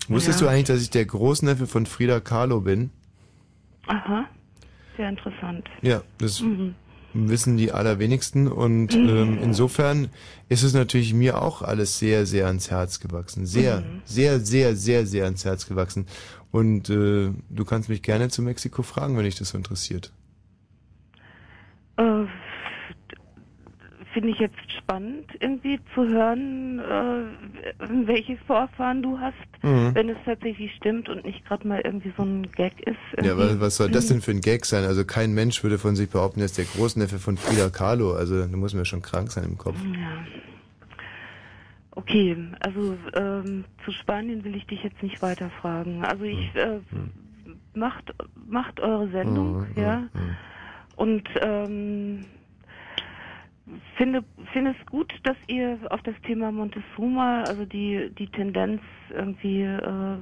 Wusstest 0.08 0.40
Ja. 0.40 0.46
du 0.46 0.50
eigentlich, 0.50 0.66
dass 0.66 0.82
ich 0.82 0.90
der 0.90 1.04
Großneffe 1.04 1.66
von 1.66 1.84
Frida 1.86 2.20
Kahlo 2.20 2.60
bin? 2.60 2.90
Aha, 3.86 4.26
sehr 4.96 5.08
interessant. 5.08 5.68
Ja, 5.82 6.02
das 6.18 6.40
Mhm. 6.40 6.74
wissen 7.12 7.56
die 7.56 7.72
allerwenigsten 7.72 8.48
und 8.48 8.94
Mhm. 8.94 9.08
ähm, 9.08 9.38
insofern 9.42 10.08
ist 10.48 10.62
es 10.62 10.72
natürlich 10.74 11.14
mir 11.14 11.42
auch 11.42 11.62
alles 11.62 11.98
sehr, 11.98 12.26
sehr 12.26 12.46
ans 12.46 12.70
Herz 12.70 13.00
gewachsen. 13.00 13.46
Sehr, 13.46 13.80
Mhm. 13.80 14.02
sehr, 14.04 14.40
sehr, 14.40 14.76
sehr, 14.76 15.06
sehr 15.06 15.24
ans 15.24 15.44
Herz 15.44 15.66
gewachsen. 15.66 16.06
Und 16.50 16.88
äh, 16.90 17.30
du 17.50 17.64
kannst 17.66 17.88
mich 17.88 18.02
gerne 18.02 18.28
zu 18.28 18.42
Mexiko 18.42 18.82
fragen, 18.82 19.16
wenn 19.16 19.24
dich 19.24 19.36
das 19.36 19.50
so 19.50 19.58
interessiert. 19.58 20.12
Äh, 21.96 22.24
Finde 24.18 24.32
ich 24.32 24.40
jetzt 24.40 24.72
spannend, 24.76 25.26
irgendwie 25.38 25.78
zu 25.94 26.04
hören, 26.08 26.80
äh, 26.80 27.22
welche 28.04 28.36
Vorfahren 28.48 29.00
du 29.00 29.16
hast, 29.20 29.36
Mhm. 29.62 29.94
wenn 29.94 30.08
es 30.08 30.16
tatsächlich 30.24 30.74
stimmt 30.74 31.08
und 31.08 31.24
nicht 31.24 31.44
gerade 31.46 31.68
mal 31.68 31.80
irgendwie 31.84 32.12
so 32.16 32.24
ein 32.24 32.50
Gag 32.50 32.72
ist. 32.80 32.96
Ja, 33.16 33.36
irgendwie. 33.36 33.60
was, 33.60 33.76
soll 33.76 33.88
das 33.92 34.08
denn 34.08 34.20
für 34.20 34.32
ein 34.32 34.40
Gag 34.40 34.64
sein? 34.66 34.82
Also 34.82 35.04
kein 35.04 35.34
Mensch 35.34 35.62
würde 35.62 35.78
von 35.78 35.94
sich 35.94 36.10
behaupten, 36.10 36.40
er 36.40 36.46
ist 36.46 36.58
der 36.58 36.64
Großneffe 36.64 37.20
von 37.20 37.36
Frida 37.36 37.70
Kahlo. 37.70 38.14
Also 38.14 38.44
da 38.44 38.56
muss 38.56 38.72
man 38.72 38.80
ja 38.80 38.84
schon 38.86 39.02
krank 39.02 39.30
sein 39.30 39.44
im 39.44 39.56
Kopf. 39.56 39.76
Ja. 39.84 40.24
Okay, 41.92 42.36
also 42.58 42.96
ähm, 43.14 43.66
zu 43.84 43.92
Spanien 43.92 44.42
will 44.44 44.56
ich 44.56 44.66
dich 44.66 44.82
jetzt 44.82 45.00
nicht 45.00 45.22
weiter 45.22 45.48
fragen. 45.60 46.04
Also 46.04 46.24
ich 46.24 46.54
äh, 46.56 46.80
macht 47.74 48.12
macht 48.48 48.80
eure 48.80 49.08
Sendung, 49.10 49.60
Mhm, 49.60 49.66
ja, 49.80 49.96
mhm. 49.98 50.36
und 50.96 51.28
ähm, 51.40 52.24
finde 53.96 54.24
finde 54.52 54.74
es 54.78 54.86
gut, 54.86 55.12
dass 55.24 55.36
ihr 55.46 55.78
auf 55.90 56.00
das 56.02 56.14
Thema 56.26 56.52
Montezuma, 56.52 57.42
also 57.42 57.64
die 57.64 58.10
die 58.18 58.26
Tendenz 58.28 58.80
irgendwie 59.10 59.62
äh, 59.62 60.18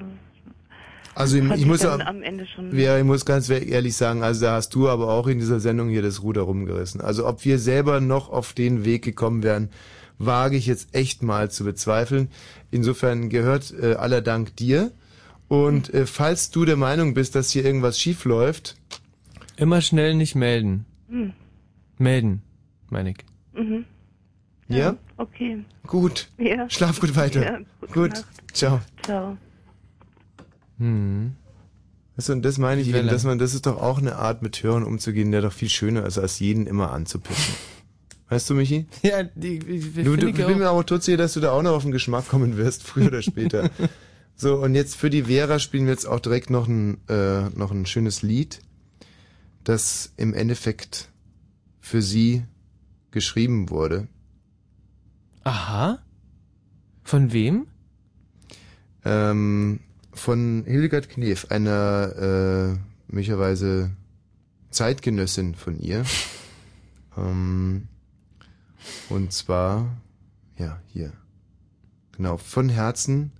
Also 1.15 1.39
ich, 1.39 1.51
ich 1.53 1.67
muss 1.67 1.85
auch, 1.85 2.01
am 2.01 2.23
Ende 2.23 2.47
schon 2.47 2.77
ja, 2.77 2.99
ich 2.99 3.05
muss 3.05 3.25
ganz 3.25 3.49
ehrlich 3.49 3.97
sagen, 3.97 4.23
also 4.23 4.47
da 4.47 4.55
hast 4.55 4.75
du 4.75 4.89
aber 4.89 5.09
auch 5.09 5.27
in 5.27 5.39
dieser 5.39 5.61
Sendung 5.61 5.89
hier 5.89 6.03
das 6.03 6.23
Ruder 6.23 6.43
rumgerissen. 6.43 7.01
Also 7.01 7.27
ob 7.27 7.45
wir 7.45 7.59
selber 7.59 8.01
noch 8.01 8.31
auf 8.31 8.53
den 8.53 8.85
Weg 8.85 9.03
gekommen 9.03 9.43
wären, 9.43 9.71
wage 10.19 10.57
ich 10.57 10.67
jetzt 10.67 10.95
echt 10.95 11.23
mal 11.23 11.51
zu 11.51 11.65
bezweifeln. 11.65 12.29
Insofern 12.71 13.29
gehört 13.29 13.73
äh, 13.81 13.95
aller 13.95 14.23
Dank 14.23 14.57
dir. 14.57 14.93
Und 15.49 15.95
äh, 15.95 16.07
falls 16.07 16.51
du 16.51 16.65
der 16.65 16.77
Meinung 16.77 17.15
bist, 17.15 17.35
dass 17.37 17.51
hier 17.51 17.65
irgendwas 17.65 18.01
schief 18.01 18.25
läuft, 18.25 18.77
Immer 19.57 19.81
schnell 19.81 20.15
nicht 20.15 20.35
melden. 20.35 20.85
Hm. 21.09 21.33
Melden, 21.99 22.43
meine 22.91 23.11
ich. 23.11 23.17
Mhm. 23.57 23.85
ja, 24.69 24.97
Okay. 25.17 25.65
gut. 25.87 26.29
Ja. 26.39 26.69
Schlaf 26.69 27.01
gut 27.01 27.17
weiter. 27.17 27.43
Ja, 27.43 27.59
gut. 27.93 28.11
Nacht. 28.13 28.25
Ciao. 28.53 28.81
Ciao. 29.03 29.37
Hm. 30.79 31.33
Weißt 32.17 32.29
du, 32.31 32.33
und 32.35 32.43
das 32.43 32.59
meine 32.59 32.81
ich 32.81 32.89
eben, 32.89 33.09
dass 33.09 33.25
man, 33.25 33.39
das 33.39 33.55
ist 33.55 33.67
doch 33.67 33.81
auch 33.81 33.99
eine 33.99 34.17
Art, 34.17 34.43
mit 34.43 34.63
Hörern 34.63 34.85
umzugehen, 34.85 35.33
der 35.33 35.43
doch 35.43 35.53
viel 35.53 35.69
schöner 35.69 36.07
ist, 36.07 36.19
als 36.19 36.39
jeden 36.39 36.67
immer 36.67 36.91
anzupissen. 36.93 37.55
Weißt 38.29 38.49
du, 38.51 38.55
Michi? 38.55 38.87
Ja, 39.03 39.23
die, 39.23 39.59
die, 39.59 39.81
die 39.81 40.03
Du, 40.03 40.17
du, 40.17 40.29
ich 40.29 40.35
bin 40.35 40.59
mir 40.59 40.69
aber 40.69 40.85
totsicher, 40.85 41.17
dass 41.19 41.35
du 41.35 41.41
da 41.41 41.53
auch 41.53 41.63
noch 41.63 41.73
auf 41.73 41.83
den 41.83 41.93
Geschmack 41.93 42.29
kommen 42.29 42.57
wirst, 42.57 42.83
früher 42.83 43.09
oder 43.09 43.23
später. 43.23 43.71
so, 44.37 44.57
und 44.57 44.75
jetzt 44.75 44.97
für 44.97 45.11
die 45.11 45.25
Vera 45.25 45.59
spielen 45.59 45.85
wir 45.85 45.93
jetzt 45.93 46.07
auch 46.07 46.21
direkt 46.21 46.51
noch 46.51 46.67
ein, 46.69 46.99
äh, 47.09 47.51
noch 47.51 47.71
ein 47.71 47.87
schönes 47.87 48.23
Lied, 48.23 48.61
das 49.65 50.13
im 50.17 50.33
Endeffekt 50.35 51.09
für 51.81 52.03
sie 52.03 52.45
geschrieben 53.17 53.71
wurde. 53.71 54.09
Aha. 55.43 56.01
Von 57.03 57.33
wem? 57.33 57.67
Ähm, 59.07 59.81
von 60.13 60.65
Hildegard 60.67 61.09
Knef, 61.09 61.47
einer 61.51 62.77
äh, 62.77 62.79
möglicherweise 63.11 63.91
Zeitgenössin 64.69 65.55
von 65.55 65.81
ihr. 65.81 66.05
ähm, 67.17 67.89
und 69.09 69.33
zwar, 69.33 69.97
ja, 70.59 70.79
hier. 70.89 71.15
Genau, 72.13 72.37
von 72.37 72.69
Herzen, 72.69 73.33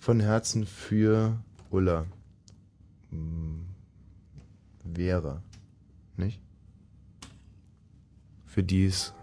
von 0.00 0.18
Herzen 0.18 0.66
für 0.66 1.40
Ulla. 1.70 2.06
Hm, 3.10 3.66
Vera, 4.92 5.40
nicht? 6.16 6.40
Für 8.44 8.64
die 8.64 8.86
es 8.86 9.14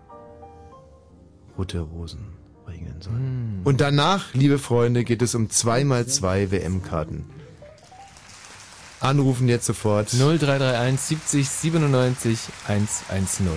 rote 1.57 1.79
Rosen 1.79 2.27
regnen 2.67 3.01
soll. 3.01 3.13
Und 3.63 3.81
danach, 3.81 4.33
liebe 4.33 4.59
Freunde, 4.59 5.03
geht 5.03 5.21
es 5.21 5.35
um 5.35 5.47
2x2 5.47 6.51
WM-Karten. 6.51 7.25
Anrufen 8.99 9.47
jetzt 9.47 9.65
sofort. 9.65 10.09
0331 10.09 10.99
70 10.99 11.49
97 11.49 12.39
110. 12.67 13.47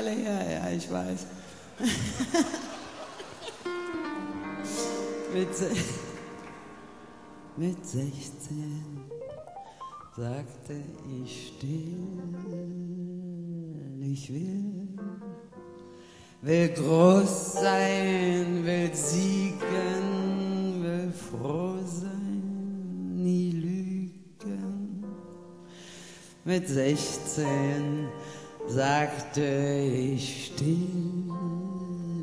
Weile 0.00 0.10
her, 0.12 0.50
ja, 0.50 0.70
ich 0.70 0.90
weiß. 0.90 1.26
mit, 5.34 5.54
se- 5.54 5.76
mit 7.56 7.84
16 7.86 9.02
sagte 10.16 10.80
ich 11.22 11.48
still, 11.48 11.98
ich 14.00 14.32
will, 14.32 14.88
will 16.40 16.68
groß 16.70 17.52
sein, 17.60 18.64
will 18.64 18.94
siegen, 18.94 20.82
will 20.82 21.12
froh 21.12 21.76
sein, 21.84 23.12
nie 23.16 23.50
lügen. 23.50 25.04
Mit 26.46 26.66
16 26.68 28.08
sagte 28.74 29.42
ich 29.42 30.46
still, 30.46 31.04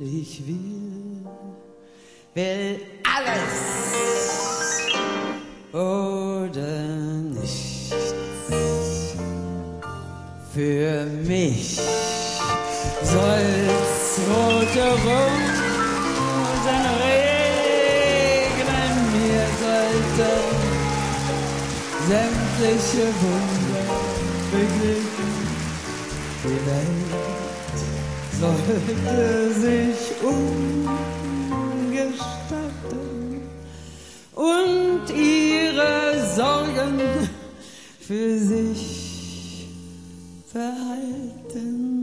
ich 0.02 0.48
will, 0.48 1.26
will 2.34 2.80
alles 3.04 3.68
oder 5.74 6.84
nichts. 7.34 7.94
Für 10.54 11.06
mich 11.26 11.80
soll's 13.04 14.20
rote 14.30 14.88
Rosen 15.06 15.36
regnen, 17.04 18.94
mir 19.14 19.46
sollten 19.62 20.48
sämtliche 22.08 23.06
Wunder 23.22 23.86
begegnen. 24.52 25.17
Die 26.48 26.66
Welt 26.66 27.12
sollte 28.40 29.54
sich 29.54 30.00
umgestatten 30.24 30.62
und 34.34 35.10
ihre 35.14 36.26
Sorgen 36.38 37.02
für 38.00 38.40
sich 38.40 39.68
verhalten. 40.50 41.98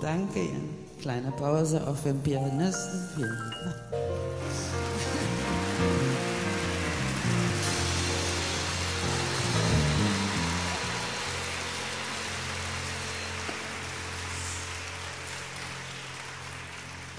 Danke 0.00 0.38
Ihnen. 0.38 0.76
Kleine 1.02 1.30
Pause 1.32 1.86
auch 1.86 1.94
für 1.94 2.08
den 2.14 2.22
Pianisten. 2.22 3.00
Vielen 3.14 3.52
Dank. 3.52 3.76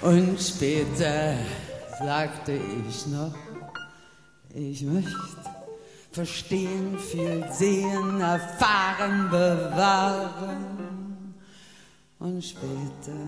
Und 0.01 0.39
später 0.39 1.35
sagte 1.99 2.59
ich 2.87 3.07
noch, 3.07 3.33
ich 4.53 4.83
möchte 4.83 5.11
verstehen, 6.11 6.99
viel 6.99 7.43
sehen, 7.51 8.21
erfahren, 8.21 9.27
bewahren. 9.29 11.33
Und 12.19 12.43
später 12.43 13.23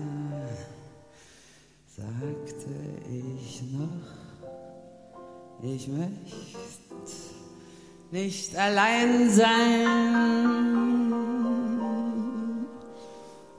sagte 1.86 2.70
ich 3.08 3.62
noch, 3.72 3.88
ich 5.62 5.88
möchte 5.88 6.10
nicht 8.12 8.56
allein 8.56 9.30
sein 9.30 11.49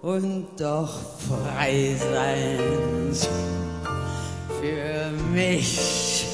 und 0.02 0.48
doch 0.58 0.94
frei 1.30 1.96
sein. 1.96 2.60
Für 4.60 5.12
mich 5.32 6.26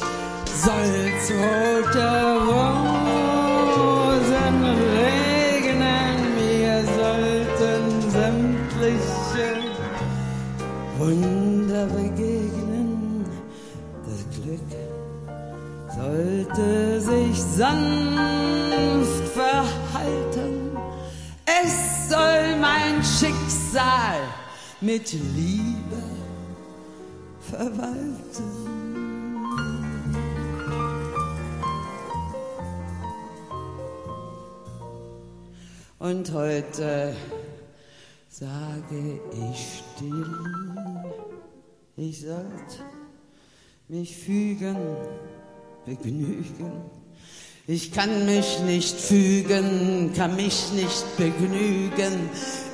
soll's 0.64 1.32
rote 1.32 2.10
Rosen 2.48 3.44
regnen, 4.98 6.18
mir 6.36 6.78
sollten 6.98 7.84
sämtliche 8.12 9.50
Wunder 10.98 11.86
begegnen. 11.88 13.26
Das 14.06 14.22
Glück 14.42 14.72
sollte 15.96 17.02
sich 17.02 17.42
sanft 17.42 18.07
Schicksal 23.78 24.22
mit 24.82 25.14
Liebe 25.14 26.04
verwalten. 27.40 28.18
Und 36.00 36.34
heute 36.34 37.16
sage 38.30 39.20
ich 39.52 39.84
still, 39.96 40.26
ich 41.98 42.22
sollte 42.22 42.84
mich 43.90 44.18
fügen, 44.18 44.78
begnügen. 45.86 46.82
Ich 47.68 47.92
kann 47.92 48.26
mich 48.26 48.60
nicht 48.62 48.96
fügen, 48.96 50.14
kann 50.16 50.36
mich 50.36 50.72
nicht 50.74 51.18
begnügen, 51.18 52.30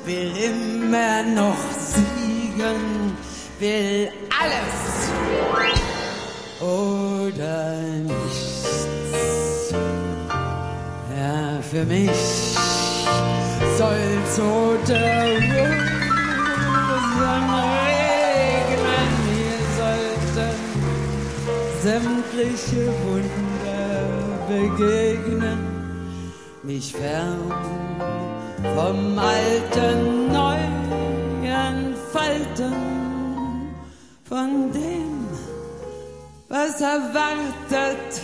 will 0.05 0.35
immer 0.35 1.23
noch 1.23 1.57
siegen, 1.79 3.15
will 3.59 4.11
alles 4.41 5.09
oder 6.59 7.77
nichts. 8.03 9.73
Ja, 11.15 11.61
für 11.61 11.85
mich 11.85 12.09
soll's 13.77 14.39
rote 14.39 14.99
Rosen 15.33 15.83
regnen, 18.19 19.09
mir 19.29 19.59
sollten 19.77 20.57
sämtliche 21.81 22.83
Wunder 23.05 23.93
begegnen, 24.47 25.59
mich 26.63 26.93
fern 26.93 27.82
vom 28.75 29.19
alten 29.19 30.31
neuen 30.31 31.95
Falten, 32.11 32.73
von 34.23 34.71
dem, 34.71 35.27
was 36.49 36.81
erwartet, 36.81 38.21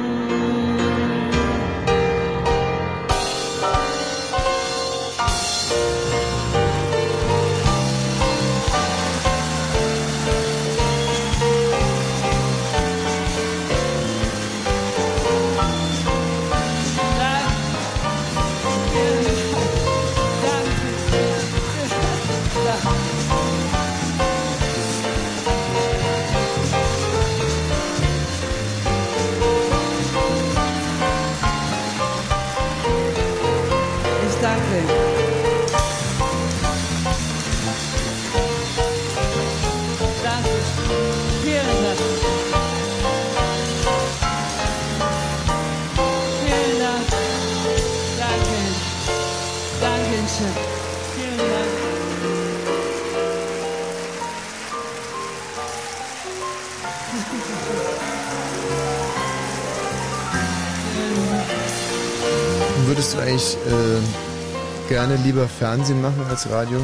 Würdest 63.12 63.16
du 63.16 63.22
eigentlich 63.28 63.58
äh, 63.66 64.90
gerne 64.90 65.16
lieber 65.16 65.48
Fernsehen 65.48 66.00
machen 66.00 66.24
als 66.30 66.48
Radio? 66.48 66.80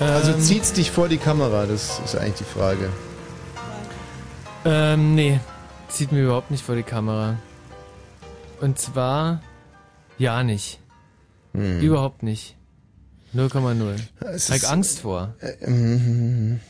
Also 0.00 0.32
Ähm. 0.32 0.40
zieht's 0.40 0.72
dich 0.72 0.90
vor 0.90 1.08
die 1.08 1.18
Kamera, 1.18 1.66
das 1.66 2.00
ist 2.02 2.16
eigentlich 2.16 2.36
die 2.36 2.44
Frage. 2.44 2.88
Ähm, 4.64 5.14
nee. 5.14 5.38
Zieht 5.90 6.12
mir 6.12 6.22
überhaupt 6.22 6.50
nicht 6.50 6.64
vor 6.64 6.76
die 6.76 6.82
Kamera. 6.82 7.36
Und 8.62 8.78
zwar, 8.78 9.42
ja 10.16 10.42
nicht. 10.42 10.80
Hm. 11.52 11.80
Überhaupt 11.80 12.22
nicht. 12.22 12.56
0,0. 13.34 13.96
Es 14.20 14.48
Hab 14.48 14.56
ist- 14.56 14.62
ich 14.64 14.68
Angst 14.68 15.00
vor. 15.00 15.34
Äh, 15.40 15.68
mhm. 15.70 16.60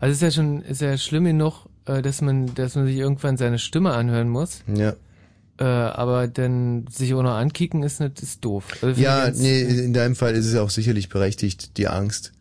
Also 0.00 0.12
ist 0.12 0.20
ja 0.22 0.30
schon, 0.30 0.60
ist 0.62 0.82
ja 0.82 0.98
schlimm 0.98 1.24
genug, 1.24 1.64
äh, 1.86 2.02
dass 2.02 2.20
man, 2.20 2.54
dass 2.54 2.74
man 2.74 2.84
sich 2.86 2.96
irgendwann 2.96 3.38
seine 3.38 3.58
Stimme 3.58 3.92
anhören 3.94 4.28
muss. 4.28 4.60
Ja. 4.66 4.92
Äh, 5.58 5.64
aber 5.64 6.28
dann 6.28 6.86
sich 6.90 7.14
auch 7.14 7.22
noch 7.22 7.34
ankicken 7.34 7.82
ist 7.82 8.00
nicht, 8.00 8.20
ist 8.22 8.44
doof. 8.44 8.76
Also 8.82 9.00
Ja, 9.00 9.30
nee, 9.30 9.62
in 9.62 9.92
deinem 9.94 10.14
Fall 10.16 10.34
ist 10.34 10.46
es 10.46 10.54
auch 10.56 10.68
sicherlich 10.70 11.08
berechtigt, 11.08 11.78
die 11.78 11.88
Angst. 11.88 12.32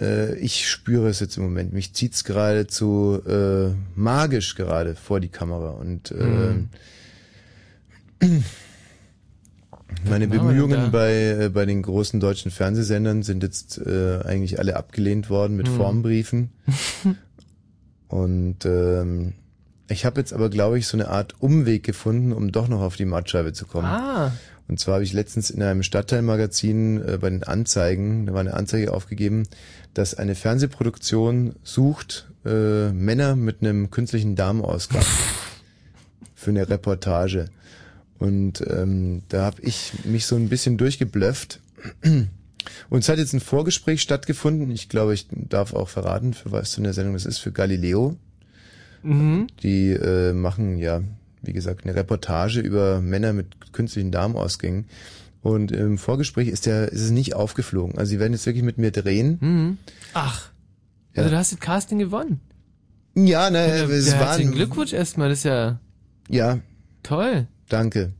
Äh, 0.00 0.34
ich 0.36 0.68
spüre 0.68 1.08
es 1.08 1.20
jetzt 1.20 1.38
im 1.38 1.44
Moment. 1.44 1.72
Mich 1.72 1.94
zieht's 1.94 2.24
geradezu 2.24 3.20
äh, 3.26 3.70
magisch 3.94 4.54
gerade 4.56 4.94
vor 4.94 5.20
die 5.20 5.28
Kamera 5.30 5.70
und 5.70 6.10
äh, 6.10 6.14
Mhm. 6.24 6.68
meine 10.04 10.28
denn? 10.28 10.30
Bemühungen 10.30 10.90
bei 10.90 11.12
äh, 11.44 11.48
bei 11.48 11.64
den 11.64 11.82
großen 11.82 12.20
deutschen 12.20 12.50
Fernsehsendern 12.50 13.22
sind 13.22 13.42
jetzt 13.42 13.78
äh, 13.78 14.20
eigentlich 14.24 14.58
alle 14.58 14.76
abgelehnt 14.76 15.30
worden 15.30 15.56
mit 15.56 15.68
Mhm. 15.70 15.76
Formbriefen. 15.76 16.50
Und 18.08 18.64
ähm, 18.64 19.34
ich 19.88 20.04
habe 20.04 20.20
jetzt 20.20 20.32
aber, 20.32 20.50
glaube 20.50 20.78
ich, 20.78 20.86
so 20.86 20.96
eine 20.96 21.08
Art 21.08 21.34
Umweg 21.40 21.82
gefunden, 21.82 22.32
um 22.32 22.52
doch 22.52 22.68
noch 22.68 22.80
auf 22.80 22.96
die 22.96 23.04
Mattscheibe 23.04 23.52
zu 23.52 23.66
kommen. 23.66 23.86
Ah. 23.86 24.32
Und 24.68 24.78
zwar 24.78 24.94
habe 24.94 25.04
ich 25.04 25.14
letztens 25.14 25.50
in 25.50 25.62
einem 25.62 25.82
Stadtteilmagazin 25.82 27.02
äh, 27.02 27.18
bei 27.18 27.30
den 27.30 27.42
Anzeigen, 27.42 28.26
da 28.26 28.34
war 28.34 28.40
eine 28.40 28.54
Anzeige 28.54 28.92
aufgegeben, 28.92 29.44
dass 29.94 30.14
eine 30.14 30.34
Fernsehproduktion 30.34 31.56
sucht 31.62 32.28
äh, 32.44 32.90
Männer 32.92 33.34
mit 33.34 33.62
einem 33.62 33.90
künstlichen 33.90 34.36
Darmausgang 34.36 35.04
für 36.34 36.50
eine 36.50 36.68
Reportage. 36.68 37.46
Und 38.18 38.62
ähm, 38.68 39.22
da 39.28 39.44
habe 39.44 39.62
ich 39.62 39.92
mich 40.04 40.26
so 40.26 40.36
ein 40.36 40.48
bisschen 40.48 40.76
durchgeblufft. 40.76 41.60
Und 42.90 42.98
es 42.98 43.08
hat 43.08 43.18
jetzt 43.18 43.32
ein 43.32 43.40
Vorgespräch 43.40 44.02
stattgefunden. 44.02 44.70
Ich 44.70 44.88
glaube, 44.88 45.14
ich 45.14 45.26
darf 45.30 45.72
auch 45.72 45.88
verraten, 45.88 46.34
für 46.34 46.52
was 46.52 46.76
in 46.76 46.84
der 46.84 46.92
Sendung 46.92 47.14
das 47.14 47.24
ist, 47.24 47.38
für 47.38 47.52
Galileo. 47.52 48.16
Mhm. 49.08 49.46
Die 49.62 49.90
äh, 49.90 50.32
machen 50.32 50.78
ja, 50.78 51.02
wie 51.42 51.52
gesagt, 51.52 51.84
eine 51.84 51.94
Reportage 51.94 52.60
über 52.60 53.00
Männer 53.00 53.32
mit 53.32 53.72
künstlichen 53.72 54.10
Darmausgängen. 54.10 54.86
Und 55.40 55.70
im 55.72 55.98
Vorgespräch 55.98 56.48
ist 56.48 56.66
der, 56.66 56.90
ist 56.92 57.00
es 57.00 57.10
nicht 57.10 57.34
aufgeflogen. 57.34 57.96
Also 57.96 58.10
sie 58.10 58.18
werden 58.18 58.32
jetzt 58.32 58.44
wirklich 58.46 58.64
mit 58.64 58.76
mir 58.78 58.90
drehen. 58.90 59.38
Mhm. 59.40 59.78
Ach. 60.14 60.50
Ja. 61.14 61.22
Also 61.22 61.30
du 61.30 61.38
hast 61.38 61.52
das 61.52 61.60
Casting 61.60 61.98
gewonnen. 61.98 62.40
Ja, 63.14 63.50
ne, 63.50 63.66
Ja, 63.66 63.84
es 63.86 64.12
ja, 64.12 64.20
war 64.20 64.38
Glückwunsch 64.38 64.92
erstmal, 64.92 65.28
das 65.28 65.38
ist 65.38 65.44
ja 65.44 65.80
Ja. 66.28 66.58
toll. 67.02 67.46
Danke. 67.68 68.12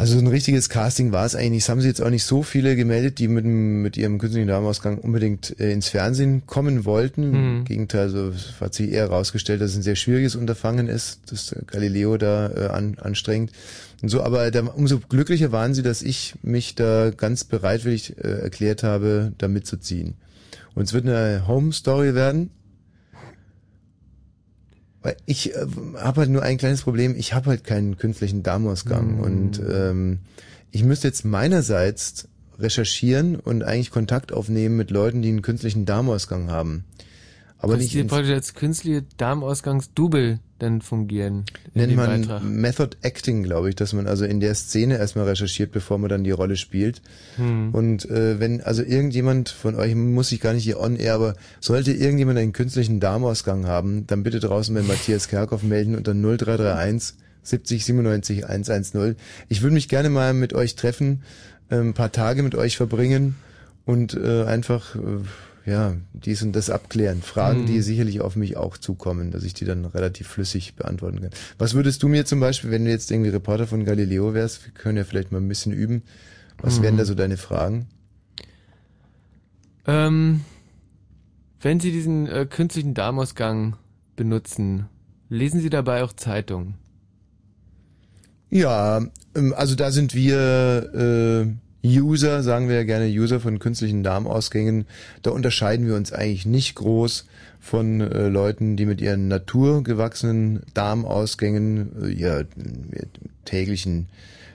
Also 0.00 0.14
so 0.14 0.20
ein 0.20 0.28
richtiges 0.28 0.70
Casting 0.70 1.12
war 1.12 1.26
es 1.26 1.34
eigentlich 1.34 1.50
nicht. 1.50 1.62
Es 1.64 1.68
haben 1.68 1.82
sie 1.82 1.88
jetzt 1.88 2.00
auch 2.00 2.08
nicht 2.08 2.24
so 2.24 2.42
viele 2.42 2.74
gemeldet, 2.74 3.18
die 3.18 3.28
mit, 3.28 3.44
mit 3.44 3.98
ihrem 3.98 4.16
künstlichen 4.16 4.48
Darmausgang 4.48 4.96
unbedingt 4.96 5.60
äh, 5.60 5.72
ins 5.72 5.90
Fernsehen 5.90 6.46
kommen 6.46 6.86
wollten. 6.86 7.28
Mhm. 7.28 7.34
Im 7.58 7.64
Gegenteil, 7.66 8.08
so 8.08 8.30
es 8.30 8.54
hat 8.62 8.72
sich 8.72 8.92
eher 8.92 9.10
herausgestellt, 9.10 9.60
dass 9.60 9.72
es 9.72 9.76
ein 9.76 9.82
sehr 9.82 9.96
schwieriges 9.96 10.36
Unterfangen 10.36 10.88
ist, 10.88 11.30
dass 11.30 11.54
Galileo 11.66 12.16
da 12.16 12.48
äh, 12.48 12.66
an, 12.68 12.96
anstrengt. 12.98 13.52
Und 14.00 14.08
so, 14.08 14.22
aber 14.22 14.50
da, 14.50 14.62
umso 14.62 15.00
glücklicher 15.00 15.52
waren 15.52 15.74
sie, 15.74 15.82
dass 15.82 16.00
ich 16.00 16.34
mich 16.40 16.74
da 16.76 17.10
ganz 17.10 17.44
bereitwillig 17.44 18.16
äh, 18.16 18.40
erklärt 18.40 18.82
habe, 18.82 19.34
da 19.36 19.48
mitzuziehen. 19.48 20.14
Und 20.74 20.84
es 20.84 20.94
wird 20.94 21.06
eine 21.06 21.46
Home 21.46 21.74
Story 21.74 22.14
werden. 22.14 22.48
Weil 25.02 25.16
ich 25.26 25.54
äh, 25.54 25.66
habe 25.96 26.20
halt 26.22 26.30
nur 26.30 26.42
ein 26.42 26.58
kleines 26.58 26.82
Problem, 26.82 27.14
ich 27.16 27.32
habe 27.32 27.50
halt 27.50 27.64
keinen 27.64 27.96
künstlichen 27.96 28.42
Darmausgang 28.42 29.18
Mm. 29.18 29.20
und 29.20 29.62
ähm, 29.70 30.18
ich 30.70 30.84
müsste 30.84 31.08
jetzt 31.08 31.24
meinerseits 31.24 32.28
recherchieren 32.58 33.36
und 33.36 33.62
eigentlich 33.62 33.90
Kontakt 33.90 34.32
aufnehmen 34.32 34.76
mit 34.76 34.90
Leuten, 34.90 35.22
die 35.22 35.28
einen 35.28 35.42
künstlichen 35.42 35.86
Darmausgang 35.86 36.50
haben. 36.50 36.84
Aber 37.62 37.74
Kannst 37.74 37.94
nicht 37.94 38.08
praktisch 38.08 38.32
als 38.32 38.54
künstliche 38.54 39.04
Darmausgangsdouble 39.18 40.40
dann 40.58 40.80
fungieren. 40.80 41.44
nennt 41.74 41.94
man 41.94 42.22
Beitrag. 42.22 42.42
Method 42.42 42.96
Acting, 43.02 43.42
glaube 43.42 43.68
ich, 43.68 43.74
dass 43.74 43.92
man 43.92 44.06
also 44.06 44.24
in 44.24 44.40
der 44.40 44.54
Szene 44.54 44.98
erstmal 44.98 45.26
recherchiert, 45.26 45.70
bevor 45.70 45.98
man 45.98 46.08
dann 46.08 46.24
die 46.24 46.30
Rolle 46.30 46.56
spielt. 46.56 47.02
Hm. 47.36 47.74
Und 47.74 48.08
äh, 48.08 48.40
wenn 48.40 48.62
also 48.62 48.82
irgendjemand 48.82 49.50
von 49.50 49.74
euch, 49.74 49.94
muss 49.94 50.32
ich 50.32 50.40
gar 50.40 50.54
nicht 50.54 50.64
hier 50.64 50.80
on 50.80 50.96
air, 50.96 51.14
aber 51.14 51.34
sollte 51.60 51.92
irgendjemand 51.92 52.38
einen 52.38 52.52
künstlichen 52.52 52.98
Darmausgang 52.98 53.66
haben, 53.66 54.06
dann 54.06 54.22
bitte 54.22 54.40
draußen 54.40 54.74
bei 54.74 54.82
Matthias 54.82 55.28
Kerkhoff 55.28 55.62
melden 55.62 55.96
unter 55.96 56.14
0331 56.14 57.14
70 57.42 57.84
97 57.84 58.48
110. 58.48 59.16
Ich 59.48 59.62
würde 59.62 59.74
mich 59.74 59.88
gerne 59.88 60.10
mal 60.10 60.34
mit 60.34 60.52
euch 60.54 60.76
treffen, 60.76 61.22
äh, 61.68 61.76
ein 61.76 61.94
paar 61.94 62.12
Tage 62.12 62.42
mit 62.42 62.54
euch 62.54 62.76
verbringen 62.76 63.36
und 63.84 64.14
äh, 64.14 64.44
einfach 64.44 64.94
äh, 64.96 65.00
ja 65.70 65.96
dies 66.12 66.42
und 66.42 66.52
das 66.52 66.68
abklären. 66.70 67.22
Fragen, 67.22 67.62
Mhm. 67.62 67.66
die 67.66 67.80
sicherlich 67.82 68.20
auf 68.20 68.36
mich 68.36 68.56
auch 68.56 68.76
zukommen, 68.76 69.30
dass 69.30 69.44
ich 69.44 69.54
die 69.54 69.64
dann 69.64 69.84
relativ 69.86 70.28
flüssig 70.28 70.74
beantworten 70.74 71.20
kann. 71.22 71.30
Was 71.58 71.74
würdest 71.74 72.02
du 72.02 72.08
mir 72.08 72.26
zum 72.26 72.40
Beispiel, 72.40 72.70
wenn 72.70 72.84
du 72.84 72.90
jetzt 72.90 73.10
irgendwie 73.10 73.30
Reporter 73.30 73.66
von 73.66 73.84
Galileo 73.84 74.34
wärst, 74.34 74.64
wir 74.66 74.72
können 74.72 74.98
ja 74.98 75.04
vielleicht 75.04 75.32
mal 75.32 75.38
ein 75.40 75.48
bisschen 75.48 75.72
üben, 75.72 76.02
was 76.60 76.78
Mhm. 76.78 76.82
wären 76.82 76.96
da 76.98 77.04
so 77.04 77.14
deine 77.14 77.36
Fragen? 77.36 77.86
Ähm, 79.86 80.42
wenn 81.60 81.80
Sie 81.80 81.90
diesen 81.92 82.26
äh, 82.26 82.46
künstlichen 82.48 82.94
Darmausgang 82.94 83.76
benutzen, 84.16 84.86
lesen 85.28 85.60
Sie 85.60 85.70
dabei 85.70 86.02
auch 86.04 86.12
Zeitung. 86.12 86.74
Ja, 88.50 89.00
ähm, 89.34 89.54
also 89.56 89.74
da 89.74 89.90
sind 89.90 90.14
wir 90.14 91.46
äh, 91.46 91.52
User, 91.84 92.42
sagen 92.42 92.68
wir 92.68 92.76
ja 92.76 92.84
gerne 92.84 93.06
User 93.06 93.40
von 93.40 93.58
künstlichen 93.58 94.02
Darmausgängen. 94.02 94.86
Da 95.22 95.30
unterscheiden 95.30 95.86
wir 95.86 95.94
uns 95.94 96.12
eigentlich 96.12 96.46
nicht 96.46 96.74
groß 96.74 97.26
von 97.58 98.00
äh, 98.00 98.28
Leuten, 98.28 98.76
die 98.76 98.86
mit 98.86 99.00
ihren 99.00 99.28
naturgewachsenen 99.28 100.60
Darmausgängen 100.74 101.90
äh, 102.02 102.08
ihr, 102.08 102.46
ihr 102.92 103.06
täglichen 103.44 104.08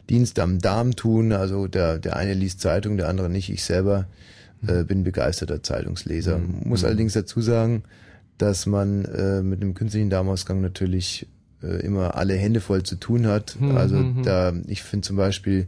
Dienst 0.09 0.39
am 0.39 0.59
Darm 0.59 0.95
tun. 0.95 1.31
Also 1.31 1.67
der, 1.67 1.97
der 1.97 2.15
eine 2.15 2.33
liest 2.33 2.61
Zeitung, 2.61 2.97
der 2.97 3.09
andere 3.09 3.29
nicht. 3.29 3.49
Ich 3.49 3.63
selber 3.63 4.05
äh, 4.67 4.83
bin 4.83 5.03
begeisterter 5.03 5.63
Zeitungsleser. 5.63 6.39
Muss 6.63 6.83
allerdings 6.83 7.13
dazu 7.13 7.41
sagen, 7.41 7.83
dass 8.37 8.65
man 8.65 9.05
äh, 9.05 9.41
mit 9.41 9.61
einem 9.61 9.73
künstlichen 9.73 10.09
Darmausgang 10.09 10.61
natürlich 10.61 11.27
äh, 11.63 11.81
immer 11.85 12.15
alle 12.15 12.35
Hände 12.35 12.59
voll 12.59 12.83
zu 12.83 12.95
tun 12.95 13.27
hat. 13.27 13.57
Mhm, 13.59 13.77
Also 13.77 13.95
mhm. 13.95 14.23
da, 14.23 14.53
ich 14.67 14.83
finde 14.83 15.07
zum 15.07 15.15
Beispiel 15.15 15.67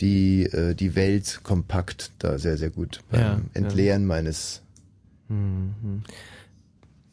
die 0.00 0.44
äh, 0.44 0.74
die 0.74 0.94
Welt 0.94 1.40
kompakt 1.42 2.12
da 2.18 2.38
sehr 2.38 2.56
sehr 2.56 2.70
gut 2.70 3.00
beim 3.10 3.20
Ja, 3.20 3.26
ja. 3.26 3.40
Entleeren 3.54 4.06
meines. 4.06 4.62
Hm, 5.28 5.74
hm. 5.82 6.02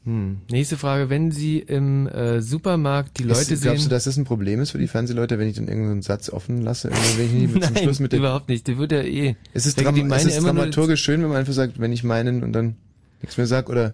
Hm. 0.05 0.41
Nächste 0.51 0.75
Frage, 0.75 1.09
wenn 1.09 1.31
Sie 1.31 1.59
im 1.59 2.07
äh, 2.07 2.41
Supermarkt 2.41 3.19
die 3.19 3.23
Leute 3.23 3.39
ist, 3.39 3.47
sehen... 3.47 3.61
glaubst 3.61 3.85
du, 3.85 3.89
dass 3.89 4.03
das 4.03 4.17
ein 4.17 4.25
Problem 4.25 4.59
ist 4.59 4.71
für 4.71 4.77
die 4.77 4.87
Fernsehleute, 4.87 5.39
wenn 5.39 5.47
ich 5.47 5.55
dann 5.55 5.69
irgendeinen 5.69 6.01
Satz 6.01 6.29
offen 6.29 6.61
lasse, 6.61 6.91
wenn 7.15 7.53
Nein, 7.59 7.77
Schluss 7.77 8.01
mit 8.01 8.11
der 8.11 8.19
überhaupt 8.19 8.49
nicht. 8.49 8.67
Der 8.67 8.77
wird 8.77 8.91
ja 8.91 9.01
eh... 9.01 9.35
Es 9.53 9.65
ist, 9.65 9.81
Dram 9.81 10.11
es 10.11 10.25
ist 10.25 10.43
dramaturgisch 10.43 11.01
schön, 11.01 11.21
wenn 11.21 11.29
man 11.29 11.37
einfach 11.37 11.53
sagt, 11.53 11.79
wenn 11.79 11.93
ich 11.93 12.03
meinen 12.03 12.43
und 12.43 12.51
dann 12.51 12.75
nichts 13.21 13.37
mehr 13.37 13.47
sag 13.47 13.69
oder 13.69 13.93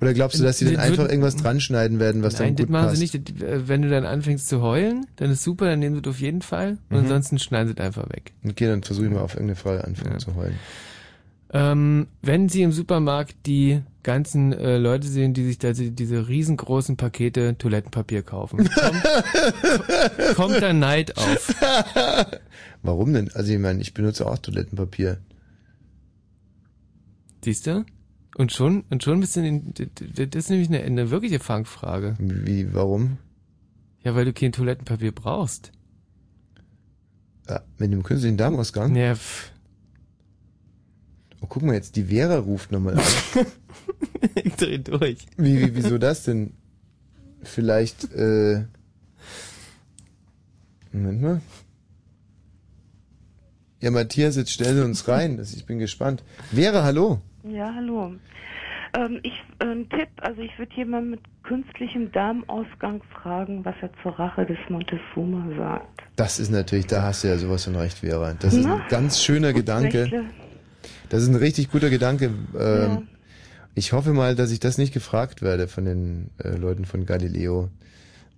oder 0.00 0.14
glaubst 0.14 0.38
du, 0.38 0.44
dass 0.44 0.58
sie 0.58 0.64
dann 0.66 0.74
Das 0.74 0.84
einfach 0.84 1.08
irgendwas 1.08 1.36
dran 1.36 1.60
schneiden 1.60 1.98
werden, 2.00 2.22
was 2.22 2.34
Nein, 2.38 2.48
dann 2.48 2.56
das 2.56 2.64
gut 2.66 2.70
machen 2.72 2.86
passt? 2.88 2.96
sie 2.96 3.02
nicht. 3.18 3.42
Das- 3.42 3.68
Wenn 3.68 3.82
du 3.82 3.88
dann 3.90 4.04
anfängst 4.06 4.48
zu 4.48 4.62
heulen, 4.62 5.06
dann 5.16 5.30
ist 5.30 5.42
super, 5.42 5.66
dann 5.66 5.78
nehmen 5.78 5.96
sie 5.96 6.02
das 6.02 6.10
auf 6.14 6.20
jeden 6.20 6.42
Fall. 6.42 6.78
Und 6.88 6.96
Mhm. 6.96 7.02
ansonsten 7.04 7.38
schneiden 7.38 7.68
sie 7.68 7.74
es 7.78 7.84
einfach 7.86 8.08
weg. 8.10 8.32
Okay, 8.48 8.66
dann 8.66 8.82
versuche 8.82 9.06
ich 9.06 9.12
mal 9.12 9.20
auf 9.20 9.34
irgendeine 9.34 9.56
Frage 9.56 9.84
anfangen 9.84 10.18
zu 10.18 10.34
heulen. 10.36 10.54
Ähm, 11.52 12.06
wenn 12.22 12.48
Sie 12.48 12.62
im 12.62 12.70
Supermarkt 12.70 13.34
die 13.46 13.80
ganzen 14.04 14.52
äh, 14.52 14.78
Leute 14.78 15.08
sehen, 15.08 15.34
die 15.34 15.44
sich 15.44 15.58
da 15.58 15.72
die- 15.72 15.90
diese 15.90 16.28
riesengroßen 16.28 16.96
Pakete 16.96 17.58
Toilettenpapier 17.58 18.22
kaufen, 18.22 18.58
kommt, 18.74 20.36
kommt 20.36 20.62
da 20.62 20.72
Neid 20.72 21.16
auf. 21.18 21.52
Warum 22.84 23.12
denn? 23.12 23.30
Also 23.34 23.52
ich 23.52 23.58
meine, 23.58 23.80
ich 23.82 23.92
benutze 23.94 24.26
auch 24.26 24.38
Toilettenpapier. 24.38 25.18
Siehst 27.44 27.66
du? 27.66 27.84
Und 28.40 28.52
schon, 28.52 28.84
und 28.88 29.02
schon 29.02 29.20
bist 29.20 29.36
du 29.36 29.46
in, 29.46 29.74
das 29.74 30.34
ist 30.34 30.48
nämlich 30.48 30.70
eine, 30.70 30.80
eine 30.80 31.10
wirkliche 31.10 31.40
Fangfrage. 31.40 32.16
Wie, 32.18 32.72
warum? 32.72 33.18
Ja, 34.02 34.14
weil 34.14 34.24
du 34.24 34.32
kein 34.32 34.50
Toilettenpapier 34.50 35.12
brauchst. 35.12 35.72
Ja, 37.50 37.60
mit 37.76 37.92
dem 37.92 38.02
künstlichen 38.02 38.38
Darmausgang? 38.38 38.96
Ja, 38.96 39.14
pff. 39.14 39.52
Oh, 41.42 41.48
guck 41.50 41.62
mal 41.62 41.74
jetzt, 41.74 41.96
die 41.96 42.04
Vera 42.04 42.38
ruft 42.38 42.72
nochmal 42.72 42.94
an. 42.94 43.04
ich 44.42 44.54
dreh 44.54 44.78
durch. 44.78 45.18
Wie, 45.36 45.60
wie, 45.60 45.74
wieso 45.74 45.98
das 45.98 46.22
denn? 46.22 46.54
Vielleicht, 47.42 48.10
äh, 48.14 48.64
Moment 50.92 51.20
mal. 51.20 51.42
Ja, 53.80 53.90
Matthias, 53.90 54.36
jetzt 54.36 54.52
stell 54.52 54.76
sie 54.76 54.82
uns 54.82 55.08
rein. 55.08 55.38
Ich 55.38 55.66
bin 55.66 55.78
gespannt. 55.78 56.24
Vera, 56.54 56.84
hallo. 56.84 57.20
Ja, 57.44 57.72
hallo. 57.74 58.12
Ähm, 58.96 59.20
ich, 59.22 59.32
äh, 59.60 59.64
ein 59.66 59.88
Tipp, 59.88 60.08
also 60.20 60.42
ich 60.42 60.58
würde 60.58 60.74
jemanden 60.76 61.10
mit 61.10 61.20
künstlichem 61.44 62.10
Darmausgang 62.12 63.00
fragen, 63.22 63.64
was 63.64 63.74
er 63.80 63.90
zur 64.02 64.18
Rache 64.18 64.44
des 64.46 64.58
Montezuma 64.68 65.46
sagt. 65.56 66.02
Das 66.16 66.38
ist 66.38 66.50
natürlich, 66.50 66.86
da 66.86 67.02
hast 67.02 67.24
du 67.24 67.28
ja 67.28 67.38
sowas 67.38 67.64
von 67.64 67.76
recht, 67.76 67.98
Vera. 67.98 68.34
Das 68.34 68.52
ist 68.52 68.64
ein 68.66 68.78
Na? 68.78 68.86
ganz 68.88 69.22
schöner 69.22 69.52
Gedanke. 69.52 70.02
Rechte. 70.04 70.24
Das 71.08 71.22
ist 71.22 71.28
ein 71.28 71.36
richtig 71.36 71.70
guter 71.70 71.88
Gedanke. 71.90 72.26
Ähm, 72.26 72.40
Ja. 72.58 73.02
Ich 73.76 73.92
hoffe 73.92 74.12
mal, 74.12 74.34
dass 74.34 74.50
ich 74.50 74.58
das 74.58 74.78
nicht 74.78 74.92
gefragt 74.92 75.42
werde 75.42 75.68
von 75.68 75.84
den 75.84 76.30
äh, 76.42 76.56
Leuten 76.56 76.84
von 76.84 77.06
Galileo. 77.06 77.68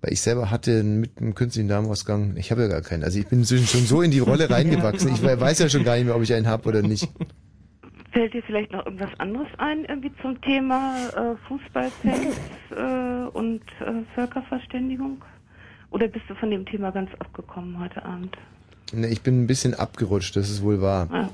Weil 0.02 0.12
ich 0.12 0.20
selber 0.20 0.50
hatte 0.50 0.82
mit 0.84 1.18
einem 1.18 1.34
künstlichen 1.34 1.68
Darmausgang, 1.68 2.36
ich 2.36 2.50
habe 2.50 2.62
ja 2.62 2.68
gar 2.68 2.82
keinen. 2.82 3.02
Also 3.02 3.18
ich 3.18 3.26
bin 3.26 3.38
inzwischen 3.40 3.66
schon 3.66 3.86
so 3.86 4.02
in 4.02 4.10
die 4.10 4.18
Rolle 4.18 4.50
reingewachsen. 4.50 5.10
Ich 5.12 5.22
we- 5.22 5.40
weiß 5.40 5.58
ja 5.60 5.68
schon 5.70 5.84
gar 5.84 5.96
nicht 5.96 6.04
mehr, 6.04 6.14
ob 6.14 6.22
ich 6.22 6.34
einen 6.34 6.46
habe 6.46 6.68
oder 6.68 6.82
nicht. 6.82 7.08
Fällt 8.12 8.34
dir 8.34 8.42
vielleicht 8.42 8.72
noch 8.72 8.84
irgendwas 8.84 9.10
anderes 9.18 9.48
ein, 9.58 9.84
irgendwie 9.86 10.12
zum 10.20 10.38
Thema 10.42 10.96
äh, 11.16 11.36
Fußballfans 11.48 12.36
äh, 12.76 13.28
und 13.36 13.62
äh, 13.80 14.02
Völkerverständigung? 14.14 15.22
Oder 15.90 16.08
bist 16.08 16.24
du 16.28 16.34
von 16.34 16.50
dem 16.50 16.66
Thema 16.66 16.90
ganz 16.90 17.10
abgekommen 17.18 17.78
heute 17.80 18.04
Abend? 18.04 18.36
Ne, 18.92 19.08
ich 19.08 19.22
bin 19.22 19.42
ein 19.42 19.46
bisschen 19.46 19.72
abgerutscht, 19.74 20.36
das 20.36 20.50
ist 20.50 20.62
wohl 20.62 20.82
wahr. 20.82 21.08
Ja. 21.10 21.30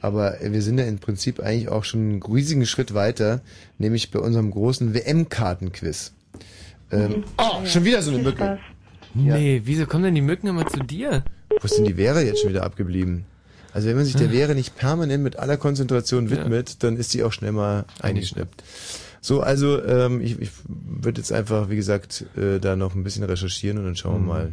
Aber 0.00 0.40
äh, 0.40 0.52
wir 0.52 0.62
sind 0.62 0.78
ja 0.78 0.84
im 0.86 0.98
Prinzip 0.98 1.38
eigentlich 1.40 1.68
auch 1.68 1.84
schon 1.84 2.00
einen 2.00 2.22
riesigen 2.22 2.64
Schritt 2.64 2.94
weiter, 2.94 3.42
nämlich 3.78 4.10
bei 4.10 4.18
unserem 4.18 4.50
großen 4.50 4.94
WM-Kartenquiz. 4.94 6.14
Ähm, 6.90 7.08
Mhm. 7.10 7.24
Oh, 7.38 7.64
schon 7.66 7.84
wieder 7.84 8.00
so 8.02 8.10
eine 8.10 8.22
Mücke. 8.22 8.58
Nee, 9.14 9.60
wieso 9.64 9.86
kommen 9.86 10.04
denn 10.04 10.14
die 10.14 10.22
Mücken 10.22 10.46
immer 10.46 10.66
zu 10.66 10.80
dir? 10.80 11.24
Wo 11.50 11.64
ist 11.64 11.76
denn 11.76 11.84
die 11.84 11.96
Wäre 11.98 12.22
jetzt 12.22 12.40
schon 12.40 12.50
wieder 12.50 12.64
abgeblieben? 12.64 13.26
Also 13.74 13.88
wenn 13.88 13.96
man 13.96 14.04
sich 14.04 14.16
der. 14.16 14.30
Wäre 14.32 14.54
nicht 14.54 14.76
permanent 14.76 15.22
mit 15.24 15.36
aller 15.38 15.56
Konzentration 15.56 16.30
widmet, 16.30 16.82
dann 16.82 16.96
ist 16.96 17.14
die 17.14 17.22
auch 17.24 17.32
schnell 17.32 17.52
mal 17.52 17.84
eingeschnappt. 18.00 18.62
So, 19.20 19.40
also 19.40 19.82
ähm, 19.84 20.20
ich, 20.20 20.40
ich 20.40 20.50
würde 20.66 21.20
jetzt 21.20 21.32
einfach, 21.32 21.70
wie 21.70 21.76
gesagt, 21.76 22.24
äh, 22.36 22.58
da 22.58 22.74
noch 22.76 22.94
ein 22.94 23.04
bisschen 23.04 23.22
recherchieren 23.24 23.78
und 23.78 23.84
dann 23.84 23.96
schauen 23.96 24.22
Mhm. 24.22 24.26
wir 24.26 24.32
mal. 24.34 24.52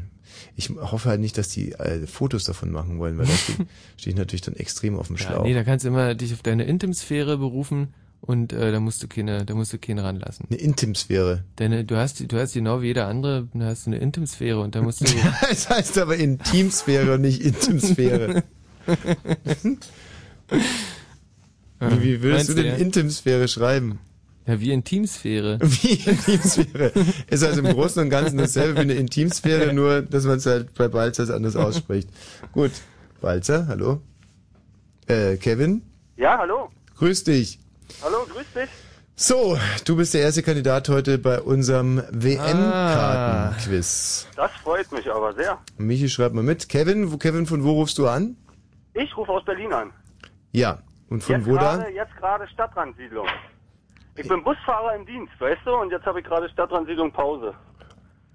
Ich 0.55 0.69
hoffe 0.69 1.09
halt 1.09 1.19
nicht, 1.21 1.37
dass 1.37 1.49
die 1.49 1.71
äh, 1.73 2.05
Fotos 2.05 2.43
davon 2.43 2.71
machen 2.71 2.99
wollen, 2.99 3.17
weil 3.17 3.25
da 3.25 3.33
stehe 3.33 3.57
steh 3.97 4.09
ich 4.11 4.15
natürlich 4.15 4.41
dann 4.41 4.55
extrem 4.55 4.97
auf 4.97 5.07
dem 5.07 5.15
Ja, 5.17 5.23
Schlauch. 5.23 5.43
nee, 5.43 5.53
da 5.53 5.63
kannst 5.63 5.85
du 5.85 5.89
immer 5.89 6.13
dich 6.15 6.33
auf 6.33 6.41
deine 6.43 6.65
Intimsphäre 6.65 7.37
berufen 7.37 7.89
und 8.21 8.53
äh, 8.53 8.71
da 8.71 8.79
musst 8.79 9.01
du 9.01 9.07
keine, 9.07 9.45
da 9.45 9.53
musst 9.55 9.73
du 9.73 9.77
keinen 9.79 9.99
ranlassen. 9.99 10.45
Eine 10.49 10.59
Intimsphäre. 10.59 11.43
Deine, 11.55 11.83
du 11.83 11.95
hast, 11.97 12.31
du 12.31 12.37
hast 12.39 12.53
genau 12.53 12.81
wie 12.81 12.87
jeder 12.87 13.07
andere, 13.07 13.47
du 13.53 13.63
hast 13.63 13.87
eine 13.87 13.97
Intimsphäre 13.97 14.59
und 14.61 14.75
da 14.75 14.81
musst 14.81 15.01
du. 15.01 15.05
Es 15.51 15.69
heißt 15.69 15.97
aber 15.97 16.15
Intimsphäre 16.15 17.15
und 17.15 17.21
nicht 17.21 17.41
Intimsphäre. 17.41 18.43
wie, 21.79 22.01
wie 22.01 22.21
würdest 22.21 22.47
Meinst 22.47 22.49
du 22.49 22.53
denn 22.55 22.65
ja? 22.65 22.75
Intimsphäre 22.75 23.47
schreiben? 23.47 23.99
Ja, 24.47 24.59
wie 24.59 24.71
Intimsphäre. 24.71 25.59
Wie 25.61 25.93
Intimsphäre. 26.09 26.91
Ist 27.27 27.43
also 27.43 27.59
im 27.61 27.67
Großen 27.67 28.01
und 28.01 28.09
Ganzen 28.09 28.39
dasselbe 28.39 28.77
wie 28.77 28.81
eine 28.81 28.93
Intimsphäre, 28.95 29.73
nur 29.73 30.01
dass 30.01 30.23
man 30.23 30.37
es 30.37 30.47
halt 30.47 30.73
bei 30.73 30.87
Balzer 30.87 31.31
anders 31.35 31.55
ausspricht. 31.55 32.09
Gut. 32.51 32.71
Balzer, 33.21 33.67
hallo. 33.67 34.01
Äh, 35.05 35.37
Kevin, 35.37 35.83
Ja, 36.17 36.39
hallo. 36.39 36.71
grüß 36.97 37.25
dich. 37.25 37.59
Hallo, 38.01 38.25
grüß 38.33 38.45
dich. 38.55 38.69
So, 39.15 39.55
du 39.85 39.97
bist 39.97 40.15
der 40.15 40.21
erste 40.21 40.41
Kandidat 40.41 40.89
heute 40.89 41.19
bei 41.19 41.39
unserem 41.41 42.01
WM-Kartenquiz. 42.09 44.25
Das 44.35 44.49
freut 44.63 44.91
mich 44.91 45.11
aber 45.11 45.35
sehr. 45.35 45.59
Michi, 45.77 46.09
schreib 46.09 46.33
mal 46.33 46.43
mit. 46.43 46.69
Kevin, 46.69 47.11
wo, 47.11 47.17
Kevin, 47.17 47.45
von 47.45 47.63
wo 47.63 47.73
rufst 47.73 47.99
du 47.99 48.07
an? 48.07 48.35
Ich 49.01 49.15
rufe 49.15 49.31
aus 49.31 49.45
Berlin 49.45 49.71
an. 49.71 49.93
Ja. 50.51 50.79
Und 51.09 51.23
von 51.23 51.35
jetzt 51.35 51.47
wo 51.47 51.55
da? 51.55 51.77
gerade, 51.77 51.91
Jetzt 51.93 52.15
gerade 52.17 52.47
Stadtrandsiedlung. 52.49 53.27
Ich 54.15 54.27
bin 54.27 54.43
Busfahrer 54.43 54.95
im 54.95 55.05
Dienst, 55.05 55.31
weißt 55.39 55.61
du? 55.65 55.71
Und 55.71 55.91
jetzt 55.91 56.05
habe 56.05 56.19
ich 56.19 56.25
gerade 56.25 56.49
Stadtrandsiedlung 56.49 57.11
Pause. 57.11 57.53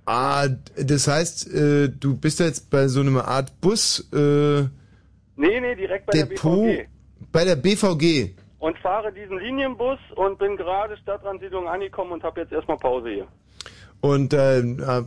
Ah, 0.06 0.46
das 0.76 1.06
heißt, 1.06 1.52
äh, 1.54 1.88
du 1.88 2.16
bist 2.16 2.40
jetzt 2.40 2.70
bei 2.70 2.88
so 2.88 3.00
einer 3.00 3.26
Art 3.26 3.60
Bus, 3.60 4.00
äh, 4.12 4.62
Nee, 5.36 5.60
nee, 5.60 5.74
direkt 5.74 6.06
bei 6.06 6.12
der 6.12 6.26
Depot, 6.26 6.64
BVG. 6.64 6.88
bei 7.32 7.44
der 7.44 7.56
BVG. 7.56 8.34
Und 8.60 8.78
fahre 8.78 9.12
diesen 9.12 9.38
Linienbus 9.38 9.98
und 10.14 10.38
bin 10.38 10.56
gerade 10.56 10.96
Stadtrandsiedlung 10.98 11.68
angekommen 11.68 12.12
und 12.12 12.22
habe 12.22 12.40
jetzt 12.40 12.52
erstmal 12.52 12.78
Pause 12.78 13.10
hier. 13.10 13.26
Und 14.00 14.32
äh, 14.32 14.60
äh, 14.60 15.04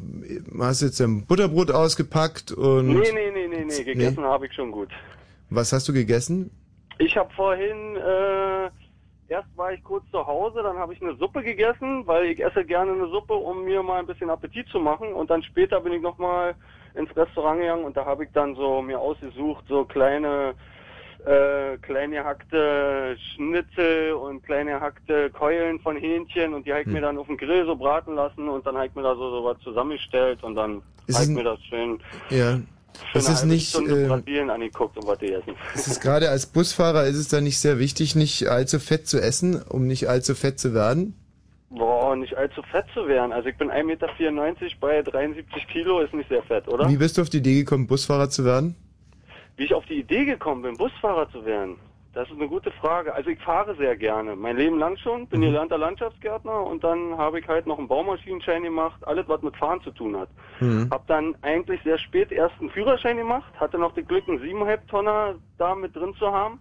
hast 0.60 0.82
jetzt 0.82 1.00
ein 1.02 1.26
Butterbrot 1.26 1.72
ausgepackt 1.72 2.52
und 2.52 2.88
nee, 2.88 3.12
nee, 3.14 3.32
nee, 3.34 3.48
nee, 3.48 3.66
nee, 3.66 3.84
gegessen 3.84 4.24
habe 4.24 4.48
ich 4.48 4.54
schon 4.54 4.72
gut. 4.72 4.90
Was 5.50 5.72
hast 5.72 5.88
du 5.88 5.94
gegessen? 5.94 6.52
Ich 7.00 7.16
habe 7.16 7.30
vorhin, 7.36 7.96
äh, 7.96 8.66
erst 9.28 9.56
war 9.56 9.72
ich 9.72 9.84
kurz 9.84 10.04
zu 10.10 10.26
Hause, 10.26 10.64
dann 10.64 10.78
habe 10.78 10.94
ich 10.94 11.02
eine 11.02 11.16
Suppe 11.16 11.44
gegessen, 11.44 12.08
weil 12.08 12.26
ich 12.26 12.44
esse 12.44 12.66
gerne 12.66 12.92
eine 12.94 13.08
Suppe, 13.10 13.34
um 13.34 13.64
mir 13.66 13.84
mal 13.84 14.00
ein 14.00 14.08
bisschen 14.08 14.30
Appetit 14.30 14.68
zu 14.70 14.80
machen. 14.80 15.14
Und 15.14 15.30
dann 15.30 15.44
später 15.44 15.80
bin 15.82 15.94
ich 15.94 16.02
nochmal 16.02 16.56
ins 16.96 17.16
Restaurant 17.16 17.60
gegangen 17.60 17.86
und 17.86 17.96
da 17.96 18.06
habe 18.06 18.24
ich 18.24 18.32
dann 18.34 18.56
so 18.56 18.82
mir 18.82 19.00
ausgesucht, 19.00 19.66
so 19.68 19.86
kleine, 19.86 20.56
äh, 21.26 21.78
kleine 21.78 22.16
gehackte 22.16 23.16
Schnitzel 23.36 24.14
und 24.14 24.42
kleine 24.44 24.72
gehackte 24.72 25.30
Keulen 25.30 25.80
von 25.80 25.96
Hähnchen 25.98 26.56
und 26.56 26.66
die 26.66 26.72
habe 26.72 26.82
ich 26.82 26.88
Hm. 26.88 26.94
mir 26.94 27.02
dann 27.02 27.18
auf 27.20 27.28
dem 27.28 27.38
Grill 27.38 27.66
so 27.66 27.76
braten 27.76 28.16
lassen 28.16 28.50
und 28.50 28.66
dann 28.66 28.76
habe 28.76 28.88
ich 28.88 28.96
mir 28.96 29.04
da 29.04 29.16
so, 29.16 29.30
so 29.30 29.44
was 29.44 29.60
zusammengestellt 29.60 30.44
und 30.44 30.56
dann 30.56 30.82
habe 31.14 31.24
ich 31.24 31.30
mir 31.30 31.44
das 31.44 31.62
schön 31.66 32.00
Ja. 32.32 32.60
Für 33.12 33.20
ist 33.20 33.46
nicht, 33.46 33.76
äh, 33.76 34.08
Brasilien 34.08 34.50
angeguckt 34.50 34.98
und 34.98 35.08
was 35.08 35.20
gegessen. 35.20 35.56
es 35.74 35.88
ist 35.88 36.02
gerade 36.02 36.30
als 36.30 36.46
Busfahrer 36.46 37.06
ist 37.06 37.18
es 37.18 37.28
da 37.28 37.42
nicht 37.42 37.60
sehr 37.60 37.80
wichtig, 37.80 38.16
nicht 38.16 38.48
allzu 38.48 38.80
fett 38.80 39.08
zu 39.08 39.22
essen, 39.22 39.62
um 39.62 39.88
nicht 39.88 40.08
allzu 40.10 40.36
fett 40.36 40.60
zu 40.60 40.74
werden. 40.74 41.16
Boah, 41.70 42.16
nicht 42.16 42.36
allzu 42.38 42.62
fett 42.64 42.86
zu 42.94 43.08
werden. 43.08 43.34
Also 43.34 43.50
ich 43.50 43.58
bin 43.58 43.70
1,94 43.70 43.84
Meter 43.84 44.08
bei 44.80 45.02
73 45.02 45.68
Kilo, 45.68 46.00
ist 46.00 46.14
nicht 46.14 46.30
sehr 46.30 46.44
fett, 46.44 46.68
oder? 46.68 46.90
Wie 46.90 46.98
bist 46.98 47.18
du 47.18 47.22
auf 47.22 47.30
die 47.30 47.38
Idee 47.38 47.56
gekommen, 47.56 47.88
Busfahrer 47.88 48.30
zu 48.30 48.46
werden? 48.46 48.76
Wie 49.58 49.64
ich 49.66 49.74
auf 49.74 49.86
die 49.86 50.00
Idee 50.00 50.26
gekommen 50.26 50.62
bin, 50.62 50.78
Busfahrer 50.78 51.30
zu 51.30 51.46
werden? 51.46 51.78
Das 52.18 52.28
ist 52.30 52.36
eine 52.36 52.48
gute 52.48 52.72
Frage. 52.72 53.14
Also 53.14 53.30
ich 53.30 53.40
fahre 53.42 53.76
sehr 53.76 53.96
gerne. 53.96 54.36
Mein 54.36 54.58
Leben 54.58 54.80
lang 54.80 54.98
schon. 54.98 55.28
Bin 55.28 55.42
gelernter 55.42 55.78
Landschaftsgärtner 55.78 56.64
und 56.64 56.84
dann 56.84 57.16
habe 57.16 57.40
ich 57.40 57.48
halt 57.48 57.68
noch 57.68 57.78
einen 57.78 57.88
Baumaschinenschein 57.88 58.64
gemacht. 58.64 59.06
Alles, 59.06 59.28
was 59.28 59.44
mit 59.44 59.56
Fahren 59.56 59.82
zu 59.82 59.92
tun 59.92 60.18
hat. 60.18 60.28
Mhm. 60.60 60.90
Hab 60.90 61.06
dann 61.06 61.36
eigentlich 61.44 61.80
sehr 61.84 62.00
spät 62.00 62.32
erst 62.32 62.60
einen 62.60 62.72
Führerschein 62.72 63.18
gemacht. 63.18 63.54
Hatte 63.60 63.78
noch 63.78 63.94
das 63.94 64.08
Glück, 64.08 64.28
einen 64.28 64.40
7,5 64.40 64.88
Tonner 64.88 65.36
da 65.60 65.76
mit 65.76 65.96
drin 65.96 66.16
zu 66.16 66.32
haben. 66.32 66.60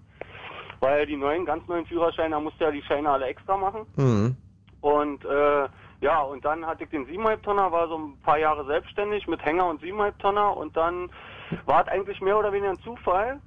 Weil 0.81 1.07
die 1.07 1.17
neuen, 1.17 1.47
ganz 1.47 1.67
neuen 1.69 1.87
Führerscheine, 1.87 2.35
da 2.35 2.41
musste 2.41 2.65
ja 2.65 2.71
die 2.71 2.83
Scheine 2.83 3.09
alle 3.09 3.25
extra 3.25 3.57
machen. 3.57 3.87
Mhm. 3.97 4.37
Und 4.83 5.25
äh, 5.25 5.69
ja, 6.03 6.21
und 6.21 6.45
dann 6.45 6.67
hatte 6.67 6.85
ich 6.85 6.91
den 6.91 7.07
7,5 7.07 7.41
Tonner, 7.41 7.73
war 7.73 7.89
so 7.89 7.97
ein 7.97 8.21
paar 8.23 8.39
Jahre 8.39 8.67
selbstständig 8.67 9.27
mit 9.27 9.43
Hänger 9.43 9.69
und 9.69 9.81
7,5 9.81 10.19
Tonner 10.19 10.55
und 10.55 10.77
dann 10.77 11.09
war 11.65 11.81
es 11.81 11.89
eigentlich 11.89 12.21
mehr 12.21 12.39
oder 12.39 12.53
weniger 12.53 12.73
ein 12.73 12.81
Zufall, 12.81 13.41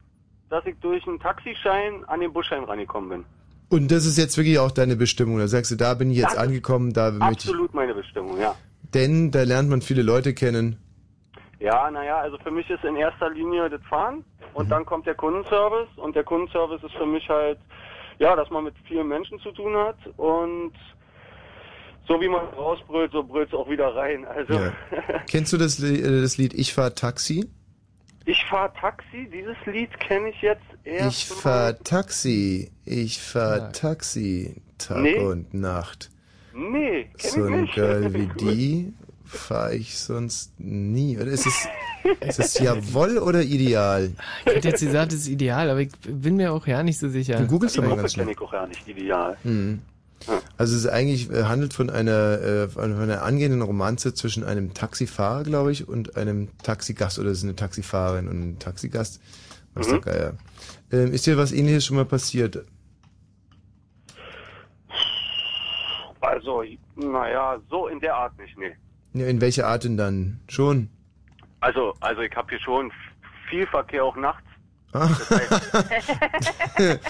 dass 0.50 0.66
ich 0.66 0.76
durch 0.82 1.06
einen 1.08 1.20
Taxischein 1.20 2.04
an 2.06 2.20
den 2.20 2.34
Busschein 2.34 2.64
rangekommen 2.64 3.10
bin. 3.10 3.26
Und 3.70 3.92
das 3.92 4.06
ist 4.06 4.18
jetzt 4.18 4.36
wirklich 4.38 4.58
auch 4.60 4.72
deine 4.72 4.96
Bestimmung. 4.96 5.38
Da 5.38 5.48
sagst 5.48 5.70
du, 5.72 5.76
da 5.76 5.94
bin 5.94 6.10
ich 6.10 6.18
jetzt 6.18 6.34
Das 6.34 6.38
angekommen, 6.40 6.92
da 6.92 7.12
möchte 7.12 7.26
ich. 7.46 7.50
Absolut 7.50 7.74
meine 7.74 7.94
Bestimmung, 7.94 8.40
ja. 8.40 8.56
Denn 8.94 9.30
da 9.32 9.44
lernt 9.44 9.70
man 9.70 9.82
viele 9.84 10.02
Leute 10.02 10.34
kennen. 10.34 10.78
Ja, 11.60 11.92
naja, 11.92 12.20
also 12.20 12.38
für 12.40 12.52
mich 12.52 12.68
ist 12.70 12.84
in 12.84 12.96
erster 12.96 13.30
Linie 13.30 13.70
das 13.70 13.82
Fahren 13.84 14.24
und 14.54 14.72
dann 14.72 14.86
kommt 14.86 15.06
der 15.06 15.14
Kundenservice 15.16 15.90
und 15.98 16.16
der 16.16 16.24
Kundenservice 16.24 16.82
ist 16.84 16.96
für 16.96 17.06
mich 17.06 17.28
halt, 17.30 17.60
ja, 18.18 18.36
dass 18.36 18.50
man 18.50 18.64
mit 18.64 18.74
vielen 18.88 19.08
Menschen 19.08 19.40
zu 19.40 19.52
tun 19.52 19.76
hat 19.76 19.98
und 20.18 20.72
so 22.08 22.20
wie 22.20 22.28
man 22.30 22.46
rausbrüllt, 22.58 23.12
so 23.12 23.24
brüllt 23.24 23.50
es 23.50 23.54
auch 23.54 23.70
wieder 23.70 23.94
rein. 23.96 24.26
Also 24.26 24.54
Ja. 24.54 24.74
Kennst 25.30 25.54
du 25.54 25.58
das, 25.58 25.78
Li- 25.80 26.02
äh, 26.02 26.22
das 26.22 26.38
Lied 26.38 26.54
Ich 26.56 26.74
fahr 26.74 26.96
Taxi? 26.96 27.46
Ich 28.30 28.46
fahre 28.46 28.72
Taxi, 28.80 29.30
dieses 29.34 29.56
Lied 29.66 29.98
kenne 30.00 30.30
ich 30.30 30.42
jetzt 30.42 30.62
erst. 30.84 31.18
Ich 31.18 31.28
fahr 31.28 31.78
Taxi, 31.80 32.72
ich 32.86 33.20
fahr 33.22 33.72
Taxi, 33.72 34.56
Tag 34.78 35.02
Nee. 35.02 35.18
und 35.20 35.54
Nacht. 35.54 36.10
Nee, 36.54 37.10
kenn 37.18 37.32
So 37.32 37.48
ich 37.48 37.54
ein 37.54 37.62
nicht. 37.62 37.74
Girl 37.76 38.14
wie 38.14 38.28
die 38.40 38.94
fahr 39.26 39.72
ich 39.74 39.98
sonst 39.98 40.60
nie. 40.60 41.18
Oder 41.18 41.28
ist 41.32 41.46
es, 41.46 41.68
ist 42.28 42.40
es 42.40 42.60
Jawoll 42.60 43.18
oder 43.20 43.42
Ideal? 43.44 44.12
Ich 44.46 44.54
hätte 44.56 44.70
jetzt 44.70 44.82
gesagt, 44.82 45.12
das 45.12 45.20
ist 45.20 45.28
ideal, 45.28 45.70
aber 45.70 45.82
ich 45.82 45.92
bin 46.08 46.36
mir 46.36 46.52
auch 46.52 46.66
ja 46.68 46.82
nicht 46.84 46.98
so 47.00 47.10
sicher. 47.10 47.38
Du 47.40 47.48
googelst 47.48 47.78
doch 47.78 47.84
mal 47.84 47.96
ganz 47.96 48.14
kenne 48.14 48.24
schnell. 48.26 48.34
ich 48.34 48.42
auch 48.42 48.54
ja 48.54 48.66
nicht 48.68 48.88
ideal. 48.88 49.38
Mhm. 49.44 49.82
Also 50.58 50.76
es 50.76 50.84
ist 50.84 50.88
eigentlich 50.90 51.30
äh, 51.32 51.44
handelt 51.46 51.74
von 51.74 51.90
einer 51.90 52.42
äh, 52.42 52.68
von 52.68 52.94
einer 53.00 53.24
angehenden 53.24 53.62
Romanze 53.62 54.14
zwischen 54.14 54.44
einem 54.44 54.74
Taxifahrer, 54.74 55.44
glaube 55.44 55.72
ich, 55.72 55.88
und 55.88 56.18
einem 56.18 56.50
Taxigast 56.64 57.18
oder 57.20 57.30
es 57.30 57.40
ist 57.40 57.44
eine 57.46 57.56
Taxifahrerin 57.56 58.28
und 58.28 58.42
ein 58.42 58.60
Taxigast. 58.60 59.22
Was 59.76 59.88
Mhm. 59.88 59.92
der 59.92 60.00
Geier. 60.02 60.34
Ähm, 60.92 61.14
ist 61.14 61.26
dir 61.26 61.38
was 61.38 61.52
ähnliches 61.52 61.86
schon 61.86 61.96
mal 61.96 62.06
passiert? 62.06 62.66
Also, 66.22 66.64
naja, 66.96 67.58
so 67.70 67.88
in 67.88 68.00
der 68.00 68.16
Art 68.16 68.38
nicht, 68.38 68.58
nee. 68.58 68.76
Ja, 69.14 69.28
in 69.28 69.40
welcher 69.42 69.68
Art 69.68 69.84
denn 69.86 69.98
dann? 69.98 70.40
Schon? 70.48 70.90
Also, 71.62 71.94
also 72.02 72.22
ich 72.22 72.36
habe 72.36 72.50
hier 72.50 72.60
schon 72.60 72.92
viel 73.50 73.66
Verkehr 73.68 74.04
auch 74.04 74.16
nachts. 74.16 74.44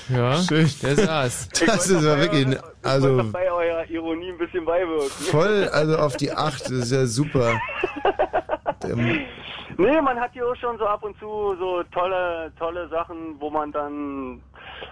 Ja, 0.09 0.37
Schön. 0.47 0.69
der 0.81 0.95
saß. 0.95 1.49
Das 1.65 1.87
ist 1.87 2.03
ja 2.03 2.17
wirklich, 2.19 2.45
ein- 2.47 2.59
also 2.83 3.23
bei 3.31 3.51
eurer 3.51 3.89
Ironie 3.89 4.29
ein 4.31 4.37
bisschen 4.37 4.65
beiwirken. 4.65 5.09
voll, 5.09 5.69
also 5.71 5.97
auf 5.97 6.17
die 6.17 6.31
Acht, 6.31 6.63
das 6.65 6.71
ist 6.71 6.91
ja 6.91 7.05
super. 7.05 7.59
Ähm, 8.85 9.19
Nee, 9.77 10.01
man 10.01 10.17
hat 10.19 10.31
hier 10.33 10.45
auch 10.47 10.55
schon 10.55 10.77
so 10.77 10.85
ab 10.85 11.03
und 11.03 11.17
zu 11.19 11.55
so 11.59 11.83
tolle, 11.93 12.51
tolle 12.57 12.87
Sachen, 12.89 13.35
wo 13.39 13.49
man 13.49 13.71
dann 13.73 14.41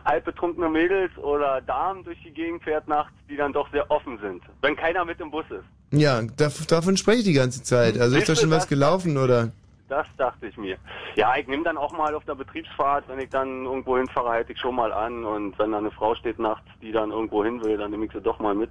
altbetrunkene 0.04 0.68
Mädels 0.70 1.12
oder 1.18 1.62
Damen 1.62 2.04
durch 2.04 2.18
die 2.24 2.32
Gegend 2.32 2.64
fährt 2.64 2.88
nachts, 2.90 3.12
die 3.30 3.36
dann 3.38 3.54
doch 3.54 3.70
sehr 3.72 3.90
offen 3.92 4.18
sind. 4.22 4.42
Wenn 4.62 4.76
keiner 4.76 5.04
mit 5.06 5.20
im 5.22 5.32
Bus 5.32 5.46
ist. 5.50 5.64
Ja, 5.98 6.22
dav 6.38 6.66
davon 6.68 6.96
spreche 6.98 7.20
ich 7.20 7.26
die 7.26 7.34
ganze 7.34 7.64
Zeit. 7.64 7.98
Also 7.98 8.18
ist 8.18 8.28
da 8.30 8.36
schon 8.36 8.52
was 8.52 8.68
gelaufen 8.68 9.18
oder? 9.18 9.52
Das 9.90 10.06
dachte 10.18 10.48
ich 10.48 10.58
mir. 10.58 10.78
Ja, 11.16 11.36
ich 11.38 11.48
nehme 11.48 11.64
dann 11.64 11.78
auch 11.78 11.94
mal 11.94 12.14
auf 12.14 12.26
der 12.26 12.36
Betriebsfahrt, 12.36 13.06
wenn 13.08 13.20
ich 13.20 13.30
dann 13.30 13.64
irgendwo 13.66 13.98
hinfahre, 13.98 14.30
halte 14.30 14.52
ich 14.52 14.60
schon 14.60 14.76
mal 14.76 14.92
an. 14.92 15.24
Und 15.24 15.58
wenn 15.60 15.72
da 15.72 15.78
eine 15.78 15.92
Frau 15.92 16.14
steht 16.16 16.40
nachts, 16.40 16.68
die 16.82 16.92
dann 16.92 17.12
irgendwo 17.12 17.44
hin 17.44 17.64
will, 17.64 17.78
dann 17.78 17.92
nehme 17.92 18.06
ich 18.06 18.12
sie 18.12 18.20
doch 18.22 18.40
mal 18.40 18.54
mit. 18.54 18.70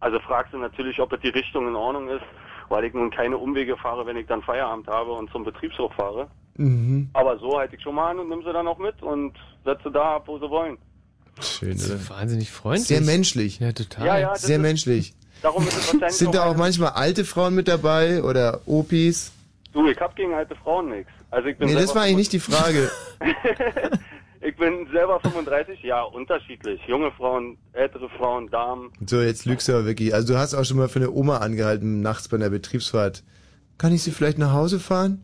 Also 0.00 0.18
fragst 0.20 0.52
du 0.52 0.58
natürlich, 0.58 1.00
ob 1.00 1.12
es 1.14 1.20
die 1.20 1.28
Richtung 1.30 1.66
in 1.68 1.74
Ordnung 1.76 2.08
ist, 2.08 2.24
weil 2.68 2.84
ich 2.84 2.92
nun 2.92 3.10
keine 3.10 3.38
Umwege 3.38 3.76
fahre, 3.76 4.04
wenn 4.06 4.16
ich 4.16 4.26
dann 4.26 4.42
Feierabend 4.42 4.86
habe 4.88 5.12
und 5.12 5.30
zum 5.30 5.44
Betriebshof 5.44 5.92
fahre. 5.94 6.28
Mhm. 6.56 7.08
Aber 7.14 7.38
so 7.38 7.58
halte 7.58 7.76
ich 7.76 7.82
schon 7.82 7.94
mal 7.94 8.10
an 8.10 8.18
und 8.18 8.28
nimm 8.28 8.42
sie 8.42 8.52
dann 8.52 8.66
auch 8.68 8.78
mit 8.78 9.02
und 9.02 9.32
setze 9.64 9.90
da 9.90 10.16
ab, 10.16 10.24
wo 10.26 10.38
sie 10.38 10.48
wollen. 10.50 10.76
Schön, 11.40 11.72
Das 11.72 11.86
oder? 11.86 11.94
ist 11.96 12.10
wahnsinnig 12.10 12.50
freundlich. 12.50 12.86
Sehr 12.88 13.00
menschlich. 13.00 13.60
Ja, 13.60 13.72
total. 13.72 14.06
Ja, 14.06 14.18
ja, 14.18 14.34
Sehr 14.36 14.56
ist- 14.56 14.62
menschlich. 14.62 15.14
Darum 15.42 15.62
ist 15.62 15.72
es 15.74 15.86
wahrscheinlich 15.94 16.18
Sind 16.18 16.34
da 16.34 16.44
auch 16.44 16.50
auch 16.52 16.56
manchmal 16.56 16.90
alte 16.90 17.24
Frauen 17.24 17.54
mit 17.54 17.66
dabei 17.66 18.22
oder 18.22 18.60
Opis? 18.66 19.32
Du, 19.72 19.88
ich 19.88 20.00
hab 20.00 20.16
gegen 20.16 20.34
alte 20.34 20.56
Frauen 20.56 20.90
nichts. 20.90 21.10
Also 21.30 21.48
ich 21.48 21.56
bin 21.56 21.68
Nee, 21.68 21.74
das 21.74 21.94
war 21.94 22.02
eigentlich 22.02 22.16
nicht 22.16 22.32
die 22.32 22.40
Frage. 22.40 22.90
Ich 24.42 24.56
bin 24.56 24.88
selber 24.90 25.20
35, 25.20 25.82
ja, 25.82 26.02
unterschiedlich. 26.02 26.80
Junge 26.86 27.12
Frauen, 27.12 27.58
ältere 27.74 28.08
Frauen, 28.08 28.48
Damen. 28.48 28.90
So, 29.06 29.20
jetzt 29.20 29.44
lügst 29.44 29.68
du 29.68 29.72
aber 29.72 29.84
wirklich. 29.84 30.14
Also 30.14 30.32
du 30.32 30.38
hast 30.38 30.54
auch 30.54 30.64
schon 30.64 30.78
mal 30.78 30.88
für 30.88 30.98
eine 30.98 31.10
Oma 31.10 31.38
angehalten, 31.38 32.00
nachts 32.00 32.28
bei 32.28 32.38
einer 32.38 32.48
Betriebsfahrt. 32.48 33.22
Kann 33.76 33.92
ich 33.92 34.02
sie 34.02 34.12
vielleicht 34.12 34.38
nach 34.38 34.54
Hause 34.54 34.80
fahren? 34.80 35.22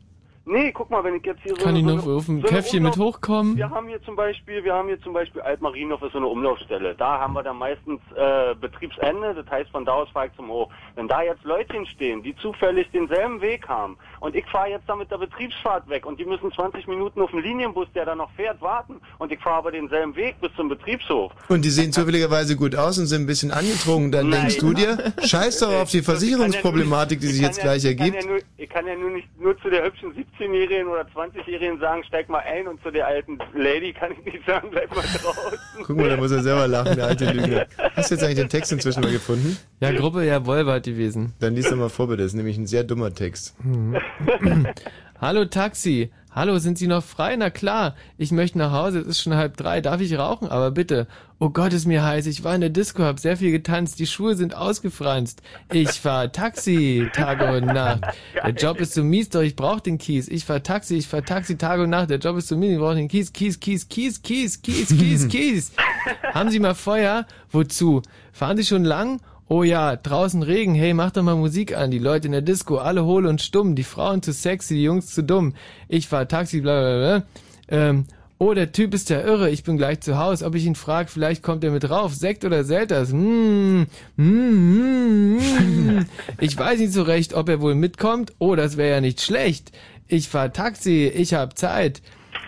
Nee, 0.48 0.70
guck 0.70 0.90
mal, 0.90 1.02
wenn 1.02 1.16
ich 1.16 1.26
jetzt 1.26 1.42
hier 1.42 1.56
so 1.56 1.64
Kann 1.64 1.70
eine, 1.74 1.80
ich 1.80 1.84
so 1.84 1.94
noch 1.96 2.04
eine, 2.04 2.12
auf 2.14 2.28
ein 2.28 2.40
so 2.40 2.46
Käffchen 2.46 2.84
mit 2.84 2.96
hochkommen? 2.96 3.56
Wir 3.56 3.68
haben 3.68 3.88
hier 3.88 4.00
zum 4.04 4.14
Beispiel, 4.14 4.62
wir 4.62 4.74
haben 4.74 4.86
hier 4.86 5.00
zum 5.00 5.12
Beispiel 5.12 5.40
Altmarienhof 5.40 6.00
ist 6.02 6.12
so 6.12 6.18
eine 6.18 6.28
Umlaufstelle. 6.28 6.94
Da 6.94 7.18
haben 7.18 7.32
wir 7.32 7.42
dann 7.42 7.56
meistens 7.56 8.00
äh, 8.14 8.54
Betriebsende, 8.54 9.34
das 9.34 9.44
heißt 9.50 9.70
von 9.70 9.84
da 9.84 9.94
aus 9.94 10.08
fahre 10.10 10.28
ich 10.28 10.32
zum 10.36 10.48
Hoch. 10.48 10.70
Wenn 10.94 11.08
da 11.08 11.22
jetzt 11.22 11.42
Leutchen 11.42 11.84
stehen, 11.86 12.22
die 12.22 12.36
zufällig 12.36 12.88
denselben 12.92 13.40
Weg 13.40 13.66
haben 13.66 13.96
und 14.20 14.36
ich 14.36 14.46
fahre 14.46 14.70
jetzt 14.70 14.88
da 14.88 14.94
mit 14.94 15.10
der 15.10 15.18
Betriebsfahrt 15.18 15.88
weg 15.88 16.06
und 16.06 16.20
die 16.20 16.24
müssen 16.24 16.52
20 16.52 16.86
Minuten 16.86 17.20
auf 17.22 17.32
den 17.32 17.40
Linienbus, 17.42 17.88
der 17.96 18.04
da 18.04 18.14
noch 18.14 18.30
fährt, 18.36 18.62
warten 18.62 19.00
und 19.18 19.32
ich 19.32 19.40
fahre 19.40 19.56
aber 19.56 19.72
denselben 19.72 20.14
Weg 20.14 20.40
bis 20.40 20.54
zum 20.54 20.68
Betriebshof. 20.68 21.32
Und 21.48 21.64
die 21.64 21.70
sehen 21.70 21.90
zufälligerweise 21.90 22.54
gut 22.54 22.76
aus 22.76 23.00
und 23.00 23.06
sind 23.06 23.22
ein 23.22 23.26
bisschen 23.26 23.50
angetrunken. 23.50 24.12
Dann 24.12 24.28
Nein. 24.28 24.42
denkst 24.42 24.58
du 24.58 24.72
dir, 24.72 25.12
scheiß 25.24 25.58
doch 25.58 25.72
auf 25.82 25.90
die 25.90 26.02
Versicherungsproblematik, 26.02 27.18
die 27.18 27.26
sich 27.26 27.42
jetzt 27.42 27.60
gleich 27.60 27.84
Ich 27.84 27.96
kann, 27.96 28.06
ergibt. 28.06 28.22
ja 28.24 28.30
nur, 28.30 28.38
ich 28.56 28.70
kann 28.70 28.86
ja 28.86 28.94
nur 28.94 29.10
nicht 29.10 29.26
nur 29.40 29.58
zu 29.60 29.70
der 29.70 29.84
hübschen 29.84 30.14
17-Jährigen 30.38 30.88
oder 30.88 31.02
20-Jährigen 31.02 31.78
sagen, 31.80 32.04
steig 32.04 32.28
mal 32.28 32.40
ein 32.40 32.66
und 32.68 32.82
zu 32.82 32.90
der 32.90 33.06
alten 33.06 33.38
Lady 33.54 33.92
kann 33.92 34.12
ich 34.12 34.32
nicht 34.32 34.46
sagen, 34.46 34.68
bleib 34.70 34.94
mal 34.94 35.02
draußen. 35.02 35.58
Guck 35.84 35.96
mal, 35.96 36.08
da 36.08 36.16
muss 36.16 36.30
er 36.30 36.42
selber 36.42 36.68
lachen, 36.68 36.96
der 36.96 37.06
alte 37.06 37.30
Lügner. 37.32 37.66
Hast 37.94 38.10
du 38.10 38.14
jetzt 38.14 38.24
eigentlich 38.24 38.38
den 38.38 38.48
Text 38.48 38.72
inzwischen 38.72 39.02
mal 39.02 39.12
gefunden? 39.12 39.56
Ja, 39.80 39.92
Gruppe, 39.92 40.24
ja, 40.24 40.44
Wolbert 40.46 40.84
gewesen. 40.84 41.34
Dann 41.40 41.54
lies 41.54 41.68
doch 41.70 41.76
mal 41.76 41.88
vor, 41.88 42.08
bitte. 42.08 42.22
Das 42.22 42.32
ist 42.32 42.36
nämlich 42.36 42.58
ein 42.58 42.66
sehr 42.66 42.84
dummer 42.84 43.12
Text. 43.12 43.54
Mhm. 43.64 43.96
Hallo 45.20 45.46
Taxi. 45.46 46.10
Hallo, 46.36 46.58
sind 46.58 46.76
Sie 46.76 46.86
noch 46.86 47.02
frei? 47.02 47.34
Na 47.36 47.48
klar. 47.48 47.94
Ich 48.18 48.30
möchte 48.30 48.58
nach 48.58 48.70
Hause. 48.70 48.98
Es 48.98 49.06
ist 49.06 49.22
schon 49.22 49.34
halb 49.34 49.56
drei. 49.56 49.80
Darf 49.80 50.02
ich 50.02 50.18
rauchen? 50.18 50.48
Aber 50.48 50.70
bitte. 50.70 51.06
Oh 51.38 51.48
Gott, 51.48 51.72
ist 51.72 51.86
mir 51.86 52.04
heiß. 52.04 52.26
Ich 52.26 52.44
war 52.44 52.54
in 52.54 52.60
der 52.60 52.68
Disco, 52.68 53.04
hab 53.04 53.18
sehr 53.18 53.38
viel 53.38 53.52
getanzt. 53.52 53.98
Die 53.98 54.06
Schuhe 54.06 54.34
sind 54.34 54.54
ausgefranst. 54.54 55.40
Ich 55.72 55.92
fahr 55.92 56.30
Taxi, 56.30 57.08
Tage 57.14 57.56
und 57.56 57.64
Nacht. 57.64 58.02
Der 58.34 58.52
Job 58.52 58.78
ist 58.80 58.92
so 58.92 59.02
mies, 59.02 59.30
doch 59.30 59.40
ich 59.40 59.56
brauch 59.56 59.80
den 59.80 59.96
Kies. 59.96 60.28
Ich 60.28 60.44
fahr 60.44 60.62
Taxi, 60.62 60.96
ich 60.96 61.06
fahr 61.06 61.24
Taxi, 61.24 61.56
Tage 61.56 61.84
und 61.84 61.90
Nacht. 61.90 62.10
Der 62.10 62.18
Job 62.18 62.36
ist 62.36 62.48
so 62.48 62.56
mies, 62.58 62.72
ich 62.72 62.78
brauch 62.78 62.94
den 62.94 63.08
Kies. 63.08 63.32
Kies, 63.32 63.58
Kies, 63.58 63.88
Kies, 63.88 64.20
Kies, 64.20 64.60
Kies, 64.60 64.88
Kies, 64.88 65.28
Kies. 65.28 65.72
Haben 66.34 66.50
Sie 66.50 66.60
mal 66.60 66.74
Feuer? 66.74 67.24
Wozu? 67.50 68.02
Fahren 68.32 68.58
Sie 68.58 68.64
schon 68.64 68.84
lang? 68.84 69.22
Oh 69.48 69.62
ja, 69.62 69.94
draußen 69.94 70.42
Regen, 70.42 70.74
hey, 70.74 70.92
mach 70.92 71.12
doch 71.12 71.22
mal 71.22 71.36
Musik 71.36 71.76
an. 71.76 71.92
Die 71.92 72.00
Leute 72.00 72.26
in 72.26 72.32
der 72.32 72.42
Disco, 72.42 72.78
alle 72.78 73.04
hohl 73.04 73.26
und 73.26 73.40
stumm. 73.40 73.76
Die 73.76 73.84
Frauen 73.84 74.20
zu 74.20 74.32
sexy, 74.32 74.74
die 74.74 74.82
Jungs 74.82 75.06
zu 75.06 75.22
dumm. 75.22 75.54
Ich 75.88 76.08
fahr 76.08 76.26
Taxi, 76.26 76.60
bla 76.60 76.80
bla 76.80 76.98
bla. 76.98 77.26
Ähm, 77.68 78.06
oh, 78.38 78.54
der 78.54 78.72
Typ 78.72 78.92
ist 78.92 79.08
ja 79.08 79.20
irre, 79.20 79.48
ich 79.48 79.62
bin 79.62 79.76
gleich 79.76 80.00
zu 80.00 80.18
Haus. 80.18 80.42
Ob 80.42 80.56
ich 80.56 80.66
ihn 80.66 80.74
frag, 80.74 81.10
vielleicht 81.10 81.44
kommt 81.44 81.62
er 81.62 81.70
mit 81.70 81.88
rauf. 81.88 82.12
Sekt 82.12 82.44
oder 82.44 82.64
Selters? 82.64 83.12
Mm, 83.12 83.82
mm, 84.16 84.24
mm, 84.24 85.36
mm. 85.36 86.06
Ich 86.40 86.58
weiß 86.58 86.80
nicht 86.80 86.92
so 86.92 87.02
recht, 87.02 87.32
ob 87.32 87.48
er 87.48 87.60
wohl 87.60 87.76
mitkommt. 87.76 88.32
Oh, 88.40 88.56
das 88.56 88.76
wäre 88.76 88.90
ja 88.96 89.00
nicht 89.00 89.20
schlecht. 89.20 89.70
Ich 90.08 90.28
fahr 90.28 90.52
Taxi, 90.52 91.06
ich 91.06 91.34
hab 91.34 91.56
Zeit. 91.56 92.02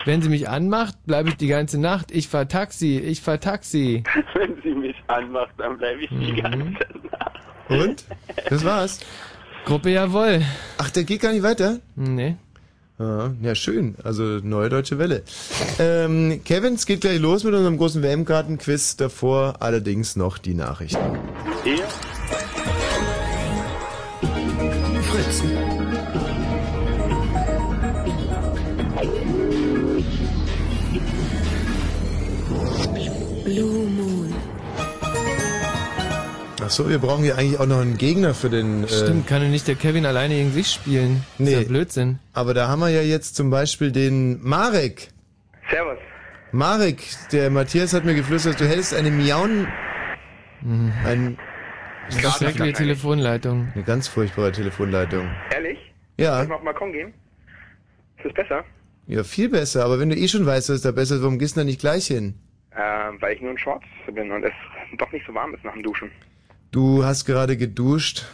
Wenn 0.08 0.22
sie 0.22 0.30
mich 0.30 0.48
anmacht, 0.48 0.94
bleibe 1.04 1.28
ich 1.28 1.36
die 1.36 1.48
ganze 1.48 1.78
Nacht. 1.78 2.10
Ich 2.12 2.28
fahr 2.28 2.48
Taxi, 2.48 2.96
ich 2.98 3.20
fahr 3.20 3.38
Taxi. 3.40 4.04
Wenn 4.34 4.56
sie 4.62 4.70
mich 4.70 4.96
anmacht, 5.06 5.50
dann 5.58 5.76
bleibe 5.76 6.00
ich 6.02 6.08
die 6.08 6.40
ganze 6.40 6.58
Nacht. 7.10 7.40
Und? 7.68 8.04
Das 8.48 8.64
war's. 8.64 9.00
Gruppe 9.66 9.90
Jawohl. 9.90 10.40
Ach, 10.78 10.88
der 10.88 11.04
geht 11.04 11.20
gar 11.20 11.32
nicht 11.32 11.42
weiter? 11.42 11.80
Nee. 11.94 12.36
Ja, 12.98 13.34
ja, 13.42 13.54
schön. 13.54 13.96
Also 14.02 14.22
neue 14.42 14.70
deutsche 14.70 14.98
Welle. 14.98 15.24
Ähm, 15.78 16.40
Kevin, 16.42 16.76
es 16.76 16.86
geht 16.86 17.02
gleich 17.02 17.20
los 17.20 17.44
mit 17.44 17.52
unserem 17.52 17.76
großen 17.76 18.02
WM-Karten-Quiz. 18.02 18.96
Davor 18.96 19.56
allerdings 19.60 20.16
noch 20.16 20.38
die 20.38 20.54
Nachrichten. 20.54 21.18
Hier? 21.64 21.84
Ach 36.68 36.72
so, 36.72 36.86
wir 36.90 36.98
brauchen 36.98 37.24
hier 37.24 37.38
eigentlich 37.38 37.58
auch 37.58 37.64
noch 37.64 37.80
einen 37.80 37.96
Gegner 37.96 38.34
für 38.34 38.50
den... 38.50 38.84
Äh, 38.84 38.88
Stimmt, 38.88 39.26
kann 39.26 39.40
doch 39.40 39.48
nicht 39.48 39.66
der 39.66 39.74
Kevin 39.74 40.04
alleine 40.04 40.34
gegen 40.34 40.52
sich 40.52 40.66
spielen. 40.66 41.24
Nee. 41.38 41.54
Ist 41.54 41.62
ja 41.62 41.68
Blödsinn. 41.68 42.18
Aber 42.34 42.52
da 42.52 42.68
haben 42.68 42.80
wir 42.80 42.90
ja 42.90 43.00
jetzt 43.00 43.36
zum 43.36 43.48
Beispiel 43.48 43.90
den 43.90 44.38
Marek. 44.42 45.08
Servus. 45.70 45.96
Marek, 46.52 46.98
der 47.32 47.48
Matthias 47.48 47.94
hat 47.94 48.04
mir 48.04 48.14
geflüstert, 48.14 48.60
du 48.60 48.68
hättest 48.68 48.92
eine 48.92 49.10
Miauen... 49.10 49.66
Ein... 51.06 51.38
Das 52.10 52.36
schreckliche 52.36 52.74
Telefonleitung. 52.74 53.72
Eine 53.74 53.84
ganz 53.84 54.06
furchtbare 54.06 54.52
Telefonleitung. 54.52 55.26
Ehrlich? 55.50 55.78
Ja. 56.18 56.34
Soll 56.34 56.42
ich 56.42 56.48
mal 56.50 56.54
auf 56.56 56.60
den 56.60 56.64
Balkon 56.66 56.92
gehen? 56.92 57.14
Ist 58.18 58.26
das 58.26 58.34
besser? 58.34 58.64
Ja, 59.06 59.24
viel 59.24 59.48
besser. 59.48 59.86
Aber 59.86 60.00
wenn 60.00 60.10
du 60.10 60.16
eh 60.16 60.28
schon 60.28 60.44
weißt, 60.44 60.68
dass 60.68 60.76
es 60.76 60.82
da 60.82 60.90
besser 60.90 61.14
ist, 61.14 61.22
warum 61.22 61.38
gehst 61.38 61.56
du 61.56 61.60
da 61.60 61.64
nicht 61.64 61.80
gleich 61.80 62.08
hin? 62.08 62.34
Ähm, 62.76 63.16
weil 63.20 63.36
ich 63.36 63.40
nur 63.40 63.52
in 63.52 63.58
Shorts 63.58 63.86
bin 64.14 64.30
und 64.30 64.44
es 64.44 64.52
doch 64.98 65.10
nicht 65.12 65.26
so 65.26 65.32
warm 65.32 65.54
ist 65.54 65.64
nach 65.64 65.72
dem 65.72 65.82
Duschen. 65.82 66.10
Du 66.70 67.04
hast 67.04 67.24
gerade 67.24 67.56
geduscht, 67.56 68.24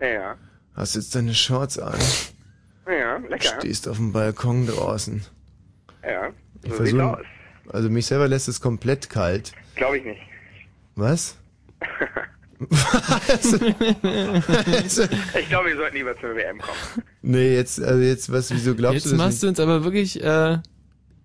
Ja, 0.00 0.36
hast 0.74 0.96
jetzt 0.96 1.14
deine 1.14 1.34
Shorts 1.34 1.78
an, 1.78 1.98
Ja, 2.88 3.18
lecker. 3.28 3.54
stehst 3.58 3.88
auf 3.88 3.96
dem 3.96 4.12
Balkon 4.12 4.66
draußen. 4.66 5.22
Ja, 6.02 6.28
Ich 6.62 6.72
so 6.72 6.84
sieht's 6.84 6.90
versuch, 6.96 7.18
aus. 7.18 7.24
also 7.72 7.88
mich 7.90 8.06
selber 8.06 8.28
lässt 8.28 8.48
es 8.48 8.60
komplett 8.60 9.08
kalt. 9.10 9.52
Glaube 9.76 9.98
ich 9.98 10.04
nicht. 10.04 10.20
Was? 10.96 11.36
Was? 12.58 13.52
Ich 15.38 15.48
glaube, 15.48 15.68
wir 15.70 15.76
sollten 15.76 15.96
lieber 15.96 16.18
zur 16.20 16.34
WM 16.36 16.58
kommen. 16.58 16.78
nee, 17.22 17.54
jetzt, 17.54 17.82
also 17.82 18.00
jetzt, 18.02 18.30
was, 18.32 18.50
wieso 18.52 18.74
glaubst 18.74 18.94
Jetzt 18.96 19.06
du 19.06 19.10
das 19.10 19.18
machst 19.18 19.42
du 19.42 19.48
uns 19.48 19.60
aber 19.60 19.84
wirklich, 19.84 20.22
äh, 20.22 20.58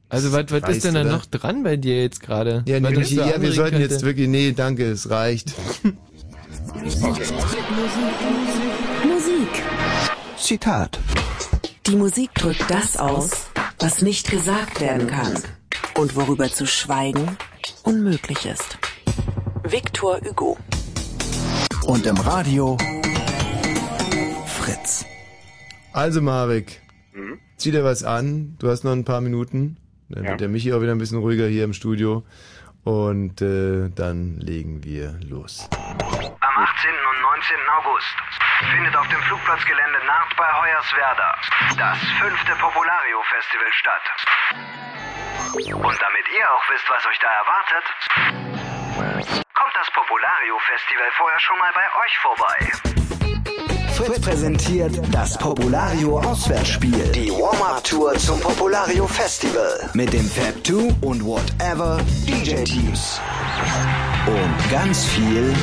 also 0.09 0.31
was, 0.31 0.45
was 0.51 0.75
ist 0.77 0.85
denn 0.85 0.95
da 0.95 1.03
noch 1.03 1.25
dran 1.27 1.63
bei 1.63 1.77
dir 1.77 2.01
jetzt 2.01 2.19
gerade? 2.21 2.63
Ja, 2.67 2.81
Was 2.81 2.91
nee, 2.91 2.97
dich 2.97 3.09
so 3.09 3.15
ja, 3.21 3.27
wir 3.27 3.35
anregen 3.35 3.53
sollten 3.53 3.79
jetzt 3.79 3.89
könnte? 3.91 4.05
wirklich, 4.07 4.27
nee, 4.27 4.51
danke, 4.53 4.85
es 4.89 5.09
reicht. 5.09 5.53
Musik. 9.05 9.63
Zitat. 10.37 10.99
Die 11.85 11.95
Musik 11.95 12.33
drückt 12.33 12.65
das 12.69 12.97
aus, 12.97 13.29
was 13.77 14.01
nicht 14.01 14.31
gesagt 14.31 14.81
werden 14.81 15.05
kann 15.07 15.33
und 15.99 16.15
worüber 16.15 16.49
zu 16.49 16.65
schweigen 16.65 17.37
unmöglich 17.83 18.43
ist. 18.47 18.79
Victor 19.63 20.19
Hugo. 20.27 20.57
Und 21.85 22.07
im 22.07 22.17
Radio 22.17 22.75
Fritz. 24.47 25.05
Also 25.93 26.21
Marek, 26.23 26.81
Mhm. 27.13 27.37
zieh 27.57 27.69
dir 27.71 27.83
was 27.83 28.03
an, 28.03 28.55
du 28.57 28.67
hast 28.67 28.83
noch 28.83 28.93
ein 28.93 29.05
paar 29.05 29.21
Minuten, 29.21 29.77
dann 30.09 30.23
Ja. 30.23 30.29
wird 30.31 30.41
der 30.41 30.49
Michi 30.49 30.73
auch 30.73 30.81
wieder 30.81 30.93
ein 30.93 30.97
bisschen 30.97 31.19
ruhiger 31.19 31.45
hier 31.47 31.65
im 31.65 31.73
Studio 31.73 32.23
und 32.83 33.41
äh, 33.43 33.89
dann 33.93 34.37
legen 34.39 34.83
wir 34.83 35.19
los. 35.27 35.67
Am 36.59 36.65
18. 36.65 36.91
und 36.91 37.21
19. 37.21 37.55
August 37.79 38.15
findet 38.75 38.93
auf 38.97 39.07
dem 39.07 39.21
Flugplatzgelände 39.21 39.99
Naht 40.05 40.35
bei 40.35 40.43
Hoyerswerda 40.43 41.35
das 41.77 41.97
fünfte 42.19 42.51
Populario 42.59 43.23
Festival 43.31 43.71
statt. 43.79 44.03
Und 45.55 46.01
damit 46.01 46.25
ihr 46.35 46.51
auch 46.51 46.69
wisst, 46.69 46.89
was 46.89 47.05
euch 47.05 47.17
da 47.19 47.31
erwartet, 47.31 47.85
kommt 49.55 49.73
das 49.73 49.89
Populario 49.91 50.59
Festival 50.67 51.09
vorher 51.15 51.39
schon 51.39 51.59
mal 51.59 51.71
bei 51.71 51.87
euch 52.03 52.17
vorbei. 52.17 52.89
Fritz 53.95 54.19
präsentiert 54.21 54.99
das 55.13 55.37
Populario 55.37 56.19
Auswärtsspiel. 56.19 57.09
Die 57.13 57.31
Warm-Up-Tour 57.31 58.15
zum 58.15 58.37
Populario 58.41 59.07
Festival. 59.07 59.91
Mit 59.93 60.11
dem 60.11 60.29
Fab 60.29 60.55
2 60.67 61.07
und 61.07 61.23
Whatever 61.23 61.99
DJ-Teams. 62.27 63.21
Und 64.27 64.71
ganz 64.71 65.05
viel 65.05 65.55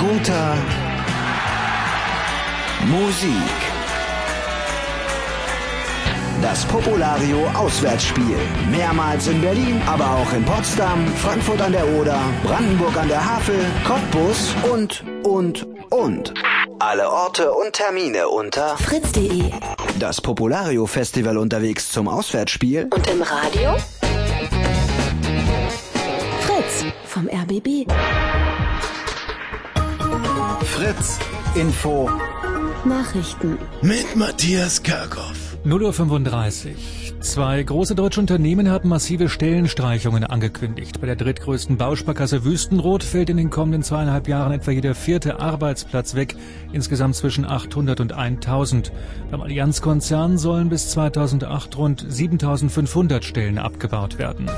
guter 0.00 0.56
Musik. 2.86 3.34
Das 6.40 6.64
Populario 6.64 7.46
Auswärtsspiel. 7.54 8.38
Mehrmals 8.70 9.26
in 9.26 9.42
Berlin, 9.42 9.82
aber 9.86 10.10
auch 10.10 10.32
in 10.32 10.42
Potsdam, 10.46 11.06
Frankfurt 11.16 11.60
an 11.60 11.72
der 11.72 11.86
Oder, 11.86 12.18
Brandenburg 12.42 12.96
an 12.96 13.08
der 13.08 13.22
Havel, 13.22 13.60
Cottbus 13.86 14.54
und, 14.72 15.04
und, 15.22 15.66
und. 15.90 16.32
Alle 16.78 17.10
Orte 17.10 17.52
und 17.52 17.74
Termine 17.74 18.28
unter 18.28 18.78
fritz.de. 18.78 19.50
Das 19.98 20.22
Populario 20.22 20.86
Festival 20.86 21.36
unterwegs 21.36 21.92
zum 21.92 22.08
Auswärtsspiel. 22.08 22.88
Und 22.90 23.06
im 23.10 23.20
Radio? 23.20 23.76
Fritz 26.40 26.86
vom 27.04 27.28
RBB. 27.28 27.86
Fritz 30.80 31.18
Info 31.56 32.08
Nachrichten. 32.86 33.58
Mit 33.82 34.16
Matthias 34.16 34.82
Karkow. 34.82 35.34
0.35 35.66 36.68
Uhr. 36.68 37.20
Zwei 37.20 37.62
große 37.62 37.94
deutsche 37.94 38.18
Unternehmen 38.18 38.70
haben 38.70 38.88
massive 38.88 39.28
Stellenstreichungen 39.28 40.24
angekündigt. 40.24 40.98
Bei 40.98 41.06
der 41.06 41.16
drittgrößten 41.16 41.76
Bausparkasse 41.76 42.46
Wüstenrot 42.46 43.02
fällt 43.02 43.28
in 43.28 43.36
den 43.36 43.50
kommenden 43.50 43.82
zweieinhalb 43.82 44.26
Jahren 44.26 44.52
etwa 44.52 44.70
jeder 44.70 44.94
vierte 44.94 45.38
Arbeitsplatz 45.38 46.14
weg, 46.14 46.34
insgesamt 46.72 47.14
zwischen 47.14 47.44
800 47.44 48.00
und 48.00 48.14
1000. 48.14 48.90
Beim 49.30 49.42
Allianzkonzern 49.42 50.38
sollen 50.38 50.70
bis 50.70 50.88
2008 50.92 51.76
rund 51.76 52.06
7500 52.08 53.22
Stellen 53.22 53.58
abgebaut 53.58 54.16
werden. 54.16 54.48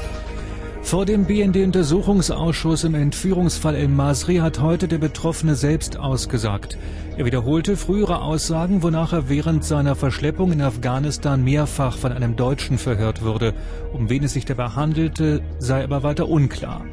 Vor 0.82 1.06
dem 1.06 1.24
BND-Untersuchungsausschuss 1.24 2.84
im 2.84 2.94
Entführungsfall 2.94 3.76
El 3.76 3.88
Masri 3.88 4.36
hat 4.36 4.60
heute 4.60 4.88
der 4.88 4.98
Betroffene 4.98 5.54
selbst 5.54 5.96
ausgesagt. 5.96 6.76
Er 7.16 7.24
wiederholte 7.24 7.76
frühere 7.76 8.20
Aussagen, 8.20 8.82
wonach 8.82 9.12
er 9.12 9.28
während 9.28 9.64
seiner 9.64 9.94
Verschleppung 9.94 10.52
in 10.52 10.60
Afghanistan 10.60 11.42
mehrfach 11.42 11.96
von 11.96 12.12
einem 12.12 12.36
Deutschen 12.36 12.76
verhört 12.76 13.22
wurde. 13.22 13.54
Um 13.92 14.10
wen 14.10 14.24
es 14.24 14.34
sich 14.34 14.44
dabei 14.44 14.68
handelte, 14.68 15.40
sei 15.58 15.82
aber 15.84 16.02
weiter 16.02 16.28
unklar. 16.28 16.84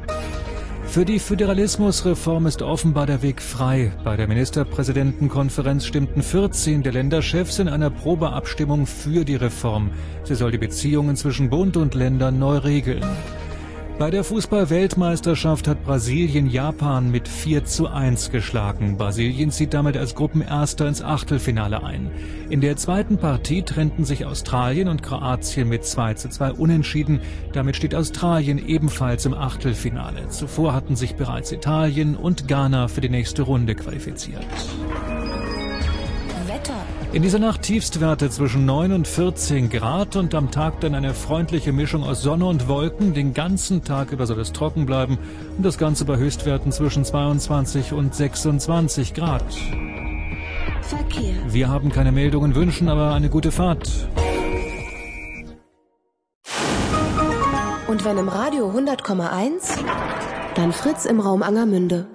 Für 0.84 1.04
die 1.04 1.18
Föderalismusreform 1.18 2.46
ist 2.46 2.62
offenbar 2.62 3.06
der 3.06 3.22
Weg 3.22 3.40
frei. 3.42 3.92
Bei 4.02 4.16
der 4.16 4.26
Ministerpräsidentenkonferenz 4.26 5.86
stimmten 5.86 6.22
14 6.22 6.82
der 6.82 6.92
Länderchefs 6.92 7.58
in 7.58 7.68
einer 7.68 7.90
Probeabstimmung 7.90 8.86
für 8.86 9.24
die 9.24 9.36
Reform. 9.36 9.90
Sie 10.24 10.34
soll 10.34 10.50
die 10.50 10.58
Beziehungen 10.58 11.16
zwischen 11.16 11.48
Bund 11.48 11.76
und 11.76 11.94
Ländern 11.94 12.38
neu 12.38 12.56
regeln. 12.56 13.04
Bei 14.00 14.10
der 14.10 14.24
Fußball-Weltmeisterschaft 14.24 15.68
hat 15.68 15.84
Brasilien 15.84 16.48
Japan 16.48 17.10
mit 17.10 17.28
4 17.28 17.66
zu 17.66 17.86
1 17.86 18.30
geschlagen. 18.30 18.96
Brasilien 18.96 19.50
zieht 19.50 19.74
damit 19.74 19.98
als 19.98 20.14
Gruppenerster 20.14 20.88
ins 20.88 21.02
Achtelfinale 21.02 21.84
ein. 21.84 22.10
In 22.48 22.62
der 22.62 22.78
zweiten 22.78 23.18
Partie 23.18 23.60
trennten 23.60 24.06
sich 24.06 24.24
Australien 24.24 24.88
und 24.88 25.02
Kroatien 25.02 25.68
mit 25.68 25.84
2 25.84 26.14
zu 26.14 26.30
2 26.30 26.52
unentschieden. 26.52 27.20
Damit 27.52 27.76
steht 27.76 27.94
Australien 27.94 28.56
ebenfalls 28.66 29.26
im 29.26 29.34
Achtelfinale. 29.34 30.30
Zuvor 30.30 30.72
hatten 30.72 30.96
sich 30.96 31.16
bereits 31.16 31.52
Italien 31.52 32.16
und 32.16 32.48
Ghana 32.48 32.88
für 32.88 33.02
die 33.02 33.10
nächste 33.10 33.42
Runde 33.42 33.74
qualifiziert. 33.74 34.46
Wetter. 36.46 36.99
In 37.12 37.22
dieser 37.22 37.40
Nacht 37.40 37.62
Tiefstwerte 37.62 38.30
zwischen 38.30 38.64
9 38.66 38.92
und 38.92 39.08
14 39.08 39.68
Grad 39.68 40.14
und 40.14 40.32
am 40.32 40.52
Tag 40.52 40.78
dann 40.80 40.94
eine 40.94 41.12
freundliche 41.12 41.72
Mischung 41.72 42.04
aus 42.04 42.22
Sonne 42.22 42.46
und 42.46 42.68
Wolken. 42.68 43.14
Den 43.14 43.34
ganzen 43.34 43.82
Tag 43.82 44.12
über 44.12 44.26
soll 44.26 44.38
es 44.38 44.52
trocken 44.52 44.86
bleiben 44.86 45.18
und 45.56 45.66
das 45.66 45.76
Ganze 45.76 46.04
bei 46.04 46.18
Höchstwerten 46.18 46.70
zwischen 46.70 47.04
22 47.04 47.92
und 47.92 48.14
26 48.14 49.12
Grad. 49.12 49.42
Verkehr. 50.82 51.34
Wir 51.48 51.68
haben 51.68 51.90
keine 51.90 52.12
Meldungen, 52.12 52.54
wünschen 52.54 52.88
aber 52.88 53.12
eine 53.12 53.28
gute 53.28 53.50
Fahrt. 53.50 53.90
Und 57.88 58.04
wenn 58.04 58.18
im 58.18 58.28
Radio 58.28 58.70
100,1, 58.70 59.80
dann 60.54 60.72
Fritz 60.72 61.06
im 61.06 61.18
Raum 61.18 61.42
Angermünde. 61.42 62.06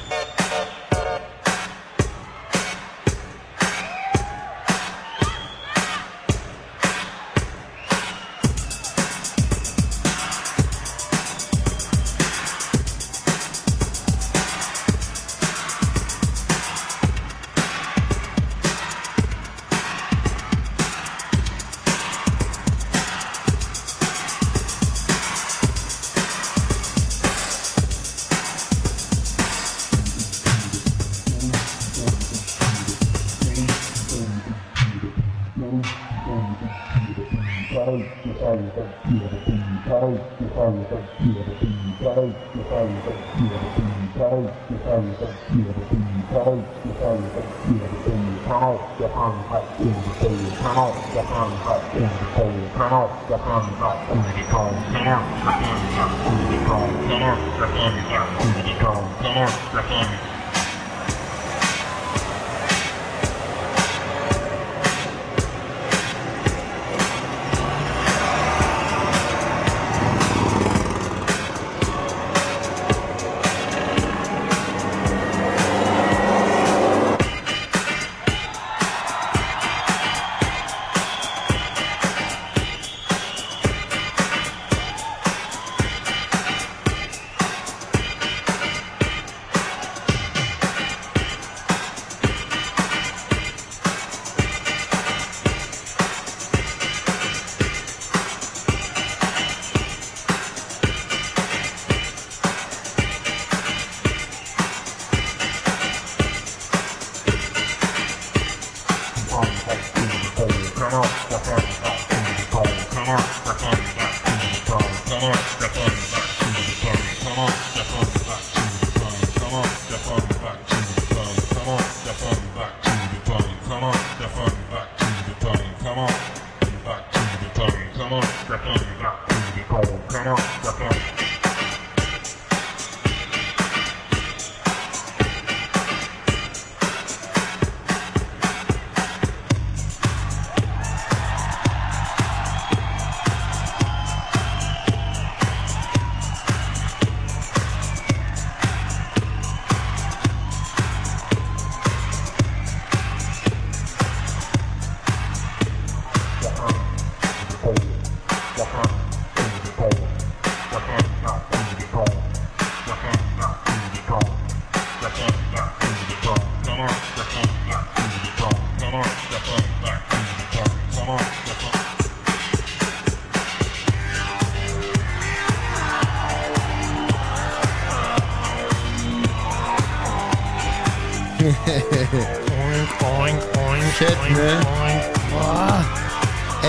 Yeah. 59.39 60.38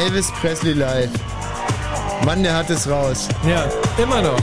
Elvis 0.10 0.32
Presley 0.42 0.74
live. 0.74 1.12
Mann, 2.26 2.42
der 2.42 2.56
hat 2.56 2.72
es 2.72 2.90
raus. 2.90 3.28
Ja, 3.48 3.70
immer 4.02 4.24
noch. 4.24 4.40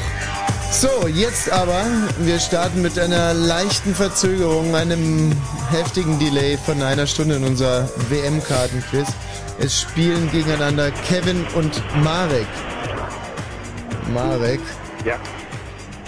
So, 0.70 1.08
jetzt 1.08 1.50
aber, 1.50 1.84
wir 2.20 2.38
starten 2.38 2.82
mit 2.82 2.96
einer 2.96 3.34
leichten 3.34 3.92
Verzögerung, 3.92 4.76
einem 4.76 5.32
heftigen 5.70 6.20
Delay 6.20 6.56
von 6.56 6.80
einer 6.82 7.08
Stunde 7.08 7.34
in 7.36 7.44
unser 7.44 7.88
WM-Kartenquiz. 8.10 9.08
Es 9.58 9.80
spielen 9.80 10.30
gegeneinander 10.30 10.92
Kevin 11.08 11.44
und 11.56 11.82
Marek. 12.04 12.46
Marek, 14.14 14.60
Ja, 15.04 15.16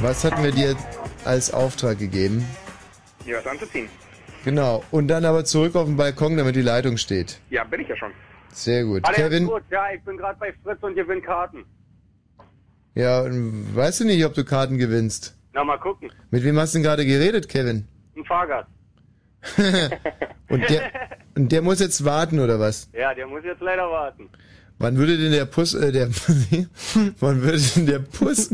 was 0.00 0.22
hatten 0.22 0.44
wir 0.44 0.52
dir 0.52 0.76
als 1.24 1.52
Auftrag 1.52 1.98
gegeben? 1.98 2.46
hier 3.24 3.38
was 3.38 3.46
anzuziehen. 3.48 3.88
Genau, 4.44 4.84
und 4.92 5.08
dann 5.08 5.24
aber 5.24 5.44
zurück 5.44 5.74
auf 5.74 5.86
den 5.86 5.96
Balkon, 5.96 6.36
damit 6.36 6.54
die 6.54 6.62
Leitung 6.62 6.96
steht. 6.96 7.40
Ja, 7.50 7.64
bin 7.64 7.80
ich 7.80 7.88
ja 7.88 7.96
schon. 7.96 8.12
Sehr 8.68 8.84
gut. 8.84 9.02
Alles 9.06 9.16
Kevin, 9.16 9.46
gut, 9.46 9.62
ja, 9.70 9.84
ich 9.94 10.02
bin 10.02 10.18
gerade 10.18 10.38
bei 10.38 10.52
Fritz 10.62 10.82
und 10.82 10.94
gewinne 10.94 11.22
Karten. 11.22 11.64
ja, 12.94 13.22
und 13.22 13.74
weißt 13.74 14.00
du 14.00 14.04
nicht, 14.04 14.22
ob 14.26 14.34
du 14.34 14.44
Karten 14.44 14.76
gewinnst? 14.76 15.34
Na, 15.54 15.64
mal 15.64 15.78
gucken. 15.78 16.12
Mit 16.30 16.44
wem 16.44 16.58
hast 16.58 16.74
du 16.74 16.78
denn 16.78 16.82
gerade 16.82 17.06
geredet, 17.06 17.48
Kevin? 17.48 17.88
Ein 18.14 18.24
Fahrgast. 18.26 18.68
Und 20.50 20.68
der, 20.68 20.90
und 21.36 21.52
der 21.52 21.62
muss 21.62 21.78
jetzt 21.78 22.04
warten, 22.04 22.40
oder 22.40 22.58
was? 22.58 22.88
Ja, 22.92 23.14
der 23.14 23.26
muss 23.26 23.44
jetzt 23.44 23.60
leider 23.60 23.88
warten. 23.90 24.28
Wann 24.78 24.96
würde 24.96 25.16
denn 25.18 25.30
der 25.32 25.44
Puss, 25.44 25.74
äh, 25.74 25.92
der, 25.92 26.08
wann 27.20 27.42
würde 27.42 27.58
denn 27.76 27.86
der 27.86 27.98
Puss, 28.00 28.50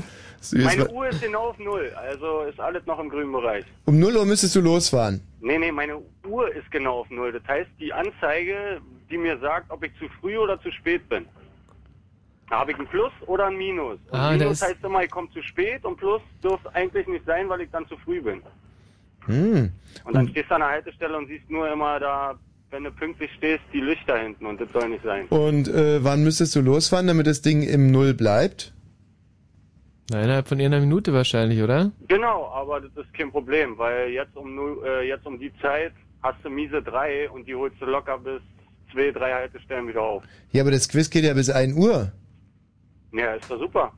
Meine 0.53 0.89
Uhr 0.91 1.09
ist 1.09 1.23
genau 1.23 1.51
auf 1.51 1.59
Null, 1.59 1.91
also 1.97 2.43
ist 2.43 2.59
alles 2.61 2.85
noch 2.87 2.99
im 2.99 3.09
grünen 3.09 3.33
Bereich. 3.33 3.65
um 3.87 3.99
0 3.99 4.17
Uhr 4.17 4.27
müsstest 4.27 4.57
du 4.57 4.61
losfahren. 4.61 5.21
Nee, 5.41 5.57
nee, 5.59 5.71
meine 5.73 5.99
Uhr 6.29 6.55
ist 6.55 6.71
genau 6.71 7.01
auf 7.01 7.11
Null. 7.11 7.33
Das 7.33 7.47
heißt, 7.47 7.71
die 7.81 7.93
Anzeige, 7.93 8.81
die 9.15 9.19
mir 9.19 9.39
sagt, 9.39 9.71
ob 9.71 9.85
ich 9.85 9.93
zu 9.99 10.07
früh 10.21 10.37
oder 10.37 10.61
zu 10.61 10.71
spät 10.73 11.09
bin. 11.09 11.25
Da 12.51 12.59
habe 12.59 12.73
ich 12.73 12.79
ein 12.79 12.87
Plus 12.89 13.13
oder 13.27 13.47
ein 13.47 13.57
Minus. 13.57 13.99
Und 14.11 14.19
Ah, 14.19 14.33
da 14.33 14.39
Minus 14.39 14.53
ist- 14.61 14.63
heißt 14.69 14.85
immer, 14.85 15.05
ich 15.05 15.11
komme 15.11 15.31
zu 15.31 15.41
spät 15.43 15.85
und 15.85 15.97
Plus 15.97 16.21
dürfte 16.43 16.75
eigentlich 16.75 17.07
nicht 17.07 17.25
sein, 17.25 17.49
weil 17.49 17.61
ich 17.63 17.71
dann 17.71 17.87
zu 17.87 17.97
früh 17.99 18.21
bin. 18.21 18.43
Hm. 19.27 19.71
Und 20.05 20.15
dann 20.17 20.29
stehst 20.29 20.51
du 20.51 20.55
an 20.57 20.61
der 20.63 20.71
Haltestelle 20.71 21.17
und 21.17 21.29
siehst 21.29 21.49
nur 21.49 21.71
immer 21.73 21.99
da, 22.01 22.35
wenn 22.71 22.85
du 22.85 22.91
pünktlich 22.91 23.31
stehst, 23.39 23.63
die 23.73 23.81
Lichter 23.81 24.19
hinten 24.19 24.47
und 24.47 24.61
das 24.61 24.69
soll 24.73 24.89
nicht 24.89 25.05
sein. 25.05 25.27
Und 25.29 25.69
äh, 25.69 26.03
wann 26.03 26.25
müsstest 26.25 26.57
du 26.57 26.61
losfahren, 26.61 27.07
damit 27.07 27.27
das 27.29 27.41
Ding 27.41 27.63
im 27.63 27.91
Null 27.93 28.15
bleibt? 28.15 28.75
Na, 30.11 30.23
innerhalb 30.23 30.49
von 30.49 30.61
einer 30.61 30.81
Minute 30.81 31.15
wahrscheinlich, 31.15 31.63
oder? 31.63 31.93
Genau, 32.09 32.51
aber 32.53 32.81
das 32.81 32.91
ist 32.97 33.15
kein 33.15 33.31
Problem, 33.31 33.79
weil 33.79 34.11
jetzt 34.11 34.37
um 34.37 34.55
null, 34.55 34.83
äh, 34.85 35.09
jetzt 35.09 35.25
um 35.25 35.39
die 35.39 35.53
Zeit 35.63 35.93
hast 36.23 36.45
du 36.45 36.51
miese 36.51 36.83
drei 36.83 37.31
und 37.31 37.47
die 37.47 37.55
holst 37.55 37.81
du 37.81 37.87
locker 37.87 38.19
bis 38.19 38.43
zwei, 38.95 39.11
drei 39.11 39.33
Haltestellen 39.33 39.89
wieder 39.89 40.03
auf. 40.03 40.23
Ja, 40.53 40.63
aber 40.63 40.71
das 40.71 40.89
Quiz 40.89 41.11
geht 41.11 41.25
ja 41.25 41.35
bis 41.35 41.51
1 41.51 41.77
Uhr. 41.77 42.13
Ja, 43.13 43.35
ist 43.35 43.51
doch 43.51 43.59
super. 43.59 43.93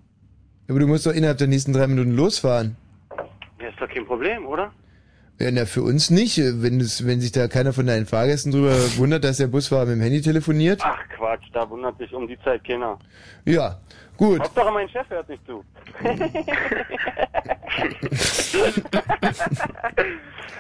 Aber 0.69 0.81
du 0.81 0.87
musst 0.87 1.07
doch 1.07 1.13
innerhalb 1.13 1.39
der 1.39 1.47
nächsten 1.47 1.73
drei 1.73 1.87
Minuten 1.87 2.13
losfahren. 2.13 2.77
Ja, 3.61 3.69
ist 3.69 3.81
doch 3.81 3.89
kein 3.89 4.05
Problem, 4.05 4.47
oder? 4.47 4.73
Ja, 5.39 5.51
na, 5.51 5.67
für 5.67 5.83
uns 5.83 6.11
nicht. 6.11 6.39
Wenn, 6.39 6.81
es, 6.81 7.07
wenn 7.07 7.21
sich 7.21 7.31
da 7.31 7.47
keiner 7.47 7.73
von 7.73 7.87
deinen 7.87 8.07
Fahrgästen 8.07 8.53
drüber 8.53 8.75
wundert, 8.97 9.23
dass 9.23 9.37
der 9.37 9.49
Busfahrer 9.49 9.85
mit 9.85 9.97
dem 9.97 10.01
Handy 10.01 10.23
telefoniert. 10.23 10.81
Ach 10.83 10.99
Quatsch, 11.15 11.45
da 11.53 11.69
wundert 11.69 11.99
sich 11.99 12.13
um 12.13 12.27
die 12.27 12.39
Zeit 12.41 12.65
keiner. 12.65 12.99
Ja, 13.45 13.81
gut. 14.17 14.41
Hauptsache 14.41 14.71
mein 14.73 14.89
Chef 14.89 15.09
hört 15.11 15.29
nicht 15.29 15.45
zu. 15.47 15.65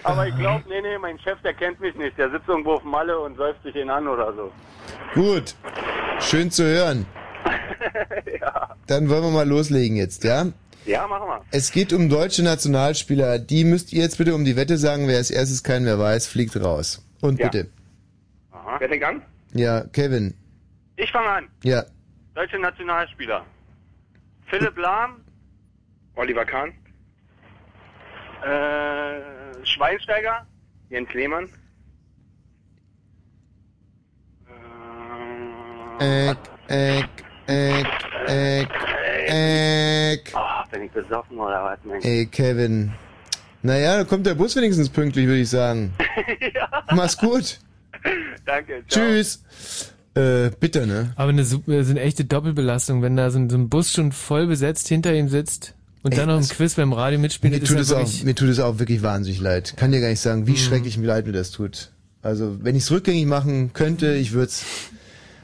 Aber 0.03 0.29
ich 0.29 0.37
glaube, 0.37 0.65
nee, 0.69 0.81
nee, 0.83 0.99
mein 0.99 1.19
Chef, 1.19 1.41
der 1.43 1.55
kennt 1.55 1.81
mich 1.81 1.95
nicht. 1.97 2.17
Der 2.19 2.31
sitzt 2.31 2.49
irgendwo 2.49 2.75
auf 2.75 2.85
Malle 2.85 3.19
und 3.19 3.37
säuft 3.37 3.63
sich 3.63 3.75
ihn 3.75 3.91
an 3.91 4.07
oder 4.07 4.33
so. 4.35 4.53
Gut. 5.15 5.55
Schön 6.21 6.51
zu 6.51 6.65
hören. 6.65 7.07
Dann 8.87 9.09
wollen 9.09 9.23
wir 9.25 9.31
mal 9.31 9.49
loslegen 9.49 9.97
jetzt, 9.97 10.25
ja? 10.25 10.47
Ja, 10.85 11.07
machen 11.09 11.27
wir. 11.29 11.41
Es 11.51 11.73
geht 11.73 11.93
um 11.93 12.09
deutsche 12.09 12.45
Nationalspieler. 12.45 13.39
Die 13.41 13.65
müsst 13.65 13.93
ihr 13.93 14.03
jetzt 14.03 14.19
bitte 14.19 14.35
um 14.35 14.45
die 14.45 14.55
Wette 14.57 14.77
sagen. 14.79 15.09
Wer 15.09 15.17
als 15.17 15.31
erstes 15.33 15.65
keinen 15.65 15.85
wer 15.87 15.99
weiß, 15.99 16.29
fliegt 16.29 16.57
raus. 16.63 17.05
Und 17.21 17.41
Ja. 17.41 17.49
bitte. 17.49 17.69
Aha. 18.53 18.77
Wer 18.79 18.89
fängt 18.89 19.05
an? 19.05 19.23
Ja, 19.53 19.81
Kevin. 19.93 20.35
Ich 20.97 21.11
fange 21.11 21.29
an. 21.29 21.49
Ja. 21.65 21.85
Deutsche 22.37 22.59
Nationalspieler. 22.59 23.47
Philipp 24.49 24.77
Lahm. 24.77 25.25
Oliver 26.17 26.45
Kahn. 26.45 26.75
Äh, 28.45 29.65
Schweinsteiger. 29.65 30.47
Jens 30.91 31.13
Lehmann. 31.15 31.49
Eck, 35.99 36.37
eck, 36.69 37.09
eck, 37.47 37.87
eck, 38.27 38.69
eck. 39.29 40.35
Ah, 40.35 40.67
bin 40.71 40.83
ich 40.83 40.93
besoffen 40.93 41.39
oder 41.39 41.65
was, 41.65 41.79
Mensch? 41.85 42.05
Ey, 42.05 42.27
Kevin. 42.27 42.93
Naja, 43.63 43.97
da 43.97 44.05
kommt 44.05 44.27
der 44.27 44.35
Bus 44.35 44.55
wenigstens 44.57 44.91
pünktlich, 44.91 45.27
würde 45.27 45.41
ich 45.41 45.49
sagen. 45.49 45.95
Mach's 46.95 47.17
gut. 47.17 47.61
Danke. 48.45 48.85
ciao. 48.89 49.07
Tschüss. 49.07 49.95
Äh, 50.17 50.51
bitter, 50.59 50.87
ne? 50.87 51.13
Aber 51.17 51.29
eine, 51.31 51.45
super- 51.45 51.85
so 51.85 51.91
eine 51.91 52.01
echte 52.01 52.25
Doppelbelastung, 52.25 53.03
wenn 53.03 53.17
da 53.17 53.31
so 53.31 53.39
ein, 53.39 53.51
so 53.51 53.57
ein 53.57 53.69
Bus 53.69 53.93
schon 53.93 54.13
voll 54.13 54.47
besetzt 54.47 54.89
hinter 54.89 55.15
ihm 55.15 55.29
sitzt 55.29 55.75
und 56.03 56.13
Ey, 56.13 56.19
dann 56.19 56.29
noch 56.29 56.39
ein 56.39 56.49
Quiz 56.49 56.75
beim 56.75 56.93
Radio 56.93 57.19
mitspielt, 57.19 57.53
Mir 57.53 57.61
das 57.61 57.69
tut, 57.69 57.79
ist 57.79 57.87
es 57.89 57.93
auch, 57.93 57.99
wirklich, 57.99 58.25
mir 58.25 58.35
tut 58.35 58.49
es 58.49 58.61
auch 58.61 58.79
wirklich 58.79 59.03
wahnsinnig 59.03 59.41
leid. 59.41 59.75
Kann 59.77 59.93
dir 59.93 60.01
gar 60.01 60.09
nicht 60.09 60.21
sagen, 60.21 60.47
wie 60.47 60.53
Mhm. 60.53 60.57
schrecklich 60.57 60.97
mir 60.99 61.07
leid 61.07 61.27
mir 61.27 61.33
das 61.33 61.51
tut. 61.51 61.91
Also, 62.23 62.57
wenn 62.65 62.75
ich 62.75 62.85
es 62.85 62.91
rückgängig 62.91 63.27
machen 63.27 63.73
könnte, 63.75 64.15
ich 64.15 64.33
würde 64.33 64.47
es 64.47 64.65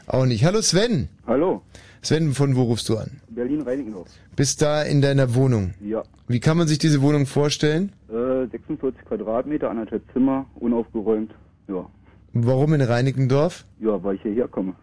auch 0.07 0.25
nicht. 0.27 0.45
Hallo 0.45 0.63
Sven. 0.63 1.09
Hallo. 1.27 1.63
Sven, 2.01 2.33
von 2.35 2.57
wo 2.57 2.63
rufst 2.65 2.89
du 2.89 2.97
an? 2.97 3.21
Berlin-Reinickendorf. 3.31 4.09
Bist 4.35 4.61
da 4.63 4.83
in 4.83 5.01
deiner 5.03 5.35
Wohnung. 5.35 5.75
Ja. 5.81 6.03
Wie 6.27 6.41
kann 6.41 6.57
man 6.57 6.67
sich 6.67 6.79
diese 6.79 7.01
Wohnung 7.03 7.27
vorstellen? 7.27 7.93
Äh, 8.09 8.49
46 8.51 9.05
Quadratmeter, 9.05 9.71
anderthalb 9.71 10.03
Zimmer, 10.13 10.47
unaufgeräumt. 10.57 11.31
Ja. 11.69 11.87
Warum 12.33 12.75
in 12.75 12.81
Reinickendorf? 12.81 13.65
Ja, 13.81 14.03
weil 14.03 14.17
ich 14.17 14.23
hierher 14.23 14.49
komme. 14.49 14.75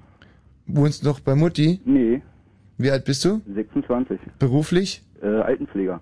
Wohnst 0.68 1.04
du 1.04 1.08
noch 1.08 1.20
bei 1.20 1.36
Mutti? 1.36 1.80
Nee. 1.86 2.22
Wie 2.78 2.92
alt 2.92 3.06
bist 3.06 3.26
du? 3.26 3.42
26. 3.54 4.20
Beruflich? 4.38 5.04
Äh, 5.22 5.28
Altenpfleger. 5.28 6.00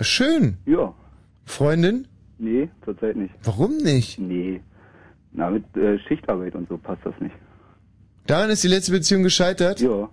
Schön. 0.00 0.56
Ja. 0.66 0.94
Freundin? 1.44 2.06
Nee, 2.38 2.68
zurzeit 2.84 3.16
nicht. 3.16 3.34
Warum 3.42 3.76
nicht? 3.78 4.18
Nee. 4.18 4.60
Na, 5.32 5.50
mit 5.50 5.64
äh, 5.76 5.98
Schichtarbeit 6.06 6.54
und 6.54 6.68
so 6.68 6.78
passt 6.78 7.04
das 7.04 7.14
nicht. 7.20 7.34
Daran 8.26 8.50
ist 8.50 8.62
die 8.64 8.68
letzte 8.68 8.92
Beziehung 8.92 9.22
gescheitert? 9.22 9.80
Ja. 9.80 10.08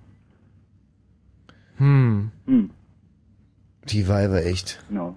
hm. 1.77 2.31
Hm. 2.45 2.69
Die 3.85 4.07
Weiber 4.07 4.43
echt. 4.45 4.83
Genau. 4.89 5.15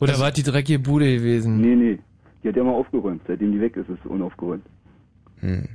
Oder 0.00 0.18
war 0.20 0.30
die 0.30 0.42
dreckige 0.42 0.78
Bude 0.78 1.06
gewesen? 1.16 1.60
Nee, 1.60 1.74
nee. 1.74 1.98
Die 2.42 2.48
hat 2.48 2.56
ja 2.56 2.62
mal 2.62 2.72
aufgeräumt. 2.72 3.22
Seitdem 3.26 3.52
die 3.52 3.60
weg 3.60 3.76
ist, 3.76 3.88
ist 3.88 3.98
es 4.04 4.10
unaufgeräumt. 4.10 4.64
Hm. 5.40 5.68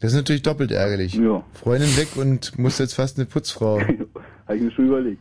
Das 0.00 0.12
ist 0.12 0.16
natürlich 0.16 0.42
doppelt 0.42 0.70
ärgerlich. 0.70 1.14
Ja. 1.14 1.44
Freundin 1.52 1.94
weg 1.96 2.16
und 2.16 2.58
muss 2.58 2.78
jetzt 2.78 2.94
fast 2.94 3.18
eine 3.18 3.26
Putzfrau. 3.26 3.80
Habe 4.46 4.56
ich 4.56 4.62
mir 4.62 4.70
schon 4.72 4.86
überlegt. 4.86 5.20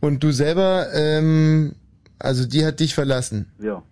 Und 0.00 0.22
du 0.22 0.30
selber, 0.30 0.86
ähm, 0.94 1.72
also 2.18 2.46
die 2.46 2.64
hat 2.64 2.78
dich 2.80 2.94
verlassen. 2.94 3.46
Ja. 3.58 3.82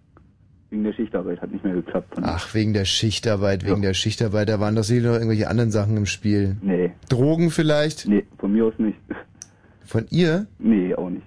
Wegen 0.70 0.84
der 0.84 0.92
Schichtarbeit 0.92 1.40
hat 1.40 1.52
nicht 1.52 1.64
mehr 1.64 1.74
geklappt. 1.74 2.14
Ach, 2.22 2.52
wegen 2.54 2.74
der 2.74 2.84
Schichtarbeit, 2.84 3.64
wegen 3.64 3.82
der 3.82 3.94
Schichtarbeit. 3.94 4.48
Da 4.48 4.60
waren 4.60 4.74
doch 4.74 4.84
sicher 4.84 5.06
noch 5.06 5.14
irgendwelche 5.14 5.48
anderen 5.48 5.70
Sachen 5.70 5.96
im 5.96 6.06
Spiel. 6.06 6.56
Nee. 6.60 6.92
Drogen 7.08 7.50
vielleicht? 7.50 8.06
Nee, 8.06 8.24
von 8.38 8.52
mir 8.52 8.66
aus 8.66 8.74
nicht. 8.78 8.98
Von 9.84 10.06
ihr? 10.10 10.46
Nee, 10.58 10.94
auch 10.94 11.08
nicht. 11.08 11.26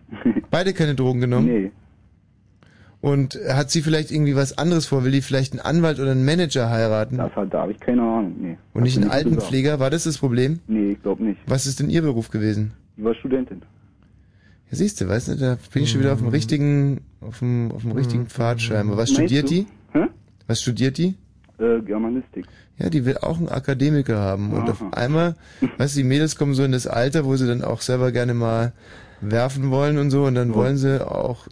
Beide 0.52 0.74
keine 0.74 0.94
Drogen 0.94 1.22
genommen? 1.22 1.48
Nee. 1.48 1.72
Und 3.02 3.40
hat 3.48 3.72
sie 3.72 3.82
vielleicht 3.82 4.12
irgendwie 4.12 4.36
was 4.36 4.58
anderes 4.58 4.86
vor? 4.86 5.06
Will 5.06 5.12
die 5.12 5.22
vielleicht 5.22 5.54
einen 5.54 5.62
Anwalt 5.62 6.00
oder 6.00 6.12
einen 6.12 6.26
Manager 6.26 6.70
heiraten? 6.70 7.18
Das 7.18 7.34
hat, 7.34 7.54
da 7.54 7.62
habe 7.62 7.72
ich 7.72 7.80
keine 7.80 8.02
Ahnung. 8.02 8.36
Nee. 8.40 8.58
Und 8.74 8.84
nicht 8.84 8.98
einen 8.98 9.04
sie 9.04 9.10
gesagt. 9.10 9.26
Altenpfleger? 9.26 9.80
War 9.80 9.90
das 9.90 10.04
das 10.04 10.18
Problem? 10.18 10.60
Nee, 10.68 10.92
ich 10.92 11.02
glaube 11.02 11.24
nicht. 11.24 11.40
Was 11.48 11.66
ist 11.66 11.80
denn 11.80 11.90
ihr 11.90 12.02
Beruf 12.02 12.30
gewesen? 12.30 12.74
Die 12.98 13.04
war 13.04 13.16
Studentin. 13.16 13.62
Ja, 14.70 14.78
siehst 14.78 15.00
du, 15.00 15.08
weißt 15.08 15.30
du, 15.30 15.36
da 15.38 15.58
bin 15.74 15.84
ich 15.84 15.92
schon 15.92 16.02
wieder 16.02 16.12
auf 16.12 16.20
dem 16.20 16.28
richtigen, 16.28 17.02
auf 17.22 17.40
dem, 17.40 17.72
auf 17.72 17.84
dem 17.84 17.94
richtigen 17.94 18.28
Pfad 18.28 18.62
scheinbar. 18.62 18.98
Was 18.98 19.10
Meinst 19.12 19.22
studiert 19.22 19.46
du? 19.46 19.54
die? 19.54 19.68
Hä? 19.94 20.08
Was 20.48 20.62
studiert 20.62 20.98
die? 20.98 21.16
Äh, 21.58 21.82
Germanistik. 21.82 22.46
Ja, 22.78 22.90
die 22.90 23.06
will 23.06 23.18
auch 23.18 23.38
einen 23.38 23.50
Akademiker 23.50 24.18
haben. 24.18 24.52
Und 24.54 24.70
auf 24.70 24.84
einmal, 24.94 25.36
weißt 25.78 25.96
du, 25.96 26.02
die 26.02 26.08
Mädels 26.08 26.36
kommen 26.36 26.54
so 26.54 26.64
in 26.64 26.72
das 26.72 26.86
Alter, 26.88 27.26
wo 27.26 27.36
sie 27.36 27.48
dann 27.48 27.64
auch 27.64 27.82
selber 27.82 28.12
gerne 28.12 28.34
mal 28.34 28.74
werfen 29.22 29.70
wollen 29.70 29.98
und 29.98 30.12
so, 30.12 30.26
und 30.26 30.36
dann 30.36 30.54
wollen 30.54 30.78
sie 30.78 31.06
auch 31.06 31.48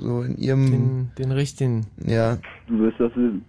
so 0.00 0.22
in 0.22 0.36
ihrem, 0.38 0.70
Den, 0.70 1.10
den 1.18 1.32
richtigen. 1.32 1.86
ja. 2.04 2.38
Du 2.68 2.78
wirst 2.80 2.98
das 3.00 3.10
wissen. 3.16 3.44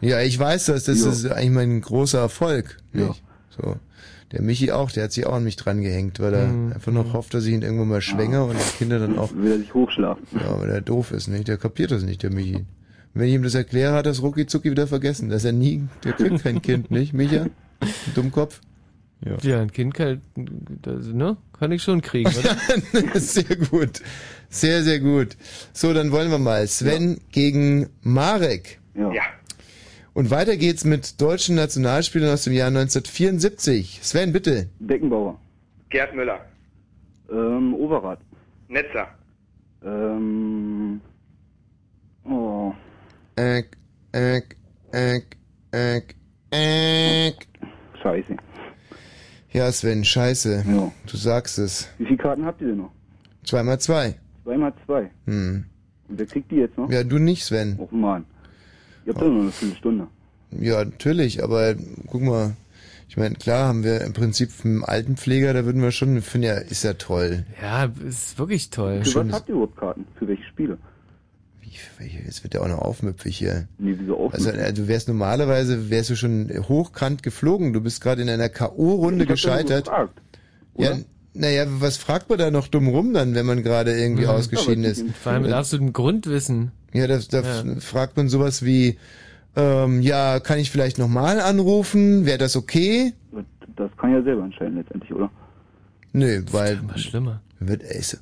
Ja, 0.00 0.20
ich 0.20 0.38
weiß 0.38 0.66
das, 0.66 0.84
das 0.84 1.02
Ja. 1.04 1.10
ist 1.10 1.26
eigentlich 1.26 1.50
mein 1.50 1.80
großer 1.80 2.18
Erfolg. 2.20 2.78
Ja. 2.92 3.14
So. 3.50 3.76
Der 4.32 4.42
Michi 4.42 4.70
auch, 4.72 4.90
der 4.90 5.04
hat 5.04 5.12
sich 5.12 5.26
auch 5.26 5.34
an 5.34 5.44
mich 5.44 5.56
dran 5.56 5.80
gehängt, 5.80 6.20
weil 6.20 6.34
er 6.34 6.46
Mhm. 6.48 6.72
einfach 6.74 6.92
noch 6.92 7.14
hofft, 7.14 7.32
dass 7.34 7.46
ich 7.46 7.54
ihn 7.54 7.62
irgendwann 7.62 7.88
mal 7.88 8.00
schwänger 8.02 8.44
und 8.44 8.56
die 8.58 8.76
Kinder 8.78 8.98
dann 8.98 9.18
auch. 9.18 9.34
Will 9.34 9.52
er 9.52 9.58
sich 9.58 9.72
hochschlafen. 9.74 10.24
Ja, 10.34 10.60
weil 10.60 10.68
er 10.70 10.80
doof 10.82 11.12
ist, 11.12 11.28
nicht? 11.28 11.48
Der 11.48 11.56
kapiert 11.56 11.90
das 11.90 12.02
nicht, 12.04 12.22
der 12.22 12.30
Michi. 12.30 12.64
Wenn 13.14 13.26
ich 13.28 13.34
ihm 13.34 13.42
das 13.42 13.54
erkläre, 13.54 13.94
hat 13.94 14.06
er 14.06 14.12
es 14.12 14.22
rucki 14.22 14.46
zucki 14.46 14.70
wieder 14.70 14.86
vergessen. 14.86 15.30
Dass 15.30 15.44
er 15.44 15.52
nie, 15.52 15.84
der 16.04 16.12
kriegt 16.12 16.42
kein 16.42 16.60
Kind, 16.62 16.90
nicht, 16.90 17.14
Micha? 17.14 17.46
Dummkopf? 18.14 18.60
Ja. 19.24 19.36
Ja, 19.42 19.60
ein 19.62 19.72
Kind 19.72 19.94
kann, 19.94 20.20
das, 20.82 21.06
ne? 21.06 21.36
Kann 21.58 21.72
ich 21.72 21.82
schon 21.82 22.02
kriegen, 22.02 22.30
oder? 22.30 22.56
sehr 23.18 23.56
gut. 23.56 24.00
Sehr, 24.50 24.82
sehr 24.82 25.00
gut. 25.00 25.36
So, 25.72 25.92
dann 25.92 26.10
wollen 26.12 26.30
wir 26.30 26.38
mal. 26.38 26.66
Sven 26.66 27.20
gegen 27.32 27.88
Marek. 28.02 28.78
Ja. 28.94 29.10
Und 30.14 30.30
weiter 30.30 30.56
geht's 30.56 30.84
mit 30.84 31.20
deutschen 31.20 31.54
Nationalspielern 31.54 32.30
aus 32.32 32.44
dem 32.44 32.52
Jahr 32.52 32.68
1974. 32.68 34.00
Sven, 34.02 34.32
bitte. 34.32 34.68
Beckenbauer. 34.80 35.38
Gerd 35.90 36.14
Müller. 36.14 36.40
Ähm, 37.30 37.74
Overath. 37.74 38.18
Netzer. 38.68 39.08
Ähm, 39.84 41.00
oh, 42.24 42.72
Äck, 43.36 43.76
äck, 44.12 44.56
äck, 44.90 45.36
äck, 45.70 46.16
äck. 46.50 47.36
scheiße. 48.02 48.36
Ja, 49.52 49.70
Sven, 49.70 50.04
scheiße. 50.04 50.64
Du 51.06 51.16
sagst 51.16 51.58
es. 51.58 51.88
Wie 51.98 52.06
viele 52.06 52.16
Karten 52.18 52.44
habt 52.44 52.60
ihr 52.60 52.68
denn 52.68 52.78
noch? 52.78 52.90
Zweimal 53.44 53.78
zwei. 53.78 54.16
Zweimal 54.48 54.72
zwei. 54.86 55.10
Hm. 55.26 55.64
Und 56.08 56.18
wer 56.18 56.24
kriegt 56.24 56.50
die 56.50 56.56
jetzt 56.56 56.78
noch? 56.78 56.90
Ja, 56.90 57.04
du 57.04 57.18
nicht, 57.18 57.44
Sven. 57.44 57.78
Oh 57.78 57.94
Mann. 57.94 58.24
Ihr 59.04 59.12
habt 59.12 59.20
doch 59.22 59.28
nur 59.28 59.42
eine 59.42 59.50
Viertelstunde. 59.52 60.06
Ja, 60.58 60.82
natürlich, 60.82 61.44
aber 61.44 61.74
guck 62.06 62.22
mal. 62.22 62.56
Ich 63.10 63.18
meine, 63.18 63.34
klar 63.34 63.68
haben 63.68 63.84
wir 63.84 64.00
im 64.02 64.14
Prinzip 64.14 64.50
einen 64.64 64.84
Altenpfleger, 64.84 65.52
da 65.52 65.66
würden 65.66 65.82
wir 65.82 65.92
schon, 65.92 66.22
finde 66.22 66.48
ja, 66.48 66.54
ist 66.54 66.82
ja 66.82 66.94
toll. 66.94 67.44
Ja, 67.60 67.90
ist 68.06 68.38
wirklich 68.38 68.70
toll. 68.70 69.04
Für 69.04 69.26
was 69.26 69.34
habt 69.34 69.48
ihr 69.50 69.54
überhaupt 69.54 69.76
Karten? 69.76 70.06
Für 70.18 70.26
welche 70.28 70.44
Spiele? 70.44 70.78
Jetzt 72.24 72.42
wird 72.42 72.54
ja 72.54 72.60
auch 72.62 72.68
noch 72.68 72.78
aufmüpfig 72.78 73.36
hier. 73.36 73.68
Nee, 73.78 73.96
wieso 73.98 74.30
Also 74.30 74.48
aufmüpfig? 74.48 74.70
äh, 74.70 74.72
du 74.72 74.88
wärst 74.88 75.08
normalerweise, 75.08 75.90
wärst 75.90 76.08
du 76.10 76.16
schon 76.16 76.50
hochkant 76.68 77.22
geflogen. 77.22 77.72
Du 77.74 77.82
bist 77.82 78.00
gerade 78.00 78.22
in 78.22 78.30
einer 78.30 78.48
K.O.-Runde 78.48 79.22
Ich 79.22 79.28
gescheitert. 79.28 79.84
gefragt, 79.84 80.20
ja? 80.78 80.96
Naja, 81.38 81.64
was 81.68 81.96
fragt 81.96 82.28
man 82.28 82.38
da 82.38 82.50
noch 82.50 82.68
dumm 82.68 82.88
rum 82.88 83.14
dann, 83.14 83.34
wenn 83.34 83.46
man 83.46 83.62
gerade 83.62 83.92
irgendwie 83.98 84.24
Ja, 84.24 84.30
ausgeschieden 84.30 84.84
ist? 84.84 85.04
Vor 85.22 85.32
allem 85.32 85.42
mit 85.42 85.52
absolutem 85.52 85.92
Grundwissen. 85.92 86.72
Ja, 86.92 87.06
da, 87.06 87.18
da 87.30 87.40
Ja. 87.40 87.80
fragt 87.80 88.16
man 88.16 88.28
sowas 88.28 88.64
wie, 88.64 88.98
ähm, 89.56 90.02
ja, 90.02 90.40
kann 90.40 90.58
ich 90.58 90.70
vielleicht 90.70 90.98
nochmal 90.98 91.40
anrufen? 91.40 92.26
Wäre 92.26 92.38
das 92.38 92.56
okay? 92.56 93.12
Das 93.76 93.90
kann 93.96 94.12
ja 94.12 94.22
selber 94.22 94.44
entscheiden 94.44 94.76
letztendlich, 94.76 95.12
oder? 95.12 95.30
Nö, 96.12 96.42
weil... 96.50 96.80
Was 96.88 97.00
schlimmer. 97.02 97.40
Wird, 97.60 97.82
ey, 97.82 98.00
so. 98.02 98.18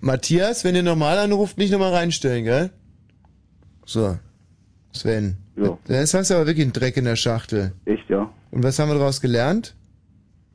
Matthias, 0.00 0.64
wenn 0.64 0.74
ihr 0.76 0.82
normal 0.82 1.18
anruft, 1.18 1.58
nicht 1.58 1.72
nochmal 1.72 1.92
reinstellen, 1.92 2.44
gell? 2.44 2.70
So. 3.84 4.18
Sven. 4.92 5.36
Ja. 5.56 5.76
Jetzt 5.88 6.14
hast 6.14 6.30
du 6.30 6.34
aber 6.34 6.46
wirklich 6.46 6.64
einen 6.64 6.72
Dreck 6.72 6.96
in 6.96 7.04
der 7.04 7.16
Schachtel. 7.16 7.72
Echt, 7.84 8.08
ja? 8.08 8.30
Und 8.50 8.62
was 8.62 8.78
haben 8.78 8.88
wir 8.88 8.94
daraus 8.98 9.20
gelernt? 9.20 9.74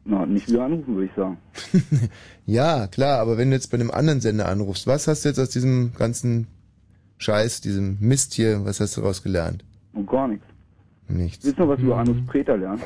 Na, 0.05 0.25
nicht 0.25 0.49
wieder 0.49 0.65
anrufen, 0.65 0.95
würde 0.95 1.05
ich 1.07 1.15
sagen. 1.15 1.37
Ja, 2.45 2.87
klar, 2.87 3.19
aber 3.19 3.37
wenn 3.37 3.49
du 3.49 3.55
jetzt 3.55 3.71
bei 3.71 3.75
einem 3.79 3.89
anderen 3.91 4.19
Sender 4.19 4.49
anrufst, 4.49 4.85
was 4.85 5.07
hast 5.07 5.23
du 5.23 5.29
jetzt 5.29 5.39
aus 5.39 5.49
diesem 5.49 5.93
ganzen 5.97 6.47
Scheiß, 7.19 7.61
diesem 7.61 7.97
Mist 8.01 8.33
hier, 8.33 8.65
was 8.65 8.81
hast 8.81 8.97
du 8.97 9.01
daraus 9.01 9.23
gelernt? 9.23 9.63
Und 9.93 10.09
gar 10.09 10.27
nichts. 10.27 10.45
Nichts. 11.07 11.45
Willst 11.45 11.57
du 11.57 11.63
noch 11.63 11.69
was 11.69 11.79
Mhm. 11.79 11.85
über 11.85 11.97
Anus 11.97 12.17
Preter 12.27 12.57
lernen? 12.57 12.81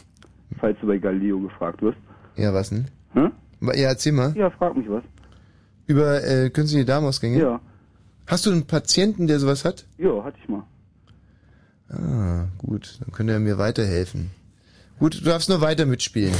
Falls 0.58 0.76
du 0.80 0.86
bei 0.88 0.98
Galileo 0.98 1.38
gefragt 1.38 1.82
wirst. 1.82 1.98
Ja, 2.36 2.52
was 2.52 2.70
denn? 2.70 2.86
Hä? 3.14 3.28
Ja, 3.60 3.88
erzähl 3.88 4.12
mal. 4.12 4.34
Ja, 4.36 4.50
frag 4.50 4.76
mich 4.76 4.88
was. 4.90 5.04
Über 5.86 6.24
äh, 6.24 6.50
künstliche 6.50 6.84
Darmausgänge? 6.84 7.38
Ja. 7.40 7.60
Hast 8.26 8.44
du 8.46 8.50
einen 8.50 8.66
Patienten, 8.66 9.28
der 9.28 9.38
sowas 9.38 9.64
hat? 9.64 9.86
Ja, 9.98 10.24
hatte 10.24 10.36
ich 10.42 10.48
mal. 10.48 10.64
Ah, 11.88 12.46
gut, 12.58 12.98
dann 13.00 13.12
könnte 13.12 13.32
er 13.34 13.38
mir 13.38 13.56
weiterhelfen. 13.58 14.30
Gut, 14.98 15.20
du 15.20 15.24
darfst 15.24 15.48
nur 15.48 15.60
weiter 15.60 15.86
mitspielen. 15.86 16.34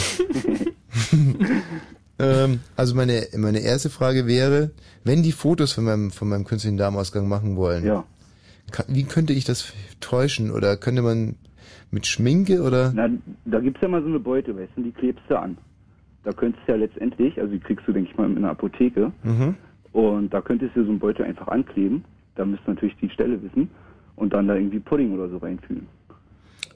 ähm, 2.19 2.61
also 2.75 2.95
meine, 2.95 3.27
meine 3.37 3.61
erste 3.61 3.91
Frage 3.91 4.27
wäre, 4.27 4.71
wenn 5.05 5.23
die 5.23 5.33
Fotos 5.33 5.73
von 5.73 5.85
meinem, 5.85 6.11
von 6.11 6.29
meinem 6.29 6.45
künstlichen 6.45 6.77
Darmausgang 6.77 7.29
machen 7.29 7.57
wollen, 7.57 7.85
ja. 7.85 8.05
wie 8.89 9.05
könnte 9.05 9.33
ich 9.33 9.45
das 9.45 9.73
täuschen? 10.01 10.51
Oder 10.51 10.77
könnte 10.77 11.03
man 11.03 11.37
mit 11.91 12.07
Schminke 12.07 12.63
oder? 12.63 12.93
Na, 12.95 13.09
da 13.45 13.61
gibt's 13.61 13.81
ja 13.83 13.89
mal 13.89 14.03
so 14.03 14.09
eine 14.09 14.21
Beute, 14.21 14.57
weißt 14.57 14.73
du, 14.77 14.83
die 14.83 14.93
klebst 14.93 15.25
du 15.29 15.39
an. 15.39 15.59
Da 16.25 16.33
könntest 16.33 16.67
du 16.67 16.73
ja 16.73 16.79
letztendlich, 16.79 17.39
also 17.39 17.53
die 17.53 17.61
kriegst 17.61 17.87
du, 17.87 17.93
denke 17.93 18.11
ich 18.11 18.17
mal, 18.17 18.29
in 18.29 18.39
einer 18.39 18.51
Apotheke. 18.51 19.13
Mhm. 19.23 19.55
Und 19.93 20.35
da 20.35 20.41
könntest 20.41 20.75
du 20.75 20.85
so 20.85 20.91
einen 20.91 20.99
Beutel 20.99 21.25
einfach 21.25 21.49
ankleben. 21.49 22.05
Da 22.35 22.45
müsst 22.45 22.63
ihr 22.67 22.75
natürlich 22.75 22.97
die 23.01 23.11
Stelle 23.11 23.41
wissen. 23.43 23.71
Und 24.17 24.33
dann 24.33 24.49
da 24.49 24.55
irgendwie 24.55 24.81
Pudding 24.81 25.13
oder 25.13 25.29
so 25.29 25.37
reinfügen. 25.39 25.87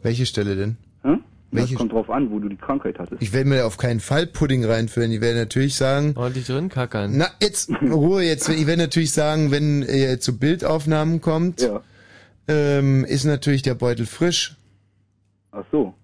Welche 0.02 0.26
Stelle 0.26 0.57
denn? 0.57 0.76
Hä? 1.02 1.18
Welche- 1.52 1.70
Das 1.74 1.78
kommt 1.78 1.92
drauf 1.92 2.08
an, 2.10 2.30
wo 2.30 2.38
du 2.38 2.48
die 2.48 2.56
Krankheit 2.56 2.98
hattest. 2.98 3.20
Ich 3.20 3.32
werde 3.32 3.48
mir 3.48 3.66
auf 3.66 3.76
keinen 3.76 3.98
Fall 4.00 4.26
Pudding 4.26 4.64
reinfüllen. 4.64 5.10
Ich 5.10 5.20
werde 5.20 5.38
natürlich 5.40 5.74
sagen. 5.74 6.14
Ordentlich 6.16 6.46
drin 6.46 6.68
kackern. 6.68 7.12
Na, 7.16 7.26
jetzt, 7.42 7.70
Ruhe 7.82 8.22
jetzt. 8.22 8.48
Ich 8.48 8.66
werde 8.66 8.82
natürlich 8.82 9.12
sagen, 9.12 9.50
wenn 9.50 9.82
ihr 9.82 10.20
zu 10.20 10.38
Bildaufnahmen 10.38 11.20
kommt, 11.20 11.62
Ja. 11.62 11.80
ähm, 12.46 13.04
ist 13.04 13.24
natürlich 13.24 13.62
der 13.62 13.74
Beutel 13.74 14.06
frisch. 14.06 14.56
Ach 15.52 15.64
so. 15.72 15.94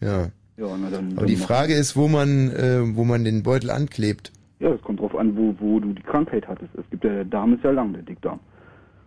Ja. 0.00 0.28
Ja, 0.56 0.74
na 0.80 0.88
dann. 0.90 1.08
Aber 1.12 1.16
dann 1.16 1.26
die 1.26 1.36
Frage 1.36 1.74
ist, 1.74 1.96
wo 1.96 2.08
man, 2.08 2.50
äh, 2.50 2.80
wo 2.96 3.04
man 3.04 3.24
den 3.24 3.42
Beutel 3.42 3.70
anklebt. 3.70 4.32
Ja, 4.60 4.70
das 4.70 4.80
kommt 4.80 5.00
drauf 5.00 5.14
an, 5.14 5.36
wo, 5.36 5.54
wo 5.58 5.78
du 5.80 5.92
die 5.92 6.02
Krankheit 6.02 6.48
hattest. 6.48 6.70
Es 6.74 6.88
gibt 6.90 7.04
ja, 7.04 7.10
der 7.10 7.24
Darm 7.26 7.52
ist 7.54 7.62
ja 7.64 7.70
lang, 7.72 7.92
der 7.92 8.00
Dickdarm. 8.02 8.40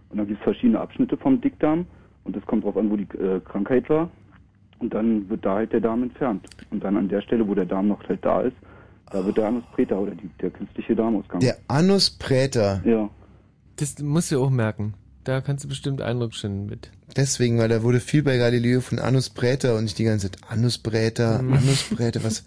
Und 0.09 0.17
dann 0.19 0.27
gibt 0.27 0.39
es 0.39 0.43
verschiedene 0.43 0.79
Abschnitte 0.79 1.17
vom 1.17 1.41
Dickdarm. 1.41 1.87
Und 2.25 2.35
das 2.35 2.45
kommt 2.45 2.63
drauf 2.63 2.77
an, 2.77 2.91
wo 2.91 2.95
die 2.97 3.07
äh, 3.17 3.39
Krankheit 3.43 3.89
war. 3.89 4.11
Und 4.79 4.93
dann 4.93 5.29
wird 5.29 5.45
da 5.45 5.55
halt 5.55 5.73
der 5.73 5.81
Darm 5.81 6.03
entfernt. 6.03 6.45
Und 6.71 6.83
dann 6.83 6.97
an 6.97 7.09
der 7.09 7.21
Stelle, 7.21 7.47
wo 7.47 7.53
der 7.53 7.65
Darm 7.65 7.87
noch 7.89 8.01
halt 8.07 8.23
da 8.23 8.41
ist, 8.41 8.55
da 9.11 9.25
wird 9.25 9.37
der 9.37 9.47
Anus 9.47 9.63
Preta 9.73 9.95
oder 9.95 10.11
die, 10.11 10.29
der 10.41 10.51
künstliche 10.51 10.95
Darmausgang. 10.95 11.39
Der 11.41 11.57
Anus 11.67 12.09
Präter. 12.11 12.81
Ja. 12.85 13.09
Das 13.77 13.99
musst 14.01 14.31
du 14.31 14.41
auch 14.41 14.49
merken. 14.49 14.93
Da 15.23 15.41
kannst 15.41 15.63
du 15.63 15.67
bestimmt 15.67 16.01
Eindruck 16.01 16.33
schinden 16.33 16.67
mit. 16.67 16.91
Deswegen, 17.17 17.57
weil 17.57 17.69
da 17.69 17.83
wurde 17.83 17.99
viel 17.99 18.23
bei 18.23 18.37
Galileo 18.37 18.81
von 18.81 18.99
Anus 18.99 19.29
Präter 19.29 19.75
und 19.75 19.83
nicht 19.83 19.97
die 19.99 20.03
ganze 20.03 20.31
Zeit 20.31 20.41
Anus 20.49 20.77
Präter, 20.77 21.41
Mhm. 21.41 21.53
Anus 21.53 21.89
Präter, 21.95 22.23
was. 22.23 22.45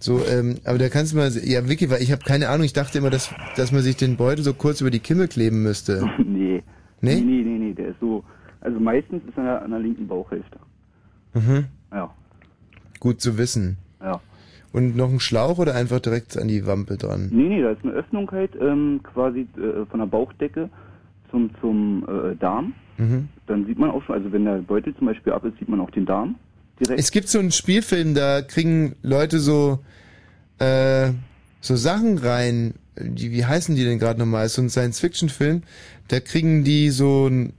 So, 0.00 0.24
ähm, 0.24 0.56
aber 0.64 0.78
da 0.78 0.88
kannst 0.88 1.12
du 1.12 1.16
mal, 1.16 1.30
ja, 1.42 1.68
Vicky, 1.68 1.90
weil 1.90 2.02
ich 2.02 2.12
habe 2.12 2.22
keine 2.24 2.48
Ahnung, 2.48 2.64
ich 2.64 2.72
dachte 2.72 2.98
immer, 2.98 3.10
dass, 3.10 3.34
dass 3.56 3.72
man 3.72 3.82
sich 3.82 3.96
den 3.96 4.16
Beutel 4.16 4.44
so 4.44 4.54
kurz 4.54 4.80
über 4.80 4.90
die 4.90 5.00
Kimme 5.00 5.28
kleben 5.28 5.62
müsste. 5.62 6.08
nee. 6.24 6.62
Nee? 7.00 7.16
Nee, 7.16 7.20
nee, 7.20 7.42
nee, 7.42 7.58
nee, 7.58 7.72
der 7.74 7.88
ist 7.88 8.00
so, 8.00 8.24
also 8.60 8.78
meistens 8.80 9.22
ist 9.28 9.36
er 9.36 9.62
an 9.62 9.70
der 9.70 9.80
linken 9.80 10.06
Bauchhälfte. 10.06 10.58
Mhm. 11.34 11.66
Ja. 11.92 12.10
Gut 13.00 13.20
zu 13.20 13.36
wissen. 13.36 13.76
Ja. 14.00 14.20
Und 14.72 14.96
noch 14.96 15.10
ein 15.10 15.20
Schlauch 15.20 15.58
oder 15.58 15.74
einfach 15.74 16.00
direkt 16.00 16.36
an 16.36 16.48
die 16.48 16.66
Wampe 16.66 16.96
dran? 16.96 17.28
Nee, 17.30 17.48
nee, 17.48 17.62
da 17.62 17.70
ist 17.70 17.84
eine 17.84 17.92
Öffnung 17.92 18.30
halt 18.32 18.52
ähm, 18.60 19.00
quasi 19.02 19.46
äh, 19.56 19.86
von 19.86 20.00
der 20.00 20.06
Bauchdecke 20.06 20.68
zum, 21.30 21.50
zum 21.60 22.04
äh, 22.08 22.34
Darm. 22.36 22.72
Mhm. 22.98 23.28
Dann 23.46 23.66
sieht 23.66 23.78
man 23.78 23.90
auch 23.90 24.02
schon, 24.04 24.16
also 24.16 24.32
wenn 24.32 24.44
der 24.44 24.58
Beutel 24.58 24.94
zum 24.96 25.06
Beispiel 25.06 25.32
ab 25.32 25.44
ist, 25.44 25.58
sieht 25.58 25.68
man 25.68 25.80
auch 25.80 25.90
den 25.90 26.06
Darm 26.06 26.36
direkt. 26.80 26.98
Es 26.98 27.10
gibt 27.10 27.28
so 27.28 27.38
einen 27.38 27.52
Spielfilm, 27.52 28.14
da 28.14 28.42
kriegen 28.42 28.96
Leute 29.02 29.38
so, 29.38 29.80
äh, 30.58 31.10
so 31.60 31.76
Sachen 31.76 32.18
rein, 32.18 32.74
die, 32.98 33.32
wie 33.32 33.44
heißen 33.44 33.74
die 33.74 33.84
denn 33.84 33.98
gerade 33.98 34.18
nochmal? 34.18 34.46
Ist 34.46 34.54
so 34.54 34.62
ein 34.62 34.70
Science-Fiction-Film, 34.70 35.62
da 36.08 36.20
kriegen 36.20 36.64
die 36.64 36.90
so 36.90 37.26
ein, 37.26 37.52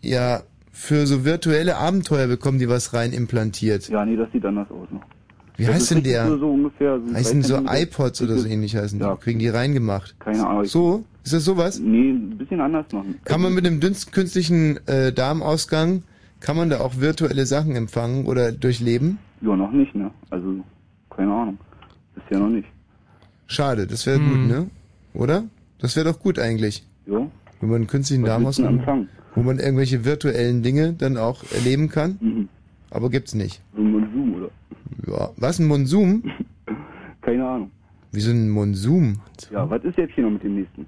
ja, 0.00 0.42
für 0.72 1.06
so 1.06 1.24
virtuelle 1.24 1.76
Abenteuer 1.76 2.26
bekommen 2.26 2.58
die 2.58 2.68
was 2.68 2.94
rein 2.94 3.12
implantiert. 3.12 3.88
Ja, 3.88 4.04
nee, 4.04 4.16
das 4.16 4.30
sieht 4.32 4.44
anders 4.44 4.70
aus 4.70 4.88
noch. 4.90 5.02
Wie 5.56 5.66
Das 5.66 5.74
heißt 5.74 5.90
denn 5.92 6.02
der? 6.02 6.26
So, 6.28 6.38
so 6.38 6.50
ungefähr. 6.50 6.98
So 7.06 7.14
heißen 7.14 7.42
so 7.42 7.54
13 7.56 7.64
Meter 7.64 7.82
iPods 7.82 8.22
oder 8.22 8.38
so 8.38 8.48
ähnlich 8.48 8.74
heißen 8.74 8.98
Ja. 8.98 9.14
die. 9.14 9.20
Kriegen 9.20 9.38
die 9.38 9.48
reingemacht. 9.48 10.18
Keine 10.18 10.46
Ahnung. 10.46 10.64
So? 10.64 11.04
Ist 11.24 11.34
das 11.34 11.44
sowas? 11.44 11.78
Nee, 11.78 12.10
ein 12.10 12.38
bisschen 12.38 12.60
anders 12.60 12.86
noch. 12.90 13.04
Kann 13.24 13.40
man 13.42 13.52
mit 13.54 13.66
einem 13.66 13.78
dünnsten 13.80 14.12
künstlichen 14.12 14.78
äh, 14.88 15.12
Darmausgang, 15.12 16.02
kann 16.40 16.56
man 16.56 16.70
da 16.70 16.80
auch 16.80 16.98
virtuelle 16.98 17.46
Sachen 17.46 17.76
empfangen 17.76 18.24
oder 18.26 18.50
durchleben? 18.50 19.18
Ja, 19.42 19.54
noch 19.54 19.70
nicht, 19.72 19.94
ne? 19.94 20.10
Also, 20.30 20.54
keine 21.10 21.32
Ahnung. 21.32 21.58
Bisher 22.14 22.38
noch 22.38 22.48
nicht. 22.48 22.66
Schade, 23.46 23.86
das 23.86 24.06
wäre 24.06 24.18
gut, 24.18 24.38
ne? 24.48 24.70
Oder? 25.14 25.44
Das 25.78 25.94
wäre 25.96 26.10
doch 26.10 26.18
gut 26.18 26.38
eigentlich. 26.38 26.84
Ja. 27.06 27.26
Wenn 27.60 27.68
man 27.68 27.76
einen 27.76 27.86
künstlichen 27.86 28.22
Was 28.22 28.30
Darmausgang, 28.30 29.08
wo 29.34 29.42
man 29.42 29.58
irgendwelche 29.58 30.04
virtuellen 30.04 30.62
Dinge 30.62 30.92
dann 30.92 31.16
auch 31.16 31.44
erleben 31.52 31.88
kann. 31.88 32.18
Mhm. 32.20 32.48
Aber 32.90 33.10
gibt's 33.10 33.34
nicht. 33.34 33.62
So 33.74 33.80
ein 33.80 33.90
Monsum, 33.90 34.34
oder? 34.34 34.50
Ja. 35.06 35.30
Was, 35.36 35.58
ein 35.58 35.66
Monsum? 35.66 36.22
Keine 37.22 37.46
Ahnung. 37.46 37.70
Wie 38.10 38.20
so 38.20 38.30
ein 38.30 38.50
Monsum? 38.50 39.20
Ja, 39.50 39.68
was 39.68 39.82
ist 39.84 39.96
jetzt 39.96 40.14
hier 40.14 40.24
noch 40.24 40.32
mit 40.32 40.42
dem 40.42 40.56
nächsten? 40.56 40.86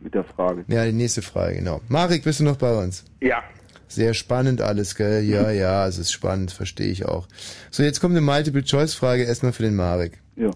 Mit 0.00 0.14
der 0.14 0.24
Frage. 0.24 0.64
Ja, 0.68 0.84
die 0.84 0.92
nächste 0.92 1.22
Frage, 1.22 1.56
genau. 1.56 1.80
Marek, 1.88 2.24
bist 2.24 2.40
du 2.40 2.44
noch 2.44 2.56
bei 2.56 2.74
uns? 2.82 3.04
Ja. 3.20 3.42
Sehr 3.88 4.14
spannend 4.14 4.62
alles, 4.62 4.94
gell? 4.94 5.22
Ja, 5.22 5.50
ja, 5.50 5.86
es 5.86 5.98
ist 5.98 6.12
spannend, 6.12 6.50
verstehe 6.50 6.90
ich 6.90 7.04
auch. 7.04 7.28
So, 7.70 7.82
jetzt 7.82 8.00
kommt 8.00 8.16
eine 8.16 8.22
Multiple-Choice-Frage 8.22 9.24
erstmal 9.24 9.52
für 9.52 9.64
den 9.64 9.76
Marek. 9.76 10.18
Ja. 10.36 10.50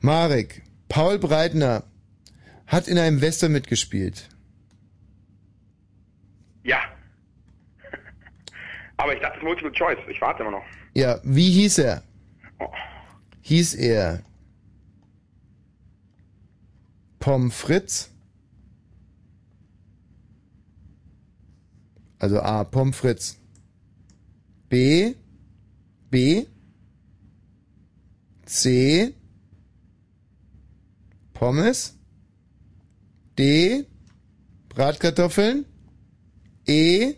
Marek, 0.00 0.62
Paul 0.88 1.18
Breitner 1.18 1.84
hat 2.66 2.88
in 2.88 2.98
einem 2.98 3.20
Western 3.20 3.52
mitgespielt. 3.52 4.28
Ja. 6.64 6.78
Aber 8.96 9.14
ich 9.14 9.20
dachte, 9.20 9.34
es 9.34 9.42
ist 9.42 9.44
Multiple 9.44 9.72
Choice. 9.72 9.98
Ich 10.10 10.20
warte 10.20 10.42
immer 10.42 10.52
noch. 10.52 10.64
Ja, 10.94 11.20
wie 11.22 11.50
hieß 11.50 11.78
er? 11.78 12.02
Hieß 13.42 13.74
er 13.74 14.22
Pommes 17.18 17.54
Fritz? 17.54 18.10
Also 22.18 22.40
A, 22.40 22.64
Pommes 22.64 22.96
Fritz. 22.96 23.38
B, 24.70 25.14
B, 26.10 26.46
C, 28.46 29.14
Pommes. 31.34 31.98
D, 33.38 33.84
Bratkartoffeln. 34.68 35.66
E, 36.66 37.14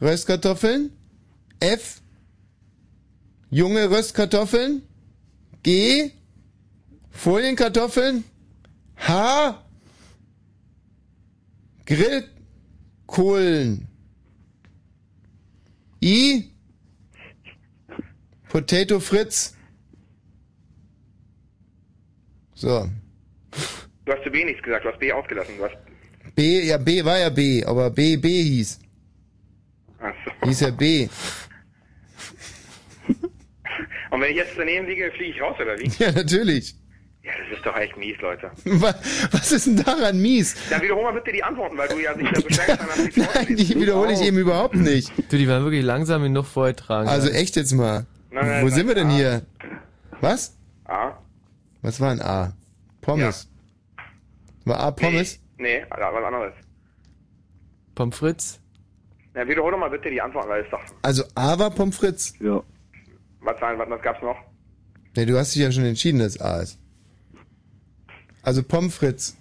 Röstkartoffeln. 0.00 0.90
F, 1.60 2.00
junge 3.50 3.90
Röstkartoffeln. 3.90 4.82
G, 5.62 6.12
Folienkartoffeln. 7.10 8.24
H, 8.96 9.64
Grillkohlen. 11.86 13.88
I, 16.02 16.50
Potato 18.48 19.00
Fritz. 19.00 19.54
So. 22.54 22.88
Du 24.04 24.12
hast 24.12 24.24
zu 24.24 24.30
B 24.30 24.62
gesagt, 24.62 24.84
du 24.84 24.90
hast 24.90 24.98
B 24.98 25.12
ausgelassen. 25.12 25.56
Du 25.56 25.64
hast 25.64 25.76
B, 26.40 26.62
ja, 26.62 26.78
B 26.78 27.04
war 27.04 27.18
ja 27.18 27.28
B, 27.28 27.62
aber 27.66 27.90
B, 27.90 28.16
B 28.16 28.28
hieß. 28.42 28.78
Ach 30.00 30.14
so. 30.24 30.46
Hieß 30.48 30.60
ja 30.60 30.70
B. 30.70 31.06
Und 34.10 34.20
wenn 34.22 34.30
ich 34.30 34.36
jetzt 34.36 34.52
daneben 34.56 34.86
liege, 34.86 35.12
fliege 35.14 35.32
ich 35.32 35.42
raus, 35.42 35.56
oder 35.60 35.78
wie? 35.78 35.86
Ja, 36.02 36.10
natürlich. 36.12 36.74
Ja, 37.22 37.32
das 37.46 37.58
ist 37.58 37.66
doch 37.66 37.76
echt 37.76 37.94
mies, 37.98 38.18
Leute. 38.22 38.50
Was, 38.64 38.94
was 39.32 39.52
ist 39.52 39.66
denn 39.66 39.76
daran 39.76 40.18
mies? 40.22 40.56
Dann 40.70 40.80
wiederhol 40.80 41.02
mal 41.02 41.12
bitte 41.12 41.30
die 41.32 41.44
Antworten, 41.44 41.76
weil 41.76 41.88
du 41.88 41.98
ja 41.98 42.14
dich 42.14 42.30
da 42.32 42.40
beschränkst 42.48 42.86
hast. 42.88 43.16
Nein, 43.34 43.56
die 43.56 43.74
wiederhole 43.78 44.14
ich 44.14 44.22
eben 44.22 44.38
überhaupt 44.38 44.76
nicht. 44.76 45.12
Du, 45.30 45.36
die 45.36 45.46
waren 45.46 45.62
wirklich 45.64 45.84
langsam 45.84 46.22
genug 46.22 46.46
vorgetragen. 46.46 47.06
Also 47.06 47.28
echt 47.28 47.56
jetzt 47.56 47.72
mal. 47.72 48.06
Nein, 48.30 48.46
nein, 48.46 48.62
Wo 48.62 48.66
nein, 48.68 48.74
sind 48.74 48.88
wir 48.88 48.94
denn 48.94 49.08
A. 49.08 49.14
hier? 49.14 49.42
Was? 50.22 50.56
A. 50.86 51.18
Was 51.82 52.00
war 52.00 52.12
ein 52.12 52.22
A? 52.22 52.56
Pommes. 53.02 53.46
War 54.64 54.80
A 54.80 54.90
Pommes? 54.90 55.38
Nee, 55.60 55.84
was 55.90 56.00
anderes. 56.24 56.54
Pommes 57.94 58.16
Fritz? 58.16 58.58
Na, 59.34 59.46
wiederhol 59.46 59.70
doch 59.72 59.78
mal 59.78 59.90
bitte 59.90 60.10
die 60.10 60.20
Antworten, 60.20 60.48
weil 60.48 60.64
es 60.64 60.70
doch. 60.70 60.80
Also 61.02 61.22
A 61.34 61.58
war 61.58 61.70
Pommes 61.70 61.96
Fritz. 61.98 62.32
Ja. 62.40 62.62
Was, 63.40 63.60
war- 63.60 63.78
was, 63.78 63.88
was 63.90 64.02
gab's 64.02 64.22
noch? 64.22 64.36
Ja, 65.16 65.24
du 65.24 65.36
hast 65.38 65.54
dich 65.54 65.62
ja 65.62 65.70
schon 65.70 65.84
entschieden, 65.84 66.18
dass 66.20 66.40
A 66.40 66.60
ist. 66.62 66.78
Also 68.42 68.62
Pommes 68.62 68.94
Fritz. 68.96 69.36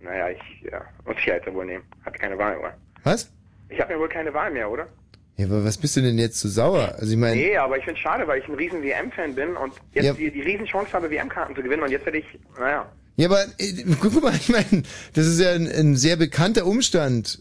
Naja, 0.00 0.30
ich, 0.30 0.62
ja, 0.70 0.80
muss 1.06 1.16
ich 1.18 1.26
ja 1.26 1.34
jetzt 1.34 1.52
wohl 1.52 1.64
nehmen. 1.66 1.84
Hatte 2.04 2.18
keine 2.18 2.36
Wahl, 2.36 2.58
oder? 2.58 2.76
Was? 3.04 3.30
Ich 3.68 3.80
habe 3.80 3.94
mir 3.94 4.00
wohl 4.00 4.08
keine 4.08 4.34
Wahl 4.34 4.50
mehr, 4.50 4.68
oder? 4.70 4.88
Ja, 5.36 5.46
aber 5.46 5.64
was 5.64 5.78
bist 5.78 5.96
du 5.96 6.00
denn 6.02 6.18
jetzt 6.18 6.38
so 6.40 6.48
sauer? 6.48 6.96
Also 6.98 7.12
ich 7.12 7.16
meine, 7.18 7.36
Nee, 7.36 7.56
aber 7.56 7.78
ich 7.78 7.84
find's 7.84 8.00
schade, 8.00 8.26
weil 8.26 8.40
ich 8.40 8.48
ein 8.48 8.54
riesen 8.56 8.82
WM-Fan 8.82 9.34
bin 9.36 9.56
und 9.56 9.72
jetzt 9.92 10.04
Ja. 10.04 10.12
die, 10.14 10.30
die 10.30 10.40
Riesenchance 10.42 10.92
habe, 10.92 11.10
WM-Karten 11.10 11.54
zu 11.54 11.62
gewinnen 11.62 11.82
und 11.82 11.90
jetzt 11.90 12.04
werde 12.04 12.18
ich, 12.18 12.26
naja. 12.58 12.90
Ja, 13.20 13.28
aber 13.28 13.42
äh, 13.58 13.84
guck 14.00 14.22
mal, 14.22 14.34
ich 14.40 14.48
meine, 14.48 14.82
das 15.14 15.26
ist 15.26 15.40
ja 15.40 15.52
ein, 15.52 15.66
ein 15.68 15.96
sehr 15.96 16.16
bekannter 16.16 16.66
Umstand, 16.66 17.40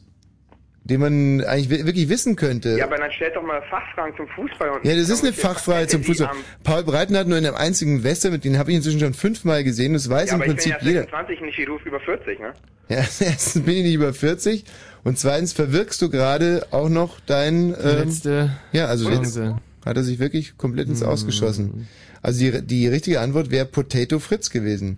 den 0.83 0.99
man 1.01 1.41
eigentlich 1.41 1.69
wi- 1.69 1.85
wirklich 1.85 2.09
wissen 2.09 2.35
könnte. 2.35 2.77
Ja, 2.77 2.85
aber 2.85 2.97
dann 2.97 3.11
stellt 3.11 3.35
doch 3.35 3.43
mal 3.43 3.61
Fachfragen 3.69 4.15
zum 4.17 4.27
Fußball. 4.29 4.69
Und 4.71 4.85
Ja, 4.85 4.95
das 4.95 5.09
ist 5.09 5.23
eine 5.23 5.33
Fachfrage 5.33 5.87
zum 5.87 6.01
die 6.01 6.07
Fußball. 6.07 6.31
Paul 6.63 6.83
Breiten 6.83 7.15
hat 7.15 7.27
nur 7.27 7.37
in 7.37 7.45
einem 7.45 7.55
einzigen 7.55 8.03
Wester, 8.03 8.31
mit 8.31 8.43
den 8.43 8.57
habe 8.57 8.71
ich 8.71 8.77
inzwischen 8.77 8.99
schon 8.99 9.13
fünfmal 9.13 9.63
gesehen, 9.63 9.93
das 9.93 10.09
weiß 10.09 10.29
Ja, 10.29 10.35
im 10.35 10.41
aber 10.41 10.49
Prinzip 10.51 10.73
ich 10.73 10.77
bin 10.79 10.87
ja 10.87 11.01
jeder. 11.01 11.01
26, 11.11 11.41
nicht 11.41 11.57
wie 11.59 11.65
du 11.65 11.77
über 11.85 11.99
40, 11.99 12.39
ne? 12.39 12.53
Ja, 12.89 12.97
erstens 12.97 13.61
bin 13.65 13.75
ich 13.75 13.83
nicht 13.83 13.93
über 13.93 14.13
40 14.15 14.63
und 15.03 15.19
zweitens 15.19 15.53
verwirkst 15.53 16.01
du 16.01 16.09
gerade 16.09 16.65
auch 16.71 16.89
noch 16.89 17.19
dein 17.19 17.69
ähm, 17.69 17.75
letzte 17.99 18.51
Ja, 18.71 18.85
also 18.87 19.11
jetzt 19.11 19.37
hat 19.85 19.95
er 19.97 20.03
sich 20.03 20.17
wirklich 20.17 20.57
komplett 20.57 20.87
ins 20.87 21.01
Mhm. 21.01 21.07
Ausgeschossen. 21.09 21.87
Also 22.23 22.39
die, 22.39 22.61
die 22.65 22.87
richtige 22.87 23.21
Antwort 23.21 23.51
wäre 23.51 23.65
Potato 23.67 24.17
Fritz 24.17 24.49
gewesen. 24.49 24.97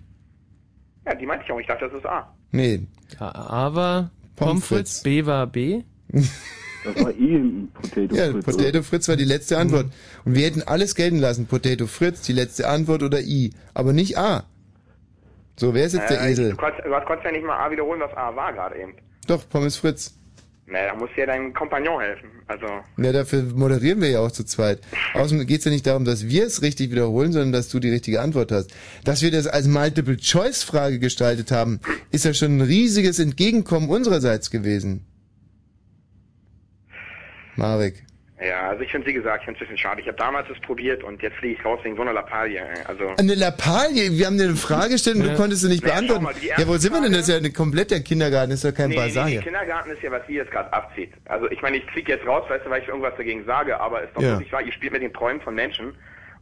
Ja, 1.06 1.14
die 1.14 1.26
meinte 1.26 1.44
ich 1.44 1.52
auch. 1.52 1.58
Ich 1.60 1.66
dachte, 1.66 1.86
das 1.88 1.98
ist 1.98 2.06
A. 2.06 2.32
Nee. 2.50 2.86
A 3.18 3.74
war 3.74 4.10
Pommes 4.36 4.66
Fritz, 4.66 5.02
B 5.02 5.26
war 5.26 5.46
B. 5.46 5.82
Das 6.84 6.96
war 7.04 7.12
eh 7.12 7.36
ein 7.36 7.68
Potato 7.72 8.12
Ja, 8.12 8.32
Fritz, 8.32 8.44
Potato 8.44 8.82
Fritz 8.82 9.08
war 9.08 9.14
die 9.14 9.24
letzte 9.24 9.56
Antwort. 9.56 9.86
Und 10.24 10.34
wir 10.34 10.44
hätten 10.44 10.62
alles 10.62 10.96
gelten 10.96 11.18
lassen. 11.18 11.46
Potato 11.46 11.86
Fritz, 11.86 12.22
die 12.22 12.32
letzte 12.32 12.68
Antwort 12.68 13.04
oder 13.04 13.20
I. 13.20 13.52
Aber 13.72 13.92
nicht 13.92 14.18
A. 14.18 14.42
So, 15.56 15.74
wer 15.74 15.84
ist 15.86 15.92
jetzt 15.92 16.10
der 16.10 16.20
Äh, 16.22 16.32
Esel? 16.32 16.50
Du 16.50 16.56
konntest, 16.56 16.84
du 16.84 16.90
konntest 16.90 17.24
ja 17.24 17.30
nicht 17.30 17.44
mal 17.46 17.56
A 17.56 17.70
wiederholen, 17.70 18.00
was 18.00 18.12
A 18.16 18.34
war 18.34 18.52
gerade 18.52 18.80
eben. 18.80 18.94
Doch, 19.28 19.48
Pommes 19.48 19.76
Fritz. 19.76 20.18
Na, 20.72 20.86
da 20.86 20.94
muss 20.94 21.10
dir 21.14 21.26
dein 21.26 21.52
Kompagnon 21.52 22.00
helfen. 22.00 22.30
Also, 22.46 22.66
Ja, 22.96 23.12
dafür 23.12 23.42
moderieren 23.42 24.00
wir 24.00 24.08
ja 24.08 24.20
auch 24.20 24.32
zu 24.32 24.42
zweit. 24.42 24.80
Außerdem 25.12 25.46
geht's 25.46 25.66
ja 25.66 25.70
nicht 25.70 25.86
darum, 25.86 26.06
dass 26.06 26.28
wir 26.28 26.46
es 26.46 26.62
richtig 26.62 26.90
wiederholen, 26.90 27.30
sondern 27.30 27.52
dass 27.52 27.68
du 27.68 27.78
die 27.78 27.90
richtige 27.90 28.22
Antwort 28.22 28.52
hast. 28.52 28.72
Dass 29.04 29.20
wir 29.20 29.30
das 29.30 29.46
als 29.46 29.66
Multiple-Choice-Frage 29.66 30.98
gestaltet 30.98 31.52
haben, 31.52 31.80
ist 32.10 32.24
ja 32.24 32.32
schon 32.32 32.56
ein 32.56 32.60
riesiges 32.62 33.18
Entgegenkommen 33.18 33.90
unsererseits 33.90 34.50
gewesen. 34.50 35.04
Marek. 37.56 38.04
Ja, 38.46 38.68
also 38.70 38.82
ich 38.82 38.90
finde, 38.90 39.06
wie 39.06 39.12
gesagt, 39.12 39.40
ich 39.40 39.44
finde 39.46 39.58
es 39.58 39.62
ein 39.62 39.68
bisschen 39.74 39.78
schade. 39.78 40.00
Ich 40.00 40.06
habe 40.08 40.16
damals 40.18 40.48
es 40.50 40.58
probiert 40.60 41.02
und 41.04 41.22
jetzt 41.22 41.36
fliege 41.36 41.54
ich 41.58 41.64
raus 41.64 41.80
wegen 41.82 41.96
so 41.96 42.02
einer 42.02 42.12
Lappalie. 42.12 42.58
ey. 42.60 42.82
Also, 42.86 43.08
Eine 43.18 43.34
Lappalie, 43.34 44.10
wir 44.12 44.26
haben 44.26 44.38
dir 44.38 44.44
eine 44.44 44.56
Frage 44.56 44.90
gestellt 44.90 45.16
und 45.16 45.24
du 45.24 45.34
konntest 45.36 45.62
sie 45.62 45.68
nicht 45.68 45.82
Naja, 45.82 45.94
beantworten. 46.00 46.24
mal, 46.24 46.34
ja, 46.42 46.66
wo 46.68 46.76
sind 46.76 46.92
wir 46.92 47.00
denn? 47.00 47.12
Das 47.12 47.22
ist 47.22 47.28
ja 47.28 47.36
eine 47.36 47.52
komplette 47.52 48.00
Kindergarten, 48.02 48.50
das 48.50 48.60
ist 48.60 48.64
ja 48.64 48.72
kein 48.72 48.90
nee, 48.90 48.96
Basar 48.96 49.24
nee, 49.24 49.30
hier. 49.32 49.40
nee, 49.40 49.44
Kindergarten 49.46 49.90
ist 49.90 50.02
ja, 50.02 50.10
was 50.10 50.22
sie 50.26 50.34
jetzt 50.34 50.50
gerade 50.50 50.72
abzieht. 50.72 51.12
Also 51.26 51.50
ich 51.50 51.62
meine, 51.62 51.76
ich 51.78 51.84
fliege 51.90 52.12
jetzt 52.12 52.26
raus, 52.26 52.44
weißt 52.48 52.66
du, 52.66 52.70
weil 52.70 52.82
ich 52.82 52.88
irgendwas 52.88 53.14
dagegen 53.16 53.44
sage, 53.44 53.78
aber 53.78 54.02
ist 54.02 54.14
doch 54.14 54.22
Ja. 54.22 54.30
wirklich 54.32 54.52
wahr, 54.52 54.62
ihr 54.62 54.72
spielt 54.72 54.92
mit 54.92 55.02
den 55.02 55.12
Träumen 55.12 55.40
von 55.40 55.54
Menschen 55.54 55.94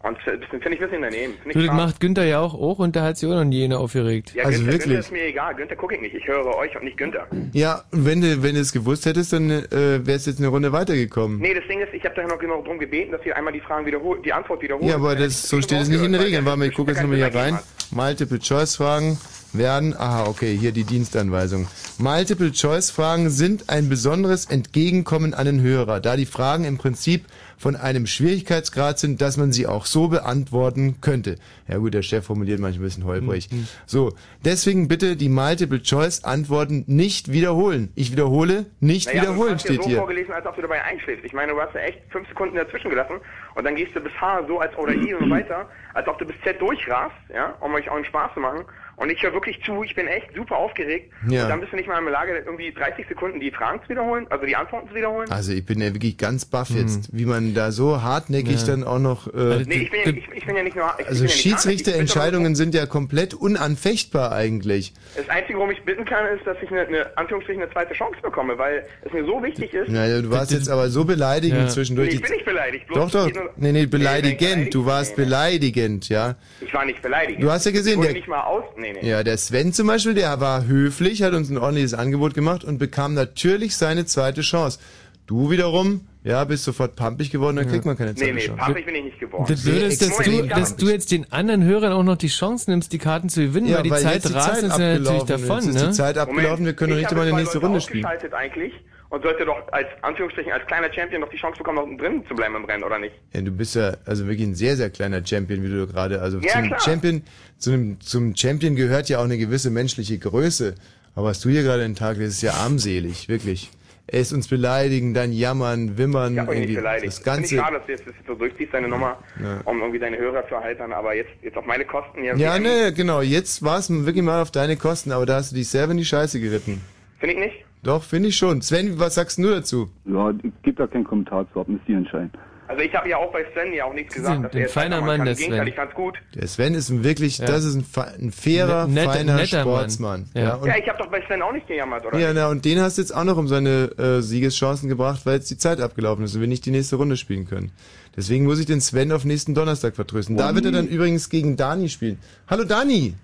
und 0.03 0.17
das 0.25 0.49
finde 0.49 0.73
ich 0.73 0.81
ein 0.81 0.89
bisschen 0.89 1.03
daneben. 1.03 1.35
Du, 1.53 1.67
das 1.67 1.75
macht 1.75 2.01
Günther 2.01 2.25
ja 2.25 2.41
auch 2.41 2.55
auch 2.55 2.79
und 2.79 2.97
da 2.97 3.03
hat 3.03 3.19
sich 3.19 3.29
auch 3.29 3.35
noch 3.35 3.45
nie 3.45 3.59
jene 3.59 3.79
aufgeregt. 3.79 4.33
ja, 4.35 4.49
Günther, 4.49 4.79
Günther 4.79 4.99
ist 4.99 5.12
mir 5.12 5.25
egal. 5.25 5.55
Günther 5.55 5.77
gucke 5.77 5.95
ich 5.95 6.01
nicht. 6.01 6.15
Ich 6.15 6.27
höre 6.27 6.47
euch 6.57 6.75
und 6.75 6.85
nicht 6.85 6.97
Günther. 6.97 7.27
Ja, 7.53 7.85
und 7.91 8.07
wenn 8.07 8.23
du, 8.23 8.43
wenn 8.43 8.55
du 8.55 8.61
es 8.62 8.73
gewusst 8.73 9.05
hättest, 9.05 9.35
dann 9.35 9.51
äh, 9.51 10.07
wärst 10.07 10.27
du 10.27 10.31
jetzt 10.31 10.39
eine 10.39 10.49
Runde 10.49 10.73
weitergekommen. 10.73 11.39
Nee, 11.39 11.53
das 11.53 11.65
Ding 11.69 11.81
ist, 11.81 11.93
ich 11.93 12.03
habe 12.05 12.15
da 12.15 12.27
noch 12.27 12.39
genau 12.39 12.62
darum 12.62 12.79
gebeten, 12.79 13.12
dass 13.12 13.25
ihr 13.27 13.37
einmal 13.37 13.53
die 13.53 13.61
Fragen 13.61 13.85
wiederholt, 13.85 14.25
die 14.25 14.33
Antwort 14.33 14.62
wiederholt. 14.62 14.89
Ja, 14.89 14.95
aber 14.95 15.17
das, 15.17 15.49
so 15.49 15.61
steht 15.61 15.83
es 15.83 15.89
nicht 15.89 16.03
in 16.03 16.12
den 16.12 16.20
Regeln. 16.23 16.47
Warte 16.47 16.59
mal, 16.59 16.69
ich 16.69 16.75
gucke 16.75 16.93
jetzt 16.93 17.03
nochmal 17.03 17.19
hier 17.19 17.35
rein. 17.35 17.59
Multiple-Choice-Fragen 17.91 19.19
werden, 19.53 19.95
aha, 19.97 20.27
okay, 20.29 20.57
hier 20.57 20.73
die 20.73 20.85
Dienstanweisung. 20.85 21.67
Multiple-Choice-Fragen 21.99 23.31
sind 23.31 23.69
ein 23.69 23.89
besonderes 23.89 24.47
Entgegenkommen 24.47 25.35
an 25.35 25.47
den 25.47 25.61
Hörer, 25.61 26.01
da 26.01 26.17
die 26.17 26.27
Fragen 26.27 26.65
im 26.65 26.79
Prinzip 26.79 27.25
von 27.60 27.76
einem 27.76 28.06
Schwierigkeitsgrad 28.06 28.98
sind, 28.98 29.20
dass 29.20 29.36
man 29.36 29.52
sie 29.52 29.66
auch 29.66 29.84
so 29.84 30.08
beantworten 30.08 31.02
könnte. 31.02 31.36
Ja 31.68 31.76
gut, 31.76 31.92
der 31.92 32.00
Chef 32.00 32.24
formuliert 32.24 32.58
manchmal 32.58 32.84
ein 32.84 32.89
bisschen 32.89 33.05
holprig. 33.05 33.52
Mhm. 33.52 33.68
So, 33.84 34.14
deswegen 34.42 34.89
bitte 34.89 35.14
die 35.14 35.28
Multiple-Choice-Antworten 35.28 36.84
nicht 36.86 37.30
wiederholen. 37.32 37.92
Ich 37.97 38.12
wiederhole, 38.12 38.64
nicht 38.80 39.08
Naja, 39.08 39.20
aber 39.20 39.28
wiederholen 39.32 39.48
du 39.50 39.55
hast 39.56 39.64
ja 39.68 39.74
steht 39.74 39.82
so 39.82 39.89
hier. 39.90 39.98
vorgelesen, 39.98 40.32
als 40.32 40.47
ob 40.47 40.56
du 40.56 40.62
dabei 40.62 40.82
einschläfst. 40.82 41.22
Ich 41.22 41.34
meine, 41.34 41.52
du 41.52 41.60
hast 41.60 41.74
ja 41.74 41.80
echt 41.82 42.00
fünf 42.08 42.26
Sekunden 42.28 42.56
dazwischen 42.56 42.89
gelassen 42.89 43.16
und 43.55 43.64
dann 43.64 43.76
gehst 43.76 43.94
du 43.94 44.00
bis 44.00 44.12
H 44.18 44.47
so 44.48 44.58
als 44.58 44.74
oder 44.78 44.94
I 44.94 45.12
und 45.12 45.24
so 45.24 45.30
weiter, 45.30 45.68
als 45.92 46.08
ob 46.08 46.18
du 46.18 46.24
bis 46.24 46.36
Z 46.42 46.58
durchrast, 46.62 47.14
ja, 47.28 47.55
um 47.60 47.74
euch 47.74 47.90
auch 47.90 47.97
einen 47.97 48.06
Spaß 48.06 48.32
zu 48.32 48.40
machen. 48.40 48.64
Und 49.01 49.09
ich 49.11 49.23
höre 49.23 49.33
wirklich 49.33 49.59
zu, 49.65 49.83
ich 49.83 49.95
bin 49.95 50.07
echt 50.07 50.29
super 50.37 50.57
aufgeregt. 50.59 51.11
Ja. 51.29 51.45
Und 51.45 51.49
dann 51.49 51.61
bist 51.61 51.73
du 51.73 51.77
nicht 51.77 51.89
mal 51.89 51.99
in 51.99 52.05
der 52.05 52.12
Lage, 52.12 52.37
irgendwie 52.45 52.70
30 52.70 53.09
Sekunden 53.09 53.41
die 53.41 53.51
Fragen 53.51 53.81
zu 53.83 53.89
wiederholen, 53.89 54.27
also 54.29 54.45
die 54.45 54.55
Antworten 54.55 54.89
zu 54.91 54.95
wiederholen. 54.95 55.31
Also 55.31 55.53
ich 55.53 55.65
bin 55.65 55.81
ja 55.81 55.93
wirklich 55.95 56.19
ganz 56.19 56.45
baff 56.45 56.69
jetzt, 56.70 57.09
wie 57.11 57.25
man 57.25 57.55
da 57.55 57.73
so 57.73 58.03
hartnäckig 58.03 58.61
Ja. 58.61 58.67
dann 58.67 58.85
auch 58.85 58.99
noch... 58.99 59.27
Äh, 59.33 59.65
nee, 59.67 59.75
ich 59.85 59.91
bin, 59.91 60.01
ja, 60.05 60.11
ich, 60.11 60.29
ich 60.37 60.47
bin 60.47 60.55
ja 60.55 60.62
nicht 60.62 60.77
nur. 60.77 60.93
Ich, 60.99 61.07
also 61.09 61.25
ja 61.25 61.31
Schiedsrichterentscheidungen 61.31 62.55
sind 62.55 62.75
ja 62.75 62.87
komplett 62.87 63.35
unanfechtbar 63.35 64.33
eigentlich. 64.33 64.93
Das 65.17 65.29
Einzige, 65.29 65.59
worum 65.59 65.70
ich 65.70 65.83
bitten 65.83 66.05
kann, 66.05 66.27
ist, 66.37 66.47
dass 66.47 66.57
ich 66.62 66.70
eine, 66.70 66.83
eine 66.87 67.17
Anführungsstrichen 67.17 67.62
eine 67.62 67.73
zweite 67.73 67.95
Chance 67.95 68.19
bekomme, 68.23 68.59
weil 68.59 68.85
es 69.03 69.12
mir 69.12 69.25
so 69.25 69.43
wichtig 69.43 69.73
ist. 69.73 69.89
Naja, 69.89 70.20
du 70.20 70.31
warst 70.31 70.53
jetzt 70.53 70.69
aber 70.69 70.89
so 70.91 71.05
beleidigend 71.05 71.59
Ja. 71.62 71.69
zwischendurch. 71.69 72.09
Nee, 72.11 72.15
ich 72.17 72.23
bin 72.23 72.33
nicht 72.33 72.45
beleidigt, 72.45 72.87
bloß 72.87 73.11
Doch, 73.12 73.31
doch. 73.31 73.41
Nee, 73.57 73.73
nee, 73.73 73.81
Nee, 73.81 73.87
beleidigend. 73.87 74.75
Du 74.75 74.85
warst 74.85 75.17
beleidigend, 75.17 76.09
ja. 76.11 76.37
Ich 76.61 76.73
war 76.75 76.85
nicht 76.85 77.01
beleidigt. 77.01 77.43
Du 77.43 77.51
hast 77.51 77.65
ja 77.65 77.73
gesehen, 77.73 77.93
ich 77.93 77.99
wurde 77.99 78.12
nicht 78.12 78.29
mal 78.29 78.43
aus. 78.43 78.65
Nee, 78.77 78.90
nee. 79.01 79.09
Ja, 79.09 79.23
der 79.23 79.36
Sven 79.39 79.73
zum 79.73 79.86
Beispiel, 79.86 80.15
der 80.15 80.41
war 80.41 80.67
höflich, 80.67 81.23
hat 81.23 81.33
uns 81.35 81.51
ein 81.51 81.59
ordentliches 81.59 81.94
Angebot 81.94 82.35
gemacht 82.35 82.65
und 82.65 82.78
bekam 82.78 83.15
natürlich 83.15 83.77
seine 83.77 84.05
zweite 84.07 84.41
Chance. 84.43 84.78
Du 85.27 85.51
wiederum 85.51 86.02
Ja, 86.23 86.44
bist 86.44 86.65
sofort 86.65 86.97
pumpig 86.97 87.31
geworden, 87.31 87.57
dann 87.57 87.65
Ja. 87.65 87.70
kriegt 87.73 87.86
man 87.86 87.97
keine 87.97 88.10
Nee, 88.12 88.19
zweite 88.19 88.35
nee, 88.35 88.41
Chance. 88.41 88.59
pampig 88.59 88.85
bin 88.85 88.94
ich 88.94 89.05
nicht 89.05 89.20
geworden. 89.20 89.47
Das 89.49 89.62
Blöde 89.65 89.86
ist, 89.86 90.02
dass 90.02 90.19
du, 90.19 90.43
dass 90.49 90.77
du 90.77 90.91
jetzt 90.91 91.10
den 91.12 91.33
anderen 91.33 91.65
Hörern 91.65 91.93
auch 91.94 92.02
noch 92.02 92.19
die 92.19 92.28
Chance 92.28 92.70
nimmst, 92.70 92.93
die 92.93 92.99
Karten 92.99 93.31
zu 93.31 93.41
gewinnen, 93.41 93.73
weil 93.73 93.83
die 93.85 93.89
Zeit 93.91 94.15
jetzt 94.17 94.28
die 94.28 94.33
rast 94.35 94.49
Zeit 94.49 94.57
ist 94.59 94.62
ja 94.62 94.69
natürlich 94.99 95.09
abgelaufen 95.09 95.28
davon, 95.28 95.59
ist. 95.60 95.65
Jetzt 95.67 95.75
ne? 95.77 95.81
ist 95.81 95.89
die 95.89 95.97
Zeit 95.97 96.19
abgelaufen, 96.19 96.67
wir 96.67 96.73
können 96.75 96.91
noch 96.91 96.97
ich 96.99 97.02
nicht 97.05 97.10
die 97.10 97.15
zwei 97.17 97.33
nächste 97.33 97.59
Runde 97.59 97.81
spielen. 97.81 98.05
eigentlich 98.05 98.73
und 99.10 99.22
sollte 99.22 99.44
doch 99.44 99.56
als 99.72 99.86
Anführungsstrichen 100.02 100.52
als 100.52 100.66
kleiner 100.66 100.92
Champion 100.92 101.20
noch 101.20 101.28
die 101.28 101.36
Chance 101.36 101.58
bekommen, 101.58 101.76
noch 101.78 101.98
drin 102.02 102.24
zu 102.28 102.34
bleiben 102.34 102.55
im 102.56 102.64
Rennen, 102.64 102.84
oder 102.84 102.98
nicht? 102.98 103.14
Ja, 103.32 103.40
du 103.42 103.50
bist 103.50 103.74
ja 103.76 103.94
also 104.06 104.26
wirklich 104.26 104.47
ein 104.48 104.55
sehr, 104.55 104.76
sehr 104.76 104.89
kleiner 104.90 105.24
Champion, 105.24 105.62
wie 105.62 105.68
du 105.68 105.86
gerade, 105.86 106.20
also 106.22 106.39
Ja, 106.39 106.52
zum 106.52 106.62
klar. 106.68 106.80
Champion, 106.80 107.22
zu 107.58 107.72
einem, 107.72 108.00
zum 108.00 108.34
Champion 108.36 108.74
gehört 108.76 109.08
ja 109.08 109.18
auch 109.18 109.24
eine 109.24 109.36
gewisse 109.39 109.70
menschliche 109.70 110.18
Größe. 110.18 110.74
Aber 111.14 111.26
was 111.26 111.40
du 111.40 111.48
hier 111.50 111.62
gerade 111.62 111.82
den 111.82 111.97
Tag, 111.97 112.16
das 112.18 112.28
ist 112.28 112.42
ja 112.42 112.52
armselig, 112.55 113.28
wirklich. 113.28 113.70
Es 114.12 114.32
uns 114.32 114.48
beleidigen, 114.48 115.14
dann 115.14 115.32
jammern, 115.32 115.97
wimmern, 115.97 116.34
Ich 116.34 116.40
euch 116.40 116.47
nicht 116.48 116.56
irgendwie 116.56 116.74
beleidigt. 116.76 117.06
das 117.08 117.18
Finde 117.18 117.30
Ganze. 117.36 117.55
ich 117.55 117.60
schade, 117.60 117.76
dass 117.78 117.86
du 117.86 117.92
jetzt 117.92 118.05
so 118.26 118.34
durchziehst, 118.34 118.74
deine 118.74 118.89
Nummer, 118.89 119.18
Ja. 119.40 119.60
um 119.66 119.78
irgendwie 119.80 119.98
deine 120.00 120.18
Hörer 120.18 120.48
zu 120.48 120.55
erheitern, 120.56 120.92
aber 120.92 121.14
jetzt, 121.14 121.30
jetzt 121.42 121.56
auf 121.56 121.64
meine 121.64 121.84
Kosten 121.84 122.22
hier. 122.22 122.36
Ja, 122.36 122.58
ne, 122.58 122.92
genau, 122.92 123.20
jetzt 123.22 123.62
war 123.62 123.78
es 123.78 123.89
wirklich 123.90 124.24
mal 124.24 124.42
auf 124.42 124.50
deine 124.50 124.76
Kosten, 124.76 125.12
aber 125.12 125.26
da 125.26 125.36
hast 125.36 125.52
du 125.52 125.56
dich 125.56 125.68
selber 125.68 125.92
in 125.92 125.98
die 125.98 126.05
Scheiße 126.05 126.40
geritten. 126.40 126.80
Finde 127.20 127.34
ich 127.34 127.40
nicht? 127.40 127.64
Doch, 127.83 128.02
finde 128.02 128.28
ich 128.28 128.36
schon. 128.36 128.60
Sven, 128.62 128.99
was 128.99 129.15
sagst 129.15 129.39
du 129.39 129.50
dazu? 129.50 129.89
Ja, 130.05 130.33
gibt 130.62 130.78
da 130.78 130.86
keinen 130.86 131.05
Kommentar 131.05 131.47
zu, 131.52 131.60
ab, 131.60 131.68
müsst 131.68 131.89
ihr 131.89 131.97
entscheiden. 131.97 132.31
Also 132.68 132.83
ich 132.83 132.94
habe 132.94 133.09
ja 133.09 133.17
auch 133.17 133.33
bei 133.33 133.44
Sven 133.52 133.73
ja 133.73 133.84
auch 133.84 133.94
nichts 133.94 134.15
gesagt, 134.15 134.36
ein- 134.36 134.42
dass 134.44 134.52
ein 134.52 134.59
er 134.59 134.62
jetzt 134.62 134.75
feiner 134.75 135.00
Mann, 135.00 135.17
kann. 135.17 135.25
der 135.25 135.33
Im 135.34 135.39
Gegenteil, 135.39 135.59
Sven. 135.62 135.68
ich 135.68 135.75
fand's 135.75 135.94
gut. 135.94 136.18
Der 136.36 136.47
Sven 136.47 136.75
ist 136.75 136.89
ein 136.91 137.02
wirklich, 137.02 137.39
Ja. 137.39 137.47
das 137.47 137.65
ist 137.65 137.75
ein, 137.75 137.83
fe- 137.83 138.15
ein 138.20 138.31
fairer, 138.31 138.86
Ne- 138.86 138.92
netter- 139.00 139.12
feiner 139.12 139.36
netter 139.36 139.65
Mann. 139.65 139.75
Sportsmann. 139.75 140.26
Ja. 140.34 140.55
und 140.55 140.68
Ja, 140.68 140.76
ich 140.76 140.89
habe 140.89 140.99
doch 140.99 141.09
bei 141.10 141.20
Sven 141.26 141.42
auch 141.42 141.52
nicht 141.52 141.67
gejammert, 141.67 142.07
oder? 142.07 142.17
Ja, 142.18 142.33
na, 142.33 142.47
und 142.49 142.65
den 142.65 142.78
hast 142.81 142.99
du 142.99 143.02
jetzt 143.02 143.10
auch 143.12 143.25
noch 143.25 143.39
um 143.39 143.49
seine 143.49 143.91
äh, 143.99 144.20
Siegeschancen 144.20 144.89
gebracht, 144.89 145.23
weil 145.26 145.34
jetzt 145.36 145.50
die 145.50 145.59
Zeit 145.59 145.81
abgelaufen 145.81 146.25
ist 146.25 146.34
und 146.36 146.42
wir 146.42 146.49
nicht 146.49 146.65
die 146.65 146.70
nächste 146.70 146.94
Runde 146.94 147.17
spielen 147.17 147.49
können. 147.49 147.73
Deswegen 148.17 148.44
muss 148.44 148.60
ich 148.60 148.67
den 148.67 148.81
Sven 148.81 149.10
auf 149.10 149.25
nächsten 149.25 149.52
Donnerstag 149.55 149.97
vertrösten. 149.97 150.36
Da 150.36 150.55
wird 150.55 150.65
er 150.67 150.70
dann 150.73 150.86
übrigens 150.86 151.28
gegen 151.28 151.57
Dani 151.57 151.89
spielen. 151.89 152.18
Hallo 152.49 152.62
Dani! 152.62 153.15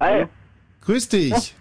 Hi! 0.00 0.24
Grüß 0.84 1.08
dich! 1.10 1.54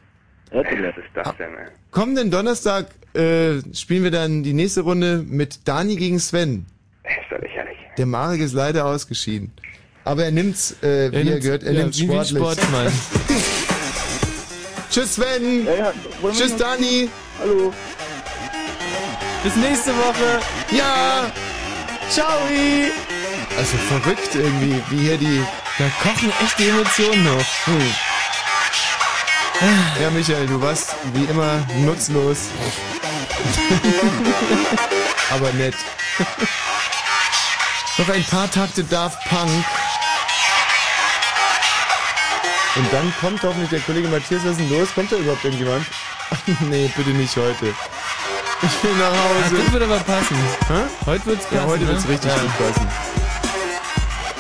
Was 0.52 0.66
ist 0.68 1.10
das 1.14 1.36
denn, 1.38 1.50
ey? 1.56 1.68
Kommenden 1.92 2.32
Donnerstag 2.32 2.88
äh, 3.14 3.62
spielen 3.74 4.04
wir 4.04 4.12
dann 4.12 4.44
die 4.44 4.54
nächste 4.54 4.82
Runde 4.82 5.24
mit 5.28 5.68
Dani 5.68 5.96
gegen 5.96 6.20
Sven. 6.20 6.66
Ist 7.04 7.32
doch 7.32 7.42
lächerlich. 7.42 7.78
Der 7.98 8.06
Marek 8.06 8.42
ist 8.42 8.54
leider 8.54 8.86
ausgeschieden. 8.86 9.52
Aber 10.04 10.24
er 10.24 10.32
nimmt's, 10.32 10.72
äh, 10.84 11.12
wie 11.12 11.16
er, 11.18 11.24
nimmt's, 11.24 11.46
gehört, 11.46 11.64
er 11.64 11.74
ja, 11.74 11.82
nimmt's 11.82 12.00
wie 12.00 12.06
sportlich. 12.06 12.38
Sportsmann. 12.38 12.92
Tschüss 14.92 15.16
Sven! 15.16 15.68
Tschüss 16.32 16.56
Dani! 16.56 17.10
Hallo! 17.40 17.74
Bis 19.44 19.56
nächste 19.56 19.92
Woche! 19.92 20.40
Ja! 20.72 21.32
Ciao! 22.10 22.40
Also 23.58 23.78
verrückt 23.78 24.36
irgendwie, 24.36 24.82
wie 24.90 25.08
hier 25.08 25.18
die... 25.18 25.42
Da 25.78 25.86
kochen 26.02 26.32
echt 26.44 26.60
die 26.60 26.70
Emotionen 26.70 27.30
hoch. 27.32 27.66
Hm. 27.66 27.82
Ja, 30.02 30.10
Michael, 30.10 30.48
du 30.48 30.62
warst 30.62 30.96
wie 31.14 31.24
immer 31.26 31.66
nutzlos. 31.78 32.50
Aber 35.32 35.52
nett. 35.54 35.76
Noch 37.98 38.10
ein 38.10 38.24
paar 38.26 38.52
Takte 38.52 38.84
Daft 38.84 39.18
Punk. 39.30 39.50
Und 42.76 42.92
dann 42.92 43.14
kommt 43.22 43.42
hoffentlich 43.44 43.70
der 43.70 43.80
Kollege 43.80 44.10
Matthias, 44.10 44.44
was 44.44 44.52
ist 44.52 44.60
denn 44.60 44.70
los? 44.70 44.90
Kommt 44.94 45.12
da 45.12 45.16
überhaupt 45.16 45.46
irgendjemand? 45.46 45.86
nee, 46.70 46.92
bitte 46.96 47.12
nicht 47.12 47.36
heute. 47.38 47.74
Ich 48.62 48.84
will 48.84 48.96
nach 48.98 49.12
Hause. 49.12 49.64
Das 49.64 49.72
wird 49.72 49.84
aber 49.84 50.00
passen. 50.00 50.36
Hä? 50.68 50.82
Heute 51.06 51.26
wird's 51.28 51.46
passen. 51.46 51.56
Ja, 51.56 51.66
heute 51.66 51.88
wird's 51.88 52.04
ne? 52.04 52.10
richtig 52.12 52.32
Ja. 52.32 52.38
gut 52.38 52.58
passen. 52.58 53.25